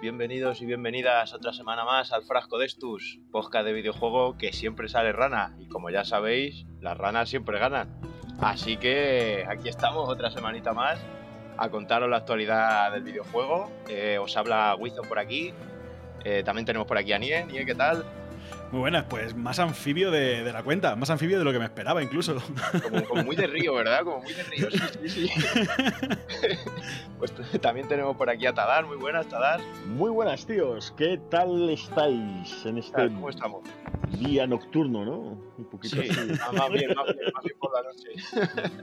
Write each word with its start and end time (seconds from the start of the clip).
Bienvenidos 0.00 0.62
y 0.62 0.66
bienvenidas 0.66 1.34
otra 1.34 1.52
semana 1.52 1.84
más 1.84 2.12
al 2.12 2.24
Frasco 2.24 2.58
de 2.58 2.66
Estus, 2.66 3.20
podcast 3.30 3.66
de 3.66 3.72
videojuego 3.72 4.36
que 4.38 4.52
siempre 4.52 4.88
sale 4.88 5.12
rana 5.12 5.54
y 5.58 5.68
como 5.68 5.90
ya 5.90 6.04
sabéis, 6.04 6.64
las 6.80 6.96
ranas 6.96 7.28
siempre 7.28 7.58
ganan. 7.58 8.00
Así 8.40 8.76
que 8.76 9.44
aquí 9.48 9.68
estamos 9.68 10.08
otra 10.08 10.30
semanita 10.30 10.72
más 10.72 11.00
a 11.56 11.68
contaros 11.68 12.08
la 12.08 12.18
actualidad 12.18 12.92
del 12.92 13.02
videojuego. 13.02 13.70
Eh, 13.88 14.18
os 14.18 14.36
habla 14.36 14.74
Wizon 14.78 15.06
por 15.06 15.18
aquí, 15.18 15.52
eh, 16.24 16.42
también 16.44 16.64
tenemos 16.64 16.88
por 16.88 16.96
aquí 16.96 17.12
a 17.12 17.18
Nie. 17.18 17.44
Nie, 17.44 17.66
¿qué 17.66 17.74
tal? 17.74 18.04
Muy 18.74 18.80
buenas, 18.80 19.04
pues 19.04 19.36
más 19.36 19.60
anfibio 19.60 20.10
de, 20.10 20.42
la 20.52 20.64
cuenta, 20.64 20.96
más 20.96 21.08
anfibio 21.08 21.38
de 21.38 21.44
lo 21.44 21.52
que 21.52 21.60
me 21.60 21.64
esperaba 21.66 22.02
incluso. 22.02 22.34
Como, 23.08 23.22
muy 23.22 23.36
de 23.36 23.46
río, 23.46 23.72
¿verdad? 23.72 24.02
Como 24.02 24.18
muy 24.18 24.32
de 24.32 24.42
río, 24.42 24.68
sí, 24.68 25.08
sí, 25.08 25.08
sí. 25.08 25.30
pues 27.20 27.32
también 27.60 27.86
tenemos 27.86 28.16
por 28.16 28.28
aquí 28.28 28.46
a 28.46 28.52
Tadar, 28.52 28.84
muy 28.84 28.96
buenas, 28.96 29.28
Tadar. 29.28 29.60
Muy 29.86 30.10
buenas, 30.10 30.44
tíos, 30.44 30.92
¿qué 30.96 31.20
tal 31.30 31.70
estáis 31.70 32.66
en 32.66 32.78
este 32.78 33.06
¿Cómo 33.10 33.30
estamos? 33.30 33.62
día 34.18 34.44
nocturno, 34.48 35.04
no? 35.04 35.18
Un 35.56 35.66
poquito 35.70 36.02
sí, 36.02 36.08
ah, 36.42 36.50
más 36.50 36.70
bien, 36.70 36.92
más 36.96 37.06
bien, 37.06 37.32
más 37.32 37.44
bien 37.44 37.56
por 37.60 37.70
la 37.74 37.82
noche. 37.84 38.82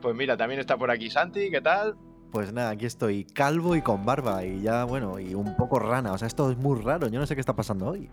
pues 0.00 0.16
mira, 0.16 0.34
también 0.38 0.60
está 0.60 0.78
por 0.78 0.90
aquí 0.90 1.10
Santi, 1.10 1.50
¿qué 1.50 1.60
tal? 1.60 1.94
Pues 2.32 2.54
nada, 2.54 2.70
aquí 2.70 2.86
estoy 2.86 3.24
calvo 3.24 3.76
y 3.76 3.82
con 3.82 4.06
barba 4.06 4.46
y 4.46 4.62
ya, 4.62 4.84
bueno, 4.84 5.20
y 5.20 5.34
un 5.34 5.56
poco 5.56 5.78
rana. 5.78 6.12
O 6.12 6.18
sea, 6.18 6.26
esto 6.26 6.50
es 6.50 6.56
muy 6.56 6.80
raro. 6.80 7.08
Yo 7.08 7.20
no 7.20 7.26
sé 7.26 7.34
qué 7.34 7.40
está 7.40 7.54
pasando 7.54 7.86
hoy. 7.86 8.10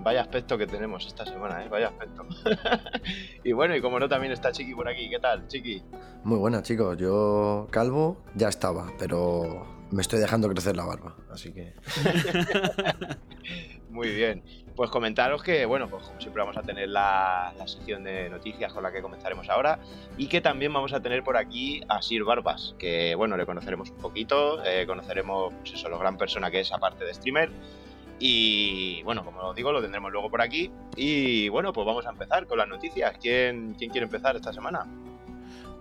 Vaya 0.00 0.22
aspecto 0.22 0.58
que 0.58 0.66
tenemos 0.66 1.06
esta 1.06 1.24
semana, 1.24 1.64
¿eh? 1.64 1.68
Vaya 1.68 1.88
aspecto. 1.88 2.26
y 3.44 3.52
bueno, 3.52 3.74
y 3.76 3.80
como 3.80 3.98
no, 3.98 4.08
también 4.08 4.32
está 4.32 4.52
Chiqui 4.52 4.74
por 4.74 4.88
aquí. 4.88 5.08
¿Qué 5.08 5.18
tal, 5.18 5.46
Chiqui? 5.48 5.82
Muy 6.24 6.38
buena, 6.38 6.62
chicos. 6.62 6.96
Yo 6.98 7.66
calvo 7.70 8.22
ya 8.34 8.48
estaba, 8.48 8.92
pero 8.98 9.66
me 9.90 10.02
estoy 10.02 10.18
dejando 10.18 10.48
crecer 10.48 10.76
la 10.76 10.84
barba, 10.84 11.16
así 11.30 11.52
que... 11.52 11.74
Muy 13.90 14.08
bien. 14.08 14.42
Pues 14.74 14.90
comentaros 14.90 15.44
que, 15.44 15.66
bueno, 15.66 15.88
pues 15.88 16.02
como 16.06 16.20
siempre 16.20 16.42
vamos 16.42 16.56
a 16.56 16.62
tener 16.62 16.88
la, 16.88 17.54
sección 17.66 18.02
de 18.02 18.28
noticias 18.28 18.72
con 18.72 18.82
la 18.82 18.90
que 18.90 19.00
comenzaremos 19.00 19.48
ahora 19.48 19.78
y 20.18 20.26
que 20.26 20.40
también 20.40 20.72
vamos 20.72 20.92
a 20.92 21.00
tener 21.00 21.22
por 21.22 21.36
aquí 21.36 21.80
a 21.88 22.02
Sir 22.02 22.24
Barbas, 22.24 22.74
que, 22.76 23.14
bueno, 23.14 23.36
le 23.36 23.46
conoceremos 23.46 23.90
un 23.90 23.98
poquito, 23.98 24.64
eh, 24.64 24.84
conoceremos, 24.84 25.54
pues 25.60 25.74
eso, 25.74 25.88
lo 25.88 26.00
gran 26.00 26.18
persona 26.18 26.50
que 26.50 26.58
es 26.58 26.72
aparte 26.72 27.04
de 27.04 27.14
streamer. 27.14 27.52
Y 28.18 29.02
bueno, 29.02 29.24
como 29.24 29.40
os 29.40 29.56
digo, 29.56 29.72
lo 29.72 29.82
tendremos 29.82 30.12
luego 30.12 30.30
por 30.30 30.40
aquí. 30.40 30.70
Y 30.96 31.48
bueno, 31.48 31.72
pues 31.72 31.86
vamos 31.86 32.06
a 32.06 32.10
empezar 32.10 32.46
con 32.46 32.58
las 32.58 32.68
noticias. 32.68 33.16
¿Quién, 33.20 33.74
quién 33.74 33.90
quiere 33.90 34.06
empezar 34.06 34.36
esta 34.36 34.52
semana? 34.52 34.86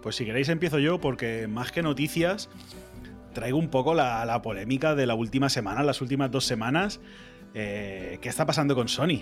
Pues 0.01 0.15
si 0.15 0.25
queréis 0.25 0.49
empiezo 0.49 0.79
yo, 0.79 0.99
porque 0.99 1.47
más 1.47 1.71
que 1.71 1.81
noticias, 1.81 2.49
traigo 3.33 3.57
un 3.57 3.69
poco 3.69 3.93
la, 3.93 4.25
la 4.25 4.41
polémica 4.41 4.95
de 4.95 5.05
la 5.05 5.15
última 5.15 5.49
semana, 5.49 5.83
las 5.83 6.01
últimas 6.01 6.31
dos 6.31 6.45
semanas 6.45 6.99
eh, 7.53 8.17
¿qué 8.21 8.29
está 8.29 8.45
pasando 8.45 8.75
con 8.75 8.87
Sony? 8.87 9.21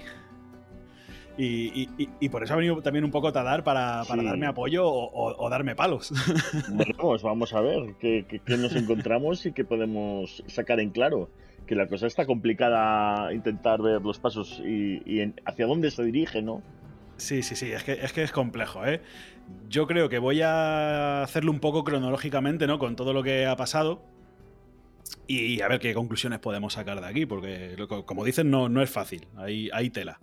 Y, 1.38 2.30
por 2.30 2.44
eso 2.44 2.54
ha 2.54 2.58
venido 2.58 2.82
también 2.84 3.04
un 3.04 3.10
poco 3.10 3.34
Tadar 3.34 3.64
para, 3.64 4.04
para 4.08 4.22
darme 4.22 4.46
apoyo 4.46 4.86
o, 4.86 5.50
darme 5.50 5.76
palos. 5.76 6.14
Bueno, 6.70 6.94
pues 7.00 7.24
vamos 7.24 7.54
a 7.54 7.62
ver 7.62 7.96
qué, 8.00 8.42
nos 8.58 8.76
encontramos 8.76 9.46
y 9.46 9.52
qué 9.52 9.66
podemos 9.66 10.44
sacar 10.48 10.80
en 10.80 10.92
claro. 10.92 11.30
Que 11.72 11.76
la 11.78 11.88
cosa 11.88 12.06
está 12.06 12.26
complicada 12.26 13.34
intentar 13.34 13.82
ver 13.82 14.02
los 14.02 14.20
pasos 14.20 14.60
y, 14.60 15.22
hacia 15.46 15.66
dónde 15.66 15.90
se 15.90 16.04
dirige, 16.04 16.42
¿no? 16.42 16.62
Sí, 17.16 17.44
sí, 17.44 17.56
sí, 17.56 17.72
es 17.72 17.86
que, 17.86 17.94
es 17.94 18.12
que 18.12 18.24
es 18.24 18.34
complejo, 18.34 18.86
¿eh? 18.86 19.00
Yo 19.70 19.88
creo 19.88 20.10
que 20.10 20.20
voy 20.20 20.42
a 20.42 21.24
hacerlo 21.24 21.50
un 21.50 21.62
poco 21.62 21.86
cronológicamente, 21.86 22.68
¿no? 22.68 22.78
Con 22.78 22.98
todo 22.98 23.14
lo 23.14 23.24
que 23.24 23.46
ha 23.46 23.56
pasado 23.56 24.04
y 25.28 25.62
a 25.62 25.70
ver 25.70 25.80
qué 25.80 25.94
conclusiones 25.94 26.40
podemos 26.40 26.74
sacar 26.74 27.00
de 27.00 27.08
aquí, 27.08 27.26
porque 27.26 27.78
como 28.06 28.26
dicen, 28.26 28.52
no, 28.52 28.68
no 28.68 28.82
es 28.82 28.90
fácil, 28.90 29.30
hay, 29.38 29.70
hay 29.72 29.90
tela. 29.92 30.20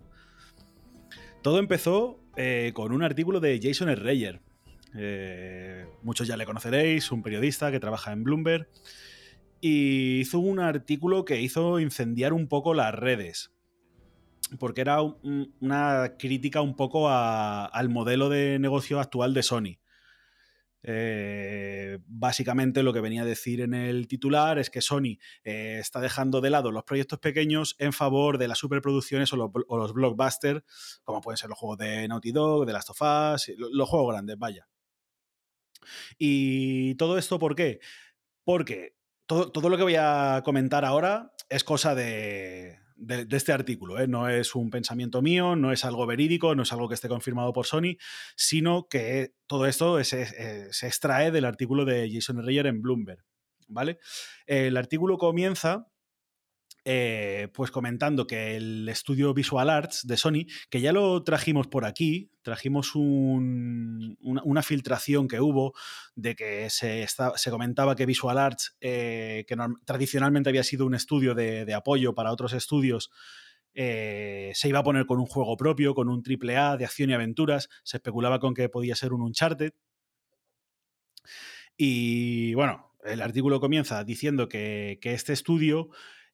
Todo 1.41 1.57
empezó 1.57 2.19
eh, 2.35 2.73
con 2.75 2.91
un 2.91 3.01
artículo 3.01 3.39
de 3.39 3.59
Jason 3.59 3.87
Reyer. 3.95 4.39
Eh, 4.95 5.87
muchos 6.03 6.27
ya 6.27 6.37
le 6.37 6.45
conoceréis, 6.45 7.11
un 7.11 7.23
periodista 7.23 7.71
que 7.71 7.79
trabaja 7.79 8.11
en 8.11 8.23
Bloomberg. 8.23 8.67
Y 9.61 10.19
hizo 10.19 10.39
un 10.39 10.59
artículo 10.59 11.25
que 11.25 11.41
hizo 11.41 11.79
incendiar 11.79 12.33
un 12.33 12.47
poco 12.47 12.73
las 12.73 12.93
redes. 12.93 13.51
Porque 14.57 14.81
era 14.81 15.01
una 15.01 16.15
crítica 16.17 16.61
un 16.61 16.75
poco 16.75 17.09
al 17.09 17.89
modelo 17.89 18.29
de 18.29 18.57
negocio 18.59 18.99
actual 18.99 19.33
de 19.33 19.43
Sony. 19.43 19.79
Eh, 20.81 21.99
básicamente 22.07 22.83
lo 22.83 22.93
que 22.93 23.01
venía 23.01 23.23
a 23.23 23.25
decir 23.25 23.59
en 23.59 23.73
el 23.73 24.07
titular 24.07 24.59
es 24.59 24.69
que 24.69 24.81
Sony 24.81 25.17
eh, 25.43 25.77
está 25.79 25.99
dejando 25.99 26.39
de 26.39 26.49
lado 26.49 26.71
los 26.71 26.85
proyectos 26.85 27.19
pequeños 27.19 27.75
en 27.79 27.91
favor 27.91 28.37
de 28.37 28.47
las 28.47 28.59
superproducciones 28.59 29.33
o 29.33 29.35
los, 29.35 29.93
blockbusters, 29.93 30.63
como 31.03 31.19
pueden 31.21 31.37
ser 31.37 31.49
los 31.49 31.59
juegos 31.59 31.79
de 31.79 32.07
Naughty 32.07 32.31
Dog, 32.31 32.65
de 32.65 32.73
Last 32.73 32.91
of 32.91 33.01
Us, 33.01 33.51
los 33.57 33.89
juegos 33.89 34.13
grandes, 34.13 34.37
vaya. 34.37 34.67
Y 36.17 36.95
todo 36.95 37.17
esto, 37.17 37.39
¿por 37.39 37.55
qué? 37.55 37.79
Porque 38.43 38.95
todo, 39.29 39.51
todo 39.51 39.69
lo 39.69 39.77
que 39.77 39.83
voy 39.83 39.95
a 39.95 40.41
comentar 40.43 40.83
ahora 40.85 41.33
es 41.49 41.63
cosa 41.63 41.93
de, 41.93 42.79
de, 42.95 43.27
este 43.29 43.53
artículo. 43.53 43.99
¿eh? 43.99 44.07
No 44.07 44.27
es 44.27 44.55
un 44.55 44.71
pensamiento 44.71 45.21
mío, 45.21 45.55
no 45.55 45.71
es 45.71 45.85
algo 45.85 46.07
verídico, 46.07 46.55
no 46.55 46.63
es 46.63 46.73
algo 46.73 46.89
que 46.89 46.95
esté 46.95 47.09
confirmado 47.09 47.53
por 47.53 47.67
Sony, 47.67 47.97
sino 48.35 48.87
que 48.89 49.35
todo 49.45 49.67
esto 49.67 50.03
se 50.03 50.23
extrae 50.81 51.29
del 51.29 51.45
artículo 51.45 51.85
de 51.85 52.09
Jason 52.11 52.43
Reyer 52.43 52.65
en 52.65 52.81
Bloomberg. 52.81 53.23
¿Vale? 53.67 53.99
El 54.47 54.75
artículo 54.77 55.19
comienza 55.19 55.85
eh, 56.91 57.49
pues 57.53 57.69
comentando 57.69 58.25
que 58.25 58.55
el 58.55 58.89
estudio 58.89 59.31
Visual 59.35 59.69
Arts 59.69 60.07
de 60.07 60.17
Sony, 60.17 60.47
que 60.71 60.81
ya 60.81 60.91
lo 60.91 61.23
trajimos 61.23 61.67
por 61.67 61.85
aquí, 61.85 62.31
trajimos 62.41 62.95
una, 62.95 64.63
filtración 64.63 65.27
que 65.27 65.39
hubo 65.39 65.75
de 66.15 66.35
que 66.35 66.67
se, 66.71 67.05
comentaba 67.51 67.95
que 67.95 68.07
Visual 68.07 68.39
Arts, 68.39 68.75
eh, 68.81 69.45
que 69.47 69.55
tradicionalmente 69.85 70.49
había 70.49 70.63
sido 70.63 70.87
un 70.87 70.95
estudio 70.95 71.35
de, 71.35 71.71
apoyo 71.75 72.15
para 72.15 72.31
otros 72.31 72.53
estudios, 72.53 73.11
eh, 73.75 74.51
se 74.55 74.67
iba 74.67 74.79
a 74.79 74.83
poner 74.83 75.05
con 75.05 75.19
un 75.19 75.27
juego 75.27 75.55
propio, 75.57 75.93
con 75.93 76.09
un 76.09 76.23
triple 76.23 76.57
A 76.57 76.75
de 76.75 76.85
acción 76.85 77.11
y 77.11 77.13
aventuras. 77.13 77.69
Se 77.83 77.97
especulaba 77.97 78.39
con 78.39 78.55
que 78.55 78.67
podía 78.67 78.95
ser 78.95 79.13
un 79.13 79.21
Uncharted. 79.21 79.73
Y 81.77 82.55
bueno, 82.55 82.95
el 83.03 83.21
artículo 83.21 83.59
comienza 83.59 84.03
diciendo 84.03 84.49
que 84.49 84.97
este 85.03 85.33
estudio 85.33 85.91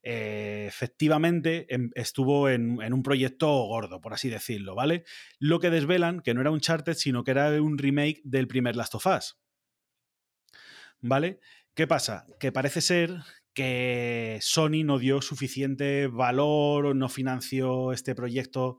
eh, 0.08 0.66
efectivamente 0.68 1.66
em, 1.74 1.90
estuvo 1.96 2.48
en, 2.48 2.78
un 2.80 3.02
proyecto 3.02 3.48
gordo, 3.66 4.02
por 4.02 4.14
así 4.14 4.30
decirlo, 4.30 4.76
¿vale? 4.76 5.04
Lo 5.40 5.60
que 5.60 5.72
desvelan 5.72 6.20
que 6.20 6.36
no 6.36 6.42
era 6.42 6.52
un 6.52 6.60
Charted, 6.60 6.94
sino 6.94 7.24
que 7.24 7.32
era 7.32 7.60
un 7.60 7.80
remake 7.80 8.22
del 8.24 8.48
primer 8.48 8.76
Last 8.76 8.94
of 8.94 9.08
Us. 9.08 9.40
¿Vale? 11.02 11.40
¿Qué 11.74 11.88
pasa? 11.88 12.28
Que 12.40 12.52
parece 12.52 12.82
ser 12.82 13.18
que 13.56 14.38
Sony 14.42 14.84
no 14.86 15.00
dio 15.00 15.24
suficiente 15.24 16.06
valor 16.06 16.86
o 16.86 16.94
no 16.94 17.10
financió 17.10 17.92
este 17.92 18.14
proyecto 18.14 18.78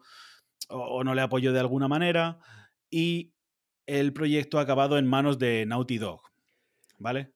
o, 0.69 1.03
no 1.03 1.13
le 1.17 1.23
apoyó 1.23 1.53
de 1.53 1.61
alguna 1.61 1.89
manera 1.89 2.39
y 2.89 3.33
el 3.87 4.13
proyecto 4.13 4.61
ha 4.61 4.63
acabado 4.63 4.97
en 4.97 5.07
manos 5.07 5.41
de 5.41 5.67
Naughty 5.67 5.99
Dog. 5.99 6.21
¿Vale? 6.99 7.33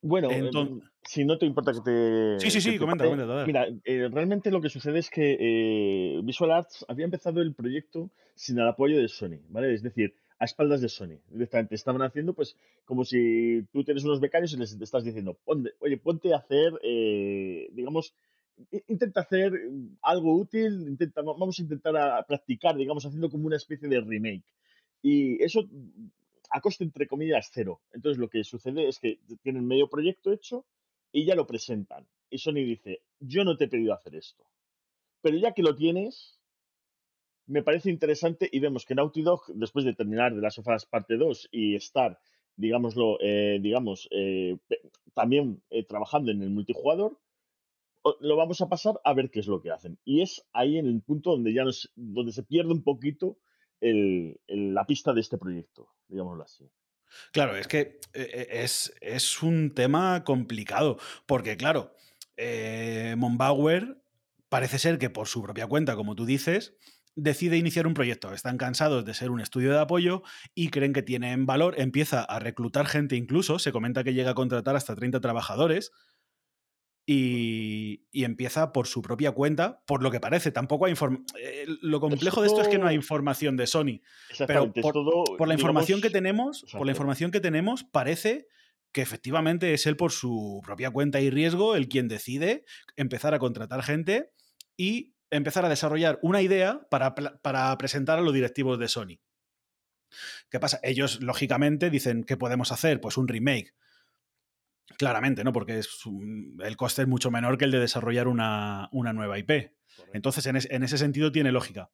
Bueno, 0.00 0.30
em, 0.30 0.80
si 1.06 1.24
no 1.24 1.38
te 1.38 1.46
importa 1.46 1.72
que 1.72 1.80
te. 1.80 2.40
Sí, 2.40 2.50
sí, 2.50 2.60
sí, 2.60 2.78
comenta, 2.78 3.04
comenta. 3.04 3.46
Mira, 3.46 3.66
eh, 3.84 4.08
realmente 4.10 4.50
lo 4.50 4.60
que 4.60 4.68
sucede 4.68 4.98
es 4.98 5.10
que 5.10 5.36
eh, 5.38 6.20
Visual 6.22 6.52
Arts 6.52 6.84
había 6.88 7.04
empezado 7.04 7.40
el 7.40 7.54
proyecto 7.54 8.10
sin 8.34 8.58
el 8.58 8.68
apoyo 8.68 8.98
de 8.98 9.08
Sony, 9.08 9.40
¿vale? 9.48 9.72
Es 9.72 9.82
decir, 9.82 10.14
a 10.38 10.44
espaldas 10.44 10.80
de 10.80 10.88
Sony. 10.88 11.18
Directamente 11.30 11.74
estaban 11.74 12.02
haciendo, 12.02 12.34
pues, 12.34 12.56
como 12.84 13.04
si 13.04 13.62
tú 13.72 13.84
tienes 13.84 14.04
unos 14.04 14.20
becarios 14.20 14.52
y 14.52 14.56
les 14.56 14.72
estás 14.80 15.04
diciendo, 15.04 15.38
oye, 15.44 15.96
ponte 15.98 16.32
a 16.34 16.38
hacer, 16.38 16.72
eh, 16.82 17.68
digamos, 17.72 18.14
intenta 18.88 19.20
hacer 19.20 19.52
algo 20.02 20.34
útil, 20.36 20.86
intenta, 20.88 21.22
vamos 21.22 21.58
a 21.58 21.62
intentar 21.62 21.96
a 21.96 22.22
practicar, 22.24 22.76
digamos, 22.76 23.04
haciendo 23.04 23.30
como 23.30 23.46
una 23.46 23.56
especie 23.56 23.88
de 23.88 24.00
remake. 24.00 24.44
Y 25.02 25.42
eso 25.42 25.68
a 26.50 26.60
coste 26.60 26.84
entre 26.84 27.06
comillas 27.06 27.50
cero. 27.52 27.80
Entonces 27.92 28.18
lo 28.18 28.28
que 28.28 28.44
sucede 28.44 28.88
es 28.88 28.98
que 28.98 29.18
tienen 29.42 29.66
medio 29.66 29.88
proyecto 29.88 30.32
hecho 30.32 30.64
y 31.14 31.24
ya 31.24 31.36
lo 31.36 31.46
presentan. 31.46 32.06
Y 32.28 32.38
Sony 32.38 32.64
dice, 32.66 33.02
yo 33.20 33.44
no 33.44 33.56
te 33.56 33.64
he 33.64 33.68
pedido 33.68 33.94
hacer 33.94 34.16
esto. 34.16 34.44
Pero 35.22 35.38
ya 35.38 35.52
que 35.52 35.62
lo 35.62 35.76
tienes, 35.76 36.40
me 37.46 37.62
parece 37.62 37.88
interesante 37.88 38.48
y 38.50 38.58
vemos 38.58 38.84
que 38.84 38.96
Naughty 38.96 39.22
Dog, 39.22 39.46
después 39.54 39.84
de 39.84 39.94
terminar 39.94 40.34
de 40.34 40.40
las 40.40 40.54
sofás 40.54 40.86
parte 40.86 41.16
2 41.16 41.50
y 41.52 41.76
estar, 41.76 42.18
digámoslo, 42.56 43.18
eh, 43.20 43.60
digamos, 43.62 44.08
eh, 44.10 44.58
también 45.14 45.62
eh, 45.70 45.84
trabajando 45.84 46.32
en 46.32 46.42
el 46.42 46.50
multijugador, 46.50 47.16
lo 48.18 48.36
vamos 48.36 48.60
a 48.60 48.68
pasar 48.68 49.00
a 49.04 49.14
ver 49.14 49.30
qué 49.30 49.38
es 49.38 49.46
lo 49.46 49.62
que 49.62 49.70
hacen. 49.70 49.98
Y 50.04 50.20
es 50.20 50.44
ahí 50.52 50.78
en 50.78 50.86
el 50.86 51.00
punto 51.00 51.30
donde 51.30 51.54
ya 51.54 51.62
donde 51.94 52.32
se 52.32 52.42
pierde 52.42 52.72
un 52.72 52.82
poquito 52.82 53.38
la 53.80 54.84
pista 54.84 55.12
de 55.12 55.20
este 55.20 55.38
proyecto, 55.38 55.88
digámoslo 56.08 56.42
así. 56.42 56.68
Claro, 57.32 57.56
es 57.56 57.66
que 57.68 58.00
eh, 58.12 58.48
es, 58.50 58.94
es 59.00 59.42
un 59.42 59.74
tema 59.74 60.24
complicado, 60.24 60.98
porque 61.26 61.56
claro, 61.56 61.94
eh, 62.36 63.14
Monbauer 63.16 63.98
parece 64.48 64.78
ser 64.78 64.98
que 64.98 65.10
por 65.10 65.28
su 65.28 65.42
propia 65.42 65.66
cuenta, 65.66 65.96
como 65.96 66.14
tú 66.14 66.26
dices, 66.26 66.76
decide 67.16 67.56
iniciar 67.56 67.86
un 67.86 67.94
proyecto. 67.94 68.32
Están 68.32 68.58
cansados 68.58 69.04
de 69.04 69.14
ser 69.14 69.30
un 69.30 69.40
estudio 69.40 69.72
de 69.72 69.80
apoyo 69.80 70.22
y 70.54 70.70
creen 70.70 70.92
que 70.92 71.02
tienen 71.02 71.46
valor. 71.46 71.74
Empieza 71.78 72.22
a 72.22 72.38
reclutar 72.38 72.86
gente 72.86 73.16
incluso. 73.16 73.58
Se 73.58 73.72
comenta 73.72 74.04
que 74.04 74.14
llega 74.14 74.32
a 74.32 74.34
contratar 74.34 74.76
hasta 74.76 74.94
30 74.94 75.20
trabajadores. 75.20 75.92
Y, 77.06 78.06
y 78.12 78.24
empieza 78.24 78.72
por 78.72 78.86
su 78.86 79.02
propia 79.02 79.32
cuenta, 79.32 79.82
por 79.86 80.02
lo 80.02 80.10
que 80.10 80.20
parece. 80.20 80.52
Tampoco 80.52 80.86
hay 80.86 80.92
información. 80.92 81.26
lo 81.82 82.00
complejo 82.00 82.40
de 82.40 82.46
esto 82.46 82.62
es 82.62 82.68
que 82.68 82.78
no 82.78 82.86
hay 82.86 82.96
información 82.96 83.56
de 83.56 83.66
Sony. 83.66 84.00
Pero 84.46 84.72
por, 84.72 84.94
todo, 84.94 85.24
por 85.36 85.48
la 85.48 85.54
información 85.54 86.00
que 86.00 86.08
tenemos, 86.08 86.64
por 86.72 86.86
la 86.86 86.92
información 86.92 87.30
que 87.30 87.40
tenemos, 87.40 87.84
parece 87.84 88.48
que 88.92 89.02
efectivamente 89.02 89.74
es 89.74 89.86
él 89.86 89.96
por 89.96 90.12
su 90.12 90.62
propia 90.64 90.90
cuenta 90.90 91.20
y 91.20 91.28
riesgo 91.28 91.74
el 91.74 91.88
quien 91.88 92.08
decide 92.08 92.64
empezar 92.96 93.34
a 93.34 93.38
contratar 93.38 93.82
gente 93.82 94.30
y 94.76 95.14
empezar 95.30 95.64
a 95.64 95.68
desarrollar 95.68 96.18
una 96.22 96.42
idea 96.42 96.86
para, 96.90 97.14
para 97.14 97.76
presentar 97.76 98.18
a 98.18 98.22
los 98.22 98.32
directivos 98.32 98.78
de 98.78 98.88
Sony. 98.88 99.18
¿Qué 100.48 100.60
pasa? 100.60 100.78
Ellos, 100.82 101.20
lógicamente, 101.20 101.90
dicen, 101.90 102.24
¿qué 102.24 102.36
podemos 102.36 102.72
hacer? 102.72 103.00
Pues 103.00 103.16
un 103.16 103.28
remake. 103.28 103.74
Claramente, 104.98 105.42
¿no? 105.44 105.52
Porque 105.52 105.78
es 105.78 106.04
un- 106.06 106.58
el 106.62 106.76
coste 106.76 107.02
es 107.02 107.08
mucho 107.08 107.30
menor 107.30 107.58
que 107.58 107.64
el 107.64 107.70
de 107.70 107.80
desarrollar 107.80 108.28
una, 108.28 108.88
una 108.92 109.12
nueva 109.12 109.38
IP. 109.38 109.74
Entonces, 110.12 110.46
en, 110.46 110.56
es- 110.56 110.68
en 110.70 110.82
ese 110.82 110.98
sentido 110.98 111.32
tiene 111.32 111.52
lógica. 111.52 111.90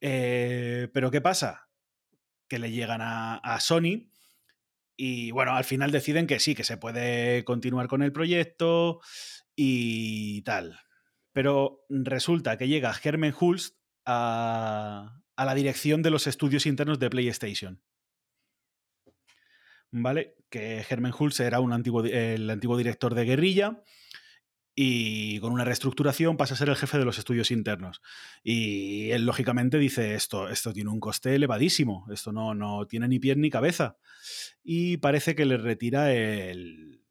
Eh, 0.00 0.88
Pero 0.92 1.10
¿qué 1.10 1.20
pasa? 1.20 1.68
Que 2.48 2.58
le 2.58 2.70
llegan 2.70 3.00
a, 3.02 3.36
a 3.36 3.60
Sony 3.60 4.10
y 4.96 5.30
bueno, 5.30 5.52
al 5.56 5.64
final 5.64 5.90
deciden 5.92 6.26
que 6.26 6.40
sí, 6.40 6.54
que 6.54 6.64
se 6.64 6.76
puede 6.76 7.44
continuar 7.44 7.86
con 7.88 8.02
el 8.02 8.12
proyecto 8.12 9.00
y 9.56 10.42
tal. 10.42 10.78
Pero 11.32 11.84
resulta 11.88 12.56
que 12.58 12.68
llega 12.68 12.94
Hermen 13.02 13.34
Hulst 13.38 13.76
a, 14.04 15.20
a 15.36 15.44
la 15.44 15.54
dirección 15.54 16.02
de 16.02 16.10
los 16.10 16.26
estudios 16.26 16.66
internos 16.66 16.98
de 16.98 17.10
PlayStation. 17.10 17.82
¿Vale? 19.92 20.36
Que 20.50 20.84
Hermen 20.88 21.12
Hulst 21.18 21.40
era 21.40 21.60
un 21.60 21.72
antiguo, 21.72 22.04
el 22.04 22.48
antiguo 22.50 22.76
director 22.76 23.14
de 23.14 23.24
Guerrilla 23.24 23.82
y 24.74 25.40
con 25.40 25.52
una 25.52 25.64
reestructuración 25.64 26.36
pasa 26.36 26.54
a 26.54 26.56
ser 26.56 26.68
el 26.68 26.76
jefe 26.76 26.96
de 26.98 27.04
los 27.04 27.18
estudios 27.18 27.50
internos. 27.50 28.00
Y 28.42 29.10
él, 29.10 29.26
lógicamente, 29.26 29.78
dice: 29.78 30.14
Esto, 30.14 30.48
esto 30.48 30.72
tiene 30.72 30.90
un 30.90 31.00
coste 31.00 31.34
elevadísimo, 31.34 32.06
esto 32.12 32.32
no, 32.32 32.54
no 32.54 32.86
tiene 32.86 33.08
ni 33.08 33.18
pie 33.18 33.34
ni 33.36 33.50
cabeza. 33.50 33.96
Y 34.62 34.98
parece 34.98 35.34
que 35.34 35.44
le 35.44 35.56
retira 35.58 36.12
el. 36.12 37.02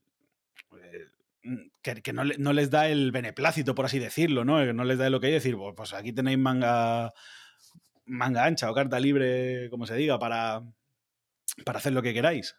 el- 1.43 1.71
que, 1.81 2.01
que 2.01 2.13
no, 2.13 2.23
no 2.25 2.53
les 2.53 2.69
da 2.69 2.87
el 2.89 3.11
beneplácito, 3.11 3.75
por 3.75 3.85
así 3.85 3.99
decirlo, 3.99 4.45
¿no? 4.45 4.59
Que 4.59 4.73
no 4.73 4.83
les 4.85 4.97
da 4.97 5.07
el 5.07 5.15
ok 5.15 5.23
de 5.23 5.31
decir, 5.31 5.55
"Pues- 5.57 5.73
pues 5.75 5.93
aquí 5.93 6.13
tenéis 6.13 6.37
manga, 6.37 7.13
manga 8.05 8.45
ancha 8.45 8.69
o 8.71 8.73
carta 8.75 8.99
libre, 8.99 9.69
como 9.69 9.85
se 9.85 9.95
diga, 9.95 10.19
para, 10.19 10.63
para 11.65 11.79
hacer 11.79 11.93
lo 11.93 12.01
que 12.01 12.13
queráis. 12.13 12.55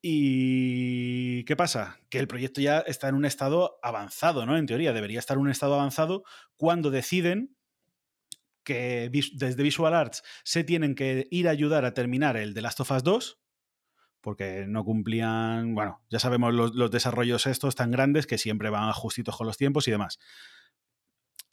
¿Y 0.00 1.44
qué 1.44 1.56
pasa? 1.56 1.98
Que 2.08 2.18
el 2.18 2.28
proyecto 2.28 2.60
ya 2.60 2.78
está 2.80 3.08
en 3.08 3.16
un 3.16 3.24
estado 3.24 3.80
avanzado, 3.82 4.46
¿no? 4.46 4.56
En 4.56 4.66
teoría, 4.66 4.92
debería 4.92 5.18
estar 5.18 5.36
en 5.36 5.42
un 5.42 5.50
estado 5.50 5.74
avanzado 5.74 6.22
cuando 6.56 6.90
deciden 6.90 7.56
que 8.62 9.10
desde 9.32 9.62
Visual 9.62 9.94
Arts 9.94 10.22
se 10.44 10.62
tienen 10.62 10.94
que 10.94 11.26
ir 11.30 11.48
a 11.48 11.52
ayudar 11.52 11.84
a 11.84 11.94
terminar 11.94 12.36
el 12.36 12.54
The 12.54 12.60
Last 12.62 12.80
of 12.80 12.90
Us 12.90 13.02
2, 13.02 13.40
porque 14.20 14.66
no 14.68 14.84
cumplían, 14.84 15.74
bueno, 15.74 16.02
ya 16.10 16.18
sabemos 16.18 16.52
los, 16.54 16.74
los 16.74 16.90
desarrollos 16.90 17.46
estos 17.46 17.74
tan 17.74 17.90
grandes 17.90 18.26
que 18.26 18.38
siempre 18.38 18.70
van 18.70 18.92
justitos 18.92 19.36
con 19.36 19.46
los 19.46 19.56
tiempos 19.56 19.88
y 19.88 19.90
demás. 19.90 20.18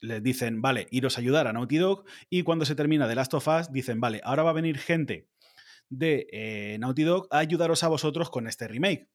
Les 0.01 0.21
dicen, 0.21 0.61
vale, 0.61 0.87
iros 0.91 1.17
a 1.17 1.21
ayudar 1.21 1.47
a 1.47 1.53
Naughty 1.53 1.77
Dog 1.77 2.03
y 2.29 2.43
cuando 2.43 2.65
se 2.65 2.75
termina 2.75 3.07
The 3.07 3.15
Last 3.15 3.33
of 3.33 3.47
Us 3.47 3.71
dicen, 3.71 3.99
vale, 4.01 4.21
ahora 4.23 4.43
va 4.43 4.49
a 4.51 4.53
venir 4.53 4.77
gente 4.77 5.29
de 5.89 6.27
eh, 6.31 6.77
Naughty 6.79 7.03
Dog 7.03 7.27
a 7.31 7.39
ayudaros 7.39 7.83
a 7.83 7.87
vosotros 7.87 8.29
con 8.29 8.47
este 8.47 8.67
remake. 8.67 9.07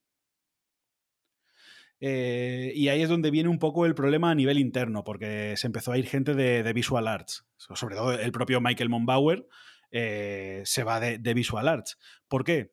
Eh, 2.00 2.72
y 2.74 2.88
ahí 2.88 3.02
es 3.02 3.08
donde 3.10 3.30
viene 3.30 3.50
un 3.50 3.58
poco 3.58 3.84
el 3.84 3.94
problema 3.94 4.30
a 4.30 4.34
nivel 4.34 4.58
interno, 4.58 5.04
porque 5.04 5.54
se 5.56 5.66
empezó 5.66 5.92
a 5.92 5.98
ir 5.98 6.06
gente 6.06 6.34
de, 6.34 6.72
Visual 6.72 7.06
Arts, 7.06 7.46
So- 7.56 7.76
sobre 7.76 7.94
todo 7.94 8.12
el 8.12 8.32
propio 8.32 8.60
Michael 8.60 8.88
Monbauer 8.88 9.46
eh, 9.90 10.62
se 10.64 10.82
va 10.82 10.98
de, 10.98 11.18
de 11.18 11.34
Visual 11.34 11.68
Arts. 11.68 11.98
¿Por 12.26 12.44
qué? 12.44 12.72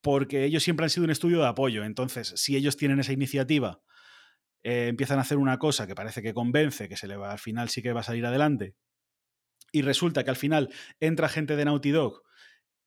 Porque 0.00 0.44
ellos 0.44 0.62
siempre 0.62 0.84
han 0.84 0.90
sido 0.90 1.04
un 1.04 1.10
estudio 1.10 1.40
de 1.40 1.48
apoyo, 1.48 1.84
entonces 1.84 2.32
si 2.36 2.56
ellos 2.56 2.78
tienen 2.78 3.00
esa 3.00 3.12
iniciativa, 3.12 3.82
eh, 4.62 4.86
empiezan 4.88 5.18
a 5.18 5.22
hacer 5.22 5.36
una 5.36 5.58
cosa 5.58 5.86
que 5.86 5.94
parece 5.94 6.22
que 6.22 6.32
convence, 6.32 6.88
que 6.88 6.96
se 6.96 7.06
le 7.06 7.16
va, 7.16 7.32
al 7.32 7.38
final 7.38 7.68
sí 7.68 7.82
que 7.82 7.92
va 7.92 8.00
a 8.00 8.04
salir 8.04 8.24
adelante, 8.24 8.74
y 9.72 9.82
resulta 9.82 10.24
que 10.24 10.30
al 10.30 10.36
final 10.36 10.72
entra 11.00 11.28
gente 11.28 11.54
de 11.54 11.66
Naughty 11.66 11.90
Dog 11.90 12.22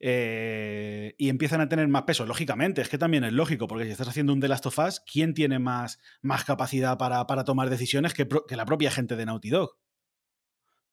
eh, 0.05 1.15
y 1.17 1.29
empiezan 1.29 1.61
a 1.61 1.69
tener 1.69 1.88
más 1.88 2.03
peso. 2.03 2.25
Lógicamente, 2.25 2.81
es 2.81 2.89
que 2.89 2.97
también 2.97 3.23
es 3.23 3.31
lógico, 3.31 3.67
porque 3.67 3.85
si 3.85 3.91
estás 3.91 4.09
haciendo 4.09 4.33
un 4.33 4.41
The 4.41 4.50
Last 4.50 4.65
of 4.65 4.77
Us, 4.77 5.00
¿quién 5.00 5.33
tiene 5.33 5.59
más, 5.59 5.97
más 6.21 6.44
capacidad 6.44 6.97
para, 6.97 7.25
para 7.25 7.45
tomar 7.45 7.69
decisiones 7.69 8.13
que, 8.13 8.27
la 8.50 8.65
propia 8.65 8.91
gente 8.91 9.15
de 9.15 9.25
Naughty 9.25 9.50
Dog? 9.50 9.77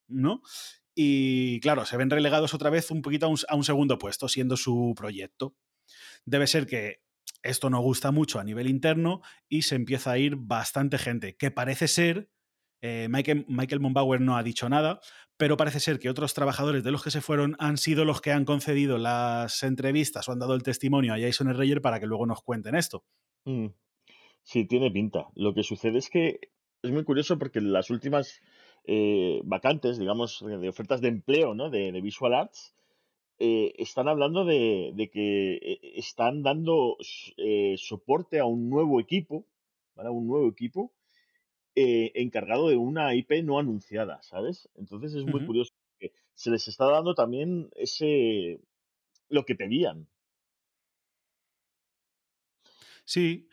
¿No? 0.07 0.41
Y 0.95 1.59
claro, 1.59 1.85
se 1.85 1.97
ven 1.97 2.09
relegados 2.09 2.53
otra 2.53 2.69
vez 2.69 2.89
un 2.89 3.01
poquito 3.01 3.25
a 3.25 3.55
un, 3.55 3.63
segundo 3.65 3.97
puesto, 3.97 4.29
siendo 4.29 4.55
su 4.55 4.93
proyecto. 4.95 5.57
Debe 6.23 6.47
ser 6.47 6.65
que 6.65 7.01
esto 7.43 7.69
no 7.69 7.81
gusta 7.81 8.11
mucho 8.11 8.39
a 8.39 8.45
nivel 8.45 8.69
interno 8.69 9.19
y 9.49 9.63
se 9.63 9.75
empieza 9.75 10.11
a 10.11 10.19
ir 10.19 10.37
bastante 10.37 10.97
gente, 10.97 11.35
que 11.35 11.51
parece 11.51 11.89
ser, 11.89 12.29
eh, 12.81 13.07
Michael, 13.09 13.45
Michael 13.49 13.81
Monbauer 13.81 14.21
no 14.21 14.37
ha 14.37 14.43
dicho 14.43 14.69
nada, 14.69 15.01
pero 15.37 15.57
parece 15.57 15.79
ser 15.79 15.99
que 15.99 16.09
otros 16.09 16.33
trabajadores 16.33 16.83
de 16.83 16.91
los 16.91 17.03
que 17.03 17.11
se 17.11 17.21
fueron 17.21 17.55
han 17.59 17.77
sido 17.77 18.05
los 18.05 18.21
que 18.21 18.31
han 18.31 18.45
concedido 18.45 18.97
las 18.97 19.63
entrevistas 19.63 20.27
o 20.27 20.31
han 20.31 20.39
dado 20.39 20.53
el 20.53 20.63
testimonio 20.63 21.13
a 21.13 21.19
Jason 21.19 21.53
Reyer 21.53 21.81
para 21.81 21.99
que 21.99 22.05
luego 22.05 22.25
nos 22.25 22.41
cuenten 22.41 22.75
esto. 22.75 23.03
Mm. 23.45 23.67
Sí, 24.43 24.65
tiene 24.65 24.91
pinta. 24.91 25.27
Lo 25.35 25.53
que 25.53 25.63
sucede 25.63 25.97
es 25.97 26.09
que 26.09 26.39
es 26.81 26.91
muy 26.91 27.03
curioso 27.03 27.37
porque 27.37 27.61
las 27.61 27.89
últimas 27.89 28.41
eh, 28.85 29.41
vacantes, 29.43 29.99
digamos, 29.99 30.43
de 30.45 30.69
ofertas 30.69 31.01
de 31.01 31.09
empleo, 31.09 31.53
¿no? 31.53 31.69
De, 31.69 31.91
de 31.91 32.01
Visual 32.01 32.33
Arts, 32.33 32.75
eh, 33.39 33.73
están 33.77 34.07
hablando 34.07 34.45
de, 34.45 35.09
que 35.11 35.53
eh, 35.55 35.79
están 35.95 36.43
dando 36.43 36.97
soporte 37.77 38.39
a 38.39 38.45
un 38.45 38.69
nuevo 38.69 38.99
equipo, 38.99 39.45
¿vale? 39.95 40.09
Un 40.09 40.27
nuevo 40.27 40.47
equipo 40.47 40.91
eh, 41.75 42.11
encargado 42.15 42.69
de 42.69 42.77
una 42.77 43.15
IP 43.15 43.43
no 43.43 43.59
anunciada, 43.59 44.21
¿sabes? 44.23 44.69
Entonces 44.75 45.13
es 45.13 45.25
muy 45.25 45.45
curioso 45.45 45.71
que 45.99 46.11
se 46.33 46.49
les 46.49 46.67
está 46.67 46.85
dando 46.85 47.15
también 47.15 47.69
ese 47.75 48.59
lo 49.29 49.45
que 49.45 49.55
pedían. 49.55 50.07
Sí, 53.05 53.47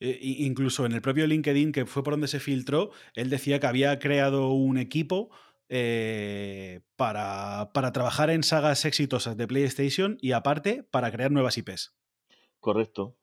eh, 0.00 0.18
incluso 0.20 0.86
en 0.86 0.92
el 0.92 1.02
propio 1.02 1.26
LinkedIn, 1.26 1.72
que 1.72 1.86
fue 1.86 2.02
por 2.02 2.14
donde 2.14 2.28
se 2.28 2.40
filtró, 2.40 2.90
él 3.14 3.30
decía 3.30 3.60
que 3.60 3.66
había 3.66 3.98
creado 3.98 4.50
un 4.52 4.78
equipo 4.78 5.30
eh, 5.68 6.80
para, 6.96 7.70
para 7.72 7.92
trabajar 7.92 8.30
en 8.30 8.42
sagas 8.42 8.84
exitosas 8.84 9.36
de 9.36 9.46
PlayStation 9.46 10.18
y 10.20 10.32
aparte 10.32 10.82
para 10.82 11.12
crear 11.12 11.30
nuevas 11.30 11.56
IPs. 11.58 11.94
Correcto. 12.58 13.19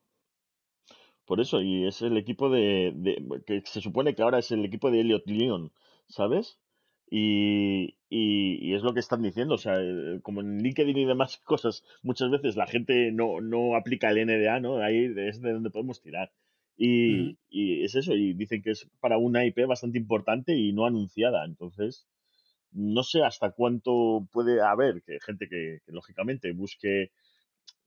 Por 1.27 1.41
eso, 1.41 1.61
y 1.61 1.85
es 1.87 2.01
el 2.01 2.17
equipo 2.17 2.49
de, 2.49 2.93
de- 2.95 3.43
que 3.45 3.61
se 3.65 3.81
supone 3.81 4.15
que 4.15 4.23
ahora 4.23 4.39
es 4.39 4.51
el 4.51 4.65
equipo 4.65 4.91
de 4.91 5.01
Elliot 5.01 5.27
Leon, 5.27 5.71
¿sabes? 6.07 6.59
Y, 7.09 7.95
y- 8.09 8.59
y 8.61 8.73
es 8.75 8.81
lo 8.83 8.93
que 8.93 8.99
están 9.01 9.21
diciendo, 9.23 9.55
o 9.55 9.57
sea, 9.57 9.75
eh, 9.81 10.19
como 10.23 10.41
en 10.41 10.59
LinkedIn 10.63 10.97
y 10.97 11.05
demás 11.05 11.37
cosas, 11.45 11.83
muchas 12.03 12.31
veces 12.31 12.55
la 12.55 12.67
gente 12.67 13.11
no, 13.11 13.41
no 13.41 13.75
aplica 13.75 14.09
el 14.09 14.17
NDA, 14.19 14.59
¿no? 14.59 14.77
Ahí 14.77 15.13
es 15.17 15.41
de 15.41 15.53
donde 15.53 15.69
podemos 15.69 16.01
tirar. 16.01 16.31
Y, 16.77 17.37
y 17.49 17.83
es 17.83 17.95
eso, 17.95 18.13
y 18.15 18.33
dicen 18.33 18.61
que 18.61 18.71
es 18.71 18.87
para 18.99 19.17
una 19.17 19.45
IP 19.45 19.65
bastante 19.65 19.97
importante 19.97 20.55
y 20.55 20.73
no 20.73 20.85
anunciada, 20.85 21.43
entonces 21.45 22.07
no 22.71 23.03
sé 23.03 23.23
hasta 23.23 23.51
cuánto 23.51 24.27
puede 24.31 24.61
haber 24.61 25.01
que 25.03 25.19
gente 25.19 25.47
que, 25.49 25.79
que 25.85 25.91
lógicamente 25.91 26.51
busque 26.53 27.11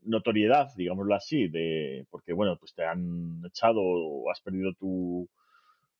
notoriedad, 0.02 0.68
digámoslo 0.76 1.14
así, 1.14 1.48
de 1.48 2.06
porque 2.10 2.32
bueno, 2.32 2.56
pues 2.58 2.74
te 2.74 2.84
han 2.84 3.42
echado 3.46 3.80
o 3.80 4.30
has 4.30 4.40
perdido 4.40 4.72
tu, 4.74 5.28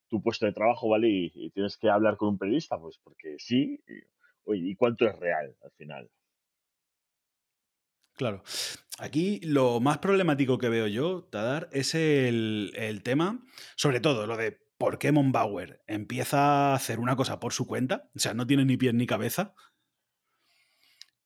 tu 0.09 0.23
puesto 0.23 0.47
de 0.47 0.53
trabajo, 0.53 0.89
¿vale? 0.89 1.09
Y, 1.09 1.51
tienes 1.51 1.77
que 1.77 1.89
hablar 1.89 2.17
con 2.17 2.31
un 2.31 2.39
periodista, 2.39 2.79
pues 2.79 2.99
porque 3.03 3.37
sí. 3.39 3.81
Y, 3.87 3.93
oye, 4.45 4.71
¿y 4.71 4.75
cuánto 4.75 5.07
es 5.07 5.17
real 5.19 5.55
al 5.63 5.71
final? 5.73 6.11
Claro. 8.15 8.43
Aquí 8.99 9.41
lo 9.43 9.81
más 9.81 9.99
problemático 9.99 10.59
que 10.59 10.69
veo 10.69 10.87
yo, 10.87 11.25
Tadar, 11.31 11.69
es 11.73 11.95
el, 11.95 12.73
el 12.75 13.03
tema, 13.03 13.43
sobre 13.77 14.01
todo 14.01 14.27
lo 14.27 14.37
de 14.37 14.59
por 14.77 14.99
qué 14.99 15.13
Monbauer 15.13 15.83
empieza 15.87 16.73
a 16.73 16.75
hacer 16.75 17.01
una 17.01 17.17
cosa 17.17 17.41
por 17.41 17.53
su 17.53 17.67
cuenta, 17.67 18.11
o 18.15 18.19
sea, 18.19 18.35
no 18.35 18.47
tiene 18.47 18.65
ni 18.65 18.77
pie 18.77 18.93
ni 18.93 19.07
cabeza. 19.07 19.55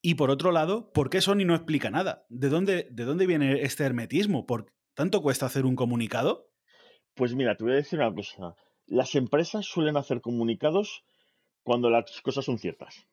Y 0.07 0.17
por 0.17 0.31
otro 0.31 0.53
lado, 0.53 0.93
¿por 0.93 1.09
qué 1.09 1.23
Sony 1.23 1.47
no 1.47 1.55
explica 1.55 1.89
nada? 1.89 2.27
¿De 2.29 2.51
dónde, 2.51 2.89
de 2.91 3.05
dónde 3.05 3.27
viene 3.27 3.63
este 3.63 3.85
hermetismo? 3.85 4.45
¿Por 4.45 4.71
tanto 4.93 5.23
cuesta 5.23 5.47
hacer 5.47 5.65
un 5.65 5.77
comunicado? 5.77 6.51
Pues 7.15 7.35
mira, 7.35 7.57
te 7.57 7.65
voy 7.65 7.73
a 7.73 7.77
decir 7.77 8.01
una 8.01 8.15
cosa. 8.15 8.55
Las 8.85 9.15
empresas 9.15 9.65
suelen 9.65 9.97
hacer 9.97 10.21
comunicados 10.21 11.07
cuando 11.63 11.89
las 11.89 12.21
cosas 12.21 12.45
son 12.45 12.59
ciertas. 12.59 13.07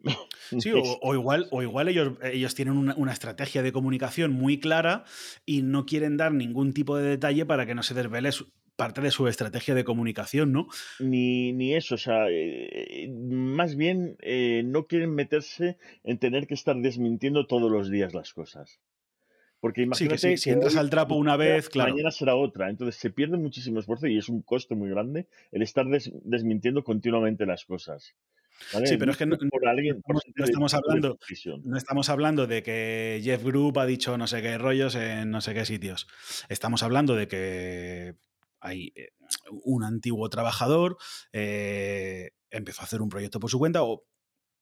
Sí, 0.58 0.72
o, 0.72 1.14
igual, 1.14 1.46
o 1.50 1.60
igual 1.60 1.88
ellos, 1.88 2.14
ellos 2.22 2.54
tienen 2.54 2.78
una, 2.78 2.94
una, 2.96 3.12
estrategia 3.12 3.62
de 3.62 3.70
comunicación 3.70 4.32
muy 4.32 4.58
clara 4.58 5.04
y 5.44 5.60
no 5.60 5.84
quieren 5.84 6.16
dar 6.16 6.32
ningún 6.32 6.72
tipo 6.72 6.96
de 6.96 7.06
detalle 7.06 7.44
para 7.44 7.66
que 7.66 7.74
no 7.74 7.82
se 7.82 7.92
desvele 7.92 8.32
su, 8.32 8.50
parte 8.78 9.00
de 9.00 9.10
su 9.10 9.26
estrategia 9.26 9.74
de 9.74 9.82
comunicación, 9.82 10.52
¿no? 10.52 10.68
Ni, 11.00 11.52
ni 11.52 11.74
eso, 11.74 11.96
o 11.96 11.98
sea, 11.98 12.28
eh, 12.30 13.10
más 13.10 13.74
bien 13.74 14.16
eh, 14.20 14.62
no 14.64 14.86
quieren 14.86 15.12
meterse 15.16 15.78
en 16.04 16.18
tener 16.18 16.46
que 16.46 16.54
estar 16.54 16.76
desmintiendo 16.76 17.48
todos 17.48 17.70
los 17.72 17.90
días 17.90 18.14
las 18.14 18.32
cosas. 18.32 18.80
Porque 19.58 19.82
imagínate 19.82 20.18
sí, 20.18 20.28
que, 20.28 20.36
sí, 20.36 20.42
si 20.44 20.50
entras 20.50 20.76
al 20.76 20.90
trapo 20.90 21.16
una 21.16 21.36
vez, 21.36 21.68
claro. 21.68 21.90
Mañana 21.90 22.12
será 22.12 22.36
otra. 22.36 22.70
Entonces 22.70 22.94
se 22.94 23.10
pierde 23.10 23.36
muchísimo 23.36 23.80
esfuerzo 23.80 24.06
y 24.06 24.16
es 24.16 24.28
un 24.28 24.42
coste 24.42 24.76
muy 24.76 24.88
grande 24.88 25.26
el 25.50 25.62
estar 25.62 25.84
des, 25.86 26.12
desmintiendo 26.22 26.84
continuamente 26.84 27.46
las 27.46 27.64
cosas. 27.64 28.14
¿Vale? 28.72 28.86
Sí, 28.86 28.96
pero 28.96 29.10
es 29.10 29.18
que 29.18 29.26
no, 29.26 29.36
por 29.36 29.66
alguien, 29.66 30.02
por 30.02 30.14
no, 30.14 30.44
estamos 30.44 30.74
hablando, 30.74 31.18
no 31.64 31.76
estamos 31.76 32.08
hablando 32.08 32.46
de 32.46 32.62
que 32.62 33.20
Jeff 33.24 33.42
Group 33.42 33.78
ha 33.78 33.86
dicho 33.86 34.16
no 34.18 34.28
sé 34.28 34.40
qué 34.40 34.56
rollos 34.56 34.94
en 34.94 35.30
no 35.30 35.40
sé 35.40 35.52
qué 35.54 35.64
sitios. 35.64 36.06
Estamos 36.48 36.84
hablando 36.84 37.16
de 37.16 37.26
que 37.28 38.14
hay 38.60 38.92
eh, 38.94 39.10
un 39.64 39.84
antiguo 39.84 40.28
trabajador 40.28 40.96
eh, 41.32 42.30
empezó 42.50 42.82
a 42.82 42.84
hacer 42.84 43.02
un 43.02 43.08
proyecto 43.08 43.40
por 43.40 43.50
su 43.50 43.58
cuenta 43.58 43.82
o 43.82 44.04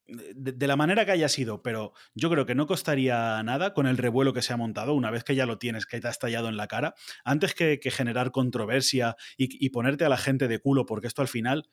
de, 0.09 0.53
de, 0.53 0.67
la 0.69 0.77
manera 0.77 1.05
que 1.05 1.11
haya 1.11 1.29
sido, 1.29 1.63
pero 1.63 1.93
yo 2.15 2.31
creo 2.31 2.47
que 2.47 2.55
no 2.55 2.69
costaría 2.69 3.43
nada 3.43 3.75
con 3.75 3.89
el 3.89 3.99
revuelo 3.99 4.33
que 4.33 4.43
se 4.43 4.53
ha 4.53 4.57
montado 4.57 4.95
una 4.95 5.11
vez 5.11 5.25
que 5.25 5.35
ya 5.35 5.47
lo 5.47 5.59
tienes, 5.59 5.85
que 5.85 6.01
te 6.01 6.07
has 6.07 6.21
tallado 6.21 6.49
en 6.49 6.57
la 6.57 6.69
cara, 6.69 6.95
antes 7.25 7.55
que, 7.55 7.81
que 7.81 7.91
generar 7.91 8.31
controversia 8.31 9.17
y, 9.37 9.65
y, 9.65 9.71
ponerte 9.71 10.05
a 10.05 10.09
la 10.09 10.17
gente 10.17 10.47
de 10.47 10.61
culo, 10.61 10.87
porque 10.87 11.09
esto 11.09 11.23
al 11.23 11.29
final 11.29 11.69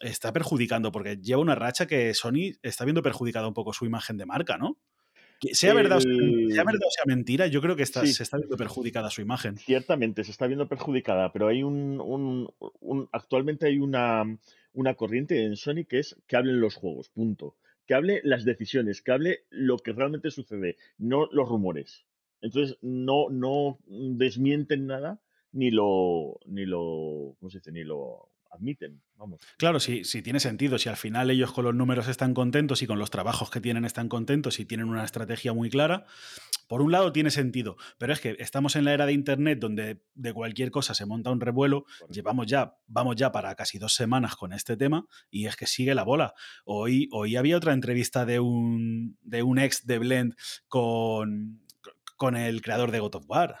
está 0.00 0.32
perjudicando, 0.32 0.90
porque 0.90 1.18
lleva 1.18 1.42
una 1.42 1.54
racha 1.54 1.86
que 1.86 2.12
Sony 2.14 2.56
está 2.62 2.84
viendo 2.84 3.02
perjudicada 3.02 3.46
un 3.46 3.54
poco 3.54 3.72
su 3.72 3.84
imagen 3.84 4.16
de 4.16 4.26
marca, 4.26 4.58
¿no? 4.58 4.80
Sea 5.52 5.74
verdad, 5.74 5.98
o 5.98 6.00
sea, 6.00 6.12
sea 6.12 6.64
verdad, 6.64 6.86
o 6.86 6.90
sea, 6.90 7.04
mentira, 7.06 7.46
yo 7.46 7.62
creo 7.62 7.74
que 7.74 7.82
está, 7.82 8.04
sí. 8.04 8.12
se 8.12 8.22
está 8.22 8.36
viendo 8.36 8.56
perjudicada 8.56 9.10
su 9.10 9.22
imagen. 9.22 9.56
Ciertamente, 9.56 10.24
se 10.24 10.30
está 10.30 10.46
viendo 10.46 10.68
perjudicada, 10.68 11.32
pero 11.32 11.48
hay 11.48 11.62
un, 11.62 12.00
un, 12.00 12.52
un 12.80 13.08
actualmente 13.12 13.66
hay 13.66 13.78
una, 13.78 14.24
una 14.72 14.94
corriente 14.94 15.44
en 15.44 15.56
Sony 15.56 15.84
que 15.88 16.00
es 16.00 16.16
que 16.26 16.36
hablen 16.36 16.60
los 16.60 16.74
juegos, 16.74 17.08
punto. 17.08 17.56
Que 17.86 17.94
hable 17.94 18.20
las 18.22 18.44
decisiones, 18.44 19.02
que 19.02 19.12
hable 19.12 19.44
lo 19.50 19.78
que 19.78 19.92
realmente 19.92 20.30
sucede, 20.30 20.76
no 20.98 21.26
los 21.32 21.48
rumores. 21.48 22.04
Entonces, 22.40 22.78
no, 22.82 23.28
no 23.30 23.78
desmienten 23.86 24.86
nada 24.86 25.20
ni 25.52 25.70
lo, 25.70 26.38
ni 26.46 26.66
lo, 26.66 27.36
¿cómo 27.38 27.50
se 27.50 27.58
dice? 27.58 27.72
Ni 27.72 27.84
lo 27.84 28.29
admiten. 28.50 29.02
Vamos. 29.16 29.40
Claro, 29.58 29.80
sí, 29.80 30.04
sí, 30.04 30.22
tiene 30.22 30.40
sentido. 30.40 30.78
Si 30.78 30.88
al 30.88 30.96
final 30.96 31.30
ellos 31.30 31.52
con 31.52 31.64
los 31.64 31.74
números 31.74 32.08
están 32.08 32.34
contentos 32.34 32.82
y 32.82 32.86
con 32.86 32.98
los 32.98 33.10
trabajos 33.10 33.50
que 33.50 33.60
tienen 33.60 33.84
están 33.84 34.08
contentos 34.08 34.60
y 34.60 34.64
tienen 34.64 34.88
una 34.88 35.04
estrategia 35.04 35.52
muy 35.52 35.70
clara, 35.70 36.06
por 36.66 36.82
un 36.82 36.92
lado 36.92 37.12
tiene 37.12 37.30
sentido. 37.30 37.76
Pero 37.98 38.12
es 38.12 38.20
que 38.20 38.36
estamos 38.38 38.76
en 38.76 38.84
la 38.84 38.92
era 38.92 39.06
de 39.06 39.12
Internet 39.12 39.58
donde 39.58 40.02
de 40.14 40.32
cualquier 40.32 40.70
cosa 40.70 40.94
se 40.94 41.06
monta 41.06 41.30
un 41.30 41.40
revuelo. 41.40 41.82
Correcto. 41.84 42.12
Llevamos 42.14 42.46
ya, 42.46 42.76
vamos 42.86 43.16
ya 43.16 43.32
para 43.32 43.54
casi 43.54 43.78
dos 43.78 43.94
semanas 43.94 44.36
con 44.36 44.52
este 44.52 44.76
tema 44.76 45.06
y 45.30 45.46
es 45.46 45.56
que 45.56 45.66
sigue 45.66 45.94
la 45.94 46.04
bola. 46.04 46.34
Hoy, 46.64 47.08
hoy 47.12 47.36
había 47.36 47.56
otra 47.56 47.72
entrevista 47.72 48.24
de 48.24 48.40
un, 48.40 49.18
de 49.22 49.42
un 49.42 49.58
ex 49.58 49.86
de 49.86 49.98
Blend 49.98 50.34
con, 50.68 51.60
con 52.16 52.36
el 52.36 52.62
creador 52.62 52.90
de 52.90 53.00
God 53.00 53.16
of 53.16 53.24
War. 53.28 53.56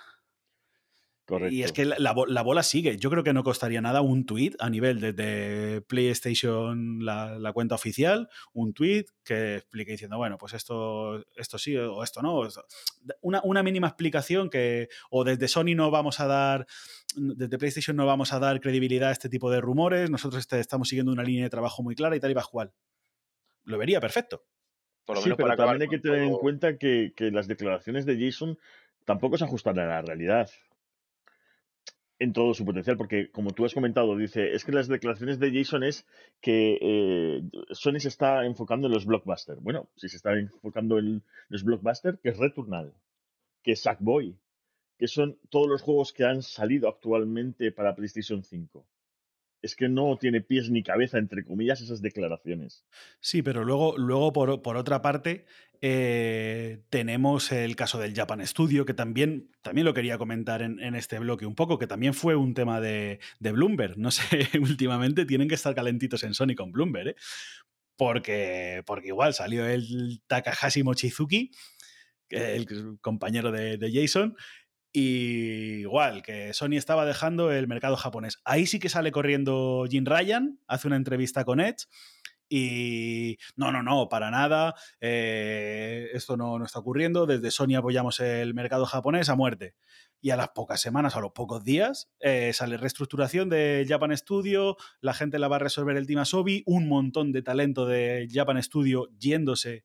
Correcto. 1.30 1.54
Y 1.54 1.62
es 1.62 1.70
que 1.70 1.84
la, 1.84 1.94
la, 2.00 2.12
la, 2.26 2.42
bola 2.42 2.64
sigue. 2.64 2.96
Yo 2.96 3.08
creo 3.08 3.22
que 3.22 3.32
no 3.32 3.44
costaría 3.44 3.80
nada 3.80 4.00
un 4.00 4.26
tweet 4.26 4.54
a 4.58 4.68
nivel 4.68 4.98
de, 4.98 5.12
de 5.12 5.80
PlayStation, 5.80 7.04
la, 7.04 7.38
la, 7.38 7.52
cuenta 7.52 7.76
oficial, 7.76 8.28
un 8.52 8.74
tweet 8.74 9.04
que 9.22 9.54
explique 9.54 9.92
diciendo, 9.92 10.16
bueno, 10.16 10.38
pues 10.38 10.54
esto, 10.54 11.24
esto 11.36 11.56
sí 11.56 11.76
o 11.76 12.02
esto 12.02 12.20
no. 12.20 12.48
Una, 13.20 13.40
una, 13.44 13.62
mínima 13.62 13.86
explicación 13.86 14.50
que, 14.50 14.88
o 15.08 15.22
desde 15.22 15.46
Sony 15.46 15.76
no 15.76 15.92
vamos 15.92 16.18
a 16.18 16.26
dar, 16.26 16.66
desde 17.14 17.58
PlayStation 17.58 17.96
no 17.96 18.06
vamos 18.06 18.32
a 18.32 18.40
dar 18.40 18.60
credibilidad 18.60 19.10
a 19.10 19.12
este 19.12 19.28
tipo 19.28 19.52
de 19.52 19.60
rumores, 19.60 20.10
nosotros 20.10 20.40
este, 20.40 20.58
estamos 20.58 20.88
siguiendo 20.88 21.12
una 21.12 21.22
línea 21.22 21.44
de 21.44 21.50
trabajo 21.50 21.84
muy 21.84 21.94
clara 21.94 22.16
y 22.16 22.20
tal 22.20 22.32
y 22.32 22.34
cual. 22.50 22.72
Lo 23.62 23.78
vería 23.78 24.00
perfecto. 24.00 24.44
Por 25.04 25.14
lo 25.14 25.22
sí, 25.22 25.28
menos 25.28 25.36
pero 25.36 25.56
también 25.56 25.82
hay 25.82 25.88
que 25.88 26.00
tener 26.00 26.26
todo... 26.26 26.34
en 26.34 26.40
cuenta 26.40 26.76
que, 26.76 27.12
que 27.14 27.30
las 27.30 27.46
declaraciones 27.46 28.04
de 28.04 28.18
Jason 28.18 28.58
tampoco 29.04 29.38
se 29.38 29.44
ajustan 29.44 29.78
a 29.78 29.86
la 29.86 30.02
realidad 30.02 30.50
en 32.20 32.34
todo 32.34 32.52
su 32.52 32.66
potencial, 32.66 32.98
porque 32.98 33.30
como 33.30 33.52
tú 33.52 33.64
has 33.64 33.72
comentado, 33.74 34.14
dice, 34.14 34.52
es 34.52 34.64
que 34.64 34.72
las 34.72 34.88
declaraciones 34.88 35.40
de 35.40 35.52
Jason 35.52 35.82
es 35.82 36.06
que 36.40 36.78
eh, 36.80 37.42
Sony 37.70 37.98
se 37.98 38.08
está 38.08 38.44
enfocando 38.44 38.86
en 38.86 38.92
los 38.92 39.06
blockbusters. 39.06 39.60
Bueno, 39.62 39.88
si 39.96 40.08
se 40.10 40.16
está 40.16 40.34
enfocando 40.34 40.98
en 40.98 41.22
los 41.48 41.64
blockbusters, 41.64 42.20
que 42.20 42.28
es 42.28 42.38
Returnal, 42.38 42.92
que 43.62 43.72
es 43.72 43.80
Sackboy, 43.80 44.36
que 44.98 45.08
son 45.08 45.38
todos 45.48 45.66
los 45.66 45.80
juegos 45.80 46.12
que 46.12 46.24
han 46.24 46.42
salido 46.42 46.88
actualmente 46.90 47.72
para 47.72 47.94
PlayStation 47.94 48.44
5 48.44 48.86
es 49.62 49.76
que 49.76 49.88
no 49.88 50.16
tiene 50.18 50.40
pies 50.40 50.70
ni 50.70 50.82
cabeza, 50.82 51.18
entre 51.18 51.44
comillas, 51.44 51.80
esas 51.80 52.00
declaraciones. 52.00 52.84
Sí, 53.20 53.42
pero 53.42 53.64
luego, 53.64 53.96
luego 53.98 54.32
por, 54.32 54.62
por 54.62 54.76
otra 54.76 55.02
parte, 55.02 55.44
eh, 55.82 56.82
tenemos 56.90 57.52
el 57.52 57.74
caso 57.76 57.98
del 57.98 58.14
Japan 58.14 58.46
Studio, 58.46 58.84
que 58.84 58.94
también, 58.94 59.50
también 59.62 59.86
lo 59.86 59.94
quería 59.94 60.18
comentar 60.18 60.62
en, 60.62 60.78
en 60.80 60.94
este 60.94 61.18
bloque 61.18 61.46
un 61.46 61.54
poco, 61.54 61.78
que 61.78 61.86
también 61.86 62.14
fue 62.14 62.36
un 62.36 62.54
tema 62.54 62.80
de, 62.80 63.18
de, 63.38 63.52
Bloomberg. 63.52 63.96
No 63.98 64.10
sé, 64.10 64.48
últimamente 64.60 65.24
tienen 65.24 65.48
que 65.48 65.54
estar 65.54 65.74
calentitos 65.74 66.22
en 66.24 66.34
Sony 66.34 66.54
con 66.56 66.72
Bloomberg, 66.72 67.08
¿eh? 67.08 67.16
Porque, 67.96 68.82
porque 68.86 69.08
igual 69.08 69.34
salió 69.34 69.66
el 69.66 70.22
Takahashi 70.26 70.82
Mochizuki, 70.82 71.50
el 72.30 72.98
compañero 73.02 73.52
de, 73.52 73.76
de 73.76 73.92
Jason, 73.92 74.36
igual, 74.92 76.22
que 76.22 76.52
Sony 76.52 76.76
estaba 76.76 77.04
dejando 77.04 77.52
el 77.52 77.68
mercado 77.68 77.96
japonés. 77.96 78.40
Ahí 78.44 78.66
sí 78.66 78.78
que 78.78 78.88
sale 78.88 79.12
corriendo 79.12 79.86
Jim 79.88 80.04
Ryan, 80.04 80.58
hace 80.66 80.88
una 80.88 80.96
entrevista 80.96 81.44
con 81.44 81.60
Edge. 81.60 81.86
Y 82.52 83.38
no, 83.54 83.70
no, 83.70 83.80
no, 83.84 84.08
para 84.08 84.32
nada. 84.32 84.74
Eh, 85.00 86.08
esto 86.12 86.36
no, 86.36 86.58
no, 86.58 86.64
está 86.64 86.80
ocurriendo. 86.80 87.24
Desde 87.24 87.52
Sony 87.52 87.76
apoyamos 87.76 88.18
el 88.18 88.54
mercado 88.54 88.86
japonés 88.86 89.28
a 89.28 89.36
muerte. 89.36 89.76
Y 90.20 90.30
a 90.30 90.36
las 90.36 90.48
pocas 90.48 90.80
semanas, 90.80 91.14
a 91.16 91.20
los 91.20 91.30
pocos 91.30 91.62
días, 91.62 92.10
eh, 92.18 92.52
sale 92.52 92.76
reestructuración 92.76 93.48
de 93.48 93.86
Japan 93.88 94.14
Studio. 94.16 94.76
La 95.00 95.14
gente 95.14 95.38
la 95.38 95.46
va 95.46 95.56
a 95.56 95.60
resolver 95.60 95.96
el 95.96 96.08
Team 96.08 96.18
Asobi. 96.18 96.64
Un 96.66 96.88
montón 96.88 97.30
de 97.30 97.42
talento 97.42 97.86
de 97.86 98.26
Japan 98.28 98.60
Studio 98.60 99.08
yéndose 99.16 99.84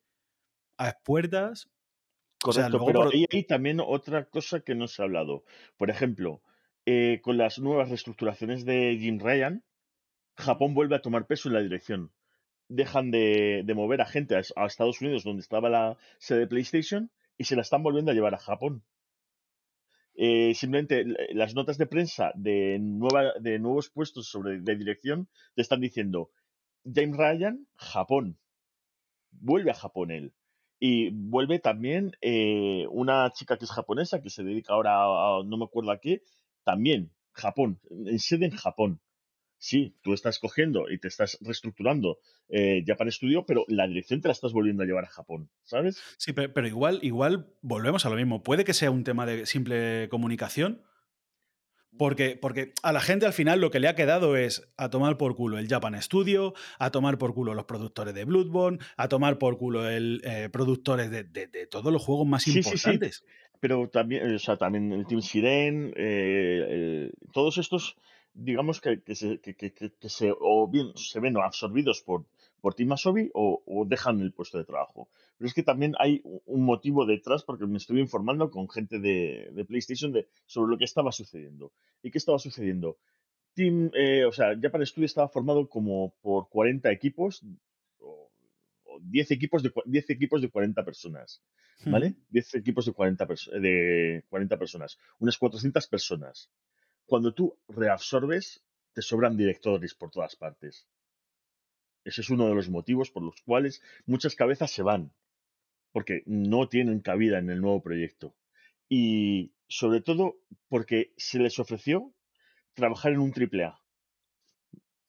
a 0.78 0.98
puertas. 1.04 1.70
Correcto, 2.46 2.78
o 2.78 2.80
sea, 2.80 2.86
pero 2.86 3.02
por... 3.02 3.14
ahí 3.14 3.25
hay 3.32 3.44
también 3.44 3.80
otra 3.80 4.25
cosa 4.25 4.60
que 4.60 4.75
no 4.75 4.88
se 4.88 5.02
ha 5.02 5.06
hablado. 5.06 5.44
Por 5.78 5.90
ejemplo, 5.90 6.42
eh, 6.86 7.20
con 7.24 7.38
las 7.38 7.58
nuevas 7.58 7.90
reestructuraciones 7.90 8.66
de 8.66 8.98
Jim 9.00 9.20
Ryan, 9.20 9.64
Japón 10.36 10.75
vuelve 10.75 10.96
a 10.96 11.02
tomar 11.02 11.25
peso 11.25 11.50
en 11.50 11.56
la 11.56 11.62
dirección. 11.62 12.12
Dejan 12.68 13.10
de, 13.10 13.64
de 13.66 13.74
mover 13.74 14.02
a 14.02 14.06
gente 14.06 14.36
a, 14.36 14.42
a, 14.58 14.66
Estados 14.68 15.02
Unidos, 15.02 15.24
donde 15.24 15.42
estaba 15.42 15.70
la 15.70 15.98
sede 16.20 16.42
de 16.42 16.48
PlayStation, 16.48 17.10
y 17.36 17.46
se 17.46 17.56
la 17.56 17.64
están 17.64 17.82
volviendo 17.82 18.12
a 18.12 18.14
llevar 18.14 18.36
a 18.36 18.40
Japón. 18.40 18.84
Eh, 20.14 20.54
simplemente 20.54 21.04
las 21.34 21.56
notas 21.56 21.80
de 21.80 21.88
prensa 21.88 22.32
de, 22.36 22.78
nueva, 22.80 23.34
de 23.40 23.58
nuevos 23.60 23.90
puestos 23.90 24.30
sobre 24.30 24.62
de 24.62 24.75
dirección 24.78 25.28
te 25.56 25.62
están 25.62 25.82
diciendo 25.82 26.30
James 26.86 27.18
Ryan, 27.18 27.68
Japón. 27.75 28.38
Vuelve 29.32 29.72
a 29.72 29.74
Japón 29.74 30.12
él. 30.12 30.34
Y 30.79 31.10
vuelve 31.12 31.60
también 31.60 32.12
eh, 32.22 32.86
una 32.89 33.32
chica 33.32 33.58
que 33.58 33.65
es 33.65 33.72
japonesa, 33.72 34.22
que 34.22 34.29
se 34.29 34.44
dedica 34.44 34.74
ahora 34.74 35.03
a, 35.03 35.44
no 35.46 35.58
me 35.58 35.65
acuerdo 35.65 35.91
a 35.91 36.00
qué, 36.00 36.22
también, 36.63 37.12
Japón, 37.32 37.79
en 37.89 38.20
sede 38.20 38.46
en 38.46 38.51
Japón. 38.51 39.00
Sí, 39.58 39.96
tú 40.01 40.13
estás 40.13 40.38
cogiendo 40.38 40.89
y 40.91 41.00
te 41.00 41.08
estás 41.08 41.38
reestructurando 41.41 42.20
eh, 42.50 42.84
Japan 42.86 43.12
Studio, 43.12 43.46
pero 43.46 43.65
la 43.67 43.88
dirección 43.88 44.22
te 44.22 44.27
la 44.27 44.34
estás 44.34 44.51
volviendo 44.51 44.84
a 44.84 44.86
llevar 44.86 45.05
a 45.05 45.10
Japón, 45.10 45.50
¿sabes? 45.63 46.01
Sí, 46.17 46.34
pero, 46.34 46.53
pero 46.53 46.67
igual, 46.67 47.00
igual 47.01 47.48
volvemos 47.62 48.05
a 48.05 48.10
lo 48.10 48.15
mismo. 48.15 48.44
Puede 48.44 48.65
que 48.65 48.74
sea 48.74 48.91
un 48.91 49.03
tema 49.03 49.25
de 49.25 49.46
simple 49.46 50.10
comunicación, 50.10 50.82
porque, 51.98 52.38
porque, 52.40 52.74
a 52.84 52.92
la 52.92 53.02
gente 53.02 53.25
al 53.25 53.34
final 53.34 53.60
lo 53.60 53.72
que 53.72 53.80
le 53.80 53.88
ha 53.88 53.96
quedado 53.96 54.36
es 54.36 54.68
a 54.78 54.90
tomar 54.90 55.18
por 55.18 55.36
culo 55.36 55.58
el 55.58 55.68
Japan 55.68 56.02
Studio, 56.02 56.54
a 56.80 56.92
tomar 56.92 57.18
por 57.18 57.34
culo 57.34 57.54
los 57.54 57.66
productores 57.66 58.14
de 58.14 58.25
Bloodborne, 58.25 58.80
a 58.98 59.08
tomar 59.08 59.38
por 59.38 59.58
culo 59.58 59.90
el 59.90 60.22
eh, 60.24 60.50
productores 60.52 61.10
de, 61.12 61.24
de, 61.24 61.48
de, 61.48 61.68
todos 61.68 61.92
los 61.92 62.04
juegos 62.04 62.28
más 62.28 62.44
sí, 62.44 62.58
importantes. 62.58 63.18
Sí, 63.18 63.24
sí. 63.24 63.60
Pero 63.60 63.90
también, 63.90 64.34
o 64.34 64.40
sea, 64.40 64.58
también 64.58 64.92
el 64.92 65.08
Team 65.08 65.22
Siren, 65.22 65.94
eh, 65.96 66.66
eh, 66.70 67.12
todos 67.32 67.58
estos, 67.58 67.98
digamos 68.34 68.82
que, 68.82 69.02
que, 69.02 69.16
se, 69.16 69.40
que, 69.40 69.56
que, 69.56 70.10
se, 70.10 70.34
o 70.40 70.68
bien 70.68 70.92
se 70.96 71.20
ven 71.20 71.38
absorbidos 71.38 72.02
por, 72.02 72.25
por 72.65 72.74
Team 72.74 72.93
Asobi 72.93 73.29
o, 73.36 73.62
o 73.67 73.86
dejan 73.86 74.22
el 74.22 74.34
puesto 74.34 74.57
de 74.57 74.63
trabajo. 74.65 75.07
Pero 75.38 75.48
es 75.48 75.53
que 75.53 75.62
también 75.62 75.93
hay 76.00 76.22
un 76.55 76.63
motivo 76.65 77.05
detrás 77.05 77.43
porque 77.43 77.67
me 77.67 77.77
estuve 77.77 78.00
informando 78.00 78.50
con 78.50 78.67
gente 78.67 78.98
de, 79.00 79.50
de 79.53 79.65
PlayStation 79.65 80.12
de, 80.12 80.27
sobre 80.48 80.72
lo 80.72 80.77
que 80.79 80.86
estaba 80.86 81.12
sucediendo. 81.12 81.74
¿Y 82.01 82.10
qué 82.10 82.17
estaba 82.17 82.39
sucediendo? 82.39 82.98
Team, 83.53 83.91
eh, 83.93 84.25
o 84.25 84.31
sea, 84.31 84.57
Japan 84.60 84.84
Studio 84.84 85.05
estaba 85.05 85.29
formado 85.29 85.69
como 85.69 86.15
por 86.24 86.50
40 86.50 86.91
equipos 86.91 87.43
o, 88.00 88.31
o 88.86 89.00
10 89.00 89.29
equipos 89.29 89.62
de, 89.62 89.72
cua- 89.72 89.84
10 89.86 90.10
equipos 90.10 90.41
de 90.41 90.50
40 90.50 90.84
personas. 90.84 91.43
¿vale? 91.91 92.15
10 92.29 92.55
equipos 92.55 92.88
de 92.88 92.93
40, 92.93 93.27
perso- 93.27 93.51
de 93.51 94.24
40 94.27 94.57
personas, 94.57 94.98
unas 95.19 95.38
400 95.38 95.86
personas. 95.88 96.50
Cuando 97.05 97.31
tú 97.31 97.60
reabsorbes, 97.67 98.63
te 98.93 99.03
sobran 99.03 99.38
directores 99.38 99.93
por 99.93 100.10
todas 100.10 100.36
partes. 100.36 100.88
Ese 102.06 102.22
es 102.22 102.30
uno 102.30 102.48
de 102.48 102.56
los 102.56 102.70
motivos 102.70 103.12
por 103.12 103.24
los 103.24 103.42
cuales 103.42 103.82
muchas 104.06 104.36
cabezas 104.36 104.72
se 104.72 104.84
van, 104.84 105.12
porque 105.92 106.24
no 106.26 106.70
tienen 106.70 107.00
cabida 107.02 107.40
en 107.40 107.50
el 107.50 107.62
nuevo 107.62 107.82
proyecto. 107.82 108.36
Y 108.88 109.52
sobre 109.68 110.02
todo 110.02 110.38
porque 110.70 111.14
se 111.18 111.40
les 111.40 111.58
ofreció 111.60 112.14
trabajar 112.76 113.12
en 113.12 113.20
un 113.20 113.32
triple 113.32 113.66
A. 113.66 113.80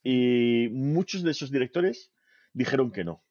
Y 0.03 0.69
muchos 0.73 1.23
de 1.23 1.33
esos 1.33 1.51
directores 1.51 2.13
dijeron 2.55 2.91
que 2.91 3.05
no, 3.05 3.23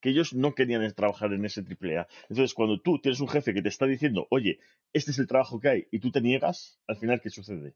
que 0.00 0.10
ellos 0.10 0.32
no 0.32 0.54
querían 0.54 0.90
trabajar 0.94 1.32
en 1.34 1.44
ese 1.44 1.62
triple 1.62 1.98
A. 1.98 2.08
Entonces, 2.30 2.54
cuando 2.54 2.80
tú 2.80 3.00
tienes 3.00 3.20
un 3.20 3.28
jefe 3.28 3.52
que 3.52 3.62
te 3.62 3.68
está 3.68 3.86
diciendo, 3.86 4.26
oye, 4.30 4.58
este 4.94 5.10
es 5.10 5.18
el 5.18 5.26
trabajo 5.26 5.60
que 5.60 5.68
hay, 5.68 5.88
y 5.90 5.98
tú 5.98 6.10
te 6.10 6.22
niegas, 6.22 6.80
al 6.86 6.96
final, 6.96 7.20
¿qué 7.20 7.28
sucede? 7.28 7.74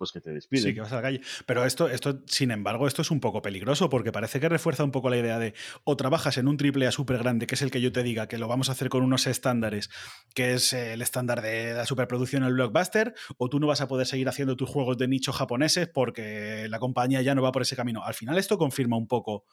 Pues 0.00 0.12
que 0.12 0.22
te 0.22 0.32
despiden. 0.32 0.64
Sí, 0.64 0.72
que 0.72 0.80
vas 0.80 0.92
a 0.92 0.96
la 0.96 1.02
calle. 1.02 1.20
Pero 1.44 1.66
esto, 1.66 1.86
esto, 1.86 2.22
sin 2.24 2.52
embargo, 2.52 2.86
esto 2.86 3.02
es 3.02 3.10
un 3.10 3.20
poco 3.20 3.42
peligroso 3.42 3.90
porque 3.90 4.12
parece 4.12 4.40
que 4.40 4.48
refuerza 4.48 4.82
un 4.82 4.92
poco 4.92 5.10
la 5.10 5.18
idea 5.18 5.38
de 5.38 5.52
o 5.84 5.94
trabajas 5.94 6.38
en 6.38 6.48
un 6.48 6.56
triple 6.56 6.86
A 6.86 6.90
súper 6.90 7.18
grande, 7.18 7.46
que 7.46 7.54
es 7.54 7.60
el 7.60 7.70
que 7.70 7.82
yo 7.82 7.92
te 7.92 8.02
diga 8.02 8.26
que 8.26 8.38
lo 8.38 8.48
vamos 8.48 8.70
a 8.70 8.72
hacer 8.72 8.88
con 8.88 9.02
unos 9.02 9.26
estándares, 9.26 9.90
que 10.34 10.54
es 10.54 10.72
el 10.72 11.02
estándar 11.02 11.42
de 11.42 11.74
la 11.74 11.84
superproducción 11.84 12.44
el 12.44 12.54
blockbuster, 12.54 13.12
o 13.36 13.50
tú 13.50 13.60
no 13.60 13.66
vas 13.66 13.82
a 13.82 13.88
poder 13.88 14.06
seguir 14.06 14.26
haciendo 14.30 14.56
tus 14.56 14.70
juegos 14.70 14.96
de 14.96 15.06
nicho 15.06 15.32
japoneses 15.32 15.86
porque 15.86 16.66
la 16.70 16.78
compañía 16.78 17.20
ya 17.20 17.34
no 17.34 17.42
va 17.42 17.52
por 17.52 17.60
ese 17.60 17.76
camino. 17.76 18.02
Al 18.02 18.14
final 18.14 18.38
esto 18.38 18.56
confirma 18.56 18.96
un 18.96 19.06
poco 19.06 19.44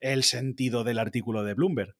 el 0.00 0.22
sentido 0.22 0.84
del 0.84 1.00
artículo 1.00 1.44
de 1.44 1.52
Bloomberg. 1.52 1.94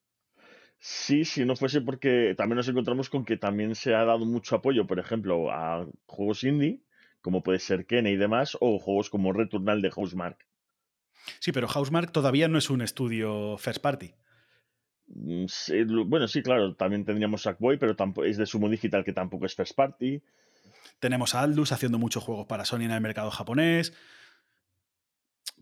Sí, 0.79 1.27
si 1.27 1.45
no 1.45 1.57
fuese 1.57 1.83
porque 1.83 2.35
también 2.39 2.57
nos 2.57 2.69
encontramos 2.69 3.11
con 3.11 3.27
que 3.27 3.37
también 3.37 3.75
se 3.75 3.95
ha 3.95 4.07
dado 4.07 4.25
mucho 4.25 4.57
apoyo, 4.57 4.87
por 4.87 4.99
ejemplo, 4.99 5.51
a 5.51 5.87
juegos 6.07 6.43
indie, 6.43 6.81
como 7.23 7.43
puede 7.43 7.59
ser 7.59 7.87
Kene 7.87 8.11
y 8.11 8.17
demás, 8.17 8.57
o 8.61 8.79
juegos 8.79 9.09
como 9.09 9.33
Returnal 9.33 9.81
de 9.81 9.91
Housemark. 9.91 10.47
Sí, 11.41 11.53
pero 11.53 11.69
Housemark 11.69 12.13
todavía 12.13 12.49
no 12.49 12.59
es 12.59 12.69
un 12.69 12.83
estudio 12.83 13.57
first 13.57 13.81
party. 13.81 14.15
Mm, 15.07 15.47
sí, 15.47 15.85
bueno, 15.85 16.29
sí, 16.29 16.43
claro, 16.43 16.75
también 16.75 17.05
tendríamos 17.05 17.43
Sackboy, 17.43 17.79
pero 17.79 17.97
es 18.25 18.37
de 18.37 18.47
Sumo 18.47 18.69
Digital, 18.69 19.05
que 19.05 19.13
tampoco 19.13 19.47
es 19.47 19.55
first 19.55 19.75
party. 19.75 20.23
Tenemos 20.99 21.35
a 21.35 21.43
Aldus 21.43 21.73
haciendo 21.73 21.99
muchos 21.99 22.23
juegos 22.23 22.47
para 22.47 22.65
Sony 22.65 22.83
en 22.83 22.93
el 22.93 23.01
mercado 23.01 23.31
japonés. 23.31 23.93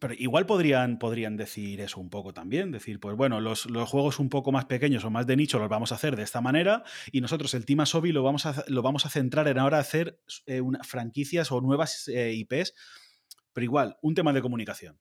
Pero 0.01 0.15
igual 0.15 0.47
podrían, 0.47 0.99
podrían 0.99 1.37
decir 1.37 1.81
eso 1.81 2.01
un 2.01 2.11
poco 2.11 2.33
también. 2.35 2.73
Decir, 2.73 2.99
pues 2.99 3.15
bueno, 3.17 3.39
los, 3.41 3.67
los 3.67 3.89
juegos 3.89 4.19
un 4.19 4.29
poco 4.31 4.51
más 4.51 4.65
pequeños 4.65 5.05
o 5.05 5.11
más 5.11 5.27
de 5.27 5.37
nicho 5.37 5.59
los 5.59 5.69
vamos 5.69 5.93
a 5.93 5.97
hacer 5.97 6.17
de 6.17 6.23
esta 6.23 6.41
manera 6.41 6.83
y 7.13 7.21
nosotros 7.21 7.53
el 7.55 7.67
Team 7.67 7.81
Asobi 7.81 8.11
lo 8.11 8.23
vamos 8.23 8.47
a, 8.47 8.65
lo 8.67 8.81
vamos 8.83 9.05
a 9.07 9.11
centrar 9.11 9.47
en 9.47 9.59
ahora 9.59 9.79
hacer 9.79 10.19
eh, 10.47 10.61
una- 10.63 10.83
franquicias 10.83 11.53
o 11.53 11.61
nuevas 11.61 12.09
eh, 12.09 12.33
IPs. 12.33 12.75
Pero 13.53 13.65
igual, 13.65 13.99
un 14.01 14.15
tema 14.15 14.33
de 14.33 14.41
comunicación. 14.43 14.99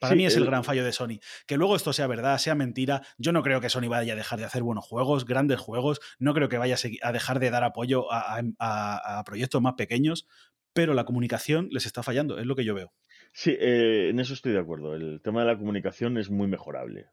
Para 0.00 0.12
Sí, 0.12 0.16
mí 0.18 0.26
es 0.26 0.36
el 0.36 0.44
gran 0.44 0.62
fallo 0.64 0.84
de 0.84 0.92
Sony. 0.92 1.20
Que 1.46 1.56
luego 1.56 1.74
esto 1.76 1.92
sea 1.94 2.06
verdad, 2.06 2.36
sea 2.38 2.54
mentira. 2.54 3.02
Yo 3.16 3.32
no 3.32 3.42
creo 3.42 3.60
que 3.62 3.70
Sony 3.70 3.88
vaya 3.88 4.12
a 4.12 4.16
dejar 4.16 4.38
de 4.38 4.44
hacer 4.44 4.62
buenos 4.62 4.84
juegos, 4.84 5.24
grandes 5.24 5.58
juegos. 5.58 6.00
No 6.18 6.34
creo 6.34 6.48
que 6.50 6.58
vaya 6.58 6.76
a, 7.02 7.12
dejar 7.12 7.38
de 7.38 7.48
dar 7.50 7.64
apoyo 7.64 8.12
a, 8.12 8.38
a- 8.38 8.42
a- 8.58 9.18
a 9.20 9.24
proyectos 9.24 9.62
más 9.62 9.74
pequeños. 9.74 10.26
Pero 10.74 10.92
la 10.92 11.04
comunicación 11.04 11.68
les 11.70 11.86
está 11.86 12.02
fallando, 12.02 12.38
es 12.38 12.44
lo 12.44 12.54
que 12.56 12.64
yo 12.64 12.74
veo. 12.74 12.92
Sí, 13.38 13.54
eh, 13.60 14.08
en 14.08 14.18
eso 14.18 14.32
estoy 14.32 14.52
de 14.52 14.60
acuerdo. 14.60 14.94
El 14.94 15.20
tema 15.20 15.40
de 15.40 15.46
la 15.48 15.58
comunicación 15.58 16.16
es 16.16 16.30
muy 16.30 16.46
mejorable. 16.48 17.08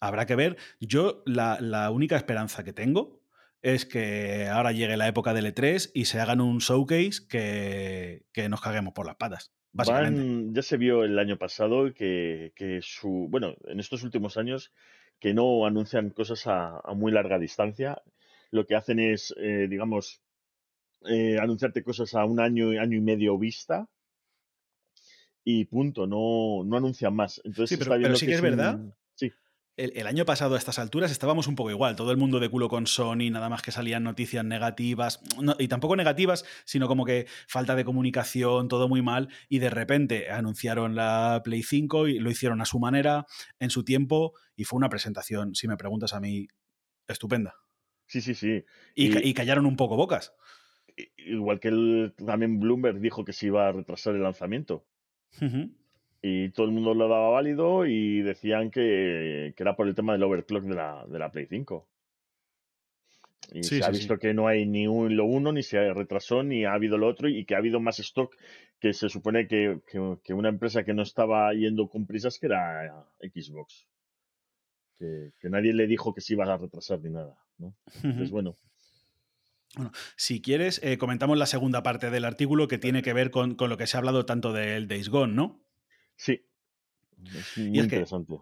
Habrá 0.00 0.26
que 0.26 0.34
ver. 0.34 0.56
Yo 0.80 1.22
la, 1.26 1.58
la 1.60 1.92
única 1.92 2.16
esperanza 2.16 2.64
que 2.64 2.72
tengo 2.72 3.22
es 3.62 3.86
que 3.86 4.48
ahora 4.48 4.72
llegue 4.72 4.96
la 4.96 5.06
época 5.06 5.32
del 5.32 5.46
E3 5.46 5.92
y 5.94 6.06
se 6.06 6.18
hagan 6.18 6.40
un 6.40 6.58
showcase 6.58 7.28
que, 7.28 8.24
que 8.32 8.48
nos 8.48 8.60
caguemos 8.60 8.94
por 8.94 9.06
las 9.06 9.14
patas. 9.14 9.52
Básicamente. 9.72 10.20
Van- 10.20 10.54
ya 10.54 10.62
se 10.62 10.76
vio 10.76 11.04
el 11.04 11.16
año 11.20 11.38
pasado 11.38 11.94
que, 11.94 12.52
que 12.56 12.80
su. 12.82 13.28
Bueno, 13.30 13.54
en 13.66 13.78
estos 13.78 14.02
últimos 14.02 14.36
años, 14.36 14.72
que 15.20 15.34
no 15.34 15.66
anuncian 15.66 16.10
cosas 16.10 16.48
a, 16.48 16.80
a 16.82 16.94
muy 16.94 17.12
larga 17.12 17.38
distancia. 17.38 18.02
Lo 18.50 18.66
que 18.66 18.74
hacen 18.74 18.98
es, 18.98 19.32
eh, 19.38 19.68
digamos, 19.70 20.20
eh, 21.08 21.38
anunciarte 21.40 21.84
cosas 21.84 22.12
a 22.16 22.24
un 22.24 22.40
año, 22.40 22.70
año 22.80 22.96
y 22.98 23.00
medio 23.00 23.38
vista. 23.38 23.88
Y 25.48 25.64
punto, 25.66 26.08
no, 26.08 26.64
no 26.64 26.76
anuncian 26.76 27.14
más. 27.14 27.40
Entonces 27.44 27.68
Sí, 27.68 27.76
pero- 27.76 27.94
está 27.94 27.94
pero 27.94 27.98
viendo 28.00 28.18
sí 28.18 28.26
que 28.26 28.32
es 28.34 28.40
un- 28.40 28.44
verdad. 28.44 28.80
Sí, 29.14 29.30
El, 29.76 29.92
el 29.94 30.06
año 30.08 30.24
pasado 30.24 30.56
a 30.56 30.58
estas 30.58 30.80
alturas 30.80 31.12
estábamos 31.12 31.46
un 31.46 31.54
poco 31.54 31.70
igual, 31.70 31.94
todo 31.94 32.10
el 32.10 32.16
mundo 32.16 32.40
de 32.40 32.48
culo 32.48 32.68
con 32.68 32.88
Sony, 32.88 33.30
nada 33.30 33.48
más 33.48 33.62
que 33.62 33.70
salían 33.70 34.02
noticias 34.02 34.44
negativas, 34.44 35.20
no- 35.40 35.54
y 35.58 35.68
tampoco 35.68 35.94
negativas, 35.94 36.44
sino 36.64 36.88
como 36.88 37.04
que 37.04 37.26
falta 37.46 37.76
de 37.76 37.84
comunicación, 37.84 38.66
todo 38.66 38.88
muy 38.88 39.02
mal, 39.02 39.28
y 39.48 39.60
de 39.60 39.70
repente 39.70 40.30
anunciaron 40.30 40.96
la 40.96 41.42
Play 41.44 41.62
5 41.62 42.08
y 42.08 42.18
lo 42.18 42.28
hicieron 42.30 42.60
a 42.60 42.64
su 42.64 42.80
manera, 42.80 43.26
en 43.60 43.70
su 43.70 43.84
tiempo, 43.84 44.32
y 44.56 44.64
fue 44.64 44.78
una 44.78 44.88
presentación, 44.88 45.54
si 45.54 45.68
me 45.68 45.76
preguntas 45.76 46.12
a 46.12 46.18
mí, 46.20 46.48
estupenda. 47.06 47.54
sí, 48.08 48.20
sí, 48.20 48.34
sí. 48.34 48.64
Y, 48.96 49.16
Y- 49.16 49.28
y 49.30 49.34
callaron 49.34 49.64
un 49.66 49.76
poco 49.76 49.96
bocas. 49.96 50.32
Igual 51.18 51.60
que 51.60 51.68
el- 51.68 52.14
también 52.26 52.58
Bloomberg 52.58 52.98
dijo 52.98 53.24
que 53.24 53.32
se 53.32 53.46
iba 53.46 53.68
a 53.68 53.72
retrasar 53.72 54.14
el 54.16 54.22
lanzamiento. 54.22 54.86
Y 56.22 56.48
todo 56.50 56.66
el 56.66 56.72
mundo 56.72 56.94
lo 56.94 57.08
daba 57.08 57.28
válido 57.30 57.86
y 57.86 58.22
decían 58.22 58.70
que, 58.70 59.52
que 59.56 59.62
era 59.62 59.76
por 59.76 59.86
el 59.86 59.94
tema 59.94 60.12
del 60.14 60.22
overclock 60.24 60.64
de 60.64 60.74
la, 60.74 61.06
de 61.06 61.18
la 61.18 61.30
Play 61.30 61.46
5. 61.46 61.86
Y 63.52 63.62
Sí, 63.62 63.78
se 63.78 63.84
ha 63.84 63.90
visto 63.90 64.14
sí. 64.14 64.20
que 64.20 64.34
no 64.34 64.48
hay 64.48 64.66
ni 64.66 64.88
un- 64.88 65.16
lo 65.16 65.24
uno, 65.24 65.52
ni 65.52 65.62
se 65.62 65.92
retrasó, 65.94 66.42
ni 66.42 66.64
ha 66.64 66.72
habido 66.72 66.98
lo 66.98 67.06
otro, 67.06 67.28
y 67.28 67.44
que 67.44 67.54
ha 67.54 67.58
habido 67.58 67.78
más 67.78 68.00
stock 68.00 68.34
que 68.80 68.92
se 68.92 69.08
supone 69.08 69.46
que, 69.46 69.80
que- 69.86 70.16
que 70.24 70.34
una 70.34 70.48
empresa 70.48 70.84
que 70.84 70.94
no 70.94 71.02
estaba 71.02 71.52
yendo 71.54 71.88
con 71.88 72.06
prisas, 72.06 72.38
que 72.40 72.46
era 72.46 73.06
Xbox. 73.20 73.86
Que, 74.98 75.30
que 75.38 75.48
nadie 75.50 75.74
le 75.74 75.86
dijo 75.86 76.12
que 76.14 76.20
se 76.22 76.32
iba 76.32 76.44
a 76.52 76.56
retrasar 76.56 77.00
ni 77.00 77.10
nada. 77.10 77.36
¿no? 77.58 77.74
Entonces, 78.02 78.30
bueno, 78.30 78.56
Si 80.16 80.40
quieres, 80.40 80.80
eh, 80.82 80.98
comentamos 80.98 81.36
la 81.38 81.46
segunda 81.46 81.82
parte 81.82 82.10
del 82.10 82.24
artículo 82.24 82.68
que 82.68 82.78
tiene 82.78 83.02
que 83.02 83.12
ver 83.12 83.30
con, 83.30 83.54
con 83.54 83.68
lo 83.70 83.76
que 83.76 83.86
se 83.86 83.96
ha 83.96 83.98
hablado 83.98 84.24
tanto 84.26 84.52
del 84.52 84.88
Days 84.88 85.08
Gone, 85.08 85.34
¿no? 85.34 85.60
sí. 86.16 86.44
Es 87.24 87.58
muy 87.58 87.78
es 87.78 87.86
que- 87.88 87.96
interesante. 87.96 88.34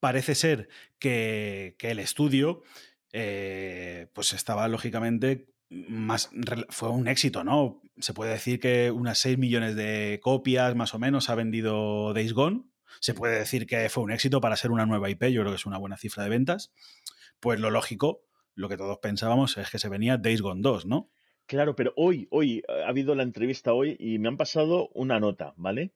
parece 0.00 0.34
ser 0.34 0.68
que, 0.98 1.76
que 1.78 1.90
el 1.90 1.98
estudio 1.98 2.62
eh, 3.12 4.08
pues 4.12 4.32
estaba 4.32 4.68
lógicamente 4.68 5.48
más 5.70 6.30
fue 6.70 6.88
un 6.90 7.08
éxito, 7.08 7.44
¿no? 7.44 7.82
Se 7.98 8.14
puede 8.14 8.32
decir 8.32 8.58
que 8.60 8.90
unas 8.90 9.18
6 9.18 9.36
millones 9.38 9.76
de 9.76 10.18
copias 10.22 10.74
más 10.74 10.94
o 10.94 10.98
menos 10.98 11.28
ha 11.28 11.34
vendido 11.34 12.12
Days 12.14 12.32
Gone. 12.32 12.62
Se 13.00 13.12
puede 13.12 13.38
decir 13.38 13.66
que 13.66 13.88
fue 13.90 14.02
un 14.02 14.10
éxito 14.12 14.40
para 14.40 14.56
ser 14.56 14.70
una 14.70 14.86
nueva 14.86 15.10
IP, 15.10 15.24
yo 15.30 15.42
creo 15.42 15.52
que 15.52 15.56
es 15.56 15.66
una 15.66 15.76
buena 15.78 15.98
cifra 15.98 16.22
de 16.24 16.30
ventas. 16.30 16.72
Pues 17.40 17.60
lo 17.60 17.70
lógico, 17.70 18.22
lo 18.58 18.68
que 18.68 18.76
todos 18.76 18.98
pensábamos 18.98 19.56
es 19.56 19.70
que 19.70 19.78
se 19.78 19.88
venía 19.88 20.16
Days 20.16 20.42
Gone 20.42 20.62
2, 20.62 20.84
¿no? 20.86 21.08
Claro, 21.46 21.76
pero 21.76 21.92
hoy, 21.96 22.26
hoy 22.30 22.64
ha 22.68 22.88
habido 22.88 23.14
la 23.14 23.22
entrevista 23.22 23.72
hoy 23.72 23.96
y 24.00 24.18
me 24.18 24.26
han 24.26 24.36
pasado 24.36 24.88
una 24.94 25.20
nota, 25.20 25.54
¿vale? 25.56 25.92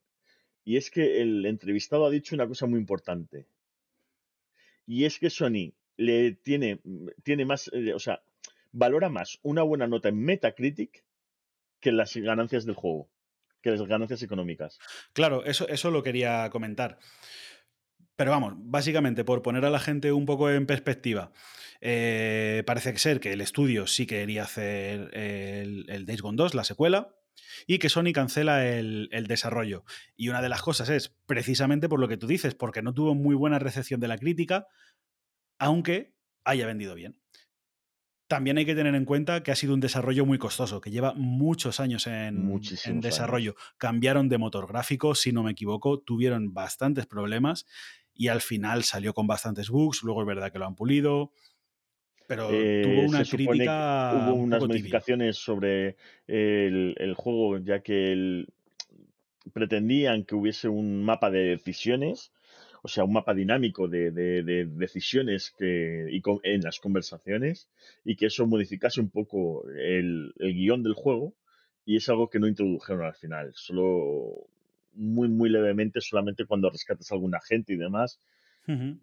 Y 0.64 0.76
es 0.76 0.92
que 0.92 1.20
el 1.20 1.44
entrevistado 1.44 2.06
ha 2.06 2.10
dicho 2.10 2.36
una 2.36 2.46
cosa 2.46 2.66
muy 2.66 2.78
importante. 2.78 3.48
Y 4.86 5.06
es 5.06 5.18
que 5.18 5.28
Sony 5.28 5.74
le 5.96 6.34
tiene, 6.34 6.80
tiene 7.24 7.44
más, 7.44 7.68
eh, 7.72 7.94
o 7.94 7.98
sea, 7.98 8.22
valora 8.70 9.08
más 9.08 9.40
una 9.42 9.62
buena 9.62 9.88
nota 9.88 10.08
en 10.08 10.22
Metacritic 10.22 11.04
que 11.80 11.90
las 11.90 12.16
ganancias 12.16 12.64
del 12.64 12.76
juego, 12.76 13.10
que 13.60 13.72
las 13.72 13.82
ganancias 13.82 14.22
económicas. 14.22 14.78
Claro, 15.14 15.44
eso, 15.44 15.66
eso 15.66 15.90
lo 15.90 16.04
quería 16.04 16.48
comentar. 16.50 17.00
Pero 18.14 18.30
vamos, 18.30 18.54
básicamente 18.56 19.24
por 19.24 19.42
poner 19.42 19.64
a 19.64 19.70
la 19.70 19.80
gente 19.80 20.12
un 20.12 20.26
poco 20.26 20.48
en 20.48 20.66
perspectiva, 20.66 21.32
eh, 21.84 22.62
parece 22.64 22.96
ser 22.96 23.18
que 23.18 23.32
el 23.32 23.40
estudio 23.40 23.88
sí 23.88 24.06
quería 24.06 24.44
hacer 24.44 25.10
el, 25.14 25.84
el 25.88 26.06
Days 26.06 26.22
Gone 26.22 26.36
2, 26.36 26.54
la 26.54 26.62
secuela, 26.62 27.16
y 27.66 27.80
que 27.80 27.88
Sony 27.88 28.12
cancela 28.14 28.64
el, 28.68 29.08
el 29.10 29.26
desarrollo. 29.26 29.84
Y 30.16 30.28
una 30.28 30.40
de 30.40 30.48
las 30.48 30.62
cosas 30.62 30.88
es 30.90 31.16
precisamente 31.26 31.88
por 31.88 31.98
lo 31.98 32.06
que 32.06 32.16
tú 32.16 32.28
dices, 32.28 32.54
porque 32.54 32.82
no 32.82 32.94
tuvo 32.94 33.16
muy 33.16 33.34
buena 33.34 33.58
recepción 33.58 33.98
de 33.98 34.06
la 34.06 34.16
crítica, 34.16 34.68
aunque 35.58 36.14
haya 36.44 36.68
vendido 36.68 36.94
bien. 36.94 37.18
También 38.28 38.58
hay 38.58 38.64
que 38.64 38.76
tener 38.76 38.94
en 38.94 39.04
cuenta 39.04 39.42
que 39.42 39.50
ha 39.50 39.56
sido 39.56 39.74
un 39.74 39.80
desarrollo 39.80 40.24
muy 40.24 40.38
costoso, 40.38 40.80
que 40.80 40.92
lleva 40.92 41.14
muchos 41.14 41.80
años 41.80 42.06
en, 42.06 42.46
años. 42.46 42.84
desarrollo. 43.00 43.56
Cambiaron 43.76 44.28
de 44.28 44.38
motor 44.38 44.68
gráfico, 44.68 45.16
si 45.16 45.32
no 45.32 45.42
me 45.42 45.50
equivoco, 45.50 45.98
tuvieron 45.98 46.54
bastantes 46.54 47.06
problemas 47.06 47.66
y 48.14 48.28
al 48.28 48.40
final 48.40 48.84
salió 48.84 49.14
con 49.14 49.26
bastantes 49.26 49.68
bugs, 49.68 50.02
luego 50.02 50.22
es 50.22 50.26
verdad 50.28 50.52
que 50.52 50.58
lo 50.58 50.66
han 50.66 50.76
pulido, 50.76 51.32
pero 52.26 52.46
Eh, 52.48 52.80
tuvo 52.80 53.02
una 53.02 53.24
se 53.24 53.24
que 53.24 53.36
crítica 53.36 53.74
hubo 54.08 54.34
un 54.34 54.52
unas 54.52 54.68
tibia. 54.68 55.04
modificaciones 55.08 55.36
sobre 55.38 55.96
el, 56.26 56.94
el 56.98 57.14
juego, 57.14 57.58
ya 57.58 57.80
que 57.82 58.12
el- 58.12 58.48
pretendían 59.52 60.24
que 60.24 60.34
hubiese 60.34 60.68
un 60.68 61.04
mapa 61.04 61.30
de 61.30 61.40
decisiones, 61.56 62.32
o 62.82 62.88
sea, 62.88 63.04
un 63.04 63.12
mapa 63.12 63.34
dinámico 63.34 63.88
de, 63.88 64.10
de- 64.10 64.42
de 64.42 64.66
decisiones 64.66 65.52
que, 65.58 66.06
y 66.10 66.20
con- 66.20 66.40
en 66.42 66.62
las 66.62 66.78
conversaciones, 66.80 67.68
y 68.04 68.16
que 68.16 68.26
eso 68.26 68.46
modificase 68.46 69.00
un 69.00 69.10
poco 69.10 69.68
el, 69.70 70.32
el 70.38 70.54
guion 70.54 70.82
del 70.82 70.94
juego, 70.94 71.34
y 71.84 71.96
es 71.96 72.08
algo 72.08 72.30
que 72.30 72.38
no 72.38 72.46
introdujeron 72.48 73.04
al 73.04 73.14
final, 73.14 73.52
solo 73.54 74.46
muy, 74.94 75.28
muy 75.28 75.48
levemente, 75.50 76.00
solamente 76.00 76.44
cuando 76.46 76.70
rescatas 76.70 77.10
a 77.10 77.14
algún 77.14 77.34
agente 77.34 77.72
y 77.72 77.76
demás, 77.76 78.20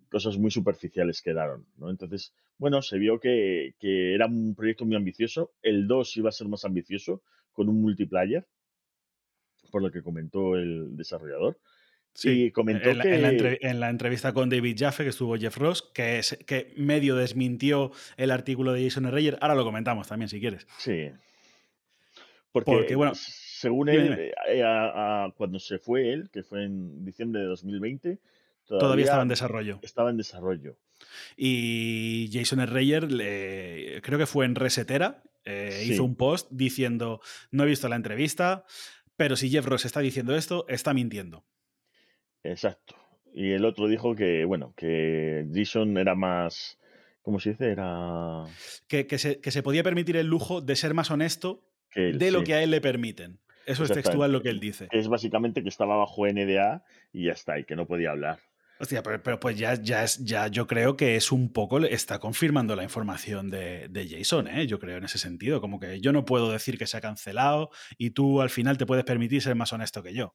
Cosas 0.10 0.38
muy 0.38 0.52
superficiales 0.52 1.22
quedaron, 1.22 1.66
¿no? 1.78 1.90
Entonces, 1.90 2.34
bueno, 2.58 2.82
se 2.82 2.98
vio 2.98 3.20
que, 3.20 3.76
que 3.80 4.14
era 4.14 4.26
un 4.28 4.56
proyecto 4.56 4.86
muy 4.86 4.96
ambicioso. 4.96 5.52
El 5.62 5.88
2 5.88 6.16
iba 6.18 6.30
a 6.30 6.32
ser 6.32 6.48
más 6.48 6.64
ambicioso, 6.66 7.22
con 7.52 7.68
un 7.68 7.82
multiplayer, 7.82 8.48
por 9.72 9.82
lo 9.82 9.92
que 9.92 10.02
comentó 10.02 10.56
el 10.56 10.96
desarrollador. 10.96 11.60
Sí, 12.14 12.46
Y 12.46 12.52
comentó 12.52 12.90
en 12.90 12.98
la, 12.98 13.04
en 13.04 13.22
la 13.22 13.30
que- 13.30 13.36
entre- 13.36 13.60
en 13.62 13.80
la 13.80 13.90
entrevista 13.90 14.34
con 14.34 14.50
David 14.50 14.76
Jaffe, 14.80 15.04
que 15.04 15.10
estuvo 15.10 15.38
Jeff 15.38 15.58
Ross, 15.58 15.84
que, 15.94 16.20
es- 16.20 16.38
que 16.48 16.74
medio 16.78 17.16
desmintió 17.16 17.92
el 18.18 18.32
artículo 18.32 18.74
de 18.74 18.84
Jason 18.86 19.12
Reyer. 19.12 19.38
Ahora 19.42 19.56
lo 19.56 19.64
comentamos 19.64 20.08
también, 20.08 20.28
si 20.30 20.40
quieres. 20.40 20.66
Sí. 20.80 21.12
Porque, 22.52 22.72
Porque, 22.72 22.96
bueno, 22.96 23.12
según 23.16 23.88
dime, 23.88 23.98
él, 24.04 24.10
dime. 24.10 24.32
eh, 24.48 24.64
a- 24.64 25.26
a- 25.26 25.32
cuando 25.34 25.60
se 25.60 25.78
fue 25.78 26.12
él, 26.12 26.30
que 26.32 26.42
fue 26.44 26.64
en 26.64 27.06
diciembre 27.06 27.42
de 27.42 27.48
2020, 27.48 28.18
todavía, 28.70 28.80
Todavía 28.86 29.06
estaba 29.06 29.22
en 29.24 29.28
desarrollo. 29.28 29.80
estaba 29.82 30.10
en 30.12 30.18
desarrollo. 30.18 30.78
Y 31.36 32.30
Jason 32.32 32.66
Reyer, 32.68 33.12
le- 33.12 34.02
creo 34.02 34.18
que 34.18 34.26
fue 34.26 34.46
en 34.46 34.56
Resetera, 34.56 35.24
eh, 35.46 35.72
Sí. 35.84 35.94
hizo 35.94 36.04
un 36.04 36.16
post 36.16 36.48
diciendo, 36.52 37.20
no 37.52 37.64
he 37.64 37.68
visto 37.68 37.90
la 37.90 37.96
entrevista, 37.96 38.64
pero 39.18 39.36
si 39.36 39.50
Jeff 39.50 39.66
Ross 39.66 39.86
está 39.86 40.00
diciendo 40.00 40.36
esto, 40.36 40.66
está 40.70 40.94
mintiendo. 40.94 41.44
Exacto. 42.44 42.96
Y 43.34 43.52
el 43.52 43.66
otro 43.66 43.88
dijo 43.88 44.16
que, 44.16 44.46
bueno, 44.46 44.74
que 44.76 45.46
Jason 45.54 45.98
era 45.98 46.16
más, 46.16 46.78
¿cómo 47.22 47.40
se 47.40 47.52
dice? 47.52 47.72
Era 47.72 48.46
Que, 48.88 49.08
que 49.08 49.18
se, 49.18 49.40
que 49.40 49.52
se 49.52 49.62
podía 49.64 49.84
permitir 49.84 50.18
el 50.18 50.28
lujo 50.28 50.62
de 50.62 50.76
ser 50.76 50.94
más 50.94 51.12
honesto 51.12 51.64
él, 51.96 52.18
de 52.18 52.32
lo 52.32 52.40
sí. 52.40 52.46
que 52.46 52.54
a 52.56 52.64
él 52.64 52.72
le 52.72 52.82
permiten. 52.82 53.40
Eso 53.66 53.84
es 53.84 53.92
textual 53.92 54.32
lo 54.32 54.42
que 54.42 54.50
él 54.50 54.60
dice. 54.60 54.88
Es 54.92 55.08
básicamente 55.08 55.62
que 55.62 55.70
estaba 55.70 55.96
bajo 55.96 56.26
NDA 56.26 56.84
y 57.14 57.26
ya 57.26 57.34
está, 57.34 57.60
y 57.60 57.66
que 57.66 57.76
no 57.76 57.86
podía 57.86 58.12
hablar. 58.12 58.40
Hostia, 58.82 59.04
pero, 59.04 59.22
pero 59.22 59.40
pues 59.42 59.58
ya, 59.58 59.76
ya, 59.76 60.06
es, 60.06 60.24
ya 60.24 60.48
yo 60.48 60.66
creo 60.66 60.96
que 60.96 61.18
es 61.18 61.34
un 61.34 61.52
poco, 61.52 61.80
está 61.80 62.20
confirmando 62.20 62.78
la 62.78 62.84
información 62.84 63.50
de, 63.50 63.90
de 63.90 64.08
Jason, 64.08 64.48
¿eh? 64.48 64.68
yo 64.68 64.80
creo 64.80 64.98
en 64.98 65.04
ese 65.04 65.18
sentido, 65.18 65.60
como 65.60 65.82
que 65.82 66.00
yo 66.00 66.14
no 66.14 66.24
puedo 66.24 66.50
decir 66.50 66.78
que 66.78 66.88
se 66.88 66.96
ha 66.96 67.02
cancelado 67.02 67.72
y 67.98 68.12
tú 68.12 68.42
al 68.42 68.50
final 68.50 68.78
te 68.78 68.86
puedes 68.86 69.04
permitir 69.04 69.42
ser 69.42 69.56
más 69.56 69.74
honesto 69.74 70.02
que 70.02 70.14
yo. 70.14 70.34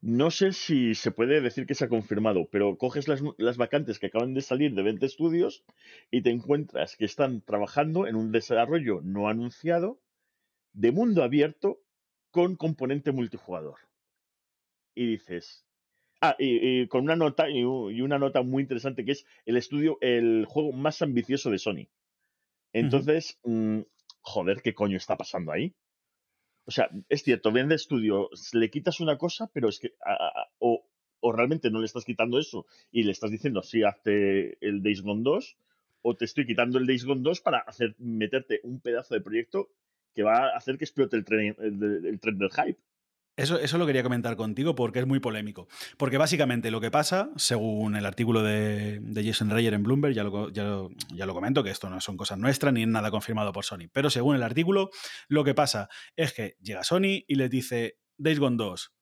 No 0.00 0.30
sé 0.30 0.52
si 0.52 0.94
se 0.94 1.10
puede 1.10 1.42
decir 1.42 1.66
que 1.66 1.74
se 1.74 1.84
ha 1.84 1.88
confirmado, 1.88 2.48
pero 2.50 2.78
coges 2.78 3.08
las, 3.08 3.22
las 3.36 3.58
vacantes 3.58 3.98
que 3.98 4.06
acaban 4.06 4.32
de 4.32 4.40
salir 4.40 4.74
de 4.74 4.82
20 4.82 5.04
estudios 5.04 5.64
y 6.10 6.22
te 6.22 6.30
encuentras 6.30 6.96
que 6.96 7.04
están 7.04 7.42
trabajando 7.42 8.06
en 8.06 8.16
un 8.16 8.32
desarrollo 8.32 9.00
no 9.02 9.28
anunciado 9.28 10.00
de 10.72 10.92
mundo 10.92 11.22
abierto 11.22 11.82
con 12.30 12.56
componente 12.56 13.12
multijugador. 13.12 13.80
Y 14.94 15.06
dices. 15.06 15.64
Ah, 16.20 16.36
y, 16.38 16.82
y 16.82 16.88
con 16.88 17.04
una 17.04 17.16
nota 17.16 17.48
y 17.50 17.62
una 17.64 18.18
nota 18.18 18.42
muy 18.42 18.62
interesante 18.62 19.04
que 19.04 19.12
es 19.12 19.26
el 19.44 19.56
estudio, 19.56 19.98
el 20.00 20.46
juego 20.46 20.72
más 20.72 21.02
ambicioso 21.02 21.50
de 21.50 21.58
Sony. 21.58 21.88
Entonces, 22.72 23.38
mm, 23.44 23.80
joder, 24.20 24.62
¿qué 24.62 24.74
coño 24.74 24.96
está 24.96 25.16
pasando 25.16 25.52
ahí? 25.52 25.74
O 26.66 26.70
sea, 26.70 26.88
es 27.08 27.22
cierto, 27.22 27.52
vende 27.52 27.74
estudio, 27.74 28.30
le 28.52 28.70
quitas 28.70 29.00
una 29.00 29.18
cosa, 29.18 29.50
pero 29.52 29.68
es 29.68 29.78
que 29.78 29.92
a- 30.04 30.12
a- 30.14 30.28
a- 30.42 30.50
o, 30.58 30.86
o 31.20 31.32
realmente 31.32 31.70
no 31.70 31.80
le 31.80 31.86
estás 31.86 32.04
quitando 32.04 32.38
eso 32.38 32.66
y 32.90 33.02
le 33.02 33.12
estás 33.12 33.30
diciendo, 33.30 33.62
sí, 33.62 33.82
hazte 33.82 34.56
el 34.66 34.82
Days 34.82 35.02
Gone 35.02 35.22
2, 35.22 35.58
o 36.02 36.16
te 36.16 36.24
estoy 36.24 36.46
quitando 36.46 36.78
el 36.78 36.86
Days 36.86 37.04
Gone 37.04 37.22
2 37.22 37.40
para 37.40 37.58
hacer, 37.58 37.94
meterte 37.98 38.60
un 38.62 38.80
pedazo 38.80 39.14
de 39.14 39.20
proyecto 39.20 39.70
que 40.14 40.22
va 40.22 40.46
a 40.48 40.56
hacer 40.56 40.78
que 40.78 40.84
explote 40.84 41.16
el 41.16 41.24
tren, 41.24 41.54
el, 41.58 42.06
el 42.06 42.20
tren 42.20 42.38
del 42.38 42.50
hype. 42.50 42.80
Eso, 43.36 43.58
eso 43.58 43.78
lo 43.78 43.86
quería 43.86 44.04
comentar 44.04 44.36
contigo 44.36 44.76
porque 44.76 45.00
es 45.00 45.06
muy 45.06 45.18
polémico. 45.18 45.66
Porque 45.96 46.18
básicamente 46.18 46.70
lo 46.70 46.80
que 46.80 46.92
pasa, 46.92 47.30
según 47.36 47.96
el 47.96 48.06
artículo 48.06 48.42
de, 48.42 49.00
Jason 49.24 49.50
Reyer 49.50 49.74
en 49.74 49.82
Bloomberg, 49.82 50.14
ya 50.14 50.22
lo, 50.22 50.50
ya, 50.50 50.82
ya 51.12 51.26
lo 51.26 51.34
comento, 51.34 51.64
que 51.64 51.70
esto 51.70 51.90
no 51.90 52.00
son 52.00 52.16
cosas 52.16 52.38
nuestras 52.38 52.72
ni 52.72 52.86
nada 52.86 53.10
confirmado 53.10 53.52
por 53.52 53.64
Sony, 53.64 53.88
pero 53.92 54.08
según 54.08 54.36
el 54.36 54.42
artículo, 54.44 54.90
lo 55.26 55.42
que 55.42 55.54
pasa 55.54 55.88
es 56.14 56.32
que 56.32 56.56
llega 56.62 56.84
Sony 56.84 57.24
y 57.26 57.34
les 57.34 57.50
dice, 57.50 57.98
Days 58.16 58.38
Gone 58.38 58.56
2, 58.56 58.94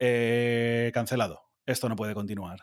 eh, 0.00 0.90
cancelado, 0.92 1.48
esto 1.64 1.88
no 1.88 1.96
puede 1.96 2.14
continuar. 2.14 2.60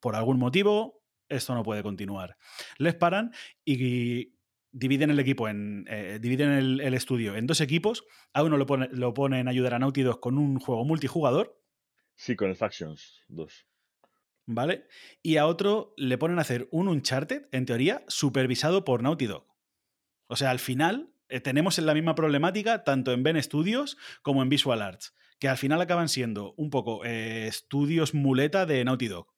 Por 0.00 0.16
algún 0.16 0.38
motivo, 0.38 1.04
esto 1.28 1.54
no 1.54 1.62
puede 1.62 1.82
continuar. 1.82 2.36
Les 2.78 2.94
paran 2.94 3.32
y 3.64 4.33
dividen 4.74 5.10
el 5.10 5.18
equipo 5.20 5.48
en. 5.48 5.86
eh, 5.88 6.18
dividen 6.20 6.50
el, 6.50 6.80
el 6.80 6.94
estudio 6.94 7.36
en 7.36 7.46
dos 7.46 7.60
equipos. 7.62 8.04
A 8.34 8.42
uno 8.42 8.58
lo, 8.58 8.66
pone, 8.66 8.88
lo 8.92 9.14
ponen 9.14 9.48
a 9.48 9.50
ayudar 9.50 9.72
a 9.74 9.78
Naughty 9.78 10.02
Dog 10.02 10.20
con 10.20 10.36
un 10.36 10.58
juego 10.58 10.84
multijugador, 10.84 11.58
Sí, 12.16 12.36
con 12.36 12.48
el 12.48 12.56
Factions 12.56 13.24
2. 13.28 13.66
¿vale? 14.46 14.86
Y 15.22 15.36
a 15.36 15.46
otro 15.46 15.94
le 15.96 16.18
ponen 16.18 16.38
a 16.38 16.42
hacer 16.42 16.68
un 16.70 16.88
Uncharted, 16.88 17.48
en 17.52 17.66
teoría, 17.66 18.04
supervisado 18.08 18.84
por 18.84 19.02
Naughty 19.02 19.26
Dog. 19.26 19.46
O 20.26 20.36
sea, 20.36 20.50
al 20.50 20.58
final 20.58 21.12
eh, 21.28 21.40
tenemos 21.40 21.78
la 21.78 21.94
misma 21.94 22.14
problemática 22.14 22.84
tanto 22.84 23.12
en 23.12 23.22
Ben 23.22 23.42
Studios 23.42 23.96
como 24.22 24.42
en 24.42 24.48
Visual 24.48 24.82
Arts, 24.82 25.14
que 25.38 25.48
al 25.48 25.56
final 25.56 25.80
acaban 25.80 26.08
siendo 26.08 26.54
un 26.56 26.70
poco 26.70 27.04
eh, 27.04 27.46
estudios 27.48 28.14
muleta 28.14 28.66
de 28.66 28.84
Naughty 28.84 29.08
Dog. 29.08 29.33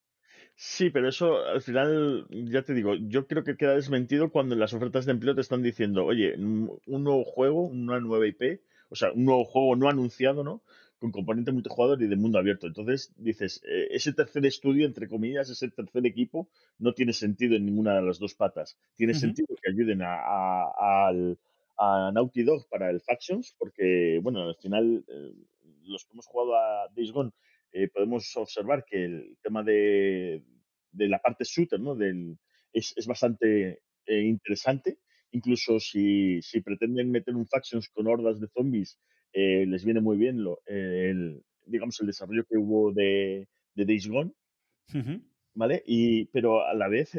Sí, 0.59 0.89
pero 0.91 1.09
eso 1.09 1.45
al 1.45 1.61
final, 1.61 2.27
ya 2.31 2.63
te 2.63 2.73
digo, 2.73 2.95
yo 2.95 3.27
creo 3.27 3.45
que 3.45 3.57
queda 3.59 3.75
desmentido 3.75 4.31
cuando 4.33 4.55
en 4.55 4.61
las 4.61 4.73
ofertas 4.73 5.05
de 5.05 5.13
empleo 5.13 5.35
te 5.35 5.43
están 5.43 5.63
diciendo, 5.63 6.05
oye, 6.07 6.35
un 6.37 6.81
nuevo 6.87 7.25
juego, 7.25 7.67
una 7.67 8.01
nueva 8.01 8.27
IP, 8.27 8.63
o 8.89 8.95
sea, 8.97 9.13
un 9.13 9.27
nuevo 9.27 9.45
juego 9.45 9.77
no 9.77 9.89
anunciado, 9.91 10.45
¿no? 10.45 10.63
Con 10.99 11.13
componente 11.13 11.53
multijugador 11.53 12.01
y 12.03 12.09
de 12.09 12.17
mundo 12.17 12.39
abierto. 12.39 12.67
Entonces 12.67 13.13
dices, 13.19 13.61
eh, 13.67 13.89
ese 13.91 14.15
tercer 14.15 14.47
estudio, 14.47 14.87
entre 14.87 15.09
comillas, 15.09 15.51
ese 15.51 15.71
tercer 15.71 16.07
equipo, 16.07 16.49
no 16.79 16.95
tiene 16.95 17.13
sentido 17.13 17.55
en 17.57 17.67
ninguna 17.67 17.95
de 17.97 18.03
las 18.03 18.19
dos 18.19 18.35
patas. 18.35 18.79
Tiene 18.95 19.13
sentido 19.13 19.49
que 19.63 19.71
ayuden 19.71 20.01
a, 20.03 20.15
a, 20.23 21.09
al- 21.09 21.39
a 21.79 22.11
Naughty 22.15 22.45
Dog 22.45 22.67
para 22.71 22.89
el 22.91 23.03
Factions, 23.03 23.55
porque, 23.59 24.21
bueno, 24.23 24.41
al 24.49 24.57
final, 24.57 25.05
eh, 25.07 25.35
los 25.85 26.05
que 26.07 26.13
hemos 26.15 26.27
jugado 26.27 26.55
a 26.57 26.89
Days 26.95 27.13
Gone, 27.13 27.33
eh, 27.77 27.89
podemos 27.89 28.35
observar 28.37 28.85
que 28.87 29.05
el 29.05 29.37
tema 29.43 29.63
de, 29.63 30.43
de 30.93 31.09
la 31.09 31.19
parte 31.19 31.45
shooter, 31.45 31.79
¿no? 31.79 31.95
Del, 31.95 32.39
es, 32.73 32.95
es 32.97 33.07
bastante 33.07 33.81
eh, 34.07 34.23
interesante. 34.23 34.99
Incluso 35.33 35.79
si, 35.79 36.41
si 36.41 36.63
pretenden 36.63 37.11
meter 37.11 37.35
un 37.35 37.47
Factions 37.47 37.91
con 37.91 38.07
hordas 38.07 38.41
de 38.41 38.49
zombies, 38.49 38.99
eh, 39.35 39.67
les 39.67 39.85
viene 39.85 40.01
muy 40.01 40.17
bien 40.17 40.43
lo, 40.43 40.63
el, 40.65 41.43
digamos, 41.67 42.01
el 42.01 42.07
desarrollo 42.07 42.47
que 42.49 42.57
hubo 42.57 42.93
de, 42.93 43.47
de 43.75 43.85
Days 43.85 44.09
Gone. 44.09 44.33
¿vale? 45.55 45.83
Y, 45.87 46.25
pero 46.27 46.65
a 46.65 46.73
la 46.73 46.89
vez, 46.89 47.13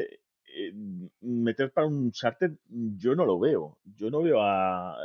eh, 0.54 0.68
eh, 0.68 1.08
meter 1.20 1.72
para 1.72 1.86
un 1.86 2.06
Uncharted, 2.06 2.52
yo 2.68 3.14
no 3.14 3.24
lo 3.24 3.38
veo. 3.38 3.78
Yo 3.96 4.10
no 4.10 4.22
veo 4.22 4.40
a 4.42 4.96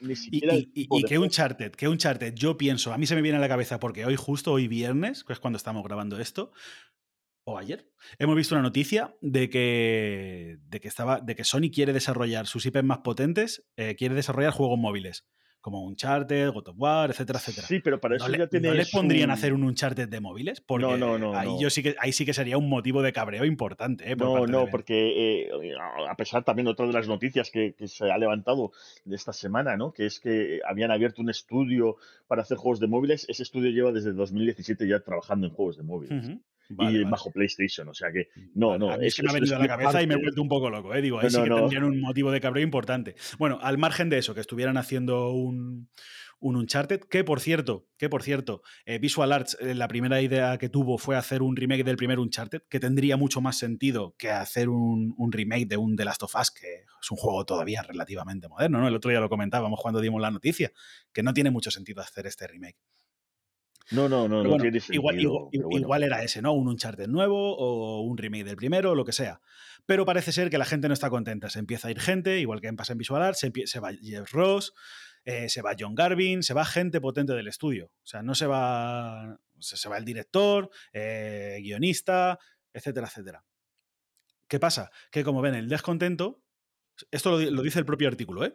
ni 0.00 0.12
Y, 0.12 0.16
siquiera. 0.16 0.54
y, 0.56 0.66
que 0.74 0.86
juego. 0.86 1.24
Uncharted, 1.24 1.72
que 1.72 1.88
Uncharted, 1.88 2.34
yo 2.34 2.56
pienso, 2.56 2.92
a 2.92 2.98
mí 2.98 3.06
se 3.06 3.14
me 3.14 3.22
viene 3.22 3.38
a 3.38 3.40
la 3.40 3.48
cabeza 3.48 3.78
porque 3.78 4.04
hoy, 4.04 4.16
justo 4.16 4.52
hoy 4.52 4.68
viernes, 4.68 5.24
que 5.24 5.32
es 5.32 5.38
cuando 5.40 5.56
estamos 5.56 5.84
grabando 5.84 6.18
esto, 6.18 6.52
o 7.44 7.58
ayer, 7.58 7.88
hemos 8.18 8.36
visto 8.36 8.54
una 8.54 8.62
noticia 8.62 9.14
de 9.20 9.50
que, 9.50 10.58
de 10.68 10.80
que, 10.80 10.88
estaba, 10.88 11.20
de 11.20 11.34
que 11.34 11.44
Sony 11.44 11.70
quiere 11.72 11.92
desarrollar 11.92 12.46
sus 12.46 12.66
IPs 12.66 12.84
más 12.84 12.98
potentes, 12.98 13.64
eh, 13.76 13.96
quiere 13.96 14.14
desarrollar 14.14 14.52
juegos 14.52 14.78
móviles, 14.78 15.26
como 15.62 15.82
Uncharted, 15.86 16.50
God 16.52 16.68
of 16.68 16.74
War, 16.76 17.08
etcétera, 17.10 17.38
etcétera. 17.38 17.66
Sí, 17.66 17.78
pero 17.78 17.98
para 18.00 18.16
eso 18.16 18.26
¿No, 18.26 18.32
le- 18.32 18.38
ya 18.38 18.46
tiene. 18.48 18.68
¿no 18.68 18.74
les 18.74 18.90
pondrían 18.90 19.30
a 19.30 19.34
hacer 19.34 19.54
un 19.54 19.62
Uncharted 19.64 20.08
de 20.08 20.20
móviles? 20.20 20.60
Porque 20.60 20.84
No, 20.84 20.96
no, 20.98 21.18
no, 21.18 21.34
ahí. 21.38 21.48
Yo 21.60 21.70
sí 21.70 21.82
que, 21.82 21.94
ahí 22.00 22.12
sí 22.12 22.26
que 22.26 22.34
sería 22.34 22.58
un 22.58 22.68
motivo 22.68 23.00
de 23.00 23.12
cabreo 23.12 23.44
importante. 23.46 24.10
¿eh? 24.10 24.16
por 24.16 24.26
No, 24.26 24.32
parte 24.34 24.52
no, 24.52 24.66
porque 24.66 25.44
eh, 25.44 25.50
a 26.08 26.14
pesar 26.16 26.44
también 26.44 26.66
otra 26.68 26.86
de 26.86 26.92
las 26.92 27.08
noticias 27.08 27.50
que, 27.50 27.74
que 27.74 27.86
se 27.88 28.10
ha 28.10 28.18
levantado 28.18 28.72
de 29.04 29.14
esta 29.16 29.32
semana, 29.32 29.76
¿no? 29.76 29.92
Que 29.92 30.06
es 30.06 30.20
que 30.20 30.60
habían 30.68 30.90
abierto 30.90 31.22
un 31.22 31.30
estudio 31.30 31.96
para 32.26 32.42
hacer 32.42 32.56
juegos 32.58 32.80
de 32.80 32.88
móviles. 32.88 33.24
Ese 33.28 33.44
estudio 33.44 33.70
lleva 33.70 33.92
desde 33.92 34.12
2017 34.12 34.86
ya 34.88 35.00
trabajando 35.00 35.46
en 35.46 35.52
juegos 35.52 35.76
de 35.76 35.84
móviles. 35.84 36.24
Ujú. 36.26 36.40
Vale, 36.76 36.98
y 36.98 37.02
vale. 37.02 37.10
bajo 37.10 37.30
PlayStation. 37.30 37.88
O 37.88 37.94
sea 37.94 38.10
que, 38.12 38.28
no, 38.54 38.68
Vale, 38.68 38.78
no. 38.78 38.90
a 38.92 38.96
mí 38.98 39.06
es 39.06 39.14
que 39.14 39.22
me 39.22 39.30
ha 39.30 39.32
venido 39.32 39.56
a 39.56 39.58
la 39.58 39.68
cabeza 39.68 40.02
y 40.02 40.06
me 40.06 40.14
he 40.14 40.18
vuelto 40.18 40.42
un 40.42 40.48
poco 40.48 40.70
loco, 40.70 40.94
¿eh? 40.94 41.02
Digo, 41.02 41.18
ahí 41.18 41.24
No, 41.24 41.30
sí 41.30 41.36
no, 41.38 41.42
que 41.44 41.50
no. 41.50 41.56
tendrían 41.56 41.84
un 41.84 42.00
motivo 42.00 42.30
de 42.30 42.40
cabreo 42.40 42.62
importante. 42.64 43.14
Bueno, 43.38 43.58
al 43.62 43.78
margen 43.78 44.08
de 44.10 44.18
eso, 44.18 44.34
que 44.34 44.40
estuvieran 44.40 44.76
haciendo 44.76 45.30
un, 45.30 45.88
un 46.40 46.56
Uncharted, 46.56 47.00
que 47.00 47.22
por 47.22 47.38
cierto, 47.40 47.86
que 47.96 48.08
por 48.08 48.22
cierto, 48.22 48.62
eh, 48.84 48.98
Visual 48.98 49.30
Arts, 49.32 49.56
eh, 49.60 49.74
la 49.74 49.86
primera 49.86 50.20
idea 50.20 50.58
que 50.58 50.68
tuvo 50.68 50.98
fue 50.98 51.16
hacer 51.16 51.40
un 51.42 51.54
remake 51.56 51.84
del 51.84 51.96
primer 51.96 52.18
Uncharted, 52.18 52.62
que 52.68 52.80
tendría 52.80 53.16
mucho 53.16 53.40
más 53.40 53.56
sentido 53.58 54.14
que 54.18 54.30
hacer 54.30 54.68
un, 54.68 55.14
un 55.16 55.30
remake 55.32 55.66
de 55.66 55.76
un 55.76 55.94
The 55.96 56.04
Last 56.04 56.24
of 56.24 56.34
Us, 56.34 56.50
que 56.50 56.84
es 57.00 57.10
un 57.10 57.16
juego 57.16 57.44
todavía 57.44 57.82
relativamente 57.82 58.48
moderno, 58.48 58.80
¿no? 58.80 58.88
El 58.88 58.94
otro 58.96 59.10
día 59.10 59.20
lo 59.20 59.28
comentábamos 59.28 59.80
cuando 59.80 60.00
dimos 60.00 60.20
la 60.20 60.30
noticia, 60.32 60.72
que 61.12 61.22
no 61.22 61.32
tiene 61.32 61.50
mucho 61.52 61.70
sentido 61.70 62.00
hacer 62.02 62.26
este 62.26 62.46
remake. 62.48 62.76
No, 63.90 64.08
no, 64.08 64.28
no, 64.28 64.42
no 64.42 64.48
bueno, 64.48 64.62
tiene 64.62 64.80
sentido. 64.80 65.00
igual, 65.00 65.20
igual- 65.20 65.48
pero 65.50 65.64
bueno. 65.64 65.80
igual 65.80 66.02
era 66.04 66.22
ese, 66.22 66.40
¿no? 66.40 66.52
Un 66.52 66.68
Uncharted 66.68 67.08
nuevo 67.08 67.56
o 67.56 68.00
un 68.02 68.16
remake 68.16 68.44
del 68.44 68.56
primero, 68.56 68.94
lo 68.94 69.04
que 69.04 69.12
sea. 69.12 69.40
Pero 69.84 70.04
parece 70.04 70.30
ser 70.32 70.48
que 70.50 70.58
la 70.58 70.64
gente 70.64 70.88
no 70.88 70.94
está 70.94 71.10
contenta. 71.10 71.50
Se 71.50 71.58
empieza 71.58 71.88
a 71.88 71.90
ir 71.90 72.00
gente, 72.00 72.38
igual 72.38 72.60
que 72.60 72.68
en 72.68 72.76
Visual 72.96 73.22
Arts, 73.22 73.40
se, 73.64 73.80
va 73.80 73.92
Jeff 73.92 74.32
Ross, 74.32 74.72
eh, 75.24 75.48
se 75.48 75.60
va 75.62 75.74
John 75.78 75.94
Garvin, 75.94 76.42
se 76.42 76.54
va 76.54 76.64
gente 76.64 77.00
potente 77.00 77.32
del 77.32 77.48
estudio. 77.48 77.86
O 77.86 78.06
sea, 78.06 78.22
no 78.22 78.34
se 78.34 78.46
va. 78.46 79.38
Se, 79.58 79.76
se 79.76 79.88
va 79.88 79.98
el 79.98 80.04
director, 80.04 80.70
eh, 80.92 81.58
guionista, 81.62 82.38
etcétera, 82.72 83.06
etcétera. 83.08 83.44
¿Qué 84.48 84.58
pasa? 84.60 84.90
Que 85.10 85.24
como 85.24 85.40
ven, 85.40 85.54
el 85.54 85.68
descontento. 85.68 86.40
Esto 87.10 87.30
lo, 87.32 87.38
di- 87.38 87.50
lo 87.50 87.62
dice 87.62 87.78
el 87.78 87.84
propio 87.86 88.06
artículo, 88.08 88.44
¿eh? 88.44 88.54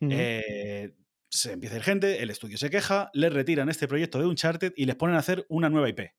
Eh, 0.00 0.94
se 1.38 1.52
empieza 1.52 1.74
a 1.76 1.78
ir 1.78 1.84
gente, 1.84 2.22
el 2.22 2.30
estudio 2.30 2.56
se 2.58 2.70
queja, 2.70 3.10
les 3.12 3.32
retiran 3.32 3.68
este 3.68 3.88
proyecto 3.88 4.18
de 4.18 4.26
Uncharted 4.26 4.72
y 4.76 4.86
les 4.86 4.96
ponen 4.96 5.16
a 5.16 5.20
hacer 5.20 5.46
una 5.48 5.68
nueva 5.68 5.88
IP. 5.88 6.12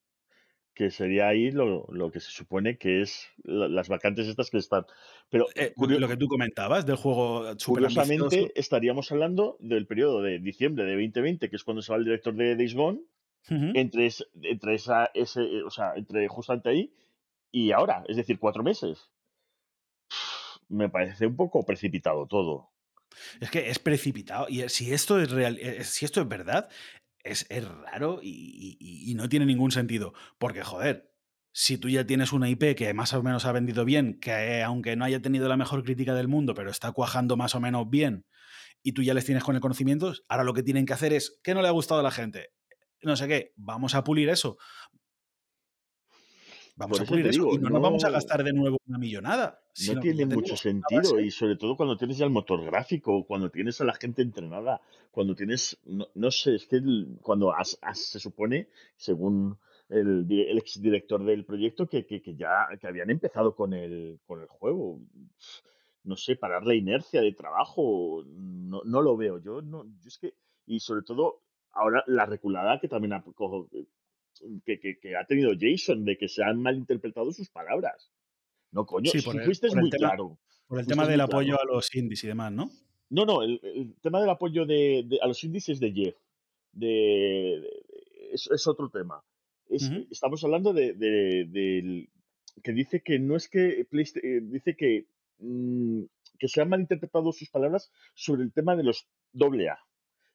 que 0.78 0.92
sería 0.92 1.30
ahí 1.30 1.52
lo, 1.52 1.88
lo 1.90 2.12
que 2.12 2.20
se 2.20 2.32
supone 2.32 2.78
que 2.78 3.02
es 3.02 3.28
la- 3.44 3.70
las 3.70 3.88
vacantes 3.88 4.28
estas 4.28 4.50
que 4.50 4.58
están. 4.58 4.86
Pero 5.30 5.46
Eh, 5.56 5.74
lo 5.78 6.08
que 6.10 6.18
tú 6.18 6.28
comentabas 6.28 6.86
del 6.86 6.98
juego 6.98 7.56
curiosamente 7.66 8.24
ambicioso. 8.26 8.52
estaríamos 8.56 9.10
hablando 9.10 9.56
del 9.62 9.88
periodo 9.88 10.22
de 10.22 10.40
diciembre 10.40 10.84
de 10.84 10.92
2020, 10.96 11.50
que 11.50 11.56
es 11.56 11.64
cuando 11.64 11.82
se 11.82 11.94
va 11.94 11.98
el 11.98 12.04
director 12.04 12.36
de 12.36 12.58
Days 12.58 12.74
Gone, 12.76 13.00
entre, 13.74 14.08
es- 14.08 14.28
entre 14.42 14.76
esa, 14.76 15.12
ese, 15.14 15.64
o 15.64 15.70
sea, 15.70 15.94
entre 15.96 16.28
justamente 16.28 16.68
ahí 16.68 16.94
y 17.54 17.72
ahora, 17.72 18.04
es 18.10 18.18
decir, 18.18 18.38
cuatro 18.38 18.62
meses. 18.62 19.10
Me 20.68 20.90
parece 20.90 21.26
un 21.28 21.38
poco 21.38 21.64
precipitado 21.64 22.28
todo. 22.28 22.70
Es 23.40 23.50
que 23.52 23.70
es 23.70 23.80
precipitado. 23.80 24.48
Y 24.50 24.68
si 24.70 24.94
esto 24.94 25.20
es 25.20 25.32
real, 25.32 25.58
eh, 25.60 25.84
si 25.84 26.06
esto 26.06 26.22
es 26.22 26.28
verdad, 26.28 26.70
es, 27.24 27.46
es 27.50 27.68
raro 27.68 28.20
y, 28.22 28.78
y- 28.80 29.12
y 29.12 29.16
no 29.16 29.30
tiene 29.30 29.46
ningún 29.46 29.72
sentido. 29.72 30.14
Porque, 30.38 30.64
joder, 30.64 31.12
si 31.52 31.78
tú 31.78 31.90
ya 31.90 32.06
tienes 32.06 32.34
una 32.34 32.50
IP 32.50 32.76
que 32.76 32.94
más 32.94 33.14
o 33.14 33.24
menos 33.24 33.46
ha 33.46 33.52
vendido 33.52 33.86
bien, 33.86 34.20
que 34.20 34.32
eh, 34.32 34.64
aunque 34.64 34.96
no 34.96 35.06
haya 35.06 35.22
tenido 35.22 35.48
la 35.50 35.58
mejor 35.58 35.84
crítica 35.84 36.14
del 36.14 36.28
mundo, 36.28 36.54
pero 36.54 36.70
está 36.72 36.92
cuajando 36.92 37.38
más 37.38 37.56
o 37.56 37.60
menos 37.60 37.90
bien, 37.90 38.26
y 38.84 38.92
tú 38.94 39.02
ya 39.04 39.14
les 39.14 39.26
tienes 39.26 39.44
con 39.44 39.56
el 39.56 39.62
conocimiento, 39.62 40.14
ahora 40.30 40.44
lo 40.44 40.54
que 40.54 40.64
tienen 40.64 40.86
que 40.86 40.94
hacer 40.94 41.14
es, 41.14 41.40
¿qué 41.44 41.54
no 41.56 41.62
le 41.62 41.68
ha 41.68 41.72
gustado 41.72 42.02
a 42.02 42.04
la 42.04 42.12
gente? 42.12 42.50
No 43.02 43.16
sé 43.16 43.28
qué, 43.28 43.54
vamos 43.56 43.96
a 43.96 44.04
pulir 44.04 44.30
eso. 44.30 44.58
Vamos 46.78 46.98
Por 47.00 47.08
a 47.08 47.10
pulir 47.10 47.28
eso 47.28 47.40
digo, 47.44 47.56
y 47.56 47.58
no, 47.60 47.70
nos 47.70 47.82
vamos 47.82 48.04
a 48.04 48.10
gastar 48.10 48.44
de 48.44 48.52
nuevo 48.52 48.78
una 48.86 48.98
millonada. 48.98 49.62
No 49.94 50.02
tiene 50.02 50.26
mucho 50.26 50.58
sentido 50.58 51.20
y 51.22 51.32
sobre 51.32 51.56
todo 51.56 51.78
cuando 51.78 51.96
tienes 51.96 52.18
ya 52.18 52.26
el 52.26 52.32
motor 52.32 52.64
gráfico, 52.66 53.26
cuando 53.26 53.50
tienes 53.50 53.80
a 53.80 53.86
la 53.86 53.94
gente 53.94 54.22
entrenada, 54.22 54.82
cuando 55.12 55.36
tienes, 55.36 55.80
no, 55.86 56.08
no 56.16 56.32
sé, 56.32 56.56
es 56.56 56.66
que 56.68 56.78
el- 56.78 57.18
cuando 57.22 57.54
has- 57.54 57.80
se 57.94 58.20
supone, 58.20 58.68
según 58.98 59.58
el, 59.88 60.26
el 60.30 60.58
exdirector 60.58 61.24
del 61.24 61.46
proyecto, 61.46 61.88
que, 61.88 62.06
que, 62.06 62.22
que 62.22 62.36
ya 62.36 62.68
que 62.80 62.88
habían 62.88 63.10
empezado 63.10 63.56
con 63.56 63.74
el, 63.74 64.20
con 64.26 64.42
el 64.42 64.48
juego. 64.48 65.00
No 66.04 66.16
sé, 66.18 66.36
parar 66.36 66.66
la 66.66 66.76
inercia 66.76 67.22
de 67.22 67.32
trabajo, 67.34 68.24
no, 68.28 68.82
no 68.86 69.02
lo 69.02 69.18
veo. 69.18 69.40
Yo 69.40 69.62
no, 69.62 69.86
yo 69.86 70.08
es 70.08 70.18
que, 70.20 70.36
y 70.68 70.80
sobre 70.80 71.02
todo 71.04 71.42
ahora 71.72 72.04
la 72.08 72.26
reculada 72.26 72.80
que 72.80 72.88
también 72.88 73.14
ha, 73.14 73.24
que, 74.66 74.80
que, 74.80 74.98
que 75.00 75.16
ha 75.16 75.26
tenido 75.26 75.52
Jason, 75.60 76.04
de 76.06 76.18
que 76.18 76.28
se 76.28 76.44
han 76.44 76.62
malinterpretado 76.62 77.32
sus 77.32 77.50
palabras. 77.50 78.12
No, 78.72 78.86
coño, 78.86 79.10
Sí, 79.12 79.20
si 79.20 79.26
por 79.26 79.36
el- 79.40 79.46
fuiste 79.46 79.68
el 79.68 79.76
muy 79.78 79.90
tema- 79.90 80.10
claro. 80.10 80.38
Por 80.68 80.80
el 80.80 80.88
tema 80.88 81.08
del 81.08 81.22
apoyo 81.22 81.56
claro. 81.56 81.72
a 81.74 81.76
los 81.76 81.94
indies 81.96 82.24
y 82.24 82.28
demás, 82.28 82.52
¿no? 82.52 82.72
No, 83.10 83.26
no, 83.26 83.44
el, 83.44 83.60
el 83.64 83.96
tema 84.02 84.20
del 84.20 84.30
apoyo 84.32 84.66
de, 84.66 85.04
de- 85.08 85.20
a 85.22 85.28
los 85.28 85.44
índices 85.44 85.80
de 85.80 85.92
Jeff 85.94 86.16
de, 86.72 86.88
de- 87.62 88.34
es, 88.34 88.50
es 88.52 88.68
otro 88.68 88.90
tema. 88.90 89.24
Es-. 89.70 89.92
Estamos 90.12 90.44
hablando 90.44 90.74
de, 90.74 90.94
que 92.64 92.74
dice 92.74 93.02
que 93.02 93.20
no 93.20 93.36
es 93.36 93.48
que 93.48 93.82
eh, 93.82 94.40
dice 94.42 94.76
que, 94.76 95.06
mm, 95.40 96.04
que 96.40 96.48
se 96.48 96.62
han 96.62 96.70
malinterpretado 96.70 97.32
sus 97.32 97.50
palabras 97.50 97.92
sobre 98.14 98.44
el 98.44 98.52
tema 98.52 98.76
de 98.76 98.84
los 98.84 99.08
doble 99.32 99.70
A, 99.70 99.78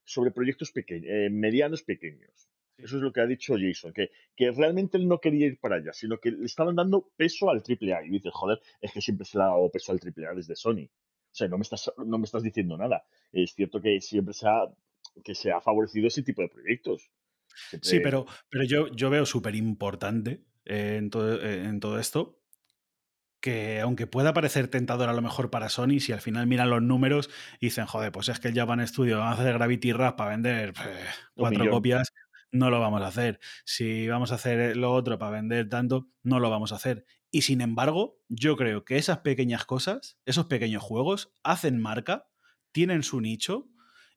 sobre 0.05 0.31
proyectos 0.31 0.71
pequeños, 0.73 1.11
medianos 1.31 1.83
pequeños. 1.83 2.49
Eso 2.83 2.97
es 2.97 3.03
lo 3.03 3.13
que 3.13 3.21
ha 3.21 3.27
dicho 3.27 3.55
Jason, 3.59 3.93
que, 3.93 4.11
que 4.37 4.51
realmente 4.53 4.97
él 4.97 5.07
no 5.09 5.21
quería 5.21 5.47
ir 5.47 5.59
para 5.59 5.77
allá, 5.77 5.93
sino 5.93 6.19
que 6.19 6.31
le 6.31 6.45
estaban 6.45 6.77
dando 6.77 7.11
peso 7.17 7.51
al 7.51 7.63
triple 7.63 7.95
A. 7.95 8.05
Y 8.05 8.11
dices, 8.11 8.33
joder, 8.35 8.61
es 8.81 8.93
que 8.93 9.01
siempre 9.01 9.25
se 9.27 9.39
le 9.39 9.45
ha 9.45 9.49
dado 9.49 9.71
peso 9.71 9.93
al 9.93 10.01
triple 10.01 10.27
A 10.27 10.35
desde 10.35 10.57
Sony. 10.57 10.85
O 10.89 11.35
sea, 11.35 11.49
no 11.49 11.57
me 11.59 11.63
estás, 11.63 11.93
no 11.99 12.19
me 12.19 12.25
estás 12.25 12.43
diciendo 12.43 12.77
nada. 12.77 13.05
Es 13.33 13.55
cierto 13.55 13.81
que 13.81 14.01
siempre 14.01 14.35
se 14.35 14.49
ha, 14.49 14.63
que 15.23 15.35
se 15.35 15.53
ha 15.53 15.61
favorecido 15.61 16.09
ese 16.09 16.23
tipo 16.23 16.43
de 16.43 16.49
proyectos. 16.49 17.11
Siempre- 17.71 17.89
Sí, 17.89 18.01
pero, 18.01 18.27
pero 18.49 18.65
yo, 18.65 18.89
yo 18.89 19.11
veo 19.11 19.27
súper 19.27 19.55
importante 19.55 20.45
en, 20.65 21.11
todo, 21.11 21.41
eh, 21.43 21.65
en 21.65 21.81
todo 21.81 21.99
esto 21.99 22.37
que 23.41 23.81
aunque 23.81 24.07
pueda 24.07 24.35
parecer 24.35 24.69
tentador 24.69 25.09
a 25.09 25.15
lo 25.15 25.23
mejor 25.23 25.51
para 25.51 25.71
Sony, 25.71 25.99
si 26.01 26.13
al 26.13 26.21
final 26.21 26.47
miran 26.47 26.69
los 26.69 26.83
números 26.83 27.31
y 27.59 27.67
dicen, 27.67 27.87
joder, 27.87 28.13
pues 28.13 28.29
es 28.29 28.39
que 28.39 28.49
el 28.49 28.55
Japan 28.55 28.87
Studio 28.87 29.19
va 29.19 29.31
a 29.31 29.33
hacer 29.33 29.55
Gravity 29.55 29.93
Rush 29.93 30.13
para 30.13 30.31
vender 30.31 30.71
eh, 30.71 31.05
cuatro 31.35 31.65
copias, 31.71 32.13
no 32.53 32.71
lo 32.71 32.81
vamos 32.81 33.03
a 33.03 33.09
hacer. 33.09 33.41
Si 33.65 34.09
vamos 34.09 34.33
a 34.33 34.37
hacer 34.37 34.77
lo 34.77 34.93
otro 34.93 35.19
para 35.19 35.33
vender 35.33 35.69
tanto, 35.69 36.09
no 36.23 36.41
lo 36.41 36.51
vamos 36.51 36.73
a 36.73 36.77
hacer. 36.77 37.05
Y 37.31 37.43
sin 37.43 37.61
embargo, 37.61 38.21
yo 38.29 38.57
creo 38.57 38.85
que 38.85 38.97
esas 38.97 39.19
pequeñas 39.19 39.65
cosas, 39.65 40.19
esos 40.27 40.47
pequeños 40.47 40.83
juegos, 40.83 41.33
hacen 41.43 41.81
marca, 41.81 42.29
tienen 42.73 43.03
su 43.03 43.21
nicho 43.21 43.69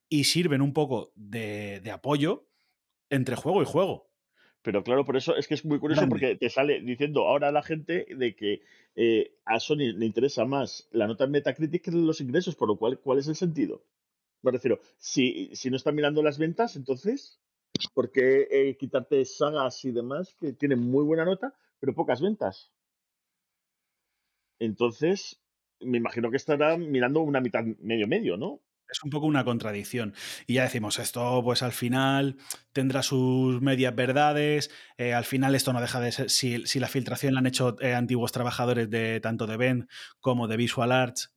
y 0.10 0.26
sirven 0.26 0.62
un 0.62 0.74
poco 0.74 1.12
de, 1.16 1.80
de 1.82 1.92
apoyo 1.92 2.50
entre 3.10 3.36
juego 3.36 3.62
y 3.62 3.66
juego. 3.66 4.12
Pero 4.64 4.84
claro, 4.84 5.04
por 5.06 5.18
eso 5.18 5.36
es 5.36 5.48
que 5.48 5.54
es 5.56 5.66
muy 5.66 5.78
curioso 5.78 6.02
Grande. 6.02 6.14
porque 6.14 6.36
te 6.36 6.50
sale 6.50 6.82
diciendo 6.82 7.28
ahora 7.28 7.52
la 7.52 7.62
gente 7.62 8.08
de 8.16 8.36
que 8.36 8.62
eh, 8.96 9.36
a 9.46 9.60
Sony 9.60 9.92
le 9.94 10.06
interesa 10.06 10.46
más 10.46 10.88
la 10.92 11.06
nota 11.06 11.26
en 11.26 11.32
Metacritic 11.32 11.84
que 11.84 11.92
los 11.92 12.22
ingresos, 12.22 12.56
por 12.56 12.70
lo 12.70 12.78
cual, 12.78 13.00
¿cuál 13.00 13.20
es 13.20 13.28
el 13.28 13.36
sentido? 13.36 13.84
Me 14.42 14.52
refiero, 14.52 14.80
si, 14.98 15.54
si 15.54 15.70
no 15.70 15.76
están 15.76 15.96
mirando 15.96 16.24
las 16.24 16.38
ventas, 16.38 16.76
entonces, 16.78 17.42
¿por 17.88 18.12
qué 18.12 18.48
eh, 18.50 18.78
quitarte 18.78 19.26
sagas 19.26 19.84
y 19.86 19.92
demás 19.92 20.36
que 20.40 20.54
tienen 20.54 20.80
muy 20.80 21.04
buena 21.04 21.26
nota, 21.26 21.54
pero 21.80 21.94
pocas 21.94 22.22
ventas? 22.22 22.72
Entonces, 24.60 25.42
me 25.80 25.98
imagino 25.98 26.30
que 26.32 26.38
estarán 26.38 26.90
mirando 26.92 27.22
una 27.22 27.42
mitad 27.42 27.64
medio-medio, 27.80 28.38
¿no? 28.38 28.62
Es 28.90 29.04
un 29.04 29.10
poco 29.10 29.26
una 29.26 29.44
contradicción. 29.44 30.14
Y 30.46 30.56
ya 30.56 30.64
decimos, 30.64 31.00
esto 31.00 31.42
pues 31.44 31.64
al 31.64 31.72
final 31.72 32.38
tendrá 32.74 33.02
sus 33.02 33.60
medias 33.62 33.96
verdades, 33.96 34.70
eh, 34.98 35.14
al 35.14 35.26
final 35.26 35.56
esto 35.56 35.74
no 35.74 35.82
deja 35.82 36.00
de 36.00 36.12
ser, 36.12 36.30
si, 36.30 36.66
si 36.68 36.80
la 36.80 36.88
filtración 36.88 37.34
la 37.34 37.40
han 37.40 37.48
hecho 37.48 37.76
eh, 37.82 37.96
antiguos 37.96 38.32
trabajadores 38.32 38.90
de 38.90 39.20
tanto 39.20 39.48
de 39.48 39.58
Ben 39.58 39.88
como 40.20 40.48
de 40.48 40.58
Visual 40.58 40.92
Arts, 40.92 41.33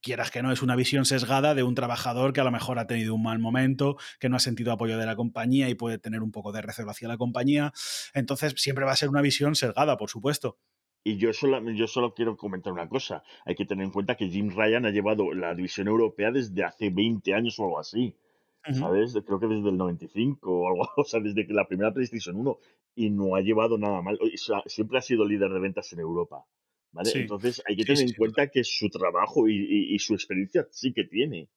quieras 0.00 0.30
que 0.30 0.42
no, 0.42 0.52
es 0.52 0.62
una 0.62 0.76
visión 0.76 1.04
sesgada 1.04 1.54
de 1.54 1.62
un 1.62 1.74
trabajador 1.74 2.32
que 2.32 2.40
a 2.40 2.44
lo 2.44 2.50
mejor 2.50 2.78
ha 2.78 2.86
tenido 2.86 3.14
un 3.14 3.22
mal 3.22 3.38
momento, 3.38 3.96
que 4.18 4.28
no 4.28 4.36
ha 4.36 4.40
sentido 4.40 4.72
apoyo 4.72 4.98
de 4.98 5.06
la 5.06 5.16
compañía 5.16 5.68
y 5.68 5.74
puede 5.74 5.98
tener 5.98 6.22
un 6.22 6.32
poco 6.32 6.52
de 6.52 6.62
recelo 6.62 6.90
hacia 6.90 7.08
la 7.08 7.16
compañía. 7.16 7.72
Entonces 8.14 8.54
siempre 8.56 8.84
va 8.84 8.92
a 8.92 8.96
ser 8.96 9.08
una 9.08 9.22
visión 9.22 9.54
sesgada, 9.54 9.96
por 9.96 10.10
supuesto. 10.10 10.58
Y 11.02 11.16
yo 11.16 11.32
solo, 11.32 11.62
yo 11.70 11.86
solo 11.86 12.14
quiero 12.14 12.36
comentar 12.36 12.72
una 12.72 12.88
cosa. 12.88 13.22
Hay 13.46 13.54
que 13.54 13.64
tener 13.64 13.84
en 13.84 13.90
cuenta 13.90 14.16
que 14.16 14.28
Jim 14.28 14.50
Ryan 14.54 14.84
ha 14.84 14.90
llevado 14.90 15.32
la 15.32 15.54
división 15.54 15.88
europea 15.88 16.30
desde 16.30 16.64
hace 16.64 16.90
20 16.90 17.32
años 17.34 17.58
o 17.58 17.64
algo 17.64 17.78
así. 17.78 18.14
¿Sabes? 18.72 19.16
Creo 19.24 19.40
que 19.40 19.46
desde 19.46 19.70
el 19.70 19.78
95 19.78 20.50
o 20.52 20.68
algo, 20.68 20.88
o 20.96 21.04
sea, 21.04 21.20
desde 21.20 21.46
que 21.46 21.54
la 21.54 21.66
primera 21.66 21.94
PlayStation 21.94 22.36
1 22.36 22.58
y 22.94 23.08
no 23.08 23.34
ha 23.34 23.40
llevado 23.40 23.78
nada 23.78 24.02
mal. 24.02 24.18
O 24.20 24.36
sea, 24.36 24.62
siempre 24.66 24.98
ha 24.98 25.00
sido 25.00 25.24
líder 25.24 25.50
de 25.50 25.60
ventas 25.60 25.90
en 25.94 26.00
Europa. 26.00 26.44
¿Vale? 26.92 27.10
Sí. 27.10 27.18
Entonces 27.20 27.62
hay 27.66 27.76
que 27.76 27.84
tener 27.84 27.98
sí, 27.98 28.04
en 28.04 28.14
cuenta 28.14 28.48
que 28.48 28.64
su 28.64 28.88
trabajo 28.88 29.48
y, 29.48 29.54
y- 29.54 29.94
y 29.94 29.98
su 29.98 30.14
experiencia 30.14 30.66
sí 30.70 30.92
que 30.92 31.04
tiene. 31.04 31.48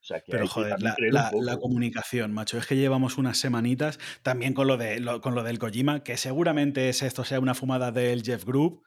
O 0.00 0.02
sea, 0.02 0.20
que 0.20 0.32
Pero 0.32 0.42
hay 0.44 0.48
joder, 0.48 0.76
la, 0.80 1.58
comunicación, 1.58 2.32
macho, 2.32 2.56
es 2.56 2.66
que 2.66 2.74
llevamos 2.74 3.18
unas 3.18 3.36
semanitas 3.38 3.98
también 4.22 4.54
con 4.54 4.66
lo, 4.66 4.76
de, 4.78 4.98
lo- 4.98 5.20
con 5.20 5.34
lo 5.34 5.42
del 5.42 5.58
Kojima, 5.58 6.02
que 6.02 6.16
seguramente 6.16 6.88
es 6.88 7.02
esto 7.02 7.22
sea 7.24 7.38
una 7.38 7.54
fumada 7.54 7.92
del 7.92 8.22
Jeff 8.22 8.44
Group, 8.44 8.82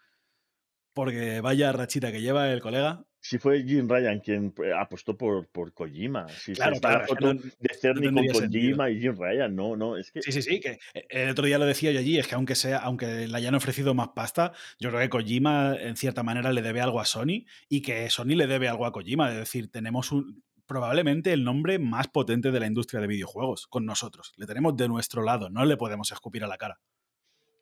porque 0.94 1.42
vaya 1.42 1.72
rachita 1.72 2.12
que 2.12 2.22
lleva 2.22 2.52
el 2.52 2.62
colega. 2.62 3.04
Si 3.20 3.38
fue 3.38 3.64
Jim 3.64 3.88
Ryan 3.88 4.20
quien 4.20 4.54
eh, 4.62 4.74
apostó 4.78 5.18
por, 5.18 5.48
por 5.48 5.74
Kojima. 5.74 6.28
Si 6.28 6.52
Claro, 6.54 6.76
está 6.76 6.90
claro, 6.90 7.08
foto 7.08 7.34
no- 7.34 7.40
de 7.42 7.74
Cerny 7.80 8.14
con 8.14 8.28
Kojima 8.28 8.90
y 8.90 9.00
Jim 9.00 9.16
Ryan. 9.18 9.56
No, 9.56 9.78
no, 9.78 9.96
es 9.96 10.12
que 10.12 10.22
Sí, 10.22 10.34
sí, 10.34 10.42
sí, 10.42 10.60
que 10.60 10.78
eh, 10.94 11.06
el 11.10 11.30
otro 11.30 11.46
día 11.46 11.58
lo 11.58 11.66
decía 11.66 11.92
yo 11.94 12.00
allí, 12.00 12.18
es 12.20 12.28
que 12.28 12.36
aunque 12.36 12.56
sea, 12.56 12.80
aunque 12.80 13.28
le 13.28 13.38
hayan 13.38 13.56
ofrecido 13.56 13.94
más 13.94 14.10
pasta, 14.10 14.52
yo 14.78 14.90
creo 14.90 15.02
que 15.02 15.10
Kojima 15.10 15.76
en 15.80 15.96
cierta 15.96 16.22
manera 16.22 16.52
le 16.52 16.62
debe 16.62 16.82
algo 16.82 17.00
a 17.00 17.06
Sony 17.06 17.46
y 17.70 17.82
que 17.82 18.10
Sony 18.10 18.36
le 18.36 18.46
debe 18.48 18.68
algo 18.68 18.86
a 18.86 18.92
Kojima. 18.92 19.30
Es 19.32 19.38
decir, 19.38 19.72
tenemos 19.72 20.12
un, 20.12 20.44
probablemente 20.66 21.32
el 21.32 21.46
nombre 21.46 21.80
más 21.80 22.10
potente 22.10 22.52
de 22.52 22.60
la 22.60 22.68
industria 22.68 23.00
de 23.00 23.08
videojuegos 23.08 23.68
con 23.68 23.86
nosotros. 23.86 24.34
Le 24.36 24.46
tenemos 24.48 24.76
de 24.76 24.90
nuestro 24.90 25.24
lado, 25.24 25.50
no 25.50 25.64
le 25.64 25.78
podemos 25.78 26.12
escupir 26.12 26.44
a 26.44 26.48
la 26.48 26.58
cara. 26.58 26.82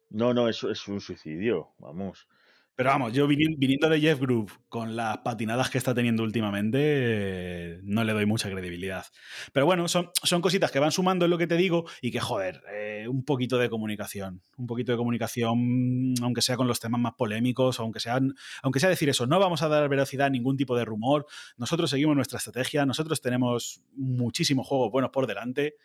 no, 0.09 0.33
no, 0.33 0.49
eso 0.49 0.71
es 0.71 0.87
un 0.87 0.99
suicidio. 0.99 1.75
Vamos. 1.77 2.27
Pero 2.73 2.89
vamos, 2.89 3.13
yo 3.13 3.27
vini- 3.27 3.55
viniendo 3.57 3.89
de 3.89 3.99
Jeff 3.99 4.19
Groove 4.19 4.51
con 4.69 4.95
las 4.95 5.19
patinadas 5.19 5.69
que 5.69 5.77
está 5.77 5.93
teniendo 5.93 6.23
últimamente, 6.23 6.79
eh, 6.81 7.79
no 7.83 8.03
le 8.03 8.13
doy 8.13 8.25
mucha 8.25 8.49
credibilidad. 8.49 9.05
Pero 9.53 9.65
bueno, 9.65 9.87
son, 9.87 10.09
son 10.23 10.41
cositas 10.41 10.71
que 10.71 10.79
van 10.79 10.91
sumando 10.91 11.25
en 11.25 11.31
lo 11.31 11.37
que 11.37 11.47
te 11.47 11.57
digo 11.57 11.85
y 12.01 12.09
que, 12.11 12.19
joder, 12.19 12.61
eh, 12.73 13.07
un 13.07 13.23
poquito 13.23 13.57
de 13.57 13.69
comunicación. 13.69 14.41
Un 14.57 14.67
poquito 14.67 14.93
de 14.93 14.97
comunicación, 14.97 16.13
aunque 16.23 16.41
sea 16.41 16.55
con 16.55 16.67
los 16.67 16.79
temas 16.79 16.99
más 17.01 17.13
polémicos, 17.13 17.79
aunque, 17.79 17.99
sean, 17.99 18.33
aunque 18.63 18.79
sea 18.79 18.89
decir 18.89 19.09
eso, 19.09 19.27
no 19.27 19.37
vamos 19.39 19.61
a 19.61 19.67
dar 19.67 19.87
velocidad 19.89 20.27
a 20.27 20.31
ningún 20.31 20.55
tipo 20.57 20.75
de 20.75 20.85
rumor. 20.85 21.25
Nosotros 21.57 21.89
seguimos 21.89 22.15
nuestra 22.15 22.37
estrategia, 22.37 22.85
nosotros 22.85 23.21
tenemos 23.21 23.83
muchísimos 23.93 24.65
juegos 24.65 24.91
buenos 24.91 25.11
por 25.11 25.27
delante. 25.27 25.75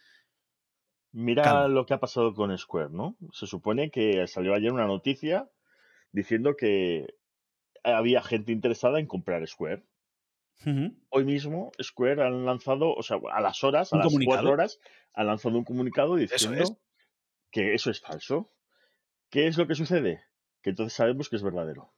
Mira 1.12 1.42
Calma. 1.42 1.68
lo 1.68 1.84
que 1.84 1.94
ha 1.94 2.00
pasado 2.00 2.32
con 2.32 2.56
Square, 2.56 2.90
¿no? 2.92 3.16
Se 3.32 3.46
supone 3.46 3.90
que 3.90 4.26
salió 4.28 4.54
ayer 4.54 4.72
una 4.72 4.86
noticia 4.86 5.48
diciendo 6.16 6.56
que 6.56 7.14
había 7.84 8.22
gente 8.22 8.50
interesada 8.50 8.98
en 8.98 9.06
comprar 9.06 9.46
Square. 9.46 9.84
Hoy 11.10 11.24
mismo 11.24 11.70
Square 11.80 12.22
han 12.22 12.46
lanzado, 12.46 12.92
o 12.94 13.02
sea, 13.02 13.18
a 13.30 13.40
las 13.42 13.62
horas, 13.62 13.92
a 13.92 13.98
las 13.98 14.06
comunicado. 14.06 14.36
cuatro 14.38 14.52
horas, 14.52 14.80
han 15.12 15.26
lanzado 15.26 15.58
un 15.58 15.64
comunicado 15.64 16.16
Eso 16.16 16.34
diciendo 16.34 16.62
es. 16.62 16.72
que 17.52 17.74
eso 17.74 17.90
es 17.90 18.00
falso. 18.00 18.50
¿Qué 19.30 19.46
es 19.46 19.58
lo 19.58 19.66
que 19.66 19.74
sucede? 19.74 20.24
Que 20.62 20.70
entonces 20.70 20.94
sabemos 20.94 21.28
que 21.28 21.36
es 21.36 21.42
verdadero. 21.42 21.92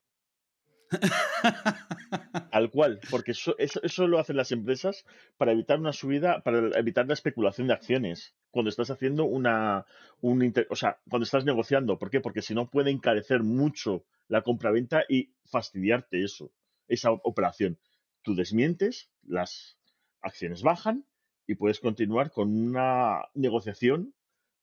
Tal 2.50 2.70
cual, 2.70 2.98
porque 3.10 3.30
eso, 3.30 3.54
eso, 3.58 3.80
eso 3.82 4.06
lo 4.08 4.18
hacen 4.18 4.36
las 4.36 4.50
empresas 4.50 5.04
para 5.36 5.52
evitar 5.52 5.78
una 5.78 5.92
subida, 5.92 6.42
para 6.42 6.76
evitar 6.78 7.06
la 7.06 7.14
especulación 7.14 7.68
de 7.68 7.74
acciones. 7.74 8.34
Cuando 8.50 8.70
estás 8.70 8.90
haciendo 8.90 9.24
una. 9.24 9.86
Un 10.20 10.42
inter- 10.42 10.66
o 10.70 10.76
sea, 10.76 10.98
cuando 11.08 11.24
estás 11.24 11.44
negociando. 11.44 11.98
¿Por 11.98 12.10
qué? 12.10 12.20
Porque 12.20 12.42
si 12.42 12.54
no 12.54 12.68
puede 12.70 12.90
encarecer 12.90 13.42
mucho 13.42 14.04
la 14.28 14.42
compraventa 14.42 15.04
y 15.08 15.30
fastidiarte 15.46 16.22
eso, 16.24 16.52
esa 16.88 17.12
operación. 17.12 17.78
Tú 18.22 18.34
desmientes, 18.34 19.10
las 19.22 19.78
acciones 20.20 20.62
bajan 20.62 21.04
y 21.46 21.54
puedes 21.54 21.80
continuar 21.80 22.30
con 22.30 22.48
una 22.54 23.22
negociación 23.34 24.14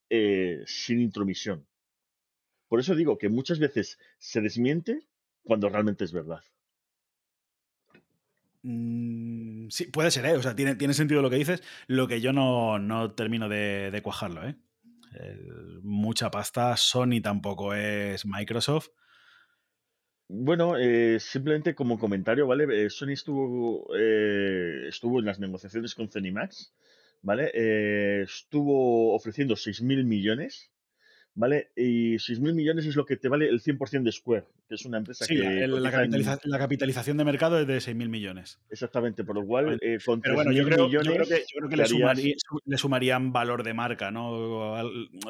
eh, 0.09 0.63
sin 0.67 1.01
intromisión. 1.01 1.67
Por 2.67 2.79
eso 2.79 2.93
digo 2.93 3.17
que 3.17 3.29
muchas 3.29 3.57
veces 3.57 3.97
se 4.19 4.39
desmiente 4.39 5.07
cuando 5.43 5.67
realmente 5.69 6.03
es 6.03 6.11
verdad. 6.13 6.43
Mm, 8.67 9.69
sí, 9.69 9.85
puede 9.85 10.09
ser, 10.09 10.25
¿eh? 10.25 10.33
O 10.33 10.41
sea, 10.41 10.55
tiene, 10.55 10.75
tiene 10.75 10.95
sentido 10.95 11.21
lo 11.21 11.29
que 11.29 11.35
dices. 11.35 11.61
Lo 11.85 12.07
que 12.07 12.19
yo 12.19 12.33
no, 12.33 12.79
no 12.79 13.11
termino 13.11 13.47
de, 13.47 13.91
de 13.91 14.01
cuajarlo, 14.01 14.47
¿eh? 14.47 14.55
Mucha 15.83 16.31
pasta. 16.31 16.75
Sony 16.75 17.21
tampoco 17.21 17.73
es 17.75 18.25
Microsoft. 18.25 18.89
Bueno, 20.27 20.77
eh, 20.77 21.19
simplemente 21.19 21.75
como 21.75 21.99
comentario, 21.99 22.47
¿vale? 22.47 22.85
Eh, 22.85 22.89
Sony 22.89 23.11
estuvo, 23.11 23.95
eh, 23.95 24.87
estuvo 24.87 25.19
en 25.19 25.25
las 25.25 25.39
negociaciones 25.39 25.93
con 25.93 26.09
Zenimax, 26.09 26.73
¿vale? 27.21 27.51
Estuvo 28.23 29.13
ofreciendo 29.13 29.55
6.000 29.55 30.03
millones, 30.03 30.71
¿vale? 31.35 31.69
Y 31.75 32.15
6.000 32.15 32.53
millones 32.53 32.85
es 32.85 32.95
lo 32.95 33.05
que 33.05 33.17
te 33.17 33.27
vale 33.27 33.47
el 33.47 33.61
100% 33.61 34.03
de 34.03 34.11
Square, 34.11 34.45
que 34.67 34.75
es 34.75 34.85
una 34.85 34.97
empresa 34.97 35.25
Sí, 35.25 35.35
que 35.35 35.43
la, 35.43 35.51
el- 35.65 35.83
la 35.83 36.03
en- 36.03 36.57
capitalización 36.57 37.17
de 37.17 37.25
mercado 37.25 37.59
es 37.59 37.67
de 37.67 37.77
6.000 37.79 38.09
millones. 38.09 38.59
Exactamente, 38.69 39.23
por 39.23 39.35
lo 39.35 39.45
cual, 39.45 39.77
eh, 39.81 39.97
con 40.03 40.21
Pero 40.21 40.35
bueno, 40.35 40.51
yo 40.51 40.63
3.000 40.63 40.65
creo, 40.65 40.77
yo 40.89 40.99
millones 41.01 41.27
creo 41.27 41.27
que, 41.27 41.43
yo 41.53 41.57
creo 41.59 41.69
que 41.69 41.77
le, 41.77 41.85
sumaría- 41.85 42.35
su- 42.37 42.59
le 42.65 42.77
sumarían 42.77 43.31
valor 43.33 43.63
de 43.63 43.73
marca, 43.73 44.11
¿no? 44.11 44.81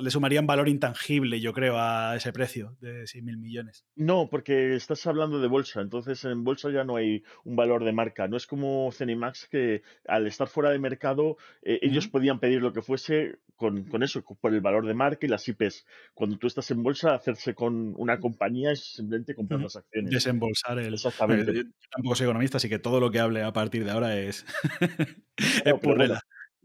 Le 0.01 0.09
sumarían 0.11 0.47
valor 0.47 0.69
intangible, 0.69 1.41
yo 1.41 1.53
creo, 1.53 1.77
a 1.79 2.15
ese 2.15 2.31
precio 2.31 2.77
de 2.81 3.03
6.000 3.07 3.37
millones. 3.37 3.85
No, 3.95 4.29
porque 4.29 4.75
estás 4.75 5.05
hablando 5.07 5.39
de 5.41 5.47
bolsa, 5.47 5.81
entonces 5.81 6.23
en 6.25 6.43
bolsa 6.43 6.69
ya 6.69 6.83
no 6.83 6.95
hay 6.97 7.23
un 7.43 7.55
valor 7.55 7.83
de 7.83 7.91
marca. 7.91 8.27
No 8.27 8.37
es 8.37 8.45
como 8.47 8.91
Cenimax 8.91 9.47
que 9.47 9.81
al 10.07 10.27
estar 10.27 10.47
fuera 10.47 10.69
de 10.69 10.79
mercado 10.79 11.37
eh, 11.63 11.79
ellos 11.81 12.07
podían 12.07 12.39
pedir 12.39 12.61
lo 12.61 12.73
que 12.73 12.81
fuese 12.81 13.37
con, 13.55 13.85
con 13.85 14.03
eso, 14.03 14.21
por 14.23 14.53
el 14.53 14.61
valor 14.61 14.85
de 14.85 14.93
marca 14.93 15.25
y 15.25 15.29
las 15.29 15.47
IPs. 15.47 15.85
Cuando 16.13 16.37
tú 16.37 16.47
estás 16.47 16.69
en 16.71 16.81
bolsa, 16.83 17.13
hacerse 17.15 17.53
con 17.53 17.93
una 17.97 18.19
compañía 18.19 18.71
es 18.71 18.93
simplemente 18.93 19.35
comprar 19.35 19.61
las 19.61 19.75
acciones. 19.75 20.11
Desembolsar 20.11 20.79
el. 20.79 20.93
Exactamente. 20.93 21.53
Yo, 21.53 21.61
yo 21.63 21.69
tampoco 21.91 22.15
soy 22.15 22.25
economista, 22.25 22.57
así 22.57 22.69
que 22.69 22.79
todo 22.79 22.99
lo 22.99 23.11
que 23.11 23.19
hable 23.19 23.43
a 23.43 23.51
partir 23.53 23.83
de 23.85 23.91
ahora 23.91 24.17
es. 24.17 24.45
es. 25.65 26.19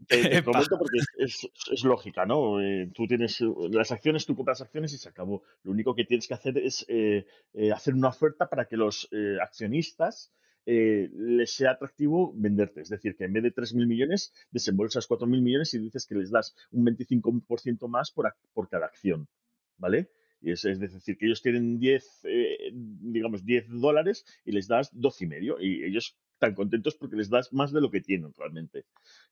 Te, 0.07 0.43
comento 0.43 0.77
porque 0.79 0.97
es, 0.97 1.07
es- 1.43 1.49
es 1.71 1.83
lógica, 1.83 2.25
¿no? 2.25 2.59
Eh, 2.61 2.89
tú 2.93 3.05
tienes 3.07 3.39
eh, 3.41 3.45
las 3.69 3.91
acciones, 3.91 4.25
tú 4.25 4.35
compras 4.35 4.61
acciones 4.61 4.93
y 4.93 4.97
se 4.97 5.09
acabó. 5.09 5.43
Lo 5.63 5.71
único 5.71 5.93
que 5.95 6.05
tienes 6.05 6.27
que 6.27 6.33
hacer 6.33 6.57
es 6.57 6.85
eh, 6.87 7.25
eh, 7.53 7.71
hacer 7.71 7.93
una 7.93 8.09
oferta 8.09 8.49
para 8.49 8.65
que 8.65 8.77
los 8.77 9.07
eh, 9.11 9.37
accionistas 9.41 10.33
eh, 10.65 11.09
les 11.13 11.51
sea 11.53 11.71
atractivo 11.71 12.33
venderte. 12.35 12.81
Es 12.81 12.89
decir, 12.89 13.15
que 13.15 13.25
en 13.25 13.33
vez 13.33 13.43
de 13.43 13.51
3.000 13.51 13.87
millones, 13.87 14.33
desembolsas 14.51 15.07
4.000 15.07 15.41
millones 15.41 15.73
y 15.73 15.79
dices 15.79 16.05
que 16.05 16.15
les 16.15 16.31
das 16.31 16.55
un 16.71 16.85
25% 16.85 17.87
más 17.87 18.11
por, 18.11 18.33
por 18.53 18.69
cada 18.69 18.85
acción, 18.85 19.27
¿vale? 19.77 20.09
Y 20.41 20.51
es, 20.51 20.65
es 20.65 20.79
decir, 20.79 21.17
que 21.17 21.25
ellos 21.27 21.41
tienen 21.41 21.79
10, 21.79 22.21
eh, 22.23 22.71
digamos, 22.73 23.45
10 23.45 23.65
dólares 23.69 24.25
y 24.43 24.51
les 24.51 24.67
das 24.67 24.89
12 24.91 25.25
y 25.25 25.27
medio. 25.27 25.59
Y 25.61 25.83
ellos 25.83 26.17
están 26.33 26.55
contentos 26.55 26.95
porque 26.95 27.15
les 27.15 27.29
das 27.29 27.53
más 27.53 27.71
de 27.71 27.81
lo 27.81 27.91
que 27.91 28.01
tienen 28.01 28.33
realmente. 28.35 28.85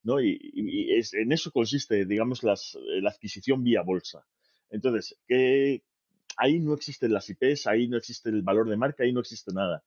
¿no? 0.03 0.21
Y, 0.21 0.37
y- 0.41 0.93
y 0.93 0.97
es, 0.97 1.13
en 1.13 1.31
eso 1.31 1.51
consiste, 1.51 2.05
digamos, 2.05 2.43
las, 2.43 2.75
eh, 2.75 3.01
la 3.01 3.09
adquisición 3.09 3.63
vía 3.63 3.81
bolsa. 3.81 4.25
Entonces, 4.69 5.17
que 5.27 5.83
ahí 6.37 6.59
no 6.59 6.73
existen 6.73 7.13
las 7.13 7.29
IPs, 7.29 7.67
ahí 7.67 7.87
no 7.87 7.97
existe 7.97 8.29
el 8.29 8.41
valor 8.43 8.69
de 8.69 8.77
marca, 8.77 9.03
ahí 9.03 9.11
no 9.13 9.19
existe 9.21 9.51
nada. 9.53 9.83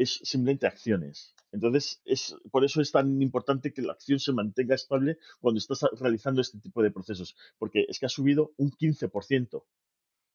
Es 0.00 0.20
simplemente 0.22 0.66
acciones. 0.66 1.34
Entonces, 1.52 2.00
es, 2.04 2.36
por 2.50 2.64
eso 2.64 2.80
es 2.80 2.90
tan 2.92 3.20
importante 3.20 3.72
que 3.72 3.82
la 3.82 3.92
acción 3.92 4.18
se 4.18 4.32
mantenga 4.32 4.74
estable 4.74 5.18
cuando 5.40 5.58
estás 5.58 5.84
realizando 6.00 6.40
este 6.40 6.58
tipo 6.58 6.82
de 6.82 6.90
procesos, 6.90 7.36
porque 7.58 7.86
es 7.88 7.98
que 7.98 8.06
ha 8.06 8.08
subido 8.08 8.52
un 8.56 8.70
15%. 8.70 9.64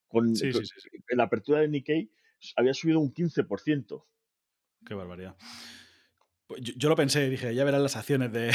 Con, 0.08 0.36
Sí, 0.36 0.52
con- 0.52 0.66
sí, 0.66 0.74
sí, 0.78 0.90
la 1.10 1.24
apertura 1.24 1.62
de 1.62 1.70
Nikkei 1.70 2.12
había 2.56 2.74
subido 2.74 3.00
un 3.00 3.14
15%. 3.14 4.06
Qué 4.86 4.94
barbaridad. 4.94 5.36
Pues 6.48 6.62
yo, 6.62 6.74
yo 6.78 6.90
lo 6.90 6.96
pensé, 6.96 7.28
dije, 7.30 7.56
ya 7.56 7.64
verán 7.64 7.82
las 7.82 7.96
acciones 7.96 8.32
de. 8.32 8.52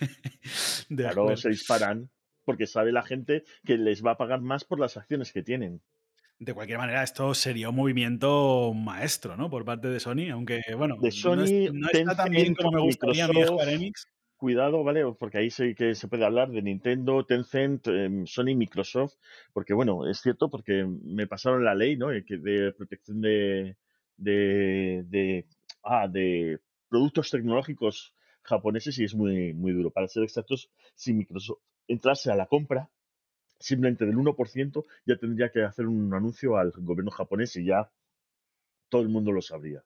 de 0.88 1.02
Claro, 1.02 1.36
se 1.36 1.50
disparan 1.50 2.10
porque 2.44 2.66
sabe 2.66 2.92
la 2.92 3.02
gente 3.02 3.44
que 3.64 3.76
les 3.76 4.02
va 4.02 4.12
a 4.12 4.16
pagar 4.16 4.40
más 4.40 4.64
por 4.64 4.80
las 4.80 4.96
acciones 4.96 5.32
que 5.32 5.42
tienen. 5.42 5.82
De 6.38 6.52
cualquier 6.52 6.78
manera, 6.78 7.02
esto 7.02 7.32
sería 7.32 7.70
un 7.70 7.76
movimiento 7.76 8.74
maestro, 8.74 9.36
¿no? 9.38 9.48
Por 9.48 9.64
parte 9.64 9.88
de 9.88 9.98
Sony, 10.00 10.28
aunque, 10.30 10.60
bueno, 10.76 10.96
De 10.96 11.00
no, 11.02 11.08
es- 11.08 11.20
Sony, 11.20 11.72
no 11.72 11.88
está 11.90 12.14
tan 12.14 12.30
bien 12.30 12.54
como 12.54 12.72
me 12.72 12.80
gustaría 12.82 13.24
a 13.24 13.28
mí 13.28 13.34
Microsoft, 13.38 13.68
Enix. 13.68 14.06
Cuidado, 14.36 14.84
¿vale? 14.84 15.02
Porque 15.18 15.38
ahí 15.38 15.48
sí 15.50 15.74
que 15.74 15.94
se 15.94 16.08
puede 16.08 16.26
hablar 16.26 16.50
de 16.50 16.60
Nintendo, 16.60 17.24
Tencent, 17.24 17.86
em, 17.88 18.26
Sony, 18.26 18.54
Microsoft, 18.54 19.14
porque 19.54 19.72
bueno, 19.72 20.06
es 20.10 20.20
cierto, 20.20 20.50
porque 20.50 20.84
me 21.04 21.26
pasaron 21.26 21.64
la 21.64 21.74
ley, 21.74 21.96
¿no? 21.96 22.12
Eh, 22.12 22.22
De 22.28 22.72
protección 22.76 23.22
de, 23.22 23.78
de, 24.18 25.04
de, 25.08 25.46
ah, 25.84 26.06
de 26.06 26.58
productos 26.90 27.30
tecnológicos 27.30 28.14
japoneses 28.42 28.98
y 28.98 29.04
es 29.04 29.14
muy, 29.14 29.54
muy 29.54 29.72
duro. 29.72 29.90
Para 29.90 30.06
ser 30.06 30.22
exactos, 30.24 30.70
si 30.94 31.14
Microsoft 31.14 31.60
entrase 31.88 32.30
a 32.30 32.36
la 32.36 32.44
compra, 32.44 32.90
simplemente 33.58 34.04
del 34.06 34.16
1%, 34.16 34.84
ya 35.06 35.16
tendría 35.16 35.50
que 35.50 35.62
hacer 35.62 35.86
un 35.86 36.12
anuncio 36.14 36.56
al 36.56 36.72
gobierno 36.72 37.10
japonés 37.10 37.56
y 37.56 37.64
ya 37.64 37.90
todo 38.88 39.02
el 39.02 39.08
mundo 39.08 39.32
lo 39.32 39.42
sabría, 39.42 39.82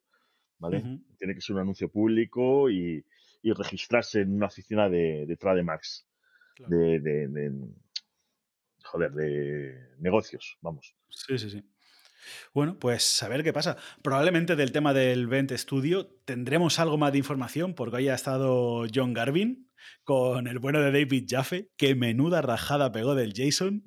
¿vale? 0.59 1.01
Tiene 1.19 1.35
que 1.35 1.41
ser 1.41 1.57
un 1.57 1.63
anuncio 1.63 1.89
público 1.91 2.69
y, 2.71 3.05
y 3.43 3.53
registrarse 3.53 4.21
en 4.21 4.35
una 4.35 4.47
oficina 4.47 4.89
de, 4.89 5.25
de 5.27 5.37
Trademax, 5.37 6.07
Claro. 6.57 6.77
de, 6.77 7.01
de, 7.01 7.29
de- 7.29 7.69
joder, 8.85 9.13
de 9.13 9.95
negocios, 9.99 10.59
vamos. 10.61 10.95
Sí, 11.09 11.39
sí, 11.39 11.49
sí. 11.51 11.65
Bueno, 12.53 12.79
pues 12.79 13.23
a 13.23 13.29
ver 13.29 13.43
qué 13.43 13.53
pasa. 13.53 13.77
Probablemente 14.03 14.57
del 14.57 14.73
tema 14.73 14.93
del 14.93 15.27
Vent 15.27 15.53
Studio 15.53 16.07
tendremos 16.27 16.79
algo 16.79 16.99
más 16.99 17.13
de 17.13 17.19
información 17.19 17.75
porque 17.75 17.97
hoy 17.97 18.09
ha 18.09 18.15
estado 18.15 18.85
John 18.95 19.15
Garvin 19.15 19.70
con 20.05 20.47
el 20.47 20.59
bueno 20.59 20.81
de 20.81 20.93
David 20.93 21.27
Jaffe, 21.29 21.71
que 21.77 21.95
menuda 21.95 22.43
rajada 22.43 22.93
pegó 22.93 23.15
del 23.15 23.33
Jason. 23.35 23.83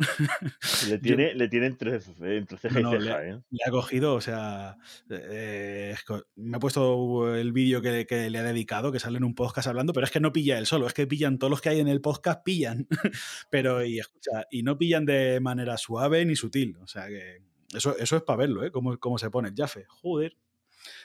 Le 0.87 0.97
tiene, 0.99 1.33
le 1.33 1.47
tiene 1.47 1.67
entre, 1.67 1.99
entre 2.37 2.57
ceja 2.57 2.79
No, 2.79 2.95
y 2.95 3.07
¿eh? 3.07 3.39
Le 3.49 3.59
ha 3.65 3.71
cogido, 3.71 4.15
o 4.15 4.21
sea, 4.21 4.77
eh, 5.09 5.95
me 6.35 6.57
he 6.57 6.59
puesto 6.59 7.35
el 7.35 7.51
vídeo 7.51 7.81
que, 7.81 8.05
que 8.05 8.29
le 8.29 8.39
ha 8.39 8.43
dedicado, 8.43 8.91
que 8.91 8.99
sale 8.99 9.17
en 9.17 9.23
un 9.23 9.35
podcast 9.35 9.67
hablando, 9.67 9.93
pero 9.93 10.05
es 10.05 10.11
que 10.11 10.19
no 10.19 10.33
pilla 10.33 10.57
él 10.57 10.65
solo, 10.65 10.87
es 10.87 10.93
que 10.93 11.07
pillan 11.07 11.39
todos 11.39 11.51
los 11.51 11.61
que 11.61 11.69
hay 11.69 11.79
en 11.79 11.87
el 11.87 12.01
podcast, 12.01 12.43
pillan. 12.43 12.87
pero, 13.49 13.83
y 13.85 13.99
escucha, 13.99 14.45
y 14.51 14.63
no 14.63 14.77
pillan 14.77 15.05
de 15.05 15.39
manera 15.39 15.77
suave 15.77 16.25
ni 16.25 16.35
sutil. 16.35 16.77
O 16.81 16.87
sea 16.87 17.07
que 17.07 17.41
eso, 17.73 17.97
eso 17.97 18.17
es 18.17 18.23
para 18.23 18.37
verlo, 18.37 18.63
¿eh? 18.63 18.71
Cómo, 18.71 18.97
cómo 18.99 19.17
se 19.17 19.29
pone 19.29 19.53
Jaffe. 19.55 19.85
Joder. 19.87 20.37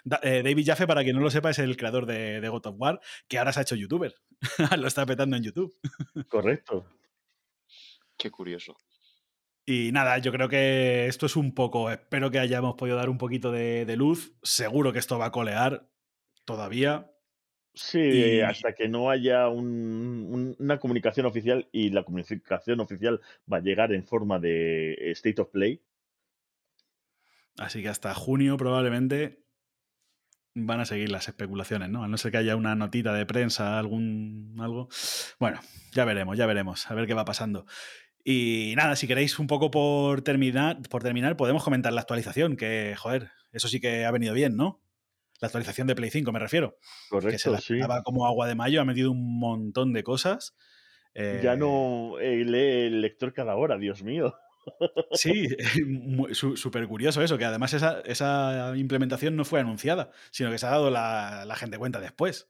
Da- 0.04 0.20
eh, 0.22 0.42
David 0.42 0.64
Jaffe, 0.66 0.86
para 0.86 1.02
quien 1.04 1.16
no 1.16 1.22
lo 1.22 1.30
sepa, 1.30 1.50
es 1.50 1.58
el 1.58 1.76
creador 1.76 2.06
de, 2.06 2.40
de 2.40 2.48
God 2.48 2.66
of 2.66 2.74
War, 2.78 3.00
que 3.28 3.38
ahora 3.38 3.52
se 3.52 3.60
ha 3.60 3.62
hecho 3.62 3.74
youtuber. 3.76 4.14
lo 4.78 4.86
está 4.86 5.04
petando 5.06 5.36
en 5.36 5.42
YouTube. 5.44 5.74
Correcto. 6.28 6.86
Qué 8.16 8.30
curioso. 8.30 8.76
Y 9.66 9.92
nada, 9.92 10.16
yo 10.18 10.32
creo 10.32 10.48
que 10.48 11.06
esto 11.06 11.26
es 11.26 11.36
un 11.36 11.54
poco, 11.54 11.90
espero 11.90 12.30
que 12.30 12.38
hayamos 12.38 12.74
podido 12.76 12.96
dar 12.96 13.10
un 13.10 13.18
poquito 13.18 13.52
de, 13.52 13.84
de 13.84 13.96
luz. 13.96 14.32
Seguro 14.42 14.92
que 14.92 14.98
esto 14.98 15.18
va 15.18 15.26
a 15.26 15.32
colear 15.32 15.88
todavía. 16.46 17.12
Sí, 17.74 17.98
Y- 18.00 18.40
hasta 18.40 18.72
que 18.74 18.88
no 18.88 19.10
haya 19.10 19.48
un- 19.48 20.26
un- 20.30 20.56
una 20.58 20.78
comunicación 20.80 21.26
oficial 21.26 21.68
y 21.70 21.90
la 21.90 22.02
comunicación 22.02 22.80
oficial 22.80 23.20
va 23.52 23.58
a 23.58 23.60
llegar 23.60 23.92
en 23.92 24.04
forma 24.06 24.38
de 24.40 24.94
State 25.12 25.40
of 25.42 25.50
Play. 25.50 25.80
Así 27.58 27.82
que 27.82 27.88
hasta 27.88 28.14
junio 28.14 28.56
probablemente 28.56 29.44
van 30.66 30.80
a 30.80 30.84
seguir 30.84 31.10
las 31.10 31.28
especulaciones, 31.28 31.88
¿no? 31.90 32.04
A 32.04 32.08
no 32.08 32.16
ser 32.16 32.32
que 32.32 32.38
haya 32.38 32.56
una 32.56 32.74
notita 32.74 33.12
de 33.12 33.26
prensa, 33.26 33.78
algún 33.78 34.56
algo. 34.60 34.88
Bueno, 35.38 35.60
ya 35.92 36.04
veremos, 36.04 36.36
ya 36.36 36.46
veremos, 36.46 36.90
a 36.90 36.94
ver 36.94 37.06
qué 37.06 37.14
va 37.14 37.24
pasando. 37.24 37.66
Y 38.24 38.74
nada, 38.76 38.96
si 38.96 39.06
queréis 39.06 39.38
un 39.38 39.46
poco 39.46 39.70
por 39.70 40.22
terminar, 40.22 40.82
por 40.90 41.02
terminar, 41.02 41.36
podemos 41.36 41.64
comentar 41.64 41.92
la 41.92 42.02
actualización, 42.02 42.56
que, 42.56 42.94
joder, 42.96 43.30
eso 43.52 43.68
sí 43.68 43.80
que 43.80 44.04
ha 44.04 44.10
venido 44.10 44.34
bien, 44.34 44.56
¿no? 44.56 44.82
La 45.40 45.46
actualización 45.46 45.86
de 45.86 45.94
Play 45.94 46.10
5, 46.10 46.32
me 46.32 46.38
refiero. 46.38 46.76
que 47.10 47.38
se 47.38 47.48
Correcto, 47.48 47.52
la 47.52 47.60
sí. 47.60 47.78
como 48.04 48.26
agua 48.26 48.48
de 48.48 48.54
mayo, 48.54 48.80
ha 48.80 48.84
metido 48.84 49.12
un 49.12 49.38
montón 49.38 49.92
de 49.92 50.02
cosas. 50.02 50.56
Ya 51.14 51.54
Eh, 51.54 51.56
no 51.56 52.18
eh, 52.20 52.44
lee 52.44 52.86
el 52.86 53.00
lector 53.00 53.32
cada 53.32 53.56
hora, 53.56 53.78
Dios 53.78 54.02
mío. 54.02 54.34
Sí, 55.10 55.48
súper 56.34 56.86
curioso 56.86 57.22
eso, 57.22 57.38
que 57.38 57.44
además 57.44 57.72
esa, 57.74 58.00
esa 58.02 58.76
implementación 58.76 59.36
no 59.36 59.44
fue 59.44 59.60
anunciada, 59.60 60.10
sino 60.30 60.50
que 60.50 60.58
se 60.58 60.66
ha 60.66 60.70
dado 60.70 60.90
la, 60.90 61.44
la 61.46 61.56
gente 61.56 61.78
cuenta 61.78 62.00
después. 62.00 62.48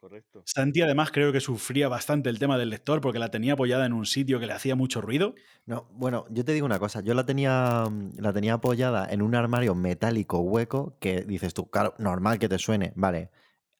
Correcto. 0.00 0.42
Santi 0.46 0.80
además 0.80 1.10
creo 1.10 1.32
que 1.32 1.40
sufría 1.40 1.88
bastante 1.88 2.30
el 2.30 2.38
tema 2.38 2.56
del 2.56 2.70
lector 2.70 3.00
porque 3.00 3.18
la 3.18 3.30
tenía 3.32 3.54
apoyada 3.54 3.84
en 3.84 3.92
un 3.92 4.06
sitio 4.06 4.38
que 4.38 4.46
le 4.46 4.52
hacía 4.52 4.76
mucho 4.76 5.00
ruido. 5.00 5.34
No, 5.66 5.88
bueno, 5.90 6.24
yo 6.30 6.44
te 6.44 6.52
digo 6.52 6.66
una 6.66 6.78
cosa, 6.78 7.00
yo 7.00 7.14
la 7.14 7.26
tenía, 7.26 7.84
mm, 7.90 8.12
la 8.20 8.32
tenía 8.32 8.54
apoyada 8.54 9.08
en 9.10 9.22
un 9.22 9.34
armario 9.34 9.74
metálico 9.74 10.38
hueco 10.38 10.96
que 11.00 11.22
dices 11.22 11.52
tú, 11.52 11.68
claro, 11.68 11.94
normal 11.98 12.38
que 12.38 12.48
te 12.48 12.58
suene, 12.58 12.92
vale. 12.94 13.30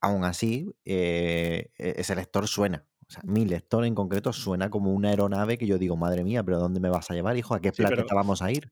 Aún 0.01 0.25
así, 0.25 0.75
eh, 0.85 1.71
e- 1.79 1.95
ese 1.99 2.17
lector 2.17 2.49
suena. 2.49 2.85
O 3.09 3.13
sea, 3.13 3.23
mi 3.25 3.47
lector 3.47 3.87
en 3.87 3.95
concreto 3.95 4.35
suena 4.35 4.69
como 4.69 4.93
una 4.93 5.09
aeronave 5.09 5.57
que 5.57 5.67
yo 5.67 5.79
digo, 5.79 5.97
madre 5.97 6.25
mía, 6.25 6.43
pero 6.45 6.59
¿dónde 6.59 6.79
me 6.79 6.91
vas 6.91 7.11
a 7.11 7.15
llevar, 7.15 7.37
hijo? 7.39 7.55
¿A 7.55 7.61
qué 7.61 7.71
Sí, 7.71 7.77
pero- 7.79 7.89
planeta 7.91 8.15
vamos 8.15 8.43
a 8.43 8.53
ir? 8.53 8.71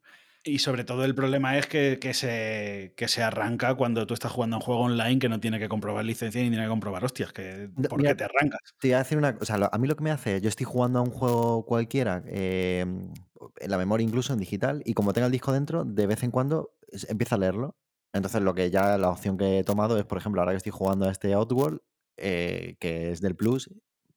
Y 0.48 0.60
sobre 0.60 0.84
todo 0.84 1.04
el 1.04 1.12
problema 1.12 1.58
es 1.58 1.66
que, 1.66 1.98
que 2.00 2.14
se, 2.14 2.92
que 2.96 3.08
se 3.08 3.20
arranca 3.20 3.74
cuando 3.74 4.06
tú 4.06 4.14
estás 4.14 4.30
jugando 4.30 4.54
a 4.54 4.58
un 4.60 4.64
juego 4.64 4.82
online 4.82 5.18
que 5.18 5.28
no 5.28 5.40
tiene 5.40 5.58
que 5.58 5.68
comprobar 5.68 6.04
licencia 6.04 6.40
ni 6.40 6.50
tiene 6.50 6.62
que 6.64 6.68
comprobar 6.68 7.04
hostias, 7.04 7.32
que 7.32 7.68
¿por 7.88 8.00
qué 8.00 8.14
te 8.14 8.22
arrancas? 8.24 8.60
Te 8.78 8.86
voy 8.88 8.92
a 8.92 8.98
decir 8.98 9.18
una 9.18 9.34
cosa, 9.36 9.56
a 9.72 9.78
mí 9.78 9.88
lo 9.88 9.96
que 9.96 10.04
me 10.04 10.12
hace, 10.12 10.40
yo 10.40 10.48
estoy 10.48 10.64
jugando 10.64 11.00
a 11.00 11.02
un 11.02 11.10
juego 11.10 11.64
cualquiera, 11.66 12.22
eh, 12.28 12.82
en 12.82 13.70
la 13.70 13.76
memoria 13.76 14.04
incluso 14.06 14.34
en 14.34 14.38
digital, 14.38 14.82
y 14.84 14.94
como 14.94 15.12
tenga 15.12 15.26
el 15.26 15.32
disco 15.32 15.52
dentro, 15.52 15.84
de 15.84 16.06
vez 16.06 16.22
en 16.22 16.30
cuando 16.30 16.76
empiezo 17.08 17.34
a 17.34 17.38
leerlo. 17.38 17.74
Entonces 18.12 18.40
lo 18.40 18.54
que 18.54 18.70
ya 18.70 18.96
la 18.98 19.08
opción 19.10 19.36
que 19.38 19.58
he 19.58 19.64
tomado 19.64 19.98
es, 19.98 20.04
por 20.04 20.18
ejemplo, 20.18 20.40
ahora 20.42 20.52
que 20.52 20.58
estoy 20.58 20.70
jugando 20.72 21.08
a 21.08 21.10
este 21.10 21.32
Outworld, 21.32 21.80
eh, 22.18 22.76
que 22.78 23.10
es 23.10 23.20
del 23.20 23.34
Plus, 23.34 23.68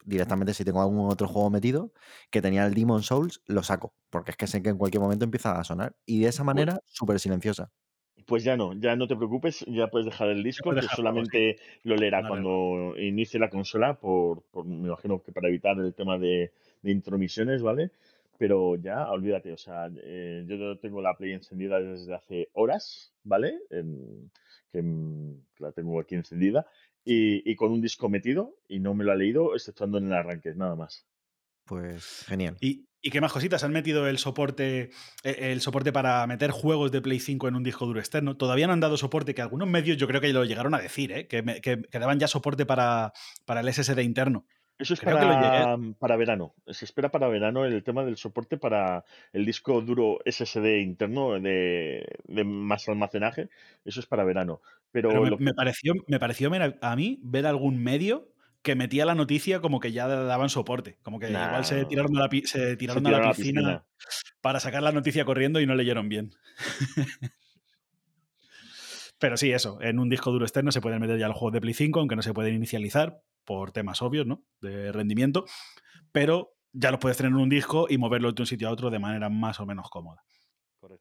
directamente 0.05 0.53
si 0.53 0.65
tengo 0.65 0.81
algún 0.81 1.09
otro 1.09 1.27
juego 1.27 1.49
metido, 1.49 1.93
que 2.31 2.41
tenía 2.41 2.65
el 2.65 2.73
Demon 2.73 3.03
Souls, 3.03 3.41
lo 3.45 3.63
saco, 3.63 3.95
porque 4.09 4.31
es 4.31 4.37
que 4.37 4.47
sé 4.47 4.61
que 4.63 4.69
en 4.69 4.77
cualquier 4.77 5.01
momento 5.01 5.25
empieza 5.25 5.59
a 5.59 5.63
sonar. 5.63 5.95
Y 6.05 6.21
de 6.21 6.29
esa 6.29 6.43
manera, 6.43 6.79
súper 6.85 7.19
silenciosa. 7.19 7.71
Pues 8.27 8.43
ya 8.43 8.57
no, 8.57 8.73
ya 8.73 8.95
no 8.95 9.07
te 9.07 9.15
preocupes, 9.15 9.63
ya 9.67 9.87
puedes 9.89 10.05
dejar 10.05 10.27
el 10.29 10.43
disco, 10.43 10.75
que 10.75 10.89
solamente 10.89 11.57
lo 11.83 11.95
leerá 11.95 12.19
Vale, 12.21 12.27
cuando 12.27 12.93
inicie 12.97 13.39
la 13.39 13.49
consola, 13.49 13.97
por, 13.99 14.43
por- 14.51 14.65
me 14.65 14.87
imagino 14.87 15.23
que 15.23 15.31
para 15.31 15.47
evitar 15.47 15.79
el 15.79 15.93
tema 15.95 16.17
de, 16.19 16.51
de 16.81 16.91
intromisiones, 16.91 17.61
¿vale? 17.63 17.91
Pero 18.37 18.75
ya, 18.75 19.09
olvídate, 19.09 19.53
o 19.53 19.57
sea, 19.57 19.89
eh, 20.03 20.43
yo 20.47 20.77
tengo 20.79 21.01
la 21.01 21.15
Play 21.17 21.31
encendida 21.31 21.79
desde 21.79 22.13
hace 22.13 22.49
horas, 22.53 23.13
¿vale? 23.23 23.61
En- 23.69 24.31
que, 24.71 24.81
mm, 24.81 25.41
que 25.55 25.63
la 25.63 25.71
tengo 25.71 25.99
aquí 25.99 26.15
encendida, 26.15 26.67
y, 27.11 27.49
y 27.49 27.55
con 27.55 27.71
un 27.71 27.81
disco 27.81 28.09
metido, 28.09 28.55
y 28.67 28.79
no 28.79 28.93
me 28.93 29.03
lo 29.03 29.11
ha 29.11 29.15
leído, 29.15 29.55
exceptuando 29.55 29.97
en 29.97 30.07
el 30.07 30.13
arranque, 30.13 30.53
nada 30.55 30.75
más. 30.75 31.05
Pues 31.65 32.25
genial. 32.27 32.57
¿Y, 32.59 32.87
y 33.01 33.11
qué 33.11 33.21
más 33.21 33.31
cositas? 33.31 33.63
Han 33.63 33.71
metido 33.71 34.07
el 34.07 34.17
soporte, 34.17 34.89
eh, 35.23 35.51
el 35.51 35.61
soporte 35.61 35.91
para 35.91 36.25
meter 36.27 36.51
juegos 36.51 36.91
de 36.91 37.01
Play 37.01 37.19
5 37.19 37.47
en 37.47 37.55
un 37.55 37.63
disco 37.63 37.85
duro 37.85 37.99
externo. 37.99 38.37
Todavía 38.37 38.67
no 38.67 38.73
han 38.73 38.79
dado 38.79 38.97
soporte, 38.97 39.35
que 39.35 39.41
algunos 39.41 39.67
medios 39.69 39.97
yo 39.97 40.07
creo 40.07 40.19
que 40.21 40.33
lo 40.33 40.45
llegaron 40.45 40.73
a 40.73 40.79
decir, 40.79 41.11
¿eh? 41.11 41.27
que, 41.27 41.43
me- 41.43 41.61
que- 41.61 41.81
que 41.81 41.99
daban 41.99 42.19
ya 42.19 42.27
soporte 42.27 42.65
para, 42.65 43.13
para 43.45 43.61
el 43.61 43.67
SSD 43.69 44.01
interno. 44.03 44.45
Eso 44.79 44.93
es 44.93 45.01
para, 45.01 45.77
para 45.99 46.15
verano. 46.15 46.53
Se 46.67 46.85
espera 46.85 47.09
para 47.11 47.27
verano 47.27 47.65
el 47.65 47.83
tema 47.83 48.05
del 48.05 48.15
soporte 48.17 48.57
para 48.57 49.03
el 49.33 49.45
disco 49.45 49.81
duro 49.81 50.19
SSD 50.25 50.79
interno 50.79 51.39
de, 51.39 52.07
de 52.23 52.43
más 52.45 52.87
almacenaje. 52.87 53.49
Eso 53.83 53.99
es 53.99 54.05
para 54.05 54.23
verano. 54.23 54.61
Pero, 54.91 55.09
Pero 55.09 55.23
me, 55.23 55.29
lo 55.31 55.37
que- 55.37 55.43
me 55.43 55.53
pareció, 55.53 55.93
me 56.07 56.17
pareció 56.19 56.49
ver 56.49 56.77
a 56.81 56.95
mí 56.95 57.19
ver 57.21 57.45
algún 57.45 57.83
medio 57.83 58.29
que 58.61 58.75
metía 58.75 59.05
la 59.05 59.15
noticia 59.15 59.59
como 59.61 59.79
que 59.79 59.91
ya 59.91 60.07
daban 60.07 60.49
soporte. 60.49 60.97
Como 61.03 61.19
que 61.19 61.29
Nah. 61.29 61.47
igual 61.47 61.65
se 61.65 61.85
tiraron 61.85 62.15
a 62.17 62.21
la, 62.21 62.29
pi- 62.29 62.45
se 62.45 62.69
se 62.71 62.77
tiraron 62.77 63.05
a 63.07 63.11
la 63.11 63.31
piscina, 63.33 63.83
para 64.41 64.59
sacar 64.59 64.81
la 64.81 64.91
noticia 64.93 65.25
corriendo 65.25 65.59
y 65.61 65.65
no 65.65 65.75
leyeron 65.75 66.07
bien. 66.09 66.31
Pero 69.19 69.37
sí, 69.37 69.51
eso. 69.51 69.79
En 69.81 69.99
un 69.99 70.09
disco 70.09 70.31
duro 70.31 70.45
externo 70.45 70.71
se 70.71 70.81
pueden 70.81 71.01
meter 71.01 71.19
ya 71.19 71.27
los 71.27 71.37
juegos 71.37 71.53
de 71.53 71.61
Play 71.61 71.73
5, 71.73 71.99
aunque 71.99 72.15
no 72.15 72.21
se 72.21 72.33
pueden 72.33 72.55
inicializar 72.55 73.21
por 73.43 73.71
temas 73.71 74.01
obvios, 74.01 74.25
¿no? 74.25 74.43
De 74.61 74.91
rendimiento. 74.91 75.45
Pero 76.11 76.55
ya 76.71 76.91
los 76.91 76.99
puedes 76.99 77.17
tener 77.17 77.31
en 77.31 77.37
un 77.37 77.49
disco 77.49 77.87
y 77.89 77.97
moverlo 77.97 78.31
de 78.31 78.41
un 78.41 78.47
sitio 78.47 78.69
a 78.69 78.71
otro 78.71 78.89
de 78.89 78.99
manera 78.99 79.29
más 79.29 79.59
o 79.59 79.65
menos 79.65 79.89
cómoda. 79.89 80.23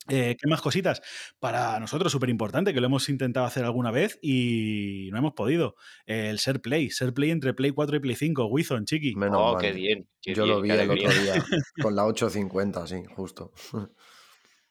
Eh, 0.08 0.36
¿Qué 0.38 0.48
más 0.48 0.60
cositas? 0.60 1.00
Para 1.38 1.78
nosotros 1.78 2.10
súper 2.10 2.30
importante, 2.30 2.74
que 2.74 2.80
lo 2.80 2.86
hemos 2.86 3.08
intentado 3.08 3.46
hacer 3.46 3.64
alguna 3.64 3.90
vez 3.90 4.18
y 4.20 5.08
no 5.12 5.18
hemos 5.18 5.34
podido. 5.34 5.76
El 6.04 6.38
Ser 6.40 6.60
Play, 6.60 6.90
Ser 6.90 7.14
Play 7.14 7.30
entre 7.30 7.54
Play 7.54 7.70
4 7.70 7.96
y 7.96 8.00
Play 8.00 8.16
5, 8.16 8.46
Wizon, 8.46 8.84
Chiqui. 8.84 9.14
Menos 9.14 9.38
oh, 9.40 9.52
mal. 9.52 9.62
qué 9.62 9.72
bien. 9.72 10.08
qué 10.20 10.34
Yo 10.34 10.44
bien, 10.44 10.56
lo 10.56 10.62
vi 10.62 10.70
el 10.70 10.90
otro 10.90 11.22
día 11.22 11.34
con 11.82 11.94
la 11.94 12.06
850, 12.06 12.86
sí, 12.86 13.02
justo. 13.14 13.52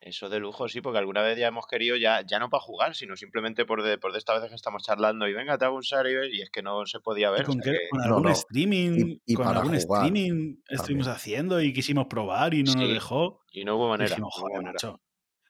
Eso 0.08 0.30
de 0.30 0.40
lujo, 0.40 0.70
sí, 0.70 0.80
porque 0.80 1.00
alguna 1.00 1.22
vez 1.22 1.38
ya 1.38 1.48
hemos 1.48 1.68
querido, 1.68 1.98
ya, 1.98 2.22
ya 2.26 2.40
no 2.40 2.50
para 2.50 2.62
jugar, 2.62 2.96
sino 2.96 3.16
simplemente 3.18 3.66
por 3.66 3.84
de, 3.84 3.98
por 3.98 4.14
de 4.14 4.20
esta 4.20 4.40
vez 4.40 4.48
que 4.50 4.56
estamos 4.56 4.84
charlando 4.84 5.28
y 5.28 5.34
venga, 5.34 5.58
te 5.58 5.66
hago 5.66 5.76
un 5.76 5.84
serio 5.84 6.24
y 6.26 6.42
es 6.42 6.50
que 6.50 6.62
no 6.62 6.86
se 6.86 7.00
podía 7.02 7.30
ver. 7.30 7.44
con, 7.44 7.60
o 7.60 7.64
sea 7.64 7.74
qué- 7.74 7.80
que- 7.80 7.90
con 7.90 8.00
No, 8.00 8.06
algún 8.06 8.24
no. 8.24 8.30
streaming, 8.32 8.92
Y- 9.26 9.34
y 9.34 9.36
con 9.36 9.48
algún 9.48 9.78
jugar 9.78 10.04
streaming 10.06 10.56
estuvimos 10.70 11.08
haciendo 11.08 11.62
y 11.62 11.74
quisimos 11.74 12.08
probar 12.08 12.54
y 12.54 12.64
no 12.64 12.74
nos 12.74 12.90
dejó. 12.90 13.42
Y 13.52 13.66
no 13.66 13.76
hubo 13.76 13.90
manera. 13.90 14.10
dijimos, 14.10 14.34
no 14.36 14.40
hubo 14.42 14.48
joder, 14.50 14.56
manera. 14.64 14.74
macho. 14.74 15.02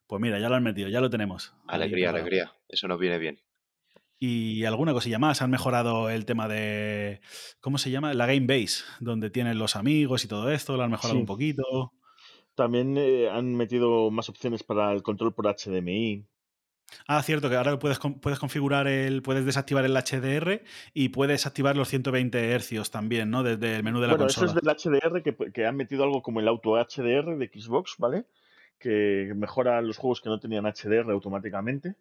Pues 0.08 0.22
mira, 0.22 0.40
ya 0.40 0.50
lo 0.50 0.56
han 0.56 0.64
metido, 0.64 0.90
ya 0.90 1.02
lo 1.02 1.10
tenemos. 1.10 1.54
ahí 1.68 1.76
Alegría, 1.76 2.10
alegría. 2.10 2.52
Eso 2.68 2.88
nos 2.88 2.98
viene 3.00 3.18
bien. 3.20 3.40
Y 4.20 4.66
alguna 4.66 4.94
cosilla 4.94 5.20
más, 5.20 5.44
han 5.44 5.52
mejorado 5.52 6.10
el 6.10 6.26
tema 6.26 6.48
de, 6.48 7.22
¿cómo 7.60 7.78
se 7.78 7.92
llama? 7.92 8.16
La 8.16 8.26
Game 8.26 8.48
Base, 8.48 8.84
donde 9.00 9.30
tienen 9.30 9.60
los 9.60 9.76
amigos 9.76 10.26
y 10.26 10.28
todo 10.28 10.50
esto, 10.50 10.76
lo 10.78 10.84
han 10.84 10.90
mejorado 10.92 11.14
Sí. 11.16 11.20
un 11.20 11.26
poquito. 11.28 11.92
También 12.58 12.98
eh, 12.98 13.30
han 13.30 13.54
metido 13.54 14.10
más 14.10 14.30
opciones 14.30 14.64
para 14.64 14.92
el 14.92 15.04
control 15.04 15.32
por 15.32 15.46
HDMI. 15.46 16.26
Ah, 17.08 17.22
cierto, 17.22 17.52
que 17.52 17.56
ahora 17.56 17.78
puedes, 17.78 18.00
puedes 18.00 18.40
configurar 18.40 18.88
el, 18.88 19.22
puedes 19.22 19.46
desactivar 19.46 19.86
el 19.86 19.96
HDR 19.96 20.64
y 20.92 21.10
puedes 21.10 21.46
activar 21.46 21.78
los 21.78 21.88
120 21.88 22.52
hercios 22.52 22.90
también, 22.90 23.30
¿no? 23.30 23.44
Desde 23.44 23.76
el 23.76 23.84
menú 23.84 24.00
de 24.00 24.08
la 24.08 24.14
bueno, 24.14 24.26
consola. 24.26 24.48
eso 24.48 24.58
es 24.58 24.90
del 24.90 25.00
HDR, 25.00 25.22
que, 25.22 25.52
que 25.52 25.68
han 25.68 25.76
metido 25.76 26.04
algo 26.04 26.24
como 26.24 26.40
el 26.40 26.48
auto 26.48 26.72
HDR 26.78 27.38
de 27.38 27.52
Xbox, 27.54 27.94
¿vale? 28.00 28.26
Que 28.80 29.34
mejora 29.36 29.80
los 29.84 29.98
juegos 29.98 30.20
que 30.20 30.30
no 30.30 30.40
tenían 30.40 30.66
HDR 30.66 31.12
automáticamente. 31.12 31.94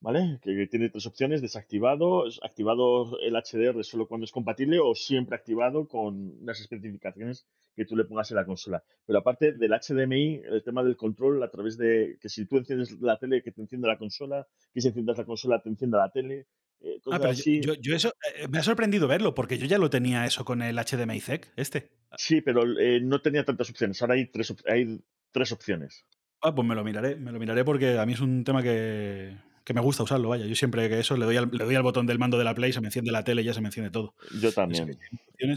¿Vale? 0.00 0.38
Que 0.42 0.66
tiene 0.68 0.90
tres 0.90 1.06
opciones, 1.06 1.42
desactivado, 1.42 2.24
activado 2.42 3.18
el 3.20 3.34
HDR 3.34 3.82
solo 3.82 4.06
cuando 4.06 4.24
es 4.26 4.30
compatible 4.30 4.78
o 4.78 4.94
siempre 4.94 5.34
activado 5.34 5.88
con 5.88 6.38
unas 6.40 6.60
especificaciones 6.60 7.46
que 7.74 7.84
tú 7.84 7.96
le 7.96 8.04
pongas 8.04 8.30
en 8.30 8.36
la 8.36 8.44
consola. 8.46 8.84
Pero 9.06 9.18
aparte 9.18 9.52
del 9.52 9.72
HDMI, 9.72 10.42
el 10.44 10.62
tema 10.62 10.84
del 10.84 10.96
control 10.96 11.42
a 11.42 11.50
través 11.50 11.76
de 11.76 12.16
que 12.20 12.28
si 12.28 12.46
tú 12.46 12.58
enciendes 12.58 12.92
la 13.00 13.18
tele, 13.18 13.42
que 13.42 13.50
te 13.50 13.60
encienda 13.60 13.88
la 13.88 13.98
consola, 13.98 14.46
que 14.72 14.80
si 14.80 14.88
enciendas 14.88 15.18
la 15.18 15.24
consola, 15.24 15.60
te 15.60 15.68
encienda 15.68 15.98
la 15.98 16.10
tele, 16.10 16.46
eh, 16.80 17.00
Ah, 17.10 17.18
pero 17.18 17.30
así. 17.30 17.60
yo- 17.60 17.74
yo 17.74 17.96
eso 17.96 18.12
eh, 18.36 18.46
me 18.48 18.58
ha 18.58 18.62
sorprendido 18.62 19.08
verlo, 19.08 19.34
porque 19.34 19.58
yo 19.58 19.66
ya 19.66 19.78
lo 19.78 19.90
tenía 19.90 20.24
eso 20.26 20.44
con 20.44 20.62
el 20.62 20.78
HDMI 20.78 21.20
ZEC, 21.20 21.52
este. 21.56 21.90
Sí, 22.16 22.40
pero 22.40 22.62
eh, 22.78 23.00
no 23.00 23.20
tenía 23.20 23.44
tantas 23.44 23.68
opciones. 23.68 24.00
Ahora 24.00 24.14
hay 24.14 24.26
tres, 24.30 24.52
op- 24.52 24.64
hay 24.68 25.00
tres 25.32 25.50
opciones. 25.50 26.04
Ah, 26.40 26.54
pues 26.54 26.66
me 26.66 26.76
lo 26.76 26.84
miraré, 26.84 27.16
me 27.16 27.32
lo 27.32 27.40
miraré 27.40 27.64
porque 27.64 27.98
a 27.98 28.06
mí 28.06 28.12
es 28.12 28.20
un 28.20 28.44
tema 28.44 28.62
que, 28.62 29.36
que 29.68 29.74
me 29.74 29.82
gusta 29.82 30.02
usarlo, 30.02 30.30
vaya. 30.30 30.46
Yo 30.46 30.54
siempre 30.54 30.88
que 30.88 30.98
eso 30.98 31.14
le 31.18 31.26
doy, 31.26 31.36
al, 31.36 31.50
le 31.52 31.62
doy 31.62 31.74
al 31.74 31.82
botón 31.82 32.06
del 32.06 32.18
mando 32.18 32.38
de 32.38 32.44
la 32.44 32.54
Play, 32.54 32.72
se 32.72 32.80
me 32.80 32.86
enciende 32.86 33.12
la 33.12 33.22
tele 33.22 33.42
y 33.42 33.44
ya 33.44 33.52
se 33.52 33.60
me 33.60 33.68
enciende 33.68 33.90
todo. 33.90 34.14
Yo 34.40 34.50
también. 34.50 34.98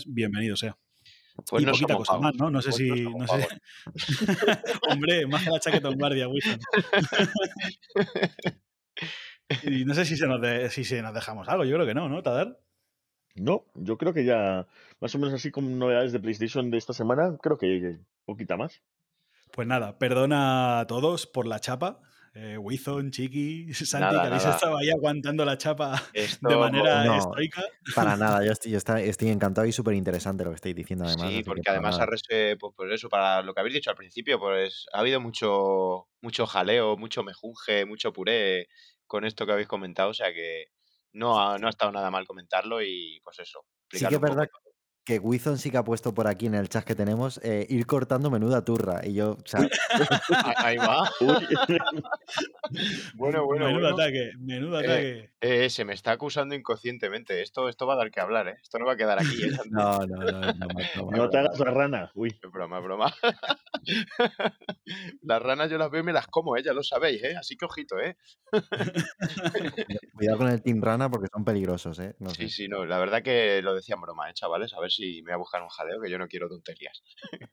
bienvenido 0.07 0.57
sea. 0.57 0.77
Pues 1.49 1.63
y 1.63 1.65
no 1.65 1.71
poquita 1.71 1.95
cosa 1.95 2.17
más. 2.17 2.35
¿no? 2.35 2.51
No 2.51 2.61
sé 2.61 2.71
Pues 2.71 2.75
si. 2.75 2.89
no 2.89 3.19
No 3.19 3.27
sé. 3.27 3.47
Hombre, 4.91 5.25
más 5.27 5.47
la 5.47 5.61
chaqueta 5.61 5.87
en 5.87 5.97
guardia, 5.97 6.27
Wilson. 6.27 6.59
y 9.63 9.85
no 9.85 9.93
sé 9.93 10.03
si 10.03 10.17
se, 10.17 10.27
nos 10.27 10.41
de- 10.41 10.69
si 10.69 10.83
se 10.83 11.01
nos 11.01 11.13
dejamos 11.13 11.47
algo, 11.47 11.63
yo 11.63 11.75
creo 11.75 11.87
que 11.87 11.93
no, 11.93 12.09
¿no, 12.09 12.21
Tadar? 12.21 12.59
No, 13.35 13.63
yo 13.75 13.97
creo 13.97 14.13
que 14.13 14.25
ya, 14.25 14.67
más 14.99 15.15
o 15.15 15.19
menos 15.19 15.33
así 15.33 15.51
como 15.51 15.69
novedades 15.69 16.11
de 16.11 16.19
PlayStation 16.19 16.69
de 16.69 16.77
esta 16.77 16.91
semana, 16.91 17.37
creo 17.41 17.57
que 17.57 17.99
poquita 18.25 18.57
más. 18.57 18.81
Pues 19.53 19.69
nada, 19.69 19.97
perdona 19.97 20.81
a 20.81 20.87
todos 20.87 21.27
por 21.27 21.47
la 21.47 21.61
chapa. 21.61 22.01
Eh, 22.33 22.57
Wizon, 22.57 23.11
Chiqui, 23.11 23.73
Santi, 23.73 23.99
Nada, 23.99 24.21
que 24.21 24.27
habéis 24.27 24.43
nada. 24.43 24.55
estado 24.55 24.77
ahí 24.77 24.89
aguantando 24.89 25.43
la 25.43 25.57
chapa 25.57 26.01
Esto, 26.13 26.49
de 26.49 26.55
manera 26.57 27.03
No. 27.05 27.17
estoica. 27.17 27.61
Para 27.93 28.15
nada, 28.15 28.45
yo 28.45 28.51
estoy, 28.53 28.71
yo 28.71 28.77
está- 28.77 29.01
estoy 29.01 29.29
encantado 29.29 29.67
y 29.67 29.73
súper 29.73 29.95
interesante 29.95 30.43
lo 30.45 30.51
que 30.51 30.55
estáis 30.55 30.75
diciendo 30.75 31.05
además. 31.05 31.27
Sí, 31.29 31.37
que 31.39 31.43
porque 31.43 31.69
además 31.69 31.97
eh, 32.29 32.55
pues, 32.59 32.73
pues 32.75 32.91
eso, 32.93 33.09
para 33.09 33.41
lo 33.41 33.53
que 33.53 33.59
habéis 33.59 33.75
dicho 33.75 33.89
al 33.89 33.95
principio, 33.97 34.39
pues 34.39 34.85
ha 34.93 34.99
habido 34.99 35.19
mucho, 35.19 36.07
mucho 36.21 36.45
jaleo, 36.45 36.95
mucho 36.97 37.23
mejunje, 37.23 37.85
mucho 37.85 38.13
puré 38.13 38.67
con 39.07 39.25
esto 39.25 39.45
que 39.45 39.51
habéis 39.51 39.67
comentado, 39.67 40.09
o 40.11 40.13
sea 40.13 40.31
que 40.33 40.67
no 41.13 41.39
ha, 41.41 41.57
no 41.57 41.67
ha 41.67 41.69
estado 41.69 41.91
nada 41.91 42.11
mal 42.11 42.25
comentarlo 42.27 42.81
y 42.81 43.19
pues 43.23 43.39
eso, 43.39 43.65
Sí 43.89 44.07
que 44.07 44.15
es 44.15 44.19
poco 44.21 44.21
verdad 44.21 44.47
todo. 44.47 44.70
Que 45.11 45.19
Wizon 45.19 45.57
sí 45.57 45.69
que 45.71 45.77
ha 45.77 45.83
puesto 45.83 46.13
por 46.13 46.25
aquí 46.27 46.45
en 46.45 46.55
el 46.55 46.69
chat 46.69 46.85
que 46.85 46.95
tenemos 46.95 47.37
eh, 47.43 47.65
ir 47.69 47.85
cortando 47.85 48.31
menuda 48.31 48.63
turra. 48.63 49.01
Y 49.03 49.13
yo, 49.13 49.31
o 49.31 49.37
sea, 49.45 49.67
Ah, 50.29 50.53
Ahí 50.65 50.77
va. 50.77 51.09
Bueno, 53.15 53.43
bueno, 53.45 53.65
menudo 53.65 53.89
bueno. 53.89 53.95
ataque, 54.01 54.31
menudo 54.39 54.79
Eh, 54.79 54.85
ataque. 54.85 55.29
Eh, 55.41 55.69
se 55.69 55.83
me 55.83 55.93
está 55.93 56.11
acusando 56.11 56.55
inconscientemente. 56.55 57.41
Esto, 57.41 57.67
esto 57.67 57.85
va 57.85 57.95
a 57.95 57.97
dar 57.97 58.11
que 58.11 58.21
hablar, 58.21 58.47
¿eh? 58.47 58.55
Esto 58.63 58.79
no 58.79 58.85
va 58.85 58.93
a 58.93 58.95
quedar 58.95 59.19
aquí, 59.19 59.43
¿eh, 59.43 59.51
no, 59.69 59.99
no, 60.07 60.15
no, 60.15 60.67
broma. 60.95 61.17
no 61.17 61.29
te 61.29 61.37
hagas 61.37 61.59
la 61.59 61.71
rana. 61.71 62.11
Uy, 62.15 62.29
Es 62.29 62.51
broma, 62.51 62.77
es 62.77 62.83
broma. 62.85 63.13
las 65.23 65.41
ranas 65.41 65.69
yo 65.69 65.77
las 65.77 65.91
veo 65.91 66.01
y 66.01 66.05
me 66.05 66.13
las 66.13 66.27
como, 66.27 66.55
¿eh? 66.55 66.63
Ya 66.63 66.71
lo 66.71 66.83
sabéis, 66.83 67.21
¿eh? 67.23 67.35
Así 67.37 67.57
que 67.57 67.65
ojito, 67.65 67.99
¿eh? 67.99 68.15
Cuidado 70.21 70.37
con 70.37 70.49
el 70.49 70.61
Team 70.61 70.81
Rana 70.81 71.09
porque 71.09 71.27
son 71.33 71.43
peligrosos, 71.43 71.99
¿eh? 71.99 72.15
No 72.19 72.35
Sí, 72.35 72.47
sé. 72.47 72.49
sí, 72.49 72.67
no. 72.67 72.85
La 72.85 72.99
verdad 72.99 73.23
que 73.23 73.61
lo 73.61 73.73
decía 73.75 73.95
en 73.95 74.01
broma, 74.01 74.29
¿eh, 74.29 74.33
chavales? 74.33 74.73
A 74.73 74.79
ver 74.79 74.91
si 74.91 75.21
me 75.23 75.31
voy 75.31 75.33
a 75.33 75.37
buscar 75.37 75.61
un 75.63 75.69
jaleo, 75.69 75.99
que 76.01 76.09
yo 76.09 76.17
no 76.17 76.27
quiero 76.27 76.47
tonterías. 76.49 77.03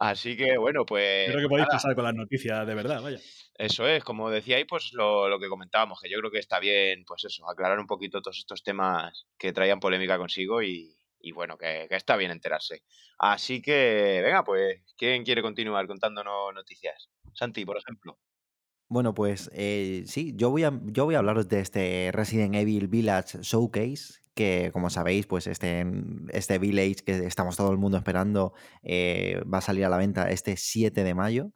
Así 0.00 0.36
que, 0.36 0.56
bueno, 0.58 0.84
pues... 0.86 1.30
creo 1.30 1.40
que 1.40 1.48
pues 1.48 1.48
podéis 1.48 1.68
nada, 1.68 1.76
pasar 1.76 1.94
con 1.94 2.04
las 2.04 2.14
noticias 2.14 2.66
de 2.66 2.74
verdad, 2.74 3.02
vaya. 3.02 3.18
Eso 3.54 3.86
es, 3.86 4.02
como 4.04 4.30
decíais, 4.30 4.66
pues 4.68 4.92
lo, 4.92 5.28
lo 5.28 5.38
que 5.38 5.48
comentábamos, 5.48 6.00
que 6.00 6.10
yo 6.10 6.18
creo 6.18 6.30
que 6.30 6.38
está 6.38 6.58
bien, 6.60 7.04
pues 7.06 7.24
eso, 7.24 7.48
aclarar 7.48 7.78
un 7.78 7.86
poquito 7.86 8.20
todos 8.22 8.38
estos 8.38 8.62
temas 8.62 9.26
que 9.38 9.52
traían 9.52 9.80
polémica 9.80 10.18
consigo 10.18 10.62
y, 10.62 10.96
y 11.20 11.32
bueno, 11.32 11.56
que, 11.58 11.86
que 11.88 11.96
está 11.96 12.16
bien 12.16 12.30
enterarse. 12.30 12.82
Así 13.18 13.62
que, 13.62 14.20
venga, 14.22 14.42
pues, 14.44 14.82
¿quién 14.96 15.24
quiere 15.24 15.42
continuar 15.42 15.86
contándonos 15.86 16.52
noticias? 16.54 17.10
Santi, 17.34 17.64
por 17.64 17.78
ejemplo. 17.78 18.18
Bueno, 18.92 19.14
pues 19.14 19.48
eh, 19.54 20.02
sí, 20.06 20.34
yo 20.36 20.50
voy, 20.50 20.64
a, 20.64 20.78
yo 20.84 21.06
voy 21.06 21.14
a 21.14 21.18
hablaros 21.20 21.48
de 21.48 21.60
este 21.60 22.10
Resident 22.12 22.54
Evil 22.54 22.88
Village 22.88 23.38
Showcase, 23.40 24.20
que 24.34 24.68
como 24.70 24.90
sabéis, 24.90 25.26
pues 25.26 25.46
este, 25.46 25.86
este 26.30 26.58
Village 26.58 26.96
que 26.96 27.24
estamos 27.26 27.56
todo 27.56 27.70
el 27.72 27.78
mundo 27.78 27.96
esperando 27.96 28.52
eh, 28.82 29.42
va 29.52 29.58
a 29.58 29.60
salir 29.62 29.86
a 29.86 29.88
la 29.88 29.96
venta 29.96 30.30
este 30.30 30.58
7 30.58 31.04
de 31.04 31.14
mayo. 31.14 31.52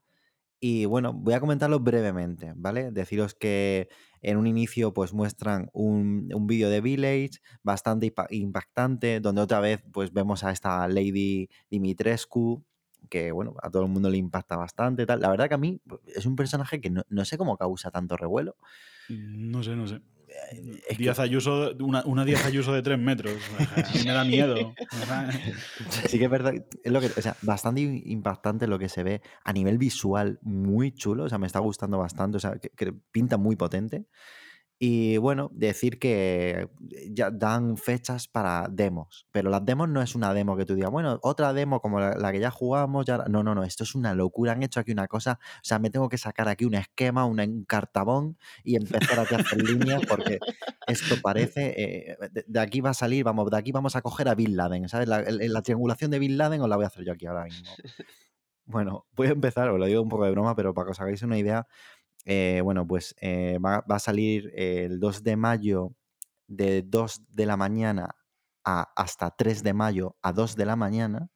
Y 0.61 0.87
bueno, 0.87 1.13
voy 1.15 1.35
a 1.35 1.41
comentarlo 1.41 1.81
brevemente, 1.81 2.55
¿vale? 2.57 2.93
Deciros 2.93 3.35
que 3.35 3.89
en 4.23 4.39
un 4.39 4.47
inicio 4.47 4.95
pues 4.95 5.13
muestran 5.15 5.69
un, 5.75 6.31
un 6.35 6.47
vídeo 6.47 6.71
de 6.71 6.81
Village 6.81 7.41
bastante 7.63 8.15
impa- 8.15 8.29
impactante, 8.31 9.21
donde 9.21 9.43
otra 9.43 9.61
vez 9.61 9.83
pues 9.93 10.13
vemos 10.13 10.45
a 10.45 10.53
esta 10.53 10.89
Lady 10.89 11.49
Dimitrescu, 11.71 12.65
que 13.09 13.33
bueno, 13.33 13.55
a 13.63 13.71
todo 13.71 13.83
el 13.85 13.89
mundo 13.89 14.11
le 14.11 14.19
impacta 14.19 14.57
bastante. 14.57 15.07
Tal. 15.07 15.21
La 15.21 15.31
verdad 15.31 15.49
que 15.49 15.55
a 15.55 15.59
mí 15.59 15.81
pues, 15.87 16.01
es 16.15 16.27
un 16.27 16.37
personaje 16.37 16.81
que 16.81 16.91
no, 16.91 17.03
no 17.09 17.25
sé 17.25 17.39
cómo 17.39 17.57
causa 17.57 17.91
tanto 17.91 18.17
revuelo. 18.17 18.57
No 19.09 19.63
sé, 19.63 19.77
no 19.77 19.87
sé. 19.87 20.01
Eh, 20.53 20.97
que- 20.97 21.11
Ayuso, 21.23 21.75
una, 21.81 22.05
una 22.05 22.25
Díaz 22.25 22.45
Ayuso 22.45 22.73
de 22.75 22.83
tres 22.83 22.99
metros. 22.99 23.33
A 23.59 23.81
mí 23.97 24.05
me 24.05 24.13
da 24.13 24.25
miedo. 24.25 24.75
Sí 26.09 26.19
que 26.19 26.25
es 26.25 26.31
verdad, 26.31 26.53
es 26.55 26.93
lo 26.93 27.01
que, 27.01 27.07
o 27.07 27.23
sea, 27.23 27.37
bastante 27.43 27.81
im- 27.83 28.03
impactante 28.05 28.67
lo 28.67 28.79
que 28.79 28.89
se 28.89 29.03
ve 29.03 29.23
a 29.45 29.53
nivel 29.53 29.79
visual, 29.79 30.39
muy 30.43 30.93
chulo, 30.93 31.25
o 31.25 31.29
sea, 31.29 31.39
me 31.39 31.47
está 31.47 31.61
gustando 31.61 31.99
bastante, 31.99 32.37
o 32.37 32.41
sea, 32.41 32.59
que, 32.59 32.71
que 32.71 32.93
pinta 33.13 33.37
muy 33.39 33.57
potente. 33.57 34.07
Y 34.79 35.17
bueno, 35.17 35.49
decir 35.55 35.99
que 35.99 36.69
ya 37.11 37.31
dan 37.31 37.79
fechas 37.79 38.29
para 38.29 38.69
demos, 38.71 39.27
pero 39.33 39.49
las 39.51 39.65
demos 39.65 39.89
no 39.89 40.03
es 40.03 40.15
una 40.15 40.35
demo 40.35 40.55
que 40.57 40.67
tú 40.67 40.75
digas, 40.75 40.91
bueno, 40.91 41.19
otra 41.23 41.55
demo 41.55 41.81
como 41.81 41.99
la, 41.99 42.13
la 42.15 42.31
que 42.33 42.41
ya 42.41 42.51
jugamos, 42.51 43.07
ya... 43.07 43.19
no, 43.29 43.43
no, 43.43 43.55
no, 43.55 43.65
esto 43.65 43.85
es 43.85 43.95
una 43.95 44.15
locura, 44.15 44.53
han 44.53 44.63
hecho 44.63 44.81
aquí 44.81 44.93
una 44.93 45.09
cosa, 45.09 45.39
o 45.41 45.65
sea, 45.65 45.79
me 45.79 45.89
tengo 45.91 46.09
que 46.11 46.19
sacar 46.19 46.49
aquí 46.49 46.67
un 46.67 46.75
esquema, 46.75 47.25
un 47.25 47.65
cartabón 47.67 48.37
y 48.65 48.77
empezar 48.77 49.19
a 49.19 49.23
hacer 49.23 49.63
líneas 49.63 50.03
porque 50.07 50.43
esto 50.87 51.17
parece, 51.23 52.11
eh, 52.13 52.17
de, 52.31 52.45
de 52.47 52.61
aquí 52.61 52.81
va 52.83 52.91
a 52.91 52.95
salir, 52.95 53.25
vamos, 53.25 53.51
de 53.51 53.57
aquí 53.57 53.73
vamos 53.73 53.97
a 53.97 54.03
coger 54.03 54.29
a 54.29 54.35
Bin 54.35 54.57
Laden, 54.57 54.89
¿sabes? 54.89 55.09
La, 55.09 55.21
el- 55.21 55.53
la 55.53 55.63
triangulación 55.63 56.11
de 56.11 56.19
Bin 56.19 56.37
Laden 56.37 56.61
os 56.61 56.69
la 56.69 56.77
voy 56.77 56.85
a 56.85 56.89
hacer 56.89 57.05
yo 57.05 57.13
aquí 57.13 57.27
ahora 57.27 57.45
mismo. 57.45 57.79
Bueno, 58.69 59.07
voy 59.13 59.29
a 59.29 59.31
empezar, 59.31 59.69
os 59.71 59.79
lo 59.79 59.87
digo 59.87 60.03
un 60.03 60.09
poco 60.09 60.25
de 60.25 60.33
broma, 60.33 60.57
pero 60.57 60.75
para 60.75 60.87
que 60.87 60.91
os 60.91 61.01
hagáis 61.01 61.23
una 61.23 61.39
idea, 61.39 61.69
eh, 62.27 62.61
bueno, 62.63 62.87
pues 62.87 63.15
eh, 63.21 63.59
va, 63.65 63.85
va 63.91 63.97
a 63.97 64.01
salir 64.01 64.53
el 64.55 65.01
2 65.01 65.23
de 65.23 65.37
mayo 65.37 65.95
de 66.49 66.83
2 66.83 67.23
de 67.31 67.47
la 67.47 67.57
mañana 67.57 68.17
a 68.65 68.83
hasta 68.97 69.31
3 69.31 69.63
de 69.63 69.73
mayo 69.73 70.17
a 70.23 70.33
2 70.33 70.57
de 70.57 70.67
la 70.67 70.77
mañana 70.77 71.31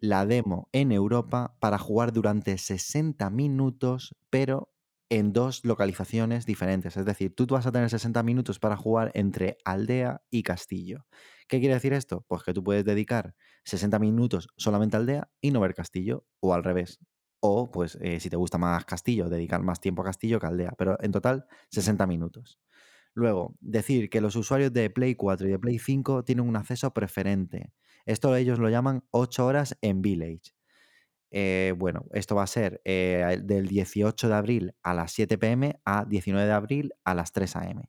la 0.00 0.26
demo 0.26 0.68
en 0.72 0.92
Europa 0.92 1.56
para 1.60 1.78
jugar 1.78 2.12
durante 2.12 2.56
60 2.56 3.28
minutos, 3.30 4.16
pero 4.30 4.72
en 5.10 5.32
dos 5.32 5.64
localizaciones 5.64 6.46
diferentes. 6.46 6.96
Es 6.96 7.04
decir, 7.04 7.34
tú 7.34 7.46
vas 7.46 7.66
a 7.66 7.72
tener 7.72 7.90
60 7.90 8.22
minutos 8.22 8.58
para 8.58 8.76
jugar 8.76 9.10
entre 9.14 9.58
aldea 9.64 10.22
y 10.30 10.42
castillo. 10.42 11.06
¿Qué 11.48 11.58
quiere 11.58 11.74
decir 11.74 11.92
esto? 11.92 12.24
Pues 12.28 12.42
que 12.44 12.54
tú 12.54 12.62
puedes 12.62 12.84
dedicar 12.84 13.34
60 13.64 13.98
minutos 13.98 14.48
solamente 14.56 14.96
a 14.96 15.00
aldea 15.00 15.30
y 15.40 15.50
no 15.50 15.60
ver 15.60 15.74
castillo, 15.74 16.24
o 16.40 16.54
al 16.54 16.64
revés. 16.64 16.98
O, 17.40 17.70
pues, 17.70 17.98
eh, 18.00 18.20
si 18.20 18.30
te 18.30 18.36
gusta 18.36 18.58
más 18.58 18.84
castillo, 18.84 19.28
dedicar 19.28 19.62
más 19.62 19.80
tiempo 19.80 20.02
a 20.02 20.06
castillo 20.06 20.38
que 20.38 20.46
aldea. 20.46 20.72
Pero 20.76 20.98
en 21.00 21.12
total, 21.12 21.46
60 21.70 22.06
minutos. 22.06 22.60
Luego, 23.14 23.56
decir 23.60 24.10
que 24.10 24.20
los 24.20 24.36
usuarios 24.36 24.72
de 24.72 24.90
Play 24.90 25.14
4 25.14 25.48
y 25.48 25.50
de 25.50 25.58
Play 25.58 25.78
5 25.78 26.24
tienen 26.24 26.46
un 26.46 26.56
acceso 26.56 26.92
preferente. 26.92 27.72
Esto 28.06 28.36
ellos 28.36 28.58
lo 28.58 28.68
llaman 28.68 29.04
8 29.10 29.46
horas 29.46 29.76
en 29.80 30.02
Village. 30.02 30.52
Eh, 31.32 31.74
bueno, 31.76 32.06
esto 32.12 32.34
va 32.34 32.42
a 32.42 32.46
ser 32.48 32.80
eh, 32.84 33.40
del 33.42 33.68
18 33.68 34.28
de 34.28 34.34
abril 34.34 34.74
a 34.82 34.94
las 34.94 35.12
7 35.12 35.38
pm 35.38 35.80
a 35.84 36.04
19 36.04 36.46
de 36.46 36.52
abril 36.52 36.92
a 37.04 37.14
las 37.14 37.32
3 37.32 37.56
am 37.56 37.82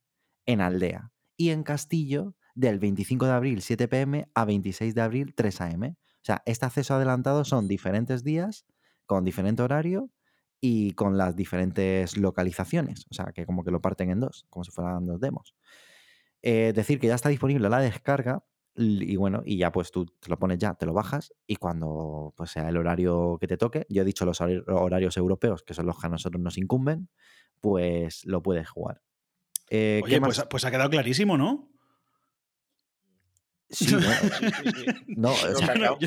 en 0.46 0.62
Aldea. 0.62 1.12
Y 1.38 1.50
en 1.50 1.64
Castillo, 1.64 2.36
del 2.54 2.80
25 2.80 3.26
de 3.26 3.32
abril 3.32 3.62
7 3.62 3.88
pm 3.88 4.30
a 4.34 4.46
26 4.46 4.94
de 4.94 5.02
abril 5.02 5.34
3 5.36 5.62
am. 5.62 5.84
O 5.84 6.24
sea, 6.24 6.44
este 6.46 6.66
acceso 6.66 6.94
adelantado 6.96 7.44
son 7.46 7.68
diferentes 7.68 8.24
días 8.24 8.66
con 9.12 9.26
diferente 9.26 9.62
horario 9.62 10.10
y 10.62 10.94
con 10.94 11.18
las 11.18 11.36
diferentes 11.36 12.16
localizaciones. 12.16 13.06
O 13.12 13.14
sea, 13.14 13.34
que 13.34 13.46
como 13.46 13.66
que 13.66 13.72
lo 13.72 13.82
parten 13.82 14.10
en 14.10 14.22
dos, 14.22 14.46
como 14.50 14.64
si 14.64 14.72
fueran 14.72 15.06
dos 15.06 15.20
demos. 15.20 15.54
Eh, 16.42 16.72
decir 16.74 16.98
que 16.98 17.08
ya 17.08 17.16
está 17.16 17.28
disponible 17.28 17.68
la 17.68 17.80
descarga 17.80 18.46
y 18.74 19.18
bueno, 19.18 19.44
y 19.46 19.58
ya 19.58 19.74
pues 19.74 19.92
tú 19.92 20.06
te 20.06 20.30
lo 20.30 20.40
pones 20.40 20.60
ya, 20.60 20.76
te 20.76 20.86
lo 20.86 20.94
bajas 20.94 21.34
y 21.46 21.58
cuando 21.58 22.34
pues 22.38 22.52
sea 22.52 22.70
el 22.70 22.78
horario 22.78 23.38
que 23.38 23.48
te 23.48 23.58
toque, 23.58 23.86
yo 23.90 24.04
he 24.04 24.06
dicho 24.06 24.24
los 24.24 24.40
hor- 24.40 24.64
horarios 24.68 25.18
europeos, 25.18 25.62
que 25.64 25.74
son 25.74 25.88
los 25.88 26.00
que 26.00 26.08
a 26.08 26.10
nosotros 26.10 26.42
nos 26.42 26.58
incumben, 26.58 27.10
pues 27.60 28.24
lo 28.26 28.42
puedes 28.42 28.70
jugar. 28.70 29.02
Eh, 29.70 30.00
¿qué 30.06 30.06
Oye, 30.06 30.22
pues, 30.22 30.42
pues 30.50 30.64
ha 30.64 30.72
quedado 30.72 30.90
clarísimo, 30.90 31.38
¿no? 31.38 31.71
Sí, 33.72 33.94
¿no? 33.94 34.00
Sí, 34.02 34.48
sí, 34.64 34.72
sí. 34.76 34.86
No, 35.08 35.32
o 35.32 35.36
sea, 35.36 35.68
cacao. 35.68 35.98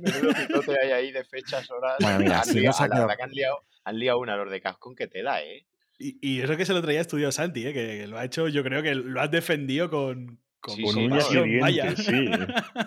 Menudo 0.00 0.32
pitote 0.34 0.78
hay 0.80 0.90
ahí 0.90 1.12
de 1.12 1.24
fechas, 1.24 1.70
horas. 1.70 1.96
Bueno, 2.00 2.18
mira, 2.18 2.38
han 2.40 2.44
si 2.44 2.54
no 2.56 2.60
liado, 2.62 3.06
la 3.06 3.16
que 3.16 3.22
han 3.22 3.30
liado, 3.30 3.56
han 3.84 3.98
liado 3.98 4.18
una 4.18 4.36
lor 4.36 4.50
de 4.50 4.60
cascón 4.60 4.94
que 4.94 5.06
te 5.06 5.22
da, 5.22 5.42
¿eh? 5.42 5.66
Y, 5.98 6.18
y 6.20 6.40
eso 6.40 6.56
que 6.56 6.64
se 6.66 6.72
lo 6.72 6.82
traía 6.82 7.00
estudiado 7.00 7.30
Santi, 7.30 7.64
¿eh? 7.66 7.72
que 7.72 8.06
lo 8.08 8.18
ha 8.18 8.24
hecho, 8.24 8.48
yo 8.48 8.64
creo 8.64 8.82
que 8.82 8.94
lo 8.96 9.20
has 9.20 9.30
defendido 9.30 9.88
con, 9.88 10.40
con, 10.58 10.74
Sí, 10.74 10.82
con 10.82 10.94
sí, 10.94 11.00
uñas 11.00 11.22
y 11.30 11.36
pasión, 11.36 11.60
vaya. 11.60 11.82
dientes, 11.84 12.06
sí. 12.06 12.30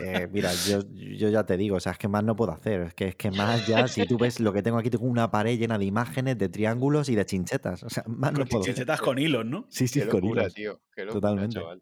Eh, 0.02 0.28
mira, 0.32 0.52
yo, 0.68 0.82
yo 0.92 1.30
ya 1.30 1.46
te 1.46 1.56
digo, 1.56 1.78
o 1.78 1.80
sea, 1.80 1.94
es 1.94 1.98
que 1.98 2.10
más 2.10 2.26
no 2.26 2.36
puedo 2.36 2.52
hacer. 2.52 2.82
Es 2.82 2.94
que, 2.94 3.08
es 3.10 3.16
que 3.16 3.32
más 3.32 3.66
ya, 3.68 3.88
si 3.88 4.06
tú 4.06 4.18
ves 4.18 4.42
lo 4.42 4.52
que 4.52 4.62
tengo 4.62 4.78
aquí, 4.78 4.90
tengo 4.90 5.06
una 5.06 5.32
pared 5.32 5.58
llena 5.58 5.78
de 5.78 5.86
imágenes, 5.86 6.38
de 6.38 6.50
triángulos 6.50 7.08
y 7.08 7.16
de 7.16 7.26
chinchetas. 7.26 7.84
O 7.84 7.90
sea, 7.90 8.04
más 8.08 8.34
no 8.34 8.40
Con 8.40 8.48
puedo 8.50 8.64
hacer. 8.64 8.74
chichetas 8.76 9.00
con 9.00 9.18
hilos, 9.18 9.46
¿no? 9.46 9.66
Sí, 9.70 9.88
sí, 9.88 10.02
Qué 10.02 10.08
con 10.08 10.26
hilos. 10.26 10.54
tío. 10.54 10.82
Qué 10.94 11.06
locura, 11.06 11.22
Totalmente. 11.22 11.54
chaval. 11.56 11.82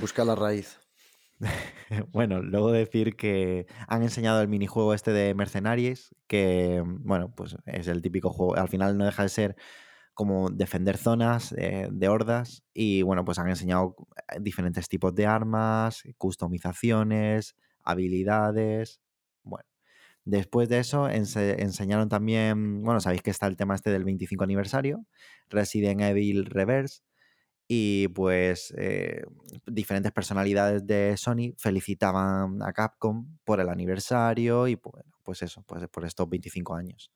Busca 0.00 0.24
la 0.24 0.36
raíz. 0.36 0.78
Bueno, 2.12 2.42
luego 2.42 2.72
decir 2.72 3.16
que 3.16 3.66
han 3.88 4.02
enseñado 4.02 4.40
el 4.42 4.48
minijuego 4.48 4.94
este 4.94 5.12
de 5.12 5.34
Mercenaries, 5.34 6.14
que, 6.26 6.82
bueno, 6.86 7.32
pues 7.34 7.56
es 7.66 7.88
el 7.88 8.02
típico 8.02 8.30
juego. 8.30 8.56
Al 8.56 8.68
final 8.68 8.96
no 8.98 9.04
deja 9.04 9.22
de 9.22 9.28
ser 9.28 9.56
como 10.14 10.50
defender 10.50 10.98
zonas 10.98 11.52
eh, 11.58 11.88
de 11.92 12.08
hordas 12.08 12.64
y, 12.74 13.02
bueno, 13.02 13.24
pues 13.24 13.38
han 13.38 13.48
enseñado 13.48 13.96
eh, 14.32 14.38
diferentes 14.40 14.88
tipos 14.88 15.14
de 15.14 15.26
armas, 15.26 16.02
customizaciones, 16.18 17.56
habilidades. 17.84 19.00
Bueno, 19.44 19.66
después 20.24 20.68
de 20.68 20.78
eso 20.80 21.08
ense- 21.08 21.56
enseñaron 21.60 22.08
también, 22.08 22.82
bueno, 22.84 23.00
sabéis 23.00 23.22
que 23.22 23.30
está 23.30 23.46
el 23.46 23.56
tema 23.56 23.74
este 23.74 23.90
del 23.90 24.04
25 24.04 24.44
aniversario, 24.44 25.06
Resident 25.50 26.00
Evil 26.02 26.46
Reverse, 26.46 27.02
y 27.72 28.08
pues 28.08 28.74
eh, 28.76 29.22
diferentes 29.64 30.10
personalidades 30.10 30.84
de 30.88 31.16
Sony 31.16 31.54
felicitaban 31.56 32.60
a 32.64 32.72
Capcom 32.72 33.38
por 33.44 33.60
el 33.60 33.68
aniversario 33.68 34.66
y 34.66 34.74
pues, 34.74 35.04
pues 35.22 35.42
eso, 35.42 35.62
pues 35.62 35.86
por 35.86 36.04
estos 36.04 36.28
25 36.28 36.74
años. 36.74 37.12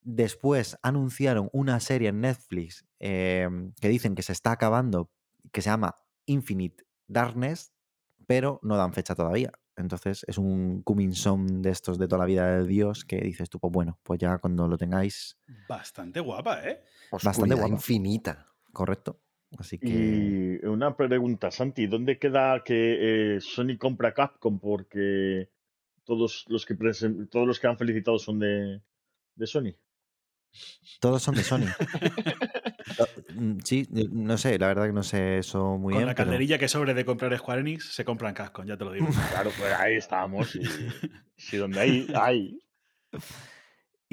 Después 0.00 0.78
anunciaron 0.82 1.50
una 1.52 1.80
serie 1.80 2.08
en 2.08 2.22
Netflix 2.22 2.86
eh, 2.98 3.46
que 3.78 3.90
dicen 3.90 4.14
que 4.14 4.22
se 4.22 4.32
está 4.32 4.52
acabando, 4.52 5.10
que 5.52 5.60
se 5.60 5.68
llama 5.68 5.96
Infinite 6.24 6.86
Darkness, 7.06 7.74
pero 8.26 8.58
no 8.62 8.78
dan 8.78 8.94
fecha 8.94 9.14
todavía. 9.14 9.52
Entonces 9.76 10.24
es 10.28 10.38
un 10.38 10.82
coming 10.82 11.12
de 11.60 11.68
estos 11.68 11.98
de 11.98 12.08
toda 12.08 12.20
la 12.20 12.24
vida 12.24 12.56
de 12.56 12.66
Dios 12.66 13.04
que 13.04 13.18
dices 13.18 13.50
tú, 13.50 13.60
pues 13.60 13.70
bueno, 13.70 13.98
pues 14.02 14.18
ya 14.18 14.38
cuando 14.38 14.66
lo 14.66 14.78
tengáis, 14.78 15.36
Bastante 15.68 16.20
guapa, 16.20 16.66
¿eh? 16.66 16.82
Bastante 17.10 17.54
guapa. 17.54 17.68
infinita. 17.68 18.46
correcto. 18.72 19.20
Así 19.58 19.78
que... 19.78 20.60
Y 20.62 20.66
una 20.66 20.96
pregunta, 20.96 21.50
Santi, 21.50 21.86
¿dónde 21.86 22.18
queda 22.18 22.62
que 22.64 23.36
eh, 23.36 23.40
Sony 23.40 23.76
compra 23.78 24.14
Capcom? 24.14 24.58
Porque 24.58 25.50
todos 26.04 26.44
los 26.48 26.64
que 26.66 26.74
presen- 26.76 27.28
todos 27.30 27.46
los 27.46 27.60
que 27.60 27.66
han 27.66 27.76
felicitado 27.78 28.18
son 28.18 28.38
de, 28.38 28.80
de 29.34 29.46
Sony. 29.46 29.74
Todos 31.00 31.22
son 31.22 31.34
de 31.34 31.42
Sony. 31.42 31.66
Mm, 33.34 33.58
sí, 33.64 33.86
eh, 33.94 34.06
no 34.10 34.36
sé, 34.36 34.58
la 34.58 34.66
verdad 34.66 34.86
que 34.86 34.92
no 34.92 35.02
sé 35.02 35.38
eso 35.38 35.78
muy 35.78 35.92
Con 35.94 36.00
bien. 36.00 36.06
la 36.06 36.14
pero- 36.14 36.26
calderilla 36.26 36.58
que 36.58 36.68
sobre 36.68 36.92
de 36.92 37.04
comprar 37.06 37.36
Square 37.38 37.62
Enix, 37.62 37.94
se 37.94 38.04
compran 38.04 38.34
Capcom, 38.34 38.66
ya 38.66 38.76
te 38.76 38.84
lo 38.84 38.92
digo. 38.92 39.06
Claro, 39.30 39.50
pues 39.56 39.72
ahí 39.72 39.94
estamos. 39.94 40.54
Y, 40.56 40.62
si 41.36 41.56
donde 41.56 41.80
hay, 41.80 42.06
hay. 42.14 42.60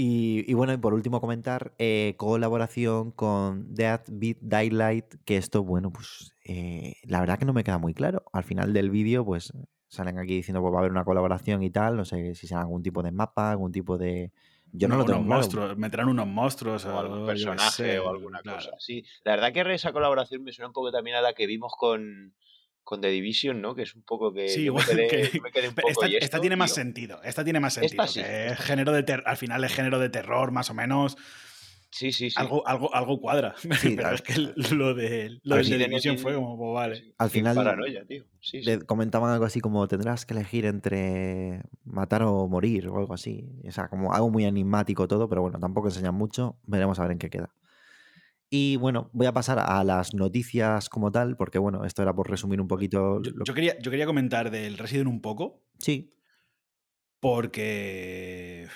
Y, 0.01 0.49
y 0.49 0.53
bueno, 0.53 0.71
y 0.71 0.77
por 0.77 0.93
último 0.93 1.19
comentar, 1.19 1.73
eh, 1.77 2.13
colaboración 2.15 3.11
con 3.11 3.73
Death 3.75 4.05
Beat 4.09 4.37
Daylight, 4.39 5.15
que 5.25 5.35
esto, 5.35 5.65
bueno, 5.65 5.91
pues 5.91 6.31
eh, 6.45 6.93
la 7.03 7.19
verdad 7.19 7.37
que 7.37 7.43
no 7.43 7.51
me 7.51 7.65
queda 7.65 7.79
muy 7.79 7.93
claro. 7.93 8.23
Al 8.31 8.45
final 8.45 8.71
del 8.71 8.91
vídeo, 8.91 9.25
pues 9.25 9.51
salen 9.89 10.17
aquí 10.17 10.35
diciendo 10.35 10.61
pues 10.61 10.71
va 10.73 10.77
a 10.77 10.79
haber 10.79 10.91
una 10.91 11.03
colaboración 11.03 11.63
y 11.63 11.69
tal, 11.69 11.97
no 11.97 12.05
sé 12.05 12.33
si 12.33 12.47
será 12.47 12.61
algún 12.61 12.81
tipo 12.81 13.03
de 13.03 13.11
mapa, 13.11 13.51
algún 13.51 13.73
tipo 13.73 13.97
de... 13.97 14.31
Yo 14.71 14.87
no, 14.87 14.95
lo 14.95 15.03
tengo 15.03 15.19
unos 15.19 15.27
claro. 15.27 15.41
monstruos, 15.41 15.77
meterán 15.77 16.07
unos 16.07 16.27
monstruos 16.27 16.85
o 16.85 16.97
algún 16.97 17.25
personaje 17.25 17.69
sé, 17.69 17.99
o 17.99 18.07
alguna 18.09 18.39
claro. 18.39 18.59
cosa 18.59 18.71
así. 18.77 19.03
La 19.25 19.35
verdad 19.35 19.51
que 19.51 19.73
esa 19.73 19.91
colaboración 19.91 20.43
me 20.43 20.53
suena 20.53 20.67
un 20.67 20.73
poco 20.73 20.93
también 20.93 21.17
a 21.17 21.21
la 21.21 21.33
que 21.33 21.45
vimos 21.45 21.73
con, 21.77 22.33
con 22.83 23.01
The 23.01 23.09
Division, 23.09 23.61
¿no? 23.61 23.75
Que 23.75 23.83
es 23.83 23.93
un 23.95 24.01
poco 24.03 24.33
que 24.33 24.47
Sí, 24.49 24.63
yo, 24.63 24.73
me 24.73 24.81
igual 24.81 24.85
quedé, 24.85 25.07
que- 25.07 25.37
yo 25.37 25.41
me 25.43 25.51
quedé 25.51 25.69
un 25.69 25.75
poco 25.75 25.89
esta, 25.89 26.07
y 26.07 26.13
esta 26.15 26.25
esto, 26.25 26.41
tiene 26.41 26.55
más 26.55 26.73
sentido. 26.73 27.21
Esta 27.23 27.43
tiene 27.43 27.59
más 27.59 27.77
Esta 27.77 28.07
sentido. 28.07 28.07
sí, 28.07 28.21
que 28.31 28.47
es 28.47 28.59
género 28.59 28.91
de 28.91 29.03
ter- 29.03 29.23
al 29.25 29.37
final 29.37 29.63
es 29.63 29.73
género 29.73 29.99
de 29.99 30.09
terror, 30.09 30.51
más 30.51 30.69
o 30.69 30.73
menos. 30.73 31.15
Sí, 31.91 32.11
sí, 32.11 32.29
sí. 32.29 32.35
Algo, 32.37 32.67
algo, 32.67 32.93
algo 32.93 33.19
cuadra. 33.19 33.55
Sí, 33.91 33.95
pero 33.95 34.11
es 34.11 34.21
que 34.21 34.35
lo 34.75 34.93
de 34.93 35.39
lo 35.43 35.63
si 35.63 35.71
The 35.71 35.77
Division 35.87 36.17
fue 36.19 36.35
como, 36.35 36.55
pues 36.55 36.73
vale. 36.73 36.95
Sí, 36.97 37.13
Al 37.17 37.29
final- 37.31 37.55
paranoia, 37.55 38.05
tío. 38.05 38.25
Sí, 38.39 38.59
sí. 38.61 38.65
Le 38.65 38.79
comentaban 38.81 39.31
algo 39.31 39.45
así 39.45 39.59
como 39.59 39.87
tendrás 39.87 40.25
que 40.25 40.33
elegir 40.35 40.65
entre 40.65 41.63
matar 41.85 42.21
o 42.23 42.47
morir 42.47 42.87
o 42.89 42.97
algo 42.99 43.13
así. 43.15 43.49
O 43.67 43.71
sea, 43.71 43.87
como 43.87 44.13
algo 44.13 44.29
muy 44.29 44.45
enigmático 44.45 45.07
todo, 45.07 45.27
pero 45.29 45.41
bueno, 45.41 45.59
tampoco 45.59 45.87
enseñan 45.87 46.13
mucho. 46.15 46.57
Veremos 46.67 46.99
a 46.99 47.03
ver 47.03 47.11
en 47.13 47.17
qué 47.19 47.29
queda. 47.31 47.49
Y 48.51 48.77
bueno, 48.77 49.09
voy 49.13 49.27
a 49.27 49.31
pasar 49.33 49.59
a 49.59 49.83
las 49.83 50.13
noticias 50.13 50.89
como 50.89 51.11
tal, 51.11 51.37
porque 51.37 51.59
bueno, 51.59 51.85
esto 51.85 52.01
era 52.01 52.13
por 52.13 52.29
resumir 52.29 52.59
un 52.61 52.67
poquito. 52.67 53.21
Yo, 53.21 53.31
lo- 53.35 53.45
yo 53.45 53.53
quería, 53.53 53.77
yo 53.79 53.91
quería 53.91 54.05
comentar 54.07 54.49
del 54.49 54.77
Resident 54.77 55.07
un 55.07 55.21
poco, 55.21 55.61
Sí, 55.77 56.09
porque 57.19 58.67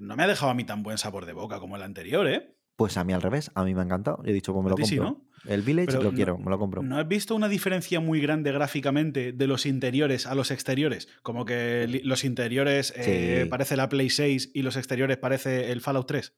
no 0.00 0.16
me 0.16 0.22
ha 0.22 0.26
dejado 0.26 0.50
a 0.50 0.54
mí 0.54 0.64
tan 0.64 0.82
buen 0.82 0.98
sabor 0.98 1.24
de 1.26 1.32
boca 1.32 1.60
como 1.60 1.76
el 1.76 1.82
anterior, 1.82 2.26
¿eh? 2.28 2.54
pues 2.76 2.96
a 2.96 3.04
mí 3.04 3.12
al 3.12 3.20
revés, 3.20 3.50
a 3.54 3.62
mí 3.64 3.74
me 3.74 3.80
ha 3.80 3.84
encantado. 3.84 4.22
Yo 4.24 4.30
he 4.30 4.32
dicho, 4.32 4.54
pues 4.54 4.64
me 4.64 4.70
lo 4.70 4.76
ti 4.76 4.84
sí, 4.86 4.96
compro. 4.96 5.22
¿no? 5.44 5.50
El 5.52 5.60
Village 5.62 5.86
Pero 5.88 6.02
lo 6.02 6.10
no- 6.12 6.16
quiero, 6.16 6.38
me 6.38 6.48
lo 6.50 6.58
compro. 6.58 6.82
¿No 6.82 6.98
has 6.98 7.06
visto 7.06 7.34
una 7.34 7.48
diferencia 7.50 8.00
muy 8.00 8.20
grande 8.22 8.52
gráficamente 8.52 9.32
de 9.32 9.46
los 9.46 9.66
interiores 9.66 10.26
a 10.26 10.34
los 10.34 10.50
exteriores? 10.50 11.06
Como 11.22 11.44
que 11.44 12.00
los 12.04 12.24
interiores 12.24 12.94
eh, 12.96 13.46
parece 13.50 13.76
la 13.76 13.90
Play 13.90 14.08
6 14.08 14.50
y 14.54 14.62
los 14.62 14.76
exteriores 14.76 15.18
parece 15.18 15.72
el 15.72 15.82
Fallout 15.82 16.06
3. 16.06 16.34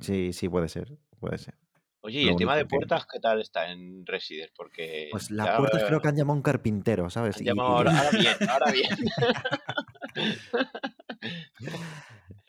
Sí, 0.00 0.32
sí, 0.32 0.48
puede 0.48 0.68
ser, 0.68 0.96
puede 1.18 1.38
ser. 1.38 1.54
Oye, 2.06 2.20
¿y 2.22 2.28
el 2.28 2.36
tema 2.36 2.54
de 2.54 2.64
que- 2.64 2.68
puertas 2.68 3.06
qué 3.10 3.18
tal 3.18 3.40
está 3.40 3.70
en 3.72 4.04
Resident? 4.04 4.50
Porque 4.54 5.08
Pues 5.10 5.30
las 5.30 5.46
ya 5.46 5.56
puertas 5.56 5.84
creo 5.84 6.02
que 6.02 6.08
han 6.08 6.16
llamado 6.16 6.34
a 6.34 6.36
un 6.36 6.42
carpintero, 6.42 7.08
¿sabes? 7.08 7.38
han 7.38 7.44
llamado 7.44 7.70
y- 7.70 7.72
ahora, 7.76 7.92
ahora 7.98 8.10
bien, 8.18 8.50
ahora 8.50 8.72
bien. 8.72 8.90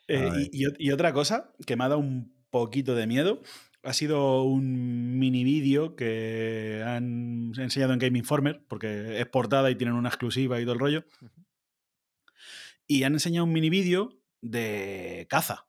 Eh, 0.08 0.50
y 0.52 0.90
otra 0.92 1.12
cosa 1.12 1.52
que 1.66 1.74
me 1.74 1.82
ha 1.82 1.88
dado 1.88 1.98
un 2.00 2.32
poquito 2.50 2.94
de 2.94 3.08
miedo 3.08 3.42
ha 3.82 3.92
sido 3.92 4.44
un 4.44 5.18
mini 5.18 5.42
vídeo 5.42 5.96
que 5.96 6.80
han 6.86 7.52
enseñado 7.58 7.92
en 7.92 7.98
Game 7.98 8.16
Informer, 8.18 8.62
porque 8.68 9.18
es 9.20 9.26
portada 9.26 9.68
y 9.70 9.74
tienen 9.74 9.96
una 9.96 10.08
exclusiva 10.08 10.60
y 10.60 10.64
todo 10.64 10.74
el 10.74 10.78
rollo. 10.80 11.04
Y 12.86 13.02
han 13.02 13.14
enseñado 13.14 13.44
un 13.46 13.52
mini 13.52 13.68
vídeo 13.70 14.10
de 14.42 15.26
caza. 15.28 15.66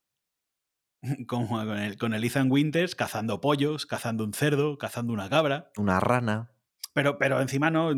Como 1.28 1.48
con 1.48 1.78
el, 1.78 1.98
con 1.98 2.14
el 2.14 2.24
Ethan 2.24 2.52
Winters 2.52 2.96
cazando 2.96 3.42
pollos, 3.42 3.86
cazando 3.86 4.24
un 4.24 4.34
cerdo, 4.34 4.78
cazando 4.78 5.14
una 5.14 5.30
cabra. 5.30 5.72
Una 5.78 6.00
rana. 6.00 6.52
Pero, 6.98 7.20
pero 7.20 7.40
encima 7.40 7.70
no, 7.70 7.94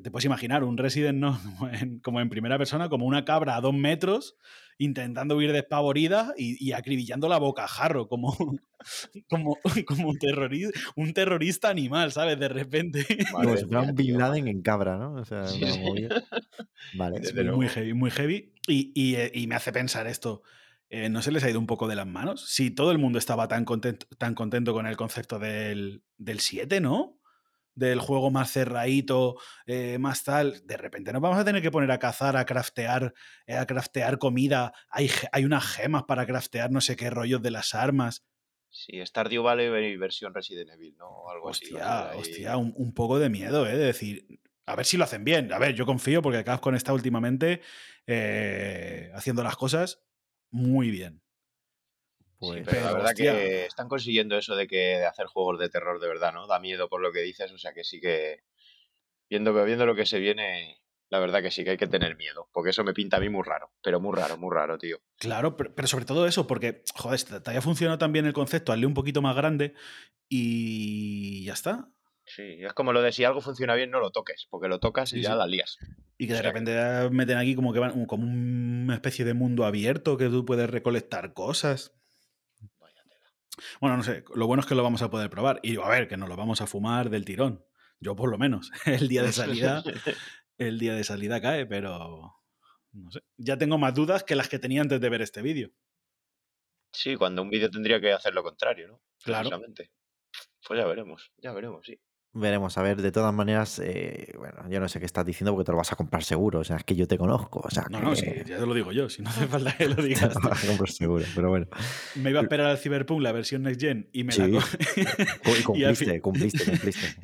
te 0.00 0.08
puedes 0.12 0.24
imaginar, 0.24 0.62
un 0.62 0.78
Resident 0.78 1.18
no, 1.18 1.36
como 1.58 1.68
en, 1.68 1.98
como 1.98 2.20
en 2.20 2.28
primera 2.28 2.56
persona, 2.56 2.88
como 2.88 3.04
una 3.04 3.24
cabra 3.24 3.56
a 3.56 3.60
dos 3.60 3.74
metros, 3.74 4.36
intentando 4.78 5.36
huir 5.36 5.50
despavorida 5.50 6.32
y, 6.36 6.64
y 6.64 6.70
acribillando 6.70 7.28
la 7.28 7.38
bocajarro, 7.38 8.06
como, 8.06 8.36
como, 9.28 9.58
como 9.84 10.10
un, 10.10 10.18
terrorista, 10.18 10.78
un 10.94 11.12
terrorista 11.12 11.70
animal, 11.70 12.12
¿sabes? 12.12 12.38
De 12.38 12.48
repente. 12.48 13.04
Madre 13.32 13.46
Como 13.46 13.56
si 13.56 13.64
fuera 13.64 13.80
mía, 13.80 13.90
un 13.90 13.96
Bin 13.96 14.18
Laden 14.18 14.46
en 14.46 14.62
cabra, 14.62 14.96
¿no? 14.96 15.14
O 15.14 15.24
sea, 15.24 15.48
Sí, 15.48 15.64
sí. 15.66 16.08
Vale. 16.94 17.18
Muy, 17.18 17.32
luego. 17.32 17.56
muy 17.56 17.68
heavy, 17.68 17.94
muy 17.94 18.10
heavy. 18.12 18.52
Y, 18.68 18.92
y, 18.94 19.16
eh, 19.16 19.32
y 19.34 19.48
me 19.48 19.56
hace 19.56 19.72
pensar 19.72 20.06
esto. 20.06 20.42
Eh, 20.88 21.08
¿No 21.08 21.20
se 21.22 21.32
les 21.32 21.42
ha 21.42 21.50
ido 21.50 21.58
un 21.58 21.66
poco 21.66 21.88
de 21.88 21.96
las 21.96 22.06
manos? 22.06 22.46
Si 22.48 22.70
todo 22.70 22.92
el 22.92 22.98
mundo 22.98 23.18
estaba 23.18 23.48
tan 23.48 23.64
contento, 23.64 24.06
tan 24.18 24.34
contento 24.34 24.72
con 24.72 24.86
el 24.86 24.96
concepto 24.96 25.38
del, 25.38 26.04
del 26.16 26.40
7, 26.40 26.80
¿no? 26.80 27.20
Del 27.74 27.98
juego 28.00 28.30
más 28.30 28.52
cerradito, 28.52 29.36
eh, 29.66 29.98
más 29.98 30.22
tal. 30.24 30.64
De 30.64 30.76
repente 30.76 31.12
nos 31.12 31.20
vamos 31.20 31.38
a 31.38 31.44
tener 31.44 31.60
que 31.60 31.70
poner 31.70 31.90
a 31.90 31.98
cazar, 31.98 32.36
a 32.36 32.46
craftear, 32.46 33.12
eh, 33.46 33.56
a 33.56 33.66
craftear 33.66 34.18
comida. 34.18 34.72
Hay, 34.88 35.10
hay 35.32 35.44
unas 35.44 35.66
gemas 35.66 36.04
para 36.04 36.24
craftear 36.24 36.70
no 36.70 36.80
sé 36.80 36.96
qué 36.96 37.10
rollos 37.10 37.42
de 37.42 37.50
las 37.50 37.74
armas. 37.74 38.24
Sí, 38.70 39.04
Stardew 39.04 39.42
Valley 39.42 39.96
versión 39.96 40.34
Resident 40.34 40.70
Evil, 40.70 40.96
¿no? 40.98 41.08
O 41.08 41.30
algo 41.30 41.50
así. 41.50 41.74
Hostia, 42.14 42.56
un, 42.56 42.72
un 42.76 42.94
poco 42.94 43.18
de 43.18 43.28
miedo, 43.28 43.66
¿eh? 43.66 43.76
De 43.76 43.86
decir, 43.86 44.40
a 44.66 44.76
ver 44.76 44.86
si 44.86 44.96
lo 44.96 45.04
hacen 45.04 45.24
bien. 45.24 45.52
A 45.52 45.58
ver, 45.58 45.74
yo 45.74 45.84
confío 45.84 46.22
porque 46.22 46.44
Capcom 46.44 46.74
está 46.74 46.92
últimamente 46.92 47.60
eh, 48.06 49.10
haciendo 49.14 49.42
las 49.42 49.56
cosas 49.56 50.06
muy 50.50 50.90
bien. 50.90 51.22
Sí, 52.18 52.26
Pues, 52.38 52.62
pero 52.66 52.80
la 52.84 52.92
verdad 52.92 53.10
hostia. 53.10 53.32
que 53.32 53.64
están 53.66 53.88
consiguiendo 53.88 54.36
eso 54.36 54.54
de 54.56 54.66
que 54.66 54.76
de 54.98 55.06
hacer 55.06 55.26
juegos 55.26 55.58
de 55.58 55.70
terror 55.70 56.00
de 56.00 56.08
verdad, 56.08 56.32
¿no? 56.34 56.46
Da 56.46 56.58
miedo 56.60 56.88
por 56.88 57.00
lo 57.00 57.10
que 57.12 57.20
dices, 57.20 57.50
o 57.50 57.58
sea 57.58 57.72
que 57.72 57.82
sí 57.82 58.00
que 58.00 58.40
viendo, 59.30 59.52
viendo 59.64 59.86
lo 59.86 59.94
que 59.94 60.04
se 60.06 60.18
viene, 60.18 60.78
la 61.08 61.18
verdad 61.18 61.40
que 61.42 61.50
sí 61.50 61.64
que 61.64 61.70
hay 61.70 61.76
que 61.78 61.86
tener 61.86 62.16
miedo, 62.16 62.48
porque 62.52 62.70
eso 62.70 62.84
me 62.84 62.92
pinta 62.92 63.16
a 63.16 63.20
mí 63.20 63.28
muy 63.30 63.42
raro, 63.42 63.72
pero 63.82 64.00
muy 64.00 64.14
raro, 64.14 64.36
muy 64.36 64.54
raro, 64.54 64.76
tío. 64.76 64.98
Claro, 65.18 65.56
pero, 65.56 65.74
pero 65.74 65.88
sobre 65.88 66.04
todo 66.04 66.26
eso, 66.26 66.46
porque, 66.46 66.82
joder, 66.94 67.22
te 67.22 67.40
te 67.40 67.50
haya 67.50 67.62
funcionado 67.62 67.98
también 67.98 68.26
el 68.26 68.34
concepto, 68.34 68.70
hazle 68.72 68.86
un 68.86 68.94
poquito 68.94 69.22
más 69.22 69.34
grande 69.34 69.74
y 70.28 71.44
ya 71.46 71.54
está. 71.54 71.88
Sí, 72.26 72.58
es 72.64 72.72
como 72.72 72.92
lo 72.92 73.02
de 73.02 73.12
si 73.12 73.24
algo 73.24 73.40
funciona 73.40 73.74
bien, 73.76 73.90
no 73.90 74.00
lo 74.00 74.10
toques, 74.10 74.46
porque 74.50 74.68
lo 74.68 74.80
tocas 74.80 75.12
y 75.12 75.16
Sí, 75.16 75.22
ya 75.22 75.32
sí. 75.32 75.38
la 75.38 75.46
lías. 75.46 75.78
Y 76.18 76.26
que 76.26 76.32
O 76.32 76.36
de 76.36 76.42
que- 76.42 76.48
repente 76.48 77.10
meten 77.10 77.38
aquí 77.38 77.54
como 77.54 77.72
que 77.72 77.78
van 77.78 78.04
como 78.06 78.24
una 78.24 78.94
especie 78.94 79.24
de 79.24 79.32
mundo 79.34 79.64
abierto 79.64 80.16
que 80.16 80.28
tú 80.28 80.44
puedes 80.44 80.68
recolectar 80.68 81.32
cosas. 81.34 81.92
Vaya 82.80 83.02
tela. 83.04 83.32
Bueno, 83.80 83.96
no 83.96 84.02
sé, 84.02 84.24
lo 84.34 84.46
bueno 84.48 84.60
es 84.60 84.66
que 84.66 84.74
lo 84.74 84.82
vamos 84.82 85.02
a 85.02 85.10
poder 85.10 85.30
probar. 85.30 85.60
Y 85.62 85.80
a 85.80 85.88
ver, 85.88 86.08
que 86.08 86.16
nos 86.16 86.28
lo 86.28 86.36
vamos 86.36 86.60
a 86.60 86.66
fumar 86.66 87.10
del 87.10 87.24
tirón. 87.24 87.64
Yo 88.00 88.16
por 88.16 88.28
lo 88.30 88.38
menos. 88.38 88.70
El 89.06 89.08
día 89.08 89.22
de 89.22 89.32
salida, 89.32 89.82
el 90.58 90.78
día 90.78 90.94
de 90.94 91.04
salida 91.04 91.40
cae, 91.40 91.64
pero 91.66 92.34
no 92.92 93.10
sé. 93.10 93.20
Ya 93.36 93.56
tengo 93.56 93.78
más 93.78 93.94
dudas 93.94 94.24
que 94.24 94.34
las 94.34 94.48
que 94.48 94.58
tenía 94.58 94.80
antes 94.82 95.00
de 95.00 95.08
ver 95.10 95.22
este 95.22 95.42
vídeo. 95.42 95.70
sí, 96.92 97.14
cuando 97.16 97.42
un 97.42 97.50
vídeo 97.50 97.70
tendría 97.70 98.00
que 98.00 98.12
hacer 98.12 98.34
lo 98.34 98.42
contrario, 98.42 98.88
¿no? 98.88 99.02
Claro. 99.22 99.50
Pues 100.66 100.80
ya 100.80 100.86
veremos, 100.86 101.30
ya 101.36 101.52
veremos, 101.52 101.86
sí. 101.86 102.00
Veremos, 102.38 102.76
a 102.76 102.82
ver, 102.82 103.00
de 103.00 103.10
todas 103.12 103.32
maneras, 103.32 103.80
eh, 103.82 104.32
bueno, 104.36 104.68
yo 104.68 104.78
no 104.78 104.88
sé 104.88 105.00
qué 105.00 105.06
estás 105.06 105.24
diciendo 105.24 105.52
porque 105.52 105.64
te 105.64 105.72
lo 105.72 105.78
vas 105.78 105.90
a 105.92 105.96
comprar 105.96 106.22
seguro, 106.22 106.60
o 106.60 106.64
sea, 106.64 106.76
es 106.76 106.84
que 106.84 106.94
yo 106.94 107.08
te 107.08 107.16
conozco, 107.16 107.60
o 107.64 107.70
sea, 107.70 107.84
No, 107.90 107.98
que 107.98 108.04
no, 108.04 108.14
sí, 108.16 108.26
ya 108.46 108.58
te 108.58 108.66
lo 108.66 108.74
digo 108.74 108.92
yo, 108.92 109.08
si 109.08 109.22
no 109.22 109.30
hace 109.30 109.46
falta 109.48 109.74
que 109.76 109.88
lo 109.88 109.94
te 109.96 110.02
digas. 110.02 110.34
lo 110.34 110.40
tú. 110.40 110.48
vas 110.50 110.64
a 110.64 110.66
comprar 110.66 110.90
seguro, 110.90 111.24
pero 111.34 111.48
bueno. 111.48 111.66
Me 112.14 112.30
iba 112.30 112.40
a 112.40 112.42
esperar 112.42 112.66
al 112.66 112.78
Cyberpunk, 112.78 113.22
la 113.22 113.32
versión 113.32 113.62
Next 113.62 113.80
Gen, 113.80 114.10
y 114.12 114.24
me 114.24 114.32
Sí. 114.32 114.42
la 114.42 114.48
Y 115.58 115.62
Cumpliste, 115.62 116.20
cumpliste, 116.20 116.64
cumpliste. 116.64 117.16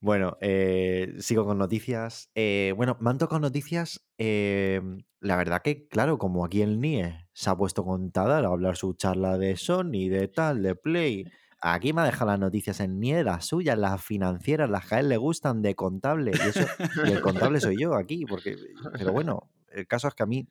Bueno, 0.00 0.36
eh, 0.40 1.14
sigo 1.18 1.44
con 1.44 1.58
noticias. 1.58 2.30
Eh, 2.36 2.72
bueno, 2.76 2.96
me 3.00 3.10
han 3.10 3.18
tocado 3.18 3.40
noticias. 3.40 4.06
la 4.18 5.36
verdad 5.36 5.62
que, 5.62 5.88
claro, 5.88 6.18
como 6.18 6.44
aquí 6.44 6.62
el 6.62 6.80
NIE 6.80 7.26
se 7.32 7.50
ha 7.50 7.56
puesto 7.56 7.84
con 7.84 8.12
Tadal 8.12 8.44
a 8.44 8.48
hablar 8.48 8.76
su 8.76 8.94
charla 8.94 9.36
de 9.38 9.56
Sony, 9.56 10.08
de 10.08 10.28
tal, 10.28 10.62
de 10.62 10.76
Play. 10.76 11.24
Aquí 11.60 11.92
me 11.92 12.02
ha 12.02 12.04
dejado 12.04 12.30
las 12.30 12.38
noticias 12.38 12.78
en 12.80 13.00
NIE, 13.00 13.24
las 13.24 13.46
suyas, 13.46 13.76
las 13.76 14.02
financieras, 14.02 14.70
las 14.70 14.86
que 14.86 14.94
a 14.94 15.00
él 15.00 15.08
le 15.08 15.16
gustan 15.16 15.60
de 15.60 15.74
contable. 15.74 16.30
Y, 16.32 16.48
eso, 16.48 16.66
y 17.04 17.10
el 17.10 17.20
contable 17.20 17.60
soy 17.60 17.80
yo 17.80 17.94
aquí, 17.94 18.24
porque. 18.26 18.56
Pero 18.96 19.12
bueno, 19.12 19.50
el 19.72 19.86
caso 19.86 20.06
es 20.08 20.14
que 20.14 20.22
a 20.22 20.26
mí 20.26 20.46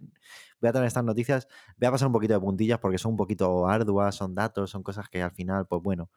voy 0.60 0.70
a 0.70 0.74
tener 0.74 0.88
estas 0.88 1.06
noticias. 1.06 1.48
Voy 1.78 1.88
a 1.88 1.92
pasar 1.92 2.08
un 2.08 2.14
poquito 2.14 2.34
de 2.34 2.40
puntillas 2.42 2.80
porque 2.80 2.98
son 2.98 3.12
un 3.12 3.18
poquito 3.18 3.68
arduas, 3.68 4.16
son 4.16 4.36
datos, 4.36 4.70
son 4.70 4.84
cosas 4.84 5.08
que 5.10 5.22
al 5.22 5.32
final, 5.32 5.66
pues 5.68 5.82
bueno. 5.82 6.10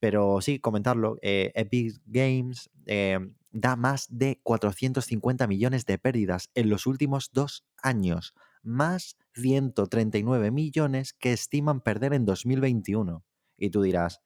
Pero 0.00 0.40
sí, 0.40 0.60
comentarlo. 0.60 1.16
eh, 1.22 1.50
Epic 1.56 2.00
Games 2.06 2.70
eh, 2.86 3.18
da 3.50 3.74
más 3.74 4.06
de 4.08 4.40
450 4.44 5.46
millones 5.48 5.84
de 5.86 5.98
pérdidas 5.98 6.50
en 6.54 6.70
los 6.70 6.86
últimos 6.86 7.30
dos 7.32 7.64
años. 7.82 8.34
Más 8.62 9.16
139 9.34 10.50
millones 10.52 11.12
que 11.12 11.32
estiman 11.32 11.80
perder 11.80 12.12
en 12.14 12.24
2021. 12.24 13.24
Y 13.58 13.70
tú 13.70 13.82
dirás, 13.82 14.22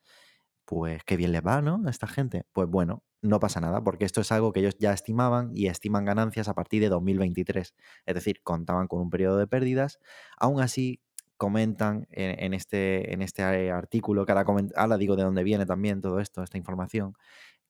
pues 0.65 1.03
qué 1.05 1.17
bien 1.17 1.33
les 1.33 1.45
va, 1.47 1.61
¿no? 1.63 1.83
A 1.87 1.91
esta 1.91 2.07
gente. 2.07 2.45
Pues 2.53 2.69
bueno, 2.69 3.03
no 3.23 3.41
pasa 3.41 3.61
nada, 3.61 3.83
porque 3.85 4.05
esto 4.05 4.21
es 4.21 4.33
algo 4.33 4.53
que 4.53 4.61
ellos 4.61 4.77
ya 4.79 4.93
estimaban 4.93 5.51
y 5.55 5.67
estiman 5.69 6.05
ganancias 6.05 6.49
a 6.49 6.55
partir 6.55 6.83
de 6.83 6.89
2023. 6.89 7.75
Es 8.07 8.15
decir, 8.15 8.43
contaban 8.43 8.89
con 8.89 9.01
un 9.01 9.11
periodo 9.11 9.39
de 9.39 9.47
pérdidas. 9.47 9.99
Aún 10.39 10.61
así, 10.61 11.01
comentan 11.37 12.07
en, 12.11 12.55
este, 12.55 13.13
en 13.13 13.21
este 13.23 13.43
artículo, 13.73 14.25
que 14.27 14.33
ahora, 14.33 14.97
digo 14.97 15.17
de 15.17 15.25
dónde 15.25 15.43
viene 15.43 15.67
también 15.67 16.01
todo 16.01 16.21
esto, 16.21 16.43
esta 16.45 16.57
información, 16.59 17.15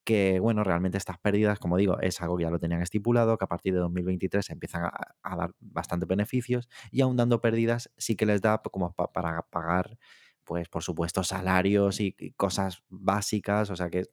que 0.05 0.41
bueno, 0.41 0.65
realmente 0.65 0.99
estas 0.99 1.19
pérdidas, 1.19 1.59
como 1.61 1.77
digo, 1.77 2.01
es 2.01 2.21
algo 2.21 2.37
que 2.37 2.45
ya 2.45 2.51
lo 2.51 2.59
tenían 2.59 2.83
estipulado, 2.83 3.39
que 3.39 3.45
a 3.45 3.49
partir 3.49 3.73
de 3.75 3.81
2023 3.81 4.51
empiezan 4.51 4.85
a, 5.23 5.37
dar 5.37 5.53
bastantes 5.61 6.09
beneficios 6.09 6.69
y 6.91 7.03
aún 7.03 7.17
dando 7.17 7.41
pérdidas 7.41 7.91
sí 7.97 8.17
que 8.17 8.27
les 8.27 8.43
da 8.43 8.59
como 8.63 8.93
pa- 8.95 9.13
para 9.13 9.43
pagar, 9.43 9.99
pues 10.45 10.69
por 10.69 10.83
supuesto, 10.83 11.23
salarios 11.25 12.01
y, 12.01 12.15
y 12.19 12.33
cosas 12.33 12.83
básicas, 12.89 13.71
o 13.71 13.77
sea 13.77 13.91
que 13.91 14.05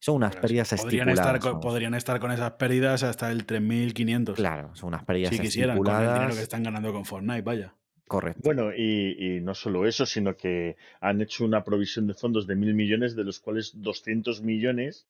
son 0.00 0.16
unas 0.16 0.32
Pero 0.32 0.42
pérdidas 0.42 0.74
podrían 0.74 1.08
estar, 1.08 1.38
con, 1.40 1.60
podrían 1.60 1.94
estar 1.94 2.20
con 2.20 2.32
esas 2.32 2.52
pérdidas 2.52 3.02
hasta 3.02 3.30
el 3.30 3.46
3.500. 3.46 4.34
Claro, 4.34 4.74
son 4.74 4.88
unas 4.88 5.04
pérdidas 5.04 5.30
si 5.30 5.38
quisieran, 5.40 5.78
con 5.78 5.88
el 5.88 6.14
dinero 6.14 6.34
que 6.34 6.42
están 6.42 6.62
ganando 6.62 6.92
con 6.92 7.04
Fortnite, 7.04 7.42
vaya. 7.42 7.74
Correcto. 8.06 8.40
Bueno, 8.44 8.72
y, 8.72 9.16
y 9.18 9.40
no 9.40 9.54
solo 9.54 9.84
eso, 9.84 10.06
sino 10.06 10.36
que 10.36 10.76
han 11.00 11.20
hecho 11.20 11.44
una 11.44 11.64
provisión 11.64 12.06
de 12.06 12.14
fondos 12.14 12.46
de 12.46 12.54
mil 12.54 12.72
millones, 12.72 13.16
de 13.16 13.24
los 13.24 13.40
cuales 13.40 13.72
200 13.82 14.42
millones 14.42 15.08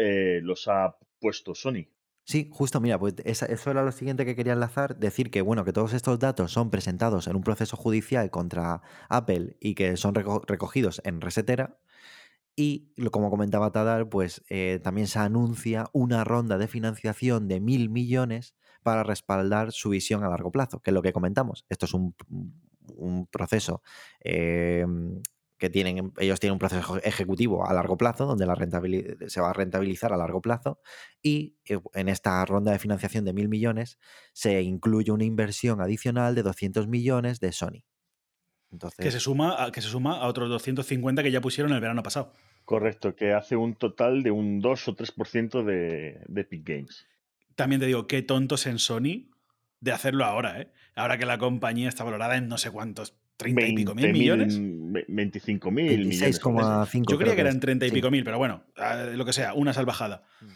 eh, 0.00 0.40
los 0.42 0.66
ha 0.68 0.96
puesto 1.20 1.54
Sony. 1.54 1.86
Sí, 2.28 2.48
justo, 2.52 2.80
mira, 2.80 2.98
pues 2.98 3.14
eso 3.24 3.70
era 3.70 3.84
lo 3.84 3.92
siguiente 3.92 4.24
que 4.24 4.34
quería 4.34 4.54
enlazar, 4.54 4.96
decir 4.98 5.30
que 5.30 5.42
bueno, 5.42 5.64
que 5.64 5.72
todos 5.72 5.92
estos 5.92 6.18
datos 6.18 6.50
son 6.50 6.70
presentados 6.70 7.28
en 7.28 7.36
un 7.36 7.42
proceso 7.44 7.76
judicial 7.76 8.30
contra 8.32 8.82
Apple 9.08 9.56
y 9.60 9.76
que 9.76 9.96
son 9.96 10.12
reco- 10.14 10.42
recogidos 10.44 11.00
en 11.04 11.20
Resetera. 11.20 11.78
Y 12.56 12.92
como 13.12 13.30
comentaba 13.30 13.72
Tadar, 13.72 14.08
pues 14.10 14.44
eh, 14.50 14.80
también 14.82 15.08
se 15.08 15.20
anuncia 15.20 15.86
una 15.92 16.24
ronda 16.24 16.58
de 16.58 16.68
financiación 16.68 17.48
de 17.48 17.60
mil 17.60 17.90
millones 17.90 18.54
para 18.82 19.04
respaldar 19.04 19.72
su 19.72 19.90
visión 19.90 20.24
a 20.24 20.30
largo 20.30 20.52
plazo, 20.52 20.80
que 20.80 20.90
es 20.90 20.94
lo 20.94 21.02
que 21.02 21.12
comentamos. 21.12 21.66
Esto 21.70 21.86
es 21.86 21.94
un, 21.94 22.14
un 22.96 23.26
proceso 23.28 23.82
eh, 24.24 24.86
que 25.58 25.70
tienen, 25.70 26.12
ellos 26.18 26.40
tienen 26.40 26.54
un 26.54 26.58
proceso 26.58 26.98
ejecutivo 27.02 27.66
a 27.66 27.72
largo 27.72 27.96
plazo, 27.96 28.26
donde 28.26 28.46
la 28.46 28.56
se 29.28 29.40
va 29.40 29.50
a 29.50 29.52
rentabilizar 29.52 30.12
a 30.12 30.16
largo 30.16 30.40
plazo, 30.40 30.80
y 31.22 31.56
eh, 31.64 31.78
en 31.94 32.08
esta 32.08 32.44
ronda 32.44 32.72
de 32.72 32.78
financiación 32.78 33.24
de 33.24 33.32
mil 33.32 33.48
millones 33.48 33.98
se 34.32 34.62
incluye 34.62 35.12
una 35.12 35.24
inversión 35.24 35.80
adicional 35.80 36.34
de 36.34 36.42
200 36.42 36.88
millones 36.88 37.40
de 37.40 37.52
Sony. 37.52 37.84
Entonces, 38.70 38.98
Que 39.02 39.10
se, 39.10 39.20
suma 39.20 39.64
a, 39.64 39.72
que 39.72 39.80
se 39.80 39.88
suma 39.88 40.18
a 40.18 40.26
otros 40.26 40.48
250 40.48 41.22
que 41.22 41.30
ya 41.30 41.40
pusieron 41.40 41.72
el 41.72 41.80
verano 41.80 42.02
pasado. 42.02 42.32
Correcto, 42.64 43.14
que 43.14 43.32
hace 43.32 43.56
un 43.56 43.76
total 43.76 44.22
de 44.22 44.32
un 44.32 44.60
2 44.60 44.88
o 44.88 44.96
3% 44.96 45.64
de, 45.64 46.20
de 46.26 46.40
Epic 46.40 46.68
Games. 46.68 47.06
También 47.54 47.80
te 47.80 47.86
digo, 47.86 48.06
qué 48.06 48.22
tontos 48.22 48.66
en 48.66 48.78
Sony 48.78 49.30
de 49.80 49.92
hacerlo 49.92 50.24
ahora, 50.24 50.60
¿eh? 50.60 50.72
Ahora 50.94 51.16
que 51.16 51.26
la 51.26 51.38
compañía 51.38 51.88
está 51.88 52.04
valorada 52.04 52.36
en 52.36 52.48
no 52.48 52.58
sé 52.58 52.70
cuántos, 52.70 53.16
30 53.36 53.62
y 53.66 53.74
pico 53.74 53.94
mil 53.94 54.04
20.000, 54.06 54.12
millones. 54.12 54.58
ve- 54.60 55.04
25 55.08 55.70
mil 55.70 56.06
millones. 56.06 56.38
con 56.40 56.56
eso. 56.58 56.64
26,5. 56.86 57.10
Yo 57.10 57.18
creía 57.18 57.34
que 57.34 57.40
eran 57.42 57.60
30 57.60 57.86
y 57.86 57.88
sí. 57.90 57.94
pico 57.94 58.10
mil, 58.10 58.24
pero 58.24 58.38
bueno, 58.38 58.64
lo 59.14 59.24
que 59.24 59.32
sea, 59.32 59.54
una 59.54 59.72
salvajada. 59.72 60.22
Mm. 60.40 60.46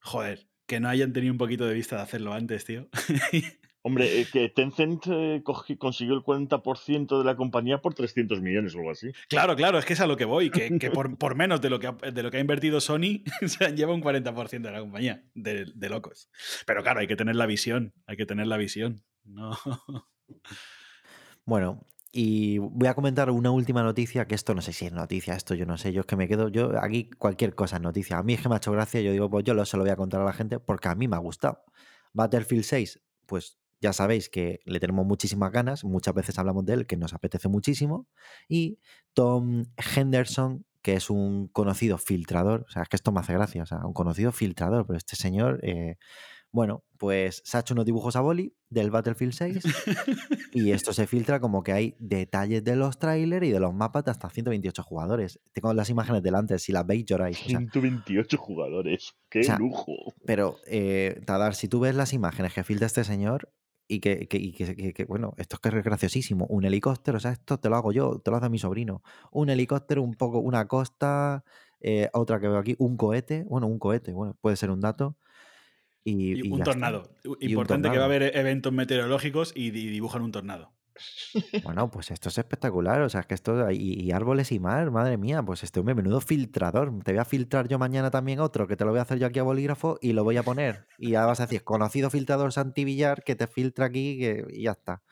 Joder, 0.00 0.46
que 0.66 0.80
no 0.80 0.88
hayan 0.88 1.12
tenido 1.12 1.32
un 1.32 1.38
poquito 1.38 1.66
de 1.66 1.74
vista 1.74 1.96
de 1.96 2.02
hacerlo 2.02 2.32
antes, 2.32 2.64
tío. 2.64 2.88
Hombre, 3.84 4.20
eh, 4.20 4.26
que 4.32 4.48
Tencent 4.48 5.02
eh, 5.10 5.42
consiguió 5.44 6.14
el 6.14 6.20
40% 6.20 7.18
de 7.18 7.24
la 7.24 7.34
compañía 7.34 7.78
por 7.78 7.94
300 7.94 8.40
millones 8.40 8.76
o 8.76 8.78
algo 8.78 8.92
así. 8.92 9.10
claro, 9.28 9.56
claro, 9.56 9.76
es 9.76 9.84
que 9.84 9.94
es 9.94 10.00
a 10.00 10.06
lo 10.06 10.16
que 10.16 10.24
voy, 10.24 10.50
que, 10.50 10.78
que 10.78 10.90
por, 10.92 11.18
por 11.18 11.34
menos 11.34 11.60
de 11.60 11.68
lo 11.68 11.80
que, 11.80 11.88
ha, 11.88 11.92
de 12.12 12.22
lo 12.22 12.30
que 12.30 12.36
ha 12.36 12.40
invertido 12.40 12.80
Sony, 12.80 13.24
se 13.46 13.74
lleva 13.74 13.92
un 13.92 14.00
40% 14.00 14.60
de 14.62 14.70
la 14.70 14.78
compañía, 14.78 15.24
de, 15.34 15.66
de 15.74 15.88
locos. 15.88 16.30
Pero 16.64 16.84
claro, 16.84 17.00
hay 17.00 17.08
que 17.08 17.16
tener 17.16 17.34
la 17.34 17.46
visión, 17.46 17.92
hay 18.06 18.16
que 18.16 18.24
tener 18.24 18.46
la 18.46 18.56
visión. 18.56 19.02
No. 19.24 19.58
Bueno, 21.44 21.84
y 22.12 22.58
voy 22.58 22.88
a 22.88 22.94
comentar 22.94 23.30
una 23.30 23.50
última 23.50 23.82
noticia, 23.82 24.26
que 24.26 24.34
esto 24.34 24.54
no 24.54 24.60
sé 24.60 24.74
si 24.74 24.84
es 24.84 24.92
noticia, 24.92 25.34
esto 25.34 25.54
yo 25.54 25.64
no 25.64 25.78
sé, 25.78 25.94
yo 25.94 26.00
es 26.00 26.06
que 26.06 26.16
me 26.16 26.28
quedo, 26.28 26.48
yo 26.48 26.78
aquí 26.78 27.08
cualquier 27.18 27.54
cosa 27.54 27.76
es 27.76 27.82
noticia. 27.82 28.18
A 28.18 28.22
mí 28.22 28.34
es 28.34 28.42
que 28.42 28.50
me 28.50 28.54
ha 28.54 28.58
hecho 28.58 28.70
gracia, 28.70 29.00
yo 29.00 29.12
digo, 29.12 29.30
pues 29.30 29.44
yo 29.44 29.54
lo, 29.54 29.64
se 29.64 29.78
lo 29.78 29.82
voy 29.82 29.90
a 29.90 29.96
contar 29.96 30.20
a 30.20 30.24
la 30.24 30.34
gente 30.34 30.60
porque 30.60 30.88
a 30.88 30.94
mí 30.94 31.08
me 31.08 31.16
ha 31.16 31.20
gustado. 31.20 31.64
Battlefield 32.12 32.64
6, 32.64 33.00
pues 33.24 33.58
ya 33.80 33.94
sabéis 33.94 34.28
que 34.28 34.60
le 34.66 34.78
tenemos 34.78 35.06
muchísimas 35.06 35.50
ganas, 35.52 35.84
muchas 35.84 36.14
veces 36.14 36.38
hablamos 36.38 36.66
de 36.66 36.74
él, 36.74 36.86
que 36.86 36.98
nos 36.98 37.14
apetece 37.14 37.48
muchísimo, 37.48 38.06
y 38.46 38.78
Tom 39.14 39.64
Henderson, 39.96 40.66
que 40.82 40.94
es 40.94 41.08
un 41.08 41.48
conocido 41.48 41.96
filtrador, 41.96 42.66
o 42.68 42.70
sea, 42.70 42.82
es 42.82 42.88
que 42.90 42.96
esto 42.96 43.10
me 43.10 43.20
hace 43.20 43.32
gracia, 43.32 43.62
o 43.62 43.66
sea, 43.66 43.78
un 43.86 43.94
conocido 43.94 44.32
filtrador, 44.32 44.86
pero 44.86 44.98
este 44.98 45.16
señor... 45.16 45.60
eh, 45.62 45.96
bueno, 46.52 46.84
pues 46.98 47.42
se 47.44 47.56
ha 47.56 47.60
hecho 47.60 47.74
unos 47.74 47.86
dibujos 47.86 48.14
a 48.14 48.20
boli 48.20 48.54
del 48.68 48.90
Battlefield 48.90 49.32
6 49.32 49.64
y 50.52 50.70
esto 50.72 50.92
se 50.92 51.06
filtra 51.06 51.40
como 51.40 51.62
que 51.62 51.72
hay 51.72 51.96
detalles 51.98 52.62
de 52.62 52.76
los 52.76 52.98
trailers 52.98 53.46
y 53.46 53.50
de 53.50 53.58
los 53.60 53.74
mapas 53.74 54.04
de 54.04 54.10
hasta 54.10 54.28
128 54.28 54.82
jugadores. 54.82 55.40
Tengo 55.52 55.72
las 55.74 55.90
imágenes 55.90 56.22
delante, 56.22 56.58
si 56.58 56.72
las 56.72 56.86
veis 56.86 57.04
lloráis. 57.06 57.40
o 57.40 57.48
sea, 57.48 57.58
128 57.58 58.36
jugadores. 58.38 59.14
¡Qué 59.28 59.40
o 59.40 59.44
sea, 59.44 59.56
lujo! 59.58 59.92
pero, 60.26 60.56
eh, 60.66 61.20
Tadar, 61.26 61.54
si 61.54 61.68
tú 61.68 61.80
ves 61.80 61.94
las 61.94 62.12
imágenes 62.12 62.52
que 62.52 62.62
filtra 62.64 62.86
este 62.86 63.02
señor 63.04 63.52
y 63.88 64.00
que, 64.00 64.28
que- 64.28 64.38
y 64.38 64.52
que- 64.52 64.76
que- 64.76 64.92
que, 64.94 65.04
bueno, 65.04 65.34
esto 65.38 65.56
es 65.56 65.60
que 65.60 65.76
es 65.78 65.84
graciosísimo. 65.84 66.46
Un 66.48 66.64
helicóptero, 66.64 67.16
o 67.16 67.20
sea, 67.20 67.32
esto 67.32 67.58
te 67.58 67.68
lo 67.68 67.76
hago 67.76 67.92
yo, 67.92 68.20
te 68.20 68.30
lo 68.30 68.36
hace 68.36 68.48
mi 68.48 68.58
sobrino. 68.58 69.02
Un 69.32 69.48
helicóptero, 69.50 70.02
un 70.02 70.14
poco, 70.14 70.38
una 70.38 70.68
costa, 70.68 71.44
eh, 71.80 72.08
otra 72.12 72.38
que 72.40 72.46
veo 72.48 72.58
aquí, 72.58 72.76
un 72.78 72.96
cohete, 72.96 73.44
bueno, 73.48 73.66
un 73.66 73.78
cohete, 73.78 74.12
bueno, 74.12 74.36
puede 74.40 74.56
ser 74.56 74.70
un 74.70 74.80
dato. 74.80 75.16
Y, 76.04 76.32
Y 76.34 76.46
y 76.46 76.50
un 76.50 76.60
está. 76.60 76.72
tornado. 76.72 77.10
un 77.24 77.36
Importante 77.40 77.90
que 77.90 77.96
va 77.96 78.02
a 78.04 78.06
haber 78.06 78.36
eventos 78.36 78.72
meteorológicos 78.72 79.52
y, 79.54 79.66
y 79.68 79.70
dibujan 79.70 80.22
un 80.22 80.32
tornado. 80.32 80.72
Bueno, 81.64 81.90
pues 81.90 82.10
esto 82.10 82.28
es 82.28 82.36
espectacular. 82.38 83.00
O 83.02 83.08
sea, 83.08 83.20
es 83.22 83.26
que 83.26 83.34
esto. 83.34 83.70
Y, 83.70 83.94
y 84.00 84.12
árboles 84.12 84.52
y 84.52 84.58
mar, 84.60 84.90
madre 84.90 85.16
mía. 85.16 85.42
Pues 85.42 85.62
este 85.62 85.80
hombre, 85.80 85.94
menudo 85.94 86.20
filtrador. 86.20 86.92
Te 87.02 87.12
voy 87.12 87.18
a 87.20 87.24
filtrar 87.24 87.66
yo 87.68 87.78
mañana 87.78 88.10
también 88.10 88.40
otro, 88.40 88.66
que 88.66 88.76
te 88.76 88.84
lo 88.84 88.90
voy 88.90 88.98
a 88.98 89.02
hacer 89.02 89.18
yo 89.18 89.26
aquí 89.26 89.38
a 89.38 89.42
bolígrafo 89.42 89.98
y 90.02 90.12
lo 90.12 90.22
voy 90.24 90.36
a 90.36 90.42
poner. 90.42 90.86
Y 90.98 91.12
ya 91.12 91.24
vas 91.24 91.40
a 91.40 91.44
decir, 91.46 91.64
conocido 91.64 92.10
filtrador 92.10 92.52
Santi 92.52 92.84
Villar, 92.84 93.22
que 93.24 93.34
te 93.36 93.46
filtra 93.46 93.86
aquí 93.86 94.18
que- 94.18 94.44
y 94.50 94.64
ya 94.64 94.72
está. 94.72 95.02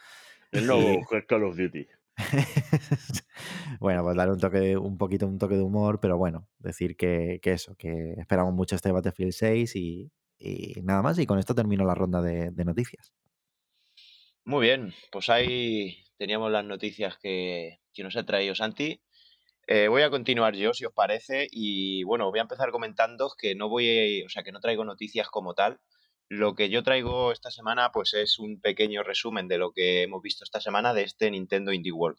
El 0.53 0.65
Y- 0.65 0.67
nuevo 0.67 1.07
Call 1.29 1.45
of 1.45 1.57
Duty. 1.57 1.87
bueno, 3.81 4.03
pues 4.03 4.17
darle 4.17 4.33
un 4.35 4.41
toque, 4.41 4.77
un 4.77 4.99
poquito 4.99 5.27
un 5.27 5.39
toque 5.39 5.57
de 5.57 5.63
humor, 5.63 6.01
pero 6.01 6.19
bueno, 6.19 6.47
decir 6.59 6.97
que, 6.97 7.39
que 7.43 7.53
eso, 7.53 7.75
que 7.77 8.15
esperamos 8.19 8.53
mucho 8.55 8.77
este 8.77 8.93
Battlefield 8.93 9.33
6 9.33 9.77
y, 9.77 10.11
y 10.41 10.81
nada 10.83 11.03
más. 11.03 11.19
Y 11.19 11.27
con 11.27 11.39
esto 11.39 11.55
termino 11.55 11.85
la 11.85 11.95
ronda 11.95 12.23
de, 12.23 12.51
noticias. 12.65 13.13
Muy 14.45 14.67
bien, 14.67 14.95
pues 15.13 15.29
ahí 15.29 16.05
teníamos 16.17 16.51
las 16.51 16.65
noticias 16.65 17.19
que, 17.19 17.79
nos 17.99 18.17
ha 18.17 18.25
traído 18.25 18.55
Santi. 18.55 19.03
Eh, 19.67 19.89
voy 19.89 20.03
a 20.03 20.11
continuar 20.11 20.57
yo, 20.57 20.73
si 20.73 20.87
os 20.87 20.93
parece, 20.93 21.47
y 21.51 22.03
bueno, 22.05 22.29
voy 22.31 22.39
a 22.39 22.43
empezar 22.43 22.71
comentando 22.71 23.31
que 23.39 23.55
no 23.55 23.69
voy, 23.69 24.23
o 24.25 24.29
sea, 24.29 24.43
que 24.43 24.51
no 24.51 24.61
traigo 24.61 24.85
noticias 24.85 25.29
como 25.29 25.55
tal. 25.55 25.79
Lo 26.29 26.55
que 26.55 26.71
yo 26.71 26.83
traigo 26.83 27.31
esta 27.31 27.51
semana, 27.51 27.91
pues 27.93 28.15
es 28.15 28.39
un 28.39 28.61
pequeño 28.61 29.03
resumen 29.03 29.49
de 29.49 29.59
lo 29.59 29.73
que 29.73 30.03
hemos 30.03 30.23
visto 30.23 30.45
esta 30.45 30.61
semana 30.61 30.95
de 30.95 31.03
este 31.03 31.31
Nintendo 31.31 31.73
Indie 31.73 31.93
World, 31.93 32.19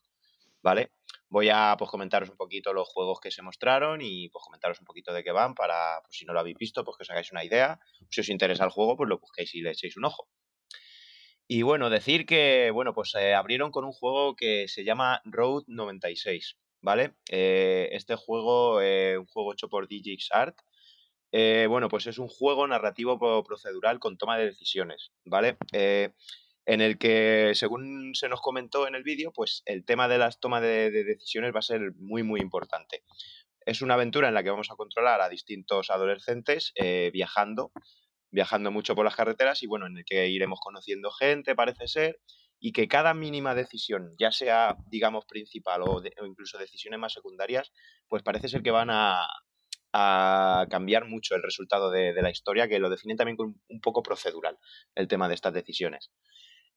¿vale? 0.61 0.91
Voy 1.31 1.49
a 1.49 1.75
pues 1.79 1.89
comentaros 1.89 2.29
un 2.29 2.35
poquito 2.35 2.73
los 2.73 2.89
juegos 2.89 3.21
que 3.21 3.31
se 3.31 3.41
mostraron 3.41 4.01
y 4.01 4.27
pues 4.29 4.43
comentaros 4.43 4.79
un 4.79 4.85
poquito 4.85 5.13
de 5.13 5.23
qué 5.23 5.31
van 5.31 5.55
para, 5.55 6.01
pues 6.03 6.17
si 6.17 6.25
no 6.25 6.33
lo 6.33 6.41
habéis 6.41 6.57
visto, 6.57 6.83
pues 6.83 6.97
que 6.97 7.03
os 7.03 7.09
hagáis 7.09 7.31
una 7.31 7.45
idea. 7.45 7.79
Si 8.09 8.19
os 8.19 8.29
interesa 8.29 8.65
el 8.65 8.69
juego, 8.69 8.97
pues 8.97 9.07
lo 9.09 9.17
busquéis 9.17 9.55
y 9.55 9.61
le 9.61 9.71
echéis 9.71 9.95
un 9.95 10.05
ojo. 10.05 10.27
Y 11.47 11.61
bueno, 11.61 11.89
decir 11.89 12.25
que, 12.25 12.69
bueno, 12.73 12.93
pues 12.93 13.15
eh, 13.15 13.33
abrieron 13.33 13.71
con 13.71 13.85
un 13.85 13.93
juego 13.93 14.35
que 14.35 14.67
se 14.67 14.83
llama 14.83 15.21
Road 15.23 15.63
96, 15.67 16.57
¿vale? 16.81 17.13
Eh, 17.29 17.87
este 17.93 18.15
juego, 18.15 18.81
eh, 18.81 19.17
un 19.17 19.25
juego 19.25 19.53
hecho 19.53 19.69
por 19.69 19.87
DJX 19.87 20.31
Art, 20.31 20.57
bueno, 21.31 21.87
pues 21.87 22.07
es 22.07 22.17
un 22.17 22.27
juego 22.27 22.67
narrativo 22.67 23.17
procedural 23.43 23.99
con 23.99 24.17
toma 24.17 24.37
de 24.37 24.47
decisiones, 24.47 25.13
¿vale? 25.23 25.57
En 26.65 26.81
el 26.81 26.97
que, 26.97 27.51
según 27.55 28.13
se 28.13 28.29
nos 28.29 28.41
comentó 28.41 28.87
en 28.87 28.95
el 28.95 29.03
vídeo, 29.03 29.31
pues 29.33 29.63
el 29.65 29.85
tema 29.85 30.07
de 30.07 30.17
las 30.17 30.39
tomas 30.39 30.61
de, 30.61 30.91
decisiones 30.91 31.53
va 31.53 31.59
a 31.59 31.63
ser 31.63 31.93
muy, 31.95 32.23
muy 32.23 32.39
importante. 32.39 33.03
Es 33.65 33.81
una 33.81 33.93
aventura 33.93 34.27
en 34.27 34.33
la 34.33 34.43
que 34.43 34.49
vamos 34.49 34.71
a 34.71 34.75
controlar 34.75 35.21
a 35.21 35.29
distintos 35.29 35.89
adolescentes 35.89 36.73
viajando 37.13 37.71
viajando 38.31 38.71
mucho 38.71 38.95
por 38.95 39.05
las 39.05 39.15
carreteras 39.15 39.61
y 39.61 39.67
bueno, 39.67 39.85
en 39.85 39.97
el 39.97 40.05
que 40.05 40.27
iremos 40.29 40.59
conociendo 40.61 41.11
gente, 41.11 41.53
parece 41.53 41.87
ser, 41.87 42.19
y 42.59 42.71
que 42.71 42.87
cada 42.87 43.13
mínima 43.13 43.53
decisión, 43.55 44.15
ya 44.17 44.31
sea, 44.31 44.77
digamos, 44.87 45.25
principal 45.25 45.81
o, 45.83 46.01
incluso 46.25 46.57
decisiones 46.57 46.99
más 46.99 47.13
secundarias, 47.13 47.71
pues 48.07 48.23
parece 48.23 48.47
ser 48.47 48.63
que 48.63 48.71
van 48.71 48.89
a, 48.91 49.27
cambiar 49.93 51.05
mucho 51.05 51.35
el 51.35 51.43
resultado 51.43 51.91
de, 51.91 52.13
la 52.13 52.29
historia, 52.29 52.69
que 52.69 52.79
lo 52.79 52.89
definen 52.89 53.17
también 53.17 53.35
con 53.35 53.61
un 53.67 53.81
poco 53.81 54.01
procedural 54.01 54.57
el 54.95 55.09
tema 55.09 55.27
de 55.27 55.35
estas 55.35 55.53
decisiones. 55.53 56.11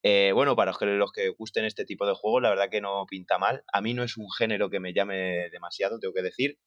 Eh, 0.07 0.33
bueno, 0.35 0.55
para 0.55 0.73
los 0.79 1.13
que, 1.13 1.31
gusten 1.31 1.65
este 1.65 1.87
tipo 1.87 2.07
de 2.07 2.13
juegos, 2.13 2.43
la 2.43 2.51
verdad 2.51 2.69
que 2.71 2.83
no 2.83 3.07
pinta 3.09 3.39
mal. 3.39 3.65
A 3.73 3.81
mí 3.81 3.95
no 3.95 4.03
es 4.05 4.19
un 4.19 4.31
género 4.31 4.69
que 4.69 4.79
me 4.79 4.93
llame 4.93 5.49
demasiado, 5.51 5.99
tengo 5.99 6.13
que 6.13 6.21
decir. 6.21 6.59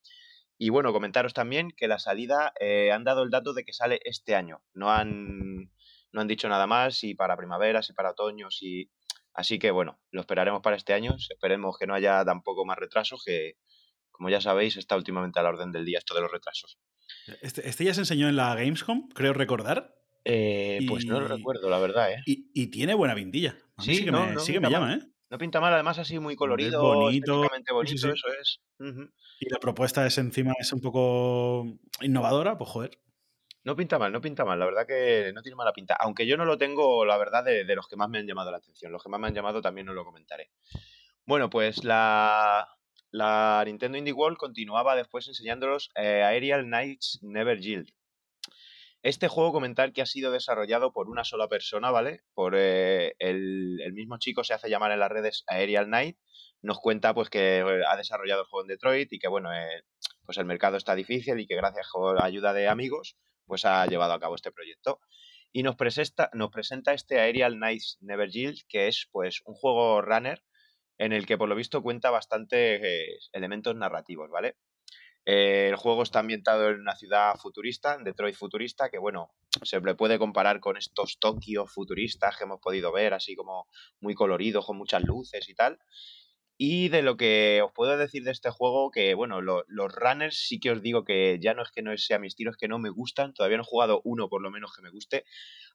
Y 0.57 0.69
bueno, 0.69 0.91
comentaros 0.91 1.35
también 1.35 1.69
que 1.77 1.87
la 1.87 1.99
salida 1.99 2.51
eh, 2.59 2.91
han 2.91 3.03
dado 3.03 3.21
el 3.21 3.29
dato 3.29 3.53
de 3.53 3.63
que 3.63 3.73
sale 3.73 3.99
este 4.05 4.33
año. 4.33 4.63
No 4.73 4.89
han, 4.91 5.71
no 6.11 6.21
han 6.21 6.27
dicho 6.27 6.49
nada 6.49 6.65
más, 6.65 6.97
si 6.97 7.13
para 7.13 7.37
primavera, 7.37 7.83
si 7.83 7.93
para 7.93 8.11
otoño, 8.11 8.49
si... 8.49 8.89
Así 9.35 9.59
que 9.59 9.69
bueno, 9.69 9.99
lo 10.09 10.21
esperaremos 10.21 10.63
para 10.63 10.75
este 10.75 10.93
año. 10.93 11.15
Esperemos 11.29 11.77
que 11.77 11.85
no 11.85 11.93
haya 11.93 12.25
tampoco 12.25 12.65
más 12.65 12.79
retrasos, 12.79 13.23
que 13.23 13.53
como 14.09 14.31
ya 14.31 14.41
sabéis, 14.41 14.77
está 14.77 14.97
últimamente 14.97 15.39
a 15.39 15.43
la 15.43 15.49
orden 15.49 15.71
del 15.71 15.85
día 15.85 15.99
esto 15.99 16.15
de 16.15 16.21
los 16.21 16.31
retrasos. 16.31 16.79
Este, 17.43 17.69
este 17.69 17.83
ya 17.83 17.93
se 17.93 18.01
enseñó 18.01 18.27
en 18.29 18.35
la 18.35 18.55
Gamescom, 18.55 19.09
creo 19.09 19.33
recordar. 19.33 19.96
Eh, 20.29 20.85
pues 20.89 21.05
no 21.05 21.21
lo 21.21 21.27
recuerdo, 21.29 21.69
la 21.69 21.79
verdad, 21.79 22.11
¿eh? 22.11 22.21
Y, 22.25 22.67
tiene 22.67 22.93
buena 22.93 23.13
vindilla. 23.13 23.55
sí, 23.79 23.95
sí 23.95 24.05
que, 24.05 24.11
me, 24.11 24.37
sí 24.39 24.51
que 24.51 24.59
me 24.59 24.69
llama, 24.69 24.95
¿eh? 24.95 24.99
No 25.29 25.37
pinta 25.37 25.61
mal, 25.61 25.73
además 25.73 25.99
así 25.99 26.19
muy 26.19 26.35
colorido, 26.35 26.81
bonito, 26.81 27.47
bonito, 27.71 27.81
eso 28.11 28.27
es. 28.41 28.59
Y 29.39 29.49
la 29.49 29.59
propuesta 29.59 30.05
es 30.05 30.17
encima 30.17 30.51
es 30.59 30.73
un 30.73 30.81
poco 30.81 31.65
innovadora, 32.01 32.57
pues 32.57 32.69
joder. 32.69 32.99
No 33.63 33.75
pinta 33.77 33.99
mal, 33.99 34.11
no 34.11 34.19
pinta 34.19 34.43
mal, 34.43 34.59
la 34.59 34.65
verdad 34.65 34.85
que 34.85 35.31
no 35.33 35.41
tiene 35.41 35.55
mala 35.55 35.71
pinta. 35.71 35.95
Aunque 35.95 36.27
yo 36.27 36.35
no 36.35 36.43
lo 36.43 36.57
tengo, 36.57 37.05
la 37.05 37.17
verdad, 37.17 37.45
de, 37.45 37.63
los 37.75 37.87
que 37.87 37.95
más 37.95 38.09
me 38.09 38.17
han 38.17 38.27
llamado 38.27 38.51
la 38.51 38.57
atención. 38.57 38.91
Los 38.91 39.03
que 39.03 39.09
más 39.09 39.21
me 39.21 39.27
han 39.27 39.33
llamado 39.33 39.61
también 39.61 39.87
os 39.87 39.95
lo 39.95 40.03
comentaré. 40.03 40.51
Bueno, 41.25 41.49
pues 41.49 41.85
la, 41.85 42.67
la 43.11 43.63
Nintendo 43.65 43.97
Indie 43.97 44.13
World 44.13 44.37
continuaba 44.37 44.95
después 44.95 45.27
enseñándolos 45.29 45.89
eh, 45.95 46.23
Aerial 46.23 46.65
Knights 46.65 47.19
Never 47.21 47.59
Yield. 47.59 47.89
Este 49.07 49.29
juego 49.29 49.53
comentar 49.53 49.93
que 49.93 50.01
ha 50.01 50.05
sido 50.05 50.33
desarrollado 50.33 50.91
por 50.91 51.07
una 51.07 51.23
sola 51.23 51.47
persona, 51.47 51.91
¿vale? 51.91 52.23
Por 52.33 52.55
eh, 52.57 53.15
el, 53.19 53.93
mismo 53.93 54.17
chico 54.17 54.43
se 54.43 54.53
hace 54.53 54.69
llamar 54.69 54.91
en 54.91 54.99
las 54.99 55.09
redes 55.09 55.45
Aerial 55.47 55.85
Knight. 55.85 56.17
Nos 56.61 56.81
cuenta 56.81 57.13
pues 57.13 57.29
que 57.29 57.59
eh, 57.59 57.81
ha 57.87 57.95
desarrollado 57.95 58.41
el 58.41 58.47
juego 58.47 58.65
en 58.65 58.67
Detroit 58.67 59.13
y 59.13 59.17
que 59.17 59.29
bueno, 59.29 59.53
eh, 59.53 59.83
pues 60.25 60.37
el 60.39 60.43
mercado 60.43 60.75
está 60.75 60.93
difícil 60.93 61.39
y 61.39 61.47
que 61.47 61.55
gracias 61.55 61.87
a 61.95 62.13
la 62.15 62.25
ayuda 62.25 62.51
de 62.51 62.67
amigos 62.67 63.15
pues 63.45 63.63
ha 63.63 63.85
llevado 63.85 64.11
a 64.11 64.19
cabo 64.19 64.35
este 64.35 64.51
proyecto. 64.51 64.99
Y 65.53 65.63
nos 65.63 65.77
presenta, 65.77 66.29
este 66.93 67.21
Aerial 67.21 67.55
Knights 67.55 67.99
Never 68.01 68.29
Yield, 68.29 68.59
que 68.67 68.89
es 68.89 69.07
pues 69.13 69.41
un 69.45 69.53
juego 69.53 70.01
runner 70.01 70.43
en 70.97 71.13
el 71.13 71.25
que 71.25 71.37
por 71.37 71.47
lo 71.47 71.55
visto 71.55 71.81
cuenta 71.81 72.09
bastantes 72.09 72.81
elementos 73.31 73.73
narrativos, 73.73 74.29
¿vale? 74.29 74.57
El 75.29 75.75
juego 75.75 76.03
está 76.03 76.19
ambientado 76.19 76.69
en 76.69 76.79
una 76.79 76.95
ciudad 76.95 77.35
futurista, 77.35 77.95
en 77.95 78.05
Detroit 78.05 78.33
futurista, 78.33 78.89
que 78.89 78.97
bueno, 78.97 79.33
se 79.61 79.81
le 79.81 79.93
puede 79.93 80.17
comparar 80.19 80.61
con 80.61 80.77
estos 80.77 81.19
Tokio 81.19 81.67
futuristas 81.67 82.37
que 82.37 82.45
hemos 82.45 82.61
podido 82.61 82.93
ver, 82.93 83.13
así 83.13 83.35
como 83.35 83.67
muy 83.99 84.15
coloridos, 84.15 84.65
con 84.65 84.77
muchas 84.77 85.03
luces 85.03 85.49
y 85.49 85.53
tal. 85.53 85.79
Y 86.55 86.87
de 86.87 87.01
lo 87.01 87.17
que 87.17 87.61
os 87.61 87.73
puedo 87.73 87.97
decir 87.97 88.23
de 88.23 88.31
este 88.31 88.51
juego, 88.51 88.89
que 88.89 89.15
bueno, 89.15 89.41
los 89.41 89.91
runners 89.93 90.37
sí 90.47 90.61
que 90.61 90.71
os 90.71 90.81
digo 90.81 91.03
que 91.03 91.39
ya 91.41 91.53
no 91.53 91.61
es 91.61 91.71
que 91.71 91.81
no 91.81 91.95
sea 91.97 92.19
mi 92.19 92.27
estilo, 92.27 92.51
es 92.51 92.57
que 92.57 92.69
no 92.69 92.79
me 92.79 92.89
gustan. 92.89 93.33
Todavía 93.33 93.57
no 93.57 93.63
he 93.63 93.67
jugado 93.67 93.99
uno 94.05 94.29
por 94.29 94.41
lo 94.41 94.49
menos 94.49 94.73
que 94.73 94.81
me 94.81 94.91
guste. 94.91 95.25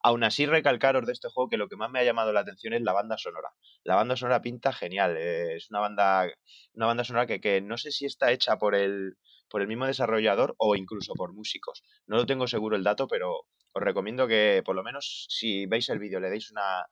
Aún 0.02 0.24
así, 0.24 0.46
recalcaros 0.46 1.04
de 1.04 1.12
este 1.12 1.28
juego 1.28 1.50
que 1.50 1.58
lo 1.58 1.68
que 1.68 1.76
más 1.76 1.90
me 1.90 1.98
ha 1.98 2.04
llamado 2.04 2.32
la 2.32 2.40
atención 2.40 2.72
es 2.72 2.80
la 2.80 2.94
banda 2.94 3.18
sonora. 3.18 3.50
La 3.84 3.96
banda 3.96 4.16
sonora 4.16 4.40
pinta 4.40 4.72
genial. 4.72 5.18
Eh, 5.18 5.56
es 5.56 5.70
una 5.70 5.80
banda, 5.80 6.26
una 6.72 6.86
banda 6.86 7.04
sonora 7.04 7.26
que, 7.26 7.38
que 7.38 7.60
no 7.60 7.76
sé 7.76 7.90
si 7.90 8.06
está 8.06 8.32
hecha 8.32 8.56
por 8.56 8.74
el, 8.74 9.18
por 9.52 9.60
el 9.60 9.68
mismo 9.68 9.86
desarrollador 9.86 10.54
o 10.56 10.76
incluso 10.76 11.12
por 11.12 11.34
músicos. 11.34 11.84
No 12.06 12.16
lo 12.16 12.24
tengo 12.24 12.46
seguro 12.46 12.74
el 12.74 12.82
dato, 12.82 13.06
pero 13.06 13.44
os 13.72 13.82
recomiendo 13.82 14.26
que 14.26 14.62
por 14.64 14.74
lo 14.74 14.82
menos 14.82 15.26
si 15.28 15.66
veis 15.66 15.90
el 15.90 15.98
vídeo 15.98 16.20
le 16.20 16.30
deis 16.30 16.50
una, 16.50 16.86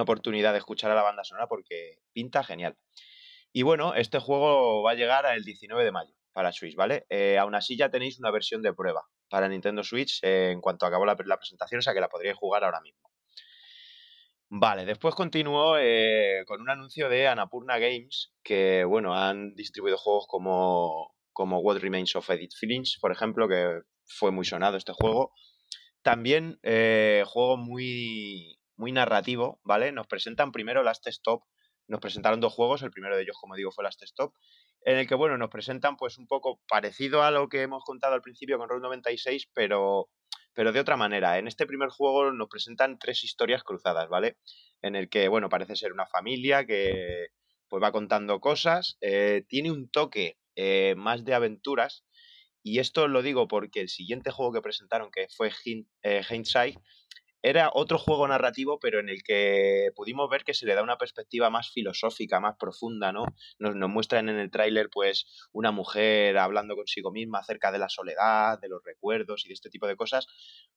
oportunidad 0.00 0.52
de 0.52 0.58
escuchar 0.58 0.92
a 0.92 0.94
la 0.94 1.02
banda 1.02 1.24
sonora 1.24 1.48
porque 1.48 1.98
pinta 2.12 2.44
genial. 2.44 2.76
Y 3.52 3.62
bueno, 3.62 3.94
este 3.94 4.20
juego 4.20 4.84
va 4.84 4.92
a 4.92 4.94
llegar 4.94 5.26
el 5.34 5.42
19 5.42 5.84
de 5.84 5.90
mayo 5.90 6.14
para 6.32 6.52
Switch, 6.52 6.76
¿vale? 6.76 7.06
Eh, 7.08 7.38
aún 7.38 7.56
así 7.56 7.76
ya 7.76 7.90
tenéis 7.90 8.20
una 8.20 8.30
versión 8.30 8.62
de 8.62 8.72
prueba 8.72 9.02
para 9.28 9.48
Nintendo 9.48 9.82
Switch 9.82 10.22
eh, 10.22 10.50
en 10.52 10.60
cuanto 10.60 10.86
acabó 10.86 11.06
la, 11.06 11.16
presentación, 11.16 11.80
o 11.80 11.82
sea 11.82 11.92
que 11.92 12.00
la 12.00 12.08
podríais 12.08 12.36
jugar 12.36 12.62
ahora 12.62 12.80
mismo. 12.82 13.10
Vale, 14.48 14.84
después 14.84 15.16
continuó 15.16 15.76
eh, 15.76 16.44
con 16.46 16.60
un 16.60 16.70
anuncio 16.70 17.08
de 17.08 17.26
Anapurna 17.26 17.78
Games, 17.78 18.32
que 18.44 18.84
bueno, 18.84 19.16
han 19.16 19.56
distribuido 19.56 19.96
juegos 19.96 20.26
como 20.28 21.15
como 21.36 21.58
What 21.58 21.80
Remains 21.80 22.16
of 22.16 22.30
Edith 22.30 22.54
Feelings, 22.58 22.96
por 22.98 23.12
ejemplo, 23.12 23.46
que 23.46 23.82
fue 24.06 24.30
muy 24.30 24.46
sonado 24.46 24.78
este 24.78 24.94
juego. 24.94 25.34
También 26.00 26.58
eh, 26.62 27.24
juego 27.26 27.58
muy, 27.58 28.58
muy 28.74 28.90
narrativo, 28.90 29.60
¿vale? 29.62 29.92
Nos 29.92 30.06
presentan 30.06 30.50
primero 30.50 30.82
Last 30.82 31.06
Stop, 31.08 31.42
nos 31.88 32.00
presentaron 32.00 32.40
dos 32.40 32.54
juegos, 32.54 32.82
el 32.82 32.90
primero 32.90 33.16
de 33.16 33.22
ellos, 33.22 33.36
como 33.38 33.54
digo, 33.54 33.70
fue 33.70 33.84
Last 33.84 34.02
Stop, 34.04 34.32
en 34.80 34.96
el 34.96 35.06
que, 35.06 35.14
bueno, 35.14 35.36
nos 35.36 35.50
presentan 35.50 35.98
pues 35.98 36.16
un 36.16 36.26
poco 36.26 36.62
parecido 36.70 37.22
a 37.22 37.30
lo 37.30 37.50
que 37.50 37.60
hemos 37.60 37.84
contado 37.84 38.14
al 38.14 38.22
principio 38.22 38.56
con 38.56 38.70
Road 38.70 38.80
96, 38.80 39.50
pero, 39.52 40.08
pero 40.54 40.72
de 40.72 40.80
otra 40.80 40.96
manera. 40.96 41.36
En 41.36 41.48
este 41.48 41.66
primer 41.66 41.90
juego 41.90 42.32
nos 42.32 42.48
presentan 42.48 42.98
tres 42.98 43.24
historias 43.24 43.62
cruzadas, 43.62 44.08
¿vale? 44.08 44.38
En 44.80 44.96
el 44.96 45.10
que, 45.10 45.28
bueno, 45.28 45.50
parece 45.50 45.76
ser 45.76 45.92
una 45.92 46.06
familia 46.06 46.64
que 46.64 47.26
pues 47.68 47.82
va 47.82 47.92
contando 47.92 48.40
cosas, 48.40 48.96
eh, 49.02 49.44
tiene 49.48 49.70
un 49.70 49.90
toque 49.90 50.38
eh, 50.56 50.94
más 50.96 51.24
de 51.24 51.34
aventuras. 51.34 52.04
Y 52.62 52.80
esto 52.80 53.06
lo 53.06 53.22
digo 53.22 53.46
porque 53.46 53.80
el 53.80 53.88
siguiente 53.88 54.30
juego 54.32 54.52
que 54.52 54.62
presentaron, 54.62 55.10
que 55.12 55.28
fue 55.28 55.52
eh, 56.02 56.22
Hindsight, 56.28 56.78
era 57.48 57.70
otro 57.72 57.96
juego 57.96 58.26
narrativo, 58.26 58.80
pero 58.80 58.98
en 58.98 59.08
el 59.08 59.22
que 59.22 59.90
pudimos 59.94 60.28
ver 60.28 60.42
que 60.42 60.52
se 60.52 60.66
le 60.66 60.74
da 60.74 60.82
una 60.82 60.98
perspectiva 60.98 61.48
más 61.48 61.70
filosófica, 61.70 62.40
más 62.40 62.56
profunda, 62.58 63.12
¿no? 63.12 63.24
Nos, 63.60 63.76
nos 63.76 63.88
muestran 63.88 64.28
en 64.28 64.40
el 64.40 64.50
tráiler, 64.50 64.90
pues, 64.90 65.48
una 65.52 65.70
mujer 65.70 66.38
hablando 66.38 66.74
consigo 66.74 67.12
misma 67.12 67.38
acerca 67.38 67.70
de 67.70 67.78
la 67.78 67.88
soledad, 67.88 68.58
de 68.60 68.68
los 68.68 68.82
recuerdos 68.82 69.44
y 69.44 69.48
de 69.48 69.54
este 69.54 69.70
tipo 69.70 69.86
de 69.86 69.94
cosas, 69.94 70.26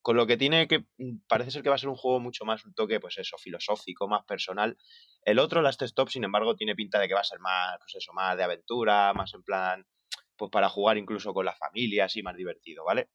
con 0.03 0.15
lo 0.15 0.27
que 0.27 0.37
tiene 0.37 0.67
que, 0.67 0.85
mm, 0.99 1.21
parece 1.27 1.49
ser 1.49 1.63
que 1.63 1.69
va 1.69 1.75
a 1.75 1.79
ser 1.79 1.89
un 1.89 1.95
juego 1.95 2.19
mucho 2.19 2.45
más 2.45 2.63
un 2.63 2.75
toque, 2.75 2.99
pues 2.99 3.17
eso, 3.17 3.37
filosófico, 3.39 4.07
más 4.07 4.23
personal. 4.25 4.77
El 5.23 5.39
otro, 5.39 5.63
Last 5.63 5.81
Stop, 5.81 6.09
sin 6.09 6.23
embargo, 6.23 6.55
tiene 6.55 6.75
pinta 6.75 6.99
de 6.99 7.07
que 7.07 7.15
va 7.15 7.21
a 7.21 7.23
ser 7.23 7.39
más, 7.39 7.77
pues 7.79 7.95
eso, 7.95 8.13
más 8.13 8.37
de 8.37 8.43
aventura, 8.43 9.11
más 9.15 9.33
en 9.33 9.41
plan, 9.41 9.87
pues 10.37 10.51
para 10.51 10.69
jugar 10.69 10.97
incluso 10.97 11.33
con 11.33 11.45
la 11.45 11.55
familia, 11.55 12.05
así 12.05 12.21
más 12.21 12.35
divertido, 12.35 12.85
¿vale? 12.85 13.09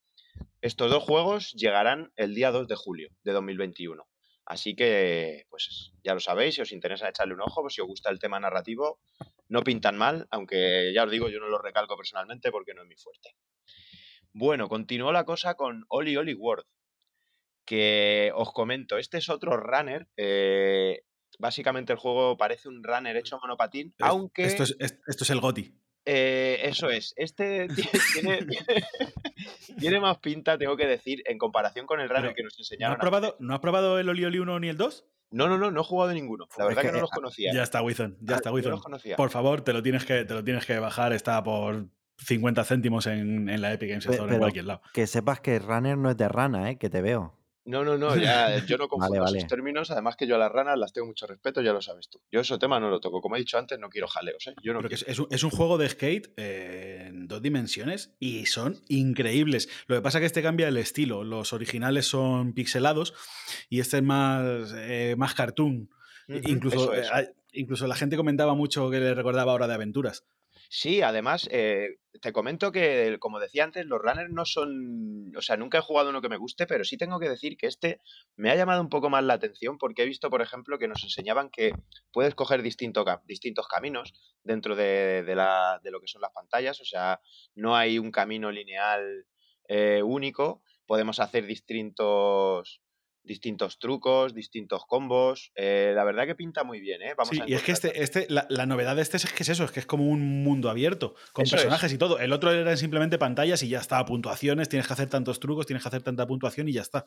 Estos 0.60 0.90
dos 0.90 1.02
juegos 1.02 1.52
llegarán 1.52 2.12
el 2.16 2.34
día 2.34 2.50
2 2.50 2.68
de 2.68 2.76
julio 2.76 3.10
de 3.22 3.32
2021. 3.32 4.06
Así 4.46 4.74
que, 4.74 5.46
pues 5.48 5.92
ya 6.02 6.14
lo 6.14 6.20
sabéis, 6.20 6.56
si 6.56 6.60
os 6.60 6.72
interesa 6.72 7.08
echarle 7.08 7.34
un 7.34 7.40
ojo, 7.40 7.62
pues 7.62 7.74
si 7.74 7.80
os 7.80 7.86
gusta 7.86 8.10
el 8.10 8.18
tema 8.18 8.38
narrativo, 8.40 8.98
no 9.48 9.62
pintan 9.62 9.96
mal, 9.96 10.26
aunque 10.30 10.92
ya 10.94 11.04
os 11.04 11.10
digo, 11.10 11.28
yo 11.28 11.40
no 11.40 11.48
lo 11.48 11.58
recalco 11.58 11.96
personalmente 11.96 12.50
porque 12.50 12.74
no 12.74 12.82
es 12.82 12.88
mi 12.88 12.96
fuerte. 12.96 13.30
Bueno, 14.32 14.68
continuó 14.68 15.12
la 15.12 15.24
cosa 15.24 15.54
con 15.54 15.84
Oli 15.88 16.16
Oli 16.16 16.34
World, 16.34 16.66
que 17.64 18.32
os 18.34 18.52
comento, 18.52 18.98
este 18.98 19.18
es 19.18 19.28
otro 19.30 19.56
runner. 19.56 20.08
Eh, 20.16 21.04
básicamente 21.38 21.92
el 21.92 21.98
juego 21.98 22.36
parece 22.36 22.68
un 22.68 22.82
runner 22.82 23.16
hecho 23.16 23.38
monopatín, 23.40 23.94
aunque... 24.00 24.44
Esto 24.44 24.64
es, 24.64 24.76
esto 24.78 25.24
es 25.24 25.30
el 25.30 25.40
GOTI. 25.40 25.74
Eh, 26.06 26.60
eso 26.62 26.90
es. 26.90 27.14
Este 27.16 27.66
tiene, 29.78 30.00
más 30.00 30.18
pinta, 30.18 30.58
tengo 30.58 30.76
que 30.76 30.86
decir, 30.86 31.22
en 31.26 31.38
comparación 31.38 31.86
con 31.86 32.00
el 32.00 32.08
runner 32.08 32.34
que 32.34 32.42
nos 32.42 32.58
enseñaron. 32.58 32.92
¿no 32.92 32.94
has, 32.94 33.00
probado, 33.00 33.36
¿No 33.40 33.54
has 33.54 33.60
probado 33.60 33.98
el 33.98 34.08
Oli 34.08 34.24
Oli 34.24 34.38
1 34.38 34.60
ni 34.60 34.68
el 34.68 34.76
2? 34.76 35.04
No, 35.30 35.48
no, 35.48 35.58
no, 35.58 35.70
no 35.70 35.80
he 35.80 35.84
jugado 35.84 36.12
ninguno. 36.12 36.46
La 36.56 36.64
Es 36.64 36.68
verdad 36.68 36.82
que, 36.82 36.88
que, 36.88 36.94
no 36.94 37.00
los 37.00 37.10
conocía. 37.10 37.52
Ya 37.52 37.62
está, 37.62 37.82
Wizon, 37.82 38.16
ya 38.20 38.34
Ah, 38.34 38.36
está, 38.36 38.50
no 38.50 38.56
Wizon. 38.56 38.70
los 38.72 38.82
conocía. 38.82 39.16
Por 39.16 39.30
favor, 39.30 39.62
te 39.62 39.72
lo 39.72 39.82
tienes 39.82 40.04
que, 40.04 40.24
te 40.24 40.34
lo 40.34 40.44
tienes 40.44 40.64
que 40.64 40.78
bajar, 40.78 41.12
está 41.12 41.42
por 41.42 41.86
50 42.18 42.64
céntimos 42.64 43.06
en, 43.06 43.48
en 43.48 43.60
la 43.60 43.72
Epic 43.72 43.88
Games 43.88 44.06
Store 44.06 44.32
en 44.32 44.38
cualquier 44.38 44.66
lado. 44.66 44.82
que 44.92 45.06
sepas 45.08 45.40
que 45.40 45.58
Runner 45.58 45.98
no 45.98 46.10
es 46.10 46.16
de 46.16 46.28
rana, 46.28 46.70
¿eh? 46.70 46.78
Que 46.78 46.88
te 46.88 47.02
veo. 47.02 47.36
No, 47.66 47.82
no, 47.82 47.96
no, 47.96 48.16
ya, 48.16 48.64
yo 48.66 48.76
no 48.76 48.88
confundo 48.88 49.22
Vale, 49.22 49.38
esos 49.38 49.48
términos. 49.48 49.90
Además 49.90 50.16
que 50.16 50.26
yo 50.26 50.36
a 50.36 50.38
las 50.38 50.52
ranas 50.52 50.78
las 50.78 50.92
tengo 50.92 51.06
mucho 51.06 51.26
respeto, 51.26 51.62
ya 51.62 51.72
lo 51.72 51.80
sabes 51.80 52.08
tú. 52.08 52.20
Yo 52.30 52.40
ese 52.40 52.58
tema 52.58 52.78
no 52.78 52.90
lo 52.90 53.00
toco. 53.00 53.20
Como 53.20 53.36
he 53.36 53.38
dicho 53.38 53.58
antes, 53.58 53.78
no 53.78 53.88
quiero 53.88 54.06
jaleos, 54.06 54.46
¿eh? 54.46 54.54
Yo 54.62 54.72
no 54.72 54.80
quiero. 54.80 54.94
es, 54.94 55.18
un, 55.18 55.26
es 55.30 55.42
un 55.42 55.50
juego 55.50 55.78
de 55.78 55.88
skate 55.88 56.32
eh, 56.36 57.04
en 57.08 57.26
dos 57.26 57.42
dimensiones 57.42 58.14
y 58.18 58.46
son 58.46 58.80
increíbles. 58.88 59.68
Lo 59.86 59.96
que 59.96 60.02
pasa 60.02 60.18
es 60.18 60.22
que 60.22 60.26
este 60.26 60.42
cambia 60.42 60.68
el 60.68 60.76
estilo. 60.76 61.24
Los 61.24 61.52
originales 61.52 62.06
son 62.06 62.52
pixelados 62.52 63.14
y 63.68 63.80
este 63.80 63.98
es 63.98 64.02
más, 64.02 64.72
eh, 64.76 65.14
más 65.16 65.34
cartoon. 65.34 65.90
Incluso, 66.28 66.94
eso, 66.94 66.94
eh, 66.94 67.22
eso. 67.22 67.32
incluso 67.52 67.86
la 67.86 67.96
gente 67.96 68.16
comentaba 68.16 68.54
mucho 68.54 68.90
que 68.90 69.00
le 69.00 69.14
recordaba 69.14 69.52
Hora 69.52 69.66
de 69.66 69.74
Aventuras. 69.74 70.24
Sí, 70.68 71.02
además, 71.02 71.48
eh, 71.50 71.96
te 72.20 72.32
comento 72.32 72.72
que, 72.72 73.16
como 73.20 73.38
decía 73.40 73.64
antes, 73.64 73.86
los 73.86 74.00
runners 74.00 74.30
no 74.30 74.44
son. 74.44 75.32
O 75.36 75.42
sea, 75.42 75.56
nunca 75.56 75.78
he 75.78 75.80
jugado 75.82 76.10
uno 76.10 76.20
que 76.22 76.28
me 76.28 76.36
guste, 76.36 76.66
pero 76.66 76.84
sí 76.84 76.96
tengo 76.96 77.18
que 77.20 77.28
decir 77.28 77.56
que 77.56 77.66
este 77.66 78.00
me 78.36 78.50
ha 78.50 78.56
llamado 78.56 78.80
un 78.80 78.88
poco 78.88 79.10
más 79.10 79.22
la 79.24 79.34
atención 79.34 79.78
porque 79.78 80.02
he 80.02 80.06
visto, 80.06 80.30
por 80.30 80.42
ejemplo, 80.42 80.78
que 80.78 80.88
nos 80.88 81.02
enseñaban 81.04 81.50
que 81.50 81.78
puedes 82.12 82.34
coger 82.34 82.62
distintos 82.62 83.68
caminos 83.68 84.14
dentro 84.42 84.74
de, 84.76 85.22
de 85.24 85.34
la- 85.34 85.80
de 85.82 85.90
lo 85.90 86.00
que 86.00 86.08
son 86.08 86.22
las 86.22 86.32
pantallas. 86.32 86.80
O 86.80 86.84
sea, 86.84 87.20
no 87.54 87.76
hay 87.76 87.98
un 87.98 88.10
camino 88.10 88.50
lineal 88.50 89.26
eh, 89.68 90.02
único. 90.02 90.62
Podemos 90.86 91.20
hacer 91.20 91.46
distintos 91.46 92.80
distintos 93.24 93.78
trucos, 93.78 94.34
distintos 94.34 94.84
combos. 94.86 95.50
Eh, 95.56 95.92
la 95.94 96.04
verdad 96.04 96.26
que 96.26 96.34
pinta 96.34 96.62
muy 96.62 96.80
bien, 96.80 97.02
¿eh? 97.02 97.14
Vamos 97.16 97.30
Sí, 97.30 97.40
a 97.40 97.48
y 97.48 97.54
es 97.54 97.62
que 97.62 97.72
este, 97.72 98.02
este 98.02 98.26
la, 98.28 98.46
la 98.50 98.66
novedad 98.66 98.96
de 98.96 99.02
este 99.02 99.16
es 99.16 99.32
que 99.32 99.42
es 99.42 99.48
eso, 99.48 99.64
es 99.64 99.70
que 99.72 99.80
es 99.80 99.86
como 99.86 100.06
un 100.06 100.44
mundo 100.44 100.70
abierto, 100.70 101.14
con 101.32 101.44
Eso 101.44 101.56
es. 101.56 101.62
personajes 101.62 101.92
y 101.92 101.98
todo. 101.98 102.18
El 102.18 102.32
otro 102.32 102.52
eran 102.52 102.76
simplemente 102.76 103.18
pantallas 103.18 103.62
y 103.62 103.68
ya 103.68 103.80
está, 103.80 104.04
puntuaciones, 104.04 104.68
tienes 104.68 104.86
que 104.86 104.92
hacer 104.92 105.08
tantos 105.08 105.40
trucos, 105.40 105.66
tienes 105.66 105.82
que 105.82 105.88
hacer 105.88 106.02
tanta 106.02 106.26
puntuación 106.26 106.68
y 106.68 106.72
ya 106.72 106.82
está. 106.82 107.06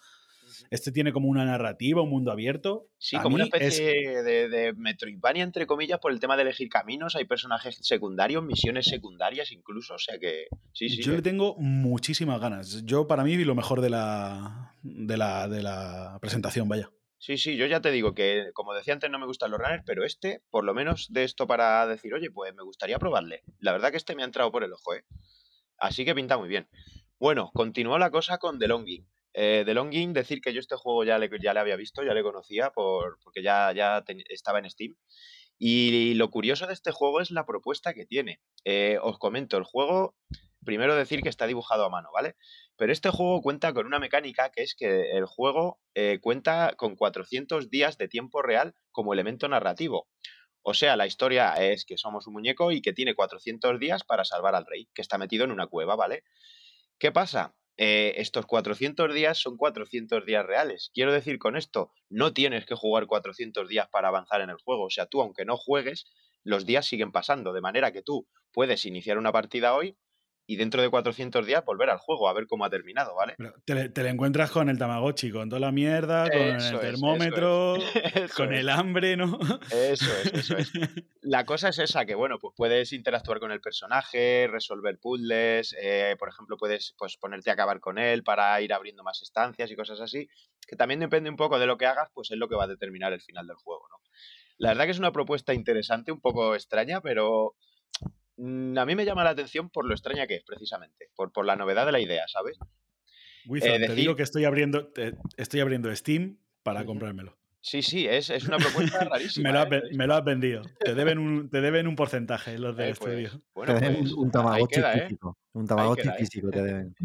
Este 0.70 0.92
tiene 0.92 1.12
como 1.14 1.28
una 1.30 1.46
narrativa, 1.46 2.02
un 2.02 2.10
mundo 2.10 2.32
abierto. 2.32 2.90
Sí, 2.98 3.16
A 3.16 3.22
como 3.22 3.36
una 3.36 3.46
es- 3.46 3.50
especie 3.54 4.24
de, 4.24 4.50
de 4.50 4.74
Metroidvania, 4.74 5.44
entre 5.44 5.66
comillas, 5.68 6.00
por 6.00 6.12
el 6.12 6.20
tema 6.20 6.36
de 6.36 6.44
elegir 6.44 6.70
caminos. 6.70 7.16
Hay 7.16 7.26
personajes 7.26 7.78
secundarios, 7.82 8.44
misiones 8.44 8.86
secundarias 8.88 9.52
incluso. 9.52 9.96
O 9.96 10.00
sea 10.00 10.18
que 10.20 10.48
sí, 10.74 10.90
sí. 10.90 11.02
Yo 11.02 11.12
que- 11.12 11.18
le 11.18 11.22
tengo 11.22 11.56
muchísimas 11.58 12.40
ganas. 12.42 12.84
Yo, 12.86 13.08
para 13.08 13.24
mí, 13.24 13.38
vi 13.38 13.46
lo 13.46 13.56
mejor 13.56 13.82
de 13.82 13.90
la, 13.90 14.76
de 14.84 15.18
la, 15.18 15.48
de 15.48 15.64
la 15.64 16.18
presentación, 16.22 16.68
vaya. 16.68 16.90
Sí, 17.20 17.38
sí, 17.40 17.58
yo 17.58 17.66
ya 17.66 17.82
te 17.82 17.90
digo 17.90 18.14
que, 18.14 18.52
como 18.54 18.76
decía 18.76 18.94
antes, 18.94 19.10
no 19.10 19.18
me 19.18 19.26
gustan 19.26 19.50
los 19.50 19.60
runners, 19.60 19.82
pero 19.88 20.04
este, 20.06 20.44
por 20.52 20.64
lo 20.64 20.76
menos 20.76 21.08
de 21.10 21.24
esto 21.24 21.48
para 21.48 21.88
decir, 21.88 22.14
oye, 22.14 22.30
pues 22.30 22.54
me 22.54 22.62
gustaría 22.62 23.00
probarle. 23.00 23.42
La 23.60 23.72
verdad 23.72 23.90
que 23.90 23.98
este 23.98 24.16
me 24.16 24.22
ha 24.22 24.26
entrado 24.26 24.52
por 24.52 24.64
el 24.64 24.72
ojo, 24.72 24.94
¿eh? 24.94 25.04
Así 25.80 26.06
que 26.06 26.14
pinta 26.14 26.38
muy 26.38 26.48
bien. 26.48 26.68
Bueno, 27.20 27.50
continuó 27.56 27.98
la 27.98 28.12
cosa 28.12 28.38
con 28.38 28.60
The 28.60 28.68
Longing. 28.68 29.08
Eh, 29.40 29.62
The 29.66 29.76
Longing, 29.76 30.14
decir 30.14 30.42
que 30.42 30.52
yo 30.52 30.60
este 30.60 30.76
juego 30.78 31.04
ya 31.04 31.20
le, 31.20 31.30
ya 31.40 31.54
le 31.54 31.60
había 31.60 31.76
visto, 31.76 32.04
ya 32.04 32.16
le 32.16 32.24
conocía, 32.24 32.72
por, 32.72 33.20
porque 33.24 33.44
ya, 33.44 33.72
ya 33.72 34.04
estaba 34.30 34.58
en 34.58 34.68
Steam. 34.68 34.96
Y 35.60 36.16
lo 36.16 36.32
curioso 36.32 36.66
de 36.66 36.74
este 36.74 36.92
juego 36.92 37.22
es 37.22 37.30
la 37.30 37.46
propuesta 37.46 37.94
que 37.94 38.08
tiene. 38.08 38.42
Eh, 38.66 38.98
os 39.00 39.20
comento, 39.20 39.56
el 39.58 39.64
juego, 39.64 40.16
primero 40.66 40.96
decir 40.96 41.22
que 41.22 41.30
está 41.30 41.46
dibujado 41.46 41.86
a 41.86 41.90
mano, 41.90 42.10
¿vale? 42.12 42.36
Pero 42.78 42.92
este 42.92 43.12
juego 43.12 43.44
cuenta 43.44 43.74
con 43.74 43.86
una 43.86 44.00
mecánica 44.00 44.50
que 44.50 44.64
es 44.64 44.74
que 44.74 45.12
el 45.12 45.28
juego 45.28 45.80
eh, 45.94 46.18
cuenta 46.20 46.74
con 46.76 46.96
400 46.96 47.70
días 47.70 48.00
de 48.00 48.08
tiempo 48.08 48.42
real 48.42 48.74
como 48.92 49.14
elemento 49.14 49.48
narrativo. 49.48 50.08
O 50.64 50.74
sea, 50.74 50.96
la 50.96 51.06
historia 51.06 51.54
es 51.54 51.86
que 51.86 52.00
somos 52.00 52.26
un 52.26 52.34
muñeco 52.34 52.72
y 52.72 52.82
que 52.82 52.92
tiene 52.92 53.14
400 53.14 53.80
días 53.80 54.04
para 54.04 54.26
salvar 54.26 54.56
al 54.56 54.66
rey, 54.66 54.90
que 54.96 55.04
está 55.04 55.20
metido 55.20 55.46
en 55.46 55.52
una 55.52 55.68
cueva, 55.68 55.96
¿vale? 55.96 56.24
¿Qué 56.98 57.12
pasa? 57.12 57.54
Eh, 57.78 58.16
estos 58.18 58.46
400 58.48 59.14
días 59.14 59.38
son 59.38 59.56
400 59.56 60.26
días 60.26 60.46
reales. 60.46 60.90
Quiero 60.94 61.14
decir 61.14 61.38
con 61.38 61.56
esto, 61.56 61.92
no 62.10 62.34
tienes 62.34 62.66
que 62.66 62.76
jugar 62.76 63.06
400 63.06 63.68
días 63.70 63.88
para 63.90 64.08
avanzar 64.08 64.42
en 64.42 64.50
el 64.50 64.58
juego. 64.58 64.86
O 64.86 64.90
sea, 64.90 65.06
tú, 65.06 65.22
aunque 65.22 65.46
no 65.46 65.58
juegues, 65.58 66.06
los 66.44 66.66
días 66.66 66.86
siguen 66.88 67.12
pasando. 67.12 67.54
De 67.54 67.62
manera 67.62 67.92
que 67.92 68.02
tú 68.02 68.28
puedes 68.52 68.86
iniciar 68.86 69.18
una 69.18 69.32
partida 69.32 69.76
hoy 69.76 69.96
y 70.50 70.56
dentro 70.56 70.82
de 70.82 70.90
400 70.90 71.46
días 71.46 71.64
volver 71.66 71.90
al 71.90 71.98
juego 71.98 72.30
a 72.30 72.34
ver 72.34 72.48
cómo 72.48 72.64
ha 72.66 72.70
terminado, 72.70 73.14
¿vale? 73.16 73.36
Te, 73.66 73.76
le- 73.76 73.90
te 73.90 74.08
encuentras 74.08 74.50
con 74.50 74.70
el 74.70 74.78
Tamagotchi, 74.80 75.30
con 75.30 75.50
toda 75.50 75.60
la 75.60 75.72
mierda, 75.74 76.30
con 76.32 76.32
Eso 76.40 76.48
el 76.48 76.56
es, 76.56 76.64
eso 76.64 76.76
es. 76.78 76.82
termómetro, 76.92 77.74
con 78.36 78.54
es. 78.54 78.60
el 78.62 78.70
hambre, 78.70 79.18
¿no? 79.18 79.38
Eso 79.72 80.06
es, 80.24 80.34
eso 80.34 80.58
es. 80.58 80.72
La 81.22 81.46
cosa 81.46 81.68
es 81.70 81.80
esa, 81.80 82.06
que 82.06 82.16
bueno, 82.16 82.40
pues 82.40 82.54
puedes 82.56 82.94
interactuar 82.94 83.40
con 83.42 83.52
el 83.52 83.60
personaje, 83.60 84.48
resolver 84.50 84.98
puzzles, 84.98 85.76
eh, 85.82 86.16
por 86.18 86.30
ejemplo, 86.30 86.56
puedes 86.56 86.96
pues, 86.98 87.18
ponerte 87.18 87.50
a 87.50 87.54
acabar 87.54 87.82
con 87.82 87.98
él 87.98 88.24
para 88.24 88.60
ir 88.62 88.72
abriendo 88.72 89.04
más 89.04 89.22
estancias 89.22 89.70
y 89.70 89.76
cosas 89.76 90.00
así, 90.00 90.30
que 90.66 90.78
también 90.78 91.02
depende 91.02 91.30
un 91.30 91.36
poco 91.36 91.60
de 91.60 91.66
lo 91.66 91.78
que 91.78 91.86
hagas, 91.86 92.10
pues 92.14 92.32
es 92.32 92.38
lo 92.38 92.48
que 92.48 92.56
va 92.56 92.64
a 92.64 92.68
determinar 92.68 93.12
el 93.12 93.20
final 93.22 93.46
del 93.46 93.58
juego, 93.58 93.88
¿no? 93.90 93.98
La 94.58 94.70
verdad 94.70 94.86
que 94.86 94.92
es 94.92 95.00
una 95.00 95.12
propuesta 95.12 95.54
interesante, 95.54 96.12
un 96.14 96.22
poco 96.22 96.56
extraña, 96.56 97.02
pero 97.02 97.56
a 98.38 98.86
mí 98.86 98.96
me 98.96 99.06
llama 99.06 99.24
la 99.24 99.32
atención 99.32 99.70
por 99.70 99.86
lo 99.86 99.94
extraña 99.94 100.28
que 100.28 100.36
es, 100.36 100.44
precisamente, 100.44 101.10
por, 101.16 101.32
por 101.32 101.46
la 101.46 101.56
novedad 101.56 101.86
de 101.86 101.92
la 101.92 102.00
idea, 102.00 102.26
¿sabes? 102.28 102.58
Wizard, 103.46 103.82
Eh, 103.82 103.88
te 103.88 103.96
digo 103.96 104.16
que 104.16 104.24
estoy 104.24 104.46
abriendo, 104.46 104.88
te- 104.88 105.14
estoy 105.38 105.60
abriendo 105.62 105.94
Steam 105.96 106.38
para 106.64 106.86
comprármelo. 106.86 107.38
Sí, 107.62 107.82
sí, 107.82 108.08
es, 108.08 108.30
es 108.30 108.46
una 108.48 108.58
propuesta 108.58 109.00
rarísima. 109.10 109.50
Me 109.50 109.54
lo, 109.54 109.60
has, 109.62 109.72
¿eh? 109.72 109.82
me 109.96 110.08
lo 110.08 110.16
has 110.16 110.24
vendido. 110.24 110.62
Te 110.80 110.94
deben 110.96 111.18
un, 111.18 111.50
te 111.50 111.60
deben 111.62 111.88
un 111.88 111.96
porcentaje 111.96 112.58
los 112.60 112.78
del 112.78 112.90
Eh, 112.92 112.96
pues, 112.98 113.14
estudio. 113.20 113.42
bueno, 113.54 113.74
te 113.74 113.80
deben 113.82 114.00
pues, 114.02 114.14
un, 114.14 114.32
Tamagotchi 114.32 114.76
queda, 114.76 114.94
¿eh? 114.94 115.02
físico. 115.02 115.38
Un 115.54 115.68
Tamagotchi 115.68 116.10
físico 116.18 116.50
te 116.52 116.62
deben. 116.64 116.96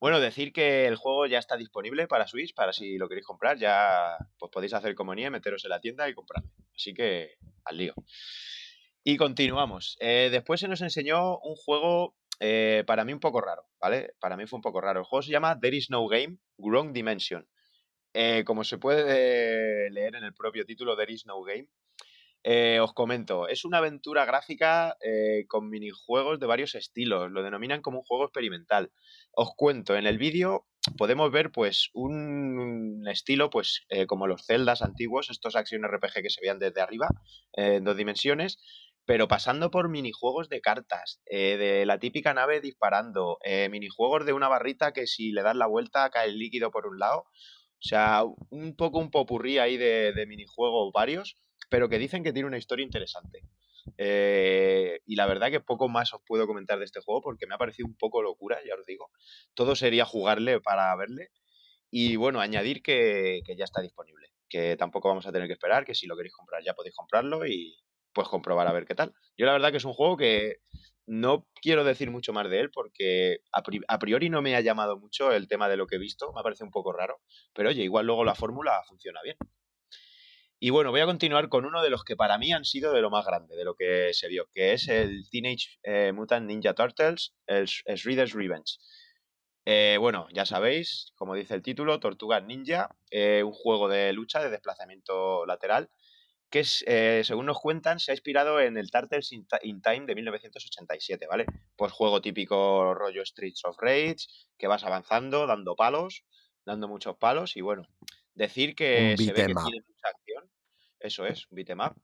Bueno, 0.00 0.20
decir 0.20 0.52
que 0.52 0.86
el 0.86 0.94
juego 0.96 1.26
ya 1.26 1.38
está 1.40 1.56
disponible 1.56 2.06
para 2.06 2.26
Switch, 2.28 2.54
para 2.54 2.72
si 2.72 2.96
lo 2.98 3.08
queréis 3.08 3.26
comprar, 3.26 3.58
ya 3.58 4.16
pues 4.38 4.50
podéis 4.52 4.72
hacer 4.74 4.94
como 4.94 5.14
Nie, 5.14 5.28
meteros 5.30 5.64
en 5.64 5.70
la 5.70 5.80
tienda 5.80 6.08
y 6.08 6.14
comprarlo. 6.14 6.48
Así 6.74 6.94
que 6.94 7.32
al 7.64 7.76
lío. 7.78 7.94
Y 9.10 9.16
continuamos. 9.16 9.96
Eh, 10.00 10.28
después 10.30 10.60
se 10.60 10.68
nos 10.68 10.82
enseñó 10.82 11.38
un 11.38 11.56
juego 11.56 12.14
eh, 12.40 12.84
para 12.86 13.06
mí 13.06 13.14
un 13.14 13.20
poco 13.20 13.40
raro, 13.40 13.66
¿vale? 13.80 14.12
Para 14.20 14.36
mí 14.36 14.46
fue 14.46 14.58
un 14.58 14.62
poco 14.62 14.82
raro. 14.82 15.00
El 15.00 15.06
juego 15.06 15.22
se 15.22 15.32
llama 15.32 15.58
There 15.58 15.74
is 15.74 15.88
no 15.88 16.06
game, 16.08 16.36
Wrong 16.58 16.92
Dimension. 16.92 17.48
Eh, 18.12 18.44
como 18.44 18.64
se 18.64 18.76
puede 18.76 19.90
leer 19.92 20.14
en 20.14 20.24
el 20.24 20.34
propio 20.34 20.66
título, 20.66 20.94
There 20.94 21.10
is 21.10 21.24
no 21.24 21.42
game. 21.42 21.70
Os 22.82 22.92
comento, 22.92 23.48
es 23.48 23.64
una 23.64 23.78
aventura 23.78 24.26
gráfica 24.26 24.96
con 25.48 25.70
minijuegos 25.70 26.38
de 26.38 26.46
varios 26.46 26.74
estilos. 26.74 27.30
Lo 27.30 27.42
denominan 27.42 27.80
como 27.80 28.00
un 28.00 28.04
juego 28.04 28.24
experimental. 28.24 28.92
Os 29.32 29.54
cuento, 29.56 29.96
en 29.96 30.06
el 30.06 30.18
vídeo 30.18 30.66
podemos 30.96 31.30
ver 31.30 31.50
pues 31.50 31.90
un 31.92 33.06
estilo 33.08 33.50
pues 33.50 33.86
como 34.06 34.26
los 34.26 34.46
celdas 34.46 34.80
antiguos, 34.80 35.28
estos 35.30 35.56
action 35.56 35.82
RPG 35.82 36.22
que 36.22 36.30
se 36.30 36.40
veían 36.40 36.58
desde 36.58 36.80
arriba, 36.80 37.08
en 37.52 37.84
dos 37.84 37.96
dimensiones, 37.96 38.58
pero 39.08 39.26
pasando 39.26 39.70
por 39.70 39.88
minijuegos 39.88 40.50
de 40.50 40.60
cartas, 40.60 41.22
eh, 41.24 41.56
de 41.56 41.86
la 41.86 41.98
típica 41.98 42.34
nave 42.34 42.60
disparando, 42.60 43.38
eh, 43.42 43.70
minijuegos 43.70 44.26
de 44.26 44.34
una 44.34 44.48
barrita 44.48 44.92
que 44.92 45.06
si 45.06 45.32
le 45.32 45.42
das 45.42 45.56
la 45.56 45.66
vuelta 45.66 46.10
cae 46.10 46.28
el 46.28 46.38
líquido 46.38 46.70
por 46.70 46.86
un 46.86 46.98
lado. 46.98 47.20
O 47.20 47.80
sea, 47.80 48.24
un 48.50 48.76
poco 48.76 48.98
un 48.98 49.10
popurrí 49.10 49.56
ahí 49.56 49.78
de, 49.78 50.12
de 50.12 50.26
minijuegos 50.26 50.92
varios, 50.92 51.38
pero 51.70 51.88
que 51.88 51.98
dicen 51.98 52.22
que 52.22 52.34
tiene 52.34 52.48
una 52.48 52.58
historia 52.58 52.84
interesante. 52.84 53.40
Eh, 53.96 55.00
y 55.06 55.16
la 55.16 55.24
verdad 55.24 55.50
que 55.50 55.60
poco 55.60 55.88
más 55.88 56.12
os 56.12 56.20
puedo 56.26 56.46
comentar 56.46 56.78
de 56.78 56.84
este 56.84 57.00
juego 57.00 57.22
porque 57.22 57.46
me 57.46 57.54
ha 57.54 57.58
parecido 57.58 57.88
un 57.88 57.96
poco 57.96 58.20
locura, 58.20 58.58
ya 58.66 58.74
os 58.78 58.84
digo. 58.84 59.10
Todo 59.54 59.74
sería 59.74 60.04
jugarle 60.04 60.60
para 60.60 60.94
verle. 60.96 61.30
Y 61.90 62.16
bueno, 62.16 62.40
añadir 62.40 62.82
que, 62.82 63.40
que 63.46 63.56
ya 63.56 63.64
está 63.64 63.80
disponible, 63.80 64.28
que 64.50 64.76
tampoco 64.76 65.08
vamos 65.08 65.26
a 65.26 65.32
tener 65.32 65.48
que 65.48 65.54
esperar, 65.54 65.86
que 65.86 65.94
si 65.94 66.06
lo 66.06 66.14
queréis 66.14 66.34
comprar 66.34 66.62
ya 66.62 66.74
podéis 66.74 66.94
comprarlo 66.94 67.46
y 67.46 67.78
pues 68.18 68.28
comprobar 68.28 68.66
a 68.66 68.72
ver 68.72 68.84
qué 68.84 68.96
tal. 68.96 69.14
Yo 69.36 69.46
la 69.46 69.52
verdad 69.52 69.70
que 69.70 69.76
es 69.76 69.84
un 69.84 69.92
juego 69.92 70.16
que 70.16 70.56
no 71.06 71.46
quiero 71.62 71.84
decir 71.84 72.10
mucho 72.10 72.32
más 72.32 72.50
de 72.50 72.58
él 72.58 72.70
porque 72.72 73.38
a, 73.52 73.62
pri- 73.62 73.84
a 73.86 74.00
priori 74.00 74.28
no 74.28 74.42
me 74.42 74.56
ha 74.56 74.60
llamado 74.60 74.98
mucho 74.98 75.30
el 75.30 75.46
tema 75.46 75.68
de 75.68 75.76
lo 75.76 75.86
que 75.86 75.94
he 75.96 75.98
visto, 76.00 76.32
me 76.32 76.40
ha 76.40 76.42
parecido 76.42 76.66
un 76.66 76.72
poco 76.72 76.92
raro, 76.92 77.20
pero 77.54 77.68
oye, 77.68 77.84
igual 77.84 78.06
luego 78.06 78.24
la 78.24 78.34
fórmula 78.34 78.82
funciona 78.88 79.20
bien. 79.22 79.36
Y 80.58 80.70
bueno, 80.70 80.90
voy 80.90 81.00
a 81.00 81.06
continuar 81.06 81.48
con 81.48 81.64
uno 81.64 81.80
de 81.80 81.90
los 81.90 82.02
que 82.02 82.16
para 82.16 82.38
mí 82.38 82.52
han 82.52 82.64
sido 82.64 82.92
de 82.92 83.00
lo 83.02 83.10
más 83.10 83.24
grande, 83.24 83.54
de 83.54 83.64
lo 83.64 83.76
que 83.76 84.10
se 84.12 84.26
vio, 84.26 84.48
que 84.52 84.72
es 84.72 84.88
el 84.88 85.28
Teenage 85.30 85.78
eh, 85.84 86.10
Mutant 86.12 86.46
Ninja 86.48 86.74
Turtles, 86.74 87.36
el 87.46 87.66
Sh- 87.66 87.84
Shredder's 87.94 88.32
Revenge. 88.34 88.78
Eh, 89.66 89.96
bueno, 90.00 90.26
ya 90.32 90.46
sabéis, 90.46 91.12
como 91.14 91.34
dice 91.36 91.54
el 91.54 91.62
título, 91.62 92.00
Tortugas 92.00 92.42
Ninja, 92.42 92.96
eh, 93.12 93.42
un 93.44 93.52
juego 93.52 93.88
de 93.88 94.12
lucha 94.12 94.42
de 94.42 94.50
desplazamiento 94.50 95.46
lateral, 95.46 95.90
que 96.50 96.60
es, 96.60 96.84
eh, 96.86 97.22
según 97.24 97.46
nos 97.46 97.60
cuentan, 97.60 97.98
se 98.00 98.12
ha 98.12 98.14
inspirado 98.14 98.60
en 98.60 98.76
el 98.78 98.90
Turtles 98.90 99.32
in, 99.32 99.46
Ti- 99.46 99.58
in 99.68 99.80
Time 99.82 100.06
de 100.06 100.14
1987, 100.14 101.26
¿vale? 101.26 101.46
Pues 101.76 101.92
juego 101.92 102.20
típico 102.20 102.94
rollo 102.94 103.24
Streets 103.24 103.64
of 103.64 103.76
Rage, 103.78 104.26
que 104.58 104.66
vas 104.66 104.84
avanzando, 104.84 105.46
dando 105.46 105.76
palos, 105.76 106.24
dando 106.64 106.88
muchos 106.88 107.16
palos, 107.16 107.56
y 107.56 107.60
bueno, 107.60 107.82
decir 108.34 108.74
que 108.74 109.16
se 109.18 109.32
ve 109.32 109.44
que 109.44 109.54
tiene 109.54 109.78
mucha 109.86 110.08
acción. 110.08 110.50
Eso 111.00 111.26
es, 111.26 111.46
un 111.50 111.56
beat'em 111.56 111.80
up. 111.80 111.94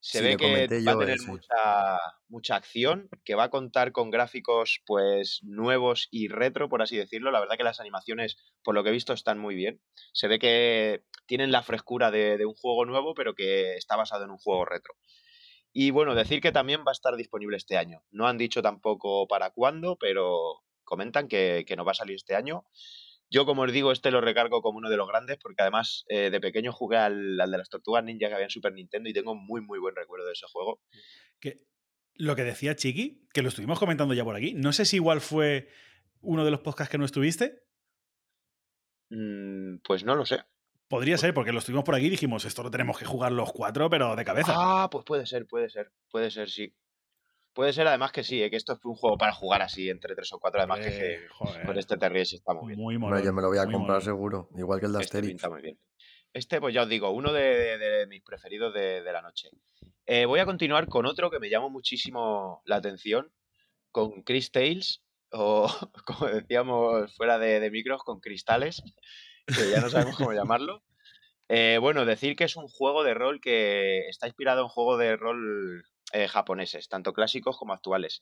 Se 0.00 0.18
Sí, 0.18 0.24
ve 0.24 0.36
que 0.36 0.46
va 0.86 0.92
a 0.92 0.94
eh, 0.94 0.98
tener 0.98 1.18
sí. 1.18 1.26
mucha, 1.26 1.98
mucha 2.28 2.56
acción, 2.56 3.08
que 3.24 3.34
va 3.34 3.44
a 3.44 3.50
contar 3.50 3.92
con 3.92 4.10
gráficos 4.10 4.80
pues 4.86 5.40
nuevos 5.42 6.08
y 6.10 6.28
retro, 6.28 6.68
por 6.68 6.82
así 6.82 6.96
decirlo. 6.96 7.30
La 7.30 7.40
verdad 7.40 7.56
que 7.56 7.64
las 7.64 7.80
animaciones, 7.80 8.36
por 8.62 8.74
lo 8.74 8.82
que 8.82 8.90
he 8.90 8.92
visto, 8.92 9.12
están 9.12 9.38
muy 9.38 9.54
bien. 9.54 9.80
Se 10.12 10.28
ve 10.28 10.38
que 10.38 11.02
tienen 11.26 11.50
la 11.52 11.62
frescura 11.62 12.10
de, 12.10 12.38
de 12.38 12.46
un 12.46 12.54
juego 12.54 12.84
nuevo, 12.86 13.14
pero 13.14 13.34
que 13.34 13.74
está 13.76 13.96
basado 13.96 14.24
en 14.24 14.30
un 14.30 14.38
juego 14.38 14.64
retro. 14.64 14.94
Y 15.72 15.90
bueno, 15.90 16.14
decir 16.14 16.40
que 16.40 16.52
también 16.52 16.80
va 16.86 16.90
a 16.90 16.92
estar 16.92 17.16
disponible 17.16 17.56
este 17.56 17.76
año. 17.76 18.02
No 18.10 18.26
han 18.26 18.38
dicho 18.38 18.62
tampoco 18.62 19.26
para 19.28 19.50
cuándo, 19.50 19.96
pero 19.96 20.62
comentan 20.84 21.28
que, 21.28 21.64
que 21.66 21.76
nos 21.76 21.86
va 21.86 21.92
a 21.92 21.94
salir 21.94 22.16
este 22.16 22.34
año. 22.34 22.64
Yo, 23.30 23.44
como 23.44 23.62
os 23.62 23.72
digo, 23.72 23.92
este 23.92 24.10
lo 24.10 24.20
recargo 24.20 24.62
como 24.62 24.78
uno 24.78 24.88
de 24.88 24.96
los 24.96 25.08
grandes, 25.08 25.38
porque 25.38 25.62
además 25.62 26.04
eh, 26.08 26.30
de 26.30 26.40
pequeño 26.40 26.72
jugué 26.72 26.96
al, 26.96 27.40
al 27.40 27.50
de 27.50 27.58
las 27.58 27.68
tortugas 27.68 28.04
ninja 28.04 28.28
que 28.28 28.34
había 28.34 28.46
en 28.46 28.50
Super 28.50 28.72
Nintendo 28.72 29.08
y 29.08 29.12
tengo 29.12 29.34
muy, 29.34 29.60
muy 29.60 29.78
buen 29.78 29.94
recuerdo 29.94 30.26
de 30.26 30.32
ese 30.32 30.46
juego. 30.50 30.80
Que, 31.38 31.60
lo 32.14 32.34
que 32.36 32.44
decía 32.44 32.74
Chiqui, 32.74 33.28
que 33.32 33.42
lo 33.42 33.48
estuvimos 33.48 33.78
comentando 33.78 34.14
ya 34.14 34.24
por 34.24 34.36
aquí, 34.36 34.54
no 34.54 34.72
sé 34.72 34.84
si 34.84 34.96
igual 34.96 35.20
fue 35.20 35.68
uno 36.20 36.44
de 36.44 36.50
los 36.50 36.60
podcasts 36.60 36.90
que 36.90 36.98
no 36.98 37.04
estuviste. 37.04 37.62
Mm, 39.10 39.78
pues 39.84 40.04
no 40.04 40.14
lo 40.14 40.26
sé. 40.26 40.40
Podría 40.88 41.18
ser, 41.18 41.34
porque 41.34 41.52
lo 41.52 41.58
estuvimos 41.58 41.84
por 41.84 41.94
aquí 41.94 42.06
y 42.06 42.10
dijimos, 42.10 42.44
esto 42.44 42.62
lo 42.62 42.70
tenemos 42.70 42.98
que 42.98 43.04
jugar 43.04 43.30
los 43.32 43.52
cuatro, 43.52 43.90
pero 43.90 44.16
de 44.16 44.24
cabeza. 44.24 44.54
Ah, 44.56 44.88
pues 44.90 45.04
puede 45.04 45.26
ser, 45.26 45.46
puede 45.46 45.68
ser, 45.68 45.92
puede 46.10 46.30
ser, 46.30 46.48
sí. 46.48 46.74
Puede 47.58 47.72
ser 47.72 47.88
además 47.88 48.12
que 48.12 48.22
sí, 48.22 48.40
eh, 48.40 48.50
que 48.50 48.56
esto 48.56 48.74
es 48.74 48.78
un 48.84 48.94
juego 48.94 49.18
para 49.18 49.32
jugar 49.32 49.62
así 49.62 49.90
entre 49.90 50.14
tres 50.14 50.32
o 50.32 50.38
cuatro, 50.38 50.60
además 50.60 50.78
que, 50.78 51.14
Eh, 51.14 51.26
con 51.66 51.76
este 51.76 51.96
te 51.96 52.08
ríes 52.08 52.32
y 52.32 52.36
está 52.36 52.54
muy 52.54 52.68
bien. 52.68 52.80
muy 52.80 52.96
Bueno, 52.98 53.18
yo 53.18 53.32
me 53.32 53.42
lo 53.42 53.48
voy 53.48 53.58
a 53.58 53.62
comprar 53.64 53.80
molón. 53.80 54.00
seguro, 54.02 54.48
igual 54.56 54.78
que 54.78 54.86
el 54.86 54.92
de 54.92 55.00
Este 55.00 55.18
Asterix. 55.18 55.32
pinta 55.42 55.50
muy 55.50 55.62
bien. 55.62 55.76
Este, 56.32 56.60
pues 56.60 56.72
ya 56.72 56.82
os 56.84 56.88
digo, 56.88 57.10
uno 57.10 57.32
de, 57.32 57.42
de- 57.42 57.78
de 57.78 58.06
mis 58.06 58.22
preferidos 58.22 58.72
de, 58.74 59.02
de 59.02 59.12
la 59.12 59.22
noche. 59.22 59.48
Eh, 60.06 60.24
voy 60.26 60.38
a 60.38 60.44
continuar 60.46 60.86
con 60.86 61.04
otro 61.04 61.30
que 61.32 61.40
me 61.40 61.50
llamó 61.50 61.68
muchísimo 61.68 62.62
la 62.64 62.76
atención, 62.76 63.32
con 63.90 64.22
Chris 64.22 64.52
Tales, 64.52 65.02
o 65.32 65.66
como 66.06 66.28
decíamos 66.28 67.12
fuera 67.16 67.40
de, 67.40 67.58
de 67.58 67.70
micros, 67.72 68.04
con 68.04 68.20
cristales, 68.20 68.84
que 69.48 69.68
ya 69.68 69.80
no 69.80 69.88
sabemos 69.90 70.16
cómo 70.16 70.32
llamarlo. 70.32 70.84
Eh, 71.48 71.78
bueno, 71.80 72.04
decir 72.04 72.36
que 72.36 72.44
es 72.44 72.54
un 72.54 72.68
juego 72.68 73.02
de 73.02 73.14
rol 73.14 73.40
que 73.40 74.06
está 74.10 74.28
inspirado 74.28 74.62
en 74.62 74.68
juegos 74.68 75.00
de 75.00 75.16
rol 75.16 75.82
eh, 76.12 76.28
japoneses, 76.28 76.88
tanto 76.88 77.12
clásicos 77.12 77.56
como 77.58 77.72
actuales. 77.72 78.20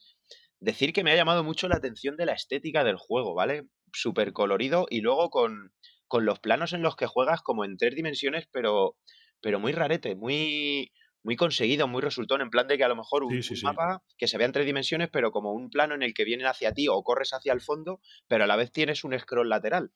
Decir 0.60 0.92
que 0.92 1.04
me 1.04 1.12
ha 1.12 1.16
llamado 1.16 1.44
mucho 1.44 1.68
la 1.68 1.76
atención 1.76 2.16
de 2.16 2.26
la 2.26 2.32
estética 2.32 2.84
del 2.84 2.96
juego, 2.96 3.34
¿vale? 3.34 3.64
Súper 3.92 4.32
colorido 4.32 4.86
y 4.90 5.00
luego 5.00 5.30
con, 5.30 5.72
con 6.08 6.24
los 6.24 6.40
planos 6.40 6.72
en 6.72 6.82
los 6.82 6.96
que 6.96 7.06
juegas 7.06 7.42
como 7.42 7.64
en 7.64 7.76
tres 7.76 7.94
dimensiones, 7.94 8.48
pero, 8.52 8.96
pero 9.40 9.60
muy 9.60 9.72
rarete, 9.72 10.16
muy, 10.16 10.92
muy 11.22 11.36
conseguido, 11.36 11.88
muy 11.88 12.02
resultón, 12.02 12.40
en 12.40 12.50
plan 12.50 12.66
de 12.68 12.78
que 12.78 12.84
a 12.84 12.88
lo 12.88 12.96
mejor 12.96 13.24
un, 13.24 13.34
Sí, 13.34 13.42
sí, 13.42 13.54
un 13.54 13.60
sí. 13.60 13.66
mapa 13.66 14.02
que 14.18 14.28
se 14.28 14.38
vea 14.38 14.46
en 14.46 14.52
tres 14.52 14.66
dimensiones, 14.66 15.08
pero 15.12 15.30
como 15.30 15.52
un 15.52 15.70
plano 15.70 15.94
en 15.94 16.02
el 16.02 16.14
que 16.14 16.24
vienen 16.24 16.46
hacia 16.46 16.72
ti 16.72 16.88
o 16.88 17.02
corres 17.02 17.30
hacia 17.32 17.52
el 17.52 17.60
fondo, 17.60 18.00
pero 18.28 18.44
a 18.44 18.46
la 18.46 18.56
vez 18.56 18.72
tienes 18.72 19.04
un 19.04 19.18
scroll 19.18 19.48
lateral. 19.48 19.92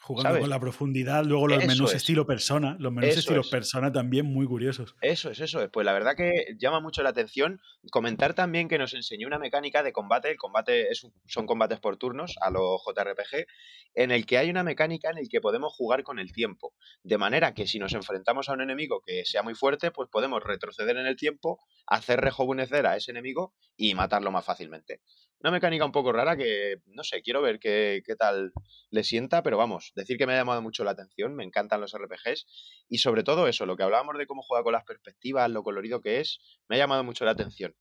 Jugando 0.00 0.28
¿sabes? 0.30 0.40
con 0.42 0.50
la 0.50 0.60
profundidad, 0.60 1.24
luego 1.24 1.48
los 1.48 1.58
Eso 1.58 1.66
menús 1.66 1.90
es. 1.90 1.96
estilo 1.96 2.24
persona, 2.26 2.76
los 2.78 2.92
menús 2.92 3.10
Eso 3.10 3.18
estilo 3.20 3.40
es. 3.42 3.48
persona 3.48 3.92
también 3.92 4.26
muy 4.26 4.46
curiosos. 4.46 4.94
Eso 5.02 5.30
es, 5.30 5.40
eso 5.40 5.62
es. 5.62 5.68
Pues 5.70 5.84
la 5.84 5.92
verdad 5.92 6.14
que 6.16 6.32
llama 6.58 6.80
mucho 6.80 7.02
la 7.02 7.10
atención. 7.10 7.60
Comentar 7.90 8.32
también 8.34 8.68
que 8.68 8.78
nos 8.78 8.94
enseñó 8.94 9.26
una 9.26 9.38
mecánica 9.38 9.82
de 9.82 9.92
combate. 9.92 10.30
El 10.30 10.36
combate 10.38 10.88
es 10.90 11.04
un- 11.04 11.12
son 11.26 11.46
combates 11.46 11.80
por 11.80 11.96
turnos 11.98 12.36
a 12.40 12.50
los 12.50 12.80
JRPG, 12.86 13.46
en 13.94 14.10
el 14.10 14.24
que 14.24 14.38
hay 14.38 14.48
una 14.50 14.62
mecánica 14.62 15.10
en 15.10 15.18
el 15.18 15.28
que 15.28 15.40
podemos 15.40 15.74
jugar 15.74 16.02
con 16.04 16.18
el 16.18 16.32
tiempo. 16.32 16.74
De 17.02 17.18
manera 17.18 17.52
que 17.52 17.66
si 17.66 17.78
nos 17.78 17.92
enfrentamos 17.92 18.48
a 18.48 18.52
un 18.52 18.60
enemigo 18.62 19.02
que 19.04 19.24
sea 19.26 19.42
muy 19.42 19.54
fuerte, 19.54 19.90
pues 19.90 20.08
podemos 20.10 20.42
retroceder 20.42 20.96
en 20.96 21.06
el 21.06 21.16
tiempo, 21.16 21.58
hacer 21.86 22.20
rejuvenecer 22.20 22.86
a 22.86 22.96
ese 22.96 23.10
enemigo 23.10 23.54
y 23.76 23.94
matarlo 23.94 24.30
más 24.30 24.44
fácilmente. 24.44 25.00
Una 25.40 25.52
mecánica 25.52 25.84
un 25.84 25.92
poco 25.92 26.12
rara 26.12 26.36
que, 26.36 26.78
no 26.86 27.04
sé, 27.04 27.22
quiero 27.22 27.40
ver 27.42 27.60
qué, 27.60 28.02
qué 28.04 28.16
tal 28.16 28.52
le 28.90 29.04
sienta, 29.04 29.42
pero 29.42 29.56
vamos, 29.56 29.92
decir 29.94 30.16
que 30.18 30.26
me 30.26 30.32
ha 30.34 30.36
llamado 30.38 30.62
mucho 30.62 30.82
la 30.82 30.90
atención, 30.92 31.34
me 31.36 31.44
encantan 31.44 31.80
los 31.80 31.94
RPGs 31.96 32.46
y 32.88 32.98
sobre 32.98 33.22
todo 33.22 33.46
eso, 33.46 33.64
lo 33.64 33.76
que 33.76 33.84
hablábamos 33.84 34.18
de 34.18 34.26
cómo 34.26 34.42
juega 34.42 34.64
con 34.64 34.72
las 34.72 34.84
perspectivas, 34.84 35.48
lo 35.50 35.62
colorido 35.62 36.00
que 36.00 36.20
es, 36.20 36.40
me 36.68 36.74
ha 36.76 36.78
llamado 36.80 37.04
mucho 37.04 37.24
la 37.24 37.30
atención. 37.32 37.76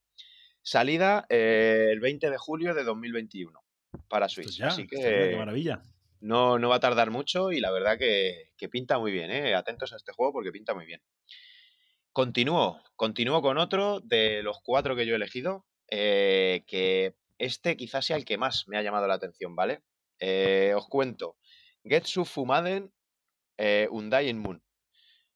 Salida 0.62 1.26
eh, 1.30 1.88
el 1.92 2.00
20 2.00 2.30
de 2.30 2.38
julio 2.38 2.76
de 2.76 2.84
2021 2.84 3.60
para 4.08 4.30
Switch. 4.30 4.58
ya, 4.58 4.68
Así 4.68 4.84
ya, 4.84 4.88
qué 4.88 5.30
que 5.32 5.36
maravilla. 5.38 5.82
no, 6.20 6.60
no 6.60 6.70
va 6.70 6.76
a 6.76 6.80
tardar 6.80 7.10
mucho 7.10 7.52
y 7.52 7.60
la 7.60 7.72
verdad 7.72 7.98
que, 7.98 8.52
que 8.58 8.70
pinta 8.70 9.00
muy 9.00 9.12
bien. 9.12 9.32
¿eh? 9.32 9.56
Atentos 9.56 9.94
a 9.94 9.96
este 9.96 10.12
juego 10.12 10.34
porque 10.34 10.52
pinta 10.52 10.74
muy 10.76 10.86
bien. 10.86 11.02
Continúo, 12.12 12.82
continúo 12.96 13.42
con 13.42 13.58
otro 13.58 14.00
de 14.02 14.42
los 14.44 14.60
cuatro 14.64 14.96
que 14.96 15.06
yo 15.06 15.14
he 15.14 15.18
elegido, 15.18 15.66
eh, 15.90 16.64
que 16.68 17.16
este 17.38 17.78
quizás 17.78 18.06
sea 18.06 18.18
el 18.18 18.26
que 18.26 18.38
más 18.38 18.68
me 18.68 18.78
ha 18.78 18.82
llamado 18.82 19.08
la 19.08 19.16
atención, 19.16 19.56
¿vale? 19.56 19.82
Eh, 20.20 20.74
os 20.76 20.88
cuento. 20.88 21.38
Getsu 21.84 22.26
Fumaden 22.26 22.92
eh, 23.58 23.88
Undying 23.92 24.40
Moon. 24.40 24.62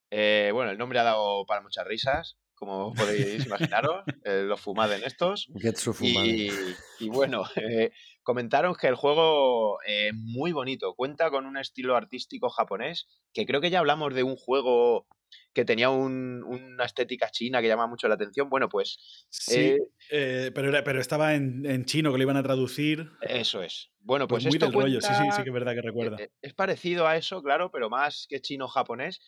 Eh, 0.09 0.51
bueno, 0.53 0.71
el 0.71 0.77
nombre 0.77 0.99
ha 0.99 1.03
dado 1.03 1.45
para 1.45 1.61
muchas 1.61 1.85
risas, 1.87 2.37
como 2.53 2.93
podéis 2.93 3.45
imaginaros, 3.45 4.03
eh, 4.25 4.43
los 4.45 4.59
Fumaden 4.59 5.03
estos. 5.03 5.47
Getsu 5.55 5.93
Fumade. 5.93 6.27
Y, 6.27 6.51
y 6.99 7.09
bueno, 7.09 7.43
comentaron 8.23 8.75
que 8.75 8.87
el 8.87 8.95
juego 8.95 9.81
es 9.83 10.13
muy 10.13 10.51
bonito, 10.51 10.93
cuenta 10.95 11.29
con 11.29 11.45
un 11.45 11.57
estilo 11.57 11.95
artístico 11.95 12.49
japonés, 12.49 13.07
que 13.33 13.45
creo 13.45 13.61
que 13.61 13.69
ya 13.69 13.79
hablamos 13.79 14.13
de 14.13 14.23
un 14.23 14.35
juego 14.35 15.07
que 15.53 15.65
tenía 15.65 15.89
un- 15.89 16.43
una 16.43 16.85
estética 16.85 17.29
china 17.29 17.61
que 17.61 17.67
llama 17.67 17.87
mucho 17.87 18.07
la 18.07 18.15
atención. 18.15 18.49
Bueno, 18.49 18.69
pues 18.69 19.25
Sí, 19.29 19.55
eh, 19.59 19.77
eh, 20.11 20.51
pero, 20.53 20.69
era- 20.69 20.83
pero 20.83 20.99
estaba 21.01 21.35
en, 21.35 21.65
en 21.65 21.85
chino 21.85 22.11
que 22.11 22.17
lo 22.17 22.23
iban 22.23 22.37
a 22.37 22.43
traducir. 22.43 23.09
eso 23.21 23.61
es. 23.63 23.89
Bueno, 24.03 24.27
Pues, 24.27 24.43
pues, 24.43 24.51
muy 24.51 24.57
esto 24.57 24.65
del 24.65 24.73
rollo, 24.81 25.01
sí, 25.01 25.13
sí, 25.13 25.23
sí 25.35 25.43
que 25.43 25.49
es 25.49 25.53
verdad 25.53 25.73
que 25.75 25.81
recuerda. 25.81 26.17
Eh, 26.19 26.31
Es 26.41 26.53
parecido 26.55 27.05
a 27.07 27.17
eso, 27.17 27.43
claro, 27.43 27.69
pero 27.71 27.89
más 27.89 28.25
que 28.27 28.41
chino-japonés. 28.41 29.19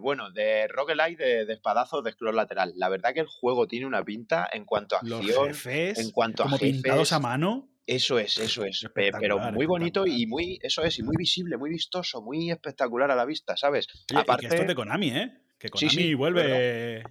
Bueno, 0.00 0.30
de 0.30 0.68
roguelike, 0.68 1.18
de, 1.18 1.46
de 1.46 1.52
espadazos, 1.52 2.04
de 2.04 2.12
scroll 2.12 2.36
lateral. 2.36 2.72
La 2.76 2.88
verdad 2.88 3.12
que 3.12 3.20
el 3.20 3.26
juego 3.26 3.66
tiene 3.66 3.86
una 3.86 4.04
pinta 4.04 4.48
en 4.52 4.64
cuanto 4.64 4.96
a 4.96 5.00
Los 5.02 5.20
acción, 5.20 5.48
jefes, 5.48 5.98
en 5.98 6.10
cuanto 6.12 6.42
a 6.42 6.46
como 6.46 6.58
pintados 6.58 7.12
a 7.12 7.18
mano. 7.18 7.68
Eso 7.92 8.20
es, 8.20 8.38
eso 8.38 8.64
es. 8.64 8.86
Pe- 8.94 9.10
Pero 9.18 9.40
muy 9.52 9.66
bonito 9.66 10.06
y 10.06 10.24
muy, 10.26 10.60
eso 10.62 10.84
es, 10.84 10.98
y 11.00 11.02
muy 11.02 11.16
visible, 11.16 11.56
muy 11.56 11.70
vistoso, 11.70 12.22
muy 12.22 12.48
espectacular 12.50 13.10
a 13.10 13.16
la 13.16 13.24
vista, 13.24 13.56
¿sabes? 13.56 13.88
Oye, 14.12 14.20
y 14.20 14.22
Aparte, 14.22 14.42
que 14.42 14.46
esto 14.46 14.62
es 14.62 14.68
de 14.68 14.74
Konami, 14.76 15.08
¿eh? 15.10 15.32
Que 15.58 15.70
Konami 15.70 15.90
sí, 15.90 16.14
vuelve. 16.14 17.02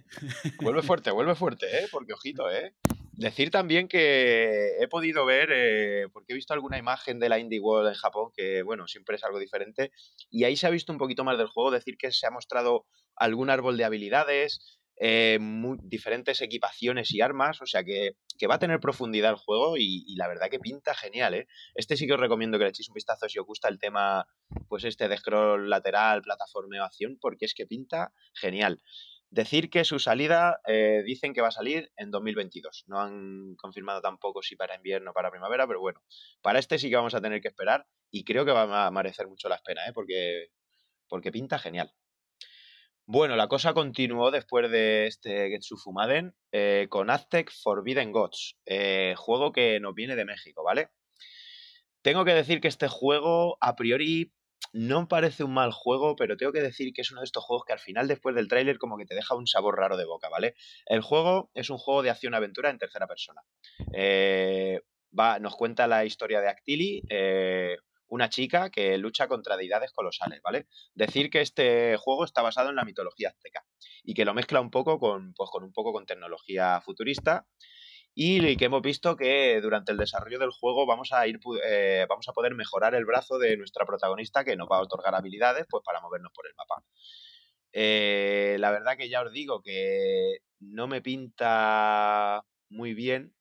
vuelve 0.62 0.82
fuerte, 0.82 1.10
vuelve 1.10 1.34
fuerte, 1.34 1.66
¿eh? 1.66 1.88
Porque 1.90 2.14
ojito, 2.14 2.50
¿eh? 2.50 2.72
Decir 3.12 3.50
también 3.50 3.88
que 3.88 4.78
he 4.80 4.88
podido 4.88 5.26
ver, 5.26 5.50
eh, 5.52 6.06
porque 6.14 6.32
he 6.32 6.34
visto 6.34 6.54
alguna 6.54 6.78
imagen 6.78 7.18
de 7.18 7.28
la 7.28 7.38
Indie 7.38 7.60
World 7.60 7.88
en 7.88 7.94
Japón, 7.94 8.30
que 8.34 8.62
bueno, 8.62 8.86
siempre 8.88 9.16
es 9.16 9.24
algo 9.24 9.38
diferente, 9.38 9.92
y 10.30 10.44
ahí 10.44 10.56
se 10.56 10.66
ha 10.66 10.70
visto 10.70 10.90
un 10.92 10.98
poquito 10.98 11.24
más 11.24 11.36
del 11.36 11.48
juego, 11.48 11.70
decir 11.70 11.98
que 11.98 12.10
se 12.10 12.26
ha 12.26 12.30
mostrado 12.30 12.86
algún 13.16 13.50
árbol 13.50 13.76
de 13.76 13.84
habilidades, 13.84 14.79
eh, 15.02 15.38
mu- 15.40 15.78
diferentes 15.82 16.42
equipaciones 16.42 17.12
y 17.12 17.22
armas, 17.22 17.60
o 17.62 17.66
sea 17.66 17.82
que, 17.82 18.16
que 18.38 18.46
va 18.46 18.56
a 18.56 18.58
tener 18.58 18.80
profundidad 18.80 19.30
el 19.30 19.36
juego 19.36 19.76
y, 19.78 20.14
la 20.16 20.28
verdad 20.28 20.50
que 20.50 20.60
pinta 20.60 20.94
genial, 20.94 21.34
¿eh? 21.34 21.46
Este 21.74 21.96
sí 21.96 22.06
que 22.06 22.12
os 22.12 22.20
recomiendo 22.20 22.58
que 22.58 22.64
le 22.64 22.70
echéis 22.70 22.90
un 22.90 22.94
vistazo 22.94 23.26
si 23.28 23.38
os 23.38 23.46
gusta 23.46 23.68
el 23.68 23.78
tema, 23.78 24.26
pues 24.68 24.84
este 24.84 25.08
de 25.08 25.16
scroll 25.16 25.70
lateral, 25.70 26.20
plataformeo, 26.20 26.84
acción, 26.84 27.16
porque 27.20 27.46
es 27.46 27.54
que 27.54 27.66
pinta 27.66 28.12
genial. 28.34 28.82
Decir 29.30 29.70
que 29.70 29.84
su 29.84 29.98
salida 30.00 30.60
eh, 30.66 31.02
dicen 31.06 31.32
que 31.32 31.40
va 31.40 31.48
a 31.48 31.52
salir 31.52 31.90
en 31.96 32.10
2022. 32.10 32.84
No 32.88 33.00
han 33.00 33.54
confirmado 33.56 34.00
tampoco 34.02 34.42
si 34.42 34.56
para 34.56 34.74
invierno 34.74 35.12
o 35.12 35.14
para 35.14 35.30
primavera, 35.30 35.66
pero 35.66 35.80
bueno, 35.80 36.02
para 36.42 36.58
este 36.58 36.78
sí 36.78 36.90
que 36.90 36.96
vamos 36.96 37.14
a 37.14 37.20
tener 37.20 37.40
que 37.40 37.48
esperar 37.48 37.86
y 38.10 38.24
creo 38.24 38.44
que 38.44 38.50
va 38.52 38.86
a 38.86 38.90
merecer 38.90 39.28
mucho 39.28 39.48
la 39.48 39.58
pena, 39.64 39.86
¿eh? 39.86 39.92
porque, 39.94 40.48
porque 41.08 41.30
pinta 41.30 41.58
genial. 41.58 41.92
Bueno, 43.12 43.34
la 43.34 43.48
cosa 43.48 43.74
continuó 43.74 44.30
después 44.30 44.70
de 44.70 45.08
este 45.08 45.48
Getsu 45.48 45.76
Fumaden 45.76 46.32
eh, 46.52 46.86
con 46.88 47.10
Aztec 47.10 47.50
Forbidden 47.50 48.12
Gods, 48.12 48.56
eh, 48.66 49.14
juego 49.16 49.50
que 49.50 49.80
nos 49.80 49.96
viene 49.96 50.14
de 50.14 50.24
México, 50.24 50.62
¿vale? 50.62 50.90
Tengo 52.02 52.24
que 52.24 52.34
decir 52.34 52.60
que 52.60 52.68
este 52.68 52.86
juego, 52.86 53.58
a 53.60 53.74
priori, 53.74 54.32
no 54.72 55.08
parece 55.08 55.42
un 55.42 55.54
mal 55.54 55.72
juego, 55.72 56.14
pero 56.14 56.36
tengo 56.36 56.52
que 56.52 56.62
decir 56.62 56.92
que 56.92 57.00
es 57.00 57.10
uno 57.10 57.22
de 57.22 57.24
estos 57.24 57.42
juegos 57.42 57.64
que 57.66 57.72
al 57.72 57.80
final, 57.80 58.06
después 58.06 58.36
del 58.36 58.46
tráiler, 58.46 58.78
como 58.78 58.96
que 58.96 59.06
te 59.06 59.16
deja 59.16 59.34
un 59.34 59.48
sabor 59.48 59.76
raro 59.76 59.96
de 59.96 60.04
boca, 60.04 60.28
¿vale? 60.28 60.54
El 60.86 61.00
juego 61.00 61.50
es 61.52 61.68
un 61.68 61.78
juego 61.78 62.04
de 62.04 62.10
acción-aventura 62.10 62.70
en 62.70 62.78
tercera 62.78 63.08
persona. 63.08 63.42
Eh, 63.92 64.82
va, 65.18 65.40
nos 65.40 65.56
cuenta 65.56 65.88
la 65.88 66.04
historia 66.04 66.40
de 66.40 66.48
Actili, 66.48 67.02
una 68.10 68.28
chica 68.28 68.70
que 68.70 68.98
lucha 68.98 69.26
contra 69.28 69.56
deidades 69.56 69.92
colosales, 69.92 70.40
¿vale? 70.42 70.66
Decir 70.94 71.30
que 71.30 71.40
este 71.40 71.96
juego 71.96 72.24
está 72.24 72.42
basado 72.42 72.68
en 72.70 72.76
la 72.76 72.84
mitología 72.84 73.30
azteca 73.30 73.64
y 74.04 74.14
que 74.14 74.24
lo 74.24 74.34
mezcla 74.34 74.60
un 74.60 74.70
poco 74.70 74.98
con, 74.98 75.32
pues, 75.34 75.48
con 75.50 75.64
un 75.64 75.72
poco 75.72 75.92
con 75.92 76.06
tecnología 76.06 76.80
futurista 76.80 77.46
y 78.14 78.56
que 78.56 78.64
hemos 78.64 78.82
visto 78.82 79.16
que 79.16 79.60
durante 79.60 79.92
el 79.92 79.98
desarrollo 79.98 80.38
del 80.38 80.50
juego 80.50 80.84
vamos 80.84 81.12
a 81.12 81.26
ir 81.28 81.38
eh, 81.64 82.06
vamos 82.08 82.28
a 82.28 82.32
poder 82.32 82.54
mejorar 82.54 82.94
el 82.94 83.04
brazo 83.04 83.38
de 83.38 83.56
nuestra 83.56 83.86
protagonista 83.86 84.44
que 84.44 84.56
nos 84.56 84.68
va 84.68 84.78
a 84.78 84.82
otorgar 84.82 85.14
habilidades 85.14 85.66
pues 85.70 85.82
para 85.84 86.00
movernos 86.00 86.32
por 86.34 86.46
el 86.46 86.54
mapa. 86.56 86.84
Eh, 87.72 88.56
la 88.58 88.72
verdad 88.72 88.96
que 88.96 89.08
ya 89.08 89.22
os 89.22 89.30
digo 89.30 89.62
que 89.62 90.38
no 90.58 90.88
me 90.88 91.00
pinta 91.00 92.44
muy 92.68 92.94
bien. 92.94 93.32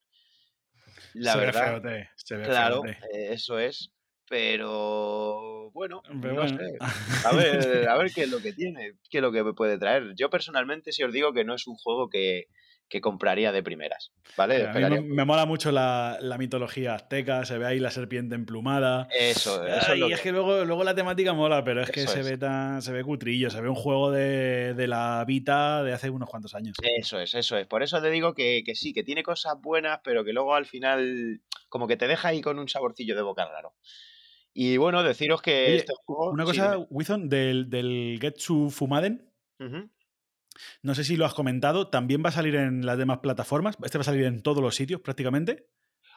La 1.14 1.34
se 1.34 1.40
verdad, 1.40 1.82
ve 1.82 1.82
feote, 1.82 2.10
se 2.16 2.36
ve 2.36 2.44
claro, 2.44 2.84
feote. 2.84 3.00
eh, 3.12 3.34
eso 3.34 3.58
es. 3.58 3.92
Pero 4.30 5.72
bueno, 5.72 6.02
Pero 6.22 6.36
no 6.36 6.42
bueno. 6.42 6.58
sé. 6.58 6.78
A 7.26 7.34
ver, 7.34 7.88
a 7.90 7.98
ver 7.98 8.12
qué 8.14 8.24
es 8.24 8.30
lo 8.30 8.40
que 8.42 8.54
tiene, 8.54 8.94
qué 9.10 9.18
es 9.18 9.22
lo 9.22 9.32
que 9.32 9.44
me 9.44 9.54
puede 9.54 9.78
traer. 9.78 10.14
Yo 10.16 10.30
personalmente 10.30 10.92
sí 10.94 11.04
os 11.04 11.12
digo 11.12 11.34
que 11.34 11.44
no 11.44 11.54
es 11.56 11.68
un 11.68 11.76
juego 11.76 12.10
que, 12.10 12.46
que 12.88 13.02
compraría 13.02 13.52
de 13.52 13.62
primeras, 13.62 14.12
¿vale? 14.38 14.66
a 14.68 14.74
mí 14.74 15.00
me, 15.02 15.26
mola 15.26 15.46
mucho 15.46 15.72
la, 15.72 16.18
la 16.22 16.38
mitología 16.38 16.96
azteca, 16.96 17.44
se 17.46 17.58
ve 17.58 17.66
ahí 17.66 17.80
la 17.80 17.92
serpiente 17.92 18.36
emplumada. 18.36 19.08
Eso, 19.12 19.66
eso 19.66 19.78
es 19.78 19.90
Ay, 19.90 20.00
lo 20.00 20.08
es 20.08 20.18
que- 20.18 20.24
que 20.24 20.32
luego, 20.32 20.64
luego 20.64 20.84
la 20.86 20.96
temática 20.96 21.34
mola, 21.34 21.64
pero 21.64 21.82
es 21.82 21.92
que 21.92 22.02
Eso 22.02 22.12
se 22.14 22.22
es. 22.22 22.26
ve 22.32 22.38
tan, 22.38 22.82
se 22.82 22.94
ve 22.94 23.04
cutrillo, 23.04 23.50
se 23.50 23.60
ve 23.62 23.68
un 23.70 23.76
juego 23.76 24.12
de, 24.12 24.74
de 24.76 24.88
la 24.88 25.24
Vita 25.28 25.84
de 25.84 25.92
hace 25.94 26.10
unos 26.10 26.30
cuantos 26.30 26.56
años. 26.56 26.78
Eso 26.82 27.20
es, 27.20 27.36
eso 27.36 27.58
es. 27.58 27.68
Por 27.68 27.84
eso 27.84 28.02
te 28.02 28.10
digo 28.10 28.34
que, 28.34 28.64
que 28.66 28.76
sí, 28.76 28.94
que 28.94 29.04
tiene 29.04 29.24
cosas 29.24 29.56
buenas, 29.62 30.00
pero 30.04 30.24
que 30.24 30.32
luego 30.34 30.56
al 30.56 30.66
final 30.66 31.42
como 31.68 31.88
que 31.88 31.98
te 31.98 32.08
deja 32.08 32.30
ahí 32.30 32.42
con 32.42 32.58
un 32.60 32.70
saborcillo 32.70 33.16
de 33.16 33.22
boca 33.22 33.46
raro. 33.46 33.74
Y 34.62 34.76
bueno, 34.76 35.04
deciros 35.04 35.42
que 35.42 35.68
Oye, 35.68 35.76
este 35.78 35.94
juego... 36.06 36.32
Una 36.32 36.44
sí, 36.44 36.50
cosa, 36.50 36.74
dime. 36.74 36.88
Wizon, 36.90 37.30
del, 37.30 37.70
del 37.70 38.18
Getsu 38.20 38.70
Fumaden, 38.70 39.32
no 40.82 40.96
sé 40.96 41.06
si 41.06 41.16
lo 41.16 41.26
has 41.26 41.34
comentado, 41.34 41.88
también 41.88 42.22
va 42.26 42.28
a 42.28 42.34
salir 42.34 42.56
en 42.56 42.86
las 42.86 42.98
demás 42.98 43.20
plataformas. 43.20 43.78
Este 43.82 43.98
va 43.98 44.02
a 44.02 44.04
salir 44.04 44.26
en 44.26 44.42
todos 44.42 44.62
los 44.62 44.76
sitios 44.76 45.00
prácticamente. 45.00 45.70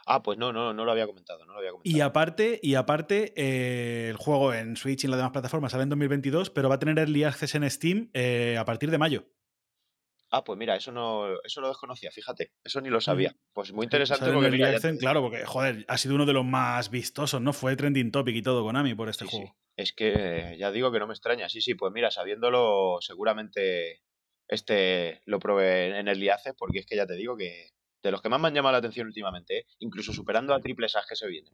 Ah, 0.06 0.24
pues 0.24 0.38
no, 0.38 0.52
no, 0.52 0.74
no 0.74 0.84
lo 0.84 0.90
había 0.90 1.06
comentado, 1.06 1.46
no 1.46 1.52
lo 1.52 1.58
había 1.60 1.70
comentado. 1.70 1.96
Y 1.96 2.00
aparte, 2.00 2.58
y 2.60 2.74
aparte 2.74 3.32
eh, 3.36 4.08
el 4.10 4.16
juego 4.16 4.52
en 4.52 4.74
Switch 4.74 5.04
y 5.04 5.06
en 5.06 5.12
las 5.12 5.18
demás 5.18 5.30
plataformas 5.30 5.70
sale 5.70 5.84
en 5.84 5.90
2022, 5.90 6.50
pero 6.50 6.68
va 6.68 6.74
a 6.74 6.78
tener 6.80 6.98
Early 6.98 7.22
Access 7.22 7.54
en 7.54 7.70
Steam 7.70 8.10
eh, 8.12 8.56
a 8.58 8.64
partir 8.64 8.90
de 8.90 8.98
mayo. 8.98 9.24
Ah, 10.34 10.42
pues 10.44 10.58
mira, 10.58 10.74
eso 10.76 10.90
no, 10.92 11.26
eso 11.44 11.60
lo 11.60 11.68
desconocía, 11.68 12.10
fíjate, 12.10 12.52
eso 12.64 12.80
ni 12.80 12.88
lo 12.88 13.02
sabía. 13.02 13.36
Pues 13.52 13.70
muy 13.72 13.84
interesante 13.84 14.32
porque 14.32 14.50
te 14.50 14.64
Access, 14.64 14.82
digo- 14.92 14.98
claro, 15.00 15.20
porque, 15.20 15.44
joder, 15.44 15.84
ha 15.88 15.98
sido 15.98 16.14
uno 16.14 16.24
de 16.24 16.32
los 16.32 16.44
más 16.44 16.90
vistosos, 16.90 17.38
¿no? 17.42 17.52
Fue 17.52 17.76
trending 17.76 18.10
topic 18.10 18.36
y 18.36 18.42
todo 18.42 18.64
Konami 18.64 18.94
por 18.94 19.10
este 19.10 19.26
Sí, 19.26 19.30
sí. 19.30 19.36
juego. 19.36 19.56
Es 19.76 19.92
que 19.92 20.56
ya 20.58 20.70
digo 20.72 20.90
que 20.90 20.98
no 20.98 21.06
me 21.06 21.12
extraña. 21.12 21.50
Sí, 21.50 21.60
sí, 21.60 21.74
pues 21.74 21.92
mira, 21.92 22.10
sabiéndolo, 22.10 22.96
seguramente 23.02 24.00
este 24.48 25.20
lo 25.26 25.38
probé 25.38 25.98
en 25.98 26.08
Early 26.08 26.30
Access, 26.30 26.54
porque 26.56 26.78
es 26.78 26.86
que 26.86 26.96
ya 26.96 27.06
te 27.06 27.14
digo 27.14 27.36
que 27.36 27.68
de 28.02 28.10
los 28.10 28.22
que 28.22 28.30
más 28.30 28.40
me 28.40 28.48
han 28.48 28.54
llamado 28.54 28.72
la 28.72 28.78
atención 28.78 29.06
últimamente, 29.08 29.58
¿eh? 29.58 29.66
incluso 29.80 30.14
superando 30.14 30.54
a 30.54 30.60
triples 30.60 30.96
A 30.96 31.02
que 31.06 31.14
se 31.14 31.26
vienen. 31.28 31.52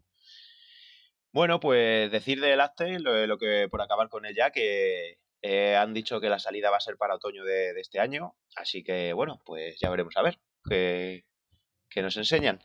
Bueno, 1.33 1.61
pues 1.61 2.11
decir 2.11 2.41
del 2.41 2.61
Aztec, 2.61 3.01
lo, 3.01 3.27
lo 3.27 3.39
que 3.39 3.69
por 3.71 3.83
acabar 3.83 4.09
con 4.09 4.25
él 4.25 4.35
ya, 4.35 4.51
que 4.51 5.19
eh, 5.43 5.77
han 5.77 5.95
dicho 5.95 6.21
que 6.21 6.29
la 6.29 6.39
salida 6.39 6.71
va 6.71 6.79
a 6.79 6.81
ser 6.81 6.97
para 6.97 7.15
otoño 7.15 7.45
de, 7.45 7.71
este 7.81 8.01
año, 8.01 8.35
así 8.57 8.83
que 8.83 9.13
bueno, 9.13 9.41
pues 9.45 9.79
ya 9.79 9.91
veremos 9.91 10.17
a 10.17 10.23
ver 10.23 10.39
qué, 10.69 11.25
nos 12.03 12.17
enseñan. 12.17 12.61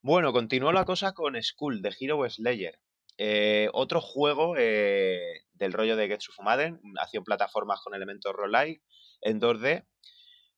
Bueno, 0.00 0.32
continuó 0.32 0.72
la 0.72 0.84
cosa 0.84 1.12
con 1.12 1.40
Skull 1.40 1.82
de 1.82 1.94
Hero 1.98 2.28
Slayer. 2.28 2.80
Eh, 3.18 3.68
otro 3.72 4.00
juego 4.00 4.54
eh, 4.58 5.42
del 5.52 5.72
rollo 5.72 5.96
de 5.96 6.08
Getsu 6.08 6.32
Fumaden, 6.32 6.80
acción 6.98 7.24
plataformas 7.24 7.80
con 7.82 7.94
elementos 7.94 8.32
roguelike 8.32 8.82
en 9.20 9.40
2D. 9.40 9.86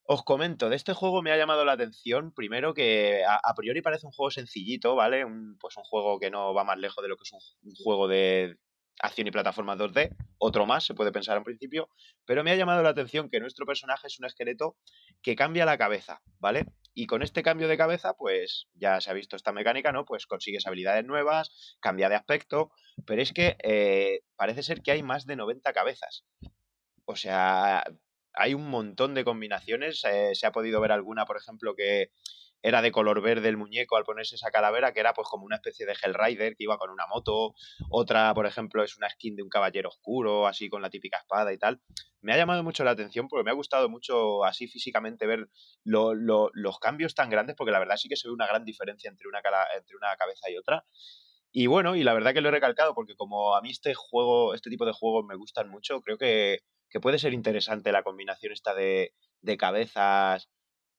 Os 0.07 0.23
comento, 0.23 0.69
de 0.69 0.77
este 0.77 0.93
juego 0.93 1.23
me 1.23 1.33
ha 1.33 1.37
llamado 1.37 1.65
la 1.65 1.73
atención, 1.73 2.33
primero 2.33 2.75
que 2.75 3.25
a, 3.27 3.55
priori 3.55 3.81
parece 3.81 4.07
un 4.07 4.13
juego 4.13 4.31
sencillito, 4.31 4.95
¿vale? 4.95 5.25
Un, 5.25 5.57
pues 5.59 5.77
un 5.77 5.85
juego 5.85 6.21
que 6.21 6.31
no 6.31 6.53
va 6.53 6.63
más 6.63 6.79
lejos 6.79 7.03
de 7.03 7.09
lo 7.09 7.17
que 7.17 7.23
es 7.23 7.33
un 7.33 7.75
juego 7.83 8.07
de 8.07 8.59
acción 9.01 9.27
y 9.27 9.31
plataformas 9.31 9.79
2D, 9.79 10.15
otro 10.39 10.67
más, 10.67 10.85
se 10.85 10.95
puede 10.95 11.13
pensar 11.13 11.37
en 11.37 11.45
principio, 11.45 11.89
pero 12.25 12.45
me 12.45 12.51
ha 12.51 12.57
llamado 12.57 12.83
la 12.83 12.91
atención 12.91 13.29
que 13.29 13.41
nuestro 13.41 13.67
personaje 13.67 14.07
es 14.07 14.19
un 14.19 14.27
esqueleto 14.27 14.77
que 15.23 15.37
cambia 15.37 15.65
la 15.65 15.79
cabeza, 15.79 16.23
¿vale? 16.39 16.67
Y 16.95 17.07
con 17.07 17.23
este 17.23 17.43
cambio 17.43 17.67
de 17.67 17.77
cabeza, 17.77 18.15
pues 18.15 18.69
ya 18.75 19.01
se 19.01 19.11
ha 19.11 19.15
visto 19.15 19.37
esta 19.37 19.53
mecánica, 19.53 19.91
¿no? 19.93 20.05
Pues 20.05 20.27
consigues 20.27 20.67
habilidades 20.67 21.05
nuevas, 21.05 21.77
cambia 21.81 22.09
de 22.09 22.15
aspecto, 22.15 22.71
pero 23.07 23.21
es 23.21 23.33
que 23.33 23.57
eh, 23.63 24.21
parece 24.37 24.63
ser 24.63 24.81
que 24.81 24.93
hay 24.93 25.03
más 25.03 25.27
de 25.27 25.37
90 25.37 25.73
cabezas. 25.73 26.25
O 27.05 27.17
sea, 27.17 27.85
hay 28.33 28.55
un 28.55 28.69
montón 28.69 29.15
de 29.15 29.25
combinaciones. 29.25 30.05
eh, 30.05 30.35
se 30.35 30.47
ha 30.47 30.53
podido 30.53 30.81
ver 30.81 30.93
alguna, 30.93 31.25
por 31.25 31.37
ejemplo, 31.37 31.75
que 31.75 32.11
era 32.67 32.81
de 32.81 32.91
color 32.91 33.21
verde 33.21 33.51
el 33.51 33.59
muñeco 33.59 33.97
al 33.97 34.05
ponerse 34.05 34.37
esa 34.37 34.51
calavera, 34.51 34.95
que 34.95 35.01
era 35.01 35.13
pues 35.13 35.29
como 35.29 35.45
una 35.45 35.57
especie 35.57 35.85
de 35.85 35.93
Hellrider 36.03 36.57
que 36.57 36.65
iba 36.65 36.79
con 36.79 36.89
una 36.91 37.07
moto. 37.07 37.55
Otra, 37.91 38.33
por 38.33 38.47
ejemplo, 38.47 38.83
es 38.83 38.97
una 38.97 39.11
skin 39.11 39.37
de 39.37 39.43
un 39.43 39.51
caballero 39.51 39.91
oscuro, 39.91 40.47
así 40.47 40.71
con 40.71 40.81
la 40.81 40.89
típica 40.89 41.19
espada 41.19 41.53
y 41.53 41.59
tal. 41.59 41.83
Me 42.23 42.33
ha 42.33 42.39
llamado 42.39 42.63
mucho 42.65 42.83
la 42.83 42.93
atención 42.93 43.29
porque 43.29 43.45
me 43.45 43.51
ha 43.51 43.55
gustado 43.55 43.91
mucho 43.91 44.45
así 44.45 44.67
físicamente 44.67 45.27
ver 45.27 45.51
lo- 45.85 46.15
lo- 46.15 46.49
los 46.55 46.79
cambios 46.79 47.15
tan 47.15 47.29
grandes, 47.29 47.55
porque 47.55 47.71
la 47.71 47.79
verdad 47.81 47.99
sí 47.99 48.09
que 48.09 48.17
se 48.17 48.29
ve 48.29 48.33
una 48.35 48.47
gran 48.47 48.65
diferencia 48.65 49.11
entre 49.11 49.29
una, 49.29 49.43
cala- 49.43 49.67
entre 49.77 49.95
una 49.97 50.17
cabeza 50.17 50.51
y 50.51 50.57
otra. 50.57 50.87
Y 51.53 51.67
bueno, 51.67 51.95
y 51.97 52.03
la 52.03 52.15
verdad 52.15 52.33
que 52.33 52.41
lo 52.41 52.49
he 52.49 52.53
recalcado 52.53 52.95
porque 52.95 53.15
como 53.15 53.55
a 53.55 53.61
mí 53.61 53.71
este 53.71 53.93
juego, 53.95 54.55
este 54.55 54.71
tipo 54.71 54.87
de 54.87 54.93
juegos 54.93 55.25
me 55.27 55.37
gustan 55.37 55.69
mucho, 55.69 56.01
creo 56.01 56.17
que, 56.17 56.61
que 56.89 56.99
puede 56.99 57.19
ser 57.19 57.35
interesante 57.35 57.93
la 57.93 58.03
combinación 58.03 58.53
esta 58.55 58.75
de, 58.75 59.13
de 59.43 59.57
cabezas 59.59 60.49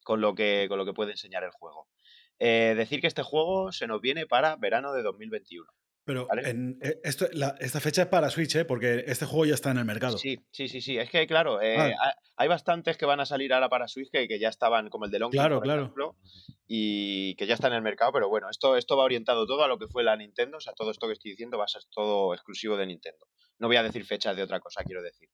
con 0.06 0.22
lo, 0.22 0.34
que, 0.36 0.68
con 0.70 0.78
lo 0.78 0.86
que 0.86 0.94
puede 0.94 1.12
enseñar 1.12 1.44
el 1.44 1.52
juego. 1.52 1.90
Eh, 2.40 2.76
decir 2.78 3.02
que 3.02 3.08
este 3.08 3.24
juego 3.24 3.72
se 3.74 3.88
nos 3.88 4.00
viene 4.00 4.26
para 4.28 4.56
verano 4.56 4.94
de 4.94 5.02
2021. 5.04 5.68
Pero 6.06 6.28
¿Vale? 6.28 6.48
en, 6.50 6.78
eh, 6.84 7.00
esto, 7.04 7.26
la- 7.34 7.56
esta 7.60 7.80
fecha 7.80 8.04
es 8.04 8.08
para 8.10 8.30
Switch, 8.30 8.56
¿eh? 8.56 8.64
Porque 8.66 9.06
este 9.08 9.26
juego 9.26 9.46
ya 9.46 9.56
está 9.56 9.72
en 9.72 9.80
el 9.80 9.86
mercado. 9.86 10.20
Sí, 10.20 10.38
sí, 10.52 10.68
sí, 10.68 10.80
sí. 10.80 11.00
Es 11.00 11.10
que, 11.10 11.26
claro, 11.26 11.60
eh, 11.62 11.78
Ah. 11.80 11.92
ha- 12.00 12.16
hay 12.38 12.48
bastantes 12.48 12.96
que 12.98 13.08
van 13.08 13.20
a 13.20 13.26
salir 13.26 13.52
ahora 13.54 13.70
para 13.70 13.88
Switch 13.88 14.12
que, 14.12 14.28
que 14.28 14.38
ya 14.38 14.50
estaban, 14.50 14.90
como 14.90 15.06
el 15.06 15.12
de 15.12 15.18
Long 15.18 15.32
Claro, 15.32 15.56
por 15.56 15.64
claro. 15.64 15.82
ejemplo, 15.82 16.16
y 16.68 17.34
que 17.36 17.48
ya 17.48 17.56
está 17.56 17.68
en 17.70 17.74
el 17.74 17.82
mercado, 17.82 18.12
pero 18.12 18.30
bueno, 18.30 18.50
esto, 18.52 18.78
esto 18.78 18.96
va 18.98 19.04
orientado 19.04 19.48
todo 19.48 19.64
a 19.64 19.68
lo 19.68 19.80
que 19.80 19.88
fue 19.88 20.04
la 20.04 20.16
Nintendo, 20.16 20.58
o 20.58 20.62
sea, 20.62 20.74
todo 20.74 20.92
esto 20.92 21.08
que 21.08 21.14
estoy 21.14 21.32
diciendo 21.32 21.58
va 21.58 21.66
a 21.66 21.70
ser 21.70 21.82
todo 21.90 22.34
exclusivo 22.36 22.78
de 22.78 22.86
Nintendo. 22.86 23.26
No 23.58 23.68
voy 23.68 23.78
a 23.78 23.84
decir 23.84 24.06
fechas 24.06 24.36
de 24.36 24.44
otra 24.44 24.60
cosa, 24.60 24.84
quiero 24.84 25.02
decir. 25.02 25.30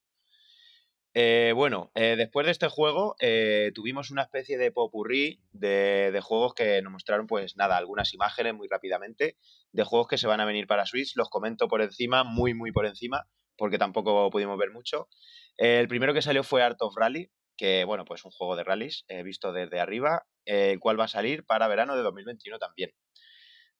Eh, 1.13 1.51
bueno, 1.55 1.91
eh, 1.93 2.15
después 2.17 2.45
de 2.45 2.53
este 2.53 2.69
juego 2.69 3.15
eh, 3.19 3.71
tuvimos 3.75 4.11
una 4.11 4.21
especie 4.21 4.57
de 4.57 4.71
popurrí 4.71 5.41
de, 5.51 6.17
juegos 6.23 6.53
que 6.53 6.81
nos 6.81 6.93
mostraron, 6.93 7.27
pues 7.27 7.57
nada, 7.57 7.75
algunas 7.75 8.13
imágenes 8.13 8.53
muy 8.53 8.69
rápidamente 8.69 9.38
de 9.73 9.83
juegos 9.83 10.07
que 10.07 10.17
se 10.17 10.27
van 10.27 10.39
a 10.39 10.45
venir 10.45 10.67
para 10.67 10.85
Switch. 10.85 11.15
Los 11.15 11.29
comento 11.29 11.67
por 11.67 11.81
encima, 11.81 12.23
muy, 12.23 12.53
muy 12.53 12.71
por 12.71 12.85
encima, 12.85 13.27
porque 13.57 13.77
tampoco 13.77 14.29
pudimos 14.29 14.57
ver 14.57 14.71
mucho. 14.71 15.09
El 15.57 15.88
primero 15.89 16.13
que 16.13 16.21
salió 16.21 16.43
fue 16.43 16.63
Art 16.63 16.81
of 16.81 16.95
Rally, 16.95 17.29
que 17.57 17.83
bueno, 17.83 18.05
pues 18.05 18.23
un 18.23 18.31
juego 18.31 18.55
de 18.55 18.63
rallies 18.63 19.05
visto 19.23 19.51
desde 19.51 19.79
arriba, 19.81 20.23
el 20.45 20.79
cual 20.79 20.99
va 20.99 21.05
a 21.05 21.09
salir 21.09 21.45
para 21.45 21.67
verano 21.67 21.95
de 21.97 22.03
2021 22.03 22.57
también. 22.57 22.91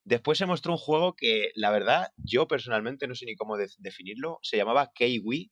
Después 0.04 0.38
se 0.38 0.46
mostró 0.46 0.74
un 0.74 0.78
juego 0.78 1.16
que, 1.16 1.52
la 1.56 1.72
verdad, 1.72 2.10
yo 2.18 2.48
personalmente 2.48 3.08
no 3.08 3.16
sé 3.16 3.26
ni 3.26 3.36
cómo 3.36 3.56
de- 3.56 3.70
definirlo, 3.78 4.40
se 4.42 4.58
llamaba 4.58 4.92
Kiwi, 4.94 5.52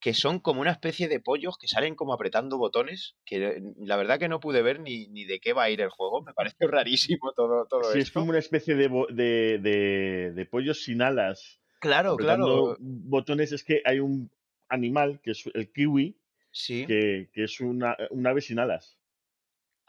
que 0.00 0.14
son 0.14 0.38
como 0.38 0.60
una 0.60 0.70
especie 0.70 1.08
de 1.08 1.20
pollos 1.20 1.58
que 1.58 1.66
salen 1.66 1.96
como 1.96 2.12
apretando 2.12 2.56
botones, 2.56 3.16
que 3.24 3.60
la 3.78 3.96
verdad 3.96 4.18
que 4.18 4.28
no 4.28 4.40
pude 4.40 4.62
ver 4.62 4.80
ni, 4.80 5.08
ni 5.08 5.24
de 5.24 5.40
qué 5.40 5.52
va 5.52 5.64
a 5.64 5.70
ir 5.70 5.80
el 5.80 5.90
juego, 5.90 6.22
me 6.22 6.32
parece 6.34 6.56
rarísimo 6.68 7.32
todo, 7.34 7.66
todo 7.66 7.92
Sí, 7.92 7.98
es 7.98 8.10
como 8.10 8.30
una 8.30 8.38
especie 8.38 8.76
de, 8.76 8.88
de, 9.10 9.58
de, 9.58 10.32
de 10.32 10.46
pollos 10.46 10.84
sin 10.84 11.02
alas. 11.02 11.60
Claro, 11.80 12.12
apretando 12.12 12.76
claro, 12.76 12.76
botones 12.80 13.52
es 13.52 13.64
que 13.64 13.82
hay 13.84 14.00
un 14.00 14.30
animal, 14.68 15.20
que 15.22 15.32
es 15.32 15.44
el 15.54 15.72
kiwi, 15.72 16.16
sí. 16.50 16.86
que, 16.86 17.30
que 17.32 17.44
es 17.44 17.60
una, 17.60 17.96
un 18.10 18.26
ave 18.26 18.40
sin 18.40 18.58
alas. 18.58 18.98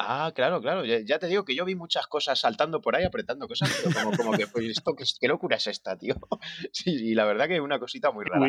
Ah, 0.01 0.31
claro, 0.33 0.61
claro. 0.61 0.85
Ya, 0.85 0.99
ya 1.01 1.19
te 1.19 1.27
digo 1.27 1.43
que 1.43 1.53
yo 1.53 1.65
vi 1.65 1.75
muchas 1.75 2.07
cosas 2.07 2.39
saltando 2.39 2.79
por 2.79 2.95
ahí, 2.95 3.03
apretando 3.03 3.47
cosas, 3.49 3.69
pero 3.75 3.93
como, 3.93 4.15
como 4.15 4.31
que, 4.31 4.47
pues, 4.47 4.65
esto, 4.69 4.95
¿qué, 4.95 5.03
qué 5.19 5.27
locura 5.27 5.57
es 5.57 5.67
esta, 5.67 5.97
tío? 5.97 6.15
Sí, 6.71 6.91
y 6.91 7.15
la 7.15 7.25
verdad 7.25 7.47
que 7.47 7.55
es 7.55 7.61
una 7.61 7.79
cosita 7.79 8.11
muy 8.11 8.23
rara. 8.23 8.47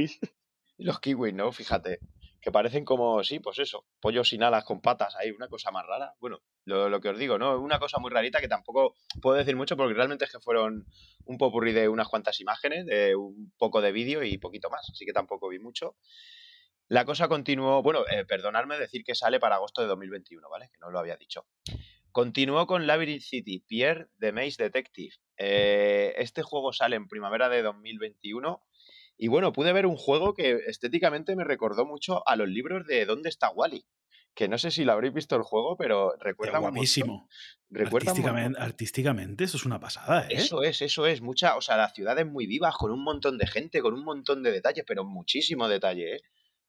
Los 0.80 1.00
kiwis, 1.00 1.34
¿no? 1.34 1.52
Fíjate. 1.52 2.00
Que 2.42 2.50
parecen 2.50 2.86
como, 2.86 3.22
sí, 3.22 3.38
pues 3.38 3.58
eso, 3.58 3.84
pollos 4.00 4.30
sin 4.30 4.42
alas 4.42 4.64
con 4.64 4.80
patas 4.80 5.14
ahí, 5.16 5.30
una 5.30 5.48
cosa 5.48 5.70
más 5.70 5.86
rara. 5.86 6.14
Bueno, 6.20 6.40
lo, 6.64 6.88
lo 6.88 6.98
que 7.00 7.10
os 7.10 7.18
digo, 7.18 7.38
¿no? 7.38 7.58
Una 7.60 7.78
cosa 7.78 7.98
muy 7.98 8.10
rarita 8.10 8.40
que 8.40 8.48
tampoco 8.48 8.94
puedo 9.20 9.36
decir 9.36 9.56
mucho 9.56 9.76
porque 9.76 9.92
realmente 9.92 10.24
es 10.24 10.32
que 10.32 10.40
fueron 10.40 10.86
un 11.26 11.36
popurrí 11.36 11.72
de 11.72 11.90
unas 11.90 12.08
cuantas 12.08 12.40
imágenes, 12.40 12.86
de 12.86 13.14
un 13.14 13.52
poco 13.58 13.82
de 13.82 13.92
vídeo 13.92 14.22
y 14.22 14.38
poquito 14.38 14.70
más, 14.70 14.88
así 14.90 15.04
que 15.04 15.12
tampoco 15.12 15.48
vi 15.50 15.58
mucho. 15.58 15.96
La 16.88 17.04
cosa 17.04 17.28
continuó, 17.28 17.82
bueno, 17.82 18.04
eh, 18.10 18.24
perdonadme 18.24 18.78
decir 18.78 19.04
que 19.04 19.14
sale 19.14 19.38
para 19.38 19.56
agosto 19.56 19.82
de 19.82 19.88
2021, 19.88 20.48
¿vale? 20.48 20.70
Que 20.72 20.78
no 20.80 20.90
lo 20.90 20.98
había 20.98 21.16
dicho. 21.16 21.46
Continuó 22.10 22.66
con 22.66 22.86
Labyrinth 22.86 23.22
City, 23.22 23.60
Pierre 23.60 24.08
the 24.18 24.32
Maze 24.32 24.60
Detective. 24.60 25.14
Eh, 25.36 26.14
este 26.16 26.42
juego 26.42 26.72
sale 26.72 26.96
en 26.96 27.06
primavera 27.06 27.48
de 27.48 27.62
2021 27.62 28.60
y 29.22 29.28
bueno, 29.28 29.52
pude 29.52 29.74
ver 29.74 29.84
un 29.84 29.96
juego 29.96 30.32
que 30.32 30.60
estéticamente 30.66 31.36
me 31.36 31.44
recordó 31.44 31.84
mucho 31.84 32.26
a 32.26 32.36
los 32.36 32.48
libros 32.48 32.86
de 32.86 33.04
¿Dónde 33.04 33.28
está 33.28 33.50
Wally? 33.50 33.84
Que 34.34 34.48
no 34.48 34.56
sé 34.56 34.70
si 34.70 34.84
lo 34.86 34.92
habréis 34.92 35.12
visto 35.12 35.36
el 35.36 35.42
juego, 35.42 35.76
pero 35.76 36.14
recuerda 36.18 36.54
montón- 36.58 36.72
guapísimo. 36.76 37.28
recuerda. 37.68 38.12
Artísticamente, 38.12 38.58
artísticamente, 38.58 39.44
eso 39.44 39.58
es 39.58 39.66
una 39.66 39.78
pasada, 39.78 40.22
¿eh? 40.22 40.36
Eso 40.36 40.62
es, 40.62 40.80
eso 40.80 41.04
es, 41.04 41.20
mucha, 41.20 41.56
o 41.56 41.60
sea, 41.60 41.76
las 41.76 41.92
ciudades 41.92 42.26
muy 42.26 42.46
vivas, 42.46 42.74
con 42.76 42.92
un 42.92 43.04
montón 43.04 43.36
de 43.36 43.46
gente, 43.46 43.82
con 43.82 43.92
un 43.92 44.04
montón 44.04 44.42
de 44.42 44.52
detalles, 44.52 44.84
pero 44.86 45.04
muchísimo 45.04 45.68
detalle, 45.68 46.16
¿eh? 46.16 46.20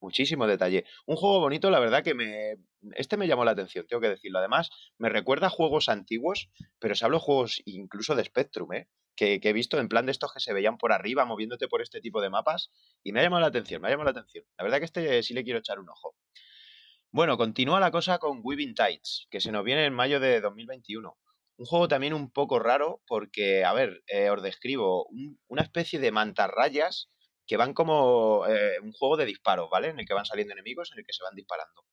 muchísimo 0.02 0.46
detalle. 0.46 0.84
Un 1.06 1.16
juego 1.16 1.40
bonito, 1.40 1.70
la 1.70 1.80
verdad 1.80 2.02
que 2.04 2.12
me... 2.12 2.56
Este 2.96 3.16
me 3.16 3.28
llamó 3.28 3.44
la 3.46 3.52
atención, 3.52 3.86
tengo 3.86 4.02
que 4.02 4.08
decirlo. 4.10 4.40
Además, 4.40 4.68
me 4.98 5.08
recuerda 5.08 5.46
a 5.46 5.50
juegos 5.50 5.88
antiguos, 5.88 6.50
pero 6.80 6.94
se 6.96 7.04
hablo 7.04 7.18
de 7.18 7.24
juegos 7.24 7.62
incluso 7.64 8.14
de 8.14 8.24
Spectrum, 8.24 8.74
¿eh? 8.74 8.88
Que, 9.16 9.40
he 9.42 9.52
visto 9.52 9.78
en 9.78 9.88
plan 9.88 10.06
de 10.06 10.12
estos 10.12 10.32
que 10.32 10.40
se 10.40 10.52
veían 10.52 10.78
por 10.78 10.92
arriba, 10.92 11.24
moviéndote 11.24 11.68
por 11.68 11.82
este 11.82 12.00
tipo 12.00 12.20
de 12.20 12.30
mapas, 12.30 12.70
y 13.02 13.12
me 13.12 13.20
ha 13.20 13.22
llamado 13.22 13.42
la 13.42 13.48
atención, 13.48 13.82
me 13.82 13.88
ha 13.88 13.90
llamado 13.90 14.12
la 14.12 14.20
atención. 14.20 14.44
La 14.58 14.64
verdad 14.64 14.78
que 14.78 14.84
este 14.86 15.22
sí 15.22 15.34
le 15.34 15.44
quiero 15.44 15.58
echar 15.58 15.78
un 15.78 15.88
ojo. 15.88 16.16
Bueno, 17.10 17.36
continúa 17.36 17.78
la 17.78 17.90
cosa 17.90 18.18
con 18.18 18.40
Weaving 18.42 18.74
Tides, 18.74 19.26
que 19.30 19.40
se 19.40 19.52
nos 19.52 19.64
viene 19.64 19.84
en 19.84 19.92
mayo 19.92 20.18
de 20.18 20.40
2021. 20.40 21.18
Un 21.58 21.66
juego 21.66 21.86
también 21.86 22.14
un 22.14 22.30
poco 22.30 22.58
raro 22.58 23.02
porque, 23.06 23.64
a 23.64 23.74
ver, 23.74 24.02
eh, 24.06 24.30
os 24.30 24.42
describo 24.42 25.06
una 25.46 25.62
especie 25.62 26.00
de 26.00 26.10
mantarrayas 26.10 27.10
que 27.46 27.58
van 27.58 27.74
como 27.74 28.46
eh, 28.46 28.80
un 28.82 28.92
juego 28.92 29.18
de 29.18 29.26
disparos, 29.26 29.68
¿vale? 29.70 29.88
En 29.88 30.00
el 30.00 30.06
que 30.06 30.14
van 30.14 30.24
saliendo 30.24 30.54
enemigos, 30.54 30.90
en 30.92 31.00
el 31.00 31.04
que 31.04 31.12
se 31.12 31.22
van 31.22 31.34
disparando. 31.34 31.84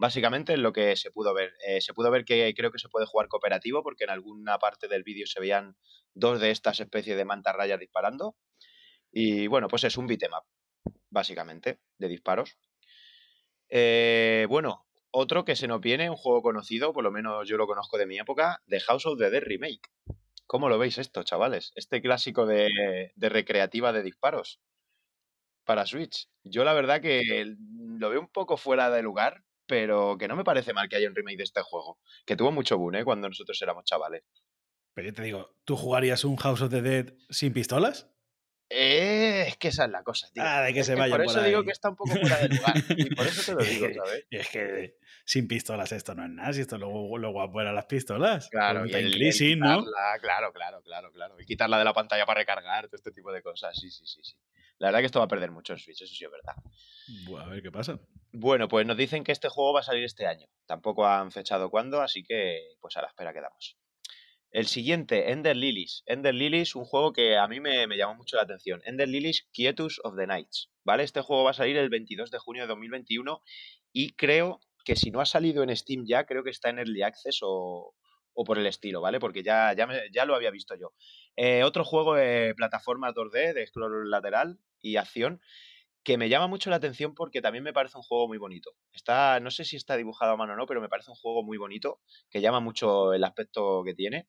Básicamente 0.00 0.54
es 0.54 0.58
lo 0.58 0.72
que 0.72 0.96
se 0.96 1.10
pudo 1.10 1.34
ver. 1.34 1.52
Eh, 1.66 1.82
se 1.82 1.92
pudo 1.92 2.10
ver 2.10 2.24
que 2.24 2.54
creo 2.56 2.72
que 2.72 2.78
se 2.78 2.88
puede 2.88 3.04
jugar 3.04 3.28
cooperativo 3.28 3.82
porque 3.82 4.04
en 4.04 4.10
alguna 4.10 4.58
parte 4.58 4.88
del 4.88 5.02
vídeo 5.02 5.26
se 5.26 5.40
veían 5.40 5.76
dos 6.14 6.40
de 6.40 6.50
estas 6.50 6.80
especies 6.80 7.18
de 7.18 7.26
mantarrayas 7.26 7.78
disparando. 7.78 8.34
Y 9.12 9.46
bueno, 9.46 9.68
pues 9.68 9.84
es 9.84 9.98
un 9.98 10.06
beat'em 10.06 10.30
básicamente, 11.10 11.80
de 11.98 12.08
disparos. 12.08 12.56
Eh, 13.68 14.46
bueno, 14.48 14.86
otro 15.10 15.44
que 15.44 15.54
se 15.54 15.68
nos 15.68 15.82
viene, 15.82 16.08
un 16.08 16.16
juego 16.16 16.40
conocido, 16.40 16.94
por 16.94 17.04
lo 17.04 17.10
menos 17.10 17.46
yo 17.46 17.58
lo 17.58 17.66
conozco 17.66 17.98
de 17.98 18.06
mi 18.06 18.18
época, 18.18 18.62
The 18.68 18.80
House 18.80 19.04
of 19.04 19.18
the 19.18 19.28
Dead 19.28 19.42
Remake. 19.42 19.90
¿Cómo 20.46 20.70
lo 20.70 20.78
veis 20.78 20.96
esto, 20.96 21.24
chavales? 21.24 21.72
Este 21.74 22.00
clásico 22.00 22.46
de, 22.46 23.12
recreativa 23.18 23.92
de 23.92 24.02
disparos 24.02 24.62
para 25.66 25.84
Switch. 25.84 26.30
Yo 26.42 26.64
la 26.64 26.72
verdad 26.72 27.02
que 27.02 27.54
lo 27.98 28.08
veo 28.08 28.20
un 28.20 28.32
poco 28.32 28.56
fuera 28.56 28.88
de 28.88 29.02
lugar, 29.02 29.44
pero 29.70 30.18
que 30.18 30.26
no 30.26 30.34
me 30.34 30.42
parece 30.42 30.72
mal 30.72 30.88
que 30.88 30.96
haya 30.96 31.08
un 31.08 31.14
remake 31.14 31.36
de 31.36 31.44
este 31.44 31.62
juego, 31.62 32.00
que 32.26 32.34
tuvo 32.34 32.50
mucho 32.50 32.76
boom 32.76 32.96
¿eh? 32.96 33.04
cuando 33.04 33.28
nosotros 33.28 33.56
éramos 33.62 33.84
chavales. 33.84 34.24
Pero 34.94 35.06
yo 35.06 35.14
te 35.14 35.22
digo, 35.22 35.54
¿tú 35.64 35.76
jugarías 35.76 36.24
un 36.24 36.34
House 36.38 36.60
of 36.62 36.70
the 36.70 36.82
Dead 36.82 37.14
sin 37.28 37.52
pistolas? 37.52 38.09
Eh, 38.72 39.46
es 39.48 39.56
que 39.56 39.68
esa 39.68 39.84
es 39.84 39.90
la 39.90 40.04
cosa, 40.04 40.28
tío. 40.32 40.44
Ah, 40.46 40.62
de 40.62 40.72
que 40.72 40.84
se 40.84 40.94
vaya 40.94 41.12
Por 41.12 41.24
eso 41.24 41.42
digo 41.42 41.64
que 41.64 41.72
está 41.72 41.90
un 41.90 41.96
poco 41.96 42.12
fuera 42.12 42.38
de 42.38 42.48
lugar. 42.48 42.74
y 42.96 43.14
por 43.14 43.26
eso 43.26 43.56
te 43.56 43.64
lo 43.64 43.68
digo, 43.68 43.86
¿sabes? 44.04 44.26
Y 44.30 44.36
es 44.36 44.48
que 44.48 44.96
sin 45.24 45.48
pistolas 45.48 45.90
esto 45.90 46.14
no 46.14 46.24
es 46.24 46.30
nada. 46.30 46.52
Si 46.52 46.60
esto 46.60 46.78
luego, 46.78 47.18
lo 47.18 47.32
guapo 47.32 47.60
eran 47.60 47.74
las 47.74 47.86
pistolas. 47.86 48.48
Claro, 48.48 48.86
y 48.86 48.92
el, 48.92 49.12
crisis, 49.12 49.56
¿no? 49.56 49.84
Claro, 49.84 50.52
claro, 50.52 50.82
claro, 50.82 51.12
claro. 51.12 51.40
Y 51.40 51.44
quitarla 51.46 51.78
de 51.78 51.84
la 51.84 51.92
pantalla 51.92 52.24
para 52.26 52.40
recargar, 52.40 52.86
todo 52.86 52.96
este 52.96 53.10
tipo 53.10 53.32
de 53.32 53.42
cosas. 53.42 53.76
Sí, 53.76 53.90
sí, 53.90 54.06
sí, 54.06 54.20
sí. 54.22 54.36
La 54.78 54.88
verdad 54.88 55.00
que 55.00 55.06
esto 55.06 55.18
va 55.18 55.26
a 55.26 55.28
perder 55.28 55.50
mucho 55.50 55.72
en 55.72 55.78
Switch, 55.78 56.00
eso 56.00 56.14
sí 56.14 56.24
es 56.24 56.30
verdad. 56.30 57.44
a 57.44 57.48
ver 57.48 57.62
qué 57.62 57.70
pasa. 57.70 58.00
Bueno, 58.32 58.68
pues 58.68 58.86
nos 58.86 58.96
dicen 58.96 59.24
que 59.24 59.32
este 59.32 59.48
juego 59.48 59.74
va 59.74 59.80
a 59.80 59.82
salir 59.82 60.04
este 60.04 60.26
año. 60.26 60.46
Tampoco 60.66 61.06
han 61.06 61.32
fechado 61.32 61.70
cuándo, 61.70 62.00
así 62.00 62.22
que 62.22 62.60
pues 62.80 62.96
a 62.96 63.02
la 63.02 63.08
espera 63.08 63.32
quedamos. 63.32 63.76
El 64.52 64.66
siguiente, 64.66 65.30
Ender 65.30 65.56
Lilies. 65.56 66.02
Ender 66.06 66.34
Lilies, 66.34 66.74
un 66.74 66.84
juego 66.84 67.12
que 67.12 67.36
a 67.38 67.46
mí 67.46 67.60
me, 67.60 67.86
llamó 67.96 68.16
mucho 68.16 68.36
la 68.36 68.42
atención. 68.42 68.82
Ender 68.84 69.08
Lilies, 69.08 69.48
Quietus 69.52 70.00
of 70.02 70.16
the 70.16 70.26
Nights. 70.26 70.70
¿Vale? 70.82 71.04
Este 71.04 71.20
juego 71.20 71.44
va 71.44 71.50
a 71.50 71.54
salir 71.54 71.76
el 71.76 71.88
22 71.88 72.32
de 72.32 72.38
junio 72.38 72.62
de 72.62 72.68
2021 72.68 73.42
y 73.92 74.12
creo 74.14 74.60
que 74.84 74.96
si 74.96 75.10
no 75.12 75.20
ha 75.20 75.26
salido 75.26 75.62
en 75.62 75.76
Steam 75.76 76.04
ya, 76.04 76.24
creo 76.24 76.42
que 76.42 76.50
está 76.50 76.68
en 76.70 76.78
Early 76.78 77.02
Access 77.02 77.40
o, 77.42 77.94
por 78.34 78.58
el 78.58 78.66
estilo, 78.66 79.00
¿vale? 79.00 79.20
Porque 79.20 79.42
ya, 79.42 79.72
ya, 79.74 79.86
ya 80.12 80.24
lo 80.24 80.34
había 80.34 80.50
visto 80.50 80.74
yo. 80.74 80.94
Eh, 81.36 81.62
otro 81.62 81.84
juego 81.84 82.14
de 82.14 82.54
plataforma 82.56 83.12
2D, 83.12 83.52
de 83.52 83.66
scroll 83.66 84.10
lateral 84.10 84.58
y 84.80 84.96
acción, 84.96 85.40
que 86.02 86.16
me 86.16 86.28
llama 86.28 86.46
mucho 86.46 86.70
la 86.70 86.76
atención 86.76 87.14
porque 87.14 87.42
también 87.42 87.62
me 87.62 87.72
parece 87.72 87.98
un 87.98 88.02
juego 88.02 88.26
muy 88.26 88.38
bonito. 88.38 88.72
Está, 88.92 89.38
no 89.40 89.50
sé 89.50 89.64
si 89.64 89.76
está 89.76 89.96
dibujado 89.96 90.32
a 90.32 90.36
mano 90.36 90.54
o 90.54 90.56
no, 90.56 90.66
pero 90.66 90.80
me 90.80 90.88
parece 90.88 91.10
un 91.10 91.16
juego 91.16 91.42
muy 91.42 91.58
bonito, 91.58 92.00
que 92.30 92.40
llama 92.40 92.60
mucho 92.60 93.12
el 93.12 93.22
aspecto 93.22 93.82
que 93.84 93.94
tiene. 93.94 94.26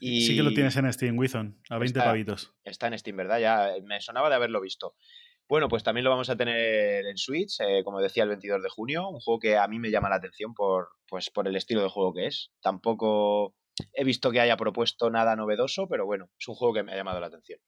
Sí 0.00 0.34
que 0.34 0.42
lo 0.42 0.52
tienes 0.52 0.76
en 0.76 0.92
Steam, 0.92 1.18
Wizon, 1.18 1.60
a 1.68 1.78
20 1.78 2.00
pavitos. 2.00 2.52
Está 2.64 2.86
en 2.86 2.98
Steam, 2.98 3.16
¿verdad? 3.16 3.38
Ya 3.38 3.74
me 3.84 4.00
sonaba 4.00 4.28
de 4.28 4.36
haberlo 4.36 4.60
visto. 4.60 4.94
Bueno, 5.48 5.68
pues 5.68 5.82
también 5.82 6.04
lo 6.04 6.10
vamos 6.10 6.30
a 6.30 6.36
tener 6.36 7.04
en 7.04 7.16
Switch, 7.18 7.60
eh, 7.60 7.82
como 7.84 8.00
decía, 8.00 8.22
el 8.22 8.28
22 8.28 8.62
de 8.62 8.68
junio. 8.68 9.08
Un 9.08 9.18
juego 9.18 9.40
que 9.40 9.56
a 9.56 9.66
mí 9.66 9.78
me 9.78 9.90
llama 9.90 10.08
la 10.08 10.16
atención 10.16 10.54
por, 10.54 10.90
pues, 11.08 11.28
por 11.30 11.48
el 11.48 11.56
estilo 11.56 11.82
de 11.82 11.88
juego 11.88 12.14
que 12.14 12.26
es. 12.26 12.52
Tampoco 12.62 13.56
he 13.92 14.04
visto 14.04 14.30
que 14.30 14.40
haya 14.40 14.56
propuesto 14.56 15.10
nada 15.10 15.36
novedoso, 15.36 15.88
pero 15.88 16.06
bueno, 16.06 16.30
es 16.38 16.48
un 16.48 16.54
juego 16.54 16.74
que 16.74 16.82
me 16.82 16.92
ha 16.92 16.96
llamado 16.96 17.20
la 17.20 17.26
atención. 17.26 17.58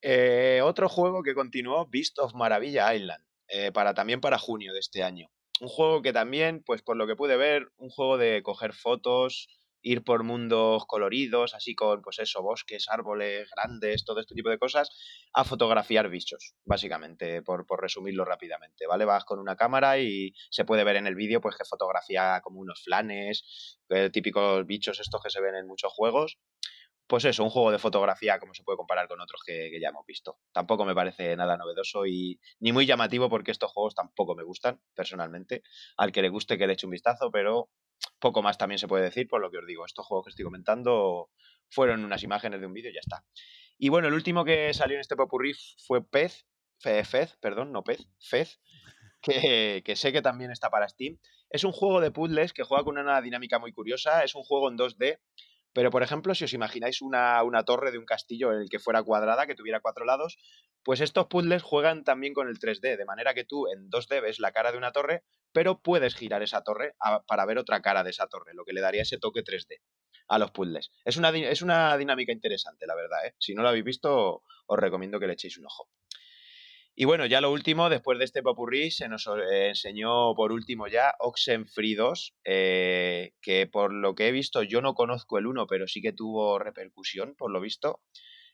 Eh, 0.00 0.60
otro 0.64 0.88
juego 0.88 1.22
que 1.22 1.34
continuó, 1.34 1.86
Beast 1.88 2.18
of 2.18 2.34
Maravilla 2.34 2.94
Island, 2.94 3.22
eh, 3.48 3.70
para, 3.70 3.94
también 3.94 4.20
para 4.20 4.38
junio 4.38 4.72
de 4.72 4.80
este 4.80 5.02
año. 5.02 5.28
Un 5.60 5.68
juego 5.68 6.02
que 6.02 6.12
también, 6.12 6.62
pues 6.64 6.82
por 6.82 6.96
lo 6.96 7.06
que 7.06 7.16
pude 7.16 7.36
ver, 7.36 7.68
un 7.76 7.90
juego 7.90 8.18
de 8.18 8.42
coger 8.42 8.72
fotos, 8.72 9.46
ir 9.82 10.04
por 10.04 10.22
mundos 10.22 10.84
coloridos, 10.86 11.54
así 11.54 11.74
con, 11.74 12.02
pues 12.02 12.18
eso, 12.18 12.42
bosques, 12.42 12.88
árboles 12.88 13.48
grandes, 13.54 14.04
todo 14.04 14.20
este 14.20 14.34
tipo 14.34 14.48
de 14.48 14.58
cosas, 14.58 14.88
a 15.32 15.44
fotografiar 15.44 16.08
bichos, 16.08 16.54
básicamente, 16.64 17.42
por, 17.42 17.66
por 17.66 17.80
resumirlo 17.80 18.24
rápidamente, 18.24 18.86
¿vale? 18.86 19.04
Vas 19.04 19.24
con 19.24 19.38
una 19.38 19.56
cámara 19.56 19.98
y 19.98 20.32
se 20.50 20.64
puede 20.64 20.84
ver 20.84 20.96
en 20.96 21.06
el 21.06 21.14
vídeo, 21.14 21.40
pues 21.40 21.56
que 21.56 21.64
fotografía 21.64 22.40
como 22.42 22.60
unos 22.60 22.82
flanes, 22.82 23.78
eh, 23.88 24.10
típicos 24.10 24.66
bichos 24.66 25.00
estos 25.00 25.22
que 25.22 25.30
se 25.30 25.40
ven 25.40 25.56
en 25.56 25.66
muchos 25.66 25.92
juegos. 25.92 26.38
Pues 27.06 27.24
eso, 27.24 27.44
un 27.44 27.50
juego 27.50 27.70
de 27.70 27.78
fotografía 27.78 28.38
como 28.38 28.54
se 28.54 28.62
puede 28.62 28.76
comparar 28.76 29.06
con 29.08 29.20
otros 29.20 29.42
que, 29.44 29.70
que 29.70 29.80
ya 29.80 29.88
hemos 29.88 30.06
visto. 30.06 30.38
Tampoco 30.52 30.84
me 30.84 30.94
parece 30.94 31.36
nada 31.36 31.56
novedoso 31.56 32.06
y 32.06 32.40
ni 32.60 32.72
muy 32.72 32.86
llamativo 32.86 33.28
porque 33.28 33.50
estos 33.50 33.70
juegos 33.70 33.94
tampoco 33.94 34.34
me 34.34 34.44
gustan, 34.44 34.80
personalmente. 34.94 35.62
Al 35.96 36.12
que 36.12 36.22
le 36.22 36.28
guste 36.28 36.56
que 36.56 36.66
le 36.66 36.74
eche 36.74 36.86
un 36.86 36.92
vistazo, 36.92 37.30
pero 37.30 37.68
poco 38.18 38.42
más 38.42 38.58
también 38.58 38.78
se 38.78 38.88
puede 38.88 39.04
decir, 39.04 39.28
por 39.28 39.40
lo 39.40 39.50
que 39.50 39.58
os 39.58 39.66
digo, 39.66 39.84
estos 39.84 40.06
juegos 40.06 40.26
que 40.26 40.30
estoy 40.30 40.44
comentando 40.44 41.30
fueron 41.68 42.04
unas 42.04 42.22
imágenes 42.22 42.60
de 42.60 42.66
un 42.66 42.72
vídeo 42.72 42.90
y 42.90 42.94
ya 42.94 43.00
está. 43.00 43.24
Y 43.78 43.88
bueno, 43.88 44.08
el 44.08 44.14
último 44.14 44.44
que 44.44 44.72
salió 44.74 44.94
en 44.94 45.00
este 45.00 45.16
popurrí 45.16 45.52
fue 45.86 46.06
Pez, 46.06 46.46
Fez, 46.78 47.36
perdón, 47.40 47.72
no 47.72 47.82
Pez, 47.82 48.06
Fez, 48.20 48.60
que, 49.20 49.82
que, 49.84 49.96
sé 49.96 50.12
que 50.12 50.22
también 50.22 50.50
está 50.50 50.70
para 50.70 50.88
Steam. 50.88 51.18
Es 51.50 51.64
un 51.64 51.72
juego 51.72 52.00
de 52.00 52.10
puzzles 52.10 52.52
que 52.52 52.64
juega 52.64 52.84
con 52.84 52.98
una 52.98 53.20
dinámica 53.20 53.58
muy 53.58 53.72
curiosa, 53.72 54.24
es 54.24 54.34
un 54.34 54.42
juego 54.42 54.68
en 54.68 54.76
2D, 54.76 55.18
pero 55.72 55.90
por 55.90 56.02
ejemplo, 56.02 56.34
si 56.34 56.44
os 56.44 56.52
imagináis 56.52 57.02
una, 57.02 57.42
una 57.42 57.64
torre 57.64 57.90
de 57.90 57.98
un 57.98 58.04
castillo 58.04 58.52
en 58.52 58.60
el 58.60 58.68
que 58.68 58.78
fuera 58.78 59.02
cuadrada, 59.02 59.46
que 59.46 59.54
tuviera 59.54 59.80
cuatro 59.80 60.04
lados, 60.04 60.38
pues 60.82 61.00
estos 61.00 61.26
puzzles 61.26 61.62
juegan 61.62 62.04
también 62.04 62.34
con 62.34 62.48
el 62.48 62.58
3D, 62.58 62.96
de 62.96 63.04
manera 63.04 63.34
que 63.34 63.44
tú 63.44 63.66
en 63.68 63.90
2D 63.90 64.20
ves 64.20 64.40
la 64.40 64.52
cara 64.52 64.72
de 64.72 64.78
una 64.78 64.92
torre, 64.92 65.22
pero 65.52 65.80
puedes 65.80 66.14
girar 66.14 66.42
esa 66.42 66.62
torre 66.62 66.94
para 67.26 67.46
ver 67.46 67.58
otra 67.58 67.80
cara 67.82 68.02
de 68.02 68.10
esa 68.10 68.26
torre, 68.26 68.54
lo 68.54 68.64
que 68.64 68.72
le 68.72 68.80
daría 68.80 69.02
ese 69.02 69.18
toque 69.18 69.44
3D 69.44 69.80
a 70.28 70.38
los 70.38 70.50
puzzles. 70.50 70.90
Es 71.04 71.16
una, 71.16 71.30
es 71.30 71.62
una 71.62 71.96
dinámica 71.96 72.32
interesante, 72.32 72.86
la 72.86 72.94
verdad. 72.94 73.26
¿eh? 73.26 73.34
Si 73.38 73.54
no 73.54 73.62
lo 73.62 73.68
habéis 73.68 73.84
visto, 73.84 74.42
os 74.66 74.78
recomiendo 74.78 75.20
que 75.20 75.26
le 75.26 75.34
echéis 75.34 75.58
un 75.58 75.66
ojo. 75.66 75.88
Y 76.94 77.06
bueno, 77.06 77.24
ya 77.24 77.40
lo 77.40 77.50
último, 77.50 77.88
después 77.88 78.18
de 78.18 78.26
este 78.26 78.42
popurrí, 78.42 78.90
se 78.90 79.08
nos 79.08 79.26
eh, 79.26 79.68
enseñó 79.68 80.34
por 80.34 80.52
último 80.52 80.88
ya 80.88 81.14
Oxenfree 81.20 81.94
2, 81.94 82.34
eh, 82.44 83.32
que 83.40 83.66
por 83.66 83.94
lo 83.94 84.14
que 84.14 84.28
he 84.28 84.32
visto 84.32 84.62
yo 84.62 84.82
no 84.82 84.94
conozco 84.94 85.38
el 85.38 85.46
1, 85.46 85.66
pero 85.66 85.86
sí 85.88 86.02
que 86.02 86.12
tuvo 86.12 86.58
repercusión, 86.58 87.34
por 87.36 87.50
lo 87.50 87.60
visto. 87.60 88.00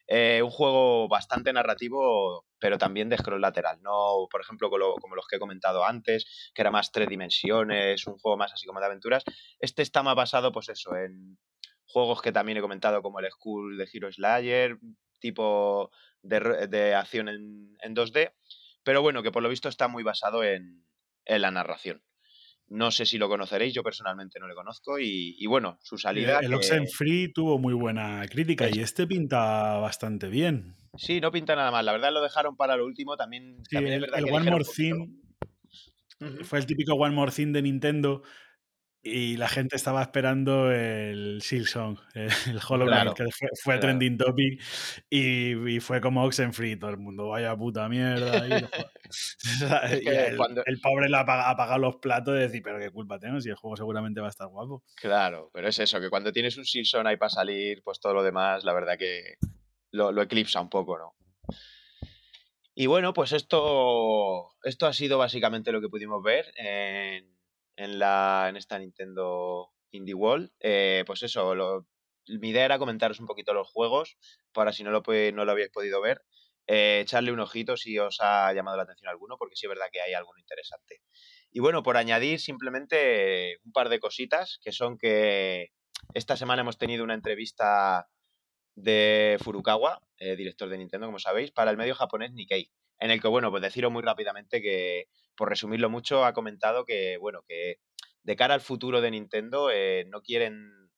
Eh, 0.07 0.41
un 0.43 0.51
juego 0.51 1.09
bastante 1.09 1.53
narrativo, 1.53 2.47
pero 2.59 2.79
también 2.79 3.09
de 3.09 3.19
scroll 3.19 3.41
lateral. 3.41 3.83
No, 3.83 4.27
por 4.31 4.41
ejemplo, 4.41 4.71
como, 4.71 5.17
los 5.17 5.27
que 5.27 5.37
he 5.37 5.41
comentado 5.41 5.85
antes, 5.85 6.51
que 6.55 6.63
era 6.63 6.71
más 6.71 6.93
tres 6.93 7.09
dimensiones, 7.09 8.07
un 8.07 8.19
juego 8.19 8.39
más 8.39 8.53
así 8.53 8.67
como 8.67 8.81
de 8.81 8.87
aventuras. 8.87 9.25
Este 9.59 9.83
está 9.83 10.03
más 10.03 10.15
basado, 10.15 10.53
pues 10.53 10.69
eso, 10.69 10.97
en 10.97 11.39
juegos 11.87 12.23
que 12.23 12.33
también 12.33 12.59
he 12.59 12.63
comentado, 12.63 13.03
como 13.03 13.21
el 13.21 13.31
School 13.31 13.77
de 13.77 13.89
Hero 13.93 14.11
Slayer, 14.11 14.79
tipo 15.21 15.91
de, 16.23 16.95
acción 16.95 17.29
en, 17.29 17.95
2D. 17.95 18.33
Pero 18.83 19.03
bueno, 19.03 19.23
que 19.23 19.33
por 19.33 19.43
lo 19.43 19.49
visto 19.49 19.69
está 19.69 19.89
muy 19.89 20.03
basado 20.03 20.45
en 20.45 20.85
la 21.27 21.51
narración. 21.51 22.03
No 22.71 22.91
sé 22.91 23.07
si 23.07 23.17
lo 23.17 23.29
conoceréis, 23.29 23.73
yo 23.73 23.83
personalmente 23.83 24.39
no 24.39 24.47
le 24.47 24.55
conozco. 24.55 24.99
Y, 24.99 25.47
bueno, 25.47 25.79
su 25.83 25.97
salida. 25.97 26.41
El, 26.41 26.53
Oxenfree 26.53 27.33
tuvo 27.33 27.59
muy 27.59 27.73
buena 27.73 28.27
crítica 28.29 28.69
y 28.71 28.81
este 28.81 29.07
pinta 29.07 29.79
bastante 29.79 30.29
bien. 30.29 30.77
Sí, 30.97 31.21
no 31.21 31.31
pinta 31.31 31.57
nada 31.57 31.71
mal. 31.71 31.87
La 31.87 31.93
verdad 31.93 32.13
lo 32.13 32.21
dejaron 32.21 32.57
para 32.57 32.77
lo 32.77 32.85
último. 32.85 33.17
También, 33.17 33.63
el, 33.71 34.05
One 34.31 34.51
More 34.51 34.65
Thing 34.65 35.19
fue 36.43 36.59
el 36.59 36.67
típico 36.67 36.95
One 36.95 37.15
More 37.15 37.33
Thing 37.33 37.53
de 37.53 37.63
Nintendo 37.63 38.23
y 39.03 39.37
la 39.37 39.49
gente 39.49 39.77
estaba 39.77 40.03
esperando 40.03 40.73
el 40.73 41.41
Silksong, 41.43 41.99
el, 42.15 42.31
el 42.47 42.61
Hollow 42.67 43.15
que 43.15 43.27
fue, 43.63 43.79
trending 43.79 44.19
topic 44.19 44.63
y, 45.09 45.81
fue 45.81 46.01
como 46.01 46.25
Oxenfree, 46.25 46.77
todo 46.77 46.91
el 46.91 46.99
mundo, 46.99 47.29
vaya 47.29 47.57
puta 47.57 47.89
mierda. 47.89 48.45
el, 50.67 50.81
pobre 50.83 51.09
le 51.09 51.17
ha 51.17 51.25
pagado, 51.25 51.79
los 51.79 51.97
platos 51.97 52.35
de 52.35 52.41
decir, 52.41 52.63
pero 52.63 52.79
qué 52.79 52.91
culpa 52.91 53.19
tengo 53.19 53.41
si 53.41 53.49
el 53.49 53.57
juego 53.57 53.77
seguramente 53.77 54.21
va 54.21 54.27
a 54.27 54.31
estar 54.31 54.49
guapo. 54.49 54.83
Claro, 54.97 55.51
pero 55.53 55.69
es 55.69 55.79
eso, 55.79 56.01
que 56.01 56.11
cuando 56.11 56.33
tienes 56.33 56.57
un 56.59 56.65
Silksong 56.65 57.07
ahí 57.07 57.17
para 57.17 57.31
salir, 57.31 57.83
pues 57.83 58.01
todo 58.01 58.15
lo 58.15 58.23
demás, 58.23 58.65
la 58.65 58.73
verdad 58.73 58.99
que 58.99 59.37
lo, 59.93 60.13
lo 60.13 60.23
eclipsa 60.23 60.61
un 60.61 60.69
poco, 60.69 60.99
¿no? 60.99 61.15
Y 62.75 62.87
bueno, 62.87 63.13
pues 63.13 63.33
esto, 63.33 64.51
esto 64.63 64.87
ha 64.87 64.93
sido 64.93 65.19
básicamente 65.19 65.73
lo 65.73 65.81
que 65.81 65.89
pudimos 65.89 66.23
ver 66.23 66.53
en, 66.57 67.38
en, 67.79 67.99
la, 67.99 68.47
en 68.49 68.57
esta 68.57 68.79
Nintendo 68.79 69.71
Indie 69.91 70.15
World. 70.15 70.51
Eh, 70.61 71.05
pues 71.07 71.23
eso, 71.23 71.55
lo, 71.55 71.87
mi 72.27 72.51
idea 72.51 72.65
era 72.65 72.79
comentaros 72.79 73.21
un 73.21 73.27
poquito 73.27 73.55
los 73.55 73.69
juegos, 73.69 74.19
para 74.53 74.73
si 74.73 74.83
no 74.83 74.91
lo, 74.91 75.03
no 75.33 75.45
lo 75.45 75.53
habéis 75.53 75.71
podido 75.71 76.01
ver, 76.01 76.23
eh, 76.67 77.01
echarle 77.03 77.33
un 77.33 77.41
ojito 77.41 77.77
si 77.77 77.99
os 77.99 78.19
ha 78.21 78.53
llamado 78.53 78.77
la 78.77 78.83
atención 78.83 79.09
alguno, 79.09 79.37
porque 79.39 79.57
sí 79.57 79.67
es 79.67 79.71
verdad 79.71 79.87
que 79.93 80.03
hay 80.03 80.13
alguno 80.13 80.39
interesante. 80.39 81.01
Y 81.51 81.61
bueno, 81.61 81.83
por 81.83 81.97
añadir 81.97 82.41
simplemente 82.41 83.59
un 83.65 83.73
par 83.73 83.89
de 83.89 84.01
cositas, 84.01 84.59
que 84.63 84.73
son 84.73 84.99
que 84.99 85.71
esta 86.15 86.37
semana 86.37 86.63
hemos 86.63 86.79
tenido 86.79 87.05
una 87.05 87.15
entrevista 87.15 88.09
de 88.75 89.39
Furukawa, 89.41 90.03
eh, 90.19 90.37
director 90.37 90.69
de 90.69 90.79
Nintendo, 90.79 91.07
como 91.07 91.19
sabéis, 91.19 91.53
para 91.53 91.71
el 91.71 91.77
medio 91.77 91.95
japonés 91.95 92.33
Nikkei, 92.33 92.71
en 92.99 93.13
el 93.13 93.21
que, 93.21 93.29
bueno, 93.29 93.51
pues 93.51 93.63
deciros 93.63 93.93
muy 93.93 94.03
rápidamente 94.03 94.61
que, 94.61 95.07
por 95.39 95.49
resumirlo 95.49 95.89
mucho, 95.89 96.25
ha 96.25 96.35
comentado 96.35 96.85
que, 96.85 97.17
bueno, 97.17 97.43
que 97.47 97.77
de 98.25 98.37
cara 98.37 98.55
al 98.55 98.61
futuro 98.61 99.01
de 99.01 99.13
Nintendo 99.13 99.71
eh, 99.71 100.05
no 100.09 100.21
quieren 100.21 100.91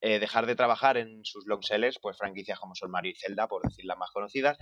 eh, 0.00 0.20
dejar 0.20 0.46
de 0.46 0.54
trabajar 0.54 0.96
en 0.96 1.24
sus 1.24 1.46
long 1.46 1.62
sellers, 1.62 1.98
pues 2.00 2.16
franquicias 2.16 2.60
como 2.60 2.76
son 2.76 2.92
Mario 2.92 3.10
y 3.10 3.16
Zelda, 3.16 3.48
por 3.48 3.62
decir 3.62 3.84
las 3.84 3.98
más 3.98 4.10
conocidas, 4.12 4.56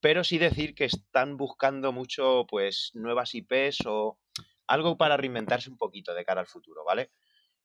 pero 0.00 0.24
sí 0.24 0.36
decir 0.36 0.74
que 0.74 0.84
están 0.84 1.36
buscando 1.36 1.92
mucho, 1.92 2.44
pues, 2.48 2.90
nuevas 2.94 3.36
IPs 3.36 3.86
o 3.86 4.18
algo 4.66 4.96
para 4.96 5.16
reinventarse 5.16 5.70
un 5.70 5.78
poquito 5.78 6.12
de 6.12 6.24
cara 6.24 6.40
al 6.40 6.48
futuro, 6.48 6.84
¿vale? 6.84 7.12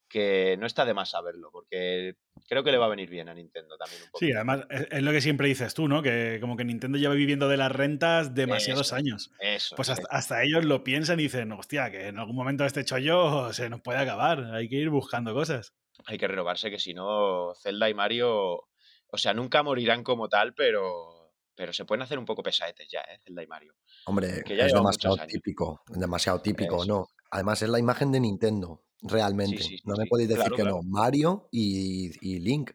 Que 0.09 0.55
no 0.57 0.65
está 0.65 0.85
de 0.85 0.93
más 0.93 1.09
saberlo, 1.09 1.49
porque 1.51 2.15
creo 2.47 2.63
que 2.63 2.71
le 2.71 2.77
va 2.77 2.85
a 2.85 2.89
venir 2.89 3.09
bien 3.09 3.27
a 3.27 3.33
Nintendo 3.33 3.77
también 3.77 4.01
un 4.03 4.09
poco. 4.09 4.19
Sí, 4.19 4.31
además 4.31 4.61
es, 4.69 5.01
lo 5.03 5.11
que 5.11 5.21
siempre 5.21 5.47
dices 5.47 5.73
tú, 5.73 5.87
¿no? 5.87 6.01
Que 6.01 6.37
como 6.39 6.55
que 6.55 6.63
Nintendo 6.63 6.97
lleva 6.97 7.13
viviendo 7.13 7.49
de 7.49 7.57
las 7.57 7.71
rentas 7.71 8.33
demasiados 8.33 8.93
años. 8.93 9.31
Eso. 9.39 9.75
Pues 9.75 9.89
hasta, 9.89 10.43
ellos 10.43 10.63
lo 10.63 10.83
piensan 10.83 11.19
y 11.19 11.23
dicen, 11.23 11.51
hostia, 11.51 11.91
que 11.91 12.07
en 12.07 12.17
algún 12.19 12.35
momento 12.35 12.65
este 12.65 12.85
chollo 12.85 13.51
se 13.51 13.69
nos 13.69 13.81
puede 13.81 13.99
acabar, 13.99 14.53
hay 14.53 14.69
que 14.69 14.77
ir 14.77 14.89
buscando 14.89 15.33
cosas. 15.33 15.73
Hay 16.05 16.17
que 16.17 16.27
renovarse, 16.27 16.69
que 16.69 16.79
si 16.79 16.93
no, 16.93 17.53
Zelda 17.61 17.89
y 17.89 17.93
Mario, 17.93 18.69
o 19.07 19.17
sea, 19.17 19.33
nunca 19.33 19.63
morirán 19.63 20.03
como 20.03 20.29
tal, 20.29 20.53
pero 20.53 21.17
pero 21.57 21.73
se 21.73 21.85
pueden 21.85 22.03
hacer 22.03 22.19
un 22.19 22.25
poco 22.25 22.43
pesadetes 22.43 22.87
ya, 22.87 22.99
¿eh? 23.01 23.17
Zelda 23.25 23.41
y 23.41 23.47
Mario. 23.47 23.73
Hombre, 24.05 24.43
es 24.45 24.73
demasiado 24.73 25.17
típico, 25.25 25.81
demasiado 25.87 26.39
típico, 26.39 26.85
¿no? 26.85 27.07
Además 27.31 27.63
es 27.63 27.69
la 27.69 27.79
imagen 27.79 28.11
de 28.11 28.19
Nintendo, 28.19 28.83
realmente. 29.01 29.63
no 29.83 29.95
me 29.95 30.05
podéis 30.05 30.29
decir 30.29 30.51
que 30.53 30.63
no. 30.63 30.81
Mario 30.83 31.47
y, 31.51 32.39
Link. 32.39 32.71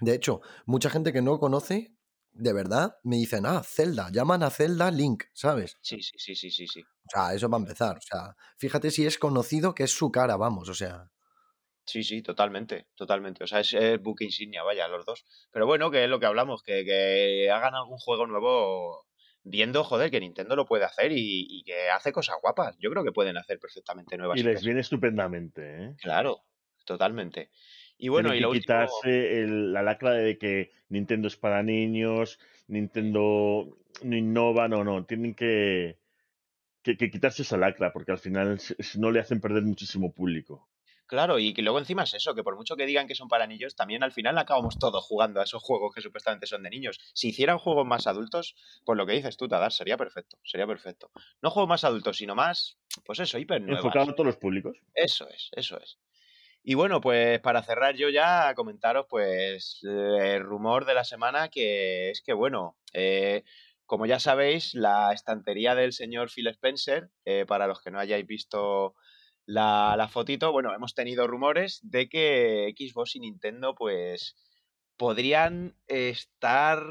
De 0.00 0.14
hecho, 0.14 0.40
mucha 0.66 0.90
gente 0.90 1.12
que 1.12 1.22
no 1.22 1.38
conoce, 1.38 1.94
de 2.32 2.52
verdad, 2.52 2.98
me 3.04 3.16
dicen, 3.16 3.46
ah, 3.46 3.62
Zelda, 3.64 4.10
llaman 4.10 4.42
a 4.42 4.50
Zelda 4.50 4.90
Link, 4.90 5.24
¿sabes? 5.32 5.76
Sí, 5.80 6.02
sí, 6.02 6.18
sí, 6.18 6.34
sí, 6.34 6.50
sí, 6.50 6.66
sí. 6.66 6.80
O 6.82 7.10
sea, 7.10 7.34
eso 7.34 7.48
va 7.48 7.58
a 7.58 7.60
empezar. 7.60 7.98
O 7.98 8.00
sea, 8.00 8.36
fíjate 8.56 8.90
si 8.90 9.06
es 9.06 9.18
conocido 9.18 9.74
que 9.74 9.84
es 9.84 9.92
su 9.92 10.10
cara, 10.10 10.36
vamos, 10.36 10.68
o 10.68 10.74
sea. 10.74 11.10
Sí, 11.84 12.02
sí, 12.04 12.22
totalmente, 12.22 12.88
totalmente. 12.94 13.44
O 13.44 13.46
sea, 13.46 13.60
es, 13.60 13.74
es 13.74 14.00
book 14.00 14.22
insignia, 14.22 14.62
vaya, 14.62 14.88
los 14.88 15.04
dos. 15.04 15.24
Pero 15.50 15.66
bueno, 15.66 15.90
que 15.90 16.04
es 16.04 16.10
lo 16.10 16.20
que 16.20 16.26
hablamos, 16.26 16.62
que, 16.62 16.84
que 16.84 17.50
hagan 17.50 17.74
algún 17.74 17.98
juego 17.98 18.26
nuevo 18.26 19.04
viendo, 19.44 19.84
joder, 19.84 20.10
que 20.10 20.20
Nintendo 20.20 20.56
lo 20.56 20.66
puede 20.66 20.84
hacer 20.84 21.12
y, 21.14 21.62
que 21.64 21.90
hace 21.90 22.12
cosas 22.12 22.36
guapas. 22.40 22.76
Yo 22.78 22.90
creo 22.90 23.04
que 23.04 23.12
pueden 23.12 23.36
hacer 23.36 23.58
perfectamente 23.58 24.16
nuevas 24.16 24.38
Y 24.38 24.42
les 24.42 24.64
viene 24.64 24.80
estupendamente, 24.80 25.84
¿eh? 25.84 25.94
Claro, 26.00 26.42
totalmente. 26.84 27.50
Y 27.98 28.08
bueno, 28.08 28.34
y 28.34 28.40
lo 28.40 28.52
quitarse 28.52 29.46
la 29.46 29.82
lacra 29.82 30.12
de 30.12 30.38
que 30.38 30.72
Nintendo 30.88 31.28
es 31.28 31.36
para 31.36 31.62
niños, 31.62 32.40
Nintendo 32.66 33.78
no 34.02 34.16
innova, 34.16 34.66
no, 34.68 34.82
no, 34.82 35.04
tienen 35.04 35.34
que, 35.34 35.98
que, 36.82 36.96
que 36.96 37.10
quitarse 37.10 37.42
esa 37.42 37.56
lacra, 37.56 37.92
porque 37.92 38.12
al 38.12 38.18
final 38.18 38.58
no 38.96 39.10
le 39.10 39.20
hacen 39.20 39.40
perder 39.40 39.62
muchísimo 39.62 40.12
público. 40.12 40.68
Claro, 41.12 41.38
y 41.38 41.52
que 41.52 41.60
luego 41.60 41.78
encima 41.78 42.04
es 42.04 42.14
eso, 42.14 42.34
que 42.34 42.42
por 42.42 42.56
mucho 42.56 42.74
que 42.74 42.86
digan 42.86 43.06
que 43.06 43.14
son 43.14 43.28
para 43.28 43.46
niños, 43.46 43.76
también 43.76 44.02
al 44.02 44.12
final 44.12 44.38
acabamos 44.38 44.78
todos 44.78 45.04
jugando 45.04 45.40
a 45.40 45.44
esos 45.44 45.62
juegos 45.62 45.94
que 45.94 46.00
supuestamente 46.00 46.46
son 46.46 46.62
de 46.62 46.70
niños. 46.70 46.98
Si 47.12 47.28
hicieran 47.28 47.58
juegos 47.58 47.86
más 47.86 48.06
adultos, 48.06 48.54
pues 48.86 48.96
lo 48.96 49.04
que 49.04 49.12
dices 49.12 49.36
tú, 49.36 49.46
Tadar, 49.46 49.72
sería 49.72 49.98
perfecto, 49.98 50.38
sería 50.42 50.66
perfecto. 50.66 51.10
No 51.42 51.50
juegos 51.50 51.68
más 51.68 51.84
adultos, 51.84 52.16
sino 52.16 52.34
más, 52.34 52.78
pues 53.04 53.18
eso, 53.18 53.36
hiper 53.36 53.60
nuevas. 53.60 53.84
Enfocado 53.84 54.10
a 54.10 54.14
todos 54.14 54.26
los 54.26 54.38
públicos. 54.38 54.74
Eso 54.94 55.28
es, 55.28 55.50
eso 55.52 55.78
es. 55.78 55.98
Y 56.62 56.76
bueno, 56.76 57.02
pues 57.02 57.40
para 57.40 57.62
cerrar 57.62 57.94
yo 57.94 58.08
ya, 58.08 58.54
comentaros 58.54 59.04
pues 59.06 59.80
el 59.82 60.40
rumor 60.40 60.86
de 60.86 60.94
la 60.94 61.04
semana 61.04 61.50
que 61.50 62.08
es 62.08 62.22
que, 62.22 62.32
bueno, 62.32 62.78
eh, 62.94 63.44
como 63.84 64.06
ya 64.06 64.18
sabéis, 64.18 64.72
la 64.72 65.12
estantería 65.12 65.74
del 65.74 65.92
señor 65.92 66.30
Phil 66.30 66.46
Spencer, 66.46 67.10
eh, 67.26 67.44
para 67.46 67.66
los 67.66 67.82
que 67.82 67.90
no 67.90 67.98
hayáis 67.98 68.26
visto 68.26 68.94
la, 69.46 70.08
fotito, 70.10 70.52
bueno, 70.52 70.74
hemos 70.74 70.94
tenido 70.94 71.26
rumores 71.26 71.80
de 71.82 72.08
que 72.08 72.74
Xbox 72.76 73.16
y 73.16 73.20
Nintendo, 73.20 73.74
pues, 73.74 74.36
podrían 74.96 75.76
estar 75.86 76.82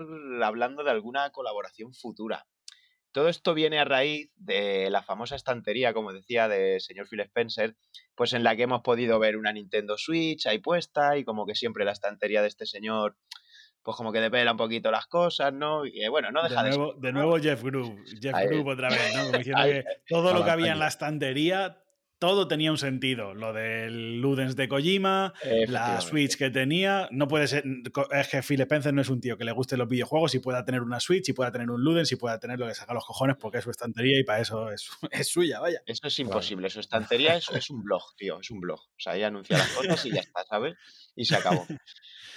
hablando 0.44 0.84
de 0.84 0.92
alguna 0.92 1.30
colaboración 1.32 1.94
futura. 1.94 2.46
Todo 3.14 3.28
esto 3.28 3.54
viene 3.54 3.80
a 3.80 3.86
raíz 3.86 4.32
de 4.36 4.90
la 4.90 5.04
famosa 5.04 5.36
estantería, 5.36 5.94
como 5.94 6.14
decía, 6.14 6.48
del 6.48 6.80
señor 6.80 7.08
Phil 7.10 7.20
Spencer, 7.22 7.76
pues 8.16 8.32
en 8.34 8.44
la 8.44 8.56
que 8.56 8.64
hemos 8.64 8.82
podido 8.82 9.20
ver 9.20 9.36
una 9.36 9.52
Nintendo 9.52 9.98
Switch 9.98 10.48
ahí 10.48 10.60
puesta 10.60 11.18
y 11.18 11.26
como 11.26 11.46
que 11.46 11.56
siempre 11.56 11.84
la 11.84 11.92
estantería 11.92 12.42
de 12.42 12.48
este 12.48 12.66
señor 12.66 13.18
pues 13.84 13.98
como 13.98 14.12
que 14.12 14.20
depela 14.20 14.52
un 14.52 14.58
poquito 14.58 14.92
las 14.92 15.08
cosas, 15.08 15.52
¿no? 15.54 15.86
Y 15.86 16.08
bueno, 16.08 16.32
no 16.32 16.44
deja 16.44 16.64
de... 16.64 16.70
Nuevo, 16.70 16.94
de, 16.94 17.12
nuevo 17.12 17.40
Jeff 17.40 17.64
Groove, 17.64 18.04
Jeff 18.22 18.36
Groove 18.46 18.74
otra 18.74 18.90
vez, 18.90 19.16
¿no? 19.16 19.26
Como 19.26 19.38
diciendo 19.38 19.64
que 19.64 19.84
todo 20.08 20.34
lo 20.34 20.44
que 20.44 20.52
había 20.52 20.74
en 20.74 20.80
la 20.80 20.88
estantería 20.88 21.81
todo 22.22 22.48
tenía 22.48 22.70
un 22.70 22.78
sentido. 22.78 23.34
Lo 23.34 23.52
del 23.52 24.22
Ludens 24.22 24.56
de 24.56 24.68
Kojima, 24.68 25.34
la 25.68 26.00
Switch 26.02 26.38
que 26.38 26.52
tenía. 26.52 27.08
No 27.10 27.28
puede 27.28 27.48
ser. 27.48 27.64
Es 28.12 28.28
que 28.28 28.44
Phil 28.44 28.62
Spencer 28.62 28.94
no 28.94 29.02
es 29.02 29.10
un 29.10 29.20
tío 29.20 29.40
que 29.40 29.44
le 29.44 29.52
guste 29.52 29.76
los 29.76 29.90
videojuegos 29.90 30.36
y 30.36 30.40
pueda 30.40 30.64
tener 30.64 30.82
una 30.82 31.00
Switch 31.00 31.30
y 31.30 31.34
pueda 31.34 31.52
tener 31.52 31.72
un 31.72 31.84
Ludens 31.84 32.12
y 32.12 32.18
pueda 32.18 32.40
tener 32.40 32.60
lo 32.60 32.68
que 32.68 32.76
saca 32.76 32.94
los 32.94 33.06
cojones 33.06 33.38
porque 33.38 33.58
es 33.58 33.64
su 33.64 33.72
estantería 33.72 34.20
y 34.20 34.24
para 34.24 34.40
eso 34.40 34.70
es, 34.70 34.88
es 35.12 35.30
suya, 35.30 35.62
vaya. 35.62 35.82
Eso 35.88 36.06
es 36.06 36.20
imposible. 36.20 36.70
Su 36.70 36.80
estantería 36.80 37.38
es, 37.38 37.50
es, 37.50 37.72
un 37.72 37.82
blog, 37.82 38.16
tío. 38.16 38.40
Es 38.40 38.52
un 38.52 38.60
blog. 38.60 38.80
O 38.80 39.00
sea, 39.00 39.16
ella 39.16 39.26
anuncia 39.26 39.58
las 39.58 39.70
cosas 39.70 40.06
y 40.06 40.12
ya 40.12 40.20
está, 40.20 40.46
¿sabes? 40.46 40.76
Y 41.16 41.26
se 41.26 41.38
acabó. 41.38 41.66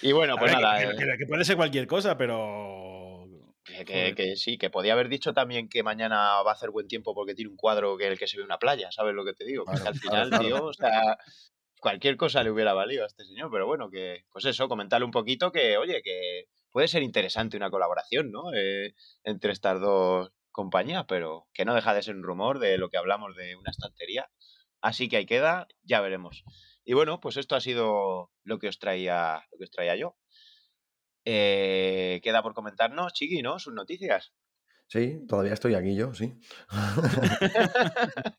Y 0.00 0.12
bueno, 0.12 0.36
pues 0.38 0.52
nada. 0.52 0.82
Eh. 0.82 0.96
que, 1.18 1.26
puede 1.26 1.44
ser 1.44 1.56
cualquier 1.56 1.86
cosa, 1.86 2.16
pero 2.16 3.23
que, 3.64 4.36
sí, 4.36 4.58
que 4.58 4.70
podía 4.70 4.92
haber 4.92 5.08
dicho 5.08 5.32
también 5.32 5.68
que 5.68 5.82
mañana 5.82 6.42
va 6.42 6.50
a 6.50 6.54
hacer 6.54 6.70
buen 6.70 6.86
tiempo 6.86 7.14
porque 7.14 7.34
tiene 7.34 7.50
un 7.50 7.56
cuadro 7.56 7.96
que 7.96 8.06
el 8.06 8.18
que 8.18 8.26
se 8.26 8.36
ve 8.36 8.44
una 8.44 8.58
playa, 8.58 8.92
¿sabes 8.92 9.14
lo 9.14 9.24
que 9.24 9.34
te 9.34 9.44
digo? 9.44 9.64
al 9.68 9.94
final, 9.94 10.30
tío, 10.38 10.66
o 10.66 10.72
sea, 10.72 11.16
cualquier 11.80 12.16
cosa 12.16 12.42
le 12.42 12.50
hubiera 12.50 12.72
valido 12.72 13.04
a 13.04 13.06
este 13.06 13.24
señor, 13.24 13.50
pero 13.50 13.66
bueno, 13.66 13.90
que, 13.90 14.24
pues 14.30 14.44
eso, 14.44 14.68
comentarle 14.68 15.04
un 15.04 15.10
poquito 15.10 15.52
que, 15.52 15.76
oye, 15.76 16.02
que 16.02 16.46
puede 16.70 16.88
ser 16.88 17.02
interesante 17.02 17.56
una 17.56 17.70
colaboración, 17.70 18.30
¿no? 18.30 18.52
Eh, 18.54 18.94
entre 19.22 19.52
estas 19.52 19.80
dos 19.80 20.30
compañías, 20.50 21.04
pero 21.06 21.46
que 21.52 21.64
no 21.64 21.74
deja 21.74 21.94
de 21.94 22.02
ser 22.02 22.16
un 22.16 22.22
rumor 22.22 22.58
de 22.58 22.78
lo 22.78 22.88
que 22.88 22.96
hablamos 22.96 23.36
de 23.36 23.56
una 23.56 23.70
estantería. 23.70 24.30
Así 24.80 25.08
que 25.08 25.18
ahí 25.18 25.26
queda, 25.26 25.66
ya 25.82 26.00
veremos. 26.00 26.44
Y 26.84 26.94
bueno, 26.94 27.20
pues 27.20 27.36
esto 27.36 27.56
ha 27.56 27.60
sido 27.60 28.30
lo 28.44 28.58
que 28.58 28.68
os 28.68 28.78
traía, 28.78 29.42
lo 29.52 29.58
que 29.58 29.64
os 29.64 29.70
traía 29.70 29.96
yo. 29.96 30.16
Eh, 31.24 32.20
queda 32.22 32.42
por 32.42 32.54
comentarnos, 32.54 33.12
Chiqui, 33.12 33.42
¿no? 33.42 33.58
Sus 33.58 33.74
noticias. 33.74 34.32
Sí, 34.86 35.24
todavía 35.26 35.54
estoy 35.54 35.74
aquí 35.74 35.94
yo, 35.94 36.12
sí. 36.14 36.38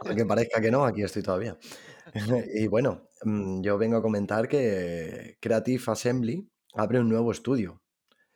Aunque 0.00 0.24
parezca 0.24 0.60
que 0.60 0.70
no, 0.70 0.84
aquí 0.84 1.02
estoy 1.02 1.22
todavía. 1.22 1.58
y 2.54 2.66
bueno, 2.66 3.08
mm, 3.22 3.62
yo 3.62 3.78
vengo 3.78 3.96
a 3.98 4.02
comentar 4.02 4.48
que 4.48 5.36
Creative 5.40 5.82
Assembly 5.86 6.50
abre 6.74 7.00
un 7.00 7.08
nuevo 7.08 7.30
estudio. 7.30 7.82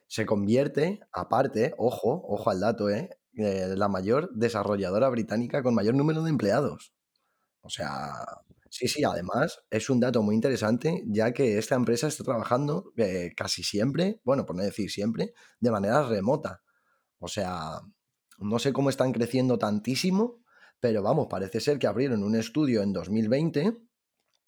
Se 0.06 0.24
convierte, 0.24 1.01
aparte, 1.12 1.74
ojo, 1.77 2.23
ojo 2.28 2.51
al 2.51 2.60
dato, 2.60 2.89
¿eh? 2.90 3.10
la 3.32 3.89
mayor 3.89 4.31
desarrolladora 4.35 5.09
británica 5.10 5.62
con 5.62 5.74
mayor 5.74 5.94
número 5.94 6.23
de 6.23 6.31
empleados. 6.31 6.93
O 7.60 7.70
sea, 7.70 8.15
Sí, 8.70 8.88
sí, 8.88 9.02
además 9.04 9.60
es 9.70 9.88
un 9.90 10.00
dato 10.00 10.22
muy 10.22 10.34
interesante, 10.34 11.02
ya 11.06 11.32
que 11.32 11.58
esta 11.58 11.74
empresa 11.74 12.08
está 12.08 12.24
trabajando 12.24 12.92
eh, 12.96 13.32
casi 13.36 13.62
siempre, 13.62 14.20
bueno, 14.24 14.44
por 14.44 14.56
no 14.56 14.62
decir 14.62 14.90
siempre, 14.90 15.32
de 15.60 15.70
manera 15.70 16.02
remota. 16.06 16.62
O 17.18 17.28
sea, 17.28 17.80
no 18.38 18.58
sé 18.58 18.72
cómo 18.72 18.90
están 18.90 19.12
creciendo 19.12 19.58
tantísimo, 19.58 20.42
pero 20.80 21.02
vamos, 21.02 21.26
parece 21.28 21.60
ser 21.60 21.78
que 21.78 21.86
abrieron 21.86 22.22
un 22.22 22.36
estudio 22.36 22.82
en 22.82 22.92
2020 22.92 23.78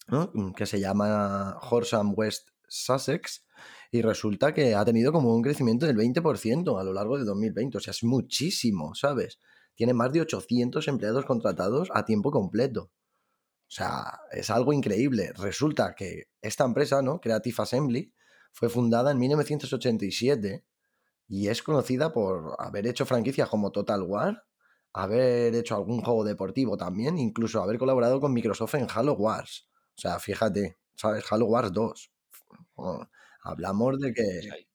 mm, 0.09 0.53
que 0.53 0.67
se 0.67 0.81
llama 0.81 1.59
Horsam 1.71 2.13
West 2.17 2.49
Sussex 2.69 3.45
y 3.91 4.03
resulta 4.03 4.55
que 4.55 4.75
ha 4.75 4.85
tenido 4.85 5.13
como 5.13 5.35
un 5.35 5.43
crecimiento 5.43 5.87
del 5.87 5.97
20% 5.97 6.79
a 6.79 6.85
lo 6.85 6.93
largo 6.93 7.19
de 7.19 7.25
2020. 7.25 7.79
O 7.79 7.81
sea, 7.81 7.91
es 7.91 8.05
muchísimo, 8.05 8.95
¿sabes? 8.95 9.41
Tiene 9.75 9.95
más 9.95 10.13
de 10.13 10.21
800 10.21 10.87
empleados 10.89 11.25
contratados 11.25 11.89
a 11.93 12.05
tiempo 12.05 12.31
completo. 12.31 12.91
O 13.71 13.73
sea, 13.73 14.19
es 14.33 14.51
algo 14.51 14.73
increíble. 14.73 15.33
Resulta 15.37 15.95
que 15.95 16.25
esta 16.43 16.65
empresa, 16.65 17.03
¿no? 17.03 17.21
Creative 17.21 17.55
Assembly, 17.57 18.13
fue 18.53 18.69
fundada 18.69 19.13
en 19.13 19.19
1987 19.19 20.65
y 21.29 21.47
es 21.47 21.63
conocida 21.63 22.13
por 22.13 22.57
haber 22.59 22.89
hecho 22.89 23.07
franquicias 23.07 23.49
como 23.49 23.71
Total 23.71 24.03
War, 24.03 24.43
haber 24.93 25.55
hecho 25.55 25.77
algún 25.77 26.03
juego 26.03 26.25
deportivo 26.25 26.77
también, 26.77 27.17
incluso 27.17 27.63
haber 27.63 27.79
colaborado 27.79 28.21
con 28.21 28.33
Microsoft 28.33 28.75
en 28.75 28.89
Halo 28.93 29.13
Wars. 29.15 29.69
O 29.97 30.01
sea, 30.01 30.19
fíjate, 30.19 30.79
¿sabes? 30.97 31.25
Halo 31.31 31.47
Wars 31.47 31.73
2. 31.73 32.11
Oh, 32.75 33.07
hablamos 33.45 34.01
de 34.01 34.13
que... 34.13 34.70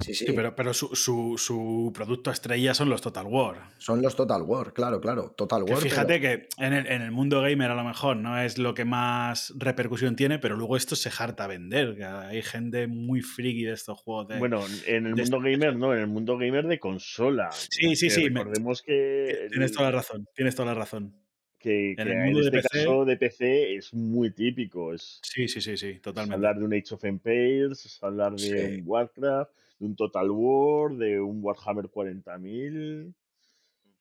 Sí, 0.00 0.14
sí, 0.14 0.26
Sí, 0.26 0.32
pero, 0.32 0.54
pero 0.54 0.72
su, 0.72 0.94
su- 0.94 1.34
su 1.38 1.90
producto 1.92 2.30
estrella 2.30 2.72
son 2.72 2.88
los 2.88 3.00
Total 3.00 3.26
War. 3.26 3.70
son 3.78 4.00
los 4.00 4.14
Total 4.14 4.42
War, 4.42 4.72
claro, 4.72 5.00
claro. 5.00 5.34
Total 5.36 5.64
Que 5.64 5.72
War. 5.72 5.82
fíjate 5.82 6.20
pero- 6.20 6.46
que 6.58 6.64
en 6.64 6.72
el, 6.72 6.86
en 6.86 7.02
el 7.02 7.10
mundo 7.10 7.42
gamer 7.42 7.70
a 7.72 7.74
lo 7.74 7.82
mejor 7.82 8.16
no 8.16 8.38
es 8.40 8.58
lo 8.58 8.74
que 8.74 8.84
más 8.84 9.52
repercusión 9.56 10.14
tiene, 10.14 10.38
pero 10.38 10.56
luego 10.56 10.76
esto 10.76 10.94
se 10.94 11.10
harta 11.18 11.44
a 11.44 11.46
vender. 11.48 11.96
que 11.96 12.04
hay 12.04 12.42
gente 12.42 12.86
muy 12.86 13.22
friki 13.22 13.64
de 13.64 13.72
estos 13.72 13.98
juegos. 13.98 14.28
De, 14.28 14.38
Bueno, 14.38 14.64
en 14.86 15.06
el 15.06 15.14
de 15.14 15.22
mundo 15.22 15.40
gamer 15.40 15.76
no, 15.76 15.92
en 15.92 16.00
el 16.00 16.06
mundo 16.06 16.38
gamer 16.38 16.66
de 16.68 16.78
consola. 16.78 17.50
Sí, 17.52 17.96
sí, 17.96 18.08
sí, 18.08 18.30
me- 18.30 18.40
Recordemos 18.40 18.82
que, 18.82 19.48
tienes 19.50 19.72
toda 19.72 19.90
la 19.90 19.96
razón, 19.96 20.28
tienes 20.34 20.54
toda 20.54 20.66
la 20.66 20.74
razón. 20.74 21.12
Que, 21.58 21.90
en 21.90 21.96
que 21.96 22.02
el 22.02 22.12
en, 22.12 22.24
mundo 22.24 22.40
de 22.40 22.46
este 22.46 22.60
PC 22.62 22.68
caso 22.78 23.04
de 23.04 23.16
PC 23.16 23.74
es 23.76 23.94
muy 23.94 24.30
típico. 24.30 24.94
Es, 24.94 25.20
Sí, 25.22 25.48
sí, 25.48 25.60
sí, 25.60 25.76
sí, 25.76 25.88
es 25.88 26.02
totalmente. 26.02 26.34
hablar 26.34 26.58
de 26.58 26.64
un 26.64 26.74
Age 26.74 26.94
of 26.94 27.04
Empires, 27.04 27.84
es 27.84 28.02
hablar 28.02 28.32
de 28.34 28.38
Sí. 28.38 28.80
un 28.80 28.82
Warcraft, 28.86 29.50
de 29.78 29.86
un 29.86 29.96
Total 29.96 30.30
War, 30.30 30.92
de 30.96 31.20
un 31.20 31.42
Warhammer 31.42 31.86
40.000. 31.88 33.14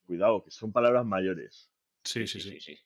Cuidado, 0.06 0.44
que 0.44 0.52
son 0.52 0.72
palabras 0.72 1.06
mayores. 1.06 1.70
Sí, 2.04 2.26
sí, 2.28 2.40
sí, 2.40 2.52
sí. 2.52 2.60
sí, 2.60 2.76
sí. 2.76 2.80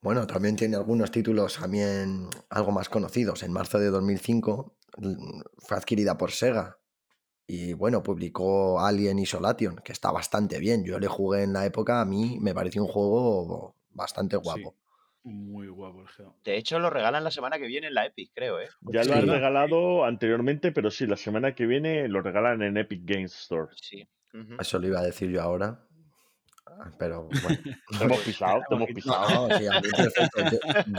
Bueno, 0.00 0.26
también 0.26 0.56
tiene 0.56 0.76
algunos 0.76 1.10
títulos 1.10 1.58
también 1.58 2.28
algo 2.50 2.70
más 2.72 2.88
conocidos. 2.88 3.42
En 3.42 3.52
marzo 3.52 3.78
de 3.78 3.90
2005 3.90 4.76
mm, 4.98 5.40
fue 5.58 5.76
adquirida 5.76 6.16
por 6.16 6.30
Sega 6.32 6.78
y 7.46 7.72
bueno, 7.74 8.02
publicó 8.02 8.80
Alien 8.80 9.18
Isolation, 9.18 9.76
que 9.84 9.92
está 9.92 10.10
bastante 10.10 10.58
bien. 10.58 10.84
Yo 10.84 10.98
le 10.98 11.06
jugué 11.06 11.42
en 11.44 11.52
la 11.52 11.64
época, 11.66 12.00
a 12.00 12.04
mí 12.04 12.38
me 12.40 12.54
pareció 12.54 12.82
un 12.82 12.88
juego 12.88 13.76
bastante 13.90 14.36
guapo. 14.36 14.74
Muy 15.22 15.66
guapo 15.68 16.02
el 16.02 16.08
geo. 16.08 16.36
De 16.44 16.56
hecho, 16.56 16.78
lo 16.78 16.88
regalan 16.88 17.24
la 17.24 17.30
semana 17.32 17.58
que 17.58 17.66
viene 17.66 17.88
en 17.88 17.94
la 17.94 18.06
Epic, 18.06 18.30
creo, 18.34 18.60
¿eh? 18.60 18.68
Ya 18.82 19.02
Sí. 19.02 19.10
lo 19.10 19.16
han 19.16 19.26
regalado 19.26 20.04
anteriormente, 20.04 20.70
pero 20.70 20.90
sí, 20.90 21.06
la 21.06 21.16
semana 21.16 21.54
que 21.54 21.66
viene 21.66 22.06
lo 22.08 22.22
regalan 22.22 22.62
en 22.62 22.76
Epic 22.76 23.02
Games 23.04 23.34
Store. 23.34 23.72
Sí. 23.74 24.06
Eso 24.60 24.78
lo 24.78 24.86
iba 24.86 25.00
a 25.00 25.04
decir 25.04 25.30
yo 25.30 25.42
ahora. 25.42 25.80
Ah, 26.78 26.90
Pero 26.98 27.28
bueno. 27.42 27.58
Te 27.98 28.04
hemos 28.04 28.20
pisado, 28.20 28.60
te 28.68 28.74
hemos 28.74 28.88
pisado. 28.88 29.48
No, 29.48 29.58
sí, 29.58 29.66
a 29.66 29.80
mí 29.80 29.88
perfecto. 29.96 30.42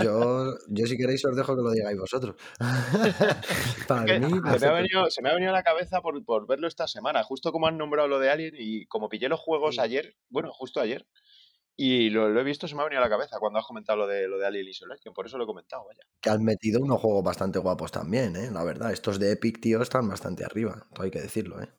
Yo, 0.01 0.03
yo, 0.03 0.57
yo 0.69 0.85
si 0.87 0.97
queréis 0.97 1.23
os 1.25 1.35
dejo 1.35 1.55
que 1.55 1.61
lo 1.61 1.71
digáis 1.71 1.97
vosotros. 1.99 2.35
Para 3.87 4.05
Que 4.05 4.19
mí, 4.19 4.29
se, 4.57 4.59
me 4.59 4.67
ha 4.67 4.73
venido, 4.73 5.09
se 5.09 5.21
me 5.21 5.29
ha 5.29 5.33
venido 5.33 5.51
a 5.51 5.55
la 5.55 5.63
cabeza 5.63 6.01
por, 6.01 6.23
por 6.25 6.47
verlo 6.47 6.67
esta 6.67 6.87
semana, 6.87 7.23
justo 7.23 7.51
como 7.51 7.67
han 7.67 7.77
nombrado 7.77 8.07
lo 8.07 8.19
de 8.19 8.29
Alien 8.29 8.53
y 8.57 8.85
como 8.87 9.09
pillé 9.09 9.29
los 9.29 9.39
juegos 9.39 9.75
Sí. 9.75 9.81
ayer, 9.81 10.15
bueno, 10.29 10.51
justo 10.51 10.79
ayer, 10.79 11.05
y 11.75 12.09
lo, 12.09 12.29
lo 12.29 12.41
he 12.41 12.43
visto, 12.43 12.67
se 12.67 12.73
me 12.75 12.81
ha 12.81 12.85
venido 12.85 13.01
a 13.01 13.05
la 13.05 13.09
cabeza 13.11 13.37
cuando 13.39 13.59
has 13.59 13.65
comentado 13.65 13.99
lo 13.99 14.07
de, 14.07 14.27
lo 14.27 14.39
de 14.39 14.47
Alien 14.47 14.67
Isolation, 14.67 15.13
por 15.13 15.27
eso 15.27 15.37
lo 15.37 15.43
he 15.43 15.47
comentado, 15.47 15.85
vaya. 15.85 16.01
que 16.21 16.29
han 16.31 16.43
metido 16.43 16.81
unos 16.81 16.99
juegos 16.99 17.23
bastante 17.23 17.59
guapos 17.59 17.91
también, 17.91 18.35
¿eh? 18.35 18.49
La 18.51 18.63
verdad, 18.63 18.91
estos 18.91 19.19
de 19.19 19.31
Epic, 19.33 19.59
tío, 19.61 19.81
están 19.81 20.07
bastante 20.09 20.43
arriba, 20.43 20.87
todo 20.93 21.03
hay 21.05 21.11
que 21.11 21.21
decirlo, 21.21 21.61
¿eh? 21.61 21.69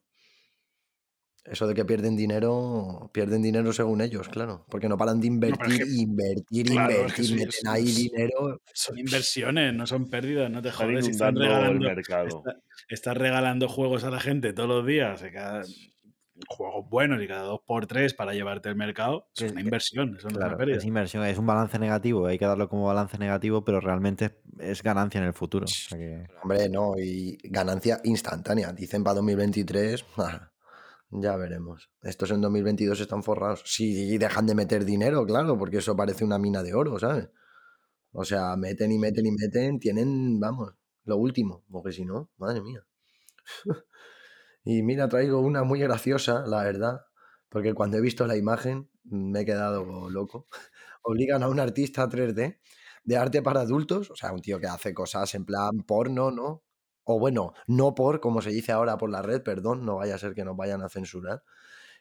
Eso 1.50 1.66
de 1.66 1.74
que 1.74 1.84
pierden 1.84 2.16
dinero, 2.16 3.10
pierden 3.12 3.42
dinero 3.42 3.72
según 3.72 4.00
ellos, 4.00 4.28
claro, 4.28 4.64
porque 4.68 4.88
no 4.88 4.96
paran 4.98 5.20
de 5.20 5.28
invertir, 5.28 5.78
que- 5.84 5.90
invertir, 5.90 6.66
claro, 6.66 7.06
es 7.06 7.12
que 7.14 7.22
invertir, 7.22 7.24
sí, 7.26 7.34
meten 7.34 7.48
es- 7.48 7.66
ahí 7.66 7.84
es- 7.88 7.96
dinero. 7.96 8.60
Son 8.74 8.98
inversiones, 8.98 9.74
no 9.74 9.86
son 9.86 10.10
pérdidas, 10.10 10.50
no 10.50 10.60
te 10.62 10.70
jodes. 10.70 11.08
Están 11.08 11.36
el 11.38 11.80
mercado. 11.80 12.26
está- 12.26 12.56
estás 12.88 13.16
regalando 13.16 13.68
juegos 13.68 14.04
a 14.04 14.10
la 14.10 14.20
gente 14.20 14.52
todos 14.52 14.68
los 14.68 14.86
días, 14.86 15.22
cada- 15.32 15.64
juegos 16.46 16.88
buenos 16.88 17.20
y 17.20 17.26
cada 17.26 17.42
dos 17.42 17.60
por 17.66 17.86
tres 17.88 18.14
para 18.14 18.32
llevarte 18.32 18.68
el 18.68 18.76
mercado. 18.76 19.26
Es 19.34 19.42
una 19.50 19.54
que- 19.54 19.60
inversión, 19.62 20.16
eso 20.16 20.28
no 20.28 20.30
es 20.30 20.36
una 20.36 20.44
Claro, 20.44 20.56
pérdida. 20.58 20.76
es 20.76 20.84
inversión, 20.84 21.24
es 21.24 21.36
un 21.36 21.46
balance 21.46 21.78
negativo, 21.80 22.26
hay 22.26 22.38
que 22.38 22.44
darlo 22.44 22.68
como 22.68 22.84
balance 22.86 23.18
negativo, 23.18 23.64
pero 23.64 23.80
realmente 23.80 24.38
es, 24.60 24.82
ganancia 24.84 25.18
en 25.20 25.26
el 25.26 25.32
futuro. 25.32 25.64
O 25.64 25.68
sea 25.68 25.98
que- 25.98 26.26
Hombre, 26.44 26.68
no, 26.68 26.94
y 26.96 27.36
ganancia 27.42 28.00
instantánea. 28.04 28.72
Dicen 28.72 29.02
para 29.02 29.14
2023, 29.16 30.04
ah, 30.18 30.48
ya 31.10 31.36
veremos. 31.36 31.90
Estos 32.02 32.30
en 32.30 32.40
2022 32.40 33.00
están 33.00 33.22
forrados. 33.22 33.62
Si 33.66 34.18
dejan 34.18 34.46
de 34.46 34.54
meter 34.54 34.84
dinero, 34.84 35.24
claro, 35.26 35.58
porque 35.58 35.78
eso 35.78 35.96
parece 35.96 36.24
una 36.24 36.38
mina 36.38 36.62
de 36.62 36.74
oro, 36.74 36.98
¿sabes? 36.98 37.30
O 38.12 38.24
sea, 38.24 38.56
meten 38.56 38.92
y 38.92 38.98
meten 38.98 39.26
y 39.26 39.32
meten, 39.32 39.78
tienen, 39.78 40.40
vamos, 40.40 40.74
lo 41.04 41.16
último, 41.16 41.64
porque 41.70 41.92
si 41.92 42.04
no, 42.04 42.30
madre 42.38 42.60
mía. 42.62 42.84
y 44.64 44.82
mira, 44.82 45.08
traigo 45.08 45.40
una 45.40 45.64
muy 45.64 45.80
graciosa, 45.80 46.46
la 46.46 46.64
verdad, 46.64 47.02
porque 47.48 47.74
cuando 47.74 47.98
he 47.98 48.00
visto 48.00 48.26
la 48.26 48.36
imagen 48.36 48.90
me 49.04 49.40
he 49.40 49.44
quedado 49.46 50.10
loco. 50.10 50.48
Obligan 51.02 51.42
a 51.42 51.48
un 51.48 51.60
artista 51.60 52.08
3D 52.08 52.58
de 53.04 53.16
arte 53.16 53.42
para 53.42 53.60
adultos, 53.60 54.10
o 54.10 54.16
sea, 54.16 54.32
un 54.32 54.42
tío 54.42 54.60
que 54.60 54.66
hace 54.66 54.92
cosas 54.94 55.34
en 55.34 55.44
plan 55.44 55.78
porno, 55.86 56.30
¿no? 56.30 56.64
O 57.10 57.18
bueno, 57.18 57.54
no 57.66 57.94
por, 57.94 58.20
como 58.20 58.42
se 58.42 58.50
dice 58.50 58.70
ahora 58.70 58.98
por 58.98 59.08
la 59.08 59.22
red, 59.22 59.42
perdón, 59.42 59.86
no 59.86 59.96
vaya 59.96 60.16
a 60.16 60.18
ser 60.18 60.34
que 60.34 60.44
nos 60.44 60.56
vayan 60.58 60.82
a 60.82 60.90
censurar. 60.90 61.42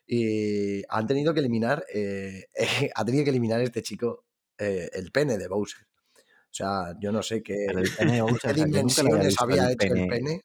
Y 0.05 0.84
han 0.89 1.07
tenido 1.07 1.34
que 1.34 1.39
eliminar, 1.39 1.85
eh, 1.93 2.47
ha 2.93 3.05
tenido 3.05 3.23
que 3.23 3.29
eliminar 3.29 3.61
este 3.61 3.81
chico 3.81 4.25
eh, 4.57 4.89
el 4.91 5.11
pene 5.13 5.38
de 5.38 5.47
Bowser. 5.47 5.88
O 6.17 6.53
sea, 6.57 6.93
yo 6.99 7.13
no 7.13 7.23
sé 7.23 7.41
qué, 7.41 7.67
el 7.67 7.89
pene 7.97 8.21
Bowser, 8.21 8.53
qué 8.53 8.63
o 8.63 8.63
sea, 8.63 8.63
había 8.63 8.65
dimensiones 8.65 9.35
había 9.39 9.63
el 9.67 9.71
hecho 9.71 9.93
el 9.93 10.07
pene. 10.07 10.41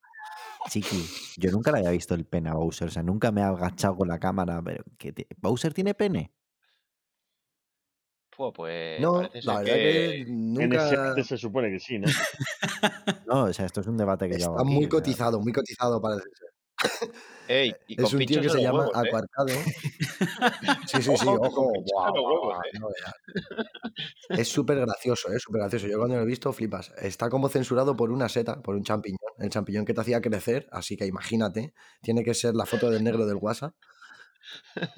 Chiqui, 0.70 1.04
yo 1.38 1.50
nunca 1.50 1.72
le 1.72 1.78
había 1.78 1.90
visto 1.90 2.14
el 2.14 2.24
pene 2.24 2.50
a 2.50 2.54
Bowser, 2.54 2.86
o 2.86 2.90
sea, 2.92 3.02
nunca 3.02 3.32
me 3.32 3.40
he 3.40 3.44
agachado 3.44 3.96
con 3.96 4.06
la 4.06 4.20
cámara. 4.20 4.62
Pero, 4.64 4.84
¿qué 4.96 5.12
te- 5.12 5.26
¿Bowser 5.38 5.74
tiene 5.74 5.94
pene? 5.94 6.32
Pues 8.36 9.00
No, 9.00 9.22
la 9.22 9.58
verdad 9.58 9.64
que 9.64 9.72
que... 9.72 10.20
En 10.22 10.54
nunca 10.54 11.22
se 11.22 11.36
supone 11.36 11.70
que 11.70 11.78
sí, 11.80 11.98
¿no? 11.98 12.06
No, 13.26 13.44
o 13.44 13.52
sea, 13.52 13.66
esto 13.66 13.80
es 13.80 13.86
un 13.86 13.96
debate 13.96 14.28
que 14.28 14.36
está 14.36 14.64
muy 14.64 14.88
cotizado, 14.88 15.40
muy 15.40 15.52
cotizado 15.52 16.00
parece 16.00 16.28
ser. 16.34 16.52
Ey, 17.48 17.74
y 17.86 17.96
con 17.96 18.06
Es 18.06 18.12
un 18.12 18.26
tío 18.26 18.40
que 18.40 18.48
se 18.48 18.54
los 18.54 18.62
llama 18.62 18.86
huevos, 18.86 18.96
¿eh? 18.96 19.08
Aquarcade. 19.08 19.64
Sí, 20.86 21.02
sí, 21.02 21.16
sí, 21.16 21.26
Ojo, 21.26 21.40
ojo. 21.40 21.72
huevos, 21.72 22.58
¿eh? 22.64 22.78
no. 22.78 22.88
Es 24.36 24.48
súper 24.48 24.78
gracioso, 24.80 25.28
es 25.32 25.42
súper 25.42 25.60
gracioso. 25.62 25.86
Yo 25.86 25.98
cuando 25.98 26.16
lo 26.16 26.22
he 26.22 26.26
visto, 26.26 26.52
flipas. 26.52 26.92
Está 26.98 27.28
como 27.28 27.48
censurado 27.48 27.96
por 27.96 28.10
una 28.10 28.28
seta, 28.28 28.60
por 28.62 28.74
un 28.74 28.82
champiñón. 28.82 29.18
El 29.38 29.50
champiñón 29.50 29.84
que 29.84 29.94
te 29.94 30.00
hacía 30.00 30.20
crecer, 30.20 30.68
así 30.72 30.96
que 30.96 31.06
imagínate, 31.06 31.74
tiene 32.00 32.24
que 32.24 32.34
ser 32.34 32.54
la 32.54 32.66
foto 32.66 32.90
del 32.90 33.04
negro 33.04 33.26
del 33.26 33.36
WhatsApp. 33.36 33.74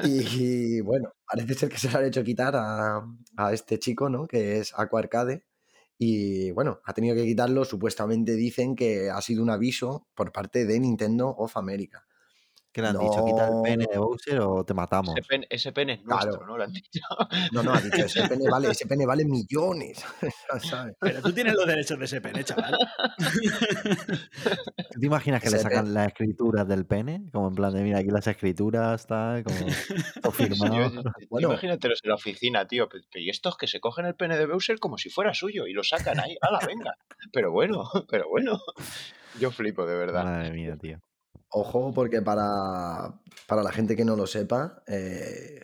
Y, 0.04 0.80
bueno, 0.80 1.12
parece 1.26 1.54
ser 1.54 1.68
que 1.68 1.78
se 1.78 1.90
lo 1.90 1.98
han 1.98 2.06
hecho 2.06 2.24
quitar 2.24 2.54
a, 2.56 3.02
a 3.36 3.52
este 3.52 3.78
chico, 3.78 4.08
¿no? 4.08 4.26
Que 4.26 4.58
es 4.58 4.72
Aqua 4.76 5.00
Arcade. 5.00 5.44
Y 5.98 6.50
bueno, 6.52 6.80
ha 6.84 6.92
tenido 6.92 7.14
que 7.14 7.24
quitarlo. 7.24 7.64
Supuestamente 7.64 8.34
dicen 8.34 8.76
que 8.76 9.10
ha 9.10 9.20
sido 9.20 9.42
un 9.42 9.50
aviso 9.50 10.08
por 10.14 10.32
parte 10.32 10.64
de 10.66 10.80
Nintendo 10.80 11.28
of 11.28 11.56
America. 11.56 12.06
¿Qué 12.74 12.82
le 12.82 12.88
han 12.88 12.98
dicho? 12.98 13.24
¿Quita 13.24 13.46
el 13.46 13.62
pene 13.62 13.84
No. 13.84 13.90
de 13.92 13.98
Bowser 13.98 14.40
o 14.40 14.64
te 14.64 14.74
matamos? 14.74 15.14
Ese 15.16 15.22
pene, 15.28 15.46
ese 15.48 15.70
pene 15.72 15.92
es 15.92 16.04
nuestro, 16.04 16.30
Claro. 16.32 16.46
¿no? 16.46 16.58
Lo 16.58 16.64
han 16.64 16.72
dicho. 16.72 17.00
No, 17.52 17.62
no, 17.62 17.72
ha 17.72 17.80
dicho, 17.80 18.04
ese 18.04 18.28
pene 18.28 18.50
vale, 18.50 18.68
ese 18.68 18.84
pene 18.86 19.06
vale 19.06 19.24
millones. 19.24 20.04
¿sabes? 20.68 20.96
Pero 20.98 21.22
tú 21.22 21.32
tienes 21.32 21.54
los 21.54 21.66
derechos 21.68 21.96
de 22.00 22.04
ese 22.06 22.20
pene, 22.20 22.42
chaval. 22.42 22.76
¿Tú 24.92 25.00
te 25.00 25.06
imaginas 25.06 25.40
que 25.40 25.50
le 25.50 25.58
sacan 25.58 25.84
pene. 25.84 25.94
las 25.94 26.08
escrituras 26.08 26.66
del 26.66 26.84
pene? 26.84 27.22
Como 27.32 27.46
en 27.48 27.54
plan 27.54 27.72
de, 27.72 27.82
mira, 27.82 27.98
aquí 28.00 28.08
las 28.10 28.26
escrituras, 28.26 29.06
tal, 29.06 29.44
como 29.44 29.56
todo 30.20 30.32
firmado. 30.32 30.74
Yo- 30.74 30.90
yo- 31.02 31.02
Bueno. 31.30 31.48
Imagínatelos 31.50 32.00
en 32.02 32.08
la 32.08 32.16
oficina, 32.16 32.66
tío. 32.66 32.88
Y 33.14 33.30
estos 33.30 33.56
que 33.56 33.68
se 33.68 33.78
cogen 33.80 34.06
el 34.06 34.16
pene 34.16 34.36
de 34.36 34.46
Bowser 34.46 34.80
como 34.80 34.98
si 34.98 35.10
fuera 35.10 35.32
suyo 35.32 35.66
y 35.68 35.72
lo 35.72 35.84
sacan 35.84 36.18
ahí. 36.18 36.36
¡Hala, 36.40 36.58
venga! 36.66 36.94
Pero 37.32 37.52
bueno, 37.52 37.84
pero 38.10 38.28
bueno. 38.28 38.60
Yo 39.38 39.50
flipo, 39.52 39.86
de 39.86 39.96
verdad. 39.96 40.24
Madre 40.24 40.50
mía, 40.50 40.76
tío. 40.76 40.98
Ojo, 41.56 41.92
porque 41.94 42.20
para, 42.20 43.20
para 43.46 43.62
la 43.62 43.70
gente 43.70 43.94
que 43.94 44.04
no 44.04 44.16
lo 44.16 44.26
sepa, 44.26 44.82
eh, 44.88 45.60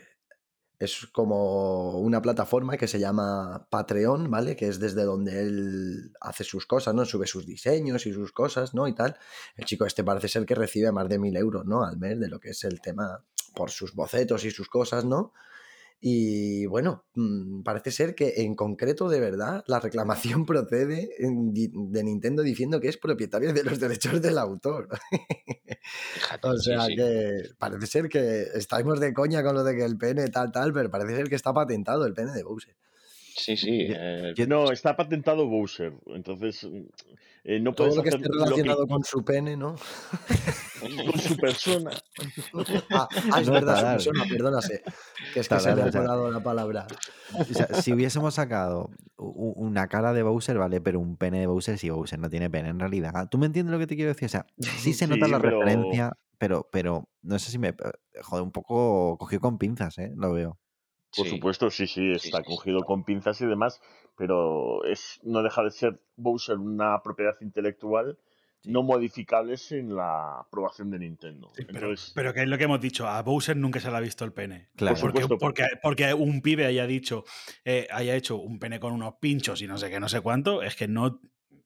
es 0.79 1.09
como 1.13 1.99
una 1.99 2.23
plataforma 2.23 2.77
que 2.77 2.87
se 2.87 3.01
llama 3.01 3.67
Patreon, 3.73 4.31
¿vale? 4.31 4.55
Que 4.55 4.69
es 4.69 4.79
desde 4.79 5.03
donde 5.03 5.41
él 5.41 6.13
hace 6.21 6.45
sus 6.45 6.65
cosas, 6.67 6.95
¿no? 6.95 7.05
Sube 7.05 7.27
sus 7.27 7.45
diseños 7.45 8.07
y 8.07 8.13
sus 8.13 8.31
cosas, 8.31 8.73
¿no? 8.73 8.87
Y 8.87 8.95
tal. 8.95 9.19
El 9.57 9.65
chico 9.65 9.85
este 9.85 10.05
parece 10.05 10.29
ser 10.29 10.47
que 10.47 10.55
recibe 10.55 10.93
más 10.93 11.09
de 11.09 11.19
mil 11.19 11.37
euros, 11.37 11.67
¿no? 11.67 11.83
Al 11.83 11.99
mes 11.99 12.21
de 12.21 12.29
lo 12.29 12.39
que 12.39 12.51
es 12.51 12.63
el 12.63 12.81
tema 12.81 13.25
por 13.57 13.73
sus 13.73 13.93
bocetos 13.93 14.45
y 14.45 14.53
sus 14.53 14.69
cosas, 14.69 15.05
¿no? 15.05 15.33
Y 16.03 16.65
bueno, 16.65 17.05
mm, 17.15 17.63
parece 17.63 17.91
ser 17.91 18.15
que 18.15 18.33
en 18.39 18.55
concreto, 18.55 19.11
de 19.11 19.21
verdad, 19.21 19.63
la 19.67 19.81
reclamación 19.81 20.45
procede 20.47 21.11
de 21.19 22.05
Nintendo 22.05 22.43
diciendo 22.43 22.81
que 22.81 22.89
es 22.89 22.97
propietario 22.97 23.53
de 23.53 23.65
los 23.65 23.79
derechos 23.79 24.23
del 24.23 24.39
autor. 24.39 24.89
Fíjate, 26.15 26.49
O 26.49 26.57
sí, 26.57 26.71
sea 26.71 26.87
sí. 26.87 26.97
que 26.97 27.43
parece 27.59 27.87
ser 27.87 28.09
que 28.09 28.43
estamos 28.55 28.99
de 28.99 29.13
coña 29.13 29.43
con 29.43 29.55
lo 29.55 29.63
de 29.63 29.77
que 29.77 29.85
el 29.85 29.99
pene 29.99 30.29
tal, 30.29 30.51
tal, 30.53 30.73
pero 30.73 30.91
parece 30.91 31.17
ser 31.17 31.29
que 31.29 31.35
está 31.35 31.53
patentado 31.53 32.07
el 32.07 32.15
pene 32.15 32.33
de 32.33 32.45
Bowser. 32.45 32.75
Sí, 33.37 33.57
sí. 33.57 33.89
eh, 33.91 34.35
No, 34.49 34.73
está 34.73 34.97
patentado 34.97 35.47
Bowser. 35.47 35.93
Entonces, 36.07 36.67
eh, 37.45 37.61
no 37.61 37.73
Todo 37.73 37.89
puedes 37.89 37.97
lo 37.97 38.03
que 38.03 38.09
esté 38.11 38.21
lo 38.21 38.33
que- 38.33 38.39
relacionado 38.45 38.87
con 38.87 39.05
su 39.05 39.25
pene, 39.25 39.57
¿no? 39.57 39.75
con 41.13 41.19
su 41.21 41.37
persona. 41.37 41.91
Ah, 42.93 43.09
ah, 43.33 43.41
es 43.41 43.47
No, 43.47 43.53
verdad, 43.55 43.99
su 43.99 44.11
persona, 44.11 44.25
perdónase. 44.29 44.83
Que 45.35 45.41
es 45.41 45.49
que 45.49 45.61
se 45.61 45.75
me 45.75 45.83
ha 45.83 45.91
colado 45.91 46.31
la 46.31 46.43
palabra. 46.43 46.87
O 47.39 47.45
sea, 47.45 47.67
si 47.81 47.93
hubiésemos 47.93 48.35
sacado 48.35 48.91
una 49.17 49.87
cara 49.89 50.13
de 50.13 50.23
Bowser, 50.23 50.59
vale, 50.59 50.81
pero 50.81 50.99
un 51.01 51.17
pene 51.17 51.41
de 51.41 51.47
Bowser, 51.47 51.79
si 51.79 51.91
Bowser 51.91 52.19
no 52.19 52.29
tiene 52.31 52.51
pene 52.51 52.71
en 52.71 52.81
realidad. 52.81 53.29
¿Tú 53.31 53.39
me 53.39 53.47
entiendes 53.47 53.73
lo 53.73 53.79
que 53.79 53.87
te 53.87 53.97
quiero 53.97 54.11
decir? 54.13 54.27
O 54.27 54.29
sea, 54.31 54.47
sí 54.79 54.93
se 54.93 55.07
nota 55.07 55.27
Sí, 55.27 55.33
la 55.33 55.41
pero- 55.41 55.61
referencia, 55.61 56.13
pero, 56.39 56.69
pero 56.73 57.09
no 57.23 57.39
sé 57.39 57.51
si 57.51 57.59
me. 57.59 57.75
Joder, 58.23 58.43
un 58.43 58.53
poco 58.53 59.17
cogido 59.19 59.41
con 59.41 59.59
pinzas, 59.59 59.99
¿eh? 59.99 60.13
Lo 60.17 60.33
veo. 60.33 60.59
Por 61.15 61.27
sí. 61.27 61.31
supuesto, 61.33 61.71
sí, 61.71 61.87
sí, 61.87 62.13
Sí, 62.19 62.29
está 62.29 62.39
sí, 62.39 62.45
sí. 62.47 62.57
cogido 62.57 62.81
con 62.85 63.05
pinzas 63.05 63.41
y 63.41 63.47
demás, 63.47 63.81
pero 64.21 64.85
es 64.85 65.19
no 65.23 65.43
deja 65.43 65.63
de 65.65 65.71
ser 65.71 65.99
Bowser 66.17 66.59
una 66.59 67.03
propiedad 67.03 67.35
intelectual 67.41 68.19
Sí. 68.63 68.71
no 68.71 68.83
modificable 68.83 69.57
sin 69.57 69.97
la 69.97 70.41
aprobación 70.41 70.91
de 70.91 70.99
Nintendo. 70.99 71.51
Sí, 71.57 71.65
pero, 71.65 71.79
Entonces, 71.79 72.13
pero 72.15 72.35
que 72.35 72.43
es 72.43 72.47
lo 72.47 72.59
que 72.59 72.65
hemos 72.65 72.79
dicho, 72.79 73.09
a 73.09 73.23
Bowser 73.23 73.57
nunca 73.57 73.81
se 73.81 73.91
le 73.91 73.97
ha 73.97 74.01
visto 74.01 74.23
el 74.27 74.35
pene. 74.35 74.69
Claro. 74.77 74.97
Por 74.97 75.13
Porque, 75.13 75.23
supuesto. 75.23 75.39
porque, 75.39 75.65
porque 75.83 76.13
un 76.13 76.43
pibe 76.43 76.67
haya 76.67 76.87
dicho, 76.87 77.25
eh, 77.65 77.89
haya 77.91 78.15
hecho 78.15 78.37
un 78.37 78.59
pene 78.59 78.79
con 78.79 78.93
unos 78.93 79.15
pinchos 79.19 79.63
y 79.63 79.67
no 79.67 79.79
sé 79.79 79.89
qué, 79.89 79.99
no 79.99 80.11
sé 80.11 80.21
cuánto, 80.21 80.61
es 80.63 80.77
que 80.77 80.89
no, 80.89 81.23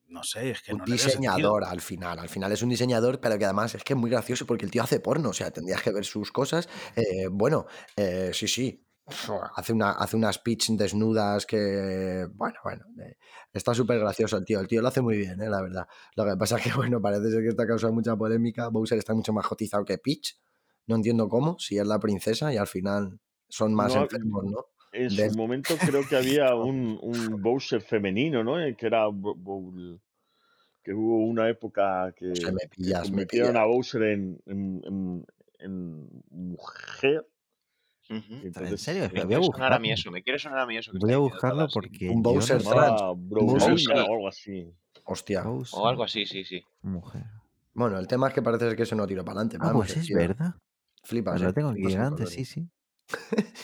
no 0.06 0.22
sé, 0.22 0.51
es 0.51 0.62
que 0.62 0.72
un 0.72 0.78
no 0.78 0.85
diseñador 0.85 1.64
al 1.64 1.81
final. 1.81 2.20
Al 2.20 2.28
final 2.28 2.52
es 2.52 2.62
un 2.62 2.68
diseñador, 2.68 3.18
pero 3.18 3.36
que 3.39 3.44
además 3.44 3.74
es 3.74 3.82
que 3.82 3.94
es 3.94 3.98
muy 3.98 4.10
gracioso 4.10 4.47
porque 4.47 4.64
el 4.64 4.70
tío 4.70 4.85
hace 4.85 5.01
porno. 5.01 5.31
O 5.31 5.35
sea, 5.35 5.51
tendrías 5.51 5.82
que 5.82 5.90
ver 5.90 6.05
sus 6.05 6.31
cosas. 6.31 6.68
Eh, 6.94 7.26
bueno, 7.28 7.66
eh, 7.97 8.31
sí, 8.32 8.47
sí. 8.47 8.86
Hace, 9.56 9.72
una, 9.74 9.90
hace 9.93 10.16
unas 10.16 10.39
pitch 10.39 10.70
desnudas 10.70 11.44
que. 11.44 12.26
Bueno, 12.32 12.56
bueno. 12.64 12.85
eh, 13.02 13.16
está 13.52 13.74
súper 13.74 13.98
gracioso 13.98 14.39
el 14.39 14.44
tío. 14.44 14.60
El 14.60 14.66
tío 14.66 14.81
lo 14.81 14.89
hace 14.89 15.02
muy 15.02 15.18
bien, 15.18 15.40
eh, 15.43 15.48
la 15.51 15.60
verdad. 15.60 15.86
Lo 16.16 16.24
que 16.24 16.36
pasa 16.36 16.56
es 16.56 16.64
que, 16.64 16.70
bueno, 16.76 17.01
parece 17.02 17.31
ser 17.31 17.43
que 17.43 17.48
está 17.48 17.66
causando 17.66 17.94
mucha 17.94 18.16
polémica. 18.16 18.68
Bowser 18.68 18.98
está 18.98 19.12
mucho 19.14 19.32
más 19.32 19.47
cotizado 19.47 19.85
que 19.85 19.98
Peach. 19.98 20.39
No 20.86 20.97
entiendo 20.97 21.28
cómo, 21.28 21.59
si 21.59 21.78
es 21.78 21.86
la 21.86 21.98
princesa 21.98 22.52
y 22.52 22.56
al 22.56 22.66
final 22.66 23.18
son 23.48 23.74
más 23.74 23.94
No, 23.94 24.02
enfermos, 24.02 24.44
¿no? 24.44 24.66
en 24.93 25.09
de- 25.09 25.31
su 25.31 25.36
momento 25.36 25.76
creo 25.76 26.06
que 26.09 26.16
había 26.16 26.55
un, 26.55 26.98
un 27.02 27.43
Bowser 27.43 27.81
femenino, 27.82 28.43
¿no? 28.44 28.60
Eh, 28.62 28.74
Que 28.76 28.86
era 28.86 29.06
que 30.82 30.93
hubo 30.93 31.24
una 31.26 31.48
época 31.48 32.12
que, 32.16 32.35
sé, 32.35 32.52
me 32.52 32.59
que 32.59 32.68
pillas, 32.68 33.02
me 33.05 33.10
convirtieron 33.10 33.52
pillas. 33.52 33.62
a 33.62 33.66
Bowser 33.66 34.02
en, 34.02 34.40
en, 34.47 34.82
en- 34.85 35.26
en 35.59 36.09
mujer. 36.31 37.26
¿En 38.09 38.22
Entonces, 38.47 38.82
serio? 38.82 39.02
Me 39.05 39.24
voy 39.24 39.35
a 39.35 39.39
quiere 39.39 39.44
sonar 39.47 39.72
a 39.72 39.78
mí 39.78 39.89
buscarlo. 39.89 39.94
eso, 39.94 40.10
me 40.10 40.22
quiere 40.22 40.39
sonar 40.39 40.59
a 40.60 40.66
mí 40.66 40.76
eso. 40.76 40.93
que 40.93 40.98
Voy 40.98 41.12
a 41.12 41.18
buscarlo 41.18 41.68
porque. 41.72 42.09
Un 42.10 42.16
no 42.22 42.31
Bowser 42.31 42.62
Bowser. 42.62 43.97
o 43.97 44.12
algo 44.14 44.28
así. 44.28 44.70
Hostia. 45.05 45.43
Bowser, 45.43 45.78
O 45.81 45.89
algo 45.89 46.05
así, 46.05 46.26
sí, 46.26 46.44
sí. 46.44 46.62
Mujer. 46.82 47.24
Bueno, 47.72 47.98
el 47.98 48.06
tema 48.06 48.28
es 48.28 48.35
que 48.35 48.43
parece 48.43 48.66
ser 48.68 48.76
que 48.76 48.82
eso 48.85 48.94
no 48.94 49.06
tiro 49.06 49.24
para 49.24 49.40
adelante. 49.40 49.59
Ah, 49.60 49.72
pues 49.72 49.97
es 49.97 50.09
verdad. 50.10 50.55
Flipas, 51.02 51.32
Pues 51.35 51.43
lo 51.43 51.52
tengo 51.52 51.70
aquí 51.70 51.82
delante, 51.82 52.26
sí, 52.26 52.44
sí. 52.44 52.68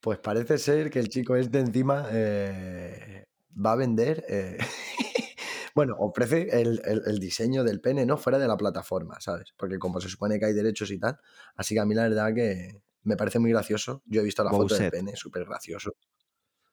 Pues 0.00 0.18
parece 0.18 0.58
ser 0.58 0.90
que 0.90 0.98
el 0.98 1.08
chico 1.08 1.36
este 1.36 1.60
encima 1.60 2.08
eh, 2.10 3.24
va 3.54 3.72
a 3.72 3.76
vender. 3.76 4.24
eh, 4.28 4.58
bueno, 5.76 5.94
ofrece 5.98 6.60
el, 6.60 6.82
el- 6.84 7.02
el 7.06 7.18
diseño 7.20 7.62
del 7.62 7.80
pene, 7.80 8.04
¿no? 8.04 8.16
Fuera 8.16 8.38
de 8.40 8.48
la 8.48 8.56
plataforma, 8.56 9.20
¿sabes? 9.20 9.54
Porque 9.56 9.78
como 9.78 10.00
se 10.00 10.08
supone 10.08 10.40
que 10.40 10.46
hay 10.46 10.54
derechos 10.54 10.90
y 10.90 10.98
tal. 10.98 11.18
Así 11.54 11.74
que 11.76 11.80
a 11.80 11.84
mí 11.84 11.94
la 11.94 12.02
verdad 12.02 12.34
que 12.34 12.82
me 13.04 13.16
parece 13.16 13.38
muy 13.38 13.50
gracioso. 13.50 14.02
Yo 14.06 14.20
he 14.20 14.24
visto 14.24 14.42
la 14.44 14.50
foto 14.50 14.74
del 14.76 14.90
pene, 14.90 15.16
súper 15.16 15.44
gracioso. 15.44 15.94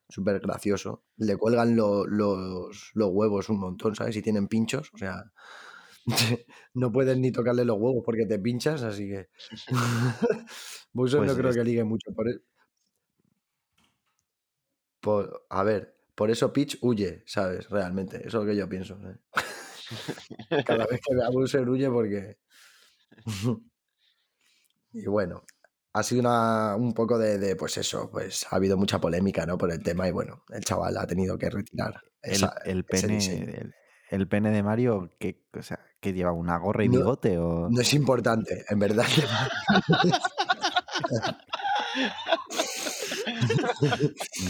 Súper 0.08 0.40
gracioso. 0.40 1.04
Le 1.18 1.38
cuelgan 1.38 1.76
lo- 1.76 2.06
los, 2.08 2.92
los 2.94 3.10
huevos 3.12 3.50
un 3.50 3.60
montón, 3.60 3.96
¿sabes? 3.96 4.16
Y 4.16 4.22
tienen 4.22 4.48
pinchos, 4.48 4.92
o 4.94 4.98
sea. 4.98 5.24
No 6.74 6.92
puedes 6.92 7.18
ni 7.18 7.32
tocarle 7.32 7.66
los 7.66 7.78
huevos 7.78 8.04
porque 8.06 8.26
te 8.26 8.40
pinchas, 8.40 8.82
así 8.84 9.08
que. 9.08 9.30
Bowser 10.94 11.20
Pues 11.20 11.32
no 11.32 11.38
creo 11.38 11.50
es- 11.52 11.56
que 11.58 11.64
ligue 11.64 11.84
mucho 11.84 12.12
por 12.14 12.28
él. 12.28 12.44
Por, 15.02 15.46
a 15.50 15.64
ver, 15.64 15.96
por 16.16 16.30
eso 16.30 16.52
Peach 16.52 16.78
huye, 16.82 17.24
¿sabes? 17.26 17.70
Realmente, 17.70 18.18
eso 18.18 18.28
es 18.28 18.34
lo 18.34 18.46
que 18.46 18.56
yo 18.56 18.68
pienso. 18.68 18.98
¿eh? 19.08 19.18
Cada 20.66 20.86
vez 20.88 21.00
que 21.06 21.16
ve 21.16 21.24
a 21.24 21.30
Bowser 21.30 21.68
huye 21.70 21.90
porque... 21.90 22.38
y 24.94 25.06
bueno, 25.06 25.44
ha 25.94 26.03
sido 26.03 26.22
una, 26.22 26.76
un 26.76 26.94
poco 26.94 27.18
de, 27.18 27.38
de, 27.40 27.56
pues 27.56 27.78
eso, 27.78 28.10
pues 28.11 28.45
ha 28.52 28.56
habido 28.57 28.78
mucha 28.78 28.99
polémica, 28.99 29.45
¿no? 29.45 29.57
Por 29.57 29.72
el 29.72 29.82
tema 29.84 30.07
y 30.07 30.11
bueno, 30.11 30.44
el 30.49 30.64
chaval 30.64 30.98
ha 30.98 31.07
tenido 31.07 31.38
que 31.38 31.49
retirar 31.49 32.02
El, 32.22 32.34
esa- 32.34 32.56
el 32.66 32.86
ese 32.90 33.07
pene. 33.07 33.44
El, 33.60 33.74
el 34.11 34.28
pene 34.28 34.52
de 34.52 34.64
Mario, 34.64 35.10
que, 35.20 35.44
o 35.57 35.61
sea, 35.61 35.80
que 35.99 36.14
lleva 36.14 36.32
una 36.32 36.57
gorra 36.57 36.84
y 36.84 36.90
No- 36.90 36.98
bigote 36.99 37.38
o. 37.38 37.70
No 37.70 37.82
es 37.82 37.94
importante, 37.94 38.66
en 38.70 38.80
verdad. 38.80 39.06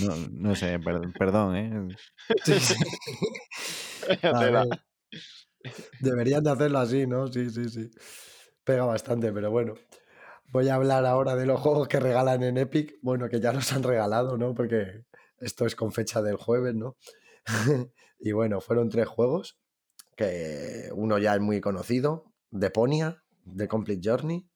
No, 0.01 0.15
no 0.31 0.55
sé, 0.55 0.79
per- 0.79 1.11
perdón, 1.17 1.55
¿eh? 1.55 1.87
Sí, 2.45 2.59
sí. 2.59 2.75
Deberían 5.99 6.43
de 6.43 6.51
hacerlo 6.51 6.79
así, 6.79 7.05
¿no? 7.05 7.27
Sí, 7.27 7.49
sí, 7.49 7.69
sí. 7.69 7.89
Pega 8.63 8.85
bastante, 8.85 9.31
pero 9.31 9.51
bueno. 9.51 9.73
Voy 10.51 10.67
a 10.67 10.75
hablar 10.75 11.05
ahora 11.05 11.35
de 11.35 11.45
los 11.45 11.59
juegos 11.59 11.87
que 11.87 11.99
regalan 11.99 12.41
en 12.41 12.57
Epic. 12.57 12.95
Bueno, 13.03 13.29
que 13.29 13.39
ya 13.39 13.53
los 13.53 13.71
han 13.71 13.83
regalado, 13.83 14.35
¿no? 14.35 14.55
Porque 14.55 15.05
esto 15.37 15.67
es 15.67 15.75
con 15.75 15.91
fecha 15.91 16.23
del 16.23 16.37
jueves, 16.37 16.73
¿no? 16.73 16.97
y 18.19 18.31
bueno, 18.31 18.59
fueron 18.59 18.89
tres 18.89 19.07
juegos. 19.07 19.59
Que 20.15 20.89
uno 20.95 21.19
ya 21.19 21.35
es 21.35 21.41
muy 21.41 21.61
conocido. 21.61 22.33
Deponia, 22.49 23.23
The 23.55 23.67
Complete 23.67 24.01
Journey. 24.03 24.49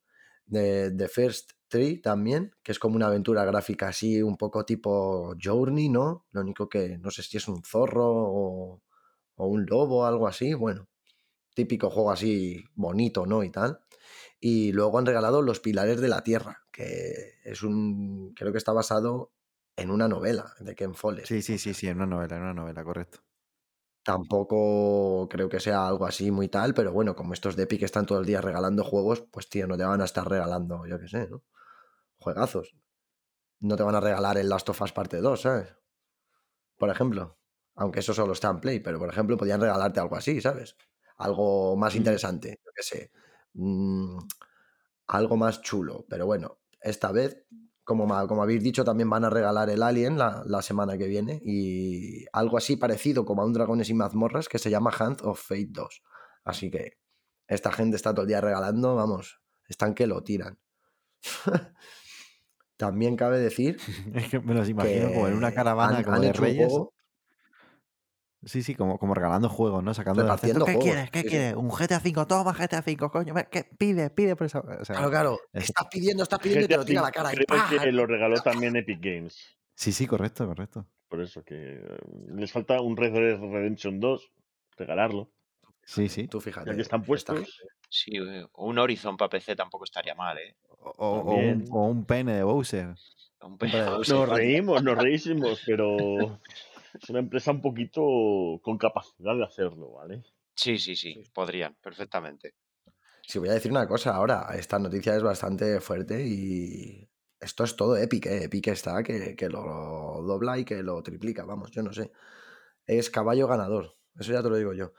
De 0.47 0.89
The 0.89 1.07
First 1.07 1.51
Tree 1.67 2.01
también, 2.01 2.51
que 2.63 2.71
es 2.71 2.79
como 2.79 2.95
una 2.95 3.07
aventura 3.07 3.45
gráfica 3.45 3.89
así, 3.89 4.21
un 4.21 4.35
poco 4.35 4.65
tipo 4.65 5.35
Journey, 5.41 5.89
¿no? 5.89 6.25
Lo 6.31 6.41
único 6.41 6.67
que 6.67 6.97
no 6.97 7.11
sé 7.11 7.21
si 7.21 7.37
es 7.37 7.47
un 7.47 7.63
zorro 7.63 8.09
o, 8.09 8.81
o 9.35 9.47
un 9.47 9.65
lobo, 9.67 10.05
algo 10.07 10.27
así. 10.27 10.55
Bueno, 10.55 10.87
típico 11.53 11.91
juego 11.91 12.11
así 12.11 12.63
bonito, 12.73 13.27
¿no? 13.27 13.43
Y 13.43 13.51
tal. 13.51 13.79
Y 14.45 14.73
luego 14.73 14.99
han 14.99 15.05
regalado 15.05 15.41
Los 15.41 15.61
Pilares 15.61 16.01
de 16.01 16.09
la 16.09 16.21
Tierra, 16.21 16.65
que 16.69 17.39
es 17.45 17.63
un. 17.63 18.33
Creo 18.35 18.51
que 18.51 18.57
está 18.57 18.73
basado 18.73 19.31
en 19.77 19.89
una 19.89 20.09
novela 20.09 20.53
de 20.59 20.75
Ken 20.75 20.95
Follett. 20.95 21.25
Sí, 21.27 21.41
sí, 21.41 21.57
sí, 21.57 21.73
sí, 21.73 21.87
en 21.87 21.97
una 21.97 22.05
novela, 22.05 22.35
en 22.35 22.41
una 22.43 22.53
novela, 22.53 22.83
correcto. 22.83 23.19
Tampoco 24.05 25.29
creo 25.29 25.47
que 25.47 25.61
sea 25.61 25.87
algo 25.87 26.05
así 26.05 26.29
muy 26.29 26.49
tal, 26.49 26.73
pero 26.73 26.91
bueno, 26.91 27.15
como 27.15 27.33
estos 27.33 27.55
de 27.55 27.63
Epic 27.63 27.83
están 27.83 28.05
todo 28.05 28.19
el 28.19 28.25
día 28.25 28.41
regalando 28.41 28.83
juegos, 28.83 29.21
pues 29.31 29.47
tío, 29.47 29.65
no 29.65 29.77
te 29.77 29.85
van 29.85 30.01
a 30.01 30.05
estar 30.05 30.27
regalando, 30.29 30.85
yo 30.85 30.99
qué 30.99 31.07
sé, 31.07 31.29
¿no? 31.29 31.41
Juegazos. 32.19 32.75
No 33.61 33.77
te 33.77 33.83
van 33.83 33.95
a 33.95 34.01
regalar 34.01 34.37
el 34.37 34.49
Last 34.49 34.69
of 34.69 34.81
Us 34.81 34.93
Parte 34.93 35.17
2, 35.21 35.41
¿sabes? 35.41 35.75
Por 36.77 36.89
ejemplo. 36.89 37.37
Aunque 37.75 38.01
eso 38.01 38.13
solo 38.13 38.33
está 38.33 38.49
en 38.49 38.59
Play, 38.59 38.79
pero 38.79 38.99
por 38.99 39.09
ejemplo 39.09 39.37
podían 39.37 39.61
regalarte 39.61 39.99
algo 39.99 40.15
así, 40.15 40.41
¿sabes? 40.41 40.75
Algo 41.17 41.75
más 41.75 41.95
Mm. 41.95 41.97
interesante, 41.97 42.59
yo 42.65 42.71
qué 42.75 42.83
sé. 42.83 43.11
Mm, 43.53 44.17
algo 45.07 45.37
más 45.37 45.61
chulo. 45.61 46.05
Pero 46.09 46.25
bueno, 46.25 46.59
esta 46.81 47.11
vez, 47.11 47.45
como, 47.83 48.07
como 48.27 48.43
habéis 48.43 48.63
dicho, 48.63 48.83
también 48.83 49.09
van 49.09 49.25
a 49.25 49.29
regalar 49.29 49.69
el 49.69 49.83
Alien 49.83 50.17
la, 50.17 50.43
la 50.45 50.61
semana 50.61 50.97
que 50.97 51.07
viene. 51.07 51.41
Y 51.43 52.25
algo 52.33 52.57
así 52.57 52.77
parecido 52.77 53.25
como 53.25 53.41
a 53.41 53.45
un 53.45 53.53
Dragones 53.53 53.89
y 53.89 53.93
Mazmorras 53.93 54.49
que 54.49 54.59
se 54.59 54.69
llama 54.69 54.91
Hand 54.97 55.21
of 55.23 55.41
Fate 55.41 55.69
2. 55.69 56.01
Así 56.45 56.69
que 56.71 56.97
esta 57.47 57.71
gente 57.71 57.95
está 57.95 58.11
todo 58.13 58.21
el 58.23 58.27
día 58.29 58.41
regalando, 58.41 58.95
vamos, 58.95 59.39
están 59.67 59.93
que 59.93 60.07
lo 60.07 60.23
tiran. 60.23 60.59
También 62.77 63.15
cabe 63.15 63.39
decir 63.39 63.77
Es 64.13 64.29
que 64.29 64.39
me 64.39 64.53
los 64.53 64.67
imagino 64.67 65.13
como 65.13 65.27
en 65.27 65.35
una 65.35 65.53
caravana 65.53 65.97
han, 65.97 66.03
como 66.03 66.17
han 66.17 66.21
de 66.21 66.29
hecho 66.29 66.41
un 66.41 66.47
reyes. 66.47 66.67
juego 66.67 66.93
Sí, 68.45 68.61
sí, 68.63 68.75
como, 68.75 68.97
como 68.99 69.13
regalando 69.13 69.47
juegos, 69.49 69.83
¿no? 69.83 69.93
Sacando. 69.93 70.21
Repartiendo 70.21 70.65
¿Qué 70.65 70.73
juegos, 70.73 70.83
quieres? 70.91 71.11
¿Qué 71.11 71.19
sí, 71.19 71.23
sí. 71.25 71.29
quieres? 71.31 71.55
Un 71.55 71.69
GTA 71.69 71.97
V, 72.03 72.25
toma 72.27 72.53
GTA 72.53 72.79
V, 72.85 72.97
coño. 73.09 73.33
ve, 73.33 73.47
¿Qué? 73.51 73.63
Pide, 73.77 74.09
pide 74.09 74.35
por 74.35 74.47
eso. 74.47 74.59
O 74.59 74.83
sea, 74.85 74.95
Claro, 74.95 75.09
claro. 75.09 75.39
es- 75.53 75.65
Estás 75.65 75.87
pidiendo, 75.89 76.23
estás 76.23 76.39
pidiendo 76.39 76.65
y 76.65 76.67
te 76.67 76.77
lo 76.77 76.85
tira 76.85 76.99
a 77.01 77.03
la 77.03 77.11
cara. 77.11 77.31
creo 77.31 77.79
que 77.81 77.91
lo 77.91 78.05
regaló 78.05 78.41
también 78.41 78.75
Epic 78.75 78.99
Games. 79.01 79.57
Sí, 79.75 79.91
sí, 79.91 80.05
correcto, 80.07 80.45
correcto. 80.45 80.85
Por 81.07 81.21
eso 81.21 81.43
que 81.43 81.55
eh, 81.77 81.97
les 82.35 82.51
falta 82.51 82.81
un 82.81 82.97
Red 82.97 83.13
Dead 83.13 83.39
Redemption 83.39 83.99
2, 83.99 84.31
regalarlo. 84.77 85.31
Sí, 85.85 86.09
sí. 86.09 86.27
Tú 86.27 86.39
fíjate. 86.41 86.69
Ya 86.69 86.75
que 86.75 86.81
están 86.81 87.03
puestos, 87.03 87.35
gente. 87.35 87.51
Sí, 87.89 88.11
eh, 88.17 88.45
o 88.53 88.67
un 88.67 88.79
Horizon 88.79 89.15
para 89.17 89.29
PC 89.29 89.55
tampoco 89.55 89.83
estaría 89.83 90.15
mal, 90.15 90.37
¿eh? 90.37 90.55
O, 90.97 91.19
un, 91.21 91.65
o 91.71 91.85
un 91.87 92.05
pene 92.05 92.33
de 92.35 92.43
Bowser. 92.43 92.87
Un 92.87 92.95
Hombre, 93.39 93.69
pe- 93.69 93.83
Bowser. 93.85 94.15
nos 94.15 94.29
reímos, 94.29 94.83
nos 94.83 94.97
reísimos, 94.97 95.61
pero 95.65 95.87
es 97.01 97.09
una 97.09 97.19
empresa 97.19 97.51
un 97.51 97.61
poquito 97.61 98.01
con 98.61 98.77
capacidad 98.77 99.35
de 99.35 99.43
hacerlo, 99.43 99.91
¿vale? 99.91 100.23
Sí, 100.55 100.77
sí, 100.77 100.95
sí, 100.95 101.23
podrían, 101.33 101.75
perfectamente. 101.81 102.55
Sí, 103.25 103.39
voy 103.39 103.49
a 103.49 103.53
decir 103.53 103.71
una 103.71 103.87
cosa 103.87 104.15
ahora. 104.15 104.47
Esta 104.57 104.79
noticia 104.79 105.15
es 105.15 105.23
bastante 105.23 105.79
fuerte 105.79 106.25
y 106.25 107.09
esto 107.39 107.63
es 107.63 107.75
todo 107.75 107.97
Epic, 107.97 108.25
¿eh? 108.27 108.43
Epic 108.45 108.67
está 108.67 109.01
que, 109.01 109.35
que 109.35 109.49
lo 109.49 110.21
dobla 110.25 110.57
y 110.59 110.65
que 110.65 110.83
lo 110.83 111.01
triplica, 111.01 111.45
vamos, 111.45 111.71
yo 111.71 111.81
no 111.83 111.93
sé. 111.93 112.11
Es 112.85 113.09
caballo 113.09 113.47
ganador, 113.47 113.95
eso 114.19 114.33
ya 114.33 114.43
te 114.43 114.49
lo 114.49 114.57
digo 114.57 114.73
yo. 114.73 114.93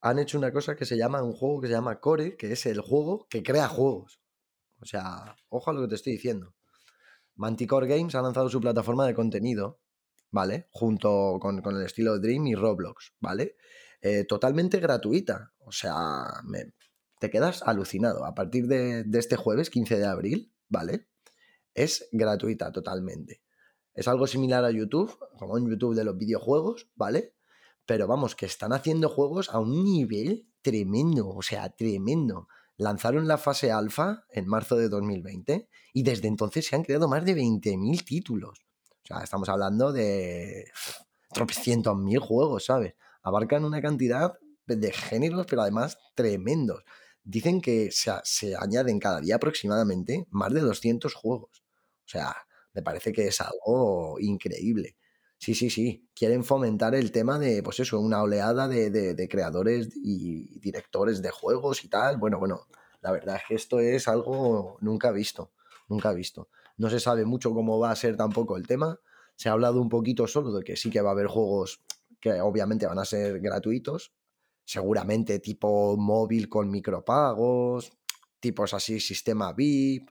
Han 0.00 0.18
hecho 0.18 0.38
una 0.38 0.52
cosa 0.52 0.76
que 0.76 0.84
se 0.84 0.96
llama, 0.96 1.22
un 1.22 1.32
juego 1.32 1.60
que 1.60 1.68
se 1.68 1.74
llama 1.74 2.00
Core, 2.00 2.36
que 2.36 2.52
es 2.52 2.66
el 2.66 2.80
juego 2.80 3.26
que 3.28 3.42
crea 3.42 3.68
juegos. 3.68 4.20
O 4.80 4.86
sea, 4.86 5.36
ojo 5.48 5.70
a 5.70 5.74
lo 5.74 5.82
que 5.82 5.88
te 5.88 5.94
estoy 5.96 6.14
diciendo. 6.14 6.54
Manticore 7.34 7.86
Games 7.86 8.14
ha 8.14 8.22
lanzado 8.22 8.48
su 8.48 8.60
plataforma 8.60 9.06
de 9.06 9.14
contenido, 9.14 9.80
¿vale? 10.30 10.68
Junto 10.70 11.38
con, 11.40 11.62
con 11.62 11.76
el 11.76 11.84
estilo 11.84 12.18
Dream 12.18 12.46
y 12.46 12.54
Roblox, 12.54 13.14
¿vale? 13.20 13.56
Eh, 14.02 14.24
totalmente 14.24 14.80
gratuita. 14.80 15.52
O 15.58 15.72
sea, 15.72 16.24
te 17.18 17.30
quedas 17.30 17.62
alucinado. 17.62 18.24
A 18.24 18.34
partir 18.34 18.66
de, 18.66 19.04
de 19.04 19.18
este 19.18 19.36
jueves, 19.36 19.70
15 19.70 19.98
de 19.98 20.06
abril, 20.06 20.52
¿vale? 20.68 21.08
Es 21.74 22.08
gratuita 22.12 22.72
totalmente. 22.72 23.42
Es 23.94 24.08
algo 24.08 24.26
similar 24.26 24.64
a 24.64 24.70
YouTube, 24.70 25.16
como 25.38 25.58
en 25.58 25.68
YouTube 25.68 25.94
de 25.94 26.04
los 26.04 26.16
videojuegos, 26.16 26.88
¿vale? 26.94 27.34
Pero 27.86 28.06
vamos, 28.06 28.36
que 28.36 28.46
están 28.46 28.72
haciendo 28.72 29.08
juegos 29.08 29.50
a 29.50 29.58
un 29.58 29.84
nivel 29.84 30.48
tremendo, 30.62 31.28
o 31.28 31.42
sea, 31.42 31.68
tremendo. 31.70 32.48
Lanzaron 32.76 33.28
la 33.28 33.36
fase 33.36 33.72
alfa 33.72 34.24
en 34.30 34.46
marzo 34.46 34.76
de 34.76 34.88
2020 34.88 35.68
y 35.92 36.02
desde 36.02 36.28
entonces 36.28 36.66
se 36.66 36.76
han 36.76 36.84
creado 36.84 37.08
más 37.08 37.24
de 37.24 37.36
20.000 37.36 38.04
títulos. 38.04 38.69
Estamos 39.22 39.48
hablando 39.48 39.92
de 39.92 40.66
tropecientos 41.32 41.96
mil 41.96 42.18
juegos, 42.18 42.64
¿sabes? 42.66 42.94
Abarcan 43.22 43.64
una 43.64 43.82
cantidad 43.82 44.34
de 44.66 44.92
géneros, 44.92 45.46
pero 45.48 45.62
además 45.62 45.98
tremendos. 46.14 46.84
Dicen 47.22 47.60
que 47.60 47.90
se, 47.90 48.12
se 48.24 48.56
añaden 48.56 48.98
cada 48.98 49.20
día 49.20 49.36
aproximadamente 49.36 50.26
más 50.30 50.52
de 50.54 50.60
200 50.60 51.14
juegos. 51.14 51.62
O 52.06 52.08
sea, 52.08 52.34
me 52.72 52.82
parece 52.82 53.12
que 53.12 53.26
es 53.28 53.40
algo 53.40 54.16
increíble. 54.20 54.96
Sí, 55.38 55.54
sí, 55.54 55.70
sí. 55.70 56.08
Quieren 56.14 56.44
fomentar 56.44 56.94
el 56.94 57.12
tema 57.12 57.38
de, 57.38 57.62
pues 57.62 57.80
eso, 57.80 57.98
una 58.00 58.22
oleada 58.22 58.68
de, 58.68 58.90
de- 58.90 59.14
de 59.14 59.28
creadores 59.28 59.88
y 59.94 60.58
directores 60.60 61.22
de 61.22 61.30
juegos 61.30 61.84
y 61.84 61.88
tal. 61.88 62.16
Bueno, 62.18 62.38
bueno, 62.38 62.66
la 63.00 63.12
verdad 63.12 63.36
es 63.36 63.42
que 63.48 63.54
esto 63.54 63.80
es 63.80 64.06
algo 64.08 64.76
nunca 64.80 65.10
visto, 65.12 65.52
nunca 65.88 66.12
visto. 66.12 66.48
No 66.80 66.88
se 66.88 66.98
sabe 66.98 67.26
mucho 67.26 67.52
cómo 67.52 67.78
va 67.78 67.90
a 67.90 67.94
ser 67.94 68.16
tampoco 68.16 68.56
el 68.56 68.66
tema. 68.66 68.98
Se 69.36 69.50
ha 69.50 69.52
hablado 69.52 69.82
un 69.82 69.90
poquito 69.90 70.26
solo 70.26 70.50
de 70.50 70.64
que 70.64 70.76
sí 70.76 70.88
que 70.88 71.02
va 71.02 71.10
a 71.10 71.12
haber 71.12 71.26
juegos 71.26 71.82
que 72.18 72.40
obviamente 72.40 72.86
van 72.86 72.98
a 72.98 73.04
ser 73.04 73.38
gratuitos, 73.40 74.14
seguramente 74.64 75.40
tipo 75.40 75.98
móvil 75.98 76.48
con 76.48 76.70
micropagos, 76.70 77.92
tipos 78.40 78.72
así, 78.72 78.98
sistema 78.98 79.52
VIP, 79.52 80.08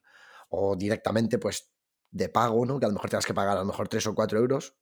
o 0.49 0.75
directamente 0.75 1.39
pues 1.39 1.71
de 2.11 2.29
pago, 2.29 2.67
¿no? 2.67 2.79
Que 2.79 2.85
a 2.85 2.89
lo 2.89 2.93
mejor 2.93 3.09
tengas 3.09 3.25
que 3.25 3.33
pagar 3.33 3.57
a 3.57 3.61
lo 3.61 3.65
mejor 3.65 3.87
3 3.87 4.05
o 4.05 4.13
4 4.13 4.37
euros, 4.37 4.75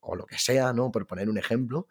o 0.00 0.14
lo 0.16 0.26
que 0.26 0.36
sea, 0.36 0.74
¿no? 0.74 0.92
Por 0.92 1.06
poner 1.06 1.30
un 1.30 1.38
ejemplo. 1.38 1.88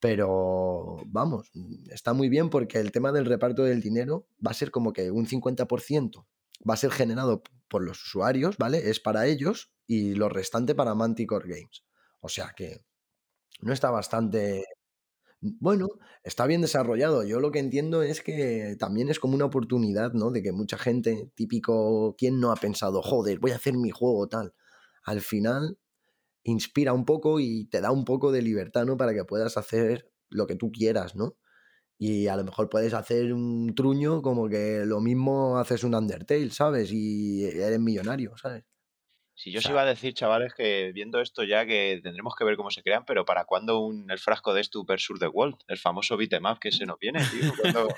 Pero 0.00 0.96
vamos, 1.06 1.52
está 1.88 2.14
muy 2.14 2.28
bien 2.28 2.50
porque 2.50 2.78
el 2.80 2.90
tema 2.90 3.12
del 3.12 3.26
reparto 3.26 3.62
del 3.62 3.80
dinero 3.80 4.26
va 4.44 4.50
a 4.50 4.54
ser 4.54 4.72
como 4.72 4.92
que 4.92 5.12
un 5.12 5.28
50% 5.28 6.26
va 6.68 6.74
a 6.74 6.78
ser 6.78 6.90
generado 6.90 7.42
por 7.68 7.82
los 7.82 8.02
usuarios, 8.02 8.56
¿vale? 8.58 8.90
Es 8.90 9.00
para 9.00 9.26
ellos 9.26 9.72
y 9.86 10.14
lo 10.14 10.28
restante 10.28 10.74
para 10.74 10.94
Manticore 10.94 11.48
Games. 11.48 11.84
O 12.20 12.28
sea 12.28 12.52
que 12.56 12.84
no 13.60 13.72
está 13.72 13.90
bastante... 13.90 14.64
Bueno, 15.40 15.88
está 16.22 16.46
bien 16.46 16.60
desarrollado. 16.60 17.24
Yo 17.24 17.40
lo 17.40 17.50
que 17.50 17.58
entiendo 17.58 18.02
es 18.02 18.22
que 18.22 18.76
también 18.78 19.08
es 19.08 19.18
como 19.18 19.34
una 19.34 19.46
oportunidad, 19.46 20.12
¿no? 20.12 20.30
De 20.30 20.42
que 20.42 20.52
mucha 20.52 20.78
gente, 20.78 21.32
típico, 21.34 22.14
¿quién 22.16 22.40
no 22.40 22.52
ha 22.52 22.56
pensado, 22.56 23.02
joder, 23.02 23.40
voy 23.40 23.50
a 23.50 23.56
hacer 23.56 23.74
mi 23.74 23.90
juego 23.90 24.28
tal? 24.28 24.54
Al 25.04 25.20
final 25.20 25.78
inspira 26.44 26.92
un 26.92 27.04
poco 27.04 27.40
y 27.40 27.66
te 27.66 27.80
da 27.80 27.90
un 27.90 28.04
poco 28.04 28.32
de 28.32 28.42
libertad, 28.42 28.84
¿no? 28.86 28.96
Para 28.96 29.14
que 29.14 29.24
puedas 29.24 29.56
hacer 29.56 30.12
lo 30.28 30.46
que 30.46 30.56
tú 30.56 30.70
quieras, 30.70 31.16
¿no? 31.16 31.36
Y 32.04 32.26
a 32.26 32.34
lo 32.36 32.42
mejor 32.42 32.68
puedes 32.68 32.94
hacer 32.94 33.32
un 33.32 33.74
truño 33.76 34.22
como 34.22 34.48
que 34.48 34.82
lo 34.84 35.00
mismo 35.00 35.56
haces 35.58 35.84
un 35.84 35.94
Undertale, 35.94 36.50
¿sabes? 36.50 36.90
Y 36.92 37.44
eres 37.44 37.78
millonario, 37.78 38.36
¿sabes? 38.36 38.64
Si 39.34 39.52
yo 39.52 39.58
O 39.58 39.60
os 39.60 39.70
iba 39.70 39.82
a 39.82 39.86
decir, 39.86 40.12
chavales, 40.12 40.52
que 40.52 40.90
viendo 40.92 41.20
esto 41.20 41.44
ya 41.44 41.64
que 41.64 42.00
tendremos 42.02 42.34
que 42.36 42.44
ver 42.44 42.56
cómo 42.56 42.70
se 42.70 42.82
crean, 42.82 43.04
pero 43.06 43.24
¿para 43.24 43.44
cuándo 43.44 43.78
un, 43.78 44.10
el 44.10 44.18
frasco 44.18 44.52
de 44.52 44.64
Stu 44.64 44.84
versus 44.84 45.20
The 45.20 45.28
World? 45.28 45.56
El 45.68 45.78
famoso 45.78 46.16
beat'em 46.16 46.44
up 46.44 46.58
que 46.58 46.72
se 46.72 46.86
nos 46.86 46.98
viene, 46.98 47.20
tío. 47.30 47.52
¿Cuándo- 47.60 47.88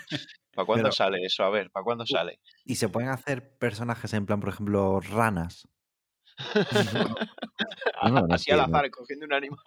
¿Para 0.55 0.66
cuándo 0.66 0.85
Pero- 0.85 0.93
sale 0.93 1.18
eso? 1.24 1.43
A 1.44 1.51
ver, 1.51 1.70
¿para 1.70 1.85
cuándo 1.85 2.05
sale? 2.06 2.40
Y 2.66 2.74
se 2.74 2.89
pueden 2.90 3.09
hacer 3.09 3.56
personajes 3.59 4.12
en 4.12 4.26
plan, 4.26 4.39
por 4.40 4.51
ejemplo, 4.51 5.01
ranas. 5.01 5.66
No, 8.02 8.11
no, 8.11 8.27
no 8.27 8.35
Así 8.35 8.51
al 8.51 8.61
azar, 8.61 8.90
cogiendo 8.90 9.27
un 9.27 9.32
animal. 9.32 9.59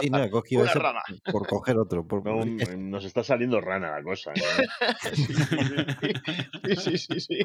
Sí, 0.00 0.08
no, 0.08 0.22
he 0.22 0.30
cogido 0.30 0.62
Una 0.62 0.72
rana. 0.72 1.02
por 1.30 1.46
coger 1.46 1.76
otro. 1.78 2.06
Por, 2.06 2.24
nos 2.76 3.04
está 3.04 3.24
saliendo 3.24 3.60
rana 3.60 3.90
la 3.90 4.02
cosa. 4.02 4.32
¿no? 4.34 4.42
Sí, 6.64 6.76
sí, 6.76 6.98
sí, 6.98 7.20
sí. 7.20 7.38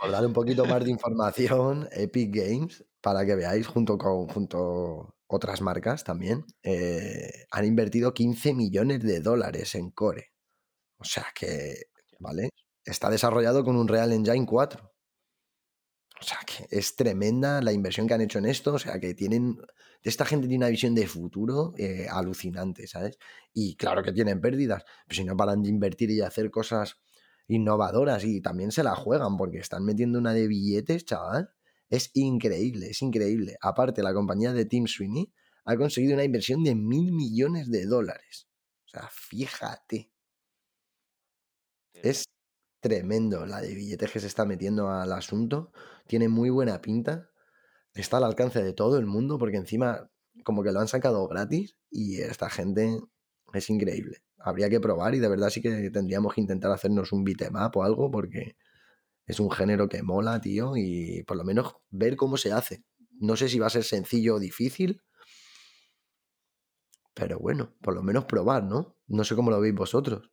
Por 0.00 0.10
dar 0.10 0.24
un 0.24 0.32
poquito 0.32 0.64
más 0.64 0.84
de 0.84 0.90
información, 0.90 1.88
Epic 1.92 2.34
Games, 2.34 2.84
para 3.00 3.26
que 3.26 3.34
veáis, 3.34 3.66
junto 3.66 3.98
con 3.98 4.28
junto 4.28 5.16
otras 5.26 5.60
marcas 5.60 6.04
también, 6.04 6.44
eh, 6.62 7.46
han 7.50 7.64
invertido 7.64 8.14
15 8.14 8.54
millones 8.54 9.00
de 9.02 9.20
dólares 9.20 9.74
en 9.74 9.90
Core. 9.90 10.30
O 10.98 11.04
sea 11.04 11.26
que, 11.34 11.74
¿vale? 12.20 12.50
Está 12.84 13.10
desarrollado 13.10 13.64
con 13.64 13.76
un 13.76 13.88
Real 13.88 14.12
Engine 14.12 14.46
4. 14.46 14.93
O 16.20 16.24
sea 16.24 16.38
que 16.46 16.66
es 16.70 16.96
tremenda 16.96 17.60
la 17.60 17.72
inversión 17.72 18.06
que 18.06 18.14
han 18.14 18.20
hecho 18.20 18.38
en 18.38 18.46
esto. 18.46 18.74
O 18.74 18.78
sea 18.78 18.98
que 19.00 19.14
tienen. 19.14 19.58
Esta 20.02 20.24
gente 20.24 20.46
tiene 20.48 20.64
una 20.64 20.70
visión 20.70 20.94
de 20.94 21.06
futuro 21.06 21.72
eh, 21.78 22.06
alucinante, 22.10 22.86
¿sabes? 22.86 23.18
Y 23.52 23.76
claro 23.76 24.02
que 24.02 24.12
tienen 24.12 24.40
pérdidas. 24.40 24.84
Pero 25.06 25.16
si 25.16 25.24
no 25.24 25.36
paran 25.36 25.62
de 25.62 25.68
invertir 25.70 26.10
y 26.10 26.20
hacer 26.20 26.50
cosas 26.50 26.98
innovadoras 27.48 28.24
y 28.24 28.40
también 28.40 28.72
se 28.72 28.82
la 28.82 28.94
juegan 28.94 29.36
porque 29.36 29.58
están 29.58 29.84
metiendo 29.84 30.18
una 30.18 30.32
de 30.34 30.46
billetes, 30.48 31.04
chaval. 31.04 31.50
Es 31.90 32.10
increíble, 32.14 32.90
es 32.90 33.02
increíble. 33.02 33.56
Aparte, 33.60 34.02
la 34.02 34.14
compañía 34.14 34.52
de 34.52 34.64
Tim 34.64 34.86
Sweeney 34.86 35.32
ha 35.64 35.76
conseguido 35.76 36.14
una 36.14 36.24
inversión 36.24 36.64
de 36.64 36.74
mil 36.74 37.12
millones 37.12 37.70
de 37.70 37.86
dólares. 37.86 38.48
O 38.86 38.88
sea, 38.88 39.08
fíjate. 39.10 40.10
Es 41.94 42.24
tremendo 42.80 43.46
la 43.46 43.60
de 43.60 43.74
billetes 43.74 44.10
que 44.10 44.20
se 44.20 44.26
está 44.26 44.44
metiendo 44.44 44.90
al 44.90 45.12
asunto. 45.12 45.72
Tiene 46.06 46.28
muy 46.28 46.50
buena 46.50 46.80
pinta. 46.80 47.30
Está 47.94 48.18
al 48.18 48.24
alcance 48.24 48.62
de 48.62 48.72
todo 48.72 48.98
el 48.98 49.06
mundo 49.06 49.38
porque 49.38 49.56
encima 49.56 50.10
como 50.44 50.62
que 50.62 50.72
lo 50.72 50.80
han 50.80 50.88
sacado 50.88 51.26
gratis 51.28 51.76
y 51.90 52.20
esta 52.20 52.50
gente 52.50 52.98
es 53.52 53.70
increíble. 53.70 54.22
Habría 54.38 54.68
que 54.68 54.80
probar 54.80 55.14
y 55.14 55.20
de 55.20 55.28
verdad 55.28 55.50
sí 55.50 55.62
que 55.62 55.90
tendríamos 55.90 56.34
que 56.34 56.40
intentar 56.40 56.70
hacernos 56.72 57.12
un 57.12 57.24
beatmap 57.24 57.76
o 57.76 57.82
algo 57.84 58.10
porque 58.10 58.56
es 59.26 59.40
un 59.40 59.50
género 59.50 59.88
que 59.88 60.02
mola, 60.02 60.40
tío, 60.40 60.76
y 60.76 61.22
por 61.22 61.36
lo 61.36 61.44
menos 61.44 61.76
ver 61.90 62.16
cómo 62.16 62.36
se 62.36 62.52
hace. 62.52 62.84
No 63.20 63.36
sé 63.36 63.48
si 63.48 63.58
va 63.58 63.68
a 63.68 63.70
ser 63.70 63.84
sencillo 63.84 64.34
o 64.34 64.40
difícil, 64.40 65.00
pero 67.14 67.38
bueno, 67.38 67.72
por 67.80 67.94
lo 67.94 68.02
menos 68.02 68.24
probar, 68.24 68.64
¿no? 68.64 68.96
No 69.06 69.24
sé 69.24 69.36
cómo 69.36 69.50
lo 69.50 69.60
veis 69.60 69.74
vosotros. 69.74 70.30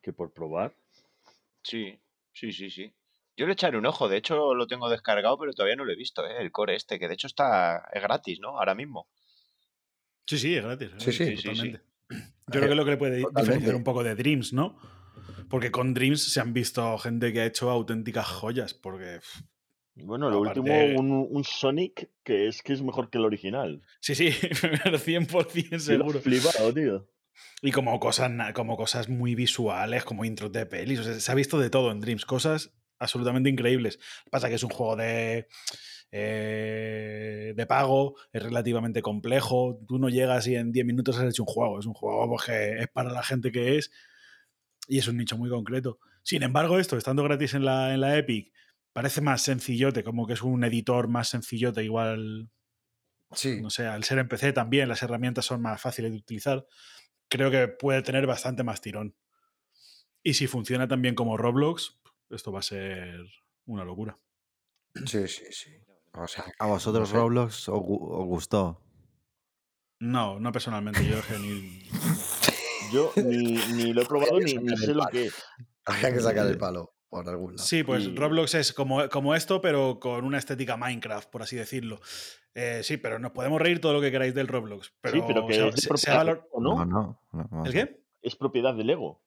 Que 0.00 0.12
por 0.12 0.32
probar. 0.32 0.74
Sí, 1.62 2.00
sí, 2.32 2.52
sí, 2.52 2.70
sí. 2.70 2.94
Yo 3.42 3.48
le 3.48 3.54
echaré 3.54 3.76
un 3.76 3.86
ojo, 3.86 4.08
de 4.08 4.18
hecho 4.18 4.54
lo 4.54 4.68
tengo 4.68 4.88
descargado, 4.88 5.36
pero 5.36 5.52
todavía 5.52 5.74
no 5.74 5.84
lo 5.84 5.90
he 5.92 5.96
visto, 5.96 6.24
¿eh? 6.24 6.36
el 6.38 6.52
core 6.52 6.76
este, 6.76 7.00
que 7.00 7.08
de 7.08 7.14
hecho 7.14 7.26
está 7.26 7.88
es 7.92 8.00
gratis, 8.00 8.38
¿no? 8.38 8.50
Ahora 8.56 8.76
mismo. 8.76 9.08
Sí, 10.28 10.38
sí, 10.38 10.54
es 10.54 10.62
gratis. 10.62 10.90
Sí, 10.98 11.10
¿eh? 11.10 11.12
sí, 11.12 11.24
sí, 11.24 11.36
sí. 11.38 11.42
totalmente. 11.42 11.80
Yo 12.08 12.60
creo 12.60 12.68
que 12.68 12.74
lo 12.76 12.84
que 12.84 12.90
le 12.92 12.96
puede 12.98 13.16
Totalmente. 13.22 13.40
diferenciar 13.42 13.74
un 13.74 13.82
poco 13.82 14.04
de 14.04 14.14
Dreams, 14.14 14.52
¿no? 14.52 14.78
Porque 15.50 15.72
con 15.72 15.92
Dreams 15.92 16.32
se 16.32 16.38
han 16.40 16.52
visto 16.52 16.96
gente 16.98 17.32
que 17.32 17.40
ha 17.40 17.46
hecho 17.46 17.68
auténticas 17.68 18.28
joyas, 18.28 18.74
porque 18.74 19.18
Bueno, 19.96 20.30
lo 20.30 20.38
Aparte- 20.44 20.60
último, 20.60 21.00
un, 21.00 21.26
un 21.28 21.42
Sonic 21.42 22.10
que 22.22 22.46
es 22.46 22.62
que 22.62 22.74
es 22.74 22.82
mejor 22.82 23.10
que 23.10 23.18
el 23.18 23.24
original. 23.24 23.82
sí, 23.98 24.14
sí, 24.14 24.28
100% 24.30 25.52
Yo 25.52 25.68
lo 25.70 25.76
he 25.76 25.80
seguro. 25.80 26.20
flipado, 26.20 26.72
tío. 26.72 27.08
Y 27.60 27.72
como 27.72 27.98
cosas, 27.98 28.30
como 28.54 28.76
cosas 28.76 29.08
muy 29.08 29.34
visuales, 29.34 30.04
como 30.04 30.24
intros 30.24 30.52
de 30.52 30.64
pelis. 30.64 31.00
O 31.00 31.02
sea, 31.02 31.18
se 31.18 31.32
ha 31.32 31.34
visto 31.34 31.58
de 31.58 31.70
todo 31.70 31.90
en 31.90 31.98
Dreams, 32.00 32.24
cosas 32.24 32.72
absolutamente 33.02 33.50
increíbles. 33.50 33.98
Pasa 34.30 34.48
que 34.48 34.54
es 34.54 34.62
un 34.62 34.70
juego 34.70 34.96
de, 34.96 35.46
eh, 36.10 37.52
de 37.56 37.66
pago, 37.66 38.16
es 38.32 38.42
relativamente 38.42 39.02
complejo. 39.02 39.80
Tú 39.86 39.98
no 39.98 40.08
llegas 40.08 40.46
y 40.46 40.56
en 40.56 40.72
10 40.72 40.86
minutos 40.86 41.18
has 41.18 41.30
hecho 41.30 41.42
un 41.42 41.48
juego. 41.48 41.78
Es 41.78 41.86
un 41.86 41.94
juego 41.94 42.28
pues, 42.28 42.44
que 42.44 42.78
es 42.78 42.88
para 42.88 43.10
la 43.10 43.22
gente 43.22 43.52
que 43.52 43.78
es 43.78 43.90
y 44.88 44.98
es 44.98 45.08
un 45.08 45.16
nicho 45.16 45.36
muy 45.36 45.50
concreto. 45.50 45.98
Sin 46.22 46.42
embargo, 46.42 46.78
esto, 46.78 46.96
estando 46.96 47.22
gratis 47.22 47.54
en 47.54 47.64
la, 47.64 47.94
en 47.94 48.00
la 48.00 48.16
Epic, 48.16 48.52
parece 48.92 49.20
más 49.20 49.42
sencillote, 49.42 50.04
como 50.04 50.26
que 50.26 50.34
es 50.34 50.42
un 50.42 50.62
editor 50.64 51.08
más 51.08 51.28
sencillote, 51.28 51.82
igual 51.84 52.50
Sí, 53.34 53.60
no 53.60 53.70
sé, 53.70 53.86
al 53.86 54.04
ser 54.04 54.18
en 54.18 54.28
PC 54.28 54.52
también 54.52 54.88
las 54.88 55.02
herramientas 55.02 55.46
son 55.46 55.62
más 55.62 55.80
fáciles 55.80 56.12
de 56.12 56.18
utilizar, 56.18 56.66
creo 57.28 57.50
que 57.50 57.68
puede 57.68 58.02
tener 58.02 58.26
bastante 58.26 58.62
más 58.62 58.80
tirón. 58.80 59.16
Y 60.22 60.34
si 60.34 60.46
funciona 60.46 60.86
también 60.86 61.14
como 61.14 61.36
Roblox, 61.36 61.98
esto 62.36 62.52
va 62.52 62.60
a 62.60 62.62
ser 62.62 63.20
una 63.66 63.84
locura. 63.84 64.18
sí, 65.06 65.26
sí, 65.28 65.44
sí. 65.50 65.70
O 66.14 66.26
sea, 66.28 66.44
¿A 66.58 66.66
vosotros 66.66 67.08
sé. 67.08 67.16
Roblox 67.16 67.68
os, 67.70 67.80
gu- 67.80 68.08
os 68.20 68.26
gustó? 68.26 68.82
No, 70.00 70.38
no 70.40 70.52
personalmente. 70.52 71.04
Yo 71.06 71.16
ni- 71.38 71.88
Yo 72.92 73.12
ni, 73.16 73.54
ni 73.74 73.92
lo 73.94 74.02
he 74.02 74.06
probado 74.06 74.38
ni, 74.40 74.54
ni 74.54 74.76
sé 74.76 74.94
lo 74.94 75.06
que 75.06 75.26
es. 75.26 75.34
había 75.86 76.12
que 76.12 76.20
sacar 76.20 76.46
el 76.46 76.58
palo 76.58 76.94
por 77.08 77.26
algún 77.28 77.54
lado. 77.56 77.66
Sí, 77.66 77.82
pues 77.84 78.04
Y- 78.04 78.14
Roblox 78.14 78.54
es 78.54 78.72
como, 78.74 79.08
como 79.08 79.34
esto, 79.34 79.60
pero 79.62 79.98
con 80.00 80.24
una 80.24 80.38
estética 80.38 80.76
Minecraft, 80.76 81.30
por 81.30 81.42
así 81.42 81.56
decirlo. 81.56 82.00
Eh, 82.54 82.80
sí, 82.82 82.98
pero 82.98 83.18
nos 83.18 83.32
podemos 83.32 83.60
reír 83.62 83.80
todo 83.80 83.94
lo 83.94 84.00
que 84.02 84.10
queráis 84.10 84.34
del 84.34 84.48
Roblox. 84.48 84.92
Pero, 85.00 85.14
sí, 85.16 85.22
pero 85.26 85.46
que 85.46 85.68
es 85.68 85.74
se- 85.76 85.96
se 85.96 86.10
valor- 86.10 86.46
¿no? 86.58 86.84
no. 86.84 86.84
no, 86.84 87.20
no, 87.32 87.48
vamos 87.50 87.68
¿El 87.68 87.72
a 87.72 87.84
ver. 87.84 87.88
qué? 87.94 88.02
Es 88.20 88.36
propiedad 88.36 88.74
de 88.74 88.84
Lego. 88.84 89.22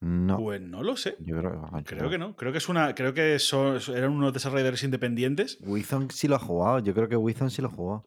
No, 0.00 0.38
Pues 0.38 0.62
no 0.62 0.82
lo 0.82 0.96
sé. 0.96 1.16
yo 1.20 1.36
creo, 1.38 1.68
yo 1.70 1.84
Creo 1.84 2.08
que 2.10 2.16
no. 2.16 2.34
Creo 2.34 2.52
que 2.52 2.58
es 2.58 2.68
una. 2.70 2.94
Creo 2.94 3.12
que 3.12 3.38
son, 3.38 3.78
eran 3.94 4.12
unos 4.12 4.32
desarrolladores 4.32 4.82
independientes. 4.82 5.58
Wizon 5.60 6.10
sí 6.10 6.26
lo 6.26 6.36
ha 6.36 6.38
jugado. 6.38 6.78
Yo 6.78 6.94
creo 6.94 7.08
que 7.08 7.16
Wizon 7.16 7.50
sí 7.50 7.60
lo 7.60 7.68
jugó. 7.68 8.06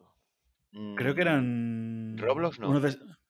Creo 0.96 1.14
que 1.14 1.20
Mm, 1.24 1.28
eran. 1.28 2.18
Roblox 2.18 2.58
no. 2.58 2.80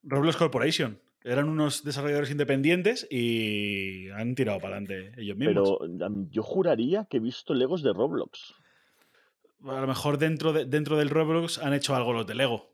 Roblox 0.03 0.37
Corporation. 0.39 0.99
Eran 1.23 1.49
unos 1.51 1.85
desarrolladores 1.85 2.31
independientes 2.31 3.07
y 3.11 4.09
han 4.11 4.35
tirado 4.35 4.61
para 4.61 4.77
adelante 4.77 5.13
ellos 5.21 5.37
mismos. 5.37 5.79
Pero 5.81 6.27
yo 6.31 6.43
juraría 6.43 7.05
que 7.05 7.19
he 7.19 7.21
visto 7.21 7.53
Legos 7.55 7.83
de 7.83 7.93
Roblox. 7.93 8.55
A 9.67 9.81
lo 9.81 9.87
mejor 9.87 10.17
dentro, 10.19 10.53
de- 10.55 10.65
dentro 10.67 10.97
del 10.99 11.09
Roblox 11.11 11.59
han 11.59 11.73
hecho 11.75 11.95
algo 11.95 12.13
los 12.15 12.27
de 12.27 12.35
Lego. 12.35 12.71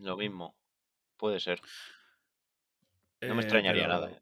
Lo 0.00 0.16
mismo. 0.18 0.54
Puede 1.16 1.40
ser. 1.40 1.60
No 3.22 3.34
me 3.34 3.40
Eh, 3.40 3.44
extrañaría 3.44 3.84
pero- 3.84 3.94
nada. 3.94 4.20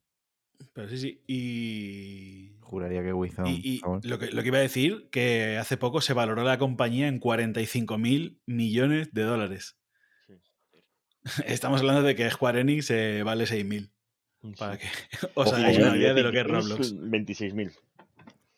Pero 0.73 0.89
sí, 0.89 0.99
sí. 0.99 1.23
Y. 1.27 2.57
Juraría 2.61 3.03
que 3.03 3.13
Wizon. 3.13 3.47
Y, 3.47 3.61
y 3.63 3.81
lo, 4.03 4.19
que, 4.19 4.29
lo 4.29 4.43
que 4.43 4.49
iba 4.49 4.59
a 4.59 4.63
decir, 4.63 5.09
que 5.11 5.59
hace 5.59 5.77
poco 5.77 6.01
se 6.01 6.15
valoró 6.15 6.43
la 6.43 6.59
compañía 6.59 7.09
en 7.09 7.19
45 7.19 7.99
mil 7.99 8.41
millones 8.47 9.13
de 9.13 9.23
dólares. 9.23 9.77
Sí. 10.27 10.35
Estamos 11.47 11.81
hablando 11.81 12.03
de 12.03 12.15
que 12.15 12.31
Square 12.31 12.61
Enix 12.61 12.91
eh, 12.91 13.23
vale 13.25 13.47
6 13.47 13.65
mil. 13.65 13.93
Para 14.59 14.79
que 14.79 14.87
os 15.35 15.53
hagáis 15.53 15.79
eh, 15.79 15.83
una 15.83 15.97
idea 15.97 16.15
de 16.15 16.23
lo 16.23 16.33
que 16.33 16.41
es 16.41 16.47
Roblox. 16.47 16.95
26.000. 16.95 17.73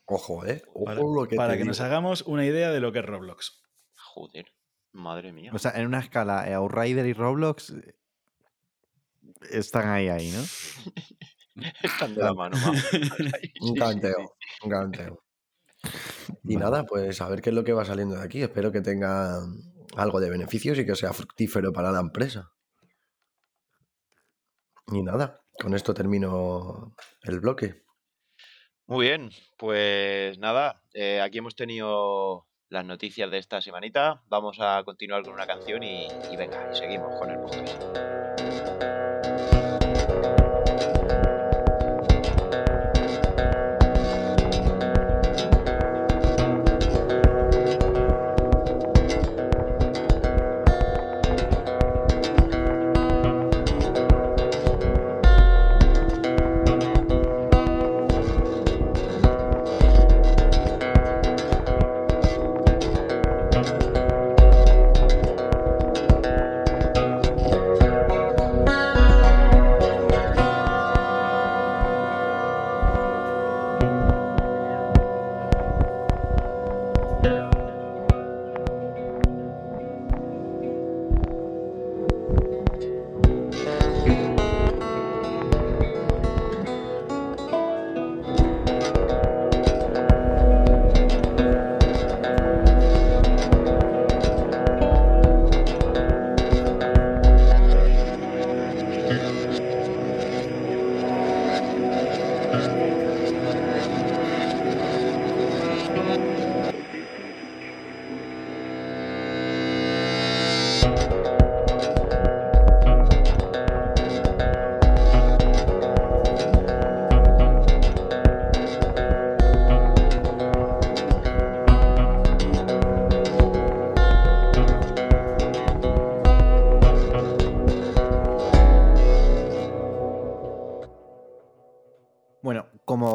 Ojo, 0.06 0.47
¿eh? 0.47 0.62
Ojo 0.74 0.85
Para, 0.85 1.01
lo 1.01 1.26
que 1.28 1.36
para 1.36 1.52
te 1.55 1.59
que 1.59 1.64
nos 1.64 1.81
hagamos 1.81 2.22
una 2.22 2.44
idea 2.44 2.70
de 2.70 2.81
lo 2.81 2.93
que 2.93 3.01
es 3.01 3.05
Roblox. 3.05 3.62
Joder. 3.97 4.52
Madre 4.93 5.32
mía. 5.32 5.51
O 5.52 5.59
sea, 5.59 5.72
en 5.72 5.86
una 5.86 5.98
escala, 5.98 6.48
eh, 6.48 6.55
Outrider 6.55 7.05
y 7.05 7.12
Roblox 7.14 7.70
eh, 7.70 7.97
están 9.51 9.89
ahí, 9.89 10.09
ahí, 10.09 10.31
¿no? 10.31 10.43
Están 11.82 12.14
de 12.14 12.22
la 12.22 12.35
mano. 12.35 12.56
Un 13.60 13.74
canteo, 13.74 14.36
un 14.62 14.70
canteo. 14.70 15.24
Y 16.44 16.56
nada, 16.56 16.85
pues 16.85 17.20
a 17.20 17.28
ver 17.28 17.43
qué 17.43 17.51
es 17.51 17.55
lo 17.55 17.64
que 17.64 17.72
va 17.72 17.85
saliendo 17.85 18.16
de 18.16 18.22
aquí. 18.22 18.43
Espero 18.43 18.72
que 18.72 18.81
tenga 18.81 19.40
algo 19.97 20.20
de 20.20 20.31
beneficios 20.31 20.78
y 20.78 20.86
que 20.86 20.97
sea 20.97 21.12
fructífero 21.12 21.72
para 21.72 21.93
la 21.93 22.01
empresa. 22.01 22.51
Y 24.89 25.02
nada, 25.02 25.40
con 25.60 25.74
esto 25.74 25.94
termino 25.94 26.94
el 27.22 27.40
bloque. 27.40 27.85
Muy 28.86 29.06
bien, 29.06 29.31
pues 29.56 30.39
nada, 30.39 30.82
eh, 30.93 31.20
aquí 31.20 31.39
hemos 31.39 31.56
tenido 31.56 32.47
las 32.68 32.85
noticias 32.85 33.31
de 33.31 33.39
esta 33.39 33.60
semanita. 33.62 34.22
Vamos 34.28 34.59
a 34.60 34.82
continuar 34.85 35.22
con 35.22 35.32
una 35.32 35.47
canción 35.47 35.82
y, 35.82 36.06
y 36.31 36.36
venga, 36.36 36.70
y 36.70 36.76
seguimos 36.76 37.18
con 37.18 37.31
el 37.31 37.39
podcast. 37.39 38.23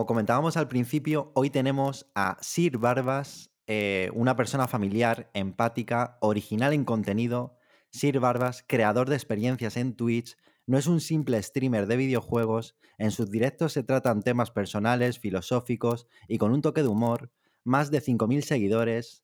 Comentábamos 0.10 0.58
al 0.58 0.68
principio, 0.68 1.32
hoy 1.36 1.52
tenemos 1.52 2.10
a 2.16 2.40
Sir 2.42 2.80
Barbas, 2.80 3.52
eh, 3.68 4.10
una 4.16 4.36
persona 4.36 4.68
familiar, 4.68 5.30
empática, 5.36 6.18
original 6.20 6.74
en 6.74 6.84
contenido. 6.84 7.60
Sir 7.92 8.20
Barbas, 8.20 8.66
creador 8.68 9.08
de 9.08 9.16
experiencias 9.16 9.78
en 9.78 9.96
Twitch, 9.96 10.36
no 10.66 10.80
es 10.80 10.88
un 10.88 11.00
simple 11.00 11.40
streamer 11.44 11.86
de 11.86 11.96
videojuegos, 11.96 12.76
en 12.98 13.12
sus 13.12 13.30
directos 13.30 13.74
se 13.74 13.84
tratan 13.84 14.24
temas 14.24 14.50
personales, 14.50 15.20
filosóficos 15.20 16.08
y 16.28 16.40
con 16.40 16.54
un 16.54 16.64
toque 16.64 16.82
de 16.82 16.88
humor. 16.88 17.32
Más 17.64 17.92
de 17.92 18.02
5.000 18.02 18.42
seguidores, 18.42 19.24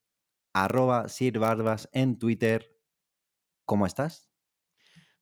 arroba 0.53 1.09
Sir 1.09 1.39
Barbas 1.39 1.89
en 1.93 2.19
Twitter. 2.19 2.77
¿Cómo 3.65 3.87
estás? 3.87 4.29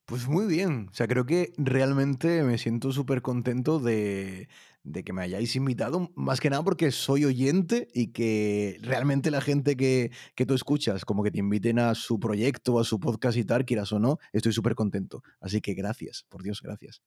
Pues 0.06 0.28
muy 0.28 0.46
bien, 0.46 0.90
o 0.92 0.94
sea, 0.94 1.08
creo 1.08 1.26
que 1.26 1.54
realmente 1.56 2.44
me 2.44 2.58
siento 2.58 2.92
súper 2.92 3.22
contento 3.22 3.80
de, 3.80 4.50
de 4.84 5.04
que 5.04 5.14
me 5.14 5.22
hayáis 5.22 5.56
invitado, 5.56 6.12
más 6.16 6.40
que 6.40 6.50
nada 6.50 6.64
porque 6.64 6.92
soy 6.92 7.26
oyente 7.26 7.88
y 7.94 8.12
que 8.12 8.78
realmente 8.82 9.32
la 9.32 9.42
gente 9.42 9.78
que, 9.78 10.12
que 10.36 10.46
tú 10.46 10.54
escuchas, 10.54 11.06
como 11.06 11.24
que 11.24 11.32
te 11.32 11.40
inviten 11.40 11.80
a 11.80 11.96
su 11.96 12.20
proyecto, 12.20 12.80
a 12.80 12.84
su 12.84 13.00
podcast 13.00 13.38
y 13.38 13.46
tal, 13.46 13.66
quieras 13.66 13.94
o 13.94 14.00
no, 14.00 14.20
estoy 14.34 14.52
súper 14.52 14.76
contento. 14.76 15.24
Así 15.40 15.62
que 15.62 15.74
gracias, 15.74 16.26
por 16.30 16.44
Dios, 16.44 16.62
gracias. 16.62 17.02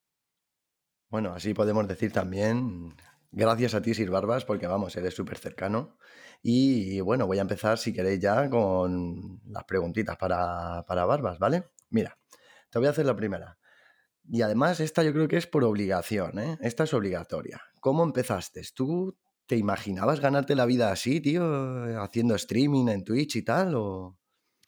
Bueno, 1.09 1.35
así 1.35 1.55
podemos 1.55 1.87
decir 1.87 2.13
también, 2.13 2.97
gracias 3.31 3.75
a 3.75 3.83
ti, 3.83 3.95
Sir 3.95 4.11
Barbas, 4.11 4.45
porque 4.45 4.67
vamos, 4.67 4.97
eres 4.97 5.15
súper 5.15 5.39
cercano. 5.39 5.99
Y 6.43 7.01
bueno, 7.01 7.27
voy 7.27 7.39
a 7.39 7.43
empezar, 7.43 7.79
si 7.79 7.93
queréis, 7.93 8.21
ya 8.21 8.49
con 8.49 9.41
las 9.47 9.65
preguntitas 9.65 10.17
para, 10.17 10.85
para 10.87 11.05
Barbas, 11.05 11.39
¿vale? 11.39 11.65
Mira, 11.91 12.19
te 12.71 12.79
voy 12.79 12.89
a 12.89 12.91
hacer 12.91 13.07
la 13.07 13.15
primera. 13.15 13.59
Y 14.29 14.43
además, 14.43 14.81
esta 14.81 15.03
yo 15.03 15.13
creo 15.13 15.29
que 15.29 15.37
es 15.37 15.47
por 15.47 15.65
obligación, 15.65 16.39
¿eh? 16.39 16.59
Esta 16.61 16.85
es 16.85 16.95
obligatoria. 16.95 17.61
¿Cómo 17.81 18.03
empezaste? 18.03 18.63
¿Tú 18.75 19.17
te 19.47 19.57
imaginabas 19.57 20.21
ganarte 20.21 20.57
la 20.57 20.67
vida 20.67 20.91
así, 20.91 21.21
tío? 21.21 22.03
Haciendo 22.03 22.35
streaming 22.35 22.89
en 22.89 23.05
Twitch 23.05 23.37
y 23.37 23.43
tal, 23.43 23.75
o...? 23.77 24.19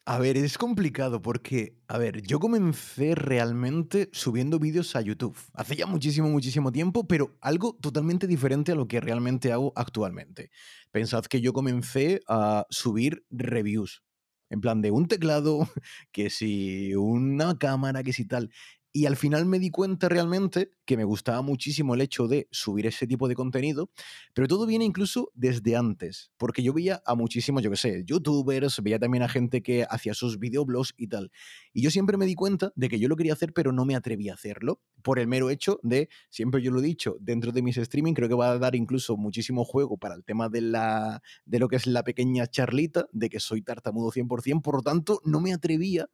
A 0.05 0.17
ver, 0.17 0.37
es 0.37 0.57
complicado 0.57 1.21
porque, 1.21 1.77
a 1.87 1.99
ver, 1.99 2.23
yo 2.23 2.39
comencé 2.39 3.13
realmente 3.13 4.09
subiendo 4.11 4.57
vídeos 4.57 4.95
a 4.95 5.01
YouTube. 5.01 5.37
Hace 5.53 5.75
ya 5.75 5.85
muchísimo, 5.85 6.27
muchísimo 6.29 6.71
tiempo, 6.71 7.07
pero 7.07 7.37
algo 7.41 7.77
totalmente 7.79 8.25
diferente 8.25 8.71
a 8.71 8.75
lo 8.75 8.87
que 8.87 9.01
realmente 9.01 9.51
hago 9.51 9.71
actualmente. 9.75 10.49
Pensad 10.91 11.25
que 11.25 11.41
yo 11.41 11.53
comencé 11.53 12.21
a 12.27 12.65
subir 12.71 13.23
reviews. 13.29 14.03
En 14.49 14.61
plan 14.61 14.81
de 14.81 14.89
un 14.89 15.07
teclado, 15.07 15.59
que 16.11 16.31
si 16.31 16.95
una 16.95 17.59
cámara, 17.59 18.01
que 18.01 18.13
si 18.13 18.25
tal. 18.25 18.49
Y 18.91 19.05
al 19.05 19.15
final 19.15 19.45
me 19.45 19.59
di 19.59 19.69
cuenta 19.69 20.09
realmente 20.09 20.71
que 20.85 20.97
me 20.97 21.03
gustaba 21.03 21.43
muchísimo 21.43 21.93
el 21.93 22.01
hecho 22.01 22.27
de 22.27 22.47
subir 22.49 22.87
ese 22.87 23.05
tipo 23.05 23.27
de 23.27 23.35
contenido, 23.35 23.91
pero 24.33 24.47
todo 24.47 24.65
viene 24.65 24.83
incluso 24.83 25.31
desde 25.35 25.75
antes, 25.75 26.31
porque 26.37 26.63
yo 26.63 26.73
veía 26.73 26.99
a 27.05 27.13
muchísimos, 27.13 27.61
yo 27.61 27.69
qué 27.69 27.77
sé, 27.77 28.03
youtubers, 28.05 28.81
veía 28.81 28.97
también 28.97 29.21
a 29.21 29.29
gente 29.29 29.61
que 29.61 29.85
hacía 29.87 30.15
sus 30.15 30.39
videoblogs 30.39 30.95
y 30.97 31.07
tal. 31.07 31.31
Y 31.71 31.83
yo 31.83 31.91
siempre 31.91 32.17
me 32.17 32.25
di 32.25 32.33
cuenta 32.33 32.73
de 32.75 32.89
que 32.89 32.99
yo 32.99 33.07
lo 33.07 33.15
quería 33.15 33.33
hacer, 33.33 33.53
pero 33.53 33.71
no 33.71 33.85
me 33.85 33.95
atreví 33.95 34.29
a 34.29 34.33
hacerlo, 34.33 34.81
por 35.03 35.19
el 35.19 35.27
mero 35.27 35.51
hecho 35.51 35.79
de, 35.83 36.09
siempre 36.31 36.63
yo 36.63 36.71
lo 36.71 36.79
he 36.79 36.83
dicho, 36.83 37.15
dentro 37.19 37.51
de 37.51 37.61
mis 37.61 37.77
streaming 37.77 38.13
creo 38.13 38.27
que 38.27 38.35
va 38.35 38.49
a 38.49 38.57
dar 38.57 38.75
incluso 38.75 39.17
muchísimo 39.17 39.65
juego 39.65 39.97
para 39.97 40.15
el 40.15 40.23
tema 40.23 40.49
de, 40.49 40.61
la, 40.61 41.21
de 41.45 41.59
lo 41.59 41.67
que 41.67 41.75
es 41.75 41.85
la 41.85 42.03
pequeña 42.03 42.47
charlita, 42.47 43.07
de 43.11 43.29
que 43.29 43.39
soy 43.39 43.61
tartamudo 43.61 44.11
100%, 44.11 44.63
por 44.63 44.77
lo 44.77 44.81
tanto 44.81 45.21
no 45.25 45.41
me 45.41 45.53
atrevía 45.53 46.09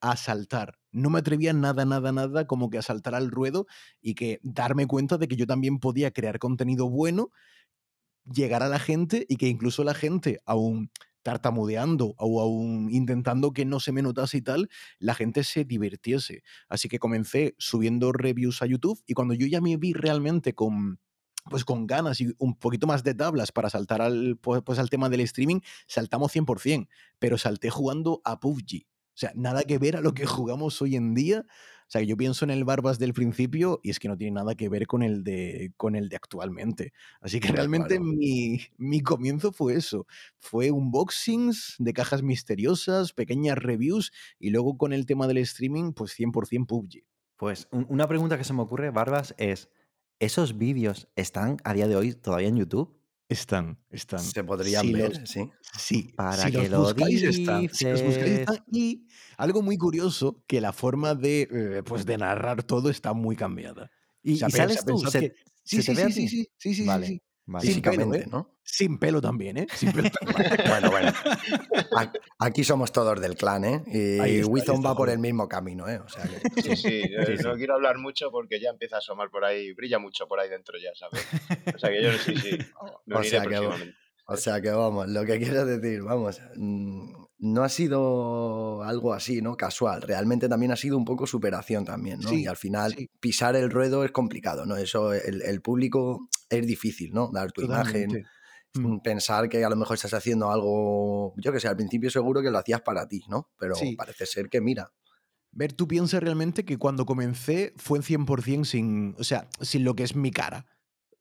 a 0.00 0.16
saltar. 0.16 0.78
No 0.92 1.10
me 1.10 1.18
atrevía 1.20 1.52
nada, 1.52 1.84
nada, 1.84 2.12
nada 2.12 2.46
como 2.46 2.70
que 2.70 2.78
a 2.78 2.82
saltar 2.82 3.14
al 3.14 3.30
ruedo 3.30 3.66
y 4.00 4.14
que 4.14 4.40
darme 4.42 4.86
cuenta 4.86 5.18
de 5.18 5.28
que 5.28 5.36
yo 5.36 5.46
también 5.46 5.78
podía 5.78 6.10
crear 6.10 6.38
contenido 6.38 6.88
bueno, 6.88 7.30
llegar 8.24 8.62
a 8.62 8.68
la 8.68 8.78
gente 8.78 9.26
y 9.28 9.36
que 9.36 9.48
incluso 9.48 9.84
la 9.84 9.94
gente, 9.94 10.40
aún 10.46 10.90
tartamudeando 11.22 12.14
o 12.18 12.40
aún 12.40 12.88
intentando 12.90 13.52
que 13.52 13.64
no 13.64 13.78
se 13.80 13.92
me 13.92 14.02
notase 14.02 14.38
y 14.38 14.42
tal, 14.42 14.70
la 14.98 15.14
gente 15.14 15.44
se 15.44 15.64
divirtiese. 15.64 16.42
Así 16.68 16.88
que 16.88 16.98
comencé 16.98 17.54
subiendo 17.58 18.12
reviews 18.12 18.62
a 18.62 18.66
YouTube 18.66 19.02
y 19.06 19.14
cuando 19.14 19.34
yo 19.34 19.46
ya 19.46 19.60
me 19.60 19.76
vi 19.76 19.92
realmente 19.92 20.54
con 20.54 20.98
pues 21.48 21.64
con 21.64 21.86
ganas 21.86 22.20
y 22.20 22.34
un 22.38 22.54
poquito 22.58 22.86
más 22.86 23.02
de 23.02 23.14
tablas 23.14 23.50
para 23.50 23.70
saltar 23.70 24.02
al, 24.02 24.36
pues, 24.40 24.62
pues 24.62 24.78
al 24.78 24.90
tema 24.90 25.08
del 25.08 25.20
streaming, 25.20 25.60
saltamos 25.86 26.32
100%, 26.32 26.86
pero 27.18 27.38
salté 27.38 27.70
jugando 27.70 28.20
a 28.24 28.38
PUBG. 28.40 28.84
O 29.14 29.18
sea, 29.20 29.32
nada 29.34 29.62
que 29.64 29.78
ver 29.78 29.96
a 29.96 30.00
lo 30.00 30.14
que 30.14 30.26
jugamos 30.26 30.80
hoy 30.82 30.96
en 30.96 31.14
día. 31.14 31.44
O 31.46 31.92
sea, 31.92 32.02
yo 32.02 32.16
pienso 32.16 32.44
en 32.44 32.52
el 32.52 32.64
Barbas 32.64 33.00
del 33.00 33.12
principio 33.12 33.80
y 33.82 33.90
es 33.90 33.98
que 33.98 34.06
no 34.06 34.16
tiene 34.16 34.36
nada 34.36 34.54
que 34.54 34.68
ver 34.68 34.86
con 34.86 35.02
el 35.02 35.24
de, 35.24 35.72
con 35.76 35.96
el 35.96 36.08
de 36.08 36.14
actualmente. 36.14 36.92
Así 37.20 37.40
que 37.40 37.50
realmente 37.50 37.98
mi, 37.98 38.60
mi, 38.78 39.00
comienzo 39.00 39.50
fue 39.50 39.74
eso. 39.74 40.06
Fue 40.38 40.70
unboxings 40.70 41.74
de 41.78 41.92
cajas 41.92 42.22
misteriosas, 42.22 43.12
pequeñas 43.12 43.58
reviews 43.58 44.12
y 44.38 44.50
luego 44.50 44.78
con 44.78 44.92
el 44.92 45.04
tema 45.04 45.26
del 45.26 45.38
streaming, 45.38 45.92
pues 45.92 46.16
100% 46.16 46.66
PUBG. 46.66 47.02
Pues 47.36 47.66
una 47.72 48.06
pregunta 48.06 48.38
que 48.38 48.44
se 48.44 48.52
me 48.52 48.62
ocurre, 48.62 48.90
Barbas, 48.90 49.34
es, 49.36 49.68
¿esos 50.20 50.58
vídeos 50.58 51.08
están 51.16 51.56
a 51.64 51.74
día 51.74 51.88
de 51.88 51.96
hoy 51.96 52.12
todavía 52.12 52.48
en 52.48 52.56
YouTube? 52.58 52.99
Están, 53.30 53.78
están. 53.90 54.18
Se 54.18 54.42
podrían 54.42 54.90
ver, 54.90 55.24
sí. 55.24 55.48
Sí, 55.78 56.12
para 56.16 56.50
que 56.50 56.68
lo 56.68 56.82
buscáis, 56.82 57.22
están. 57.22 57.68
Si 57.72 57.84
los 57.84 58.02
buscáis, 58.02 58.40
están. 58.40 58.64
Y 58.72 59.06
algo 59.36 59.62
muy 59.62 59.78
curioso, 59.78 60.42
que 60.48 60.60
la 60.60 60.72
forma 60.72 61.14
de, 61.14 61.42
eh, 61.42 61.82
pues 61.84 62.04
de 62.04 62.18
narrar 62.18 62.64
todo 62.64 62.90
está 62.90 63.12
muy 63.12 63.36
cambiada. 63.36 63.88
¿Y, 64.20 64.34
o 64.34 64.36
sea, 64.36 64.48
¿y 64.48 64.50
sales 64.50 64.84
tú? 64.84 64.98
¿Se, 64.98 65.20
que... 65.20 65.34
sí, 65.62 65.80
¿se 65.80 65.94
sí, 65.94 66.02
sí, 66.02 66.12
sí, 66.12 66.28
sí, 66.28 66.48
sí, 66.58 66.74
sí, 66.74 66.84
vale. 66.84 67.06
sí. 67.06 67.22
Vale. 67.46 67.62
Pelo, 67.62 67.72
Físicamente, 67.72 68.18
¿eh? 68.18 68.28
¿no? 68.28 68.58
Sin 68.72 68.98
pelo 68.98 69.20
también, 69.20 69.56
¿eh? 69.58 69.66
Sin 69.74 69.92
pelo 69.92 70.08
bueno, 70.68 70.90
bueno. 70.90 71.12
Aquí 72.38 72.64
somos 72.64 72.92
todos 72.92 73.20
del 73.20 73.36
clan, 73.36 73.64
¿eh? 73.64 73.82
Y 73.86 74.40
está, 74.58 74.72
está, 74.74 74.88
va 74.88 74.94
por 74.96 75.10
el 75.10 75.18
mismo 75.18 75.48
camino, 75.48 75.88
¿eh? 75.88 75.98
O 75.98 76.08
sea 76.08 76.22
que... 76.24 76.62
Sí, 76.62 76.76
sí, 76.76 77.02
yo 77.10 77.24
Sí, 77.26 77.36
sí. 77.36 77.42
no 77.44 77.54
quiero 77.56 77.74
hablar 77.74 77.98
mucho 77.98 78.30
porque 78.30 78.60
ya 78.60 78.70
empieza 78.70 78.96
a 78.96 78.98
asomar 79.00 79.30
por 79.30 79.44
ahí, 79.44 79.72
brilla 79.74 79.98
mucho 79.98 80.26
por 80.26 80.40
ahí 80.40 80.48
dentro 80.48 80.78
ya, 80.78 80.90
¿sabes? 80.94 81.26
O 81.74 81.78
sea 81.78 81.90
que 81.90 82.02
yo 82.02 82.12
sí, 82.12 82.36
sí, 82.36 82.58
me 83.06 83.16
O 83.16 83.22
sea 83.22 83.42
que- 83.42 83.48
próximamente. 83.48 83.96
O 84.32 84.36
sea 84.36 84.60
que 84.60 84.70
vamos, 84.70 85.08
lo 85.08 85.24
que 85.24 85.38
quiero 85.40 85.66
decir, 85.66 86.02
vamos, 86.02 86.40
mm, 86.54 87.12
no 87.40 87.64
ha 87.64 87.68
sido 87.68 88.80
algo 88.84 89.12
así, 89.12 89.42
¿no? 89.42 89.56
Casual. 89.56 90.02
Realmente 90.02 90.48
también 90.48 90.70
ha 90.70 90.76
sido 90.76 90.96
un 90.96 91.04
poco 91.04 91.26
superación 91.26 91.84
también, 91.84 92.20
¿no? 92.20 92.28
Sí, 92.28 92.42
y 92.42 92.46
al 92.46 92.56
final 92.56 92.94
sí. 92.94 93.10
pisar 93.18 93.56
el 93.56 93.70
ruedo 93.70 94.04
es 94.04 94.12
complicado, 94.12 94.66
¿no? 94.66 94.76
Eso, 94.76 95.12
el, 95.14 95.42
el 95.42 95.60
público 95.62 96.28
es 96.48 96.64
difícil, 96.64 97.10
¿no? 97.12 97.28
Dar 97.32 97.50
tu 97.50 97.62
imagen, 97.62 98.08
Totalmente. 98.08 98.20
Mm. 98.20 98.39
Mm, 98.74 98.98
pensar 99.00 99.48
que 99.48 99.64
a 99.64 99.68
lo 99.68 99.76
mejor 99.76 99.94
estás 99.94 100.14
haciendo 100.14 100.50
algo, 100.50 101.34
yo 101.36 101.52
que 101.52 101.60
sé, 101.60 101.68
al 101.68 101.76
principio 101.76 102.10
seguro 102.10 102.42
que 102.42 102.50
lo 102.50 102.58
hacías 102.58 102.82
para 102.82 103.06
ti, 103.08 103.22
¿no? 103.28 103.50
Pero 103.58 103.74
Sí. 103.74 103.96
parece 103.96 104.26
ser 104.26 104.48
que 104.48 104.60
mira, 104.60 104.92
Ver, 105.52 105.72
tú 105.72 105.88
piensas 105.88 106.22
realmente 106.22 106.64
que 106.64 106.78
cuando 106.78 107.04
comencé 107.04 107.74
fue 107.76 107.98
en 107.98 108.04
100% 108.04 108.64
sin, 108.64 109.16
o 109.18 109.24
sea, 109.24 109.48
sin 109.60 109.82
lo 109.82 109.94
que 109.96 110.04
es 110.04 110.14
mi 110.14 110.30
cara. 110.30 110.66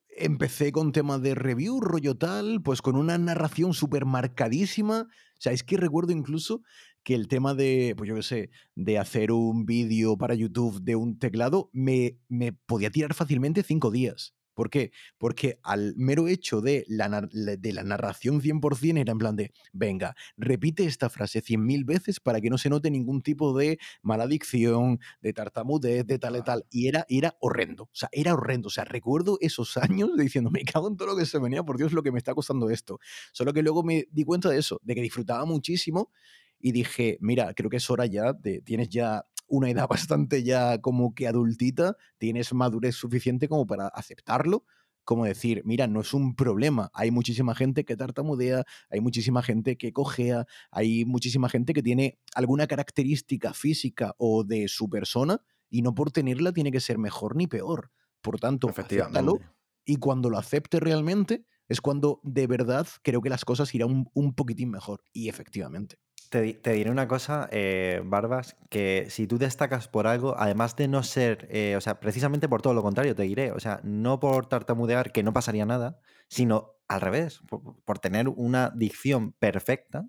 Empecé 0.09 0.71
con 0.71 0.91
temas 0.91 1.21
de 1.21 1.33
review, 1.33 1.79
rollo 1.79 2.15
tal, 2.15 2.61
pues 2.61 2.81
con 2.81 2.95
una 2.95 3.17
narración 3.17 3.73
súper 3.73 4.05
marcadísima. 4.05 5.01
O 5.03 5.41
sea, 5.41 5.51
es 5.53 5.63
que 5.63 5.77
recuerdo 5.77 6.11
incluso 6.11 6.61
que 7.03 7.15
el 7.15 7.27
tema 7.27 7.55
de, 7.55 7.95
pues 7.97 8.07
yo 8.09 8.15
qué 8.15 8.23
sé, 8.23 8.49
de 8.75 8.99
hacer 8.99 9.31
un 9.31 9.65
vídeo 9.65 10.17
para 10.17 10.35
YouTube 10.35 10.81
de 10.81 10.95
un 10.95 11.17
teclado 11.17 11.69
me, 11.73 12.19
me 12.27 12.53
podía 12.53 12.91
tirar 12.91 13.13
fácilmente 13.13 13.63
cinco 13.63 13.89
días. 13.89 14.35
¿Por 14.59 14.69
qué? 14.69 14.91
Porque 15.17 15.57
al 15.63 15.93
mero 15.95 16.27
hecho 16.27 16.59
de 16.59 16.83
la, 16.89 17.07
de 17.31 17.71
la 17.71 17.81
narración 17.83 18.41
100% 18.41 18.99
era 18.99 19.13
en 19.13 19.17
plan 19.17 19.37
de, 19.37 19.53
venga, 19.71 20.17
repite 20.35 20.83
esta 20.83 21.09
frase 21.09 21.41
100.000 21.41 21.85
veces 21.85 22.19
para 22.19 22.41
que 22.41 22.49
no 22.49 22.57
se 22.57 22.69
note 22.69 22.91
ningún 22.91 23.21
tipo 23.21 23.57
de 23.57 23.79
mala 24.01 24.27
dicción, 24.27 24.99
de 25.21 25.31
tartamudez, 25.31 26.05
de 26.05 26.19
tal 26.19 26.35
y 26.35 26.41
tal. 26.41 26.65
Y 26.71 26.89
era, 26.89 27.05
era 27.07 27.37
horrendo. 27.39 27.83
O 27.83 27.89
sea, 27.93 28.09
era 28.11 28.33
horrendo. 28.33 28.67
O 28.67 28.69
sea, 28.69 28.83
recuerdo 28.83 29.37
esos 29.39 29.77
años 29.77 30.09
diciendo, 30.17 30.51
me 30.51 30.65
cago 30.65 30.89
en 30.89 30.97
todo 30.97 31.07
lo 31.07 31.15
que 31.15 31.25
se 31.25 31.39
venía, 31.39 31.63
por 31.63 31.77
Dios, 31.77 31.93
lo 31.93 32.03
que 32.03 32.11
me 32.11 32.17
está 32.17 32.33
costando 32.33 32.69
esto. 32.69 32.99
Solo 33.31 33.53
que 33.53 33.63
luego 33.63 33.81
me 33.83 34.07
di 34.11 34.25
cuenta 34.25 34.49
de 34.49 34.59
eso, 34.59 34.81
de 34.83 34.93
que 34.93 35.01
disfrutaba 35.01 35.45
muchísimo 35.45 36.11
y 36.59 36.73
dije, 36.73 37.17
mira, 37.21 37.53
creo 37.53 37.69
que 37.69 37.77
es 37.77 37.89
hora 37.89 38.05
ya 38.05 38.33
de, 38.33 38.61
tienes 38.61 38.89
ya 38.89 39.25
una 39.49 39.69
edad 39.69 39.87
bastante 39.89 40.43
ya 40.43 40.79
como 40.79 41.13
que 41.13 41.27
adultita, 41.27 41.97
tienes 42.17 42.53
madurez 42.53 42.95
suficiente 42.95 43.47
como 43.47 43.67
para 43.67 43.87
aceptarlo, 43.87 44.65
como 45.03 45.25
decir, 45.25 45.63
mira, 45.65 45.87
no 45.87 46.01
es 46.01 46.13
un 46.13 46.35
problema, 46.35 46.91
hay 46.93 47.09
muchísima 47.09 47.55
gente 47.55 47.83
que 47.83 47.97
tartamudea, 47.97 48.63
hay 48.91 49.01
muchísima 49.01 49.41
gente 49.41 49.75
que 49.75 49.91
cojea, 49.91 50.45
hay 50.69 51.03
muchísima 51.05 51.49
gente 51.49 51.73
que 51.73 51.81
tiene 51.81 52.19
alguna 52.35 52.67
característica 52.67 53.53
física 53.53 54.13
o 54.19 54.43
de 54.43 54.67
su 54.67 54.87
persona 54.87 55.41
y 55.67 55.81
no 55.81 55.95
por 55.95 56.11
tenerla 56.11 56.51
tiene 56.51 56.71
que 56.71 56.79
ser 56.79 56.99
mejor 56.99 57.35
ni 57.35 57.47
peor. 57.47 57.91
Por 58.21 58.39
tanto, 58.39 58.69
acéptalo 58.69 59.39
y 59.83 59.95
cuando 59.95 60.29
lo 60.29 60.37
acepte 60.37 60.79
realmente 60.79 61.45
es 61.67 61.81
cuando 61.81 62.19
de 62.23 62.45
verdad 62.45 62.87
creo 63.01 63.21
que 63.21 63.29
las 63.29 63.45
cosas 63.45 63.73
irán 63.73 63.89
un, 63.89 64.09
un 64.13 64.35
poquitín 64.35 64.69
mejor. 64.69 65.03
Y 65.11 65.29
efectivamente. 65.29 65.97
Te, 66.29 66.41
di- 66.41 66.53
te 66.53 66.73
diré 66.73 66.91
una 66.91 67.07
cosa, 67.07 67.49
eh, 67.51 68.01
Barbas, 68.05 68.55
que 68.69 69.07
si 69.09 69.25
tú 69.25 69.39
destacas 69.39 69.87
por 69.87 70.05
algo, 70.05 70.35
además 70.37 70.75
de 70.75 70.87
no 70.87 71.01
ser, 71.01 71.47
eh, 71.49 71.75
o 71.75 71.81
sea, 71.81 71.99
precisamente 71.99 72.47
por 72.47 72.61
todo 72.61 72.75
lo 72.75 72.83
contrario, 72.83 73.15
te 73.15 73.23
diré, 73.23 73.51
o 73.51 73.59
sea, 73.59 73.79
no 73.83 74.19
por 74.19 74.45
tartamudear, 74.47 75.11
que 75.11 75.23
no 75.23 75.33
pasaría 75.33 75.65
nada, 75.65 75.99
sino 76.27 76.75
al 76.87 77.01
revés, 77.01 77.41
por, 77.83 77.97
tener 77.99 78.27
una 78.29 78.69
dicción 78.75 79.31
perfecta, 79.33 80.07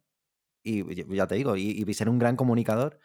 y 0.65 0.85
ya- 1.17 1.27
te 1.29 1.37
digo, 1.37 1.57
y, 1.57 1.85
ser 1.95 2.09
un 2.11 2.19
gran 2.19 2.37
comunicador, 2.37 3.01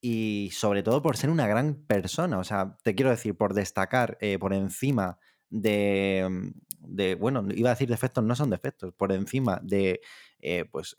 y 0.00 0.50
sobre 0.52 0.82
todo 0.82 1.02
por 1.02 1.16
ser 1.16 1.30
una 1.30 1.46
gran 1.48 1.76
persona, 1.86 2.38
o 2.38 2.44
sea, 2.44 2.76
te 2.84 2.94
quiero 2.94 3.10
decir, 3.10 3.36
por 3.36 3.54
destacar 3.54 4.18
eh, 4.20 4.38
por 4.38 4.54
encima 4.54 5.18
de, 5.50 7.16
bueno, 7.20 7.46
iba 7.54 7.70
a 7.70 7.74
decir 7.74 7.88
defectos, 7.88 8.24
no 8.24 8.34
son 8.36 8.50
defectos, 8.50 8.92
por 8.94 9.12
encima 9.12 9.60
de, 9.62 10.00
pues, 10.70 10.98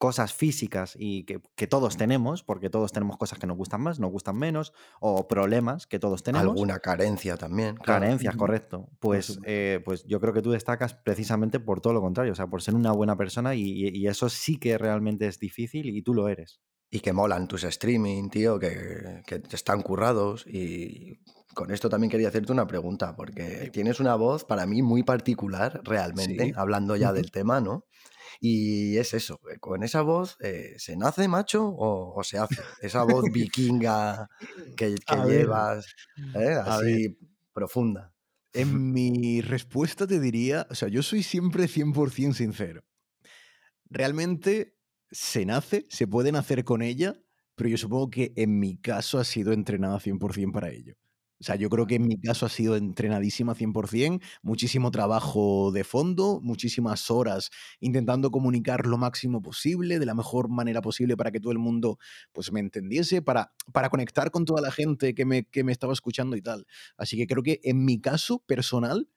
cosas 0.00 0.32
físicas 0.32 0.96
y 0.98 1.24
que, 1.24 1.42
que 1.54 1.66
todos 1.66 1.98
tenemos, 1.98 2.42
porque 2.42 2.70
todos 2.70 2.90
tenemos 2.90 3.18
cosas 3.18 3.38
que 3.38 3.46
nos 3.46 3.58
gustan 3.58 3.82
más, 3.82 4.00
nos 4.00 4.10
gustan 4.10 4.34
menos, 4.34 4.72
o 4.98 5.28
problemas 5.28 5.86
que 5.86 5.98
todos 5.98 6.22
tenemos. 6.22 6.48
Alguna 6.48 6.78
carencia 6.78 7.36
también. 7.36 7.76
claro. 7.76 8.00
Carencias, 8.00 8.34
correcto. 8.34 8.88
Pues, 8.98 9.38
eh, 9.44 9.82
pues 9.84 10.04
yo 10.06 10.18
creo 10.18 10.32
que 10.32 10.40
tú 10.40 10.52
destacas 10.52 10.94
precisamente 10.94 11.60
por 11.60 11.82
todo 11.82 11.92
lo 11.92 12.00
contrario, 12.00 12.32
o 12.32 12.34
sea, 12.34 12.46
por 12.46 12.62
ser 12.62 12.74
una 12.76 12.92
buena 12.92 13.14
persona 13.16 13.54
y, 13.54 13.88
y- 13.88 14.06
eso 14.06 14.30
sí 14.30 14.56
que 14.58 14.78
realmente 14.78 15.26
es 15.26 15.38
difícil 15.38 15.90
y 15.90 16.00
tú 16.02 16.14
lo 16.14 16.28
eres. 16.28 16.62
Y 16.90 17.00
que 17.00 17.12
molan 17.12 17.46
tus 17.46 17.62
streaming, 17.64 18.30
tío, 18.30 18.58
que, 18.58 19.22
que 19.26 19.38
te 19.38 19.54
están 19.54 19.82
currados. 19.82 20.46
Y 20.46 21.20
con 21.54 21.70
esto 21.72 21.90
también 21.90 22.10
quería 22.10 22.28
hacerte 22.28 22.52
una 22.52 22.66
pregunta, 22.66 23.14
porque 23.14 23.68
tienes 23.70 24.00
una 24.00 24.14
voz 24.14 24.44
para 24.44 24.64
mí 24.64 24.80
muy 24.80 25.02
particular, 25.02 25.82
realmente, 25.84 26.46
Sí. 26.46 26.52
hablando 26.56 26.96
ya 26.96 27.12
del 27.12 27.30
tema, 27.30 27.60
¿no? 27.60 27.84
Y 28.38 28.96
es 28.98 29.14
eso, 29.14 29.40
eh, 29.52 29.58
con 29.58 29.82
esa 29.82 30.02
voz, 30.02 30.36
eh, 30.40 30.74
¿se 30.78 30.96
nace 30.96 31.26
macho 31.28 31.66
o, 31.66 32.14
o 32.18 32.22
se 32.24 32.38
hace? 32.38 32.62
Esa 32.80 33.02
voz 33.04 33.24
vikinga 33.32 34.28
que, 34.76 34.94
que 34.94 35.16
llevas, 35.26 35.86
¿eh? 36.34 36.54
a 36.54 36.76
así 36.76 37.16
profunda. 37.52 38.12
En 38.52 38.92
mi 38.92 39.42
respuesta 39.42 40.08
te 40.08 40.18
diría, 40.18 40.66
o 40.70 40.74
sea, 40.74 40.88
yo 40.88 41.04
soy 41.04 41.22
siempre 41.22 41.66
100% 41.68 42.32
sincero. 42.34 42.82
Realmente 43.88 44.74
se 45.12 45.46
nace, 45.46 45.86
se 45.88 46.08
puede 46.08 46.32
nacer 46.32 46.64
con 46.64 46.82
ella, 46.82 47.14
pero 47.54 47.70
yo 47.70 47.76
supongo 47.76 48.10
que 48.10 48.32
en 48.34 48.58
mi 48.58 48.76
caso 48.76 49.20
ha 49.20 49.24
sido 49.24 49.52
entrenada 49.52 50.00
100% 50.00 50.50
para 50.52 50.70
ello. 50.70 50.96
O 51.40 51.44
sea, 51.44 51.56
yo 51.56 51.70
creo 51.70 51.86
que 51.86 51.94
en 51.94 52.06
mi 52.06 52.20
caso 52.20 52.44
ha 52.44 52.50
sido 52.50 52.76
entrenadísima 52.76 53.54
100%, 53.54 54.20
muchísimo 54.42 54.90
trabajo 54.90 55.72
de 55.72 55.84
fondo, 55.84 56.40
muchísimas 56.42 57.10
horas 57.10 57.50
intentando 57.80 58.30
comunicar 58.30 58.86
lo 58.86 58.98
máximo 58.98 59.40
posible, 59.40 59.98
de 59.98 60.06
la 60.06 60.14
mejor 60.14 60.50
manera 60.50 60.82
posible 60.82 61.16
para 61.16 61.30
que 61.30 61.40
todo 61.40 61.52
el 61.52 61.58
mundo 61.58 61.98
pues, 62.32 62.52
me 62.52 62.60
entendiese, 62.60 63.22
para, 63.22 63.52
para 63.72 63.88
conectar 63.88 64.30
con 64.30 64.44
toda 64.44 64.60
la 64.60 64.70
gente 64.70 65.14
que 65.14 65.24
me, 65.24 65.44
que 65.44 65.64
me 65.64 65.72
estaba 65.72 65.94
escuchando 65.94 66.36
y 66.36 66.42
tal. 66.42 66.66
Así 66.98 67.16
que 67.16 67.26
creo 67.26 67.42
que 67.42 67.60
en 67.64 67.86
mi 67.86 68.00
caso 68.00 68.40
personal 68.46 69.08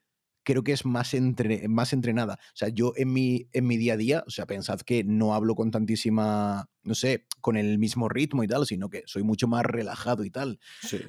creo 0.43 0.63
que 0.63 0.73
es 0.73 0.85
más, 0.85 1.13
entre, 1.13 1.67
más 1.67 1.93
entrenada. 1.93 2.35
O 2.35 2.55
sea, 2.55 2.69
yo 2.69 2.93
en 2.95 3.13
mi, 3.13 3.47
en 3.53 3.67
mi 3.67 3.77
día 3.77 3.93
a 3.93 3.97
día, 3.97 4.23
o 4.27 4.29
sea, 4.29 4.45
pensad 4.45 4.79
que 4.81 5.03
no 5.03 5.33
hablo 5.33 5.55
con 5.55 5.71
tantísima, 5.71 6.69
no 6.83 6.95
sé, 6.95 7.25
con 7.41 7.57
el 7.57 7.79
mismo 7.79 8.09
ritmo 8.09 8.43
y 8.43 8.47
tal, 8.47 8.65
sino 8.65 8.89
que 8.89 9.03
soy 9.05 9.23
mucho 9.23 9.47
más 9.47 9.63
relajado 9.63 10.23
y 10.25 10.29
tal. 10.29 10.59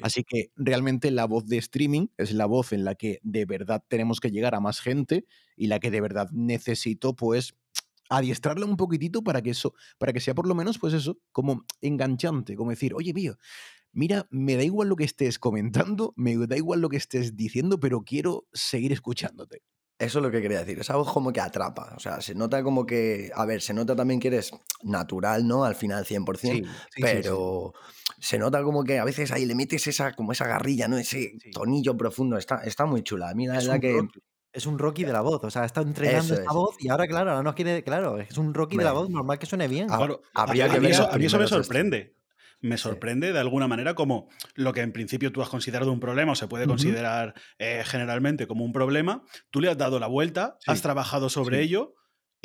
Así 0.00 0.24
que 0.24 0.50
realmente 0.56 1.10
la 1.10 1.26
voz 1.26 1.46
de 1.46 1.58
streaming 1.58 2.08
es 2.16 2.32
la 2.32 2.46
voz 2.46 2.72
en 2.72 2.84
la 2.84 2.94
que 2.94 3.20
de 3.22 3.44
verdad 3.44 3.82
tenemos 3.88 4.20
que 4.20 4.30
llegar 4.30 4.54
a 4.54 4.60
más 4.60 4.80
gente 4.80 5.26
y 5.56 5.66
la 5.66 5.80
que 5.80 5.90
de 5.90 6.00
verdad 6.00 6.28
necesito, 6.32 7.14
pues, 7.14 7.54
adiestrarla 8.10 8.66
un 8.66 8.76
poquitito 8.76 9.22
para 9.22 9.42
que 9.42 9.50
eso, 9.50 9.74
para 9.98 10.12
que 10.12 10.20
sea 10.20 10.34
por 10.34 10.46
lo 10.46 10.54
menos, 10.54 10.78
pues 10.78 10.94
eso, 10.94 11.18
como 11.32 11.64
enganchante, 11.80 12.56
como 12.56 12.70
decir, 12.70 12.94
oye, 12.94 13.12
mío, 13.14 13.38
mira, 13.94 14.26
me 14.30 14.56
da 14.56 14.62
igual 14.62 14.88
lo 14.88 14.96
que 14.96 15.04
estés 15.04 15.38
comentando, 15.38 16.12
me 16.16 16.36
da 16.46 16.56
igual 16.56 16.80
lo 16.80 16.88
que 16.88 16.96
estés 16.96 17.36
diciendo, 17.36 17.80
pero 17.80 18.02
quiero 18.02 18.46
seguir 18.52 18.92
escuchándote. 18.92 19.62
Eso 19.98 20.18
es 20.18 20.24
lo 20.24 20.30
que 20.30 20.42
quería 20.42 20.58
decir. 20.58 20.78
Esa 20.80 20.96
voz 20.96 21.12
como 21.12 21.32
que 21.32 21.40
atrapa. 21.40 21.94
O 21.96 22.00
sea, 22.00 22.20
se 22.20 22.34
nota 22.34 22.62
como 22.64 22.84
que. 22.84 23.30
A 23.34 23.46
ver, 23.46 23.62
se 23.62 23.72
nota 23.72 23.94
también 23.94 24.18
que 24.18 24.28
eres 24.28 24.50
natural, 24.82 25.46
¿no? 25.46 25.64
Al 25.64 25.76
final 25.76 26.04
100%. 26.04 26.68
pero 27.00 27.72
se 28.18 28.38
nota 28.38 28.62
como 28.64 28.82
que 28.82 28.98
a 28.98 29.04
veces 29.04 29.30
ahí 29.30 29.46
le 29.46 29.54
metes 29.54 29.86
esa, 29.86 30.12
como 30.12 30.32
esa 30.32 30.48
garrilla, 30.48 30.88
¿no? 30.88 30.98
Ese 30.98 31.34
tonillo 31.52 31.96
profundo. 31.96 32.36
Está, 32.36 32.56
está 32.64 32.86
muy 32.86 33.02
chula. 33.02 33.30
A 33.30 33.34
mí 33.34 33.46
la 33.46 33.54
verdad 33.54 33.80
que. 33.80 34.00
Es 34.52 34.66
un 34.66 34.78
Rocky 34.78 35.04
de 35.04 35.12
la 35.12 35.20
voz, 35.20 35.42
o 35.42 35.50
sea, 35.50 35.64
está 35.64 35.80
entrenando 35.80 36.32
esta 36.32 36.52
voz 36.52 36.76
y 36.78 36.88
ahora, 36.88 37.08
claro, 37.08 37.30
ahora 37.32 37.42
no 37.42 37.56
quiere, 37.56 37.82
claro, 37.82 38.20
es 38.20 38.38
un 38.38 38.54
Rocky 38.54 38.76
de 38.76 38.84
la 38.84 38.92
voz, 38.92 39.10
normal 39.10 39.36
que 39.36 39.46
suene 39.46 39.66
bien. 39.66 39.88
Claro, 39.88 40.20
habría 40.32 40.68
que 40.68 40.76
eso, 40.88 41.10
a 41.10 41.18
mí 41.18 41.24
eso 41.24 41.40
me 41.40 41.48
sorprende 41.48 42.14
me 42.64 42.78
sorprende 42.78 43.32
de 43.32 43.38
alguna 43.38 43.68
manera 43.68 43.94
como 43.94 44.30
lo 44.54 44.72
que 44.72 44.80
en 44.80 44.92
principio 44.92 45.30
tú 45.30 45.42
has 45.42 45.50
considerado 45.50 45.92
un 45.92 46.00
problema 46.00 46.32
o 46.32 46.34
se 46.34 46.48
puede 46.48 46.66
considerar 46.66 47.34
eh, 47.58 47.82
generalmente 47.84 48.46
como 48.46 48.64
un 48.64 48.72
problema, 48.72 49.22
tú 49.50 49.60
le 49.60 49.68
has 49.68 49.76
dado 49.76 50.00
la 50.00 50.06
vuelta, 50.06 50.56
has 50.66 50.80
trabajado 50.80 51.28
sobre 51.28 51.60
ello. 51.60 51.94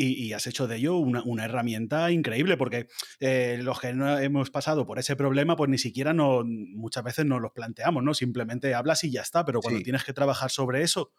Y, 0.02 0.32
has 0.32 0.48
hecho 0.48 0.66
de 0.66 0.78
ello 0.78 0.96
una, 0.96 1.44
herramienta 1.44 2.10
increíble, 2.10 2.56
porque 2.56 2.88
eh, 3.20 3.60
los 3.62 3.82
que 3.82 3.92
no 3.92 4.18
hemos 4.18 4.50
pasado 4.50 4.86
por 4.86 4.98
ese 4.98 5.18
problema, 5.18 5.58
pues 5.58 5.70
ni 5.70 5.78
siquiera 5.78 6.14
no, 6.14 6.44
muchas 6.46 7.04
veces 7.04 7.26
nos 7.26 7.42
los 7.42 7.52
planteamos, 7.52 8.02
¿no? 8.02 8.14
Simplemente 8.14 8.74
hablas 8.74 9.04
y 9.04 9.12
ya 9.12 9.22
está, 9.22 9.44
pero 9.44 9.60
cuando 9.60 9.82
tienes 9.82 10.06
que 10.06 10.14
trabajar 10.14 10.52
sobre 10.52 10.84
eso, 10.84 11.12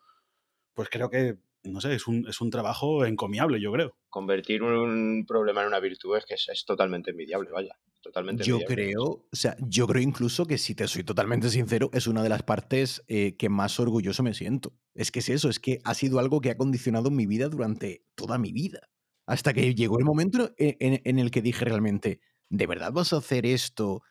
pues 0.73 0.89
creo 0.89 1.11
que 1.11 1.37
no 1.65 1.81
sé, 1.81 1.95
es 1.95 2.07
un, 2.07 2.27
es 2.27 2.41
un 2.41 2.51
trabajo 2.51 3.05
encomiable, 3.05 3.61
yo 3.61 3.73
creo. 3.73 3.97
Convertir 4.09 4.63
un 4.63 5.27
problema 5.27 5.61
en 5.61 5.69
una 5.69 5.81
virtud 5.81 6.17
es 6.17 6.25
que 6.25 6.35
es, 6.35 6.65
totalmente 6.65 7.11
envidiable, 7.11 7.51
vaya. 7.51 7.77
Totalmente 8.03 8.45
yo 8.45 8.61
creo, 8.61 9.03
o 9.05 9.37
sea, 9.37 9.57
yo 9.61 9.87
creo 9.87 10.03
incluso 10.03 10.47
que 10.47 10.57
si 10.57 10.75
te 10.75 10.89
soy 10.89 11.05
totalmente 11.05 11.51
sincero, 11.51 11.91
es 11.93 12.07
una 12.07 12.23
de 12.23 12.31
las 12.31 12.43
partes 12.43 13.03
eh, 13.09 13.37
que 13.37 13.49
más 13.51 13.79
orgulloso 13.79 14.23
me 14.23 14.33
siento. 14.33 14.75
Es 14.95 15.11
que 15.11 15.19
es 15.19 15.29
eso, 15.29 15.51
es 15.51 15.61
que 15.61 15.81
ha 15.85 15.95
sido 15.95 16.19
algo 16.19 16.41
que 16.41 16.51
ha 16.51 16.57
condicionado 16.57 17.11
mi 17.11 17.27
vida 17.27 17.49
durante 17.49 18.07
toda 18.15 18.39
mi 18.39 18.53
vida. 18.53 18.89
Hasta 19.27 19.53
que 19.53 19.75
llegó 19.75 19.99
el 19.99 20.05
momento 20.05 20.53
en 20.57 21.19
el 21.19 21.31
que 21.31 21.43
dije 21.43 21.65
realmente, 21.65 22.21
¿de 22.49 22.67
verdad 22.67 22.91
vas 22.91 23.13
a 23.13 23.19
hacer 23.19 23.47
esto 23.47 24.03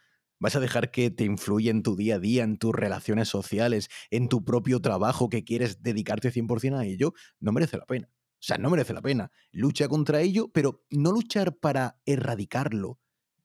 ¿Vas 0.42 0.56
a 0.56 0.62
dejar 0.62 0.90
que 0.90 1.12
te 1.12 1.26
influya 1.26 1.70
en 1.70 1.84
tu 1.84 1.98
día 1.98 2.16
a 2.16 2.20
día, 2.20 2.44
en 2.44 2.58
tus 2.58 2.74
relaciones 2.74 3.28
sociales, 3.28 3.90
en 4.10 4.30
tu 4.30 4.46
propio 4.46 4.80
trabajo 4.80 5.28
que 5.28 5.44
quieres 5.44 5.84
dedicarte 5.84 6.32
100% 6.32 6.78
a 6.78 6.86
ello? 6.86 7.14
No 7.42 7.52
merece 7.52 7.78
la 7.78 7.86
pena. 7.86 8.10
O 8.10 8.42
sea, 8.42 8.58
no 8.58 8.70
merece 8.70 8.94
la 8.94 9.02
pena. 9.02 9.32
Lucha 9.52 9.90
contra 9.90 10.22
ello, 10.22 10.50
pero 10.54 10.86
no 10.90 11.12
luchar 11.12 11.58
para 11.58 12.00
erradicarlo, 12.06 13.00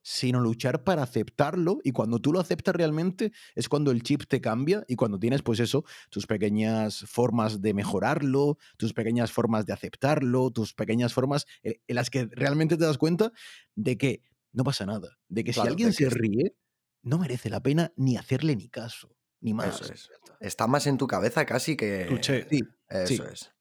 sino 0.06 0.38
luchar 0.38 0.84
para 0.84 1.02
aceptarlo 1.02 1.78
y 1.82 1.92
cuando 1.92 2.20
tú 2.20 2.30
lo 2.30 2.38
aceptas 2.38 2.76
realmente 2.76 3.32
es 3.54 3.70
cuando 3.70 3.90
el 3.90 4.02
chip 4.02 4.24
te 4.28 4.42
cambia 4.42 4.84
y 4.86 4.96
cuando 4.96 5.18
tienes 5.18 5.40
pues 5.40 5.60
eso, 5.60 5.84
tus 6.10 6.26
pequeñas 6.26 7.06
formas 7.08 7.62
de 7.62 7.72
mejorarlo, 7.72 8.58
tus 8.76 8.92
pequeñas 8.92 9.32
formas 9.32 9.64
de 9.64 9.72
aceptarlo, 9.72 10.50
tus 10.50 10.74
pequeñas 10.74 11.14
formas 11.14 11.46
en 11.62 11.78
las 11.88 12.10
que 12.10 12.28
realmente 12.32 12.76
te 12.76 12.84
das 12.84 12.98
cuenta 12.98 13.32
de 13.74 13.96
que 13.96 14.20
no 14.52 14.62
pasa 14.62 14.84
nada, 14.84 15.18
de 15.28 15.42
que 15.42 15.54
si 15.54 15.60
alguien 15.60 15.94
se 15.94 16.10
ríe, 16.10 16.54
no 17.02 17.18
merece 17.18 17.48
la 17.48 17.62
pena 17.62 17.90
ni 17.96 18.18
hacerle 18.18 18.56
ni 18.56 18.68
caso, 18.68 19.16
ni 19.40 19.54
más. 19.54 19.80
Eso 19.80 19.90
es. 19.90 20.10
Está 20.38 20.66
más 20.66 20.86
en 20.86 20.98
tu 20.98 21.06
cabeza 21.06 21.46
casi 21.46 21.76
que... 21.76 22.08
Sí, 22.22 22.60
Eso 22.90 23.26
es. 23.26 23.54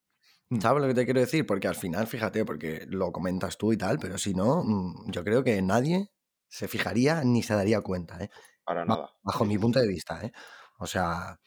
Mm. 0.50 0.60
¿Sabes 0.60 0.82
lo 0.82 0.88
que 0.90 0.94
te 0.94 1.06
quiero 1.06 1.22
decir? 1.22 1.46
Porque 1.46 1.70
al 1.70 1.76
final, 1.76 2.06
fíjate, 2.06 2.44
porque 2.44 2.86
lo 2.90 3.14
comentas 3.14 3.58
tú 3.58 3.72
y 3.72 3.78
tal, 3.78 3.98
pero 3.98 4.18
si 4.18 4.34
no, 4.34 4.62
mm, 4.64 5.12
yo 5.12 5.24
creo 5.24 5.44
que 5.44 5.62
nadie 5.62 6.12
se 6.54 6.68
fijaría 6.68 7.24
ni 7.24 7.42
se 7.42 7.56
daría 7.56 7.82
cuenta, 7.82 8.24
¿eh? 8.24 8.30
Para 8.64 8.86
nada. 8.86 9.10
Bajo 9.24 9.44
mi 9.44 9.58
punto 9.58 9.80
de 9.80 9.88
vista, 9.88 10.24
¿eh? 10.24 10.32
O 10.78 10.86
sea, 10.86 11.40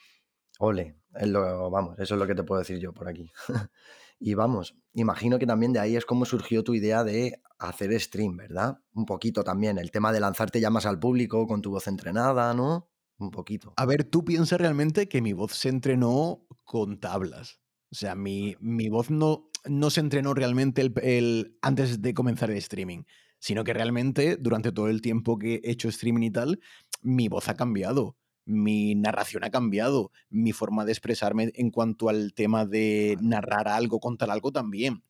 ole, 0.58 0.98
lo, 1.22 1.70
vamos, 1.70 1.96
eso 2.00 2.14
es 2.14 2.18
lo 2.18 2.26
que 2.26 2.34
te 2.34 2.42
puedo 2.42 2.58
decir 2.58 2.80
yo 2.80 2.92
por 2.92 3.08
aquí. 3.08 3.30
y 4.18 4.34
vamos, 4.34 4.76
imagino 4.94 5.38
que 5.38 5.46
también 5.46 5.72
de 5.72 5.78
ahí 5.78 5.94
es 5.94 6.04
como 6.04 6.24
surgió 6.24 6.64
tu 6.64 6.74
idea 6.74 7.04
de 7.04 7.40
hacer 7.60 7.98
stream, 8.00 8.36
¿verdad? 8.36 8.80
Un 8.94 9.06
poquito 9.06 9.44
también, 9.44 9.78
el 9.78 9.92
tema 9.92 10.12
de 10.12 10.18
lanzarte 10.18 10.60
ya 10.60 10.70
más 10.70 10.86
al 10.86 10.98
público 10.98 11.46
con 11.46 11.62
tu 11.62 11.70
voz 11.70 11.86
entrenada, 11.86 12.52
¿no? 12.52 12.90
Un 13.18 13.30
poquito. 13.30 13.74
A 13.76 13.86
ver, 13.86 14.02
tú 14.02 14.24
piensas 14.24 14.60
realmente 14.60 15.08
que 15.08 15.22
mi 15.22 15.32
voz 15.32 15.52
se 15.52 15.68
entrenó 15.68 16.44
con 16.64 16.98
tablas. 16.98 17.60
O 17.92 17.94
sea, 17.94 18.16
mi, 18.16 18.56
mi 18.58 18.88
voz 18.88 19.10
no, 19.10 19.50
no 19.66 19.90
se 19.90 20.00
entrenó 20.00 20.34
realmente 20.34 20.82
el, 20.82 21.58
antes 21.62 22.02
de 22.02 22.12
comenzar 22.12 22.50
el 22.50 22.56
streaming, 22.56 23.04
sino 23.46 23.64
que 23.64 23.72
realmente 23.72 24.36
durante 24.36 24.72
todo 24.72 24.88
el 24.88 25.00
tiempo 25.00 25.38
que 25.38 25.60
he 25.62 25.70
hecho 25.70 25.88
streaming 25.88 26.22
y 26.22 26.30
tal, 26.30 26.60
mi 27.02 27.28
voz 27.28 27.48
ha 27.48 27.54
cambiado 27.54 28.16
mi 28.48 28.94
narración 28.94 29.42
ha 29.42 29.50
cambiado, 29.50 30.12
mi 30.30 30.52
forma 30.52 30.84
de 30.84 30.92
expresarme 30.92 31.50
en 31.56 31.72
cuanto 31.72 32.08
al 32.08 32.32
tema 32.32 32.64
de 32.64 33.16
narrar 33.20 33.66
algo, 33.66 33.98
contar 33.98 34.30
algo 34.30 34.52
también 34.52 35.02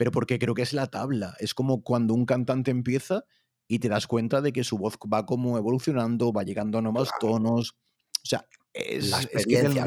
pero 0.00 0.12
porque 0.12 0.38
creo 0.38 0.54
que 0.54 0.62
es 0.62 0.72
la 0.72 0.86
tabla. 0.86 1.34
Es 1.40 1.52
como 1.52 1.82
cuando 1.82 2.14
un 2.14 2.24
cantante 2.24 2.70
empieza 2.70 3.24
y 3.68 3.80
te 3.80 3.90
das 3.90 4.06
cuenta 4.06 4.40
de 4.40 4.50
que 4.50 4.64
su 4.64 4.78
voz 4.78 4.94
va 5.12 5.26
como 5.26 5.58
evolucionando, 5.58 6.32
va 6.32 6.42
llegando 6.42 6.78
a 6.78 6.80
nuevos 6.80 7.10
tonos. 7.20 7.76
O 8.22 8.26
sea, 8.26 8.46
es, 8.72 9.10
la 9.10 9.22
experiencia 9.22 9.86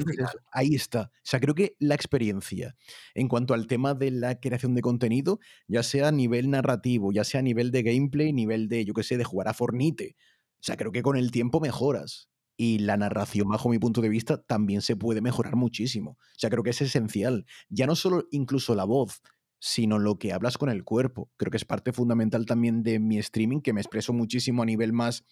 ahí 0.51 0.76
está. 0.76 1.03
O 1.03 1.22
sea, 1.23 1.39
creo 1.39 1.55
que 1.55 1.76
la 1.80 1.95
experiencia 1.95 2.76
en 3.15 3.27
cuanto 3.27 3.53
al 3.53 3.68
tema 3.68 3.93
de 3.93 4.11
la 4.11 4.39
creación 4.39 4.76
de 4.76 4.81
contenido, 4.81 5.39
ya 5.68 5.84
sea 5.84 6.10
a 6.10 6.11
nivel 6.11 6.49
narrativo, 6.49 7.11
ya 7.11 7.23
sea 7.23 7.39
a 7.39 7.43
nivel 7.43 7.72
de 7.72 7.84
gameplay, 7.84 8.34
nivel 8.34 8.68
de, 8.68 8.85
yo 8.85 8.93
qué 8.93 9.03
sé, 9.03 9.18
de 9.18 9.23
jugar 9.23 9.47
a 9.47 9.53
Fornite. 9.53 10.15
O 10.18 10.64
sea, 10.64 10.77
creo 10.77 10.91
que 10.91 11.01
con 11.01 11.18
el 11.18 11.31
tiempo 11.31 11.60
mejoras. 11.60 12.30
Y 12.55 12.80
la 12.80 12.97
narración, 12.97 13.49
bajo 13.49 13.69
mi 13.69 13.80
punto 13.80 14.01
de 14.01 14.10
vista, 14.10 14.38
también 14.43 14.81
se 14.81 14.95
puede 14.95 15.22
mejorar 15.22 15.55
muchísimo. 15.55 16.11
O 16.11 16.38
sea, 16.38 16.51
creo 16.51 16.61
que 16.61 16.69
es 16.69 16.81
esencial. 16.81 17.45
Ya 17.69 17.88
no 17.88 17.95
solo 17.95 18.27
incluso 18.30 18.76
la 18.76 18.84
voz, 18.84 19.22
sino 19.60 19.97
lo 19.97 20.19
que 20.19 20.34
hablas 20.34 20.57
con 20.57 20.69
el 20.69 20.84
cuerpo. 20.84 21.31
Creo 21.38 21.49
que 21.49 21.57
es 21.57 21.65
parte 21.65 21.93
fundamental 21.93 22.45
también 22.45 22.84
de 22.84 22.99
mi 22.99 23.18
streaming, 23.18 23.61
que 23.61 23.73
me 23.73 23.81
expreso 23.81 24.14
muchísimo 24.14 24.61
a 24.61 24.65
nivel 24.65 24.93
más, 24.93 25.26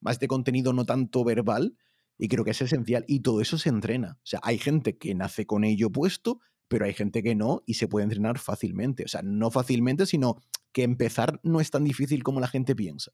más 0.00 0.18
de 0.18 0.28
contenido, 0.28 0.72
no 0.72 0.86
tanto 0.86 1.24
verbal, 1.24 1.76
y 2.18 2.28
creo 2.28 2.44
que 2.44 2.50
es 2.52 2.62
esencial. 2.62 3.04
Y 3.08 3.20
todo 3.20 3.40
eso 3.40 3.58
se 3.58 3.68
entrena. 3.68 4.18
O 4.18 4.26
sea, 4.26 4.40
hay 4.42 4.58
gente 4.58 4.96
que 4.98 5.14
nace 5.14 5.46
con 5.46 5.64
ello 5.64 5.90
puesto, 5.90 6.40
pero 6.68 6.84
hay 6.84 6.94
gente 6.94 7.22
que 7.22 7.34
no 7.34 7.62
y 7.66 7.74
se 7.74 7.88
puede 7.88 8.04
entrenar 8.04 8.38
fácilmente. 8.38 9.04
O 9.04 9.08
sea, 9.08 9.22
no 9.22 9.50
fácilmente, 9.50 10.06
sino 10.06 10.36
que 10.72 10.82
empezar 10.82 11.40
no 11.42 11.60
es 11.60 11.70
tan 11.70 11.84
difícil 11.84 12.22
como 12.22 12.40
la 12.40 12.48
gente 12.48 12.74
piensa. 12.74 13.12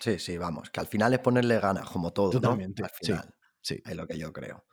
Sí, 0.00 0.18
sí, 0.18 0.38
vamos, 0.38 0.70
que 0.70 0.80
al 0.80 0.86
final 0.86 1.14
es 1.14 1.20
ponerle 1.20 1.58
ganas, 1.60 1.88
como 1.88 2.12
todo. 2.12 2.30
Totalmente. 2.30 2.82
Al 2.82 2.90
final. 2.90 3.34
Sí, 3.60 3.80
Es 3.84 3.96
lo 3.96 4.06
que 4.06 4.18
yo 4.18 4.32
creo. 4.32 4.66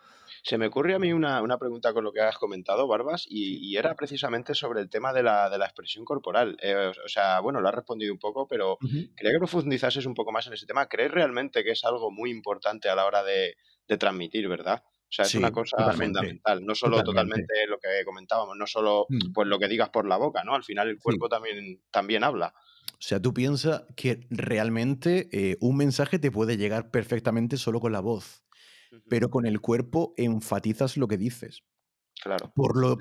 Se 0.44 0.58
me 0.58 0.68
ocurre 0.68 0.96
a 0.96 1.00
mí 1.00 1.14
una, 1.14 1.58
pregunta 1.60 1.94
con 1.94 2.04
lo 2.04 2.12
que 2.12 2.22
has 2.22 2.38
comentado, 2.38 2.88
Barbas, 2.88 3.26
y, 3.30 3.76
era 3.78 3.96
precisamente 3.96 4.56
sobre 4.56 4.82
el 4.82 4.90
tema 4.90 5.14
de 5.14 5.22
la, 5.24 5.50
de 5.50 5.58
la 5.58 5.66
expresión 5.66 6.04
corporal. 6.04 6.58
Eh, 6.62 6.92
o 7.04 7.08
sea, 7.08 7.40
bueno, 7.42 7.62
lo 7.62 7.68
has 7.68 7.76
respondido 7.76 8.12
un 8.12 8.20
poco, 8.20 8.48
pero 8.48 8.78
quería 9.16 9.32
que 9.32 9.38
profundizases 9.38 10.06
un 10.06 10.16
poco 10.16 10.32
más 10.32 10.48
en 10.48 10.54
ese 10.54 10.66
tema. 10.66 10.88
¿Crees 10.88 11.12
realmente 11.12 11.64
que 11.64 11.72
es 11.72 11.84
algo 11.86 12.12
muy 12.12 12.32
importante 12.32 12.90
a 12.90 12.96
la 12.96 13.06
hora 13.06 13.24
de, 13.24 13.56
transmitir, 14.00 14.48
verdad? 14.48 14.84
O 14.84 15.14
sea, 15.14 15.26
es 15.26 15.36
una 15.36 15.52
cosa 15.52 15.92
fundamental, 15.92 16.66
no 16.66 16.74
solo 16.74 17.04
totalmente. 17.04 17.68
lo 17.68 17.78
que 17.78 18.04
comentábamos, 18.06 18.58
no 18.58 18.66
solo 18.66 19.06
mm. 19.10 19.34
pues 19.34 19.48
lo 19.48 19.60
que 19.60 19.68
digas 19.68 19.90
por 19.90 20.08
la 20.08 20.18
boca, 20.18 20.44
¿no? 20.44 20.56
Al 20.56 20.64
final 20.64 20.88
el 20.88 20.98
cuerpo 20.98 21.28
también, 21.30 21.82
también 21.92 22.24
habla. 22.24 22.54
O 22.94 23.04
sea, 23.04 23.22
tú 23.22 23.34
piensas 23.34 23.84
que 23.96 24.26
realmente 24.30 25.28
eh, 25.32 25.58
un 25.60 25.76
mensaje 25.76 26.18
te 26.20 26.32
puede 26.32 26.58
llegar 26.58 26.90
perfectamente 26.92 27.58
solo 27.58 27.80
con 27.80 27.92
la 27.92 28.00
voz 28.00 28.42
pero 29.10 29.30
con 29.30 29.46
el 29.46 29.62
cuerpo 29.62 30.14
enfatizas 30.18 30.98
lo 30.98 31.08
que 31.08 31.18
dices. 31.18 31.64
Claro. 32.22 32.52
Por 32.56 32.78
lo, 32.78 32.98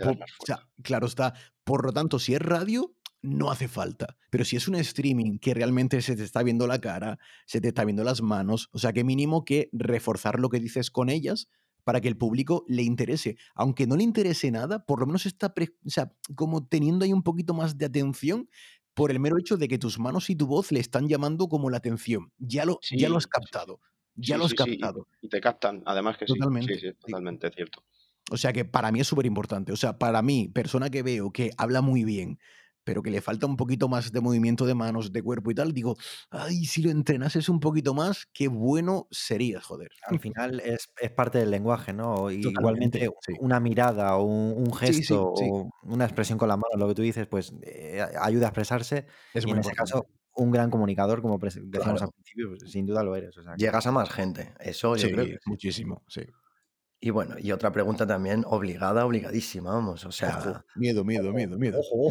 claro 0.82 1.06
está. 1.06 1.34
Por 1.64 1.84
lo 1.84 1.92
tanto, 1.92 2.18
si 2.18 2.34
es 2.34 2.40
radio, 2.40 2.94
no 3.22 3.50
hace 3.50 3.68
falta. 3.68 4.16
Pero 4.30 4.44
si 4.44 4.56
es 4.56 4.68
un 4.68 4.76
streaming 4.76 5.38
que 5.38 5.54
realmente 5.54 6.00
se 6.02 6.16
te 6.16 6.22
está 6.22 6.42
viendo 6.42 6.66
la 6.66 6.80
cara, 6.80 7.18
se 7.46 7.60
te 7.60 7.68
está 7.68 7.84
viendo 7.84 8.04
las 8.04 8.22
manos, 8.22 8.68
o 8.72 8.78
sea, 8.78 8.92
que 8.92 9.04
mínimo 9.04 9.44
que 9.44 9.68
reforzar 9.72 10.40
lo 10.40 10.48
que 10.48 10.60
dices 10.60 10.90
con 10.90 11.10
ellas 11.10 11.48
para 11.84 12.00
que 12.00 12.08
el 12.08 12.16
público 12.16 12.64
le 12.68 12.82
interese. 12.82 13.36
Aunque 13.54 13.86
no 13.86 13.96
le 13.96 14.04
interese 14.04 14.50
nada, 14.50 14.84
por 14.84 15.00
lo 15.00 15.06
menos 15.06 15.26
está 15.26 15.52
o 15.56 15.90
sea, 15.90 16.12
como 16.34 16.66
teniendo 16.66 17.04
ahí 17.04 17.12
un 17.12 17.22
poquito 17.22 17.54
más 17.54 17.78
de 17.78 17.86
atención 17.86 18.48
por 18.94 19.10
el 19.10 19.20
mero 19.20 19.38
hecho 19.38 19.56
de 19.56 19.68
que 19.68 19.78
tus 19.78 19.98
manos 19.98 20.30
y 20.30 20.36
tu 20.36 20.46
voz 20.46 20.72
le 20.72 20.80
están 20.80 21.08
llamando 21.08 21.48
como 21.48 21.70
la 21.70 21.78
atención. 21.78 22.32
Ya 22.38 22.64
lo, 22.64 22.80
ya 22.90 23.08
lo 23.08 23.16
has 23.16 23.26
captado. 23.26 23.80
Ya 24.20 24.36
lo 24.36 24.44
has 24.44 24.54
captado. 24.54 25.06
Y 25.20 25.28
te 25.28 25.40
captan, 25.40 25.82
además 25.86 26.16
que 26.18 26.26
totalmente, 26.26 26.78
sí. 26.78 26.92
totalmente 27.00 27.50
cierto. 27.50 27.82
O 28.30 28.36
sea 28.36 28.52
que 28.52 28.64
para 28.64 28.92
mí 28.92 29.00
es 29.00 29.06
súper 29.06 29.26
importante. 29.26 29.72
O 29.72 29.76
sea, 29.76 29.98
para 29.98 30.22
mí, 30.22 30.48
persona 30.48 30.90
que 30.90 31.02
veo 31.02 31.32
que 31.32 31.50
habla 31.56 31.80
muy 31.80 32.04
bien, 32.04 32.38
pero 32.84 33.02
que 33.02 33.10
le 33.10 33.20
falta 33.20 33.46
un 33.46 33.56
poquito 33.56 33.88
más 33.88 34.12
de 34.12 34.20
movimiento 34.20 34.66
de 34.66 34.74
manos, 34.74 35.12
de 35.12 35.22
cuerpo 35.22 35.50
y 35.50 35.54
tal, 35.54 35.72
digo, 35.72 35.96
ay, 36.30 36.64
si 36.64 36.82
lo 36.82 36.90
entrenases 36.90 37.48
un 37.48 37.60
poquito 37.60 37.94
más, 37.94 38.26
qué 38.32 38.48
bueno 38.48 39.06
sería, 39.10 39.60
joder. 39.60 39.90
Al 40.06 40.20
final 40.20 40.60
es, 40.60 40.88
parte 41.14 41.38
del 41.38 41.50
lenguaje, 41.50 41.92
¿no? 41.92 42.30
Igualmente 42.30 43.10
una 43.40 43.60
mirada 43.60 44.16
o 44.16 44.24
un, 44.24 44.72
gesto 44.72 45.32
o 45.34 45.70
una 45.82 46.04
expresión 46.04 46.38
con 46.38 46.48
la 46.48 46.56
mano, 46.56 46.76
lo 46.76 46.88
que 46.88 46.94
tú 46.94 47.02
dices, 47.02 47.26
pues 47.26 47.52
eh, 47.62 48.04
ayuda 48.20 48.46
a 48.46 48.48
expresarse. 48.48 49.06
Es 49.34 49.46
y 49.46 49.50
en 49.50 49.58
ese 49.58 49.72
caso, 49.72 50.06
un 50.40 50.50
gran 50.50 50.70
comunicador, 50.70 51.20
como 51.20 51.38
decíamos 51.38 52.02
al 52.02 52.12
principio, 52.12 52.48
pues, 52.48 52.70
sin 52.70 52.86
duda 52.86 53.02
lo 53.02 53.14
eres. 53.14 53.36
Llegas 53.58 53.86
a 53.86 53.92
más 53.92 54.08
gente, 54.08 54.54
eso 54.58 54.96
yo 54.96 55.10
creo. 55.10 55.38
muchísimo, 55.44 56.02
sí. 56.08 56.22
Y 57.02 57.10
bueno, 57.10 57.36
y 57.38 57.52
otra 57.52 57.72
pregunta 57.72 58.06
también 58.06 58.44
obligada, 58.46 59.06
obligadísima, 59.06 59.72
vamos. 59.72 60.04
O 60.04 60.12
sea. 60.12 60.64
miedo, 60.76 61.02
miedo, 61.04 61.32
miedo, 61.32 61.58
miedo. 61.58 61.80
Ojo, 61.80 62.10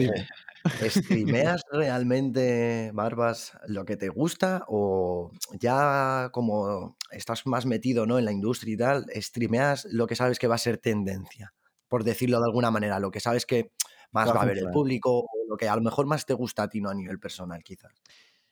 ¿Streameas 0.88 1.62
realmente, 1.72 2.92
Barbas, 2.94 3.54
lo 3.68 3.86
que 3.86 3.98
te 3.98 4.10
gusta? 4.10 4.64
¿O 4.68 5.32
ya 5.60 6.30
como 6.32 6.98
estás 7.12 7.46
más 7.46 7.66
metido 7.66 8.06
¿no? 8.06 8.18
en 8.18 8.26
la 8.26 8.32
industria 8.32 8.74
y 8.74 8.78
tal, 8.78 9.06
streameas 9.16 9.86
lo 9.92 10.08
que 10.08 10.16
sabes 10.16 10.40
que 10.40 10.48
va 10.48 10.56
a 10.56 10.60
ser 10.60 10.78
tendencia? 10.78 11.54
Por 11.88 12.04
decirlo 12.04 12.40
de 12.40 12.46
alguna 12.46 12.72
manera, 12.72 13.00
lo 13.00 13.12
que 13.12 13.20
sabes 13.20 13.46
que 13.46 13.72
más 14.12 14.30
va 14.30 14.42
a 14.42 14.46
ver 14.46 14.58
el 14.58 14.70
público, 14.72 15.20
o 15.20 15.30
lo 15.48 15.58
que 15.58 15.68
a 15.68 15.76
lo 15.76 15.82
mejor 15.82 16.06
más 16.06 16.26
te 16.26 16.34
gusta 16.34 16.64
a 16.64 16.70
ti, 16.70 16.82
no 16.82 16.90
a 16.90 16.96
nivel 16.96 17.20
personal, 17.20 17.64
quizás. 17.64 17.94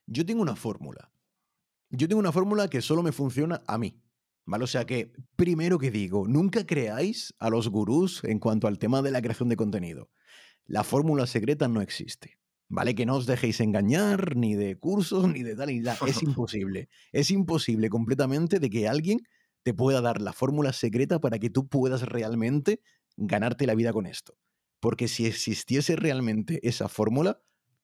Yo 0.05 0.25
tengo 0.25 0.41
una 0.41 0.55
fórmula. 0.55 1.11
Yo 1.89 2.07
tengo 2.07 2.19
una 2.19 2.31
fórmula 2.31 2.69
que 2.69 2.81
solo 2.81 3.03
me 3.03 3.11
funciona 3.11 3.61
a 3.67 3.77
mí. 3.77 4.01
¿Vale? 4.45 4.63
O 4.63 4.67
sea 4.67 4.85
que, 4.85 5.11
primero 5.35 5.77
que 5.77 5.91
digo, 5.91 6.25
nunca 6.25 6.65
creáis 6.65 7.33
a 7.37 7.49
los 7.49 7.67
gurús 7.67 8.23
en 8.23 8.39
cuanto 8.39 8.67
al 8.67 8.79
tema 8.79 9.01
de 9.01 9.11
la 9.11 9.21
creación 9.21 9.49
de 9.49 9.57
contenido. 9.57 10.09
La 10.65 10.85
fórmula 10.85 11.27
secreta 11.27 11.67
no 11.67 11.81
existe. 11.81 12.39
¿Vale? 12.69 12.95
Que 12.95 13.05
no 13.05 13.15
os 13.15 13.25
dejéis 13.25 13.59
engañar 13.59 14.35
ni 14.35 14.55
de 14.55 14.77
cursos 14.77 15.27
ni 15.27 15.43
de 15.43 15.55
tal 15.55 15.69
y 15.69 15.83
tal. 15.83 15.97
Es 16.07 16.23
imposible. 16.23 16.87
Es 17.11 17.29
imposible 17.29 17.89
completamente 17.89 18.59
de 18.59 18.69
que 18.69 18.87
alguien 18.87 19.19
te 19.63 19.73
pueda 19.73 19.99
dar 19.99 20.21
la 20.21 20.31
fórmula 20.31 20.71
secreta 20.71 21.19
para 21.19 21.39
que 21.39 21.49
tú 21.49 21.67
puedas 21.67 22.03
realmente 22.03 22.79
ganarte 23.17 23.67
la 23.67 23.75
vida 23.75 23.91
con 23.91 24.05
esto. 24.05 24.37
Porque 24.79 25.07
si 25.07 25.25
existiese 25.25 25.95
realmente 25.95 26.59
esa 26.67 26.87
fórmula, 26.87 27.41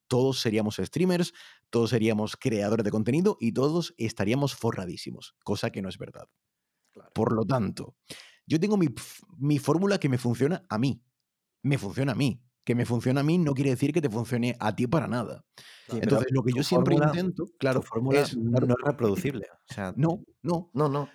todos 0.07 0.39
seríamos 0.39 0.77
streamers, 0.77 1.33
todos 1.69 1.89
seríamos 1.89 2.35
creadores 2.35 2.83
de 2.83 2.91
contenido 2.91 3.37
y 3.39 3.51
todos 3.51 3.95
estaríamos 3.97 4.55
forradísimos, 4.55 5.35
cosa 5.43 5.71
que 5.71 5.81
no 5.81 5.89
es 5.89 5.97
verdad. 5.97 6.27
Por 7.13 7.33
lo 7.33 7.45
tanto, 7.45 7.95
yo 8.45 8.59
tengo 8.59 8.77
mi, 8.77 9.59
fórmula 9.59 9.99
que 9.99 10.09
me 10.09 10.17
funciona 10.17 10.65
a 10.69 10.77
mí. 10.77 11.01
Me 11.61 11.77
funciona 11.77 12.11
a 12.11 12.15
mí. 12.15 12.41
Que 12.63 12.75
me 12.75 12.85
funciona 12.85 13.21
a 13.21 13.23
mí 13.23 13.37
no 13.37 13.53
quiere 13.53 13.71
decir 13.71 13.91
que 13.91 14.01
te 14.01 14.09
funcione 14.09 14.55
a 14.59 14.73
ti 14.73 14.87
para 14.87 15.07
nada. 15.07 15.43
Entonces, 15.89 16.27
lo 16.31 16.43
que 16.43 16.53
yo 16.53 16.63
siempre 16.63 16.95
intento, 16.95 17.45
claro, 17.57 17.81
fórmula 17.81 18.21
es, 18.21 18.37
no, 18.37 18.57
es 18.57 18.75
reproducible. 18.85 19.47
no, 19.95 20.23
no, 20.41 20.69
no, 20.73 20.89
no. 20.89 21.09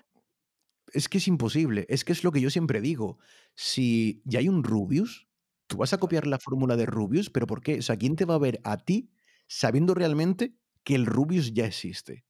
Es 0.93 1.09
que 1.09 1.19
es 1.19 1.29
imposible. 1.29 1.87
Es 1.89 2.05
que 2.05 2.13
es 2.13 2.25
lo 2.25 2.33
que 2.33 2.41
yo 2.41 2.51
siempre 2.51 2.81
digo. 2.81 3.19
Si 3.55 4.23
ya 4.25 4.41
hay 4.41 4.49
un 4.49 4.63
Rubius, 4.63 5.28
tú 5.69 5.77
vas 5.77 5.93
a 5.93 5.99
copiar 5.99 6.27
la 6.27 6.39
fórmula 6.39 6.77
de 6.77 6.87
Rubius, 6.87 7.31
pero 7.31 7.47
¿por 7.47 7.63
qué? 7.63 7.79
O 7.79 7.83
sea, 7.83 7.97
¿quién 7.97 8.17
te 8.17 8.25
va 8.25 8.35
a 8.35 8.39
ver 8.39 8.61
a 8.65 8.79
ti 8.79 9.11
sabiendo 9.47 9.95
realmente 9.95 10.57
que 10.83 10.97
el 10.97 11.07
Rubius 11.07 11.53
ya 11.55 11.67
existe? 11.67 12.25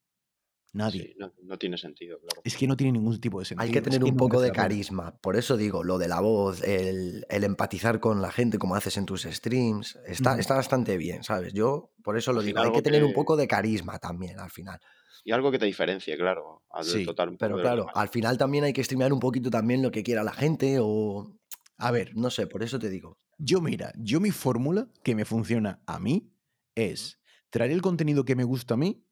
Nadie. 0.75 1.17
no, 1.43 1.59
tiene 1.59 1.79
sentido, 1.79 2.19
claro. 2.21 2.43
Es 2.45 2.57
que 2.57 2.67
no 2.67 2.77
tiene 2.77 2.93
ningún 2.93 3.19
tipo 3.21 3.39
de 3.39 3.47
sentido. 3.47 3.65
Hay 3.65 3.73
que 3.73 3.81
tener 3.81 4.05
un 4.05 4.17
poco 4.17 4.41
de 4.41 4.53
carisma. 4.53 5.17
Por 5.19 5.37
eso 5.37 5.57
digo, 5.57 5.83
lo 5.83 5.97
de 5.97 6.09
la 6.09 6.21
voz, 6.21 6.63
el, 6.63 7.25
empatizar 7.31 8.01
con 8.01 8.21
la 8.21 8.31
gente 8.31 8.59
como 8.59 8.75
haces 8.75 8.99
en 8.99 9.07
tus 9.07 9.23
streams, 9.23 9.99
está, 10.07 10.39
está 10.39 10.55
bastante 10.57 10.99
bien, 10.99 11.25
¿sabes? 11.25 11.55
Yo 11.55 11.93
por 12.03 12.19
eso 12.19 12.33
lo 12.33 12.43
digo. 12.43 12.61
Hay 12.61 12.73
que 12.73 12.83
tener 12.83 13.03
un 13.03 13.15
poco 13.15 13.37
de 13.37 13.49
carisma 13.49 13.99
también 13.99 14.39
al 14.39 14.51
final. 14.51 14.79
Y 15.25 15.33
algo 15.33 15.51
que 15.51 15.59
te 15.59 15.67
diferencie, 15.67 16.17
claro. 16.17 16.63
Sí, 16.83 17.07
pero 17.39 17.61
claro, 17.61 17.87
al 17.95 18.09
final 18.09 18.37
también 18.39 18.65
hay 18.65 18.73
que 18.73 18.85
streamear 18.85 19.13
un 19.13 19.21
poquito 19.21 19.51
también 19.51 19.83
lo 19.83 19.91
que 19.91 20.03
quiera 20.03 20.23
la 20.23 20.33
gente 20.33 20.79
o... 20.81 21.35
A 21.77 21.91
ver. 21.91 22.17
No 22.17 22.31
sé, 22.31 22.47
por 22.47 22.63
eso 22.63 22.79
te 22.79 22.91
digo. 22.91 23.19
Yo 23.39 23.61
mira, 23.61 23.93
yo 23.97 24.21
mi 24.21 24.33
fórmula 24.33 24.91
que 25.05 25.15
me 25.15 25.25
funciona 25.25 25.81
a 25.87 26.01
mí 26.01 26.33
es 26.75 27.21
traer 27.51 27.71
el 27.71 27.83
contenido 27.83 28.25
que 28.25 28.35
me 28.37 28.45
gusta 28.45 28.75
a 28.75 28.77
mí 28.77 29.05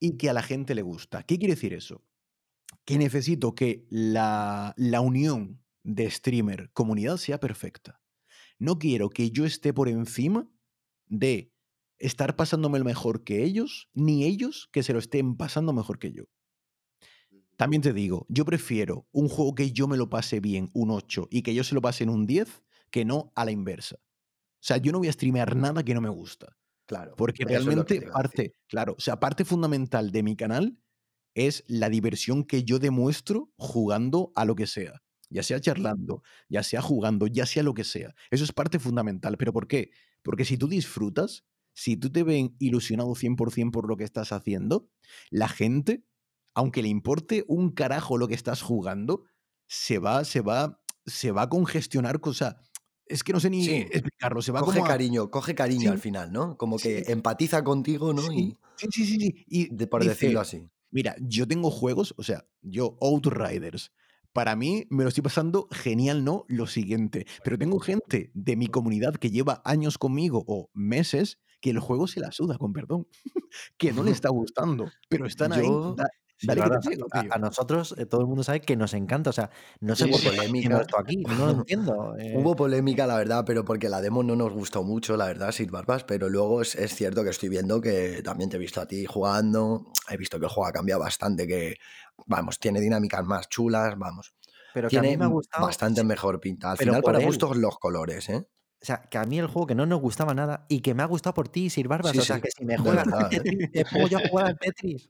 y 0.00 0.16
que 0.16 0.30
a 0.30 0.32
la 0.32 0.42
gente 0.42 0.74
le 0.74 0.82
gusta. 0.82 1.22
¿Qué 1.22 1.38
quiere 1.38 1.54
decir 1.54 1.74
eso? 1.74 2.02
Que 2.86 2.96
necesito 2.96 3.54
que 3.54 3.86
la, 3.90 4.74
la 4.76 5.00
unión 5.00 5.62
de 5.82 6.10
streamer 6.10 6.70
comunidad 6.72 7.18
sea 7.18 7.38
perfecta. 7.38 8.00
No 8.58 8.78
quiero 8.78 9.10
que 9.10 9.30
yo 9.30 9.44
esté 9.44 9.74
por 9.74 9.88
encima 9.88 10.48
de 11.06 11.52
estar 11.98 12.34
pasándome 12.34 12.78
lo 12.78 12.84
mejor 12.84 13.24
que 13.24 13.44
ellos, 13.44 13.90
ni 13.92 14.24
ellos 14.24 14.68
que 14.72 14.82
se 14.82 14.94
lo 14.94 14.98
estén 14.98 15.36
pasando 15.36 15.72
mejor 15.72 15.98
que 15.98 16.12
yo. 16.12 16.24
También 17.56 17.82
te 17.82 17.92
digo, 17.92 18.26
yo 18.28 18.44
prefiero 18.44 19.06
un 19.12 19.28
juego 19.28 19.54
que 19.54 19.72
yo 19.72 19.86
me 19.86 19.96
lo 19.96 20.10
pase 20.10 20.40
bien, 20.40 20.70
un 20.74 20.90
8, 20.90 21.28
y 21.30 21.42
que 21.42 21.54
yo 21.54 21.64
se 21.64 21.74
lo 21.74 21.80
pase 21.80 22.04
en 22.04 22.10
un 22.10 22.26
10, 22.26 22.62
que 22.90 23.04
no 23.04 23.32
a 23.34 23.44
la 23.44 23.52
inversa. 23.52 23.96
O 23.96 24.66
sea, 24.66 24.78
yo 24.78 24.92
no 24.92 24.98
voy 24.98 25.08
a 25.08 25.12
streamear 25.12 25.54
nada 25.56 25.84
que 25.84 25.94
no 25.94 26.00
me 26.00 26.08
gusta. 26.08 26.56
Claro. 26.86 27.14
Porque 27.16 27.44
realmente 27.44 28.00
parte, 28.02 28.54
claro, 28.68 28.94
o 28.96 29.00
sea, 29.00 29.18
parte 29.18 29.44
fundamental 29.44 30.12
de 30.12 30.22
mi 30.22 30.36
canal 30.36 30.78
es 31.34 31.64
la 31.66 31.90
diversión 31.90 32.44
que 32.44 32.64
yo 32.64 32.78
demuestro 32.78 33.52
jugando 33.56 34.32
a 34.34 34.44
lo 34.44 34.54
que 34.54 34.66
sea. 34.66 35.02
Ya 35.28 35.42
sea 35.42 35.60
charlando, 35.60 36.22
ya 36.48 36.62
sea 36.62 36.80
jugando, 36.80 37.26
ya 37.26 37.46
sea 37.46 37.62
lo 37.62 37.74
que 37.74 37.84
sea. 37.84 38.14
Eso 38.30 38.44
es 38.44 38.52
parte 38.52 38.78
fundamental. 38.78 39.36
¿Pero 39.36 39.52
por 39.52 39.66
qué? 39.66 39.90
Porque 40.22 40.44
si 40.44 40.56
tú 40.56 40.68
disfrutas, 40.68 41.44
si 41.74 41.96
tú 41.96 42.10
te 42.10 42.22
ven 42.22 42.56
ilusionado 42.58 43.10
100% 43.10 43.70
por 43.70 43.88
lo 43.88 43.96
que 43.96 44.04
estás 44.04 44.32
haciendo, 44.32 44.88
la 45.30 45.48
gente, 45.48 46.04
aunque 46.54 46.82
le 46.82 46.88
importe 46.88 47.44
un 47.48 47.70
carajo 47.72 48.16
lo 48.18 48.28
que 48.28 48.34
estás 48.34 48.62
jugando, 48.62 49.24
se 49.66 49.98
va, 49.98 50.24
se 50.24 50.40
va, 50.40 50.80
se 51.04 51.32
va 51.32 51.42
a 51.42 51.48
congestionar, 51.48 52.20
cosa, 52.20 52.56
es 53.08 53.22
que 53.24 53.32
no 53.32 53.40
sé 53.40 53.50
ni 53.50 53.66
explicarlo. 53.66 54.42
Se 54.42 54.52
va 54.52 54.60
coge 54.60 54.82
cariño, 54.82 55.30
coge 55.30 55.54
cariño 55.54 55.90
al 55.90 55.98
final, 55.98 56.32
¿no? 56.32 56.56
Como 56.56 56.76
que 56.76 57.04
empatiza 57.08 57.62
contigo, 57.64 58.12
¿no? 58.12 58.22
Sí, 58.22 58.56
sí, 58.76 58.88
sí, 58.90 59.06
sí. 59.06 59.44
Y 59.48 59.86
por 59.86 60.04
decirlo 60.04 60.40
así. 60.40 60.70
Mira, 60.90 61.16
yo 61.20 61.46
tengo 61.46 61.70
juegos, 61.70 62.14
o 62.16 62.22
sea, 62.22 62.46
yo 62.62 62.96
Outriders. 63.00 63.92
Para 64.32 64.54
mí 64.54 64.86
me 64.90 65.02
lo 65.02 65.08
estoy 65.08 65.22
pasando 65.22 65.68
genial, 65.72 66.22
¿no? 66.22 66.44
Lo 66.48 66.66
siguiente. 66.66 67.26
Pero 67.42 67.58
tengo 67.58 67.80
gente 67.80 68.30
de 68.34 68.56
mi 68.56 68.66
comunidad 68.66 69.14
que 69.16 69.30
lleva 69.30 69.62
años 69.64 69.98
conmigo 69.98 70.44
o 70.46 70.70
meses 70.74 71.38
que 71.60 71.70
el 71.70 71.80
juego 71.80 72.06
se 72.06 72.20
la 72.20 72.32
suda, 72.32 72.58
con 72.58 72.72
perdón, 72.72 73.06
que 73.78 73.92
no 73.92 74.02
le 74.02 74.10
está 74.12 74.28
gustando, 74.28 74.90
pero 75.08 75.26
están 75.26 75.52
ahí 75.52 75.66
a, 77.30 77.38
nosotros 77.38 77.94
eh, 77.98 78.06
todo 78.06 78.20
el 78.20 78.26
mundo 78.26 78.42
sabe 78.42 78.60
que 78.60 78.76
nos 78.76 78.94
encanta. 78.94 79.30
O 79.30 79.32
sea, 79.32 79.50
no 79.80 79.96
sé 79.96 80.06
por 80.06 80.20
qué 80.20 80.30
polémica 80.30 80.80
esto 80.80 80.98
aquí, 80.98 81.16
no 81.16 81.46
lo 81.46 81.50
entiendo. 81.58 82.16
Eh. 82.18 82.34
Hubo 82.36 82.56
polémica, 82.56 83.06
la 83.06 83.16
verdad, 83.16 83.44
pero 83.46 83.64
porque 83.64 83.88
la 83.88 84.00
demo 84.00 84.22
no 84.22 84.36
nos 84.36 84.52
gustó 84.52 84.82
mucho, 84.82 85.16
la 85.16 85.26
verdad, 85.26 85.52
sin 85.52 85.70
barbas. 85.70 86.04
Pero 86.04 86.28
luego 86.28 86.62
es, 86.62 86.76
cierto 86.94 87.24
que 87.24 87.30
estoy 87.30 87.48
viendo 87.48 87.80
que 87.80 88.22
también 88.22 88.50
te 88.50 88.56
he 88.56 88.60
visto 88.60 88.80
a 88.80 88.86
ti 88.86 89.06
jugando. 89.06 89.86
He 90.10 90.16
visto 90.16 90.38
que 90.38 90.46
el 90.46 90.50
juego 90.50 90.68
ha 90.68 90.72
cambiado 90.72 91.00
bastante, 91.00 91.46
que 91.46 91.76
vamos, 92.26 92.58
tiene 92.58 92.80
dinámicas 92.80 93.24
más 93.24 93.48
chulas, 93.48 93.96
vamos. 93.96 94.34
Pero 94.74 94.88
tiene 94.88 95.08
a 95.08 95.10
mí 95.12 95.16
me 95.16 95.24
ha 95.24 95.28
gustado, 95.28 95.64
bastante 95.64 96.04
mejor 96.04 96.38
pinta. 96.38 96.72
Al 96.72 96.76
final, 96.76 97.02
para 97.02 97.18
gustos, 97.18 97.56
los 97.56 97.78
colores, 97.78 98.28
¿eh? 98.28 98.46
O 98.80 98.84
sea, 98.84 99.02
que 99.02 99.18
a 99.18 99.24
mí 99.24 99.38
el 99.38 99.46
juego 99.46 99.66
que 99.66 99.74
no 99.74 99.86
nos 99.86 100.00
gustaba 100.00 100.34
nada 100.34 100.66
y 100.68 100.80
que 100.80 100.94
me 100.94 101.02
ha 101.02 101.06
gustado 101.06 101.34
por 101.34 101.48
ti, 101.48 101.70
Sir 101.70 101.88
Barbas. 101.88 102.16
o 102.16 102.22
sea, 102.22 102.40
que 102.40 102.50
si 102.50 102.64
me 102.64 102.76
juegas 102.76 103.08
al 103.08 103.28
Tetris, 103.28 103.70
te 103.72 103.84
pongo 103.84 104.08
yo 104.08 104.18
a 104.18 104.28
jugar 104.28 104.46
al 104.46 104.58
Tetris. 104.58 105.08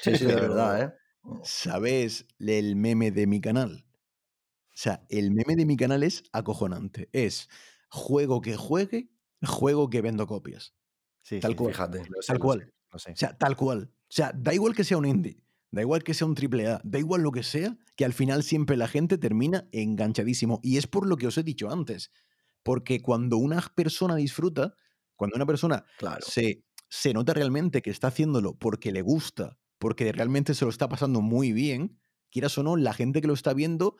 Sí, 0.00 0.16
sí, 0.16 0.24
de 0.24 0.34
verdad, 0.34 0.82
¿eh? 0.82 0.92
¿Sabes 1.42 2.26
el 2.38 2.76
meme 2.76 3.10
de 3.10 3.26
mi 3.26 3.40
canal? 3.40 3.84
O 4.68 4.82
sea, 4.82 5.04
el 5.08 5.30
meme 5.32 5.56
de 5.56 5.66
mi 5.66 5.76
canal 5.76 6.02
es 6.02 6.22
acojonante. 6.32 7.10
Es 7.12 7.50
juego 7.90 8.40
que 8.40 8.56
juegue, 8.56 9.10
juego 9.42 9.90
que 9.90 10.00
vendo 10.00 10.26
copias. 10.26 10.74
Sí, 11.22 11.40
tal 11.40 11.56
cual. 11.56 11.72
Fíjate. 11.72 12.02
Tal 12.26 12.38
cual. 12.38 12.72
O 12.92 12.98
sea, 12.98 13.36
tal 13.36 13.56
cual. 13.56 13.92
O 13.92 14.12
sea, 14.12 14.32
da 14.34 14.54
igual 14.54 14.74
que 14.74 14.84
sea 14.84 14.96
un 14.96 15.06
indie, 15.06 15.44
da 15.70 15.82
igual 15.82 16.02
que 16.02 16.14
sea 16.14 16.26
un 16.26 16.34
triple 16.34 16.66
A, 16.68 16.80
da 16.82 16.98
igual 16.98 17.22
lo 17.22 17.30
que 17.30 17.42
sea, 17.42 17.76
que 17.94 18.04
al 18.04 18.12
final 18.12 18.42
siempre 18.42 18.76
la 18.76 18.88
gente 18.88 19.18
termina 19.18 19.68
enganchadísimo. 19.72 20.60
Y 20.62 20.78
es 20.78 20.86
por 20.86 21.06
lo 21.06 21.16
que 21.16 21.26
os 21.26 21.36
he 21.38 21.42
dicho 21.42 21.70
antes. 21.70 22.10
Porque 22.62 23.00
cuando 23.00 23.36
una 23.38 23.60
persona 23.74 24.16
disfruta, 24.16 24.74
cuando 25.16 25.36
una 25.36 25.46
persona 25.46 25.84
se, 26.20 26.62
se 26.88 27.12
nota 27.12 27.34
realmente 27.34 27.82
que 27.82 27.90
está 27.90 28.08
haciéndolo 28.08 28.56
porque 28.58 28.92
le 28.92 29.02
gusta, 29.02 29.58
porque 29.78 30.12
realmente 30.12 30.54
se 30.54 30.64
lo 30.64 30.70
está 30.70 30.88
pasando 30.88 31.20
muy 31.20 31.52
bien, 31.52 32.00
quieras 32.30 32.56
o 32.58 32.62
no, 32.62 32.76
la 32.76 32.92
gente 32.92 33.20
que 33.20 33.28
lo 33.28 33.34
está 33.34 33.54
viendo 33.54 33.96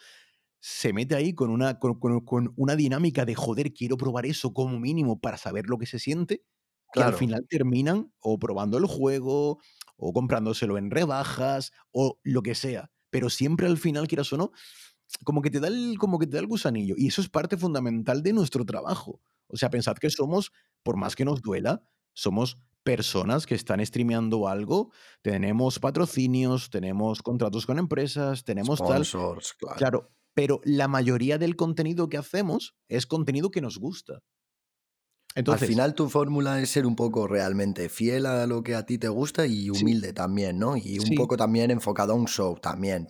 se 0.61 0.93
mete 0.93 1.15
ahí 1.15 1.35
con 1.35 1.51
una, 1.51 1.79
con, 1.79 2.53
una 2.57 2.77
dinámica 2.77 3.25
de 3.25 3.35
joder, 3.35 3.73
quiero 3.73 3.97
probar 3.97 4.27
eso 4.27 4.53
como 4.53 4.79
mínimo 4.79 5.19
para 5.19 5.39
saber 5.39 5.67
lo 5.67 5.79
que 5.79 5.87
se 5.87 5.99
siente, 5.99 6.45
que 6.93 7.03
al 7.03 7.15
final 7.15 7.47
terminan 7.49 8.13
o 8.19 8.39
probando 8.39 8.77
el 8.77 8.85
juego 8.85 9.59
o 9.97 10.13
comprándoselo 10.13 10.77
en 10.77 10.91
rebajas 10.91 11.73
o 11.93 12.19
lo 12.23 12.43
que 12.43 12.55
sea. 12.55 12.91
Pero 13.11 13.31
siempre 13.31 13.67
al 13.67 13.79
final, 13.79 14.07
quieras 14.07 14.33
o 14.33 14.37
no, 14.37 14.51
como 15.25 15.43
que 15.43 15.51
te 15.51 15.61
da 15.61 15.69
el, 15.69 15.97
como 15.99 16.19
que 16.19 16.27
te 16.27 16.35
da 16.35 16.41
el 16.41 16.47
gusanillo. 16.47 16.95
Y 16.97 17.09
eso 17.09 17.21
es 17.21 17.29
parte 17.29 17.57
fundamental 17.57 18.23
de 18.23 18.33
nuestro 18.33 18.65
trabajo. 18.65 19.21
O 19.49 19.57
sea, 19.57 19.71
pensad 19.71 19.97
que 19.97 20.11
somos, 20.11 20.53
por 20.83 20.97
más 20.97 21.17
que 21.17 21.25
nos 21.25 21.43
duela, 21.43 21.83
somos 22.15 22.59
personas 22.83 23.47
que 23.47 23.55
están 23.55 23.85
streameando 23.85 24.49
algo, 24.49 24.91
tenemos 25.23 25.79
patrocinios, 25.79 26.71
tenemos 26.71 27.23
contratos 27.23 27.67
con 27.67 27.79
empresas, 27.79 28.45
tenemos 28.45 28.79
Sponsors, 28.79 29.55
Claro. 29.55 29.77
claro, 29.77 30.11
pero 30.35 30.61
la 30.65 30.89
mayoría 30.89 31.37
del 31.39 31.57
contenido 31.57 32.09
que 32.09 32.17
hacemos 32.17 32.75
es 32.89 33.07
contenido 33.07 33.51
que 33.51 33.61
nos 33.61 33.79
gusta. 33.79 34.21
Entonces, 35.35 35.63
Al 35.63 35.69
final 35.69 35.95
tu 35.95 36.09
fórmula 36.09 36.61
es 36.61 36.71
ser 36.71 36.87
un 36.87 36.97
poco 36.97 37.29
realmente 37.29 37.89
fiel 37.89 38.27
a 38.27 38.47
lo 38.47 38.63
que 38.65 38.75
a 38.75 38.85
ti 38.85 38.99
te 38.99 39.09
gusta 39.09 39.47
y 39.47 39.71
humilde 39.71 40.13
también, 40.13 40.59
¿no? 40.59 40.77
Y 40.77 40.99
un 40.99 41.15
poco 41.17 41.37
también 41.37 41.71
enfocado 41.71 42.13
a 42.13 42.17
un 42.17 42.27
show 42.27 42.59
también, 42.61 43.07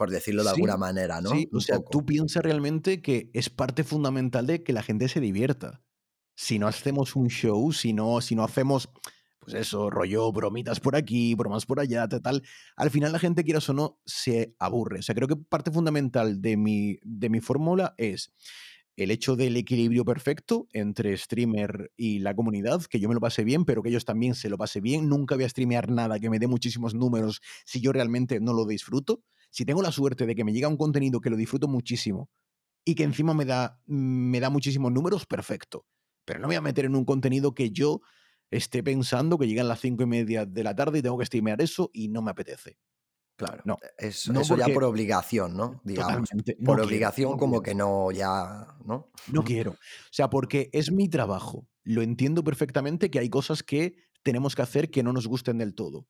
por 0.00 0.10
decirlo 0.10 0.42
de 0.42 0.48
alguna 0.48 0.78
manera, 0.78 1.20
¿no? 1.20 1.28
Sí, 1.28 1.46
o 1.52 1.60
sea, 1.60 1.78
tú 1.78 2.06
piensas 2.06 2.42
realmente 2.42 3.02
que 3.02 3.28
es 3.34 3.50
parte 3.50 3.84
fundamental 3.84 4.46
de 4.46 4.62
que 4.62 4.72
la 4.72 4.82
gente 4.82 5.10
se 5.10 5.20
divierta. 5.20 5.82
Si 6.34 6.58
no 6.58 6.68
hacemos 6.68 7.16
un 7.16 7.28
show, 7.28 7.70
si 7.70 7.92
no, 7.92 8.22
si 8.22 8.34
no 8.34 8.42
hacemos, 8.42 8.88
pues 9.40 9.52
eso, 9.52 9.90
rollo, 9.90 10.32
bromitas 10.32 10.80
por 10.80 10.96
aquí, 10.96 11.34
bromas 11.34 11.66
por 11.66 11.80
allá, 11.80 12.08
tal, 12.08 12.42
al 12.76 12.90
final 12.90 13.12
la 13.12 13.18
gente, 13.18 13.44
quieras 13.44 13.68
o 13.68 13.74
no, 13.74 14.00
se 14.06 14.54
aburre. 14.58 15.00
O 15.00 15.02
sea, 15.02 15.14
creo 15.14 15.28
que 15.28 15.36
parte 15.36 15.70
fundamental 15.70 16.40
de 16.40 16.56
mi, 16.56 16.98
de 17.02 17.28
mi 17.28 17.40
fórmula 17.40 17.94
es 17.98 18.32
el 18.96 19.10
hecho 19.10 19.36
del 19.36 19.54
equilibrio 19.58 20.06
perfecto 20.06 20.66
entre 20.72 21.14
streamer 21.18 21.92
y 21.94 22.20
la 22.20 22.34
comunidad, 22.34 22.80
que 22.84 23.00
yo 23.00 23.10
me 23.10 23.14
lo 23.14 23.20
pase 23.20 23.44
bien, 23.44 23.66
pero 23.66 23.82
que 23.82 23.90
ellos 23.90 24.06
también 24.06 24.34
se 24.34 24.48
lo 24.48 24.56
pase 24.56 24.80
bien. 24.80 25.10
Nunca 25.10 25.34
voy 25.34 25.44
a 25.44 25.48
streamear 25.50 25.90
nada 25.90 26.18
que 26.18 26.30
me 26.30 26.38
dé 26.38 26.46
muchísimos 26.46 26.94
números 26.94 27.42
si 27.66 27.82
yo 27.82 27.92
realmente 27.92 28.40
no 28.40 28.54
lo 28.54 28.64
disfruto. 28.64 29.22
Si 29.50 29.64
tengo 29.64 29.82
la 29.82 29.92
suerte 29.92 30.26
de 30.26 30.34
que 30.34 30.44
me 30.44 30.52
llega 30.52 30.68
un 30.68 30.76
contenido 30.76 31.20
que 31.20 31.30
lo 31.30 31.36
disfruto 31.36 31.68
muchísimo 31.68 32.30
y 32.84 32.94
que 32.94 33.04
encima 33.04 33.34
me 33.34 33.44
da, 33.44 33.80
me 33.86 34.40
da 34.40 34.50
muchísimos 34.50 34.92
números, 34.92 35.26
perfecto. 35.26 35.86
Pero 36.24 36.40
no 36.40 36.48
me 36.48 36.54
voy 36.54 36.56
a 36.56 36.62
meter 36.62 36.84
en 36.84 36.94
un 36.94 37.04
contenido 37.04 37.54
que 37.54 37.70
yo 37.70 38.00
esté 38.50 38.82
pensando 38.82 39.38
que 39.38 39.46
llegan 39.46 39.68
las 39.68 39.80
cinco 39.80 40.02
y 40.02 40.06
media 40.06 40.46
de 40.46 40.64
la 40.64 40.74
tarde 40.74 40.98
y 40.98 41.02
tengo 41.02 41.18
que 41.18 41.26
streamear 41.26 41.60
eso 41.60 41.90
y 41.92 42.08
no 42.08 42.22
me 42.22 42.30
apetece. 42.30 42.78
Claro, 43.36 43.62
no, 43.64 43.78
eso 43.96 44.56
ya 44.56 44.68
por 44.68 44.84
obligación, 44.84 45.56
¿no? 45.56 45.80
Digamos. 45.82 46.28
por 46.62 46.78
obligación, 46.78 47.38
como 47.38 47.62
que 47.62 47.74
no, 47.74 48.10
ya, 48.10 48.76
¿no? 48.84 49.10
No 49.32 49.44
quiero. 49.44 49.72
O 49.72 50.12
sea, 50.12 50.28
porque 50.28 50.68
es 50.72 50.92
mi 50.92 51.08
trabajo. 51.08 51.66
Lo 51.82 52.02
entiendo 52.02 52.44
perfectamente 52.44 53.10
que 53.10 53.18
hay 53.18 53.30
cosas 53.30 53.62
que 53.62 53.94
tenemos 54.22 54.54
que 54.54 54.62
hacer 54.62 54.90
que 54.90 55.02
no 55.02 55.14
nos 55.14 55.26
gusten 55.26 55.56
del 55.56 55.74
todo. 55.74 56.06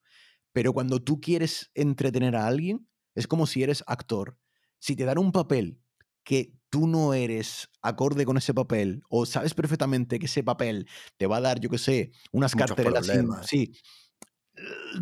Pero 0.51 0.73
cuando 0.73 1.01
tú 1.01 1.21
quieres 1.21 1.71
entretener 1.73 2.35
a 2.35 2.47
alguien, 2.47 2.85
es 3.15 3.27
como 3.27 3.45
si 3.47 3.63
eres 3.63 3.83
actor. 3.87 4.37
Si 4.79 4.95
te 4.95 5.05
dan 5.05 5.17
un 5.17 5.31
papel 5.31 5.79
que 6.23 6.53
tú 6.69 6.87
no 6.87 7.13
eres 7.13 7.69
acorde 7.81 8.25
con 8.25 8.37
ese 8.37 8.53
papel 8.53 9.01
o 9.09 9.25
sabes 9.25 9.53
perfectamente 9.53 10.19
que 10.19 10.27
ese 10.27 10.43
papel 10.43 10.87
te 11.17 11.27
va 11.27 11.37
a 11.37 11.41
dar, 11.41 11.59
yo 11.59 11.69
qué 11.69 11.77
sé, 11.77 12.11
unas 12.31 12.55
carteras 12.55 13.09
sí, 13.47 13.73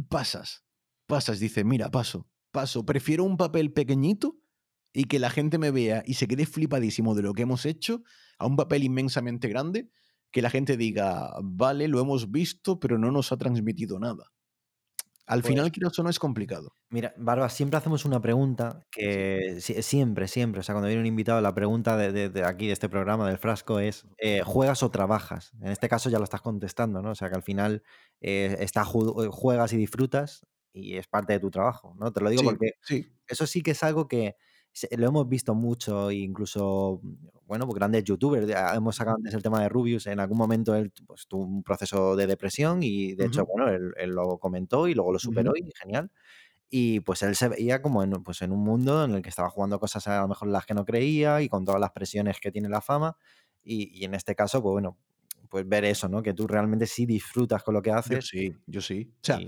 pasas 0.09 0.63
pasas, 1.09 1.39
dice, 1.39 1.63
mira, 1.63 1.89
paso, 1.89 2.29
paso, 2.51 2.85
prefiero 2.85 3.23
un 3.23 3.35
papel 3.35 3.73
pequeñito 3.73 4.37
y 4.93 5.05
que 5.05 5.17
la 5.17 5.31
gente 5.31 5.57
me 5.57 5.71
vea 5.71 6.03
y 6.05 6.13
se 6.13 6.27
quede 6.27 6.45
flipadísimo 6.45 7.15
de 7.15 7.23
lo 7.23 7.33
que 7.33 7.41
hemos 7.41 7.65
hecho 7.65 8.03
a 8.37 8.45
un 8.45 8.55
papel 8.55 8.83
inmensamente 8.83 9.49
grande 9.49 9.89
que 10.31 10.43
la 10.43 10.51
gente 10.51 10.77
diga, 10.77 11.33
vale, 11.43 11.87
lo 11.87 11.99
hemos 11.99 12.29
visto, 12.29 12.79
pero 12.79 12.99
no 12.99 13.11
nos 13.11 13.31
ha 13.31 13.37
transmitido 13.37 13.99
nada. 13.99 14.31
Al 15.29 15.43
final, 15.43 15.69
final, 15.71 15.91
eso 15.91 16.01
no 16.01 16.09
es 16.09 16.17
complicado. 16.17 16.75
Mira, 16.89 17.13
Barba, 17.15 17.49
siempre 17.49 17.77
hacemos 17.77 18.03
una 18.03 18.19
pregunta 18.19 18.83
que 18.89 19.59
siempre, 19.61 20.27
siempre, 20.27 20.61
o 20.61 20.63
sea, 20.63 20.73
cuando 20.73 20.87
viene 20.87 21.01
un 21.01 21.05
invitado, 21.05 21.39
la 21.39 21.53
pregunta 21.53 21.95
de, 21.97 22.43
aquí, 22.43 22.65
de 22.65 22.73
este 22.73 22.89
programa, 22.89 23.27
del 23.27 23.37
frasco, 23.37 23.79
es, 23.79 24.07
eh, 24.17 24.41
¿juegas 24.43 24.81
o 24.81 24.89
trabajas? 24.89 25.51
En 25.61 25.67
este 25.67 25.87
caso 25.87 26.09
ya 26.09 26.17
lo 26.17 26.23
estás 26.23 26.41
contestando, 26.41 27.03
¿no? 27.03 27.11
O 27.11 27.15
sea, 27.15 27.29
que 27.29 27.35
al 27.35 27.43
final 27.43 27.83
eh, 28.21 28.57
está, 28.59 28.83
juegas 28.83 29.71
y 29.73 29.77
disfrutas 29.77 30.47
y 30.73 30.97
es 30.97 31.07
parte 31.07 31.33
de 31.33 31.39
tu 31.39 31.51
trabajo, 31.51 31.93
¿no? 31.99 32.11
Te 32.11 32.21
lo 32.21 32.31
digo 32.31 32.43
porque 32.43 32.71
eso 33.27 33.45
sí 33.45 33.61
que 33.61 33.71
es 33.71 33.83
algo 33.83 34.07
que 34.07 34.35
lo 34.97 35.07
hemos 35.07 35.27
visto 35.27 35.55
mucho, 35.55 36.11
incluso, 36.11 37.01
bueno, 37.45 37.65
pues 37.65 37.75
grandes 37.75 38.03
youtubers, 38.03 38.47
hemos 38.73 38.95
sacado 38.95 39.17
antes 39.17 39.33
el 39.33 39.41
tema 39.41 39.61
de 39.61 39.69
Rubius, 39.69 40.07
en 40.07 40.19
algún 40.19 40.37
momento 40.37 40.75
él 40.75 40.91
pues, 41.05 41.27
tuvo 41.27 41.43
un 41.43 41.63
proceso 41.63 42.15
de 42.15 42.27
depresión 42.27 42.83
y 42.83 43.13
de 43.13 43.25
hecho, 43.25 43.45
bueno, 43.45 43.69
él, 43.69 44.09
lo 44.09 44.37
comentó 44.37 44.87
y 44.87 44.93
luego 44.93 45.11
lo 45.13 45.19
superó 45.19 45.53
y 45.55 45.71
genial. 45.79 46.11
Y 46.71 46.99
pues 46.99 47.23
él 47.23 47.35
se 47.35 47.47
veía 47.47 47.81
como 47.81 48.03
en, 48.03 48.11
pues 48.23 48.43
en 48.43 48.51
un 48.51 48.63
mundo 48.63 49.03
en 49.03 49.15
el 49.15 49.21
que 49.23 49.29
estaba 49.29 49.49
jugando 49.49 49.79
cosas 49.79 50.07
a 50.07 50.21
lo 50.21 50.27
mejor 50.27 50.49
las 50.49 50.67
que 50.67 50.75
no 50.75 50.85
creía 50.85 51.41
y 51.41 51.49
con 51.49 51.65
todas 51.65 51.81
las 51.81 51.91
presiones 51.91 52.39
que 52.39 52.51
tiene 52.51 52.69
la 52.69 52.79
fama. 52.79 53.17
Y, 53.63 54.05
en 54.05 54.13
este 54.13 54.35
caso, 54.35 54.61
pues 54.61 54.73
bueno, 54.73 54.97
pues 55.49 55.67
ver 55.67 55.83
eso, 55.85 56.07
¿no? 56.07 56.21
Que 56.21 56.33
tú 56.33 56.47
realmente 56.47 56.85
sí 56.85 57.07
disfrutas 57.07 57.63
con 57.63 57.73
lo 57.73 57.81
que 57.81 57.91
haces. 57.91 58.19
Yo 58.19 58.21
sí, 58.21 58.55
yo 58.67 58.81
sí. 58.81 59.11
O 59.15 59.25
sea, 59.25 59.39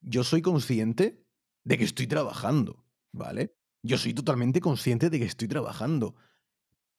yo 0.00 0.24
soy 0.24 0.40
consciente 0.40 1.22
de 1.64 1.76
que 1.76 1.84
estoy 1.84 2.06
trabajando, 2.06 2.82
¿vale? 3.12 3.54
Yo 3.88 3.96
soy 3.96 4.12
totalmente 4.12 4.60
consciente 4.60 5.08
de 5.08 5.18
que 5.18 5.24
estoy 5.24 5.48
trabajando. 5.48 6.14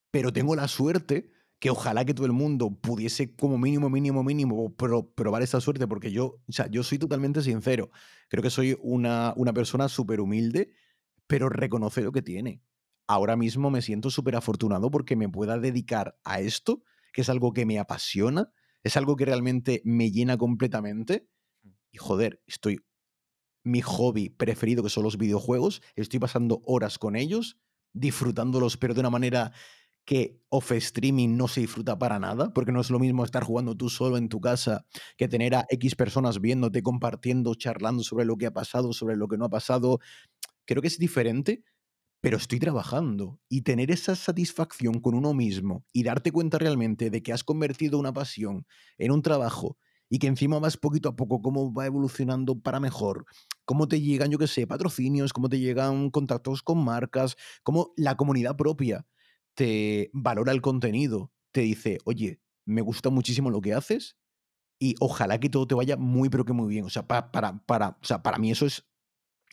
Pero 0.10 0.34
tengo 0.34 0.56
la 0.56 0.68
suerte 0.68 1.30
que 1.60 1.70
ojalá 1.70 2.04
que 2.04 2.16
todo 2.16 2.26
el 2.26 2.32
mundo 2.32 2.72
pudiese 2.72 3.36
como 3.36 3.60
mínimo, 3.60 3.92
mínimo, 3.92 4.24
mínimo 4.24 4.76
probar 4.76 5.44
esta 5.44 5.62
suerte, 5.62 5.88
porque 5.88 6.12
yo, 6.12 6.42
o 6.48 6.52
sea, 6.52 6.66
yo 6.66 6.82
soy 6.82 6.98
totalmente 6.98 7.44
sincero. 7.44 7.92
Creo 8.28 8.42
que 8.42 8.50
soy 8.50 8.76
una, 8.82 9.34
una 9.36 9.54
persona 9.54 9.88
súper 9.88 10.20
humilde, 10.20 10.74
pero 11.28 11.48
reconoce 11.48 12.02
lo 12.02 12.12
que 12.12 12.24
tiene. 12.24 12.64
Ahora 13.06 13.36
mismo 13.36 13.70
me 13.70 13.84
siento 13.84 14.10
súper 14.10 14.36
afortunado 14.36 14.90
porque 14.90 15.16
me 15.16 15.30
pueda 15.30 15.60
dedicar 15.60 16.18
a 16.24 16.40
esto, 16.40 16.82
que 17.14 17.22
es 17.22 17.30
algo 17.30 17.54
que 17.54 17.68
me 17.68 17.78
apasiona, 17.78 18.52
es 18.82 18.98
algo 18.98 19.16
que 19.16 19.26
realmente 19.26 19.84
me 19.86 20.10
llena 20.10 20.40
completamente. 20.40 21.30
Y 21.92 22.00
joder, 22.00 22.42
estoy 22.48 22.80
mi 23.64 23.82
hobby 23.82 24.30
preferido, 24.30 24.84
que 24.84 24.90
son 24.90 25.04
los 25.04 25.18
videojuegos. 25.18 25.82
Estoy 25.96 26.20
pasando 26.20 26.62
horas 26.66 26.98
con 26.98 27.16
ellos, 27.16 27.58
disfrutándolos, 27.94 28.78
pero 28.78 28.94
de 28.94 29.00
una 29.02 29.10
manera 29.10 29.52
que 30.06 30.42
off 30.50 30.72
streaming 30.72 31.38
no 31.38 31.48
se 31.48 31.62
disfruta 31.62 32.00
para 32.00 32.18
nada, 32.18 32.52
porque 32.52 32.72
no 32.72 32.82
es 32.82 32.90
lo 32.90 32.98
mismo 32.98 33.24
estar 33.24 33.44
jugando 33.44 33.76
tú 33.76 33.90
solo 33.90 34.18
en 34.18 34.28
tu 34.28 34.42
casa 34.42 34.86
que 35.18 35.28
tener 35.28 35.54
a 35.54 35.66
X 35.70 35.96
personas 35.96 36.42
viéndote, 36.42 36.82
compartiendo, 36.82 37.54
charlando 37.54 38.02
sobre 38.04 38.26
lo 38.26 38.36
que 38.36 38.48
ha 38.48 38.52
pasado, 38.52 38.92
sobre 38.92 39.16
lo 39.16 39.28
que 39.28 39.38
no 39.38 39.46
ha 39.46 39.50
pasado. 39.50 40.00
Creo 40.66 40.82
que 40.82 40.88
es 40.88 40.98
diferente, 40.98 41.64
pero 42.22 42.38
estoy 42.38 42.60
trabajando 42.60 43.40
y 43.50 43.62
tener 43.62 43.92
esa 43.92 44.16
satisfacción 44.16 45.00
con 45.00 45.14
uno 45.14 45.34
mismo 45.34 45.86
y 45.94 46.04
darte 46.04 46.32
cuenta 46.32 46.58
realmente 46.58 47.10
de 47.10 47.22
que 47.22 47.32
has 47.32 47.44
convertido 47.44 48.00
una 48.00 48.14
pasión 48.14 48.66
en 48.98 49.12
un 49.12 49.22
trabajo 49.22 49.78
y 50.10 50.20
que 50.20 50.28
encima 50.28 50.60
vas 50.60 50.78
poquito 50.78 51.10
a 51.10 51.16
poco 51.16 51.42
cómo 51.42 51.74
va 51.74 51.86
evolucionando 51.86 52.60
para 52.60 52.80
mejor, 52.80 53.26
cómo 53.66 53.88
te 53.88 54.02
llegan, 54.02 54.32
yo 54.32 54.38
qué 54.38 54.48
sé, 54.48 54.66
patrocinios, 54.66 55.34
cómo 55.34 55.50
te 55.50 55.60
llegan 55.60 56.10
contactos 56.10 56.64
con 56.64 56.84
marcas, 56.84 57.38
cómo 57.64 57.94
la 57.96 58.18
comunidad 58.18 58.58
propia 58.58 59.06
te 59.54 60.10
valora 60.14 60.52
el 60.52 60.62
contenido, 60.62 61.32
te 61.52 61.62
dice, 61.62 62.00
oye, 62.06 62.42
me 62.66 62.82
gusta 62.82 63.10
muchísimo 63.10 63.50
lo 63.50 63.62
que 63.62 63.74
haces 63.74 64.18
y 64.80 64.96
ojalá 65.00 65.40
que 65.40 65.50
todo 65.50 65.68
te 65.68 65.76
vaya 65.76 65.98
muy, 65.98 66.30
pero 66.30 66.46
que 66.46 66.54
muy 66.54 66.70
bien. 66.70 66.86
O 66.86 66.90
sea, 66.90 67.06
para, 67.06 67.32
para, 67.32 67.66
para, 67.66 67.90
o 68.02 68.06
sea, 68.06 68.24
para 68.24 68.38
mí 68.38 68.52
eso 68.52 68.66
es 68.66 68.88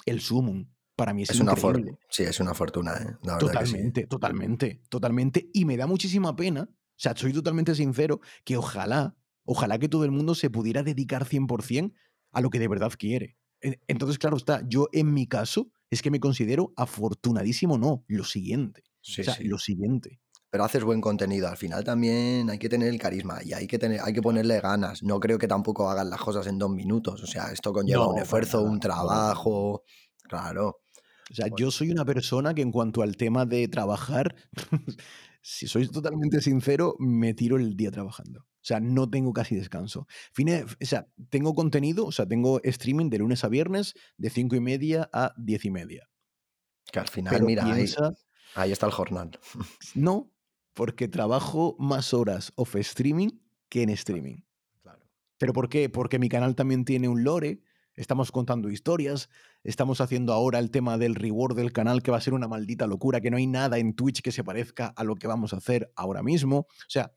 el 0.06 0.20
sumum. 0.20 0.68
Para 0.94 1.12
mí 1.12 1.22
es, 1.22 1.30
es 1.30 1.40
una 1.40 1.56
fortuna. 1.56 1.98
Sí, 2.08 2.22
es 2.22 2.40
una 2.40 2.54
fortuna, 2.54 2.94
¿eh? 2.94 3.16
totalmente, 3.38 4.06
totalmente, 4.06 4.82
totalmente. 4.88 5.50
Y 5.52 5.66
me 5.66 5.76
da 5.76 5.86
muchísima 5.86 6.34
pena, 6.34 6.70
o 6.70 6.94
sea, 6.96 7.14
soy 7.14 7.34
totalmente 7.34 7.74
sincero, 7.74 8.20
que 8.44 8.56
ojalá 8.56 9.14
Ojalá 9.46 9.78
que 9.78 9.88
todo 9.88 10.04
el 10.04 10.10
mundo 10.10 10.34
se 10.34 10.50
pudiera 10.50 10.82
dedicar 10.82 11.24
100% 11.24 11.94
a 12.32 12.40
lo 12.40 12.50
que 12.50 12.58
de 12.58 12.68
verdad 12.68 12.92
quiere. 12.98 13.38
Entonces, 13.60 14.18
claro 14.18 14.36
está, 14.36 14.62
yo 14.68 14.88
en 14.92 15.14
mi 15.14 15.26
caso 15.26 15.70
es 15.90 16.02
que 16.02 16.10
me 16.10 16.20
considero 16.20 16.72
afortunadísimo, 16.76 17.78
no, 17.78 18.04
lo 18.08 18.24
siguiente. 18.24 18.82
o 19.00 19.22
sea, 19.22 19.36
lo 19.40 19.58
siguiente. 19.58 20.20
Pero 20.50 20.64
haces 20.64 20.84
buen 20.84 21.00
contenido. 21.00 21.48
Al 21.48 21.56
final 21.56 21.84
también 21.84 22.48
hay 22.50 22.58
que 22.58 22.68
tener 22.68 22.88
el 22.88 22.98
carisma 22.98 23.40
y 23.44 23.52
hay 23.52 23.66
que, 23.66 23.78
tener, 23.78 24.00
hay 24.02 24.12
que 24.12 24.22
ponerle 24.22 24.60
ganas. 24.60 25.02
No 25.02 25.18
creo 25.20 25.38
que 25.38 25.48
tampoco 25.48 25.90
hagan 25.90 26.08
las 26.08 26.20
cosas 26.20 26.46
en 26.46 26.58
dos 26.58 26.70
minutos. 26.70 27.22
O 27.22 27.26
sea, 27.26 27.52
esto 27.52 27.72
conlleva 27.72 28.08
un 28.08 28.18
esfuerzo, 28.18 28.62
un 28.62 28.80
trabajo. 28.80 29.82
Claro. 30.22 30.80
O 31.30 31.34
sea, 31.34 31.48
yo 31.56 31.70
soy 31.70 31.90
una 31.90 32.04
persona 32.04 32.54
que 32.54 32.62
en 32.62 32.70
cuanto 32.70 33.02
al 33.02 33.16
tema 33.16 33.44
de 33.44 33.66
trabajar, 33.68 34.34
si 35.42 35.66
soy 35.66 35.88
totalmente 35.88 36.40
sincero, 36.40 36.94
me 36.98 37.34
tiro 37.34 37.56
el 37.56 37.76
día 37.76 37.90
trabajando. 37.90 38.46
O 38.66 38.68
sea, 38.68 38.80
no 38.80 39.08
tengo 39.08 39.32
casi 39.32 39.54
descanso. 39.54 40.08
Fine, 40.32 40.64
o 40.64 40.84
sea, 40.84 41.06
tengo 41.30 41.54
contenido, 41.54 42.04
o 42.04 42.10
sea, 42.10 42.26
tengo 42.26 42.60
streaming 42.64 43.10
de 43.10 43.18
lunes 43.18 43.44
a 43.44 43.48
viernes 43.48 43.94
de 44.16 44.28
cinco 44.28 44.56
y 44.56 44.60
media 44.60 45.08
a 45.12 45.32
diez 45.36 45.64
y 45.66 45.70
media. 45.70 46.08
Que 46.90 46.98
al 46.98 47.06
final, 47.06 47.44
mira, 47.44 47.64
Ahí 48.56 48.72
está 48.72 48.86
el 48.86 48.92
jornal. 48.92 49.38
No, 49.94 50.32
porque 50.74 51.06
trabajo 51.06 51.76
más 51.78 52.12
horas 52.12 52.52
off 52.56 52.74
streaming 52.74 53.28
que 53.68 53.82
en 53.82 53.90
streaming. 53.90 54.42
Claro. 54.82 55.06
¿Pero 55.38 55.52
por 55.52 55.68
qué? 55.68 55.88
Porque 55.88 56.18
mi 56.18 56.28
canal 56.28 56.56
también 56.56 56.84
tiene 56.84 57.08
un 57.08 57.22
lore, 57.22 57.60
estamos 57.94 58.32
contando 58.32 58.68
historias, 58.68 59.28
estamos 59.62 60.00
haciendo 60.00 60.32
ahora 60.32 60.58
el 60.58 60.72
tema 60.72 60.98
del 60.98 61.14
reward 61.14 61.54
del 61.54 61.72
canal 61.72 62.02
que 62.02 62.10
va 62.10 62.16
a 62.16 62.20
ser 62.20 62.34
una 62.34 62.48
maldita 62.48 62.88
locura, 62.88 63.20
que 63.20 63.30
no 63.30 63.36
hay 63.36 63.46
nada 63.46 63.78
en 63.78 63.94
Twitch 63.94 64.22
que 64.22 64.32
se 64.32 64.42
parezca 64.42 64.88
a 64.88 65.04
lo 65.04 65.14
que 65.14 65.28
vamos 65.28 65.52
a 65.52 65.58
hacer 65.58 65.92
ahora 65.94 66.24
mismo. 66.24 66.58
O 66.58 66.88
sea, 66.88 67.12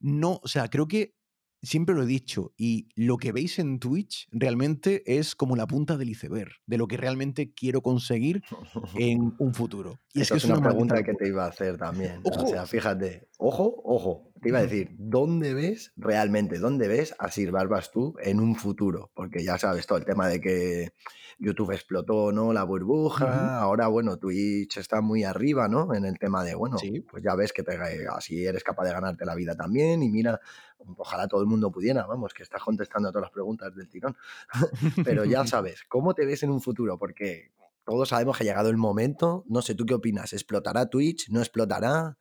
no, 0.00 0.40
o 0.42 0.48
sea, 0.48 0.68
creo 0.68 0.88
que 0.88 1.14
siempre 1.62 1.94
lo 1.94 2.02
he 2.02 2.06
dicho, 2.06 2.52
y 2.56 2.88
lo 2.94 3.16
que 3.16 3.32
veis 3.32 3.58
en 3.58 3.78
Twitch 3.78 4.28
realmente 4.30 5.02
es 5.06 5.34
como 5.34 5.56
la 5.56 5.66
punta 5.66 5.96
del 5.96 6.10
iceberg, 6.10 6.52
de 6.66 6.78
lo 6.78 6.86
que 6.86 6.96
realmente 6.96 7.52
quiero 7.52 7.82
conseguir 7.82 8.42
en 8.96 9.34
un 9.38 9.54
futuro. 9.54 9.98
Y 10.12 10.20
es 10.20 10.30
que 10.30 10.38
es 10.38 10.44
una, 10.44 10.60
pregunta 10.60 11.02
que 11.02 11.14
te 11.14 11.28
iba 11.28 11.44
a 11.44 11.48
hacer 11.48 11.76
también. 11.76 12.20
O 12.24 12.46
sea, 12.46 12.66
fíjate, 12.66 13.28
ojo, 13.38 13.80
ojo, 13.84 14.30
te 14.40 14.48
iba 14.48 14.58
a 14.58 14.62
decir, 14.62 14.90
¿dónde 14.98 15.54
ves 15.54 15.92
realmente, 15.96 16.58
dónde 16.58 16.88
ves 16.88 17.14
a 17.18 17.30
Sir 17.30 17.50
Barbas 17.50 17.90
tú 17.90 18.14
en 18.20 18.40
un 18.40 18.54
futuro? 18.54 19.10
Porque 19.14 19.44
ya 19.44 19.58
sabes 19.58 19.86
todo 19.86 19.98
el 19.98 20.04
tema 20.04 20.28
de 20.28 20.40
que 20.40 20.92
YouTube 21.38 21.72
explotó, 21.72 22.32
¿no? 22.32 22.52
La 22.52 22.64
burbuja, 22.64 23.60
ahora, 23.60 23.86
bueno, 23.86 24.16
Twitch 24.16 24.76
está 24.78 25.00
muy 25.00 25.24
arriba, 25.24 25.68
¿no? 25.68 25.94
En 25.94 26.04
el 26.04 26.18
tema 26.18 26.42
de, 26.42 26.54
bueno, 26.54 26.76
pues 27.10 27.22
ya 27.22 27.34
ves 27.34 27.52
que 27.52 27.62
te, 27.62 27.78
así 28.08 28.44
eres 28.44 28.64
capaz 28.64 28.84
de 28.84 28.92
ganarte 28.92 29.24
la 29.24 29.34
vida 29.34 29.54
también 29.54 30.02
y 30.02 30.08
mira, 30.08 30.40
ojalá 30.96 31.28
todo 31.28 31.40
el 31.40 31.46
mundo 31.46 31.70
pudiera, 31.70 32.06
vamos, 32.06 32.34
que 32.34 32.42
estás 32.42 32.62
contestando 32.62 33.08
a 33.08 33.12
todas 33.12 33.26
las 33.26 33.32
preguntas 33.32 33.74
del 33.74 33.88
tirón. 33.88 34.16
Pero 35.04 35.24
ya 35.24 35.46
sabes, 35.46 35.84
¿cómo 35.88 36.14
te 36.14 36.26
ves 36.26 36.42
en 36.42 36.50
un 36.50 36.60
futuro? 36.60 36.98
Porque 36.98 37.52
todos 37.84 38.08
sabemos 38.08 38.36
que 38.36 38.44
ha 38.44 38.46
llegado 38.46 38.68
el 38.68 38.76
momento, 38.76 39.44
no 39.48 39.62
sé, 39.62 39.74
¿tú 39.74 39.86
qué 39.86 39.94
opinas? 39.94 40.32
¿Explotará 40.32 40.86
Twitch? 40.86 41.30
¿No 41.30 41.40
explotará? 41.40 42.18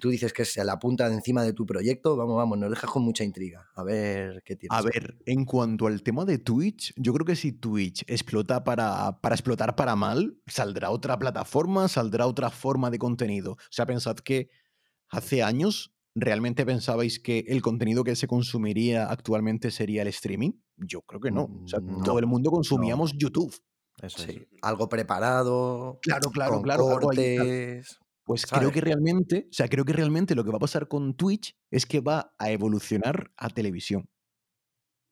Tú 0.00 0.10
dices 0.10 0.32
que 0.32 0.44
se 0.44 0.64
la 0.64 0.78
punta 0.78 1.08
de 1.08 1.14
encima 1.14 1.42
de 1.42 1.52
tu 1.52 1.64
proyecto. 1.64 2.16
Vamos, 2.16 2.36
vamos, 2.36 2.58
nos 2.58 2.70
dejas 2.70 2.90
con 2.90 3.02
mucha 3.04 3.22
intriga. 3.22 3.68
A 3.74 3.84
ver 3.84 4.42
qué 4.44 4.56
tienes. 4.56 4.76
A 4.76 4.82
ver, 4.82 5.18
en 5.24 5.44
cuanto 5.44 5.86
al 5.86 6.02
tema 6.02 6.24
de 6.24 6.38
Twitch, 6.38 6.92
yo 6.96 7.12
creo 7.12 7.24
que 7.24 7.36
si 7.36 7.52
Twitch 7.52 8.04
explota 8.08 8.64
para, 8.64 9.20
para 9.20 9.36
explotar 9.36 9.76
para 9.76 9.94
mal, 9.94 10.36
saldrá 10.46 10.90
otra 10.90 11.18
plataforma, 11.18 11.86
saldrá 11.86 12.26
otra 12.26 12.50
forma 12.50 12.90
de 12.90 12.98
contenido. 12.98 13.52
O 13.52 13.56
sea, 13.70 13.86
pensad 13.86 14.16
que 14.16 14.50
hace 15.10 15.42
años 15.42 15.94
realmente 16.14 16.66
pensabais 16.66 17.20
que 17.20 17.44
el 17.46 17.62
contenido 17.62 18.02
que 18.02 18.16
se 18.16 18.26
consumiría 18.26 19.06
actualmente 19.06 19.70
sería 19.70 20.02
el 20.02 20.08
streaming. 20.08 20.52
Yo 20.76 21.02
creo 21.02 21.20
que 21.20 21.30
no. 21.30 21.44
O 21.64 21.68
sea, 21.68 21.80
mm, 21.80 22.02
todo 22.02 22.18
el 22.18 22.26
mundo 22.26 22.50
consumíamos 22.50 23.12
YouTube. 23.16 23.54
Eso 24.02 24.22
sí. 24.22 24.46
Algo 24.62 24.88
preparado. 24.88 25.98
Claro, 26.02 26.30
claro, 26.30 26.62
claro. 26.62 26.84
Cortes. 26.84 27.98
Pues 28.28 28.44
creo 28.44 28.70
que 28.70 28.82
realmente, 28.82 29.46
o 29.50 29.54
sea, 29.54 29.68
creo 29.68 29.86
que 29.86 29.94
realmente 29.94 30.34
lo 30.34 30.44
que 30.44 30.50
va 30.50 30.58
a 30.58 30.60
pasar 30.60 30.86
con 30.86 31.14
Twitch 31.14 31.56
es 31.70 31.86
que 31.86 32.00
va 32.00 32.34
a 32.36 32.50
evolucionar 32.50 33.32
a 33.38 33.48
televisión. 33.48 34.06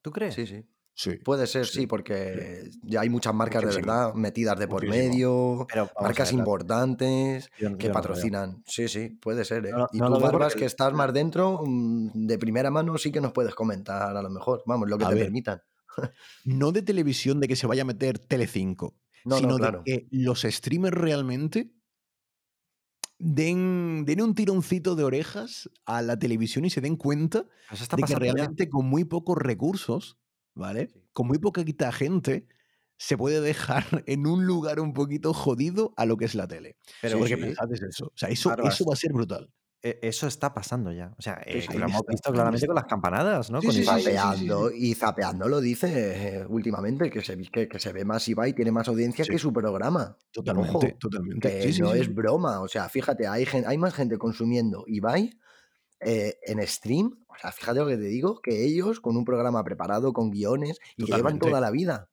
¿Tú 0.02 0.12
crees? 0.12 0.34
Sí, 0.34 0.46
sí. 0.46 0.66
Sí, 0.92 1.12
Puede 1.24 1.46
ser, 1.46 1.64
sí, 1.64 1.86
porque 1.86 2.68
ya 2.82 3.00
hay 3.00 3.08
muchas 3.08 3.34
marcas 3.34 3.62
de 3.62 3.74
verdad 3.74 4.12
metidas 4.12 4.58
de 4.58 4.68
por 4.68 4.86
medio, 4.86 5.66
marcas 5.98 6.30
importantes 6.32 7.50
que 7.78 7.88
patrocinan. 7.88 8.62
Sí, 8.66 8.86
sí, 8.86 9.08
puede 9.08 9.46
ser. 9.46 9.64
¿eh? 9.64 9.70
y 9.92 9.98
tú, 9.98 10.20
Barbas, 10.20 10.54
que 10.54 10.66
estás 10.66 10.92
más 10.94 11.10
dentro, 11.14 11.62
mm, 11.64 12.26
de 12.26 12.38
primera 12.38 12.70
mano 12.70 12.98
sí 12.98 13.10
que 13.10 13.22
nos 13.22 13.32
puedes 13.32 13.54
comentar 13.54 14.14
a 14.14 14.22
lo 14.22 14.28
mejor. 14.28 14.62
Vamos, 14.66 14.90
lo 14.90 14.98
que 14.98 15.06
te 15.06 15.16
permitan. 15.16 15.62
no 16.44 16.70
de 16.70 16.82
televisión 16.82 17.40
de 17.40 17.48
que 17.48 17.56
se 17.56 17.66
vaya 17.66 17.80
a 17.80 17.86
meter 17.86 18.18
Telecinco, 18.18 18.94
sino 19.24 19.56
de 19.56 19.80
que 19.86 20.08
los 20.10 20.42
streamers 20.42 20.96
realmente 20.96 21.75
den, 23.18 24.04
un 24.20 24.34
tironcito 24.34 24.94
de 24.94 25.04
orejas 25.04 25.70
a 25.84 26.02
la 26.02 26.18
televisión 26.18 26.64
y 26.64 26.70
se 26.70 26.80
den 26.80 26.96
cuenta 26.96 27.46
pues 27.68 27.88
de 27.88 28.02
que 28.02 28.14
realmente 28.14 28.68
con 28.68 28.86
muy 28.86 29.04
pocos 29.04 29.36
recursos, 29.38 30.18
¿vale? 30.54 30.90
Con 31.12 31.26
muy 31.26 31.38
poquita 31.38 31.92
gente 31.92 32.46
se 32.98 33.16
puede 33.16 33.40
dejar 33.40 33.84
en 34.06 34.26
un 34.26 34.46
lugar 34.46 34.80
un 34.80 34.92
poquito 34.92 35.32
jodido 35.34 35.94
a 35.96 36.06
lo 36.06 36.16
que 36.16 36.24
es 36.24 36.34
la 36.34 36.46
tele. 36.46 36.76
Pero 37.00 37.18
porque 37.18 37.36
pensad 37.36 37.72
eso. 37.72 38.06
O 38.06 38.16
sea, 38.16 38.28
eso, 38.28 38.54
eso 38.64 38.84
va 38.84 38.94
a 38.94 38.96
ser 38.96 39.12
brutal. 39.12 39.50
E, 39.82 39.98
eso 40.02 40.26
está 40.26 40.54
pasando 40.54 40.92
ya. 40.92 41.14
O 41.18 41.22
sea, 41.22 41.40
eh, 41.44 41.66
lo 41.74 41.86
hemos 41.86 42.02
visto 42.06 42.32
claramente 42.32 42.66
con 42.66 42.76
las 42.76 42.86
campanadas, 42.86 43.50
¿no? 43.50 43.60
con 43.60 43.74
y 43.74 43.84
zapeando, 43.84 44.70
y 44.70 44.94
zapeando 44.94 45.48
lo 45.48 45.60
dice 45.60 46.38
eh, 46.38 46.46
últimamente, 46.48 47.10
que 47.10 47.22
se, 47.22 47.36
que, 47.36 47.68
que, 47.68 47.78
se 47.78 47.92
ve 47.92 48.04
más 48.04 48.26
y 48.28 48.34
va 48.34 48.48
y 48.48 48.52
tiene 48.52 48.72
más 48.72 48.88
audiencia 48.88 49.24
que 49.24 49.38
su 49.38 49.52
programa. 49.52 50.16
Totalmente, 50.32 50.96
totalmente. 50.98 51.48
Que 51.48 51.78
no 51.80 51.92
es 51.94 52.12
broma. 52.12 52.60
O 52.60 52.68
sea, 52.68 52.88
fíjate, 52.88 53.26
hay, 53.26 53.46
hay 53.66 53.78
más 53.78 53.94
gente 53.94 54.18
consumiendo 54.18 54.84
Ibai 54.86 55.38
eh, 56.00 56.38
en 56.42 56.66
stream. 56.66 57.24
O 57.28 57.38
sea, 57.38 57.52
fíjate 57.52 57.80
lo 57.80 57.86
que 57.86 57.96
te 57.96 58.04
digo, 58.04 58.40
que 58.40 58.64
ellos 58.64 59.00
con 59.00 59.16
un 59.16 59.24
programa 59.24 59.62
preparado, 59.62 60.12
con 60.12 60.30
guiones, 60.30 60.78
y 60.96 61.04
que 61.04 61.12
llevan 61.12 61.38
toda 61.38 61.60
la 61.60 61.70
vida. 61.70 62.08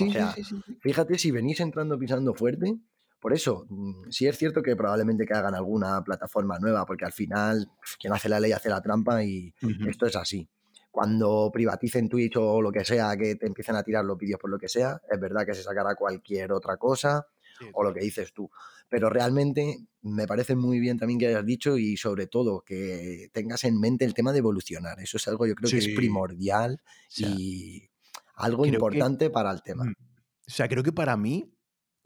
o 0.00 0.10
sea, 0.10 0.34
fíjate 0.80 1.18
si 1.18 1.30
venís 1.30 1.60
entrando 1.60 1.98
pisando 1.98 2.32
fuerte 2.34 2.78
por 3.20 3.32
eso, 3.32 3.66
mm, 3.68 4.10
sí 4.10 4.26
es 4.26 4.38
cierto 4.38 4.62
que 4.62 4.76
probablemente 4.76 5.26
que 5.26 5.34
hagan 5.34 5.54
alguna 5.54 6.02
plataforma 6.04 6.58
nueva, 6.58 6.86
porque 6.86 7.04
al 7.04 7.12
final 7.12 7.70
quien 7.98 8.12
hace 8.12 8.28
la 8.28 8.40
ley 8.40 8.52
hace 8.52 8.68
la 8.68 8.80
trampa 8.80 9.24
y 9.24 9.52
esto 9.88 10.06
es 10.06 10.16
así. 10.16 10.48
Cuando 10.90 11.50
privaticen 11.52 12.08
Twitch 12.08 12.36
o 12.36 12.62
lo 12.62 12.72
que 12.72 12.84
sea, 12.84 13.16
que 13.16 13.36
te 13.36 13.46
empiecen 13.46 13.76
a 13.76 13.82
tirar 13.82 14.04
los 14.04 14.16
vídeos 14.16 14.40
por 14.40 14.50
lo 14.50 14.58
que 14.58 14.68
sea, 14.68 15.00
es 15.10 15.20
verdad 15.20 15.44
que 15.44 15.54
se 15.54 15.62
sacará 15.62 15.94
cualquier 15.94 16.52
otra 16.52 16.76
cosa 16.76 17.26
o 17.72 17.82
lo 17.82 17.92
que 17.92 18.00
dices 18.00 18.32
tú. 18.32 18.50
Pero 18.88 19.10
realmente 19.10 19.78
me 20.02 20.26
parece 20.26 20.54
muy 20.54 20.78
bien 20.80 20.96
también 20.96 21.18
que 21.18 21.26
hayas 21.26 21.44
dicho 21.44 21.76
y 21.76 21.96
sobre 21.96 22.26
todo 22.26 22.62
que 22.64 23.28
tengas 23.32 23.64
en 23.64 23.78
mente 23.78 24.04
el 24.04 24.14
tema 24.14 24.32
de 24.32 24.38
evolucionar. 24.38 24.98
Eso 25.00 25.16
es 25.16 25.28
algo 25.28 25.46
yo 25.46 25.54
creo 25.54 25.70
que 25.70 25.78
es 25.78 25.88
primordial 25.88 26.80
y 27.16 27.88
algo 28.34 28.64
importante 28.64 29.28
para 29.28 29.50
el 29.50 29.62
tema. 29.62 29.84
O 29.84 30.50
sea, 30.50 30.68
creo 30.68 30.82
que 30.82 30.92
para 30.92 31.16
mí 31.16 31.52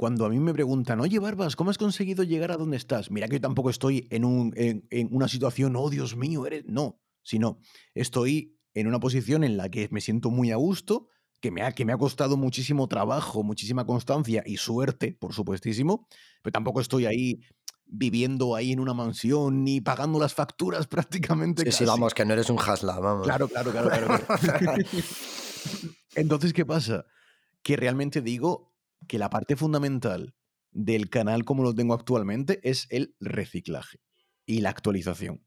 cuando 0.03 0.27
a 0.27 0.29
mí 0.29 0.41
me 0.41 0.53
preguntan, 0.53 0.99
oye, 0.99 1.21
Barbas, 1.21 1.55
¿cómo 1.55 1.71
has 1.71 1.79
conseguido 1.79 2.25
llegar 2.25 2.51
a 2.51 2.57
donde 2.57 2.77
estás? 2.77 3.13
Mira 3.13 3.29
que 3.29 3.35
yo 3.35 3.41
tampoco 3.41 3.71
estoy 3.71 4.09
en, 4.11 4.25
un, 4.25 4.53
en, 4.57 5.09
una 5.13 5.29
situación, 5.29 5.77
oh 5.77 5.91
Dios 5.91 6.17
mío, 6.17 6.45
eres. 6.45 6.65
No, 6.67 7.01
sino 7.23 7.61
estoy 7.95 8.59
en 8.75 8.89
una 8.89 8.99
posición 8.99 9.45
en 9.45 9.57
la 9.57 9.69
que 9.69 9.89
me 9.93 10.01
siento 10.01 10.33
muy 10.33 10.51
a 10.51 10.57
gusto, 10.57 11.07
que 11.39 11.53
me 11.53 11.63
ha, 11.63 11.71
que 11.71 11.85
me 11.85 11.93
ha 11.93 11.99
costado 11.99 12.37
muchísimo 12.37 12.89
trabajo, 12.89 13.45
muchísima 13.45 13.87
constancia 13.87 14.43
y 14.45 14.57
suerte, 14.57 15.17
por 15.21 15.35
supuestísimo, 15.35 16.09
pero 16.43 16.51
tampoco 16.51 16.81
estoy 16.81 17.07
ahí 17.07 17.39
viviendo 17.87 18.57
ahí 18.57 18.73
en 18.73 18.81
una 18.81 18.95
mansión 18.95 19.63
ni 19.63 19.81
pagando 19.81 20.19
las 20.19 20.35
facturas 20.35 20.85
prácticamente. 20.89 21.63
Sí, 21.71 21.79
sí, 21.79 21.85
vamos, 21.85 22.13
que 22.13 22.25
no 22.25 22.33
eres 22.33 22.51
un 22.51 22.59
hasla, 22.59 22.99
vamos. 22.99 23.25
Claro, 23.25 23.47
claro, 23.47 23.71
claro, 23.71 23.89
claro. 23.89 24.85
Entonces, 26.17 26.53
¿qué 26.53 26.67
pasa? 26.67 27.07
Que 27.63 27.77
realmente 27.77 28.21
digo, 28.21 28.72
que 29.09 29.19
la 29.19 29.31
parte 29.31 29.57
fundamental 29.57 30.35
del 30.71 31.11
canal 31.11 31.45
como 31.45 31.63
lo 31.63 31.75
tengo 31.75 31.95
actualmente 31.95 32.61
es 32.69 32.87
el 32.91 33.15
reciclaje 33.21 33.99
y 34.47 34.61
la 34.61 34.71
actualización. 34.71 35.45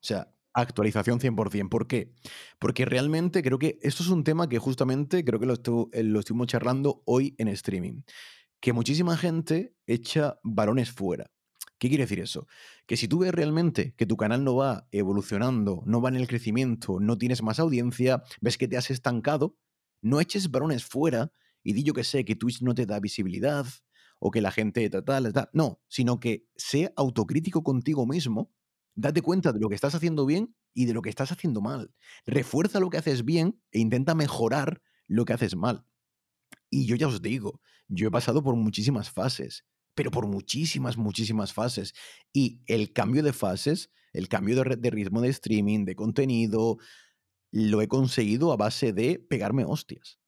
O 0.00 0.06
sea, 0.06 0.32
actualización 0.52 1.20
100%. 1.20 1.68
¿Por 1.68 1.86
qué? 1.86 2.12
Porque 2.58 2.84
realmente 2.84 3.42
creo 3.42 3.58
que 3.58 3.78
esto 3.82 4.02
es 4.02 4.08
un 4.08 4.24
tema 4.24 4.48
que 4.48 4.58
justamente 4.58 5.24
creo 5.24 5.40
que 5.40 5.46
lo, 5.46 5.54
eh, 5.92 6.02
lo 6.02 6.20
estuvimos 6.20 6.46
charlando 6.46 7.02
hoy 7.06 7.34
en 7.38 7.48
streaming. 7.48 8.02
Que 8.60 8.72
muchísima 8.72 9.16
gente 9.16 9.74
echa 9.86 10.38
varones 10.42 10.90
fuera. 10.90 11.30
¿Qué 11.78 11.88
quiere 11.88 12.04
decir 12.04 12.18
eso? 12.18 12.46
Que 12.86 12.96
si 12.96 13.06
tú 13.06 13.20
ves 13.20 13.32
realmente 13.32 13.94
que 13.96 14.06
tu 14.06 14.16
canal 14.16 14.42
no 14.42 14.56
va 14.56 14.88
evolucionando, 14.90 15.82
no 15.86 16.00
va 16.00 16.08
en 16.08 16.16
el 16.16 16.26
crecimiento, 16.26 16.98
no 16.98 17.16
tienes 17.18 17.42
más 17.42 17.60
audiencia, 17.60 18.22
ves 18.40 18.58
que 18.58 18.66
te 18.66 18.76
has 18.76 18.90
estancado, 18.90 19.56
no 20.02 20.20
eches 20.20 20.50
varones 20.50 20.84
fuera 20.84 21.30
y 21.68 21.74
di 21.74 21.82
yo 21.82 21.92
que 21.92 22.02
sé 22.02 22.24
que 22.24 22.34
Twitch 22.34 22.62
no 22.62 22.74
te 22.74 22.86
da 22.86 22.98
visibilidad 22.98 23.66
o 24.20 24.30
que 24.30 24.40
la 24.40 24.50
gente 24.50 24.88
tal, 24.88 25.04
tal, 25.04 25.32
tal. 25.34 25.50
No, 25.52 25.82
sino 25.86 26.18
que 26.18 26.48
sea 26.56 26.90
autocrítico 26.96 27.62
contigo 27.62 28.06
mismo, 28.06 28.54
date 28.94 29.20
cuenta 29.20 29.52
de 29.52 29.60
lo 29.60 29.68
que 29.68 29.74
estás 29.74 29.94
haciendo 29.94 30.24
bien 30.24 30.56
y 30.72 30.86
de 30.86 30.94
lo 30.94 31.02
que 31.02 31.10
estás 31.10 31.30
haciendo 31.30 31.60
mal. 31.60 31.92
Refuerza 32.24 32.80
lo 32.80 32.88
que 32.88 32.96
haces 32.96 33.22
bien 33.22 33.60
e 33.70 33.80
intenta 33.80 34.14
mejorar 34.14 34.80
lo 35.08 35.26
que 35.26 35.34
haces 35.34 35.56
mal. 35.56 35.84
Y 36.70 36.86
yo 36.86 36.96
ya 36.96 37.06
os 37.06 37.20
digo, 37.20 37.60
yo 37.86 38.08
he 38.08 38.10
pasado 38.10 38.42
por 38.42 38.56
muchísimas 38.56 39.10
fases, 39.10 39.66
pero 39.94 40.10
por 40.10 40.26
muchísimas, 40.26 40.96
muchísimas 40.96 41.52
fases. 41.52 41.92
Y 42.32 42.62
el 42.64 42.94
cambio 42.94 43.22
de 43.22 43.34
fases, 43.34 43.90
el 44.14 44.30
cambio 44.30 44.56
de, 44.56 44.76
de 44.76 44.88
ritmo 44.88 45.20
de 45.20 45.28
streaming, 45.28 45.84
de 45.84 45.96
contenido, 45.96 46.78
lo 47.50 47.82
he 47.82 47.88
conseguido 47.88 48.52
a 48.52 48.56
base 48.56 48.94
de 48.94 49.18
pegarme 49.18 49.66
hostias 49.66 50.18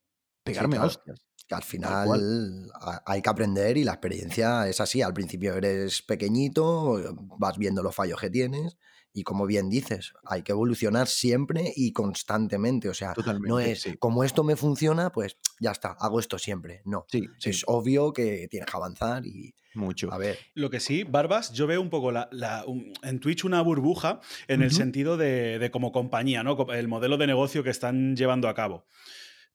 pegarme 0.43 0.79
hostias. 0.79 1.25
Que 1.51 1.57
al 1.57 1.63
final 1.65 2.71
hay 3.05 3.21
que 3.23 3.29
aprender 3.29 3.77
y 3.77 3.83
la 3.83 3.93
experiencia 3.95 4.69
es 4.69 4.81
así. 4.81 5.03
Al 5.03 5.13
principio 5.13 5.55
eres 5.57 6.01
pequeñito, 6.03 7.03
vas 7.39 7.59
viendo 7.59 7.83
los 7.83 7.93
fallos 7.95 8.21
que 8.21 8.31
tienes 8.31 8.77
Y 9.13 9.25
como 9.25 9.45
bien 9.47 9.69
dices, 9.69 10.13
hay 10.25 10.43
que 10.43 10.53
evolucionar 10.53 11.09
siempre 11.09 11.73
y 11.75 11.93
constantemente. 11.93 12.89
O 12.89 12.95
sea, 12.95 13.15
no 13.41 13.59
es 13.59 13.83
sí. 13.83 13.97
como 13.99 14.23
esto 14.23 14.45
me 14.45 14.55
funciona, 14.55 15.11
pues 15.11 15.37
ya 15.59 15.73
está, 15.73 15.97
hago 15.99 16.21
esto 16.21 16.39
siempre. 16.39 16.83
No. 16.85 17.05
Sí, 17.09 17.27
sí, 17.41 17.51
Es 17.51 17.65
obvio 17.67 18.13
que 18.13 18.47
tienes 18.49 18.71
que 18.71 18.77
avanzar 18.77 19.27
y 19.27 19.53
mucho. 19.75 20.13
a 20.13 20.19
ver. 20.19 20.39
Lo 20.55 20.71
que 20.71 20.79
sí, 20.79 21.03
Barbas, 21.03 21.53
yo 21.53 21.67
veo 21.67 21.81
un 21.83 21.91
poco 21.91 22.13
la, 22.13 22.29
la- 22.31 22.65
un- 22.65 22.93
en 23.03 23.19
Twitch 23.19 23.45
una 23.45 23.61
burbuja 23.63 24.21
en 24.47 24.63
el 24.63 24.71
sentido 24.71 25.17
de, 25.17 25.59
de 25.59 25.71
como 25.73 25.91
compañía, 25.91 26.45
¿no? 26.45 26.57
El 26.73 26.87
modelo 26.87 27.17
de 27.17 27.27
negocio 27.27 27.65
que 27.65 27.71
están 27.71 28.15
llevando 28.15 28.49
a 28.49 28.55
cabo. 28.55 28.85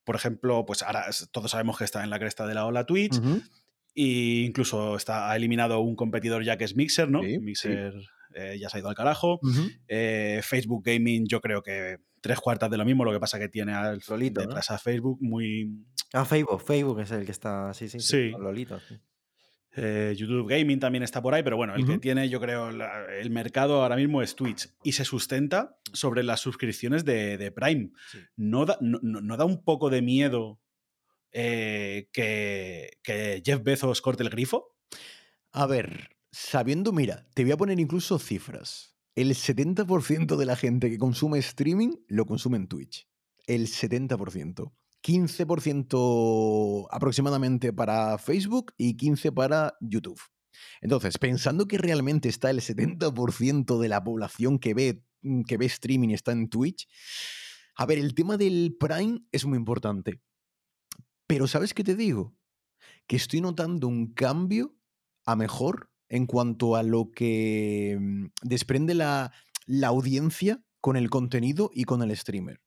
Por 0.05 0.15
ejemplo, 0.15 0.65
pues 0.65 0.83
ahora 0.83 1.05
todos 1.31 1.51
sabemos 1.51 1.77
que 1.77 1.83
está 1.83 2.03
en 2.03 2.09
la 2.09 2.19
cresta 2.19 2.47
de 2.47 2.53
la 2.53 2.65
ola 2.65 2.85
Twitch 2.85 3.17
Ujú. 3.17 3.41
e 3.95 4.43
incluso 4.45 4.95
está, 4.95 5.29
ha 5.31 5.35
eliminado 5.35 5.79
un 5.81 5.95
competidor 5.95 6.43
ya 6.43 6.57
que 6.57 6.63
es 6.63 6.75
Mixer, 6.75 7.09
¿no? 7.09 7.21
Sí, 7.21 7.33
sí. 7.33 7.39
Mixer 7.39 7.93
eh, 8.35 8.57
ya 8.59 8.69
se 8.69 8.77
ha 8.77 8.79
ido 8.79 8.89
al 8.89 8.95
carajo. 8.95 9.39
Eh, 9.87 10.41
Facebook 10.43 10.83
Gaming, 10.85 11.25
yo 11.27 11.41
creo 11.41 11.61
que 11.63 11.97
tres 12.21 12.39
cuartas 12.39 12.69
de 12.71 12.77
lo 12.77 12.85
mismo, 12.85 13.05
lo 13.05 13.11
que 13.11 13.19
pasa 13.19 13.39
que 13.39 13.49
tiene 13.49 13.73
al, 13.73 14.01
Lolito, 14.07 14.41
¿no? 14.41 14.47
detrás 14.47 14.71
a 14.71 14.77
Facebook 14.77 15.17
muy, 15.21 15.85
Ah, 16.13 16.23
Facebook, 16.25 16.61
Facebook 16.61 16.99
es 17.01 17.11
el 17.11 17.25
que 17.25 17.31
está. 17.31 17.73
Sí, 17.73 17.89
sí, 17.89 17.99
Sí. 17.99 18.31
Lolito. 18.31 18.79
sí. 18.87 18.95
Eh, 19.77 20.13
YouTube 20.17 20.47
Gaming 20.49 20.79
también 20.79 21.03
está 21.03 21.21
por 21.21 21.33
ahí, 21.33 21.43
pero 21.43 21.57
bueno, 21.57 21.75
el 21.75 21.85
que 21.85 21.97
tiene, 21.99 22.29
yo 22.29 22.39
creo, 22.39 22.71
la- 22.71 23.05
el 23.19 23.29
mercado 23.29 23.81
ahora 23.83 23.95
mismo 23.97 24.21
es 24.21 24.35
Twitch 24.35 24.69
y 24.83 24.93
se 24.93 25.03
sustenta 25.03 25.77
sobre 25.91 26.23
las 26.23 26.39
suscripciones 26.39 27.03
de, 27.03 27.37
de 27.37 27.51
Prime. 27.51 27.91
Sí. 28.11 28.19
¿No, 28.37 28.65
da, 28.65 28.77
no- 28.79 28.99
no 29.01 29.37
da 29.37 29.43
un 29.45 29.63
poco 29.63 29.89
de 29.89 30.01
miedo 30.01 30.59
eh, 31.33 32.07
que, 32.13 32.97
que 33.03 33.41
Jeff 33.45 33.61
Bezos 33.63 34.01
corte 34.01 34.23
el 34.23 34.29
grifo? 34.29 34.75
A 35.51 35.65
ver, 35.67 36.15
sabiendo, 36.31 36.91
mira, 36.93 37.27
te 37.33 37.43
voy 37.43 37.51
a 37.51 37.57
poner 37.57 37.79
incluso 37.79 38.19
cifras. 38.19 38.95
El 39.15 39.31
70% 39.35 40.35
de 40.37 40.45
la 40.45 40.55
gente 40.55 40.89
que 40.89 40.97
consume 40.97 41.39
streaming 41.39 41.95
lo 42.07 42.25
consume 42.25 42.57
en 42.57 42.67
Twitch. 42.67 43.07
El 43.47 43.67
70%. 43.67 44.73
15% 45.05 46.87
aproximadamente 46.89 47.71
para 47.71 48.17
Facebook 48.17 48.73
y 48.75 48.97
15% 48.97 49.33
para 49.35 49.75
YouTube. 49.79 50.19
Entonces, 50.81 51.19
pensando 51.19 51.67
que 51.67 51.77
realmente 51.77 52.27
está 52.27 52.49
el 52.49 52.61
70% 52.61 53.79
de 53.79 53.87
la 53.87 54.03
población 54.03 54.57
que 54.57 54.73
ve, 54.73 55.03
mm, 55.21 55.43
que 55.43 55.57
ve 55.57 55.67
streaming 55.67 56.09
está 56.09 56.31
en 56.31 56.49
Twitch, 56.49 56.87
a 57.77 57.85
ver, 57.85 57.99
el 57.99 58.15
tema 58.15 58.37
del 58.37 58.75
Prime 58.79 59.19
es 59.31 59.45
muy 59.45 59.57
importante. 59.57 60.21
Pero 61.27 61.47
¿sabes 61.47 61.73
qué 61.73 61.83
te 61.83 61.95
digo? 61.95 62.35
Que 63.05 63.17
estoy 63.17 63.41
notando 63.41 63.87
un 63.87 64.13
cambio 64.13 64.75
a 65.25 65.35
mejor 65.35 65.91
en 66.09 66.25
cuanto 66.25 66.75
a 66.75 66.81
lo 66.81 67.11
que 67.11 67.97
mm, 67.99 68.25
desprende 68.41 68.95
la, 68.95 69.33
la 69.67 69.87
audiencia 69.89 70.63
con 70.81 70.95
el 70.95 71.11
contenido 71.11 71.69
y 71.73 71.83
con 71.83 72.01
el 72.01 72.15
streamer. 72.17 72.64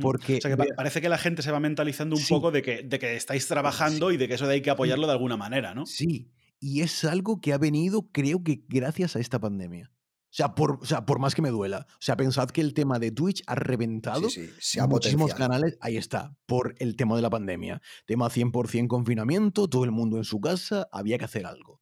Porque 0.00 0.38
O 0.38 0.40
sea, 0.40 0.56
que 0.56 0.72
parece 0.74 1.00
que 1.00 1.08
la 1.08 1.18
gente 1.18 1.42
se 1.42 1.50
va 1.50 1.60
mentalizando 1.60 2.16
un 2.16 2.22
Sí. 2.22 2.32
poco 2.34 2.50
de 2.50 2.62
que, 2.62 2.82
de 2.82 2.98
que 2.98 3.16
estáis 3.16 3.46
trabajando 3.48 4.10
y 4.12 4.16
de 4.16 4.28
que 4.28 4.34
eso 4.34 4.46
de 4.46 4.54
hay 4.54 4.62
que 4.62 4.70
apoyarlo 4.70 5.06
de 5.06 5.12
alguna 5.12 5.36
manera, 5.36 5.74
¿no? 5.74 5.86
Sí, 5.86 6.30
y 6.60 6.80
es 6.82 7.04
algo 7.04 7.40
que 7.40 7.52
ha 7.52 7.58
venido, 7.58 8.08
creo 8.12 8.42
que 8.42 8.62
gracias 8.68 9.16
a 9.16 9.20
esta 9.20 9.38
pandemia. 9.38 9.90
O 10.30 10.30
sea, 10.38 10.54
por, 10.54 10.78
o 10.82 10.84
sea, 10.84 11.06
por 11.06 11.20
más 11.20 11.34
que 11.34 11.40
me 11.40 11.48
duela. 11.48 11.86
O 11.92 11.96
sea, 12.00 12.14
pensad 12.16 12.50
que 12.50 12.60
el 12.60 12.74
tema 12.74 12.98
de 12.98 13.10
Twitch 13.10 13.42
ha 13.46 13.54
reventado 13.54 14.28
Sí, 14.28 14.46
sí, 14.46 14.52
se 14.60 14.80
ha 14.80 14.86
muchísimos 14.86 15.30
potenciado. 15.30 15.50
canales. 15.50 15.78
Ahí 15.80 15.96
está, 15.96 16.36
por 16.44 16.74
el 16.80 16.96
tema 16.96 17.16
de 17.16 17.22
la 17.22 17.30
pandemia. 17.30 17.80
Tema 18.06 18.28
100% 18.28 18.88
confinamiento, 18.88 19.68
todo 19.68 19.84
el 19.84 19.90
mundo 19.90 20.18
en 20.18 20.24
su 20.24 20.38
casa, 20.40 20.86
había 20.92 21.16
que 21.16 21.24
hacer 21.24 21.46
algo. 21.46 21.80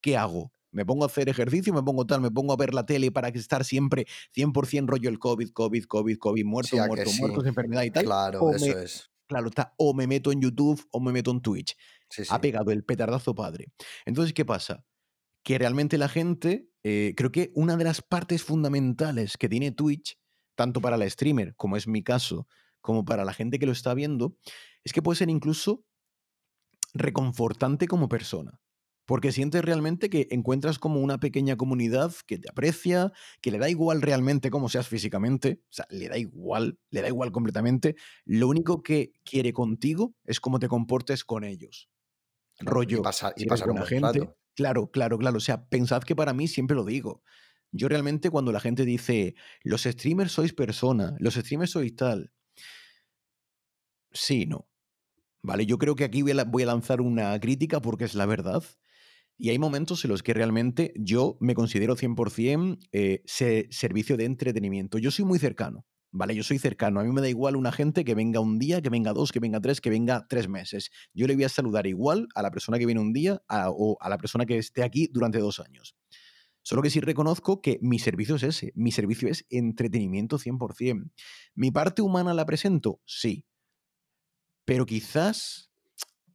¿Qué 0.00 0.16
hago? 0.16 0.52
¿Me 0.72 0.84
pongo 0.84 1.04
a 1.04 1.06
hacer 1.06 1.28
ejercicio? 1.28 1.72
¿Me 1.72 1.82
pongo 1.82 2.06
tal? 2.06 2.20
¿Me 2.20 2.30
pongo 2.30 2.52
a 2.52 2.56
ver 2.56 2.74
la 2.74 2.84
tele 2.86 3.12
para 3.12 3.30
que 3.30 3.38
estar 3.38 3.64
siempre 3.64 4.06
100% 4.34 4.86
rollo 4.88 5.08
el 5.08 5.18
COVID, 5.18 5.50
COVID, 5.50 5.84
COVID, 5.84 6.16
COVID, 6.18 6.44
muerto, 6.44 6.76
Sí, 6.76 6.82
muerto, 6.88 7.10
sí. 7.10 7.20
muertos, 7.20 7.46
enfermedad 7.46 7.82
y 7.84 7.90
tal? 7.90 8.04
Claro, 8.04 8.40
o 8.40 8.54
eso 8.54 8.66
me- 8.66 8.82
es. 8.82 9.08
Claro, 9.28 9.48
está, 9.48 9.74
o 9.78 9.94
me 9.94 10.06
meto 10.06 10.32
en 10.32 10.40
YouTube 10.42 10.84
o 10.90 11.00
me 11.00 11.12
meto 11.12 11.30
en 11.30 11.40
Twitch 11.40 11.74
sí. 12.10 12.22
ha 12.28 12.40
pegado 12.40 12.70
el 12.70 12.84
petardazo 12.84 13.34
padre. 13.34 13.72
Entonces, 14.04 14.34
¿qué 14.34 14.44
pasa? 14.44 14.84
Que 15.42 15.56
realmente 15.58 15.96
la 15.96 16.08
gente, 16.08 16.68
eh, 16.82 17.14
creo 17.16 17.32
que 17.32 17.50
una 17.54 17.76
de 17.76 17.84
las 17.84 18.02
partes 18.02 18.42
fundamentales 18.42 19.36
que 19.38 19.48
tiene 19.48 19.70
Twitch, 19.72 20.18
tanto 20.54 20.80
para 20.82 20.96
la 20.98 21.08
streamer, 21.08 21.54
como 21.56 21.76
es 21.78 21.86
mi 21.86 22.02
caso, 22.02 22.46
como 22.82 23.04
para 23.06 23.24
la 23.24 23.32
gente 23.32 23.58
que 23.58 23.64
lo 23.66 23.72
está 23.72 23.94
viendo, 23.94 24.36
es 24.84 24.92
que 24.92 25.00
puede 25.00 25.16
ser 25.16 25.30
incluso 25.30 25.86
reconfortante 26.94 27.86
como 27.88 28.08
persona. 28.08 28.60
Porque 29.04 29.32
sientes 29.32 29.64
realmente 29.64 30.08
que 30.08 30.28
encuentras 30.30 30.78
como 30.78 31.00
una 31.00 31.18
pequeña 31.18 31.56
comunidad 31.56 32.12
que 32.26 32.38
te 32.38 32.48
aprecia, 32.48 33.12
que 33.40 33.50
le 33.50 33.58
da 33.58 33.68
igual 33.68 34.00
realmente 34.00 34.50
cómo 34.50 34.68
seas 34.68 34.88
físicamente, 34.88 35.60
o 35.64 35.72
sea, 35.72 35.86
le 35.90 36.08
da 36.08 36.18
igual, 36.18 36.78
le 36.90 37.02
da 37.02 37.08
igual 37.08 37.32
completamente. 37.32 37.96
Lo 38.24 38.48
único 38.48 38.82
que 38.82 39.12
quiere 39.24 39.52
contigo 39.52 40.14
es 40.24 40.40
cómo 40.40 40.58
te 40.58 40.68
comportes 40.68 41.24
con 41.24 41.44
ellos. 41.44 41.88
Rollo, 42.60 42.98
Y, 42.98 43.02
pasar, 43.02 43.34
y 43.36 43.46
pasar 43.46 43.70
un 43.70 43.82
gente. 43.82 44.20
rato. 44.20 44.36
Claro, 44.54 44.90
claro, 44.90 45.18
claro. 45.18 45.38
O 45.38 45.40
sea, 45.40 45.66
pensad 45.66 46.02
que 46.02 46.14
para 46.14 46.32
mí 46.32 46.46
siempre 46.46 46.76
lo 46.76 46.84
digo. 46.84 47.22
Yo 47.72 47.88
realmente 47.88 48.30
cuando 48.30 48.52
la 48.52 48.60
gente 48.60 48.84
dice, 48.84 49.34
los 49.62 49.82
streamers 49.82 50.32
sois 50.32 50.52
persona, 50.52 51.16
los 51.18 51.34
streamers 51.34 51.70
sois 51.72 51.96
tal. 51.96 52.30
Sí, 54.12 54.46
no. 54.46 54.68
Vale, 55.42 55.66
yo 55.66 55.78
creo 55.78 55.96
que 55.96 56.04
aquí 56.04 56.22
voy 56.22 56.62
a 56.62 56.66
lanzar 56.66 57.00
una 57.00 57.38
crítica 57.40 57.80
porque 57.80 58.04
es 58.04 58.14
la 58.14 58.26
verdad. 58.26 58.62
Y 59.42 59.50
hay 59.50 59.58
momentos 59.58 60.04
en 60.04 60.12
los 60.12 60.22
que 60.22 60.34
realmente 60.34 60.92
yo 60.94 61.36
me 61.40 61.56
considero 61.56 61.96
100% 61.96 62.78
eh, 62.92 63.22
se- 63.26 63.66
servicio 63.72 64.16
de 64.16 64.24
entretenimiento. 64.24 64.98
Yo 64.98 65.10
soy 65.10 65.24
muy 65.24 65.40
cercano, 65.40 65.84
¿vale? 66.12 66.36
Yo 66.36 66.44
soy 66.44 66.60
cercano. 66.60 67.00
A 67.00 67.02
mí 67.02 67.10
me 67.10 67.20
da 67.20 67.28
igual 67.28 67.56
una 67.56 67.72
gente 67.72 68.04
que 68.04 68.14
venga 68.14 68.38
un 68.38 68.60
día, 68.60 68.80
que 68.80 68.88
venga 68.88 69.12
dos, 69.12 69.32
que 69.32 69.40
venga 69.40 69.60
tres, 69.60 69.80
que 69.80 69.90
venga 69.90 70.28
tres 70.28 70.46
meses. 70.48 70.92
Yo 71.12 71.26
le 71.26 71.34
voy 71.34 71.42
a 71.42 71.48
saludar 71.48 71.88
igual 71.88 72.28
a 72.36 72.42
la 72.42 72.52
persona 72.52 72.78
que 72.78 72.86
viene 72.86 73.00
un 73.00 73.12
día 73.12 73.42
o 73.50 73.98
a 74.00 74.08
la 74.08 74.16
persona 74.16 74.46
que 74.46 74.58
esté 74.58 74.84
aquí 74.84 75.08
durante 75.12 75.40
dos 75.40 75.58
años. 75.58 75.96
Solo 76.62 76.80
que 76.80 76.90
sí 76.90 77.00
reconozco 77.00 77.60
que 77.60 77.80
mi 77.82 77.98
servicio 77.98 78.36
es 78.36 78.44
ese. 78.44 78.70
Mi 78.76 78.92
servicio 78.92 79.26
es 79.28 79.44
entretenimiento 79.50 80.38
100%. 80.38 81.10
¿Mi 81.56 81.72
parte 81.72 82.00
humana 82.00 82.32
la 82.32 82.46
presento? 82.46 83.00
Sí. 83.06 83.44
Pero 84.64 84.86
quizás 84.86 85.71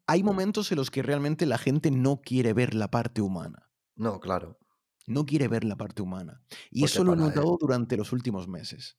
hay 0.08 0.24
momentos 0.24 0.72
en 0.72 0.78
los 0.78 0.90
que 0.90 1.04
realmente 1.04 1.46
la 1.46 1.58
gente 1.58 1.92
no 1.92 2.22
quiere 2.22 2.54
ver 2.54 2.74
la 2.74 2.90
parte 2.90 3.22
humana. 3.22 3.70
No, 3.96 4.20
claro. 4.20 4.58
No 5.06 5.26
quiere 5.26 5.48
ver 5.48 5.64
la 5.64 5.76
parte 5.76 6.02
humana. 6.02 6.42
Y 6.72 6.82
Porque 6.82 6.86
eso 6.94 7.04
lo 7.04 7.14
he 7.14 7.16
para- 7.18 7.28
notado 7.30 7.58
durante 7.60 7.96
los 7.98 8.12
últimos 8.12 8.48
meses. 8.48 8.98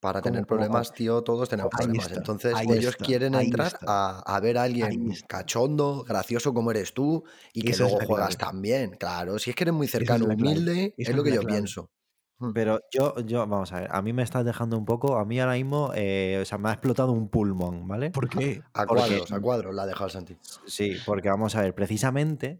Para 0.00 0.22
tener 0.22 0.46
como- 0.46 0.56
problemas, 0.56 0.92
tío, 0.94 1.22
todos 1.22 1.48
tenemos 1.50 1.70
Ahí 1.74 1.84
problemas. 1.84 2.06
está, 2.06 2.18
Entonces, 2.18 2.54
ellos 2.62 2.84
está, 2.92 3.04
quieren 3.04 3.34
entrar 3.34 3.78
a, 3.86 4.20
a 4.20 4.40
ver 4.40 4.56
a 4.56 4.62
alguien 4.62 5.12
cachondo, 5.28 6.04
gracioso 6.08 6.54
como 6.54 6.70
eres 6.70 6.94
tú 6.94 7.22
y 7.52 7.60
que 7.60 7.72
Esa 7.72 7.84
es 7.84 7.90
luego 7.92 8.06
juegas 8.06 8.38
también. 8.38 8.92
Claro, 8.98 9.38
si 9.38 9.50
es 9.50 9.56
que 9.56 9.64
eres 9.64 9.74
muy 9.74 9.84
es 9.84 9.92
cercano, 9.92 10.24
humilde, 10.24 10.94
es 10.96 11.14
lo 11.14 11.22
que 11.22 11.34
yo 11.34 11.42
pienso. 11.42 11.90
Mm. 12.40 12.52
Pero 12.52 12.80
yo, 12.90 13.14
yo, 13.20 13.46
vamos 13.46 13.70
a 13.72 13.80
ver, 13.80 13.88
a 13.92 14.00
mí 14.02 14.12
me 14.14 14.22
estás 14.22 14.44
dejando 14.44 14.76
un 14.78 14.86
poco, 14.86 15.18
a 15.18 15.24
mí 15.26 15.38
ahora 15.38 15.52
mismo, 15.54 15.92
eh, 15.94 16.38
o 16.40 16.44
sea, 16.46 16.56
me 16.58 16.70
ha 16.70 16.72
explotado 16.72 17.12
un 17.12 17.28
pulmón, 17.28 17.86
¿vale? 17.86 18.10
¿Por 18.10 18.28
qué? 18.30 18.62
A 18.72 18.86
porque- 18.86 19.02
cuadros, 19.02 19.32
a 19.32 19.40
cuadros 19.40 19.74
la 19.74 19.82
ha 19.82 19.86
dejado 19.86 20.08
Santi. 20.08 20.36
Sí, 20.66 20.96
porque 21.04 21.28
vamos 21.28 21.54
a 21.54 21.60
ver, 21.60 21.74
precisamente, 21.74 22.58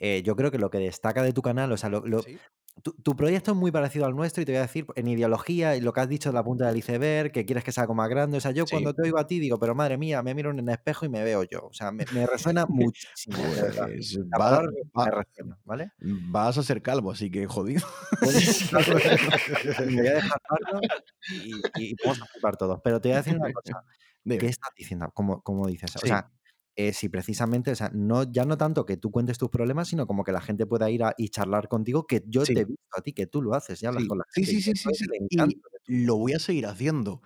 eh, 0.00 0.22
yo 0.24 0.34
creo 0.34 0.50
que 0.50 0.58
lo 0.58 0.68
que 0.70 0.78
destaca 0.78 1.22
de 1.22 1.32
tu 1.32 1.42
canal, 1.42 1.70
o 1.70 1.76
sea, 1.76 1.88
lo- 1.90 2.04
lo- 2.04 2.22
Sí. 2.22 2.38
Tu, 2.82 2.92
tu 2.94 3.14
proyecto 3.16 3.50
es 3.52 3.56
muy 3.56 3.70
parecido 3.70 4.06
al 4.06 4.14
nuestro 4.14 4.42
y 4.42 4.46
te 4.46 4.52
voy 4.52 4.58
a 4.58 4.62
decir 4.62 4.86
en 4.96 5.08
ideología 5.08 5.76
y 5.76 5.80
lo 5.80 5.92
que 5.92 6.00
has 6.00 6.08
dicho 6.08 6.30
de 6.30 6.34
la 6.34 6.44
punta 6.44 6.66
del 6.66 6.76
iceberg, 6.76 7.32
que 7.32 7.44
quieres 7.44 7.64
que 7.64 7.72
sea 7.72 7.82
algo 7.82 7.94
más 7.94 8.08
grande. 8.08 8.38
O 8.38 8.40
sea, 8.40 8.50
yo 8.52 8.64
Sí. 8.66 8.72
cuando 8.72 8.94
te 8.94 9.02
oigo 9.02 9.18
a 9.18 9.26
ti 9.26 9.38
digo, 9.38 9.58
pero 9.58 9.74
madre 9.74 9.96
mía, 9.98 10.22
me 10.22 10.34
miro 10.34 10.50
en 10.50 10.58
el 10.60 10.68
espejo 10.68 11.06
y 11.06 11.08
me 11.08 11.22
veo 11.24 11.42
yo. 11.44 11.60
O 11.66 11.72
sea, 11.72 11.90
me, 11.92 12.04
me 12.12 12.26
resuena 12.26 12.66
muchísimo. 12.68 13.36
Pues 13.38 14.14
La 14.30 14.38
va- 14.38 14.50
palabra 14.50 14.70
va- 14.98 15.04
me 15.04 15.10
resuena, 15.10 15.58
¿vale? 15.64 15.92
vas 16.00 16.58
a 16.58 16.62
ser 16.62 16.82
calvo, 16.82 17.10
así 17.12 17.30
que 17.30 17.46
jodido. 17.46 17.86
Me 19.86 19.96
voy 19.96 20.06
a 20.08 20.14
dejar 20.14 20.40
y, 21.76 21.90
y 21.90 21.94
vamos 22.04 22.20
a 22.42 22.52
todos. 22.52 22.80
Pero 22.82 23.00
te 23.00 23.08
voy 23.08 23.14
a 23.14 23.22
decir 23.22 23.36
una 23.38 23.52
cosa. 23.52 23.84
¿Qué 24.24 24.46
estás 24.46 24.70
diciendo? 24.76 25.10
Como, 25.14 25.40
como 25.42 25.66
dices. 25.66 25.94
O 25.96 25.98
Sí. 25.98 26.08
sea, 26.08 26.30
eh, 26.88 26.92
si 26.92 27.08
precisamente, 27.08 27.70
o 27.72 27.74
sea, 27.76 27.90
no, 27.94 28.24
ya 28.30 28.44
no 28.44 28.56
tanto 28.58 28.86
que 28.86 28.96
tú 28.96 29.10
cuentes 29.10 29.38
tus 29.38 29.50
problemas, 29.50 29.88
sino 29.88 30.06
como 30.06 30.24
que 30.24 30.32
la 30.32 30.40
gente 30.40 30.66
pueda 30.66 30.90
ir 30.90 31.04
a, 31.04 31.14
y 31.18 31.28
charlar 31.30 31.68
contigo, 31.68 32.06
que 32.06 32.24
yo 32.26 32.46
Sí. 32.46 32.54
te 32.54 32.60
he 32.62 32.64
visto 32.64 32.84
a 32.96 33.02
ti, 33.02 33.12
que 33.12 33.26
tú 33.26 33.42
lo 33.42 33.54
haces, 33.54 33.80
ya 33.80 33.88
hablas 33.88 34.04
Sí, 34.04 34.08
con 34.08 34.18
la 34.18 34.24
gente. 34.34 34.50
sí, 34.52 34.62
sí, 34.62 34.74
sí, 34.76 34.92
sí. 34.94 35.06
Y 35.30 35.62
lo 35.86 36.16
voy 36.16 36.32
a 36.34 36.38
seguir 36.38 36.66
haciendo. 36.66 37.22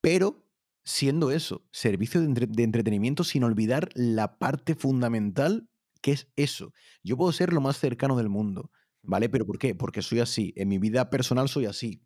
Pero 0.00 0.46
siendo 0.84 1.30
eso, 1.30 1.66
servicio 1.72 2.20
de, 2.20 2.26
entre- 2.26 2.46
de 2.46 2.62
entretenimiento 2.62 3.24
sin 3.24 3.44
olvidar 3.44 3.90
la 3.94 4.38
parte 4.38 4.74
fundamental 4.74 5.68
que 6.02 6.12
es 6.12 6.28
eso. 6.36 6.72
Yo 7.02 7.16
puedo 7.16 7.32
ser 7.32 7.52
lo 7.52 7.60
más 7.60 7.78
cercano 7.78 8.16
del 8.16 8.28
mundo, 8.28 8.70
¿vale? 9.02 9.28
¿Pero 9.28 9.46
por 9.46 9.58
qué? 9.58 9.74
Porque 9.74 10.02
soy 10.02 10.20
así. 10.20 10.52
En 10.56 10.68
mi 10.68 10.78
vida 10.78 11.10
personal 11.10 11.48
soy 11.48 11.66
así. 11.66 12.02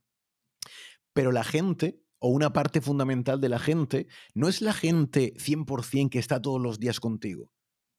Pero 1.13 1.33
la 1.33 1.45
gente, 1.45 2.03
o 2.21 2.29
una 2.29 2.53
parte 2.53 2.81
fundamental 2.81 3.41
de 3.41 3.49
la 3.49 3.59
gente, 3.59 4.07
no 4.35 4.49
es 4.49 4.61
la 4.63 4.73
gente 4.73 5.35
100% 5.39 6.11
que 6.11 6.19
está 6.19 6.41
todos 6.41 6.61
los 6.61 6.79
días 6.79 7.01
contigo. 7.01 7.53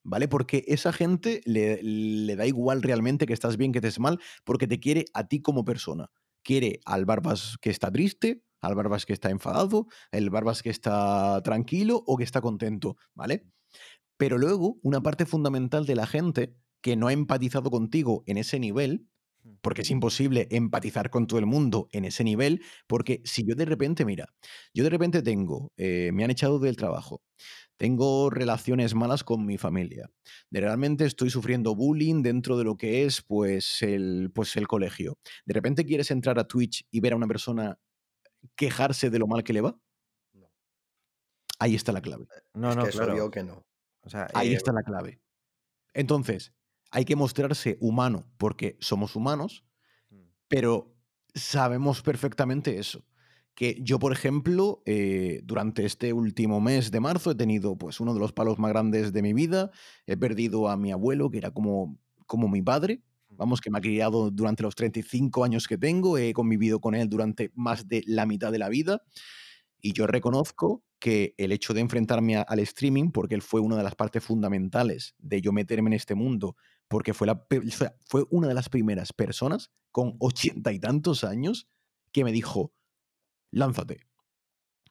¿Vale? 0.04 0.28
Porque 0.28 0.64
esa 0.68 0.92
gente 0.94 1.42
le, 1.46 2.36
da 2.36 2.48
igual 2.48 2.82
realmente 2.82 3.28
que 3.28 3.34
estás 3.34 3.58
bien, 3.58 3.72
que 3.72 3.80
estés 3.80 4.00
mal, 4.00 4.20
porque 4.44 4.68
te 4.68 4.80
quiere 4.80 5.06
a 5.14 5.28
ti 5.28 5.42
como 5.42 5.64
persona. 5.64 6.10
Quiere 6.44 6.80
al 6.86 7.06
Barbas 7.06 7.58
que 7.62 7.70
está 7.70 7.92
triste, 7.92 8.44
al 8.62 8.74
Barbas 8.74 9.06
que 9.06 9.14
está 9.14 9.30
enfadado, 9.30 9.88
el 10.12 10.32
Barbas 10.32 10.64
que 10.64 10.72
está 10.72 11.42
tranquilo 11.44 12.04
o 12.08 12.18
que 12.18 12.24
está 12.24 12.42
contento, 12.42 12.98
¿vale? 13.14 13.46
Pero 14.18 14.40
luego, 14.40 14.78
una 14.82 15.02
parte 15.02 15.28
fundamental 15.28 15.86
de 15.86 15.96
la 15.96 16.08
gente 16.08 16.56
que 16.82 16.96
no 16.96 17.08
ha 17.08 17.14
empatizado 17.14 17.70
contigo 17.70 18.24
en 18.26 18.38
ese 18.38 18.60
nivel, 18.60 19.08
porque 19.62 19.82
es 19.82 19.92
imposible 19.92 20.48
empatizar 20.52 21.10
con 21.10 21.28
todo 21.28 21.40
el 21.40 21.46
mundo 21.46 21.88
en 21.92 22.06
ese 22.06 22.24
nivel, 22.24 22.64
porque 22.88 23.22
si 23.26 23.46
yo 23.46 23.56
de 23.56 23.66
repente, 23.66 24.06
mira, 24.06 24.34
yo 24.74 24.84
de 24.84 24.90
repente 24.90 25.22
tengo, 25.22 25.72
eh, 25.78 26.12
me 26.14 26.24
han 26.24 26.32
echado 26.32 26.60
del 26.60 26.78
trabajo, 26.78 27.22
tengo 27.78 28.30
relaciones 28.30 28.94
malas 28.94 29.24
con 29.24 29.46
mi 29.46 29.58
familia, 29.58 30.10
de 30.50 30.62
realmente 30.62 31.06
estoy 31.06 31.30
sufriendo 31.30 31.76
bullying 31.76 32.22
dentro 32.22 32.58
de 32.58 32.64
lo 32.64 32.78
que 32.78 33.06
es 33.06 33.22
pues 33.22 33.82
el, 33.82 34.32
pues 34.34 34.56
el 34.56 34.68
colegio. 34.68 35.18
De 35.46 35.54
repente 35.54 35.86
quieres 35.86 36.12
entrar 36.12 36.38
a 36.40 36.48
Twitch 36.48 36.86
y 36.92 37.00
ver 37.00 37.14
a 37.14 37.16
una 37.18 37.28
persona 37.28 37.80
quejarse 38.56 39.10
de 39.10 39.20
lo 39.20 39.28
mal 39.28 39.44
que 39.44 39.54
le 39.54 39.62
va. 39.62 39.78
Ahí 41.60 41.76
está 41.76 41.92
la 41.92 42.02
clave. 42.02 42.24
Eh, 42.24 42.42
no, 42.56 42.74
no, 42.74 42.86
claro. 42.88 43.30
que 43.30 43.44
no. 43.44 43.64
Ahí 44.34 44.52
eh, 44.52 44.56
está 44.56 44.72
la 44.72 44.82
clave. 44.82 45.22
Entonces, 45.94 46.54
hay 46.92 47.06
que 47.06 47.16
mostrarse 47.16 47.78
humano 47.80 48.28
porque 48.38 48.78
somos 48.80 49.16
humanos, 49.16 49.64
mm. 50.10 50.20
pero 50.48 50.94
sabemos 51.34 52.02
perfectamente 52.02 52.78
eso. 52.78 53.06
Que 53.56 53.78
yo, 53.82 54.00
por 54.00 54.14
ejemplo, 54.14 54.82
eh, 54.86 55.42
durante 55.44 55.86
este 55.86 56.14
último 56.14 56.62
mes 56.62 56.90
de 56.90 57.00
marzo 57.00 57.32
he 57.32 57.36
tenido 57.36 57.78
pues 57.78 58.00
uno 58.00 58.14
de 58.14 58.20
los 58.20 58.32
palos 58.32 58.60
más 58.60 58.72
grandes 58.72 59.12
de 59.12 59.22
mi 59.22 59.34
vida. 59.34 59.72
He 60.06 60.16
perdido 60.16 60.70
a 60.70 60.78
mi 60.78 60.92
abuelo, 60.92 61.30
que 61.30 61.38
era 61.38 61.52
como, 61.52 61.98
como 62.28 62.48
mi 62.48 62.62
padre. 62.62 63.02
Mm. 63.30 63.38
Vamos, 63.38 63.62
que 63.62 63.70
me 63.70 63.78
ha 63.78 63.82
criado 63.82 64.32
durante 64.32 64.64
los 64.64 64.76
35 64.76 65.44
años 65.44 65.68
que 65.68 65.78
tengo. 65.78 66.18
He 66.18 66.34
convivido 66.34 66.80
con 66.80 66.96
él 66.96 67.10
durante 67.10 67.52
más 67.56 67.88
de 67.88 68.04
la 68.06 68.26
mitad 68.26 68.52
de 68.52 68.60
la 68.60 68.70
vida. 68.70 69.02
Y 69.82 69.94
yo 69.94 70.08
reconozco 70.08 70.84
que 71.00 71.34
el 71.38 71.52
hecho 71.52 71.74
de 71.74 71.82
enfrentarme 71.82 72.38
al 72.38 72.60
streaming, 72.60 73.10
porque 73.10 73.34
él 73.36 73.42
fue 73.42 73.60
una 73.60 73.76
de 73.76 73.84
las 73.84 73.96
partes 73.96 74.24
fundamentales 74.24 75.16
de 75.18 75.42
yo 75.42 75.52
meterme 75.52 75.90
en 75.90 75.94
este 75.94 76.14
mundo, 76.14 76.56
porque 76.92 77.14
fue, 77.14 77.26
la, 77.26 77.48
fue 78.06 78.26
una 78.32 78.50
de 78.50 78.54
las 78.54 78.68
primeras 78.68 79.14
personas 79.14 79.72
con 79.92 80.18
ochenta 80.20 80.74
y 80.74 80.80
tantos 80.80 81.24
años 81.24 81.70
que 82.12 82.26
me 82.26 82.34
dijo, 82.34 82.74
lánzate. 83.50 84.02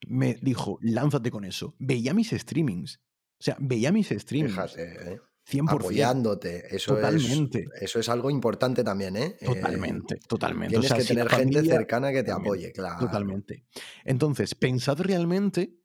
Me 0.06 0.34
dijo, 0.40 0.78
lánzate 0.80 1.30
con 1.30 1.44
eso. 1.44 1.76
Veía 1.78 2.14
mis 2.14 2.30
streamings. 2.30 3.02
O 3.38 3.42
sea, 3.42 3.58
veía 3.60 3.92
mis 3.92 4.08
streamings. 4.08 4.54
Fíjate, 4.54 5.12
¿eh? 5.12 5.20
100%. 5.46 5.74
Apoyándote. 5.74 6.74
Eso 6.74 6.94
totalmente. 6.94 7.68
Es, 7.74 7.82
eso 7.82 8.00
es 8.00 8.08
algo 8.08 8.30
importante 8.30 8.82
también, 8.82 9.16
¿eh? 9.16 9.36
Totalmente, 9.44 10.20
totalmente. 10.26 10.78
Tienes 10.78 10.94
que 10.94 11.04
tener 11.04 11.28
gente 11.28 11.62
cercana 11.62 12.12
que 12.12 12.22
te 12.22 12.30
apoye, 12.30 12.72
claro. 12.72 12.98
Totalmente. 12.98 13.66
Entonces, 14.06 14.54
pensad 14.54 14.98
realmente 15.00 15.79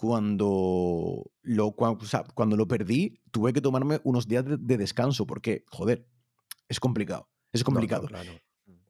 cuando 0.00 1.30
lo, 1.42 1.72
cuando, 1.72 2.56
lo 2.56 2.66
perdí, 2.66 3.20
tuve 3.30 3.52
que 3.52 3.60
tomarme 3.60 4.00
unos 4.02 4.26
días 4.26 4.46
de, 4.46 4.78
descanso 4.78 5.26
porque, 5.26 5.66
joder, 5.68 6.08
es 6.70 6.80
complicado. 6.80 7.28
Es 7.52 7.62
complicado. 7.62 8.08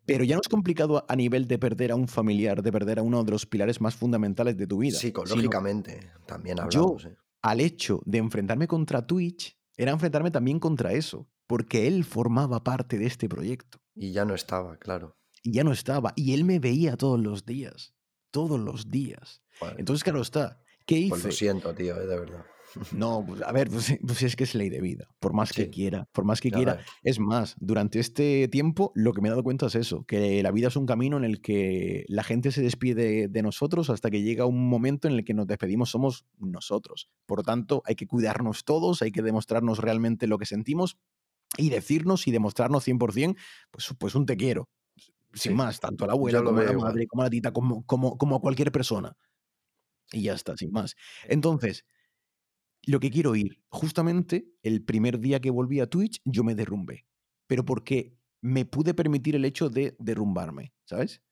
Pero 0.06 0.22
ya 0.22 0.36
no 0.36 0.40
es 0.40 0.48
complicado 0.48 1.04
a 1.08 1.16
nivel 1.16 1.48
de 1.48 1.58
perder 1.58 1.90
a 1.90 1.96
un 1.96 2.06
familiar, 2.06 2.62
de 2.62 2.70
perder 2.70 3.00
a 3.00 3.02
uno 3.02 3.24
de 3.24 3.32
los 3.32 3.44
pilares 3.44 3.80
más 3.80 3.96
fundamentales 3.96 4.56
de 4.56 4.68
tu 4.68 4.78
vida. 4.78 4.96
Psicológicamente, 4.96 6.12
también 6.26 6.60
hablamos. 6.60 7.02
Yo, 7.02 7.10
al 7.42 7.60
hecho 7.60 8.00
de 8.06 8.18
enfrentarme 8.18 8.68
contra 8.68 9.04
Twitch, 9.04 9.58
era 9.76 9.90
enfrentarme 9.90 10.30
también 10.30 10.60
contra 10.60 10.92
eso, 10.92 11.28
porque 11.48 11.88
él 11.88 12.04
formaba 12.04 12.62
parte 12.62 12.98
de 12.98 13.06
este 13.06 13.28
proyecto. 13.28 13.82
Y 13.96 14.12
ya 14.12 14.24
no 14.24 14.36
estaba, 14.36 14.76
claro. 14.76 15.16
Y 15.42 15.54
ya 15.54 15.64
no 15.64 15.72
estaba. 15.72 16.12
Y 16.14 16.34
él 16.34 16.44
me 16.44 16.60
veía 16.60 16.96
todos 16.96 17.18
los 17.18 17.46
días. 17.46 17.94
Todos 18.30 18.60
los 18.60 18.92
días. 18.92 19.42
Entonces, 19.76 20.04
claro 20.04 20.22
está. 20.22 20.60
¿Qué 20.90 20.98
hice? 20.98 21.10
Pues 21.10 21.24
lo 21.24 21.30
siento, 21.30 21.72
tío, 21.72 21.96
eh, 22.00 22.04
de 22.04 22.18
verdad. 22.18 22.44
No, 22.90 23.24
pues, 23.24 23.42
a 23.42 23.52
ver, 23.52 23.70
pues, 23.70 23.96
pues, 24.04 24.24
es 24.24 24.34
que 24.34 24.42
es 24.42 24.56
ley 24.56 24.70
de 24.70 24.80
vida, 24.80 25.06
por 25.20 25.32
más 25.32 25.52
que 25.52 25.70
quiera, 25.70 26.08
por 26.10 26.24
más 26.24 26.40
que 26.40 26.50
quiera. 26.50 26.80
Es 27.04 27.20
más, 27.20 27.54
durante 27.60 28.00
este 28.00 28.48
tiempo 28.48 28.90
lo 28.96 29.12
que 29.12 29.20
me 29.20 29.28
he 29.28 29.30
dado 29.30 29.44
cuenta 29.44 29.66
es 29.66 29.76
eso, 29.76 30.02
que 30.04 30.42
la 30.42 30.50
vida 30.50 30.66
es 30.66 30.74
un 30.74 30.86
camino 30.86 31.16
en 31.16 31.22
el 31.22 31.40
que 31.40 32.04
la 32.08 32.24
gente 32.24 32.50
se 32.50 32.60
despide 32.62 33.28
de 33.28 33.42
nosotros 33.42 33.88
hasta 33.88 34.10
que 34.10 34.22
llega 34.22 34.46
un 34.46 34.68
momento 34.68 35.06
en 35.06 35.14
el 35.14 35.24
que 35.24 35.32
nos 35.32 35.46
despedimos 35.46 35.90
somos 35.90 36.26
nosotros. 36.38 37.08
Por 37.24 37.38
lo 37.38 37.44
tanto, 37.44 37.82
hay 37.86 37.94
que 37.94 38.08
cuidarnos 38.08 38.64
todos, 38.64 39.00
hay 39.02 39.12
que 39.12 39.22
demostrarnos 39.22 39.78
realmente 39.78 40.26
lo 40.26 40.38
que 40.38 40.46
sentimos 40.46 40.98
y 41.56 41.70
decirnos 41.70 42.26
y 42.26 42.32
demostrarnos 42.32 42.84
100%, 42.84 43.36
pues, 43.70 43.94
pues 43.96 44.16
un 44.16 44.26
te 44.26 44.36
quiero. 44.36 44.68
Sin 45.34 45.54
más, 45.54 45.78
tanto 45.78 46.04
a 46.04 46.08
la 46.08 46.14
abuela 46.14 46.42
como 46.42 46.58
a 46.58 46.64
la 46.64 46.72
madre, 46.72 47.06
como 47.06 47.22
a 47.22 47.26
la 47.26 47.30
tita, 47.30 47.52
como, 47.52 47.84
como, 47.84 48.18
como 48.18 48.36
a 48.36 48.40
cualquier 48.40 48.72
persona. 48.72 49.16
Y 50.12 50.22
ya 50.22 50.34
está, 50.34 50.56
sin 50.56 50.72
más. 50.72 50.96
Entonces, 51.28 51.84
lo 52.82 53.00
que 53.00 53.10
quiero 53.10 53.36
ir, 53.36 53.62
justamente 53.68 54.48
el 54.62 54.82
primer 54.82 55.20
día 55.20 55.40
que 55.40 55.50
volví 55.50 55.80
a 55.80 55.88
Twitch, 55.88 56.20
yo 56.24 56.44
me 56.44 56.54
derrumbé. 56.54 57.06
Pero 57.46 57.64
porque 57.64 58.16
me 58.40 58.64
pude 58.64 58.94
permitir 58.94 59.36
el 59.36 59.44
hecho 59.44 59.68
de 59.68 59.96
derrumbarme, 59.98 60.72
¿sabes? 60.84 61.22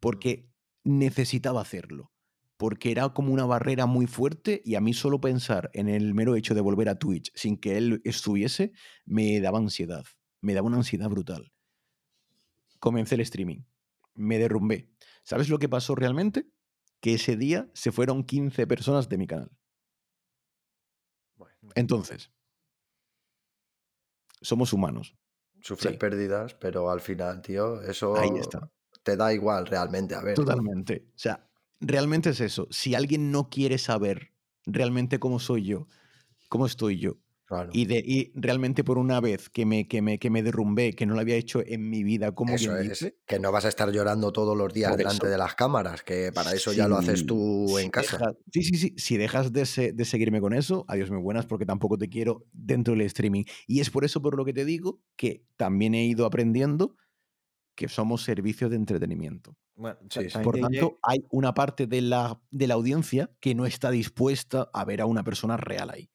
Porque 0.00 0.48
necesitaba 0.84 1.60
hacerlo. 1.60 2.12
Porque 2.56 2.92
era 2.92 3.08
como 3.08 3.32
una 3.32 3.44
barrera 3.44 3.86
muy 3.86 4.06
fuerte 4.06 4.62
y 4.64 4.76
a 4.76 4.80
mí 4.80 4.94
solo 4.94 5.20
pensar 5.20 5.70
en 5.74 5.88
el 5.88 6.14
mero 6.14 6.36
hecho 6.36 6.54
de 6.54 6.60
volver 6.60 6.88
a 6.88 6.98
Twitch 6.98 7.32
sin 7.34 7.56
que 7.56 7.76
él 7.76 8.00
estuviese 8.04 8.72
me 9.04 9.40
daba 9.40 9.58
ansiedad. 9.58 10.04
Me 10.40 10.54
daba 10.54 10.68
una 10.68 10.76
ansiedad 10.76 11.08
brutal. 11.08 11.52
Comencé 12.78 13.16
el 13.16 13.22
streaming. 13.22 13.64
Me 14.14 14.38
derrumbé. 14.38 14.90
¿Sabes 15.24 15.48
lo 15.48 15.58
que 15.58 15.68
pasó 15.68 15.96
realmente? 15.96 16.46
Que 17.04 17.12
ese 17.12 17.36
día 17.36 17.68
se 17.74 17.92
fueron 17.92 18.24
15 18.24 18.66
personas 18.66 19.10
de 19.10 19.18
mi 19.18 19.26
canal. 19.26 19.50
Entonces, 21.74 22.30
somos 24.40 24.72
humanos. 24.72 25.14
Sufres 25.60 25.98
pérdidas, 25.98 26.54
pero 26.54 26.90
al 26.90 27.02
final, 27.02 27.42
tío, 27.42 27.82
eso 27.82 28.14
te 29.02 29.18
da 29.18 29.34
igual 29.34 29.66
realmente. 29.66 30.14
A 30.14 30.22
ver. 30.22 30.34
Totalmente. 30.34 31.04
O 31.10 31.18
sea, 31.18 31.46
realmente 31.78 32.30
es 32.30 32.40
eso. 32.40 32.68
Si 32.70 32.94
alguien 32.94 33.30
no 33.30 33.50
quiere 33.50 33.76
saber 33.76 34.32
realmente 34.64 35.18
cómo 35.20 35.40
soy 35.40 35.66
yo, 35.66 35.86
cómo 36.48 36.64
estoy 36.64 36.98
yo, 36.98 37.18
y, 37.72 37.86
de, 37.86 38.32
realmente 38.34 38.84
por 38.84 38.98
una 38.98 39.20
vez 39.20 39.48
que 39.48 39.66
me, 39.66 39.86
que, 39.88 40.02
me, 40.02 40.18
que 40.18 40.30
me 40.30 40.42
derrumbé, 40.42 40.92
que 40.92 41.06
no 41.06 41.14
lo 41.14 41.20
había 41.20 41.36
hecho 41.36 41.62
en 41.66 41.88
mi 41.88 42.02
vida, 42.02 42.32
como 42.32 42.54
eso 42.54 42.72
que 43.26 43.38
no 43.38 43.52
vas 43.52 43.64
a 43.64 43.68
estar 43.68 43.90
llorando 43.90 44.32
todos 44.32 44.56
los 44.56 44.72
días 44.72 44.96
delante 44.96 45.28
de 45.28 45.38
las 45.38 45.54
cámaras, 45.54 46.02
que 46.02 46.32
para 46.32 46.52
eso 46.52 46.72
ya 46.72 46.88
lo 46.88 46.96
haces 46.96 47.26
tú 47.26 47.78
en 47.78 47.90
casa. 47.90 48.34
sí, 48.52 48.62
sí, 48.62 48.76
sí. 48.76 48.94
Si 48.96 49.16
dejas 49.16 49.52
de, 49.52 49.92
de, 49.92 50.04
seguirme 50.04 50.40
con 50.40 50.54
eso, 50.54 50.84
adiós 50.88 51.10
muy 51.10 51.22
buenas, 51.22 51.46
porque 51.46 51.66
tampoco 51.66 51.98
te 51.98 52.08
quiero 52.08 52.46
dentro 52.52 52.94
del 52.94 53.02
streaming. 53.02 53.44
Y 53.66 53.80
es 53.80 53.90
por 53.90 54.04
eso 54.04 54.22
por 54.22 54.36
lo 54.36 54.44
que 54.44 54.52
te 54.52 54.64
digo 54.64 55.00
que 55.16 55.44
también 55.56 55.94
he 55.94 56.04
ido 56.04 56.26
aprendiendo 56.26 56.96
que 57.74 57.88
somos 57.88 58.22
servicios 58.22 58.70
de 58.70 58.76
entretenimiento. 58.76 59.56
por 60.42 60.58
tanto, 60.58 60.98
hay 61.02 61.24
una 61.30 61.54
parte 61.54 61.86
de 61.86 62.00
la, 62.00 62.40
de 62.50 62.66
la 62.66 62.74
audiencia 62.74 63.30
que 63.40 63.54
no 63.54 63.66
está 63.66 63.90
dispuesta 63.90 64.70
a 64.72 64.84
ver 64.84 65.00
a 65.00 65.06
una 65.06 65.24
persona 65.24 65.56
real 65.56 65.90
ahí 65.90 66.13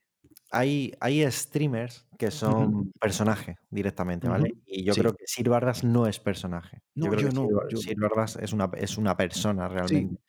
hay, 0.51 0.93
hay 0.99 1.29
streamers 1.31 2.07
que 2.17 2.31
son 2.31 2.91
personaje 2.99 3.57
directamente, 3.69 4.27
¿vale? 4.27 4.55
Y 4.65 4.83
yo 4.83 4.93
creo 4.93 5.13
que 5.13 5.23
Sir 5.25 5.49
Barbas 5.49 5.83
no 5.83 6.07
es 6.07 6.19
personaje. 6.19 6.81
yo 6.95 7.09
creo 7.09 7.29
que 7.29 7.35
no, 7.35 7.47
Sir, 7.77 7.97
Barbas 7.99 8.37
es 8.41 8.51
una, 8.51 8.69
es 8.75 8.97
una 8.97 9.15
persona 9.15 9.67
realmente. 9.67 10.21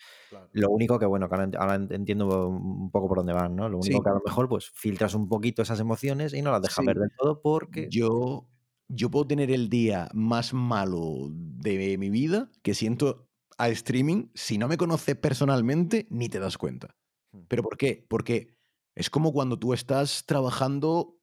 Lo 0.53 0.71
único 0.71 0.99
que, 0.99 1.07
bueno, 1.07 1.29
ahora, 1.31 1.75
entiendo 1.75 2.49
un 2.49 2.91
poco 2.91 3.09
por 3.09 3.19
dónde 3.19 3.33
van, 3.33 3.57
¿no? 3.57 3.69
Lo 3.69 3.79
único 3.79 4.03
que 4.03 4.11
a 4.11 4.15
lo 4.15 4.23
mejor 4.25 4.49
pues 4.49 4.71
filtras 4.75 5.15
un 5.15 5.29
poquito 5.29 5.63
esas 5.63 5.81
emociones 5.81 6.33
y 6.33 6.43
no 6.43 6.53
las 6.53 6.63
dejas 6.63 6.85
ver 6.85 6.99
del 6.99 7.11
todo 7.17 7.41
porque... 7.41 7.89
Yo, 7.91 8.47
yo 8.93 9.11
puedo 9.11 9.27
tener 9.27 9.51
el 9.51 9.69
día 9.69 10.09
más 10.15 10.53
malo 10.53 11.29
de 11.31 11.97
mi 11.97 12.11
vida 12.11 12.51
que 12.63 12.75
siento 12.75 13.29
a 13.57 13.69
streaming, 13.69 14.29
si 14.35 14.59
no 14.59 14.69
me 14.69 14.77
conoces 14.77 15.17
personalmente, 15.17 16.07
ni 16.11 16.29
te 16.29 16.41
das 16.41 16.57
cuenta. 16.57 16.97
Hmm. 17.33 17.43
¿Pero 17.49 17.63
por 17.63 17.77
qué? 17.77 18.07
Porque 18.09 18.60
es 18.95 19.11
como 19.11 19.33
cuando 19.33 19.59
tú 19.59 19.73
estás 19.73 20.25
trabajando 20.27 21.17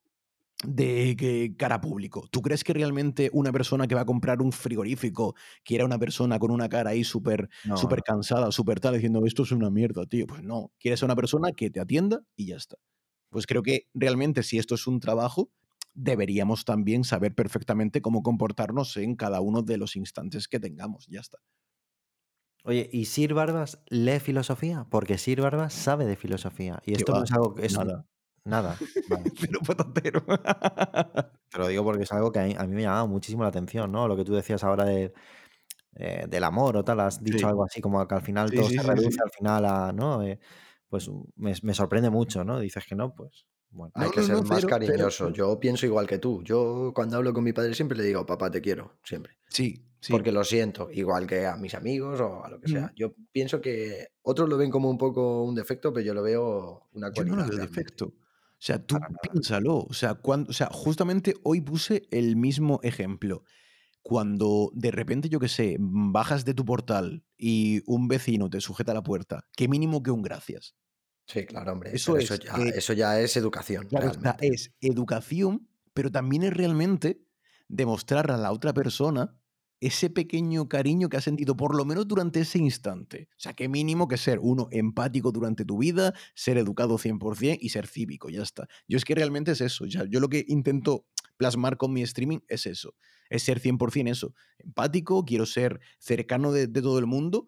de 0.63 1.53
cara 1.57 1.79
público. 1.81 2.27
¿Tú 2.31 2.41
crees 2.41 2.63
que 2.63 2.73
realmente 2.73 3.29
una 3.31 3.51
persona 3.51 3.87
que 3.87 3.93
va 3.93 4.01
a 4.01 4.05
comprar 4.05 4.41
un 4.41 4.51
frigorífico 4.51 5.35
quiera 5.63 5.85
una 5.85 5.99
persona 5.99 6.39
con 6.39 6.49
una 6.49 6.67
cara 6.67 6.91
ahí 6.91 7.03
súper 7.03 7.49
super 7.75 8.01
cansada, 8.01 8.51
súper 8.51 8.79
tal, 8.79 8.95
diciendo 8.95 9.23
esto 9.25 9.43
es 9.43 9.51
una 9.51 9.69
mierda, 9.69 10.05
tío? 10.05 10.25
Pues 10.25 10.41
no, 10.41 10.71
quieres 10.79 11.03
a 11.03 11.05
una 11.05 11.15
persona 11.15 11.51
que 11.51 11.69
te 11.69 11.79
atienda 11.79 12.21
y 12.35 12.47
ya 12.47 12.55
está. 12.55 12.77
Pues 13.29 13.45
creo 13.45 13.61
que 13.61 13.87
realmente 13.93 14.41
si 14.41 14.57
esto 14.57 14.75
es 14.75 14.87
un 14.87 14.99
trabajo, 14.99 15.51
deberíamos 15.93 16.65
también 16.65 17.03
saber 17.03 17.35
perfectamente 17.35 18.01
cómo 18.01 18.23
comportarnos 18.23 18.97
en 18.97 19.15
cada 19.15 19.41
uno 19.41 19.61
de 19.61 19.77
los 19.77 19.95
instantes 19.95 20.47
que 20.47 20.59
tengamos, 20.59 21.05
ya 21.07 21.19
está. 21.19 21.37
Oye, 22.67 22.89
¿y 22.91 23.05
Sir 23.05 23.33
Barbas 23.33 23.81
lee 23.87 24.19
filosofía? 24.19 24.85
Porque 24.89 25.17
Sir 25.17 25.39
Barbas 25.39 25.73
sabe 25.73 26.05
de 26.05 26.17
filosofía. 26.17 26.81
Y 26.85 26.95
esto 26.95 27.13
no 27.13 27.23
es 27.23 27.31
algo 27.31 27.55
que 27.55 27.65
es. 27.65 27.77
Nada. 27.77 28.05
Nada. 28.43 28.77
Pero 29.41 29.61
patatero. 29.61 30.21
Te 31.49 31.57
lo 31.57 31.67
digo 31.69 31.85
porque 31.85 32.03
es 32.03 32.11
algo 32.11 32.29
que 32.29 32.39
a 32.39 32.43
mí, 32.43 32.55
me 32.73 32.81
llamaba 32.81 33.05
muchísimo 33.05 33.43
la 33.43 33.49
atención, 33.49 33.89
¿no? 33.89 34.05
Lo 34.09 34.17
que 34.17 34.25
tú 34.25 34.35
decías 34.35 34.65
ahora 34.65 34.83
de. 34.83 35.13
eh, 35.95 36.25
del 36.27 36.43
amor 36.43 36.75
o 36.75 36.83
tal, 36.83 36.99
has 36.99 37.23
dicho 37.23 37.39
Sí. 37.39 37.45
algo 37.45 37.63
así 37.63 37.79
como 37.79 38.05
que 38.05 38.15
al 38.15 38.21
final 38.21 38.49
Sí, 38.49 38.57
todo 38.57 38.67
sí, 38.67 38.75
se 38.77 38.83
reduce 38.83 39.21
al 39.23 39.31
final 39.31 39.65
a, 39.65 39.93
¿no? 39.93 40.21
Eh, 40.23 40.37
pues 40.89 41.09
me, 41.37 41.53
me 41.63 41.73
sorprende 41.73 42.09
mucho, 42.09 42.43
¿no? 42.43 42.59
Dices 42.59 42.85
que 42.85 42.95
no, 42.95 43.15
pues 43.15 43.45
bueno. 43.69 43.93
Hay 43.95 44.09
que 44.11 44.19
no, 44.19 44.25
ser 44.25 44.35
no, 44.35 44.43
más 44.43 44.65
cariñoso. 44.65 45.31
Yo 45.31 45.57
pienso 45.57 45.85
igual 45.85 46.05
que 46.05 46.19
tú. 46.19 46.43
Yo 46.43 46.91
cuando 46.93 47.15
hablo 47.15 47.33
con 47.33 47.45
mi 47.45 47.53
padre 47.53 47.73
siempre 47.73 47.97
le 47.97 48.03
digo, 48.03 48.25
papá, 48.25 48.51
te 48.51 48.59
quiero, 48.61 48.97
siempre. 49.03 49.37
Sí, 49.47 49.86
sí. 49.99 50.11
Porque 50.11 50.31
lo 50.31 50.43
siento, 50.43 50.89
igual 50.91 51.27
que 51.27 51.45
a 51.45 51.57
mis 51.57 51.73
amigos 51.75 52.19
o 52.21 52.43
a 52.43 52.49
lo 52.49 52.59
que 52.59 52.67
sea. 52.69 52.87
Mm. 52.87 52.91
Yo 52.95 53.13
pienso 53.31 53.61
que 53.61 54.07
otros 54.21 54.47
lo 54.49 54.57
ven 54.57 54.71
como 54.71 54.89
un 54.89 54.97
poco 54.97 55.43
un 55.43 55.55
defecto, 55.55 55.91
pero 55.93 56.05
yo 56.05 56.13
lo 56.13 56.23
veo 56.23 56.87
una 56.93 57.11
Yo 57.13 57.23
no 57.25 57.35
cualidad. 57.35 57.37
lo 57.37 57.43
veo 57.49 57.57
realmente. 57.57 57.67
defecto. 57.67 58.05
O 58.07 58.59
sea, 58.59 58.83
tú 58.85 58.95
Para 58.95 59.09
nada. 59.09 59.19
piénsalo. 59.21 59.77
O 59.79 59.93
sea, 59.93 60.15
cuando, 60.15 60.49
o 60.49 60.53
sea, 60.53 60.67
justamente 60.71 61.35
hoy 61.43 61.61
puse 61.61 62.07
el 62.11 62.35
mismo 62.35 62.79
ejemplo. 62.83 63.43
Cuando 64.01 64.71
de 64.73 64.91
repente, 64.91 65.27
yo 65.29 65.39
qué 65.39 65.49
sé, 65.49 65.75
bajas 65.79 66.45
de 66.45 66.53
tu 66.53 66.63
portal 66.63 67.25
y 67.37 67.81
un 67.85 68.07
vecino 68.07 68.49
te 68.49 68.61
sujeta 68.61 68.93
la 68.93 69.03
puerta, 69.03 69.45
qué 69.55 69.67
mínimo 69.67 70.01
que 70.01 70.11
un 70.11 70.21
gracias. 70.21 70.75
Sí, 71.25 71.45
claro, 71.45 71.73
hombre. 71.73 71.91
Eso 71.93 72.15
eso, 72.15 72.35
es, 72.35 72.39
ya, 72.39 72.53
eh, 72.57 72.71
eso 72.75 72.93
ya 72.93 73.19
es 73.19 73.35
educación, 73.35 73.85
Claro 73.87 74.11
realmente. 74.13 74.47
es 74.47 74.73
educación, 74.79 75.67
pero 75.93 76.09
también 76.09 76.43
es 76.43 76.53
realmente 76.53 77.21
demostrar 77.67 78.31
a 78.31 78.37
la 78.37 78.53
otra 78.53 78.71
persona 78.73 79.37
ese 79.79 80.09
pequeño 80.09 80.67
cariño 80.67 81.09
que 81.09 81.17
has 81.17 81.23
sentido, 81.23 81.55
por 81.55 81.75
lo 81.75 81.85
menos 81.85 82.07
durante 82.07 82.39
ese 82.39 82.57
instante. 82.57 83.29
O 83.31 83.39
sea, 83.39 83.53
qué 83.53 83.67
mínimo 83.69 84.07
que 84.07 84.17
ser 84.17 84.39
uno 84.41 84.67
empático 84.71 85.31
durante 85.31 85.65
tu 85.65 85.77
vida, 85.77 86.13
ser 86.33 86.57
educado 86.57 86.97
100% 86.97 87.57
y 87.61 87.69
ser 87.69 87.87
cívico, 87.87 88.29
ya 88.29 88.41
está. 88.41 88.67
Yo 88.87 88.97
es 88.97 89.05
que 89.05 89.15
realmente 89.15 89.51
es 89.51 89.61
eso. 89.61 89.85
Yo 89.85 90.19
lo 90.19 90.29
que 90.29 90.45
intento 90.47 91.05
plasmar 91.37 91.77
con 91.77 91.93
mi 91.93 92.01
streaming 92.01 92.39
es 92.47 92.65
eso. 92.65 92.95
Es 93.29 93.43
ser 93.43 93.61
100% 93.61 94.09
eso. 94.09 94.33
Empático, 94.57 95.25
quiero 95.25 95.45
ser 95.45 95.79
cercano 95.99 96.51
de, 96.51 96.67
de 96.67 96.81
todo 96.81 96.97
el 96.99 97.05
mundo, 97.05 97.47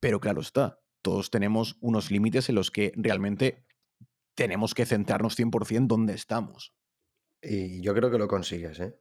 pero 0.00 0.20
claro 0.20 0.40
está, 0.40 0.80
todos 1.02 1.30
tenemos 1.30 1.76
unos 1.80 2.10
límites 2.10 2.48
en 2.48 2.56
los 2.56 2.70
que 2.70 2.92
realmente 2.96 3.64
tenemos 4.34 4.74
que 4.74 4.86
centrarnos 4.86 5.38
100% 5.38 5.86
donde 5.86 6.14
estamos. 6.14 6.74
Y 7.42 7.82
yo 7.82 7.94
creo 7.94 8.10
que 8.10 8.18
lo 8.18 8.26
consigues, 8.26 8.80
¿eh? 8.80 8.98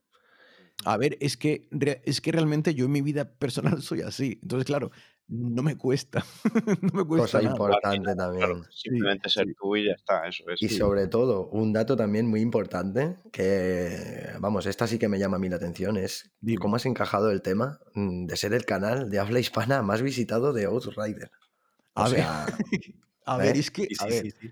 A 0.86 0.98
ver, 0.98 1.18
es 1.22 1.38
que, 1.38 1.70
es 2.06 2.22
que 2.22 2.32
realmente 2.32 2.74
yo 2.76 2.86
en 2.86 2.92
mi 2.92 3.02
vida 3.02 3.34
personal 3.36 3.82
soy 3.82 4.02
así. 4.02 4.40
Entonces, 4.42 4.66
claro, 4.66 4.92
no 5.28 5.64
me 5.64 5.78
cuesta. 5.78 6.26
no 6.82 6.90
me 6.94 7.06
cuesta 7.06 7.40
Cosa 7.40 7.42
nada. 7.42 7.52
importante 7.52 8.14
Claro, 8.14 8.18
también. 8.18 8.66
simplemente 8.70 9.30
ser 9.30 9.46
sí. 9.48 9.54
tú 9.60 9.76
y 9.78 9.86
ya 9.86 9.94
está, 9.94 10.28
eso 10.28 10.44
es. 10.50 10.62
Y 10.62 10.70
sobre 10.70 11.08
todo, 11.08 11.48
un 11.50 11.72
dato 11.74 11.96
también 11.96 12.28
muy 12.28 12.42
importante, 12.42 13.18
que, 13.32 14.28
vamos, 14.40 14.66
esta 14.66 14.88
sí 14.88 15.00
que 15.00 15.08
me 15.08 15.20
llama 15.20 15.38
a 15.38 15.40
mí 15.40 15.48
la 15.50 15.56
atención, 15.58 15.98
es 15.98 16.32
Dime. 16.42 16.58
cómo 16.60 16.76
has 16.76 16.86
encajado 16.86 17.32
el 17.32 17.42
tema 17.42 17.80
mm, 17.94 18.26
de 18.26 18.38
ser 18.38 18.54
el 18.54 18.66
canal 18.66 19.10
de 19.10 19.20
habla 19.20 19.40
hispana 19.40 19.82
más 19.84 20.02
visitado 20.02 20.54
de 20.54 20.66
Outrider. 20.66 21.32
O 21.96 22.04
A 22.04 22.10
ver, 22.10 22.18
sea, 22.18 22.46
a 23.26 23.38
ver, 23.38 23.58
¿eh? 23.58 23.60
es 23.60 23.72
que, 23.72 23.88
Sí, 23.88 23.96
a 24.00 24.10
sí, 24.10 24.10
ver, 24.10 24.24
sí, 24.24 24.32
sí. 24.32 24.50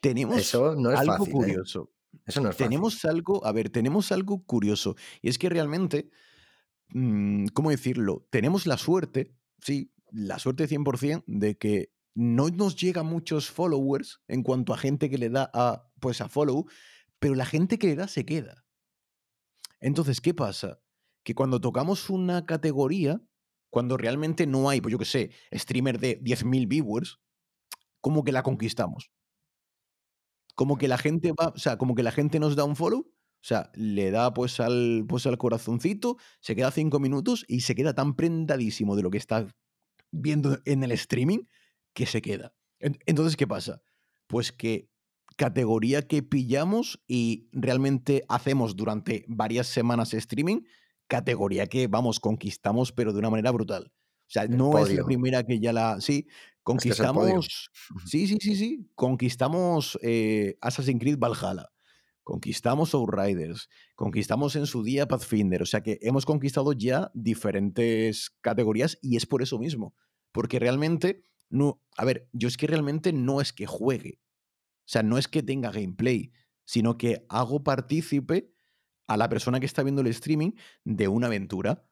tenemos 0.00 0.36
eso 0.36 0.74
no 0.76 0.92
es 0.92 1.00
algo 1.00 1.26
fácil, 1.26 1.42
¿eh? 1.44 1.62
Tenemos 2.56 3.04
algo, 3.04 3.44
a 3.46 3.52
ver, 3.52 3.70
tenemos 3.70 4.12
algo 4.12 4.44
curioso. 4.44 4.96
Y 5.22 5.28
es 5.28 5.38
que 5.38 5.48
realmente, 5.48 6.10
mm, 6.88 7.46
¿cómo 7.48 7.70
decirlo? 7.70 8.26
Tenemos 8.30 8.66
la 8.66 8.76
suerte, 8.76 9.34
sí, 9.60 9.92
la 10.10 10.38
suerte 10.38 10.68
100% 10.68 11.24
de 11.26 11.58
que 11.58 11.92
no 12.14 12.48
nos 12.48 12.76
llega 12.76 13.02
muchos 13.02 13.50
followers 13.50 14.20
en 14.28 14.42
cuanto 14.42 14.72
a 14.72 14.78
gente 14.78 15.10
que 15.10 15.18
le 15.18 15.30
da 15.30 15.50
a, 15.52 15.90
pues 16.00 16.20
a 16.20 16.28
follow, 16.28 16.66
pero 17.18 17.34
la 17.34 17.44
gente 17.44 17.78
que 17.78 17.88
le 17.88 17.96
da 17.96 18.08
se 18.08 18.24
queda. 18.24 18.64
Entonces, 19.80 20.20
¿qué 20.20 20.32
pasa? 20.32 20.80
Que 21.24 21.34
cuando 21.34 21.60
tocamos 21.60 22.10
una 22.10 22.46
categoría, 22.46 23.20
cuando 23.70 23.96
realmente 23.96 24.46
no 24.46 24.70
hay, 24.70 24.80
pues 24.80 24.92
yo 24.92 24.98
qué 24.98 25.04
sé, 25.04 25.30
streamer 25.52 25.98
de 25.98 26.20
10.000 26.22 26.68
viewers, 26.68 27.18
como 28.00 28.22
que 28.22 28.32
la 28.32 28.42
conquistamos. 28.42 29.10
Como 30.54 30.78
que 30.78 30.88
la 30.88 30.98
gente 30.98 31.32
va, 31.32 31.48
o 31.48 31.58
sea, 31.58 31.78
como 31.78 31.94
que 31.94 32.02
la 32.02 32.12
gente 32.12 32.38
nos 32.40 32.56
da 32.56 32.64
un 32.64 32.76
follow, 32.76 33.00
o 33.00 33.46
sea, 33.46 33.70
le 33.74 34.10
da 34.10 34.32
pues 34.32 34.60
al, 34.60 35.04
pues 35.08 35.26
al 35.26 35.36
corazoncito, 35.36 36.16
se 36.40 36.54
queda 36.56 36.70
cinco 36.70 36.98
minutos 37.00 37.44
y 37.48 37.60
se 37.60 37.74
queda 37.74 37.94
tan 37.94 38.14
prendadísimo 38.14 38.96
de 38.96 39.02
lo 39.02 39.10
que 39.10 39.18
está 39.18 39.46
viendo 40.10 40.58
en 40.64 40.82
el 40.84 40.92
streaming 40.92 41.40
que 41.92 42.06
se 42.06 42.22
queda. 42.22 42.54
En- 42.78 42.98
Entonces, 43.06 43.36
¿qué 43.36 43.46
pasa? 43.46 43.82
Pues 44.26 44.52
que 44.52 44.88
categoría 45.36 46.02
que 46.06 46.22
pillamos 46.22 47.02
y 47.06 47.48
realmente 47.52 48.24
hacemos 48.28 48.76
durante 48.76 49.24
varias 49.28 49.66
semanas 49.66 50.14
streaming, 50.14 50.60
categoría 51.08 51.66
que, 51.66 51.86
vamos, 51.88 52.20
conquistamos, 52.20 52.92
pero 52.92 53.12
de 53.12 53.18
una 53.18 53.30
manera 53.30 53.50
brutal. 53.50 53.92
O 53.92 54.30
sea, 54.30 54.44
El 54.44 54.56
no 54.56 54.78
es 54.78 54.94
la 54.94 55.04
primera 55.04 55.42
que 55.42 55.60
ya 55.60 55.72
la... 55.72 56.00
Sí, 56.00 56.26
Este 56.66 56.88
es 56.88 56.96
conquistamos... 56.96 57.70
Sí, 58.06 58.26
sí, 58.26 58.38
sí, 58.40 58.56
sí. 58.56 58.90
Conquistamos 58.94 59.98
eh, 60.02 60.56
Assassin's 60.60 61.00
Creed 61.00 61.18
Valhalla. 61.18 61.70
Conquistamos 62.22 62.94
Outriders. 62.94 63.68
Conquistamos 63.94 64.56
en 64.56 64.66
su 64.66 64.82
día 64.82 65.06
Pathfinder. 65.06 65.62
O 65.62 65.66
sea 65.66 65.82
que 65.82 65.98
hemos 66.00 66.24
conquistado 66.24 66.72
ya 66.72 67.10
diferentes 67.12 68.30
categorías 68.40 68.98
y 69.02 69.16
es 69.16 69.26
por 69.26 69.42
eso 69.42 69.58
mismo. 69.58 69.94
Porque 70.32 70.58
realmente, 70.58 71.22
no. 71.50 71.82
A 71.98 72.04
ver, 72.04 72.28
yo 72.32 72.48
es 72.48 72.56
que 72.56 72.66
realmente 72.66 73.12
no 73.12 73.42
es 73.42 73.52
que 73.52 73.66
juegue. 73.66 74.20
O 74.80 74.86
sea, 74.86 75.02
no 75.02 75.18
es 75.18 75.28
que 75.28 75.42
tenga 75.42 75.70
gameplay, 75.70 76.32
sino 76.64 76.96
que 76.96 77.26
hago 77.28 77.62
partícipe 77.62 78.50
a 79.06 79.16
la 79.18 79.28
persona 79.28 79.60
que 79.60 79.66
está 79.66 79.82
viendo 79.82 80.00
el 80.00 80.08
streaming 80.08 80.52
de 80.84 81.08
una 81.08 81.26
aventura. 81.26 81.86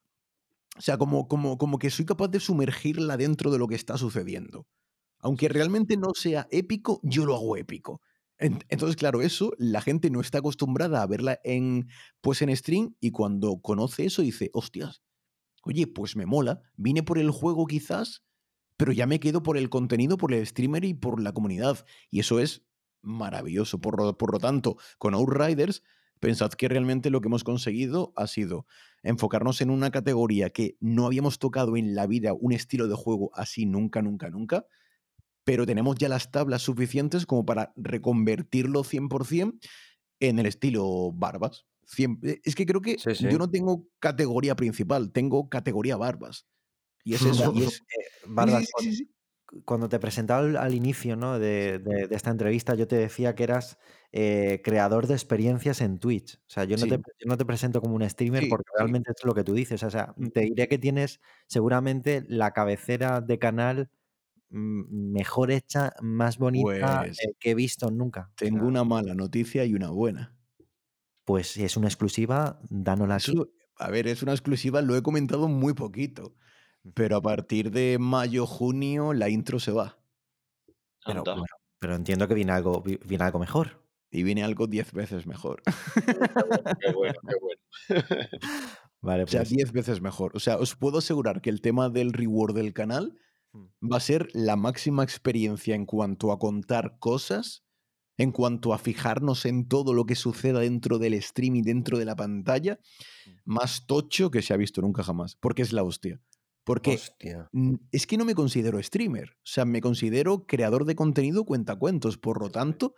O 0.77 0.81
sea, 0.81 0.97
como, 0.97 1.29
como, 1.29 1.59
como 1.59 1.79
que 1.79 1.91
soy 1.91 2.05
capaz 2.07 2.29
de 2.29 2.41
sumergirla 2.41 3.17
dentro 3.17 3.51
de 3.51 3.59
lo 3.59 3.69
que 3.69 3.75
está 3.75 3.99
sucediendo. 3.99 4.67
Aunque 5.21 5.49
realmente 5.49 5.97
no 5.97 6.13
sea 6.15 6.49
épico, 6.51 7.01
yo 7.03 7.27
lo 7.27 7.35
hago 7.37 7.57
épico. 7.57 8.01
En- 8.39 8.61
Entonces, 8.69 8.97
claro, 8.97 9.23
eso 9.23 9.53
la 9.59 9.83
gente 9.83 10.11
no 10.11 10.21
está 10.21 10.39
acostumbrada 10.39 11.03
a 11.03 11.07
verla 11.07 11.41
en, 11.45 11.89
pues 12.21 12.43
en 12.43 12.57
stream 12.57 12.97
y 13.01 13.13
cuando 13.13 13.61
conoce 13.63 14.07
eso 14.07 14.23
dice, 14.23 14.51
hostias, 14.55 15.03
oye, 15.65 15.87
pues 15.87 16.17
me 16.17 16.27
mola, 16.27 16.63
vine 16.77 17.03
por 17.03 17.19
el 17.19 17.31
juego 17.31 17.67
quizás, 17.67 18.25
pero 18.77 18.93
ya 18.93 19.07
me 19.07 19.21
quedo 19.21 19.43
por 19.43 19.57
el 19.59 19.71
contenido, 19.71 20.17
por 20.19 20.33
el 20.35 20.47
streamer 20.47 20.85
y 20.85 20.95
por 20.95 21.23
la 21.23 21.33
comunidad. 21.33 21.85
Y 22.11 22.21
eso 22.21 22.41
es 22.41 22.65
maravilloso. 23.03 23.81
Por 23.81 24.17
por 24.17 24.33
lo 24.33 24.39
tanto, 24.41 24.77
con 24.99 25.15
Outriders, 25.15 25.83
pensad 26.23 26.51
que 26.53 26.69
realmente 26.69 27.11
lo 27.11 27.21
que 27.21 27.27
hemos 27.27 27.43
conseguido 27.43 28.13
ha 28.17 28.29
sido 28.29 28.65
enfocarnos 29.03 29.61
en 29.61 29.71
una 29.71 29.91
categoría 29.91 30.51
que 30.51 30.77
no 30.81 31.05
habíamos 31.05 31.41
tocado 31.41 31.77
en 31.77 31.97
la 31.97 32.07
vida, 32.07 32.33
un 32.33 32.53
estilo 32.53 32.87
de 32.87 32.95
juego 32.95 33.33
así 33.35 33.67
nunca, 33.67 34.03
nunca, 34.03 34.31
nunca, 34.31 34.65
pero 35.43 35.67
tenemos 35.67 35.97
ya 35.97 36.09
las 36.09 36.31
tablas 36.31 36.63
suficientes 36.63 37.27
como 37.27 37.45
para 37.45 37.73
reconvertirlo 37.77 38.85
100% 38.85 39.59
en 40.21 40.39
el 40.39 40.47
estilo 40.47 41.11
barbas. 41.13 41.67
Eh, 41.99 42.41
Es 42.45 42.55
que 42.55 42.67
creo 42.67 42.81
que 42.81 42.99
Sí, 43.01 43.17
sí. 43.17 43.27
yo 43.29 43.39
no 43.39 43.51
tengo 43.51 43.89
categoría 43.99 44.55
principal, 44.55 45.11
tengo 45.11 45.49
categoría 45.49 45.97
barbas. 45.97 46.47
Y 47.05 47.15
es 47.15 47.23
eso. 47.51 47.53
y 47.57 47.65
es- 47.65 47.81
Eh, 47.81 48.05
Barbas, 48.29 48.69
sí. 48.79 49.11
Cuando 49.65 49.89
te 49.89 49.99
presentaba 50.01 50.41
al, 50.41 50.57
al 50.57 50.75
inicio 50.75 51.17
¿no? 51.17 51.39
de, 51.39 51.79
de- 51.79 52.09
de 52.09 52.17
esta 52.17 52.31
entrevista, 52.31 52.75
yo 52.75 52.87
te 52.89 52.97
decía 52.97 53.35
que 53.35 53.45
eras 53.45 53.79
eh, 54.13 54.61
creador 54.65 55.07
de 55.07 55.15
experiencias 55.15 55.81
en 55.81 55.99
Twitch. 55.99 56.37
O 56.37 56.51
sea, 56.51 56.65
yo 56.65 56.77
no, 56.79 56.85
Sí. 56.85 56.91
te, 56.91 56.97
yo 56.97 57.27
no 57.27 57.37
te 57.37 57.45
presento 57.45 57.81
como 57.81 57.95
un 57.97 58.09
streamer 58.09 58.43
Sí, 58.45 58.49
porque 58.51 58.65
sí. 58.69 58.75
realmente 58.79 59.13
es 59.17 59.25
lo 59.25 59.35
que 59.35 59.45
tú 59.45 59.55
dices. 59.55 59.83
O 59.83 59.91
sea, 59.91 60.15
Mm. 60.17 60.29
te 60.31 60.41
diré 60.43 60.69
que 60.69 60.79
tienes 60.79 61.21
seguramente 61.47 62.25
la 62.29 62.53
cabecera 62.53 63.21
de 63.21 63.39
canal 63.39 63.91
mm, 64.51 65.13
mejor 65.13 65.51
hecha, 65.51 65.93
más 66.03 66.39
bonita 66.39 67.05
Pues 67.05 67.19
eh, 67.23 67.35
que 67.41 67.51
he 67.53 67.55
visto 67.55 67.91
nunca. 67.91 68.31
O 68.33 68.35
tengo 68.37 68.59
sea, 68.59 68.67
una 68.69 68.85
mala 68.85 69.15
noticia 69.15 69.65
y 69.65 69.75
una 69.75 69.91
buena. 69.91 70.37
pues 71.25 71.49
si 71.49 71.65
es 71.65 71.77
una 71.77 71.89
exclusiva, 71.89 72.61
dánosla 72.71 73.17
aquí. 73.17 73.33
Eso, 73.33 73.49
a 73.79 73.91
ver, 73.91 74.09
es 74.09 74.23
una 74.23 74.33
exclusiva, 74.33 74.83
lo 74.83 74.97
he 74.97 75.03
comentado 75.03 75.49
muy 75.49 75.75
poquito. 75.75 76.35
Pero 76.95 77.17
a 77.17 77.23
partir 77.23 77.71
de 77.71 77.99
mayo, 78.01 78.47
junio, 78.47 79.13
la 79.13 79.29
intro 79.29 79.61
se 79.61 79.73
va. 79.73 79.99
Pero, 81.05 81.21
Anda. 81.21 81.33
bueno, 81.33 81.47
pero 81.79 81.95
entiendo 81.95 82.27
que 82.29 82.35
viene 82.35 82.53
algo, 82.53 82.81
vi- 82.83 82.99
viene 83.05 83.25
algo 83.25 83.39
mejor. 83.39 83.81
Y 84.11 84.25
viene 84.25 84.43
algo 84.45 84.67
10 84.67 84.93
veces 84.93 85.27
mejor. 85.27 85.63
Qué 85.65 86.93
bueno, 86.93 87.15
qué 87.27 87.35
bueno. 87.41 87.61
Vale, 89.01 89.23
O 89.25 89.27
sea, 89.27 89.41
pues. 89.41 89.51
10 89.51 89.73
veces 89.73 90.01
mejor. 90.01 90.33
O 90.37 90.41
sea, 90.41 90.59
os 90.59 90.77
puedo 90.77 90.99
asegurar 90.99 91.41
que 91.41 91.51
el 91.51 91.61
tema 91.61 91.89
del 91.89 92.13
reward 92.13 92.55
del 92.55 92.73
canal 92.73 93.19
Hmm. 93.55 93.67
va 93.87 93.99
a 93.99 94.01
ser 94.01 94.29
la 94.33 94.57
máxima 94.57 95.03
experiencia 95.05 95.75
en 95.75 95.85
cuanto 95.85 96.33
a 96.33 96.39
contar 96.39 96.97
cosas, 96.99 97.65
en 98.17 98.33
cuanto 98.33 98.73
a 98.73 98.79
fijarnos 98.79 99.45
en 99.45 99.69
todo 99.69 99.93
lo 99.93 100.07
que 100.07 100.15
suceda 100.15 100.61
dentro 100.61 100.99
del 100.99 101.21
stream 101.23 101.57
y 101.57 101.63
dentro 101.63 101.99
de 101.99 102.07
la 102.07 102.17
pantalla, 102.17 102.79
más 103.45 103.85
tocho 103.87 104.31
que 104.31 104.41
se 104.41 104.55
ha 104.55 104.57
visto 104.57 104.81
nunca 104.81 105.03
jamás. 105.03 105.37
Porque 105.37 105.61
es 105.61 105.75
la 105.75 105.83
hostia. 105.83 106.19
Porque 106.65 106.95
Hostia. 106.95 107.51
es 107.91 108.07
que 108.07 108.17
no 108.17 108.25
me 108.25 108.35
considero 108.35 108.83
streamer. 108.83 109.31
O 109.31 109.41
sea, 109.45 109.65
me 109.65 109.81
considero 109.81 110.47
creador 110.47 110.85
de 110.85 110.95
contenido 110.95 111.45
cuentacuentos. 111.45 112.19
Por 112.19 112.41
lo 112.41 112.51
tanto, 112.51 112.95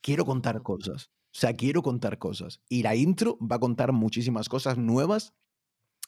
quiero 0.00 0.24
contar 0.24 0.62
cosas. 0.62 1.10
O 1.34 1.38
sea, 1.38 1.54
quiero 1.54 1.82
contar 1.82 2.18
cosas. 2.18 2.60
Y 2.68 2.82
la 2.82 2.94
intro 2.94 3.38
va 3.40 3.56
a 3.56 3.60
contar 3.60 3.92
muchísimas 3.92 4.48
cosas 4.48 4.78
nuevas 4.78 5.34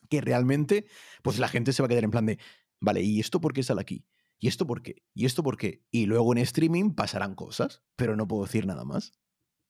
que 0.09 0.21
realmente, 0.21 0.87
pues 1.23 1.39
la 1.39 1.49
gente 1.49 1.73
se 1.73 1.83
va 1.83 1.87
a 1.87 1.89
quedar 1.89 2.05
en 2.05 2.11
plan 2.11 2.27
de, 2.27 2.39
vale, 2.81 3.03
¿y 3.03 3.21
esto 3.21 3.41
por 3.41 3.53
qué 3.53 3.63
sale 3.63 3.81
aquí? 3.81 4.07
¿Y 4.39 4.49
esto 4.49 4.67
por 4.67 4.83
qué? 4.83 5.03
¿Y 5.15 5.27
esto 5.27 5.43
por 5.43 5.57
qué? 5.57 5.83
Y 5.91 6.07
luego 6.07 6.33
en 6.33 6.39
streaming 6.39 6.95
pasarán 6.95 7.35
cosas, 7.35 7.83
pero 7.97 8.17
no 8.17 8.29
puedo 8.29 8.45
decir 8.45 8.67
nada 8.67 8.85
más. 8.85 9.13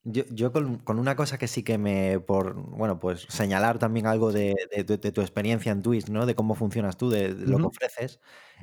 Yo, 0.04 0.52
con, 0.52 0.98
una 0.98 1.16
cosa 1.16 1.36
que 1.36 1.48
sí 1.48 1.62
que 1.62 1.76
me, 1.76 2.18
por, 2.20 2.54
bueno, 2.54 2.98
pues 2.98 3.26
señalar 3.28 3.78
también 3.78 4.06
algo 4.06 4.32
de, 4.32 4.54
tu 5.12 5.20
experiencia 5.20 5.72
en 5.72 5.82
Twitch, 5.82 6.08
¿no? 6.08 6.24
De 6.24 6.34
cómo 6.34 6.54
funcionas 6.54 6.96
tú, 6.96 7.10
de, 7.10 7.30
lo 7.30 7.58
que 7.58 7.66
ofreces, 7.66 8.20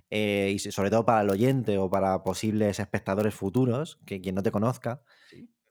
eh, 0.09 0.51
y 0.55 0.59
sobre 0.59 0.89
todo 0.89 1.05
para 1.05 1.21
el 1.21 1.29
oyente 1.29 1.77
o 1.77 1.89
para 1.89 2.23
posibles 2.23 2.79
espectadores 2.79 3.35
futuros, 3.35 3.99
que 4.05 4.21
quien 4.21 4.33
no 4.33 4.43
te 4.43 4.51
conozca, 4.51 5.01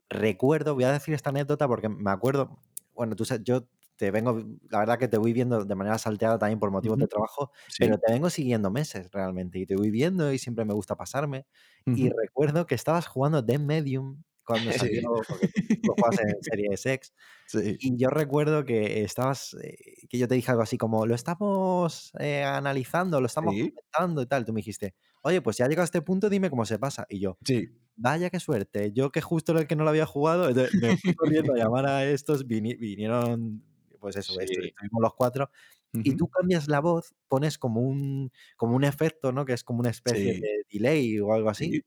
recuerdo, 0.09 0.75
voy 0.75 0.84
a 0.84 0.93
decir 0.93 1.15
esta 1.15 1.31
anécdota 1.31 1.67
porque 1.67 1.89
me 1.89 2.10
acuerdo, 2.10 2.60
bueno, 2.94 3.17
tú 3.17 3.25
yo 3.43 3.67
te 3.97 4.10
vengo, 4.10 4.44
la 4.70 4.81
verdad 4.81 4.99
que 4.99 5.09
te 5.09 5.18
voy 5.18 5.33
viendo 5.33 5.65
de 5.65 5.75
manera 5.75 5.99
salteada 5.99 6.39
también 6.39 6.59
por 6.59 6.70
motivos 6.70 6.99
de 6.99 7.07
trabajo, 7.07 7.52
pero 7.78 7.99
te 7.99 8.12
vengo 8.12 8.28
siguiendo 8.28 8.70
meses 8.70 9.10
realmente 9.12 9.59
y 9.59 9.67
te 9.67 9.76
voy 9.76 9.91
viendo 9.91 10.33
y 10.33 10.39
siempre 10.39 10.65
me 10.65 10.75
gusta 10.75 10.97
pasarme. 10.97 11.47
Y 11.86 12.10
recuerdo 12.10 12.67
que 12.67 12.75
estabas 12.75 13.07
jugando 13.07 13.44
The 13.44 13.59
Medium 13.59 14.23
cuando 14.45 14.73
salió, 14.73 15.03
porque 15.29 15.49
tú 15.83 15.95
juegas 15.99 16.21
en 16.21 16.43
Series 16.43 16.87
X. 16.87 17.13
Y 17.79 17.97
yo 17.97 18.11
recuerdo 18.11 18.65
que 18.65 19.03
estabas, 19.03 19.55
eh, 19.63 19.77
que 20.09 20.19
yo 20.19 20.29
te 20.29 20.35
dije 20.35 20.51
algo 20.51 20.63
así 20.63 20.79
como, 20.79 21.07
lo 21.07 21.15
estamos 21.15 22.13
eh, 22.19 22.43
analizando, 22.43 23.21
lo 23.21 23.27
estamos 23.27 23.55
comentando 23.55 24.23
y 24.23 24.27
tal. 24.27 24.45
Tú 24.45 24.53
me 24.53 24.59
dijiste, 24.59 24.95
oye, 25.23 25.41
pues 25.43 25.57
ya 25.57 25.67
llegado 25.67 25.83
a 25.83 25.85
este 25.85 26.03
punto, 26.03 26.29
dime 26.29 26.51
cómo 26.51 26.65
se 26.65 26.79
pasa. 26.79 27.07
Y 27.09 27.21
yo, 27.21 27.39
sí. 27.45 27.69
vaya 27.97 28.31
qué 28.31 28.41
suerte, 28.41 28.93
yo 28.93 29.11
que 29.11 29.21
justo 29.21 29.53
era 29.53 29.63
el 29.63 29.67
que 29.67 29.77
no 29.77 29.85
lo 29.85 29.91
había 29.91 30.07
jugado, 30.07 30.53
me 30.81 30.97
fui 30.97 31.15
corriendo 31.15 31.55
a 31.55 31.57
llamar 31.57 31.87
a 31.87 32.05
estos, 32.05 32.47
vinieron, 32.47 33.63
pues 34.01 34.17
eso, 34.17 34.39
estuvimos 34.41 35.03
los 35.03 35.15
cuatro. 35.15 35.51
Y 36.03 36.17
tú 36.17 36.29
cambias 36.29 36.67
la 36.67 36.81
voz, 36.81 37.15
pones 37.29 37.57
como 37.57 37.81
un, 37.81 38.33
como 38.57 38.75
un 38.75 38.83
efecto, 38.83 39.31
¿no? 39.31 39.45
Que 39.45 39.53
es 39.53 39.63
como 39.63 39.79
una 39.79 39.91
especie 39.91 40.41
de 40.41 40.65
delay 40.69 41.21
o 41.21 41.33
algo 41.33 41.51
así. 41.51 41.85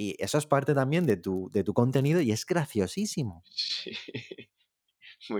Y 0.00 0.14
eso 0.20 0.38
es 0.38 0.46
parte 0.46 0.74
también 0.74 1.06
de 1.06 1.16
tu, 1.16 1.50
de 1.52 1.64
tu 1.64 1.74
contenido 1.74 2.20
y 2.20 2.30
es 2.30 2.46
graciosísimo. 2.46 3.42
Sí. 3.50 3.90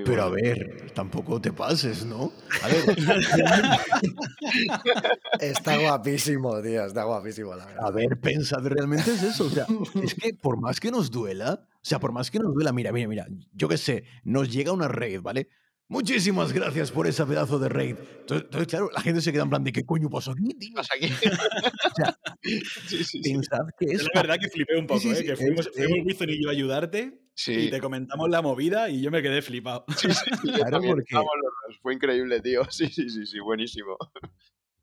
Pero 0.05 0.25
a 0.25 0.31
ver, 0.31 0.91
tampoco 0.93 1.41
te 1.41 1.53
pases, 1.53 2.05
¿no? 2.05 2.33
A 2.61 2.67
ver. 2.67 2.99
está 5.41 5.79
guapísimo, 5.79 6.61
tío, 6.61 6.85
está 6.85 7.05
guapísimo, 7.05 7.55
la 7.55 7.67
verdad. 7.67 7.87
A 7.87 7.93
ver, 7.93 8.19
pensad, 8.21 8.67
realmente 8.67 9.13
es 9.13 9.23
eso. 9.23 9.45
O 9.45 9.51
sea, 9.51 9.67
es 10.03 10.15
que 10.15 10.35
por 10.43 10.61
más 10.61 10.81
que 10.81 10.91
nos 10.91 11.13
duela, 11.13 11.69
o 11.75 11.79
sea, 11.81 12.01
por 12.01 12.11
más 12.11 12.29
que 12.29 12.41
nos 12.41 12.53
duela, 12.53 12.73
mira, 12.73 12.91
mira, 12.91 13.07
mira, 13.07 13.29
yo 13.53 13.69
qué 13.69 13.79
sé, 13.79 14.03
nos 14.25 14.53
llega 14.53 14.73
una 14.73 14.89
red, 14.89 15.23
¿vale? 15.23 15.49
Muchísimas 15.91 16.53
gracias 16.53 16.93
por 16.93 17.07
ese 17.07 17.25
pedazo 17.25 17.59
de 17.59 17.71
raid. 17.71 17.97
Entonces, 18.21 18.67
claro, 18.67 18.91
la 18.93 19.01
gente 19.01 19.23
se 19.23 19.33
queda 19.33 19.45
en 19.45 19.49
plan 19.49 19.65
de 19.65 19.73
¿qué 19.73 19.87
coño 19.87 20.11
pasó 20.11 20.33
aquí, 20.33 20.49
¿Qué 20.61 20.69
pasa 20.75 20.95
aquí? 20.95 21.07
o 21.87 21.95
sea, 21.97 22.19
sí, 22.87 23.05
sí, 23.05 23.21
pensad 23.23 23.67
que 23.79 23.87
es... 23.87 24.03
Es 24.03 24.09
la 24.15 24.21
verdad 24.21 24.37
que 24.39 24.51
flipé 24.51 24.77
un 24.77 24.87
poco, 24.87 25.11
¿eh? 25.11 25.25
Que 25.25 25.35
fuimos, 25.35 25.71
fuimos 25.75 25.99
Wizen 26.05 26.29
y 26.29 26.43
yo 26.43 26.51
a 26.51 26.53
ayudarte 26.53 27.23
y 27.47 27.71
te 27.71 27.81
comentamos 27.81 28.29
la 28.29 28.43
movida 28.43 28.91
y 28.91 29.01
yo 29.01 29.11
me 29.11 29.23
quedé 29.23 29.41
flipado. 29.41 29.87
Sí, 29.97 30.09
sí, 30.11 30.53
claro, 30.53 30.81
porque... 30.83 31.15
Fue 31.81 31.95
increíble, 31.95 32.41
tío. 32.41 32.63
Sí, 32.71 32.89
sí, 32.89 33.09
sí, 33.09 33.27
sí, 33.27 33.41
buenísimo. 33.41 33.97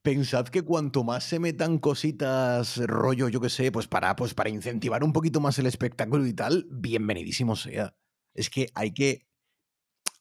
Pensad 0.01 0.48
que 0.48 0.64
cuanto 0.64 1.03
más 1.03 1.24
se 1.24 1.40
metan 1.40 1.77
cositas, 1.77 2.77
rollo, 2.77 3.30
yo 3.30 3.40
qué 3.40 3.50
sé, 3.50 3.72
pues 3.72 3.88
para, 3.88 4.16
pues 4.16 4.34
para 4.34 4.50
incentivar 4.50 5.03
un 5.03 5.14
poquito 5.14 5.40
más 5.40 5.59
el 5.59 5.67
espectáculo 5.67 6.25
y 6.25 6.34
tal, 6.34 6.66
bienvenidísimo 6.72 7.56
sea. 7.56 7.95
Es 8.34 8.50
que 8.50 8.67
hay 8.74 8.92
que 8.92 9.27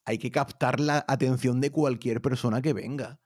hay 0.05 0.19
que 0.19 0.31
captar 0.31 0.81
la 0.81 1.05
atención 1.09 1.61
de 1.61 1.71
cualquier 1.71 2.21
persona 2.21 2.63
que 2.63 2.73
venga. 2.73 3.21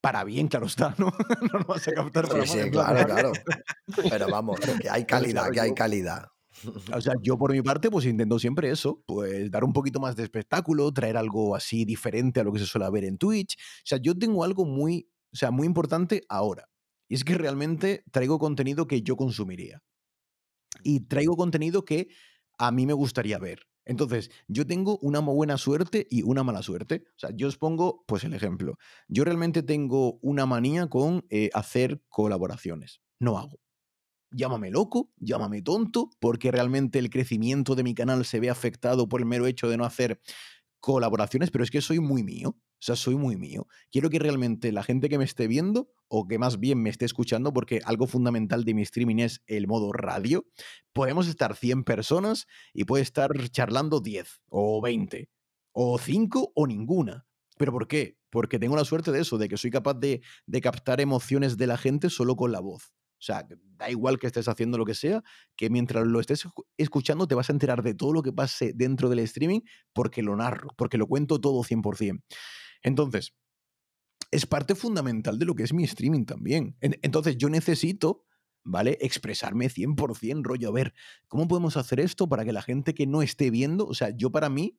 Para 0.00 0.24
bien, 0.24 0.48
claro 0.48 0.66
está, 0.66 0.94
¿no? 0.98 1.06
no 1.52 1.58
lo 1.60 1.64
vas 1.64 1.88
a 1.88 1.92
captar 1.92 2.28
para 2.28 2.46
sí, 2.46 2.58
sí, 2.62 2.70
claro, 2.70 3.06
claro. 3.06 3.32
Pero 4.10 4.28
vamos, 4.28 4.60
que 4.60 4.90
hay 4.90 5.04
calidad, 5.06 5.50
que 5.50 5.60
hay 5.60 5.74
calidad. 5.74 6.28
O 6.92 7.00
sea, 7.00 7.14
yo 7.22 7.36
por 7.36 7.52
mi 7.52 7.62
parte, 7.62 7.90
pues 7.90 8.06
intento 8.06 8.38
siempre 8.38 8.70
eso, 8.70 9.02
pues 9.06 9.50
dar 9.50 9.64
un 9.64 9.72
poquito 9.72 10.00
más 10.00 10.14
de 10.14 10.22
espectáculo, 10.22 10.92
traer 10.92 11.16
algo 11.16 11.56
así 11.56 11.84
diferente 11.84 12.40
a 12.40 12.44
lo 12.44 12.52
que 12.52 12.60
se 12.60 12.66
suele 12.66 12.88
ver 12.90 13.04
en 13.04 13.18
Twitch. 13.18 13.56
O 13.56 13.86
sea, 13.86 13.98
yo 13.98 14.16
tengo 14.16 14.44
algo 14.44 14.64
muy, 14.64 15.08
o 15.32 15.36
sea, 15.36 15.50
muy 15.50 15.66
importante 15.66 16.22
ahora. 16.28 16.68
Y 17.08 17.14
es 17.14 17.24
que 17.24 17.34
realmente 17.34 18.04
traigo 18.12 18.38
contenido 18.38 18.86
que 18.86 19.02
yo 19.02 19.16
consumiría. 19.16 19.82
Y 20.82 21.00
traigo 21.06 21.36
contenido 21.36 21.84
que 21.84 22.08
a 22.58 22.70
mí 22.70 22.86
me 22.86 22.92
gustaría 22.92 23.38
ver. 23.38 23.60
Entonces, 23.84 24.30
yo 24.48 24.66
tengo 24.66 24.98
una 24.98 25.20
buena 25.20 25.58
suerte 25.58 26.06
y 26.10 26.22
una 26.22 26.42
mala 26.42 26.62
suerte. 26.62 27.04
O 27.16 27.18
sea, 27.18 27.30
yo 27.34 27.48
os 27.48 27.58
pongo, 27.58 28.04
pues, 28.06 28.24
el 28.24 28.34
ejemplo. 28.34 28.78
Yo 29.08 29.24
realmente 29.24 29.62
tengo 29.62 30.18
una 30.22 30.46
manía 30.46 30.88
con 30.88 31.26
eh, 31.30 31.50
hacer 31.54 32.02
colaboraciones. 32.08 33.00
No 33.20 33.38
hago. 33.38 33.60
Llámame 34.30 34.70
loco, 34.70 35.12
llámame 35.16 35.62
tonto, 35.62 36.10
porque 36.18 36.50
realmente 36.50 36.98
el 36.98 37.08
crecimiento 37.08 37.76
de 37.76 37.84
mi 37.84 37.94
canal 37.94 38.24
se 38.24 38.40
ve 38.40 38.50
afectado 38.50 39.08
por 39.08 39.20
el 39.20 39.26
mero 39.26 39.46
hecho 39.46 39.68
de 39.68 39.76
no 39.76 39.84
hacer 39.84 40.20
colaboraciones, 40.84 41.50
pero 41.50 41.64
es 41.64 41.70
que 41.70 41.80
soy 41.80 41.98
muy 41.98 42.22
mío. 42.22 42.50
O 42.50 42.86
sea, 42.86 42.94
soy 42.94 43.14
muy 43.14 43.36
mío. 43.36 43.66
Quiero 43.90 44.10
que 44.10 44.18
realmente 44.18 44.70
la 44.70 44.82
gente 44.82 45.08
que 45.08 45.16
me 45.16 45.24
esté 45.24 45.48
viendo, 45.48 45.88
o 46.08 46.26
que 46.26 46.38
más 46.38 46.60
bien 46.60 46.82
me 46.82 46.90
esté 46.90 47.06
escuchando, 47.06 47.54
porque 47.54 47.80
algo 47.86 48.06
fundamental 48.06 48.64
de 48.64 48.74
mi 48.74 48.82
streaming 48.82 49.20
es 49.20 49.42
el 49.46 49.66
modo 49.66 49.94
radio, 49.94 50.44
podemos 50.92 51.26
estar 51.26 51.56
100 51.56 51.84
personas 51.84 52.46
y 52.74 52.84
puede 52.84 53.02
estar 53.02 53.30
charlando 53.48 54.00
10 54.00 54.42
o 54.50 54.82
20 54.82 55.30
o 55.72 55.96
5 55.96 56.52
o 56.54 56.66
ninguna. 56.66 57.24
¿Pero 57.56 57.72
por 57.72 57.88
qué? 57.88 58.18
Porque 58.28 58.58
tengo 58.58 58.76
la 58.76 58.84
suerte 58.84 59.10
de 59.10 59.22
eso, 59.22 59.38
de 59.38 59.48
que 59.48 59.56
soy 59.56 59.70
capaz 59.70 59.94
de, 59.94 60.20
de 60.44 60.60
captar 60.60 61.00
emociones 61.00 61.56
de 61.56 61.66
la 61.66 61.78
gente 61.78 62.10
solo 62.10 62.36
con 62.36 62.52
la 62.52 62.60
voz. 62.60 62.92
O 63.24 63.26
sea, 63.26 63.48
da 63.78 63.90
igual 63.90 64.18
que 64.18 64.26
estés 64.26 64.48
haciendo 64.48 64.76
lo 64.76 64.84
que 64.84 64.94
sea, 64.94 65.22
que 65.56 65.70
mientras 65.70 66.06
lo 66.06 66.20
estés 66.20 66.46
escuchando 66.76 67.26
te 67.26 67.34
vas 67.34 67.48
a 67.48 67.54
enterar 67.54 67.82
de 67.82 67.94
todo 67.94 68.12
lo 68.12 68.22
que 68.22 68.34
pase 68.34 68.74
dentro 68.74 69.08
del 69.08 69.20
streaming 69.20 69.60
porque 69.94 70.22
lo 70.22 70.36
narro, 70.36 70.68
porque 70.76 70.98
lo 70.98 71.06
cuento 71.06 71.40
todo 71.40 71.62
100%. 71.62 72.22
Entonces, 72.82 73.34
es 74.30 74.44
parte 74.44 74.74
fundamental 74.74 75.38
de 75.38 75.46
lo 75.46 75.54
que 75.54 75.62
es 75.62 75.72
mi 75.72 75.84
streaming 75.84 76.26
también. 76.26 76.76
Entonces, 76.82 77.38
yo 77.38 77.48
necesito, 77.48 78.26
¿vale? 78.62 78.98
Expresarme 79.00 79.70
100% 79.70 80.42
rollo. 80.44 80.68
A 80.68 80.72
ver, 80.72 80.92
¿cómo 81.26 81.48
podemos 81.48 81.78
hacer 81.78 82.00
esto 82.00 82.28
para 82.28 82.44
que 82.44 82.52
la 82.52 82.60
gente 82.60 82.92
que 82.92 83.06
no 83.06 83.22
esté 83.22 83.50
viendo, 83.50 83.86
o 83.86 83.94
sea, 83.94 84.10
yo 84.14 84.30
para 84.30 84.50
mí 84.50 84.78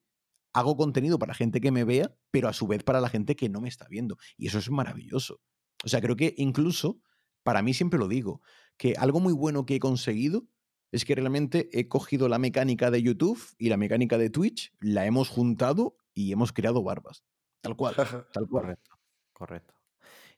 hago 0.54 0.78
contenido 0.78 1.18
para 1.18 1.34
gente 1.34 1.62
que 1.62 1.72
me 1.72 1.84
vea, 1.84 2.16
pero 2.30 2.48
a 2.48 2.54
su 2.54 2.68
vez 2.68 2.84
para 2.84 3.02
la 3.02 3.10
gente 3.10 3.36
que 3.36 3.50
no 3.50 3.60
me 3.60 3.70
está 3.70 3.88
viendo. 3.88 4.20
Y 4.38 4.46
eso 4.48 4.60
es 4.60 4.70
maravilloso. 4.70 5.42
O 5.84 5.90
sea, 5.90 6.00
creo 6.00 6.16
que 6.16 6.36
incluso 6.38 7.02
para 7.46 7.62
mí 7.62 7.76
siempre 7.76 8.00
lo 8.00 8.08
digo, 8.08 8.42
que 8.76 8.96
algo 8.98 9.20
muy 9.20 9.32
bueno 9.32 9.68
que 9.68 9.76
he 9.76 9.80
conseguido 9.80 10.48
es 10.92 11.06
que 11.06 11.14
realmente 11.14 11.70
he 11.74 11.88
cogido 11.88 12.28
la 12.28 12.40
mecánica 12.40 12.90
de 12.90 13.04
YouTube 13.04 13.40
y 13.60 13.70
la 13.70 13.78
mecánica 13.78 14.18
de 14.18 14.32
Twitch, 14.32 14.74
la 14.80 15.06
hemos 15.06 15.30
juntado 15.30 15.96
y 16.12 16.32
hemos 16.32 16.52
creado 16.52 16.84
barbas. 16.84 17.24
Tal 17.62 17.76
cual, 17.76 17.96
tal 18.34 18.48
cual. 18.48 18.64
Correcto, 18.64 19.00
correcto. 19.32 19.76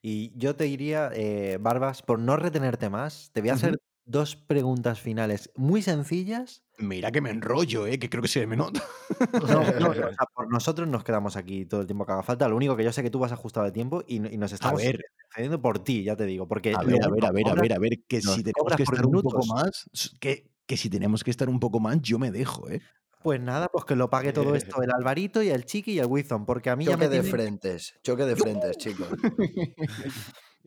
Y 0.01 0.37
yo 0.37 0.57
te 0.57 0.65
diría, 0.65 1.09
eh, 1.13 1.57
Barbas, 1.61 2.01
por 2.01 2.19
no 2.19 2.35
retenerte 2.35 2.89
más, 2.89 3.31
te 3.33 3.39
voy 3.39 3.51
a 3.51 3.53
hacer 3.53 3.77
dos 4.05 4.35
preguntas 4.35 4.99
finales 4.99 5.49
muy 5.55 5.81
sencillas. 5.81 6.63
Mira 6.79 7.11
que 7.11 7.21
me 7.21 7.31
enrollo, 7.31 7.87
¿eh? 7.87 7.97
que 7.97 8.09
creo 8.09 8.21
que 8.21 8.27
se 8.27 8.45
me 8.45 8.55
nota. 8.55 8.83
No, 9.33 9.63
no, 9.79 9.93
por 10.35 10.51
nosotros 10.51 10.87
nos 10.87 11.03
quedamos 11.03 11.35
aquí 11.35 11.65
todo 11.65 11.81
el 11.81 11.87
tiempo 11.87 12.05
que 12.05 12.11
haga 12.11 12.23
falta. 12.23 12.47
Lo 12.47 12.55
único 12.55 12.75
que 12.75 12.83
yo 12.83 12.91
sé 12.93 13.01
que 13.01 13.09
tú 13.09 13.19
vas 13.19 13.31
ajustado 13.31 13.65
de 13.65 13.71
tiempo 13.71 14.03
y, 14.07 14.19
nos 14.19 14.51
estamos 14.51 14.81
defendiendo 14.81 15.59
por 15.61 15.79
ti, 15.79 16.03
ya 16.03 16.15
te 16.15 16.25
digo. 16.25 16.47
Porque 16.47 16.75
a 16.75 16.83
ver, 16.83 17.03
a 17.03 17.09
ver, 17.09 17.25
a 17.25 17.31
ver, 17.31 17.49
a 17.49 17.53
ver, 17.55 17.73
a 17.73 17.79
ver, 17.79 18.03
que 18.07 18.21
si 18.21 18.43
tenemos 18.43 18.75
que 18.75 18.83
estar 18.83 19.05
un 19.05 19.21
poco 19.21 19.45
más, 19.47 19.89
que, 20.19 20.51
que 20.67 20.77
si 20.77 20.89
tenemos 20.89 21.23
que 21.23 21.31
estar 21.31 21.49
un 21.49 21.59
poco 21.59 21.79
más, 21.79 21.99
yo 22.01 22.19
me 22.19 22.31
dejo, 22.31 22.69
¿eh? 22.69 22.81
Pues 23.23 23.41
nada, 23.41 23.67
pues 23.69 23.83
que 23.83 23.95
lo 23.95 24.09
pague 24.09 24.31
todo 24.31 24.55
esto 24.55 24.81
el 24.83 24.91
Alvarito 24.91 25.41
y 25.41 25.49
el 25.49 25.65
Chiqui 25.65 25.93
y 25.93 25.99
el 25.99 26.05
Wizon, 26.05 26.45
porque 26.45 26.69
a 26.69 26.75
mí 26.75 26.85
choque 26.85 27.05
ya 27.05 27.09
me 27.09 27.09
de 27.09 27.23
frentes, 27.23 27.99
choque 28.03 28.23
de 28.23 28.35
frentes, 28.35 28.77
chicos. 28.77 29.07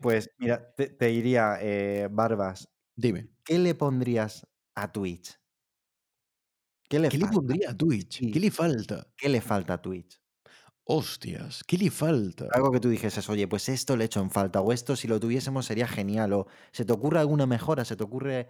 pues 0.01 0.31
mira, 0.39 0.75
te, 0.75 1.07
diría, 1.07 1.59
eh, 1.61 2.09
Barbas, 2.11 2.69
dime, 2.97 3.31
¿qué 3.45 3.59
le 3.59 3.75
pondrías 3.75 4.47
a 4.75 4.91
Twitch? 4.91 5.39
¿Qué 6.91 6.99
le, 6.99 7.09
pondría 7.09 7.71
a 7.71 7.77
Twitch? 7.77 8.19
¿Qué 8.33 8.41
le 8.41 8.51
falta? 8.51 9.07
¿Qué 9.17 9.29
le 9.29 9.41
falta 9.41 9.75
a 9.75 9.81
Twitch? 9.81 10.21
Hostias, 10.83 11.63
¿qué 11.63 11.79
le 11.79 11.89
falta? 11.89 12.49
Algo 12.51 12.73
que 12.73 12.81
tú 12.81 12.89
dijeses, 12.89 13.29
oye, 13.31 13.47
pues 13.47 13.69
esto 13.69 13.97
le 13.97 14.07
echo 14.07 14.19
en 14.21 14.29
falta, 14.29 14.61
o 14.61 14.73
esto 14.73 14.97
si 14.97 15.07
lo 15.07 15.21
tuviésemos 15.21 15.67
sería 15.67 15.87
genial, 15.87 16.33
o 16.33 16.49
¿se 16.73 16.85
te 16.85 16.93
ocurre 16.93 17.21
alguna 17.21 17.47
mejora? 17.47 17.85
¿Se 17.85 17.95
te 17.95 18.03
ocurre 18.03 18.49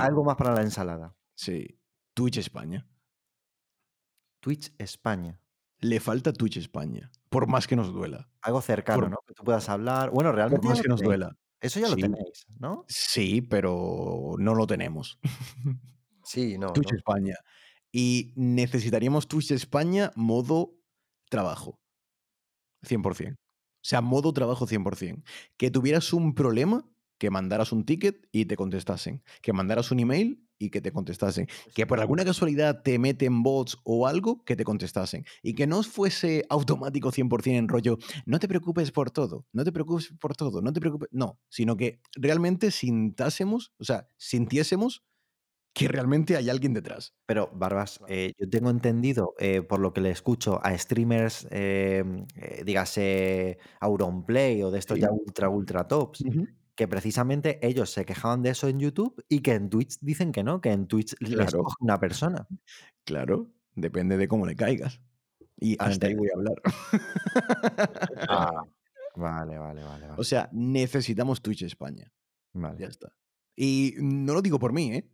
algo 0.00 0.24
más 0.24 0.34
para 0.34 0.52
la 0.52 0.62
ensalada? 0.62 1.14
Sí, 1.36 1.78
Twitch 2.12 2.38
España. 2.38 2.88
Twitch 4.40 4.74
España. 4.78 5.40
Le 5.78 6.00
falta 6.00 6.32
Twitch 6.32 6.56
España, 6.56 7.12
por 7.28 7.46
más 7.46 7.68
que 7.68 7.76
nos 7.76 7.92
duela. 7.92 8.28
Algo 8.42 8.60
cercano, 8.62 9.08
¿no? 9.08 9.18
Que 9.24 9.34
tú 9.34 9.44
puedas 9.44 9.68
hablar. 9.68 10.10
Bueno, 10.10 10.32
realmente. 10.32 10.60
Por 10.60 10.70
más 10.70 10.82
que 10.82 10.88
nos 10.88 11.02
duela. 11.02 11.36
Eso 11.60 11.78
ya 11.78 11.88
lo 11.88 11.94
tenéis, 11.94 12.46
¿no? 12.58 12.84
Sí, 12.88 13.42
pero 13.42 14.32
no 14.38 14.56
lo 14.56 14.66
tenemos. 14.66 15.20
Sí, 16.22 16.58
no. 16.58 16.72
Twitch 16.72 16.92
España. 16.92 17.34
Y 17.92 18.32
necesitaríamos 18.36 19.28
Twitch 19.28 19.50
España 19.50 20.12
modo 20.14 20.78
trabajo. 21.28 21.80
100%. 22.82 23.34
O 23.34 23.36
sea, 23.82 24.00
modo 24.00 24.32
trabajo 24.32 24.66
100%. 24.66 25.22
Que 25.56 25.70
tuvieras 25.70 26.12
un 26.12 26.34
problema, 26.34 26.86
que 27.18 27.30
mandaras 27.30 27.72
un 27.72 27.84
ticket 27.84 28.28
y 28.32 28.44
te 28.44 28.56
contestasen. 28.56 29.22
Que 29.42 29.52
mandaras 29.52 29.90
un 29.90 30.00
email 30.00 30.46
y 30.58 30.70
que 30.70 30.80
te 30.80 30.92
contestasen. 30.92 31.48
Que 31.74 31.86
por 31.86 31.98
alguna 31.98 32.24
casualidad 32.24 32.82
te 32.82 32.98
meten 32.98 33.42
bots 33.42 33.78
o 33.82 34.06
algo, 34.06 34.44
que 34.44 34.54
te 34.54 34.64
contestasen. 34.64 35.24
Y 35.42 35.54
que 35.54 35.66
no 35.66 35.82
fuese 35.82 36.44
automático 36.50 37.10
100% 37.10 37.56
en 37.56 37.68
rollo, 37.68 37.98
no 38.26 38.38
te 38.38 38.46
preocupes 38.46 38.92
por 38.92 39.10
todo, 39.10 39.46
no 39.52 39.64
te 39.64 39.72
preocupes 39.72 40.12
por 40.20 40.36
todo, 40.36 40.60
no 40.60 40.72
te 40.72 40.80
preocupes. 40.80 41.08
No, 41.10 41.40
sino 41.48 41.76
que 41.76 42.00
realmente 42.14 42.70
sintásemos, 42.70 43.72
o 43.78 43.84
sea, 43.84 44.08
sintiésemos 44.18 45.02
que 45.72 45.88
realmente 45.88 46.36
hay 46.36 46.50
alguien 46.50 46.74
detrás. 46.74 47.14
Pero, 47.26 47.50
Barbas, 47.54 48.00
eh, 48.08 48.32
yo 48.38 48.48
tengo 48.50 48.70
entendido, 48.70 49.34
eh, 49.38 49.62
por 49.62 49.78
lo 49.80 49.92
que 49.92 50.00
le 50.00 50.10
escucho 50.10 50.60
a 50.64 50.76
streamers, 50.76 51.46
eh, 51.50 52.02
eh, 52.36 52.62
dígase 52.64 53.58
Auronplay 53.80 54.62
o 54.62 54.70
de 54.70 54.78
estos 54.80 54.96
Sí. 54.96 55.02
ya 55.02 55.10
ultra, 55.12 55.48
ultra 55.48 55.86
tops, 55.88 56.24
que 56.74 56.88
precisamente 56.88 57.64
ellos 57.66 57.90
se 57.90 58.04
quejaban 58.04 58.42
de 58.42 58.50
eso 58.50 58.66
en 58.68 58.80
YouTube 58.80 59.22
y 59.28 59.40
que 59.40 59.52
en 59.54 59.70
Twitch 59.70 59.98
dicen 60.00 60.32
que 60.32 60.42
no, 60.42 60.60
que 60.60 60.72
en 60.72 60.86
Twitch 60.88 61.14
les 61.20 61.52
coge 61.52 61.74
una 61.80 61.98
persona. 62.00 62.48
Claro, 63.04 63.50
depende 63.74 64.16
de 64.16 64.26
cómo 64.28 64.46
le 64.46 64.56
caigas. 64.56 65.00
Y 65.56 65.76
hasta 65.78 66.06
ahí 66.06 66.14
voy 66.14 66.28
a 66.30 66.36
hablar. 66.36 66.54
Ah, 68.28 68.62
vale, 69.16 69.58
vale, 69.58 69.82
vale, 69.84 70.06
O 70.06 70.08
vale. 70.10 70.24
sea, 70.24 70.48
necesitamos 70.52 71.42
Twitch 71.42 71.62
España. 71.62 72.10
Ya 72.54 72.60
vale. 72.60 72.84
está. 72.86 73.12
Y 73.56 73.94
no 73.98 74.32
lo 74.34 74.42
digo 74.42 74.58
por 74.58 74.72
mí, 74.72 74.92
¿eh? 74.94 75.08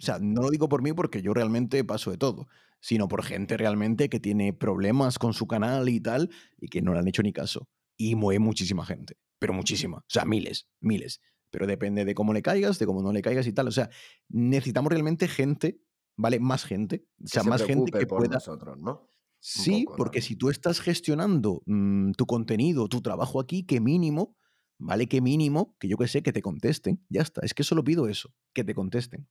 O 0.00 0.04
sea, 0.04 0.18
no 0.20 0.42
lo 0.42 0.50
digo 0.50 0.68
por 0.68 0.82
mí 0.82 0.92
porque 0.92 1.22
yo 1.22 1.32
realmente 1.34 1.82
paso 1.84 2.10
de 2.10 2.18
todo, 2.18 2.48
sino 2.80 3.08
por 3.08 3.22
gente 3.22 3.56
realmente 3.56 4.08
que 4.08 4.20
tiene 4.20 4.52
problemas 4.52 5.18
con 5.18 5.32
su 5.32 5.46
canal 5.46 5.88
y 5.88 6.00
tal, 6.00 6.30
y 6.60 6.68
que 6.68 6.82
no 6.82 6.92
le 6.92 6.98
han 7.00 7.08
hecho 7.08 7.22
ni 7.22 7.32
caso. 7.32 7.68
Y 7.96 8.14
mueve 8.14 8.38
muchísima 8.40 8.84
gente, 8.84 9.16
pero 9.38 9.52
muchísima. 9.54 9.98
O 9.98 10.04
sea, 10.08 10.24
miles, 10.24 10.68
miles. 10.80 11.20
Pero 11.50 11.66
depende 11.66 12.04
de 12.04 12.14
cómo 12.14 12.34
le 12.34 12.42
caigas, 12.42 12.78
de 12.78 12.86
cómo 12.86 13.00
no 13.02 13.12
le 13.12 13.22
caigas 13.22 13.46
y 13.46 13.52
tal. 13.52 13.68
O 13.68 13.72
sea, 13.72 13.88
necesitamos 14.28 14.90
realmente 14.90 15.28
gente, 15.28 15.80
¿vale? 16.16 16.40
Más 16.40 16.64
gente. 16.64 17.06
O 17.20 17.22
Que 17.24 17.28
sea, 17.28 17.42
se 17.42 17.48
más 17.48 17.62
gente 17.62 17.90
que 17.90 18.06
por 18.06 18.18
pueda. 18.18 18.34
nosotros, 18.34 18.78
¿no? 18.78 19.08
Sí, 19.40 19.84
poco 19.84 19.96
porque 19.96 20.20
si 20.22 20.36
tú 20.36 20.50
estás 20.50 20.80
gestionando 20.80 21.62
mm, 21.66 22.12
tu 22.12 22.26
contenido, 22.26 22.88
tu 22.88 23.00
trabajo 23.00 23.40
aquí, 23.40 23.62
que 23.64 23.80
mínimo, 23.80 24.36
¿vale? 24.78 25.06
Que 25.06 25.20
mínimo, 25.22 25.74
que 25.78 25.88
yo 25.88 25.96
que 25.96 26.08
sé, 26.08 26.22
que 26.22 26.32
te 26.32 26.42
contesten. 26.42 27.02
Ya 27.08 27.22
está. 27.22 27.40
Es 27.42 27.54
que 27.54 27.62
solo 27.62 27.84
pido 27.84 28.08
eso, 28.08 28.34
que 28.52 28.64
te 28.64 28.74
contesten. 28.74 29.26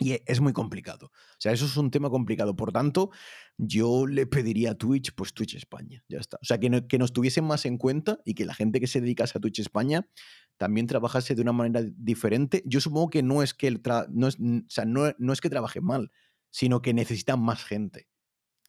Y 0.00 0.12
e- 0.12 0.22
es 0.26 0.40
muy 0.40 0.52
complicado. 0.52 1.06
O 1.06 1.40
sea, 1.40 1.52
eso 1.52 1.66
es 1.66 1.76
un 1.76 1.90
tema 1.90 2.10
complicado. 2.10 2.54
Por 2.56 2.72
tanto, 2.72 3.10
yo 3.56 4.06
le 4.06 4.26
pediría 4.26 4.72
a 4.72 4.74
Twitch, 4.74 5.12
pues 5.14 5.32
Twitch 5.34 5.54
España. 5.56 6.04
Ya 6.08 6.18
está. 6.18 6.38
O 6.40 6.44
sea, 6.44 6.58
que, 6.58 6.70
no- 6.70 6.86
que 6.86 6.98
nos 6.98 7.12
tuviesen 7.12 7.44
más 7.44 7.66
en 7.66 7.78
cuenta 7.78 8.20
y 8.24 8.34
que 8.34 8.44
la 8.44 8.54
gente 8.54 8.80
que 8.80 8.86
se 8.86 9.00
dedicase 9.00 9.38
a 9.38 9.40
Twitch 9.40 9.58
España 9.60 10.08
también 10.56 10.86
trabajase 10.86 11.34
de 11.34 11.42
una 11.42 11.52
manera 11.52 11.84
diferente. 11.96 12.62
Yo 12.66 12.80
supongo 12.80 13.10
que 13.10 13.22
no 13.22 13.42
es 13.42 13.54
que 13.54 13.68
el 13.68 13.80
no 14.10 14.28
es, 14.28 14.36
o 14.36 14.64
sea, 14.68 14.84
no, 14.84 15.12
no 15.18 15.32
es 15.32 15.40
que 15.40 15.50
trabaje 15.50 15.80
mal, 15.80 16.10
sino 16.50 16.82
que 16.82 16.94
necesitan 16.94 17.40
más 17.40 17.64
gente. 17.64 18.08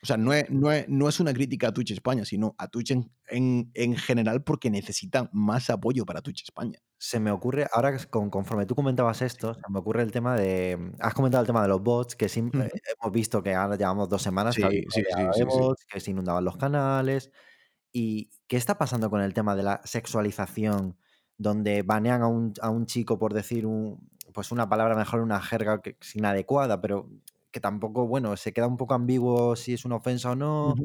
O 0.02 0.06
sea, 0.06 0.16
no 0.18 0.32
es, 0.34 0.50
no 0.50 0.72
es, 0.72 0.88
no 0.88 1.10
es 1.10 1.20
una 1.20 1.34
crítica 1.34 1.68
a 1.68 1.74
Twitch 1.74 1.92
España, 1.92 2.24
sino 2.24 2.56
a 2.58 2.70
Twitch 2.70 2.92
en, 2.92 3.12
en, 3.28 3.70
en 3.74 3.98
general 3.98 4.44
porque 4.44 4.70
necesitan 4.70 5.30
más 5.34 5.70
apoyo 5.70 6.06
para 6.06 6.22
Twitch 6.22 6.44
España. 6.44 6.80
Se 6.98 7.20
me 7.20 7.32
ocurre, 7.32 7.68
ahora 7.74 7.96
que 7.98 8.06
con- 8.06 8.30
conforme 8.30 8.66
tú 8.66 8.76
comentabas 8.76 9.22
esto, 9.22 9.54
se 9.54 9.62
me 9.70 9.80
ocurre 9.80 10.04
el 10.04 10.12
tema 10.12 10.36
de. 10.38 10.94
Has 11.00 11.14
comentado 11.14 11.42
el 11.42 11.48
tema 11.48 11.62
de 11.62 11.68
los 11.68 11.82
bots, 11.84 12.16
que 12.16 12.30
sim- 12.30 12.48
Ujú. 12.48 12.60
eh, 12.64 12.70
hemos 13.02 13.14
visto 13.14 13.44
que 13.44 13.54
ahora 13.54 13.76
llevamos 13.76 14.08
dos 14.08 14.22
semanas 14.22 14.56
que 14.56 14.62
Sí, 14.62 14.68
habido 14.68 14.92
sí, 14.92 15.02
sí, 15.04 15.22
sí, 15.34 15.40
sí. 15.40 15.46
bots, 15.60 15.86
que 15.86 16.00
se 16.00 16.12
inundaban 16.12 16.46
los 16.46 16.56
canales. 16.58 17.32
¿Y 17.92 18.32
qué 18.48 18.58
está 18.58 18.78
pasando 18.78 19.10
con 19.10 19.22
el 19.22 19.34
tema 19.34 19.56
de 19.56 19.64
la 19.64 19.82
sexualización? 19.84 20.98
Donde 21.38 21.84
banean 21.84 22.22
a 22.22 22.28
un, 22.28 22.54
a 22.62 22.70
un 22.70 22.86
chico 22.86 23.18
por 23.18 23.34
decir 23.34 23.66
un, 23.66 24.10
pues 24.34 24.52
una 24.52 24.70
palabra 24.70 24.96
mejor, 24.96 25.22
una 25.22 25.42
jerga 25.42 25.82
que 25.82 25.98
es 26.00 26.16
inadecuada, 26.16 26.82
pero 26.82 27.10
que 27.52 27.60
tampoco, 27.60 28.08
bueno, 28.08 28.36
se 28.38 28.54
queda 28.54 28.68
un 28.68 28.78
poco 28.78 28.94
ambiguo 28.94 29.56
si 29.56 29.74
es 29.74 29.86
una 29.86 29.98
ofensa 29.98 30.32
o 30.32 30.36
no. 30.36 30.76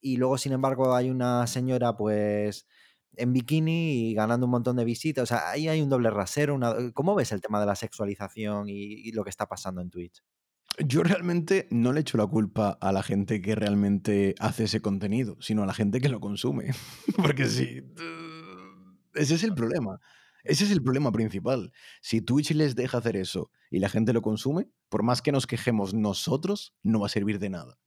Y 0.00 0.16
luego, 0.16 0.38
sin 0.38 0.52
embargo, 0.52 0.94
hay 0.94 1.10
una 1.10 1.46
señora, 1.46 1.96
pues, 1.96 2.66
en 3.16 3.32
bikini 3.32 4.10
y 4.10 4.14
ganando 4.14 4.46
un 4.46 4.52
montón 4.52 4.76
de 4.76 4.84
visitas. 4.84 5.24
O 5.24 5.26
sea, 5.26 5.50
ahí 5.50 5.68
hay 5.68 5.80
un 5.80 5.88
doble 5.88 6.10
rasero. 6.10 6.54
Una... 6.54 6.74
¿Cómo 6.92 7.14
ves 7.14 7.32
el 7.32 7.40
tema 7.40 7.60
de 7.60 7.66
la 7.66 7.76
sexualización 7.76 8.68
y, 8.68 8.74
y 9.08 9.12
lo 9.12 9.24
que 9.24 9.30
está 9.30 9.46
pasando 9.46 9.80
en 9.80 9.90
Twitch? 9.90 10.22
Yo 10.78 11.02
realmente 11.02 11.68
no 11.70 11.92
le 11.92 12.00
echo 12.00 12.18
la 12.18 12.26
culpa 12.26 12.76
a 12.80 12.92
la 12.92 13.02
gente 13.02 13.40
que 13.40 13.54
realmente 13.54 14.34
hace 14.38 14.64
ese 14.64 14.82
contenido, 14.82 15.36
sino 15.40 15.62
a 15.62 15.66
la 15.66 15.72
gente 15.72 16.00
que 16.00 16.10
lo 16.10 16.20
consume. 16.20 16.72
Porque 17.16 17.46
sí, 17.46 17.82
ese 19.14 19.34
es 19.34 19.42
el 19.42 19.54
problema. 19.54 20.00
Ese 20.48 20.64
es 20.64 20.70
el 20.70 20.82
problema 20.82 21.12
principal. 21.12 21.72
Si 22.00 22.20
Twitch 22.20 22.52
les 22.52 22.74
deja 22.74 22.98
hacer 22.98 23.16
eso 23.16 23.50
y 23.70 23.78
la 23.78 23.88
gente 23.88 24.12
lo 24.12 24.22
consume, 24.22 24.68
por 24.88 25.02
más 25.02 25.22
que 25.22 25.32
nos 25.32 25.46
quejemos 25.46 25.94
nosotros, 25.94 26.74
no 26.82 27.00
va 27.00 27.06
a 27.06 27.10
servir 27.10 27.38
de 27.38 27.50
nada. 27.50 27.78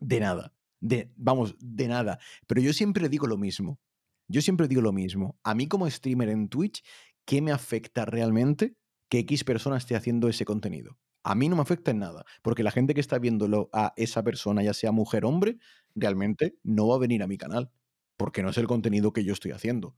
De 0.00 0.20
nada. 0.20 0.54
De, 0.80 1.12
vamos, 1.16 1.56
de 1.58 1.88
nada. 1.88 2.18
Pero 2.46 2.60
yo 2.60 2.72
siempre 2.72 3.08
digo 3.08 3.26
lo 3.26 3.38
mismo. 3.38 3.80
Yo 4.28 4.42
siempre 4.42 4.68
digo 4.68 4.82
lo 4.82 4.92
mismo. 4.92 5.38
A 5.42 5.54
mí 5.54 5.68
como 5.68 5.88
streamer 5.88 6.28
en 6.28 6.48
Twitch, 6.48 6.84
¿qué 7.24 7.40
me 7.40 7.52
afecta 7.52 8.04
realmente 8.04 8.76
que 9.08 9.20
X 9.20 9.44
persona 9.44 9.76
esté 9.76 9.94
haciendo 9.94 10.28
ese 10.28 10.44
contenido? 10.44 10.98
A 11.22 11.34
mí 11.34 11.48
no 11.48 11.56
me 11.56 11.62
afecta 11.62 11.90
en 11.90 11.98
nada, 11.98 12.24
porque 12.42 12.62
la 12.62 12.70
gente 12.70 12.94
que 12.94 13.00
está 13.00 13.18
viéndolo 13.18 13.68
a 13.72 13.92
esa 13.96 14.22
persona, 14.22 14.62
ya 14.62 14.74
sea 14.74 14.92
mujer 14.92 15.24
o 15.24 15.28
hombre, 15.28 15.58
realmente 15.94 16.56
no 16.62 16.86
va 16.86 16.96
a 16.96 17.00
venir 17.00 17.22
a 17.22 17.26
mi 17.26 17.36
canal, 17.36 17.72
porque 18.16 18.42
no 18.42 18.50
es 18.50 18.58
el 18.58 18.68
contenido 18.68 19.12
que 19.12 19.24
yo 19.24 19.32
estoy 19.32 19.50
haciendo. 19.50 19.96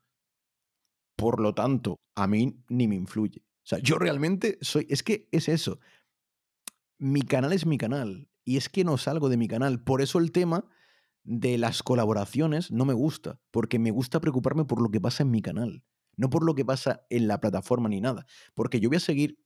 Por 1.18 1.40
lo 1.40 1.52
tanto, 1.52 1.96
a 2.14 2.28
mí 2.28 2.62
ni 2.68 2.86
me 2.86 2.94
influye. 2.94 3.40
O 3.40 3.66
sea, 3.68 3.80
yo 3.80 3.98
realmente 3.98 4.56
soy, 4.60 4.86
es 4.88 5.02
que 5.02 5.28
es 5.32 5.48
eso. 5.48 5.80
Mi 6.98 7.22
canal 7.22 7.52
es 7.52 7.66
mi 7.66 7.76
canal 7.76 8.28
y 8.44 8.56
es 8.56 8.68
que 8.68 8.84
no 8.84 8.96
salgo 8.98 9.28
de 9.28 9.36
mi 9.36 9.48
canal. 9.48 9.82
Por 9.82 10.00
eso 10.00 10.20
el 10.20 10.30
tema 10.30 10.64
de 11.24 11.58
las 11.58 11.82
colaboraciones 11.82 12.70
no 12.70 12.84
me 12.84 12.94
gusta, 12.94 13.40
porque 13.50 13.80
me 13.80 13.90
gusta 13.90 14.20
preocuparme 14.20 14.64
por 14.64 14.80
lo 14.80 14.90
que 14.90 15.00
pasa 15.00 15.24
en 15.24 15.32
mi 15.32 15.42
canal, 15.42 15.82
no 16.16 16.30
por 16.30 16.44
lo 16.44 16.54
que 16.54 16.64
pasa 16.64 17.02
en 17.10 17.26
la 17.26 17.40
plataforma 17.40 17.88
ni 17.88 18.00
nada, 18.00 18.24
porque 18.54 18.80
yo 18.80 18.88
voy 18.88 18.98
a 18.98 19.00
seguir 19.00 19.38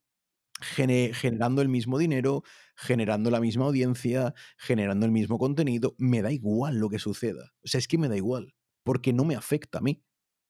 gene- 0.61 1.13
generando 1.15 1.63
el 1.63 1.71
mismo 1.71 1.99
dinero, 1.99 2.43
generando 2.77 3.31
la 3.31 3.41
misma 3.41 3.65
audiencia, 3.65 4.35
generando 4.59 5.07
el 5.07 5.13
mismo 5.13 5.39
contenido, 5.39 5.95
me 5.99 6.23
da 6.23 6.31
igual 6.31 6.77
lo 6.79 6.91
que 6.91 6.99
suceda. 6.99 7.53
O 7.65 7.69
sea, 7.69 7.79
es 7.79 7.89
que 7.89 7.99
me 7.99 8.09
da 8.09 8.17
igual, 8.17 8.55
porque 8.85 9.13
no 9.15 9.25
me 9.25 9.37
afecta 9.37 9.79
a 9.79 9.83
mí. 9.83 10.05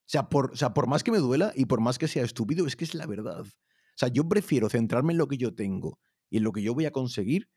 Sea, 0.06 0.28
por, 0.28 0.52
o 0.52 0.56
sea, 0.56 0.74
por 0.74 0.86
más 0.86 1.02
que 1.02 1.10
me 1.10 1.18
duela 1.18 1.52
y 1.54 1.66
por 1.66 1.80
más 1.80 1.98
que 1.98 2.08
sea 2.08 2.24
estúpido, 2.24 2.66
es 2.66 2.76
que 2.76 2.84
es 2.84 2.94
la 2.94 3.06
verdad. 3.06 3.40
O 3.40 3.96
sea, 3.96 4.08
yo 4.08 4.28
prefiero 4.28 4.68
centrarme 4.68 5.12
en 5.12 5.18
lo 5.18 5.28
que 5.28 5.36
yo 5.36 5.54
tengo 5.54 5.98
y 6.30 6.38
en 6.38 6.44
lo 6.44 6.52
que 6.52 6.62
yo 6.62 6.74
voy 6.74 6.86
a 6.86 6.90
conseguir 6.90 7.48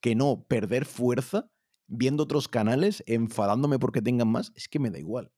que 0.00 0.14
no 0.14 0.44
perder 0.48 0.86
fuerza 0.86 1.50
viendo 1.86 2.22
otros 2.22 2.48
canales, 2.48 3.02
enfadándome 3.06 3.78
porque 3.78 4.00
tengan 4.00 4.28
más, 4.28 4.52
es 4.54 4.68
que 4.68 4.78
me 4.78 4.90
da 4.90 4.98
igual. 4.98 5.32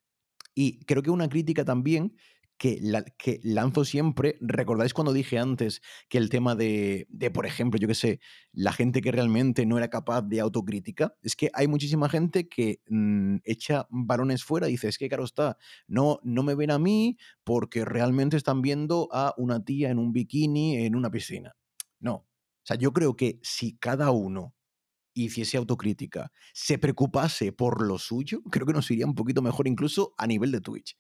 Y 0.55 0.85
creo 0.85 1.03
que 1.03 1.11
una 1.11 1.29
crítica 1.29 1.65
también 1.65 2.15
que, 2.59 2.79
la- 2.81 3.03
que 3.05 3.41
lanzo 3.43 3.85
siempre, 3.85 4.37
recordáis 4.41 4.95
cuando 4.95 5.13
dije 5.13 5.39
antes 5.39 5.81
que 6.09 6.19
el 6.19 6.29
tema 6.29 6.55
de, 6.55 7.07
de, 7.11 7.31
por 7.31 7.47
ejemplo, 7.47 7.79
yo 7.81 7.89
qué 7.89 7.95
sé, 7.95 8.21
la 8.53 8.73
gente 8.73 9.01
que 9.03 9.11
realmente 9.13 9.67
no 9.67 9.79
era 9.79 9.89
capaz 9.91 10.23
de 10.23 10.41
autocrítica, 10.41 11.15
es 11.23 11.35
que 11.37 11.51
hay 11.55 11.67
muchísima 11.69 12.09
gente 12.09 12.49
que 12.49 12.81
mm, 12.89 13.37
echa 13.45 13.87
varones 13.91 14.45
fuera 14.45 14.69
y 14.69 14.73
dice, 14.73 14.89
es 14.89 14.99
que 14.99 15.09
claro 15.09 15.25
está, 15.25 15.57
no, 15.89 16.21
no 16.23 16.43
me 16.43 16.55
ven 16.55 16.71
a 16.71 16.79
mí 16.79 17.17
porque 17.45 17.85
realmente 17.85 18.37
están 18.37 18.63
viendo 18.63 19.09
a 19.13 19.35
una 19.37 19.65
tía 19.65 19.91
en 19.91 19.99
un 19.99 20.13
bikini 20.13 20.77
en 20.87 20.95
una 20.97 21.11
piscina. 21.11 21.55
No. 22.01 22.15
O 22.15 22.65
sea, 22.65 22.77
yo 22.77 22.93
creo 22.93 23.17
que 23.17 23.41
si 23.43 23.77
cada 23.77 24.11
uno 24.13 24.55
hiciese 25.15 25.57
autocrítica, 25.59 26.33
se 26.55 26.79
preocupase 26.79 27.53
por 27.53 27.83
lo 27.87 27.99
suyo, 27.99 28.43
creo 28.51 28.67
que 28.67 28.73
nos 28.73 28.91
iría 28.91 29.07
un 29.07 29.15
poquito 29.15 29.43
mejor 29.43 29.69
incluso 29.69 30.15
a 30.17 30.27
nivel 30.27 30.53
de 30.53 30.61
Twitch. 30.61 30.97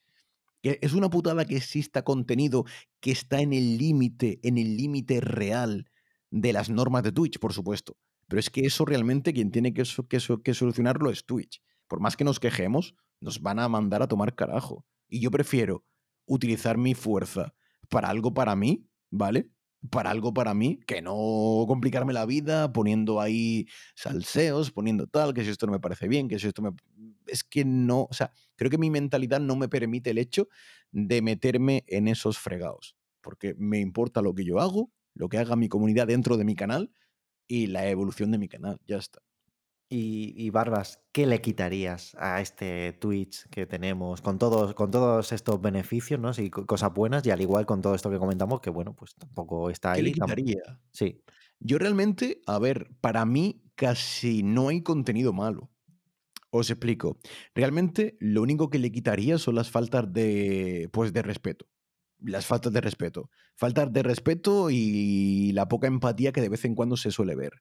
Que 0.62 0.78
es 0.80 0.92
una 0.92 1.10
putada 1.10 1.44
que 1.44 1.56
exista 1.56 2.02
contenido 2.02 2.64
que 3.00 3.10
está 3.10 3.40
en 3.40 3.52
el 3.52 3.78
límite, 3.78 4.40
en 4.42 4.58
el 4.58 4.76
límite 4.76 5.20
real 5.20 5.90
de 6.30 6.52
las 6.52 6.70
normas 6.70 7.02
de 7.02 7.12
Twitch, 7.12 7.38
por 7.38 7.52
supuesto. 7.52 7.96
Pero 8.28 8.40
es 8.40 8.48
que 8.48 8.62
eso 8.62 8.84
realmente 8.84 9.32
quien 9.32 9.50
tiene 9.50 9.74
que, 9.74 9.82
que 10.08 10.18
que 10.42 10.54
solucionarlo 10.54 11.10
es 11.10 11.26
Twitch. 11.26 11.60
Por 11.88 12.00
más 12.00 12.16
que 12.16 12.24
nos 12.24 12.40
quejemos, 12.40 12.94
nos 13.20 13.42
van 13.42 13.58
a 13.58 13.68
mandar 13.68 14.02
a 14.02 14.08
tomar 14.08 14.34
carajo. 14.34 14.86
Y 15.08 15.20
yo 15.20 15.30
prefiero 15.30 15.84
utilizar 16.26 16.78
mi 16.78 16.94
fuerza 16.94 17.54
para 17.88 18.08
algo 18.08 18.32
para 18.32 18.56
mí, 18.56 18.88
¿vale? 19.10 19.50
Para 19.90 20.10
algo 20.10 20.32
para 20.32 20.54
mí, 20.54 20.78
que 20.86 21.02
no 21.02 21.64
complicarme 21.66 22.12
la 22.12 22.24
vida 22.24 22.72
poniendo 22.72 23.20
ahí 23.20 23.66
salseos, 23.96 24.70
poniendo 24.70 25.08
tal, 25.08 25.34
que 25.34 25.44
si 25.44 25.50
esto 25.50 25.66
no 25.66 25.72
me 25.72 25.80
parece 25.80 26.06
bien, 26.06 26.28
que 26.28 26.38
si 26.38 26.46
esto 26.46 26.62
me... 26.62 26.70
Es 27.26 27.42
que 27.42 27.64
no, 27.64 28.06
o 28.08 28.12
sea, 28.12 28.30
creo 28.56 28.70
que 28.70 28.78
mi 28.78 28.90
mentalidad 28.90 29.40
no 29.40 29.56
me 29.56 29.68
permite 29.68 30.10
el 30.10 30.18
hecho 30.18 30.48
de 30.92 31.20
meterme 31.22 31.84
en 31.88 32.06
esos 32.06 32.38
fregados, 32.38 32.96
porque 33.20 33.54
me 33.58 33.80
importa 33.80 34.22
lo 34.22 34.34
que 34.34 34.44
yo 34.44 34.60
hago, 34.60 34.92
lo 35.14 35.28
que 35.28 35.38
haga 35.38 35.56
mi 35.56 35.68
comunidad 35.68 36.06
dentro 36.06 36.36
de 36.36 36.44
mi 36.44 36.54
canal 36.54 36.92
y 37.48 37.66
la 37.66 37.88
evolución 37.88 38.30
de 38.30 38.38
mi 38.38 38.48
canal, 38.48 38.80
ya 38.86 38.98
está. 38.98 39.20
Y, 39.94 40.48
Barbas, 40.48 41.04
¿qué 41.12 41.26
le 41.26 41.42
quitarías 41.42 42.16
a 42.18 42.40
este 42.40 42.94
Twitch 42.94 43.46
que 43.50 43.66
tenemos 43.66 44.22
con 44.22 44.38
todos, 44.38 44.72
con 44.72 44.90
todos 44.90 45.32
estos 45.32 45.60
beneficios, 45.60 46.18
¿no? 46.18 46.32
Sí, 46.32 46.48
cosas 46.48 46.94
buenas 46.94 47.26
y 47.26 47.30
al 47.30 47.42
igual 47.42 47.66
con 47.66 47.82
todo 47.82 47.94
esto 47.94 48.08
que 48.08 48.16
comentamos, 48.16 48.62
que 48.62 48.70
bueno, 48.70 48.96
pues 48.96 49.14
tampoco 49.16 49.68
está 49.68 49.92
ahí. 49.92 49.98
¿Qué 49.98 50.02
le 50.04 50.12
quitaría? 50.12 50.80
Sí. 50.92 51.22
Yo 51.60 51.76
realmente, 51.76 52.40
a 52.46 52.58
ver, 52.58 52.88
para 53.02 53.26
mí 53.26 53.64
casi 53.74 54.42
no 54.42 54.68
hay 54.68 54.82
contenido 54.82 55.34
malo. 55.34 55.70
Os 56.48 56.70
explico. 56.70 57.18
Realmente 57.54 58.16
lo 58.18 58.40
único 58.40 58.70
que 58.70 58.78
le 58.78 58.92
quitaría 58.92 59.36
son 59.36 59.56
las 59.56 59.70
faltas 59.70 60.10
de, 60.10 60.88
pues, 60.90 61.12
de 61.12 61.20
respeto. 61.20 61.66
Las 62.18 62.46
faltas 62.46 62.72
de 62.72 62.80
respeto. 62.80 63.28
Faltas 63.56 63.92
de 63.92 64.02
respeto 64.02 64.70
y 64.70 65.52
la 65.52 65.68
poca 65.68 65.86
empatía 65.86 66.32
que 66.32 66.40
de 66.40 66.48
vez 66.48 66.64
en 66.64 66.74
cuando 66.74 66.96
se 66.96 67.10
suele 67.10 67.36
ver 67.36 67.52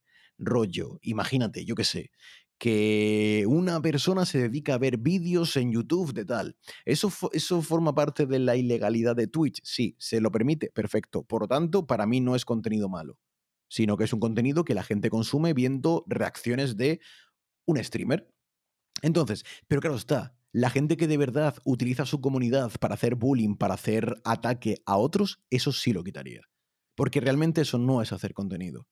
rollo. 0.41 0.99
Imagínate, 1.01 1.63
yo 1.63 1.75
qué 1.75 1.85
sé, 1.85 2.11
que 2.57 3.45
una 3.47 3.81
persona 3.81 4.25
se 4.25 4.39
dedica 4.39 4.75
a 4.75 4.77
ver 4.77 4.97
vídeos 4.97 5.55
en 5.57 5.71
YouTube 5.71 6.13
de 6.13 6.25
tal. 6.25 6.57
¿Eso, 6.85 7.11
¿Eso 7.31 7.61
forma 7.61 7.95
parte 7.95 8.25
de 8.25 8.39
la 8.39 8.55
ilegalidad 8.55 9.15
de 9.15 9.27
Twitch? 9.27 9.61
Sí, 9.63 9.95
se 9.97 10.21
lo 10.21 10.31
permite, 10.31 10.69
perfecto. 10.69 11.23
Por 11.23 11.41
lo 11.41 11.47
tanto, 11.47 11.87
para 11.87 12.05
mí 12.05 12.19
no 12.19 12.35
es 12.35 12.45
contenido 12.45 12.89
malo, 12.89 13.17
sino 13.67 13.97
que 13.97 14.03
es 14.03 14.13
un 14.13 14.19
contenido 14.19 14.63
que 14.63 14.75
la 14.75 14.83
gente 14.83 15.09
consume 15.09 15.53
viendo 15.53 16.03
reacciones 16.07 16.77
de 16.77 16.99
un 17.65 17.83
streamer. 17.83 18.27
Entonces, 19.01 19.43
pero 19.67 19.81
claro 19.81 19.95
está, 19.95 20.35
la 20.51 20.69
gente 20.69 20.97
que 20.97 21.07
de 21.07 21.17
verdad 21.17 21.55
utiliza 21.63 22.05
su 22.05 22.21
comunidad 22.21 22.71
para 22.79 22.95
hacer 22.95 23.15
bullying, 23.15 23.55
para 23.55 23.73
hacer 23.73 24.21
ataque 24.23 24.83
a 24.85 24.97
otros, 24.97 25.39
eso 25.49 25.71
sí 25.71 25.93
lo 25.93 26.03
quitaría. 26.03 26.41
Porque 26.95 27.21
realmente 27.21 27.61
eso 27.61 27.77
no 27.77 28.01
es 28.01 28.11
hacer 28.11 28.33
contenido. 28.33 28.87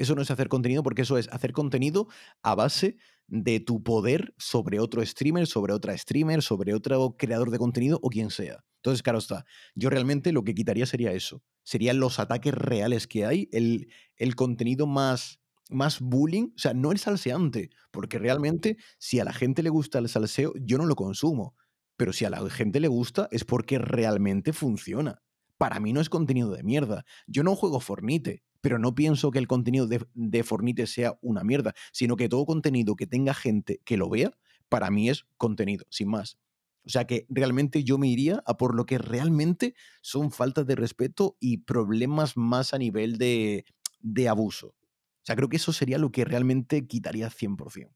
Eso 0.00 0.14
no 0.14 0.22
es 0.22 0.30
hacer 0.30 0.48
contenido 0.48 0.82
porque 0.82 1.02
eso 1.02 1.18
es 1.18 1.28
hacer 1.28 1.52
contenido 1.52 2.08
a 2.42 2.54
base 2.54 2.96
de 3.26 3.60
tu 3.60 3.82
poder 3.82 4.34
sobre 4.38 4.80
otro 4.80 5.04
streamer, 5.04 5.46
sobre 5.46 5.74
otra 5.74 5.96
streamer, 5.96 6.40
sobre 6.40 6.72
otro 6.72 7.16
creador 7.18 7.50
de 7.50 7.58
contenido 7.58 8.00
o 8.02 8.08
quien 8.08 8.30
sea. 8.30 8.64
Entonces, 8.76 9.02
claro 9.02 9.18
está, 9.18 9.44
yo 9.74 9.90
realmente 9.90 10.32
lo 10.32 10.42
que 10.42 10.54
quitaría 10.54 10.86
sería 10.86 11.12
eso. 11.12 11.42
Serían 11.64 12.00
los 12.00 12.18
ataques 12.18 12.54
reales 12.54 13.06
que 13.06 13.26
hay, 13.26 13.50
el, 13.52 13.88
el 14.16 14.36
contenido 14.36 14.86
más, 14.86 15.38
más 15.68 16.00
bullying. 16.00 16.44
O 16.56 16.58
sea, 16.58 16.72
no 16.72 16.92
el 16.92 16.98
salseante, 16.98 17.68
porque 17.90 18.18
realmente 18.18 18.78
si 18.98 19.20
a 19.20 19.24
la 19.24 19.34
gente 19.34 19.62
le 19.62 19.68
gusta 19.68 19.98
el 19.98 20.08
salseo, 20.08 20.54
yo 20.62 20.78
no 20.78 20.86
lo 20.86 20.96
consumo. 20.96 21.54
Pero 21.98 22.14
si 22.14 22.24
a 22.24 22.30
la 22.30 22.48
gente 22.48 22.80
le 22.80 22.88
gusta 22.88 23.28
es 23.32 23.44
porque 23.44 23.78
realmente 23.78 24.54
funciona. 24.54 25.20
Para 25.58 25.78
mí 25.78 25.92
no 25.92 26.00
es 26.00 26.08
contenido 26.08 26.52
de 26.52 26.62
mierda. 26.62 27.04
Yo 27.26 27.42
no 27.42 27.54
juego 27.54 27.80
Fornite 27.80 28.42
pero 28.60 28.78
no 28.78 28.94
pienso 28.94 29.30
que 29.30 29.38
el 29.38 29.46
contenido 29.46 29.86
de, 29.86 30.42
Fornite 30.42 30.86
sea 30.86 31.18
una 31.22 31.44
mierda, 31.44 31.74
sino 31.92 32.16
que 32.16 32.28
todo 32.28 32.46
contenido 32.46 32.96
que 32.96 33.06
tenga 33.06 33.34
gente 33.34 33.80
que 33.84 33.96
lo 33.96 34.08
vea, 34.08 34.32
para 34.68 34.90
mí 34.90 35.08
es 35.08 35.26
contenido, 35.36 35.86
sin 35.90 36.08
más. 36.08 36.38
O 36.84 36.88
sea 36.88 37.06
que 37.06 37.26
realmente 37.28 37.84
yo 37.84 37.98
me 37.98 38.08
iría 38.08 38.42
a 38.46 38.56
por 38.56 38.74
lo 38.74 38.86
que 38.86 38.98
realmente 38.98 39.74
son 40.00 40.30
faltas 40.30 40.66
de 40.66 40.76
respeto 40.76 41.36
y 41.38 41.58
problemas 41.58 42.36
más 42.36 42.72
a 42.72 42.78
nivel 42.78 43.18
de, 43.18 43.64
de 44.00 44.28
abuso. 44.28 44.68
O 44.68 45.24
sea, 45.24 45.36
creo 45.36 45.48
que 45.48 45.56
eso 45.56 45.72
sería 45.72 45.98
lo 45.98 46.10
que 46.10 46.24
realmente 46.24 46.86
quitaría 46.86 47.28
100%. 47.28 47.90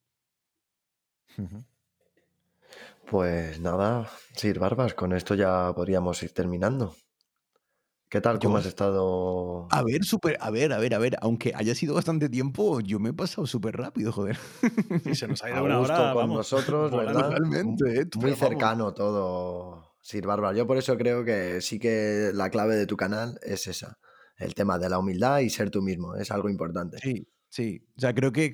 Pues 3.11 3.61
nada, 3.61 4.11
Sir 4.35 4.59
Barbas, 4.59 4.95
con 4.95 5.13
esto 5.13 5.35
ya 5.35 5.73
podríamos 5.75 6.23
ir 6.23 6.33
terminando. 6.33 6.95
¿Qué 8.09 8.21
tal? 8.21 8.39
¿Cómo 8.39 8.59
has 8.59 8.67
estado? 8.67 9.67
A 9.71 9.83
ver, 9.83 10.05
súper, 10.05 10.37
a 10.41 10.51
ver, 10.51 10.73
a 10.73 10.79
ver, 10.79 10.95
a 10.95 10.99
ver, 10.99 11.17
aunque 11.21 11.53
haya 11.55 11.75
sido 11.75 11.95
bastante 11.95 12.29
tiempo, 12.29 12.81
yo 12.81 13.01
me 13.01 13.11
he 13.11 13.13
pasado 13.13 13.47
súper 13.47 13.77
rápido, 13.77 14.13
joder. 14.13 14.39
Y 15.05 15.15
se 15.15 15.27
nos 15.27 15.43
ha 15.43 15.51
ido 15.51 15.65
una 15.65 15.81
hora, 15.81 16.13
con 16.13 16.33
nosotros, 16.33 16.91
¿verdad? 16.97 17.31
Realmente, 17.31 18.01
¿eh? 18.01 18.07
Muy 18.17 18.35
cercano 18.35 18.95
todo, 18.95 19.97
Sir 20.01 20.27
Bárbara. 20.27 20.57
Yo 20.57 20.67
por 20.67 20.77
eso 20.77 20.97
creo 20.97 21.25
que 21.25 21.61
sí 21.61 21.79
que 21.79 22.31
la 22.33 22.51
clave 22.51 22.77
de 22.77 22.87
tu 22.87 22.97
canal 22.97 23.39
es 23.43 23.67
esa. 23.67 23.99
El 24.37 24.55
tema 24.55 24.79
de 24.79 24.89
la 24.89 24.99
humildad 24.99 25.41
y 25.41 25.51
ser 25.51 25.71
tú 25.71 25.81
mismo. 25.81 26.17
Es 26.17 26.31
algo 26.31 26.49
importante. 26.49 26.99
Sí, 26.99 27.27
Sí, 27.55 27.87
o 27.97 28.01
sea, 28.01 28.13
creo 28.13 28.33
que, 28.33 28.53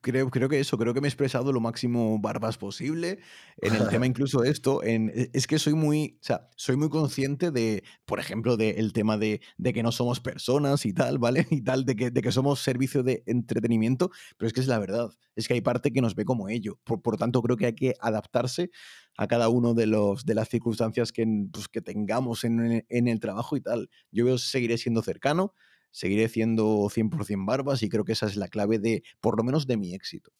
creo, 0.00 0.30
creo 0.30 0.48
que 0.48 0.60
eso, 0.60 0.78
creo 0.78 0.94
que 0.94 1.00
me 1.00 1.08
he 1.08 1.10
expresado 1.10 1.52
lo 1.52 1.58
máximo 1.58 2.20
barbas 2.20 2.56
posible 2.56 3.18
en 3.56 3.74
el 3.74 3.88
tema 3.88 4.06
incluso 4.06 4.42
de 4.42 4.50
esto. 4.50 4.84
En, 4.84 5.10
e, 5.12 5.28
es 5.32 5.48
que 5.48 5.58
soy 5.58 5.74
muy, 5.74 6.20
o 6.22 6.24
sea, 6.24 6.48
soy 6.54 6.76
muy 6.76 6.88
consciente 6.88 7.50
de, 7.50 7.82
por 8.06 8.20
ejemplo, 8.20 8.56
del 8.56 8.92
tema 8.92 9.18
de, 9.18 9.40
de, 9.56 9.72
que 9.72 9.82
no 9.82 9.90
somos 9.90 10.20
personas 10.20 10.86
y 10.86 10.92
tal, 10.92 11.18
¿vale? 11.18 11.48
Y 11.50 11.62
tal, 11.62 11.84
de 11.84 11.96
que, 11.96 12.12
de 12.12 12.22
que 12.22 12.30
somos 12.30 12.60
servicio 12.60 13.02
de 13.02 13.24
entretenimiento, 13.26 14.12
pero 14.36 14.46
es 14.46 14.52
que 14.52 14.60
es 14.60 14.68
la 14.68 14.78
verdad, 14.78 15.10
es 15.34 15.48
que 15.48 15.54
hay 15.54 15.60
parte 15.60 15.90
que 15.90 16.00
nos 16.00 16.14
ve 16.14 16.24
como 16.24 16.48
ello. 16.48 16.78
Por, 16.84 17.02
por 17.02 17.16
tanto, 17.16 17.42
creo 17.42 17.56
que 17.56 17.66
hay 17.66 17.74
que 17.74 17.94
adaptarse 17.98 18.70
a 19.16 19.26
cada 19.26 19.48
uno 19.48 19.74
de, 19.74 19.86
los, 19.86 20.24
de 20.24 20.36
las 20.36 20.48
circunstancias 20.48 21.10
que, 21.10 21.26
pues, 21.52 21.66
que 21.66 21.80
tengamos 21.80 22.44
en, 22.44 22.86
en 22.88 23.08
el 23.08 23.18
trabajo 23.18 23.56
y 23.56 23.60
tal. 23.62 23.90
Yo 24.12 24.38
seguiré 24.38 24.78
siendo 24.78 25.02
cercano, 25.02 25.54
seguiré 25.90 26.28
siendo 26.28 26.64
100% 26.88 27.46
barbas 27.46 27.82
y 27.82 27.88
creo 27.88 28.04
que 28.04 28.12
esa 28.12 28.26
es 28.26 28.36
la 28.36 28.48
clave 28.48 28.78
de, 28.78 29.02
por 29.20 29.36
lo 29.36 29.44
menos, 29.44 29.66
de 29.66 29.76
mi 29.76 29.94
éxito. 29.94 30.32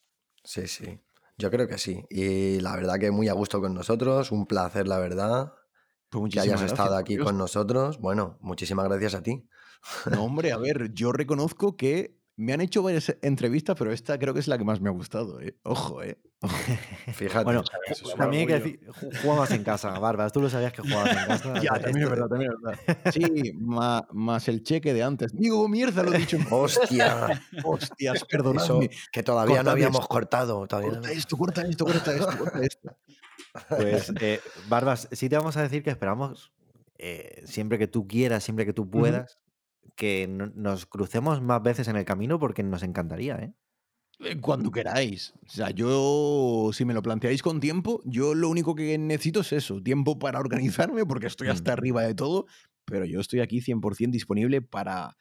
Sí, 0.45 0.67
sí. 0.67 1.01
Yo 1.37 1.51
creo 1.51 1.69
que 1.69 1.79
sí. 1.79 2.05
Y 2.11 2.61
la 2.61 2.75
verdad 2.75 2.99
que 2.99 3.11
muy 3.11 3.29
a 3.29 3.33
gusto 3.33 3.61
con 3.61 3.75
nosotros, 3.75 4.33
un 4.33 4.47
placer, 4.47 4.89
la 4.89 4.99
verdad. 4.99 5.53
Pues 6.11 6.33
que 6.33 6.41
hayas 6.41 6.63
estado 6.63 6.97
aquí 6.97 7.17
con 7.17 7.39
nosotros. 7.39 7.99
Bueno, 7.99 8.39
muchísimas 8.41 8.89
gracias 8.89 9.15
a 9.15 9.23
ti. 9.23 9.47
No, 10.11 10.25
hombre, 10.25 10.53
a 10.53 10.57
ver, 10.57 10.93
yo 10.93 11.13
reconozco 11.13 11.77
que 11.77 12.18
me 12.39 12.53
han 12.53 12.61
hecho 12.61 12.85
varias 12.85 13.17
entrevistas, 13.21 13.75
pero 13.77 13.93
esta 13.93 14.17
creo 14.17 14.33
que 14.33 14.39
es 14.39 14.47
la 14.47 14.57
que 14.57 14.63
más 14.63 14.81
me 14.81 14.89
ha 14.89 14.93
gustado, 14.93 15.41
¿eh? 15.41 15.57
Ojo, 15.65 16.05
¿eh? 16.05 16.19
Fíjate. 17.13 17.43
Bueno, 17.43 17.65
también 18.17 18.43
hay 18.43 18.47
que 18.47 18.55
decir, 18.55 18.81
jugabas 19.23 19.51
en 19.51 19.65
casa, 19.65 19.99
Barbas. 19.99 20.33
Tú 20.33 20.41
lo 20.41 20.49
sabías 20.49 20.73
que 20.73 20.83
jugabas 20.83 21.17
en 21.17 21.27
casa. 21.27 21.55
ya, 21.63 21.73
también 21.81 22.05
es 22.05 22.11
verdad, 22.11 22.29
también 22.29 22.53
es 22.53 22.63
verdad. 22.63 23.13
Sí, 23.13 23.53
más, 23.59 24.47
el 24.47 24.63
cheque 24.63 24.95
de 24.95 25.03
antes. 25.03 25.33
Digo, 25.35 25.67
mierda, 25.69 26.05
lo 26.05 26.15
he 26.15 26.19
dicho. 26.19 26.39
Hostia. 26.49 27.43
Hostias, 27.65 28.25
perdonadme. 28.31 28.89
que 29.11 29.23
todavía 29.25 29.65
no 29.65 29.73
habíamos 29.73 30.07
cortado. 30.07 30.65
Todavía 30.69 30.93
corta 30.93 31.11
esto, 31.11 31.37
corta 31.37 31.63
esto, 31.63 31.85
corta 31.87 32.15
esto, 32.15 32.39
corta 32.39 32.61
esto. 32.63 32.97
Pues, 33.69 34.13
eh, 34.21 34.41
Barbas, 34.69 35.09
sí 35.11 35.29
te 35.29 35.37
vamos 35.37 35.57
a 35.57 35.63
decir 35.63 35.83
que 35.83 35.91
esperamos 35.91 36.53
eh, 36.99 37.43
siempre 37.47 37.79
que 37.79 37.89
tú 37.89 38.07
quieras, 38.07 38.45
siempre 38.45 38.65
que 38.65 38.73
tú 38.73 38.89
puedas, 38.89 39.39
que 39.97 40.27
nos 40.29 40.87
crucemos 40.87 41.41
más 41.43 41.63
veces 41.63 41.89
en 41.89 41.97
el 41.97 42.05
camino 42.05 42.39
porque 42.39 42.63
nos 42.63 42.83
encantaría, 42.83 43.37
¿eh? 43.37 43.55
¿eh? 44.21 44.41
Cuando 44.41 44.71
queráis. 44.71 45.35
O 45.47 45.51
sea, 45.51 45.71
yo, 45.71 46.71
si 46.73 46.85
me 46.85 46.95
lo 46.95 47.03
planteáis 47.03 47.43
con 47.43 47.61
tiempo, 47.61 48.03
yo 48.05 48.35
lo 48.35 48.49
único 48.49 48.75
que 48.75 48.99
necesito 48.99 49.41
es 49.41 49.53
eso, 49.53 49.83
tiempo 49.83 50.19
para 50.19 50.41
organizarme, 50.41 51.05
porque 51.07 51.27
estoy 51.27 51.49
hasta 51.49 51.73
mm. 51.73 51.75
arriba 51.75 52.03
de 52.03 52.15
todo, 52.15 52.47
pero 52.85 53.05
yo 53.05 53.21
estoy 53.21 53.41
aquí 53.41 53.61
100% 53.61 54.11
disponible 54.11 54.63
para, 54.63 55.17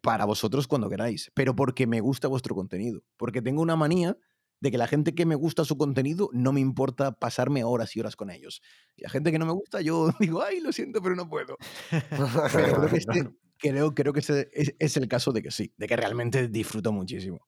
para 0.00 0.24
vosotros 0.24 0.66
cuando 0.66 0.90
queráis, 0.90 1.30
pero 1.34 1.54
porque 1.54 1.86
me 1.86 2.00
gusta 2.00 2.28
vuestro 2.28 2.54
contenido, 2.54 3.02
porque 3.16 3.42
tengo 3.42 3.62
una 3.62 3.76
manía 3.76 4.16
de 4.62 4.70
que 4.70 4.78
la 4.78 4.86
gente 4.86 5.14
que 5.14 5.26
me 5.26 5.34
gusta 5.34 5.64
su 5.64 5.76
contenido 5.76 6.30
no 6.32 6.52
me 6.52 6.60
importa 6.60 7.18
pasarme 7.18 7.64
horas 7.64 7.96
y 7.96 8.00
horas 8.00 8.14
con 8.14 8.30
ellos. 8.30 8.62
Y 8.96 9.02
la 9.02 9.10
gente 9.10 9.32
que 9.32 9.38
no 9.40 9.44
me 9.44 9.52
gusta, 9.52 9.80
yo 9.80 10.10
digo, 10.20 10.40
ay, 10.40 10.60
lo 10.60 10.72
siento, 10.72 11.02
pero 11.02 11.16
no 11.16 11.28
puedo. 11.28 11.56
pero 12.52 12.76
creo 12.76 12.88
que 12.88 12.96
este, 12.96 13.28
creo, 13.62 13.94
creo 13.94 14.12
que 14.12 14.20
ese 14.20 14.50
es, 14.52 14.96
el 14.96 15.08
caso 15.08 15.32
de 15.32 15.42
que 15.42 15.50
sí, 15.50 15.72
de 15.76 15.86
que 15.86 15.96
realmente 15.96 16.48
disfruto 16.48 16.92
muchísimo. 16.92 17.46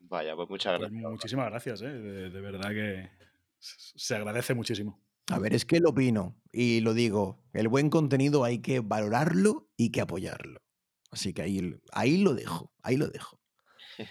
Vaya, 0.00 0.34
pues 0.34 0.48
muchas 0.48 0.78
pues 0.78 0.90
gracias. 0.90 1.10
muchísimas 1.10 1.50
gracias, 1.50 1.82
¿eh? 1.82 1.88
de, 1.88 2.40
verdad 2.40 2.70
que 2.70 3.10
se 3.58 4.16
agradece 4.16 4.54
muchísimo. 4.54 5.00
A 5.30 5.38
ver, 5.38 5.52
es 5.52 5.66
que 5.66 5.80
lo 5.80 5.90
opino 5.90 6.40
y 6.50 6.80
lo 6.80 6.94
digo, 6.94 7.44
el 7.52 7.68
buen 7.68 7.90
contenido 7.90 8.44
hay 8.44 8.60
que 8.60 8.80
valorarlo 8.80 9.68
y 9.76 9.92
que 9.92 10.00
apoyarlo. 10.00 10.62
Así 11.10 11.34
que 11.34 11.42
ahí, 11.42 11.78
ahí 11.92 12.18
lo 12.18 12.34
dejo, 12.34 12.72
ahí 12.82 12.96
lo 12.96 13.08
dejo. 13.08 13.38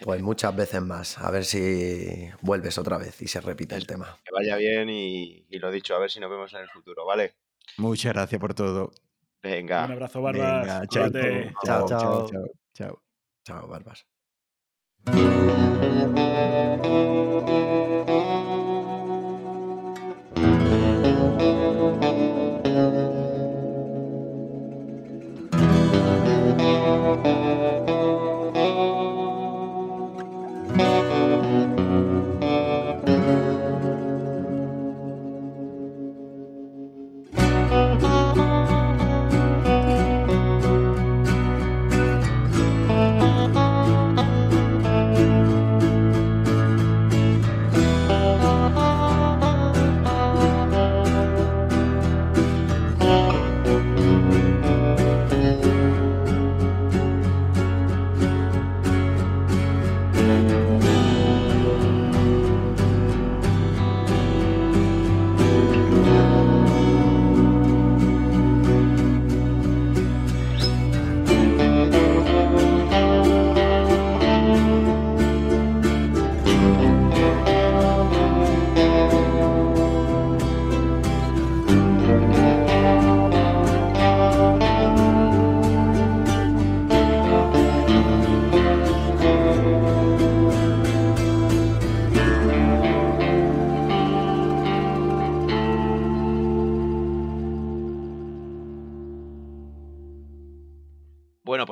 Pues 0.02 0.22
muchas 0.22 0.56
veces 0.56 0.82
más, 0.82 1.18
a 1.18 1.32
ver 1.32 1.46
si 1.46 2.30
vuelves 2.42 2.78
otra 2.78 2.98
vez 2.98 3.22
y 3.22 3.28
se 3.28 3.42
repite 3.42 3.76
el 3.76 3.88
tema. 3.88 4.20
Que 4.24 4.32
vaya 4.34 4.58
bien 4.58 4.90
y, 4.90 5.46
y 5.50 5.60
lo 5.60 5.72
dicho, 5.72 5.96
a 5.96 6.00
ver 6.00 6.12
si 6.12 6.20
nos 6.20 6.30
vemos 6.30 6.54
en 6.54 6.60
el 6.60 6.70
futuro, 6.70 7.06
¿vale? 7.06 7.36
Muchas 7.78 8.14
gracias 8.14 8.40
por 8.40 8.54
todo. 8.54 8.92
Venga. 9.42 9.86
Un 9.86 9.92
abrazo, 9.92 10.22
Barbas. 10.22 10.66
Venga, 10.68 10.88
chao, 10.88 11.12
chao, 11.12 11.88
chao, 11.88 12.28
chao, 12.74 13.02
chao. 13.44 13.68
Barbas. 13.68 14.06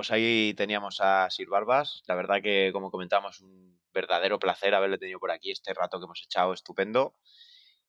Pues 0.06 0.12
ahí 0.12 0.54
teníamos 0.54 1.02
a 1.02 1.28
Sir 1.32 1.50
Barbas. 1.50 2.04
La 2.06 2.14
verdad 2.14 2.40
que, 2.40 2.70
como 2.72 2.92
comentamos, 2.92 3.42
un 3.42 3.80
verdadero 3.92 4.38
placer 4.38 4.76
haberle 4.76 5.00
tenido 5.00 5.20
por 5.20 5.32
aquí 5.32 5.50
este 5.50 5.74
rato 5.74 5.98
que 5.98 6.06
hemos 6.06 6.22
echado 6.24 6.54
estupendo. 6.54 7.16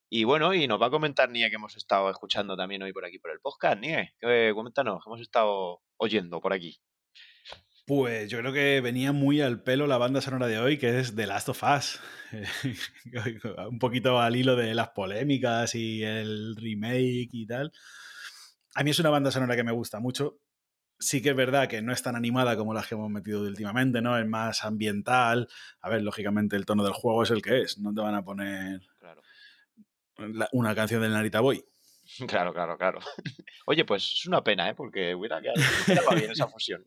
Y 0.09 0.25
bueno, 0.25 0.55
y 0.55 0.67
nos 0.67 0.81
va 0.81 0.87
a 0.87 0.91
comentar 0.91 1.29
Nie 1.29 1.51
que 1.51 1.57
hemos 1.57 1.77
estado 1.77 2.09
escuchando 2.09 2.57
también 2.57 2.83
hoy 2.83 2.95
por 2.95 3.05
aquí 3.05 3.19
por 3.19 3.33
el 3.33 3.41
podcast. 3.41 3.79
Nie, 3.81 4.15
que, 4.19 4.53
coméntanos, 4.55 5.03
hemos 5.07 5.21
estado 5.21 5.83
oyendo 5.99 6.41
por 6.41 6.55
aquí. 6.55 6.81
Pues 7.85 8.31
yo 8.31 8.39
creo 8.39 8.55
que 8.55 8.81
venía 8.81 9.13
muy 9.13 9.43
al 9.43 9.63
pelo 9.63 9.87
la 9.87 9.99
banda 9.99 10.23
sonora 10.23 10.47
de 10.47 10.59
hoy, 10.59 10.79
que 10.79 10.99
es 10.99 11.15
The 11.15 11.27
Last 11.27 11.51
of 11.51 11.63
Us. 11.63 12.01
un 13.69 13.79
poquito 13.79 14.19
al 14.19 14.37
hilo 14.37 14.57
de 14.57 14.75
las 14.75 14.89
polémicas 14.89 15.75
y 15.75 16.03
el 16.03 16.57
remake 16.57 17.29
y 17.33 17.47
tal. 17.47 17.73
A 18.75 18.83
mí 18.83 18.91
es 18.91 18.99
una 19.01 19.11
banda 19.11 19.31
sonora 19.31 19.55
que 19.55 19.65
me 19.65 19.73
gusta 19.73 20.01
mucho. 20.01 20.39
Sí 20.99 21.23
que 21.23 21.31
es 21.31 21.37
verdad 21.37 21.69
que 21.69 21.83
no 21.83 21.93
es 21.93 22.03
tan 22.03 22.17
animada 22.17 22.57
como 22.57 22.73
las 22.73 22.87
que 22.87 22.95
hemos 22.95 23.11
metido 23.11 23.43
últimamente, 23.43 24.01
¿no? 24.01 24.19
Es 24.19 24.27
más 24.27 24.65
ambiental. 24.65 25.49
A 25.81 25.91
ver, 25.91 26.03
lógicamente 26.03 26.57
el 26.57 26.65
tono 26.65 26.85
del 26.85 26.93
juego 26.93 27.23
es 27.23 27.31
el 27.31 27.43
que 27.43 27.63
es. 27.63 27.79
No 27.79 27.93
te 27.93 28.01
van 28.01 28.15
a 28.15 28.25
poner 28.25 28.81
una 30.53 30.75
canción 30.75 31.03
del 31.03 31.13
Narita 31.13 31.41
Boy. 31.41 31.65
Claro, 32.29 32.55
claro, 32.55 32.79
claro. 32.79 33.01
Oye, 33.67 33.85
pues 33.85 34.13
es 34.13 34.27
una 34.27 34.43
pena, 34.45 34.71
¿eh? 34.71 34.75
Porque 34.77 35.13
hubiera 35.13 35.41
quedado, 35.41 35.57
bien 36.15 36.31
esa 36.31 36.47
fusión. 36.47 36.85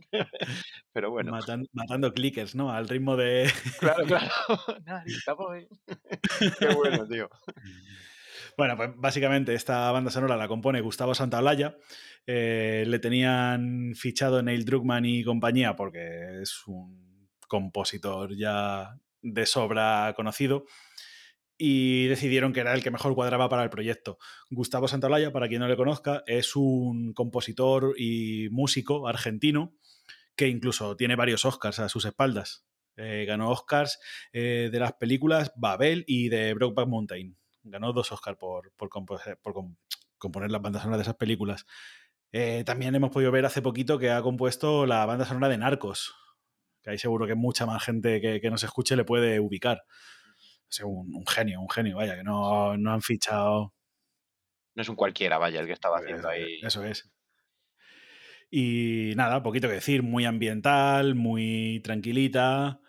Pero 0.94 1.12
bueno. 1.12 1.38
matando 1.74 2.14
clickers, 2.14 2.56
¿no? 2.56 2.72
Al 2.72 2.88
ritmo 2.88 3.18
de. 3.18 3.52
Claro, 3.80 4.06
claro. 4.06 4.32
Narita 4.86 5.34
Boy. 5.34 5.68
Qué 6.58 6.74
bueno, 6.74 7.06
tío. 7.06 7.30
Bueno, 8.60 8.76
pues 8.76 8.90
básicamente 8.98 9.54
esta 9.54 9.90
banda 9.90 10.12
sonora 10.12 10.36
la 10.36 10.50
compone 10.50 10.82
Gustavo 10.82 11.16
Santaolalla. 11.16 11.78
Eh, 12.28 12.84
le 12.86 13.00
tenían 13.00 13.94
fichado 13.96 14.44
Neil 14.44 14.66
Druckmann 14.66 15.06
y 15.06 15.24
compañía 15.24 15.78
porque 15.78 16.42
es 16.42 16.68
un 16.68 17.30
compositor 17.48 18.36
ya 18.36 19.00
de 19.22 19.46
sobra 19.46 20.12
conocido 20.14 20.66
y 21.58 22.08
decidieron 22.08 22.52
que 22.52 22.60
era 22.60 22.74
el 22.74 22.84
que 22.84 22.92
mejor 22.92 23.16
cuadraba 23.16 23.48
para 23.48 23.64
el 23.64 23.70
proyecto. 23.70 24.18
Gustavo 24.50 24.90
Santaolalla, 24.90 25.32
para 25.32 25.48
quien 25.48 25.62
no 25.62 25.70
le 25.70 25.78
conozca, 25.78 26.24
es 26.28 26.58
un 26.58 27.14
compositor 27.14 27.94
y 27.98 28.50
músico 28.52 29.08
argentino 29.08 29.74
que 30.36 30.50
incluso 30.50 30.98
tiene 30.98 31.16
varios 31.16 31.46
Oscars 31.46 31.80
a 31.80 31.88
sus 31.88 32.04
espaldas. 32.04 32.66
Eh, 32.98 33.24
ganó 33.26 33.52
Oscars 33.52 34.02
eh, 34.34 34.68
de 34.70 34.80
las 34.80 34.92
películas 34.96 35.54
Babel 35.56 36.04
y 36.08 36.28
de 36.28 36.54
Brokeback 36.56 36.90
Mountain. 36.90 37.38
Ganó 37.70 37.94
dos 37.94 38.12
Oscars 38.12 38.38
por, 38.38 38.72
por, 38.74 38.90
componer 38.90 40.52
las 40.52 40.62
bandas 40.62 40.82
sonoras 40.82 41.00
de 41.00 41.04
esas 41.04 41.16
películas. 41.16 41.66
Eh, 42.32 42.64
también 42.66 42.94
hemos 42.96 43.12
podido 43.12 43.32
ver 43.32 43.46
hace 43.46 43.62
poquito 43.62 43.98
que 43.98 44.12
ha 44.12 44.22
compuesto 44.22 44.86
la 44.86 45.06
banda 45.06 45.26
sonora 45.26 45.50
de 45.50 45.58
Narcos, 45.58 46.16
que 46.84 46.92
ahí 46.92 46.98
seguro 46.98 47.26
que 47.26 47.36
mucha 47.36 47.66
más 47.66 47.84
gente 47.84 48.22
que, 48.22 48.40
que 48.40 48.50
nos 48.52 48.64
escuche 48.64 48.96
le 48.96 49.06
puede 49.06 49.40
ubicar 49.40 49.84
un, 50.84 51.26
genio, 51.26 51.62
un 51.62 51.70
genio, 51.70 51.98
vaya, 51.98 52.16
que 52.16 52.24
no, 52.24 52.72
han 52.72 53.02
fichado. 53.02 53.74
No 54.76 54.82
es 54.82 54.90
un 54.90 54.96
cualquiera, 54.96 55.38
vaya, 55.38 55.60
el 55.60 55.68
que 55.68 55.74
estaba 55.74 55.98
haciendo 55.98 56.30
ahí. 56.30 56.60
Eso 56.62 56.84
es. 56.84 57.10
Y 58.52 59.14
nada, 59.16 59.44
poquito 59.44 59.68
que 59.68 59.76
decir, 59.76 60.04
muy 60.04 60.26
ambiental, 60.26 61.16
muy 61.16 61.82
tranquilita, 61.84 62.82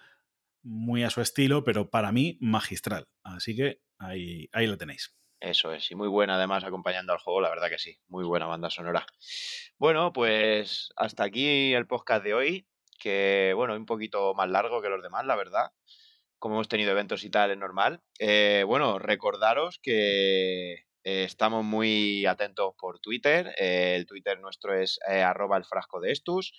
muy 0.63 1.05
a 1.05 1.11
su 1.11 1.21
estilo, 1.21 1.65
pero 1.65 1.91
para 1.91 2.13
mí 2.13 2.39
magistral. 2.41 3.09
Así 3.23 3.57
que 3.57 3.81
ahí, 3.99 4.49
ahí 4.53 4.67
lo 4.67 4.77
tenéis. 4.77 5.17
Eso 5.41 5.73
es, 5.73 5.91
y 5.91 5.95
muy 5.95 6.09
buena 6.09 6.35
además 6.35 6.65
acompañando 6.65 7.13
al 7.15 7.19
juego, 7.19 7.41
la 7.41 7.49
verdad 7.49 7.71
que 7.71 7.79
sí, 7.79 7.99
muy 8.09 8.25
buena 8.25 8.47
banda 8.47 8.69
sonora. 8.69 9.07
Bueno, 9.79 10.13
pues 10.13 10.91
hasta 10.97 11.25
aquí 11.25 11.73
el 11.73 11.87
podcast 11.87 12.23
de 12.23 12.35
hoy, 12.35 12.69
que 12.99 13.53
bueno, 13.57 13.75
un 13.75 13.87
poquito 13.87 14.35
más 14.35 14.51
largo 14.51 14.83
que 14.83 14.91
los 14.91 15.03
demás, 15.03 15.25
la 15.25 15.37
verdad 15.37 15.73
como 16.41 16.57
hemos 16.57 16.69
tenido 16.69 16.91
eventos 16.91 17.23
y 17.23 17.31
tal, 17.31 17.53
es 17.53 17.59
normal. 17.59 18.03
Eh, 18.19 18.65
bueno, 18.67 18.99
recordaros 18.99 19.79
que 19.81 20.87
eh, 21.05 21.25
estamos 21.25 21.65
muy 21.65 22.27
atentos 22.27 22.75
por 22.79 23.01
Twitter. 23.01 23.55
Eh, 23.59 23.95
el 23.97 24.07
Twitter 24.07 24.41
nuestro 24.41 24.75
es 24.75 24.99
arroba 25.07 25.57
el 25.57 25.65
frasco 25.65 26.01
de 26.01 26.13
estus. 26.13 26.53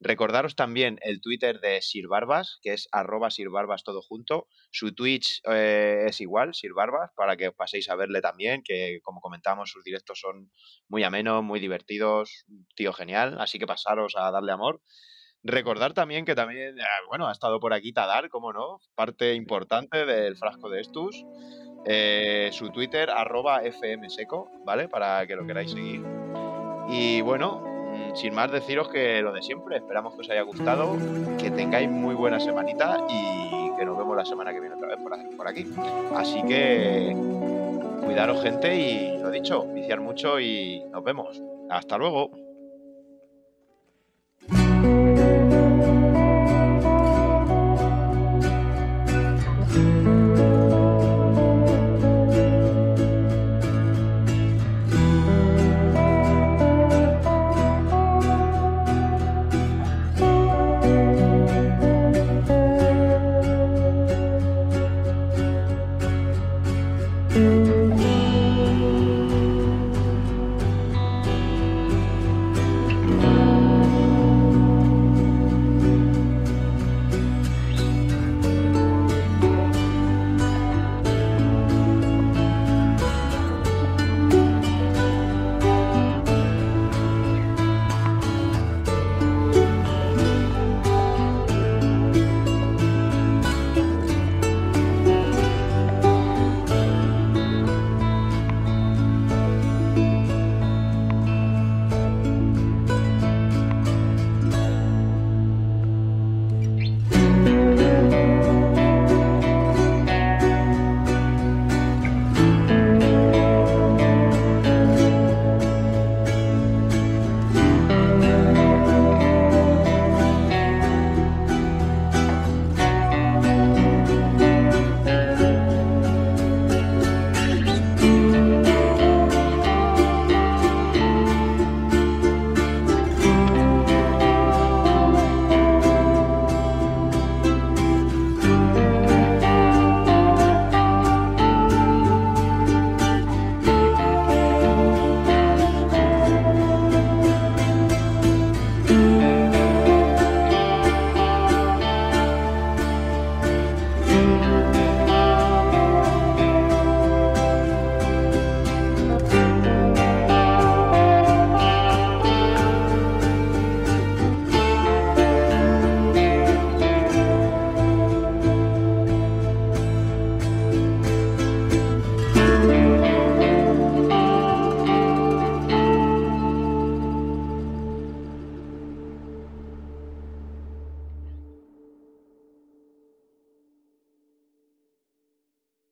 Recordaros 0.00 0.54
también 0.54 0.98
el 1.02 1.20
Twitter 1.20 1.58
de 1.60 1.82
Sir 1.82 2.06
Barbas, 2.06 2.58
que 2.62 2.72
es 2.72 2.88
arroba 2.92 3.30
Sir 3.30 3.50
Barbas 3.50 3.82
todo 3.82 4.00
junto. 4.00 4.46
Su 4.70 4.94
Twitch 4.94 5.40
es 5.44 6.20
igual, 6.20 6.54
Sir 6.54 6.72
Barbas, 6.72 7.10
para 7.16 7.36
que 7.36 7.48
os 7.48 7.54
paséis 7.54 7.90
a 7.90 7.96
verle 7.96 8.20
también, 8.20 8.62
que 8.62 9.00
como 9.02 9.20
comentamos, 9.20 9.70
sus 9.70 9.82
directos 9.82 10.20
son 10.20 10.52
muy 10.86 11.02
amenos, 11.02 11.42
muy 11.42 11.58
divertidos, 11.58 12.44
tío 12.76 12.92
genial, 12.92 13.38
así 13.40 13.58
que 13.58 13.66
pasaros 13.66 14.14
a 14.16 14.30
darle 14.30 14.52
amor. 14.52 14.80
Recordar 15.44 15.94
también 15.94 16.24
que 16.24 16.34
también, 16.34 16.78
eh, 16.78 16.84
bueno, 17.08 17.28
ha 17.28 17.32
estado 17.32 17.60
por 17.60 17.72
aquí 17.72 17.92
Tadar, 17.92 18.28
como 18.28 18.52
no, 18.52 18.80
parte 18.94 19.34
importante 19.34 20.04
del 20.04 20.36
frasco 20.36 20.68
de 20.68 20.80
Estus. 20.80 21.24
Eh, 21.84 22.50
su 22.52 22.70
Twitter, 22.70 23.10
arroba 23.10 23.60
fmseco, 23.60 24.50
¿vale? 24.64 24.88
Para 24.88 25.26
que 25.26 25.36
lo 25.36 25.46
queráis 25.46 25.70
seguir. 25.70 26.02
Y 26.88 27.20
bueno, 27.20 27.62
mm, 27.62 28.16
sin 28.16 28.34
más 28.34 28.50
deciros 28.50 28.88
que 28.88 29.22
lo 29.22 29.32
de 29.32 29.42
siempre, 29.42 29.76
esperamos 29.76 30.14
que 30.14 30.20
os 30.22 30.30
haya 30.30 30.42
gustado, 30.42 30.96
que 31.38 31.50
tengáis 31.50 31.88
muy 31.88 32.14
buena 32.14 32.40
semanita 32.40 33.04
y 33.08 33.72
que 33.76 33.84
nos 33.84 33.96
vemos 33.96 34.16
la 34.16 34.24
semana 34.24 34.52
que 34.52 34.60
viene 34.60 34.74
otra 34.74 34.88
vez 34.88 34.98
por 35.36 35.48
aquí. 35.48 35.66
Así 36.14 36.42
que 36.42 37.14
cuidaros 38.04 38.42
gente 38.42 38.74
y 38.74 39.18
lo 39.18 39.30
dicho, 39.30 39.64
viciar 39.72 40.00
mucho 40.00 40.40
y 40.40 40.82
nos 40.90 41.04
vemos. 41.04 41.42
Hasta 41.68 41.98
luego. 41.98 42.47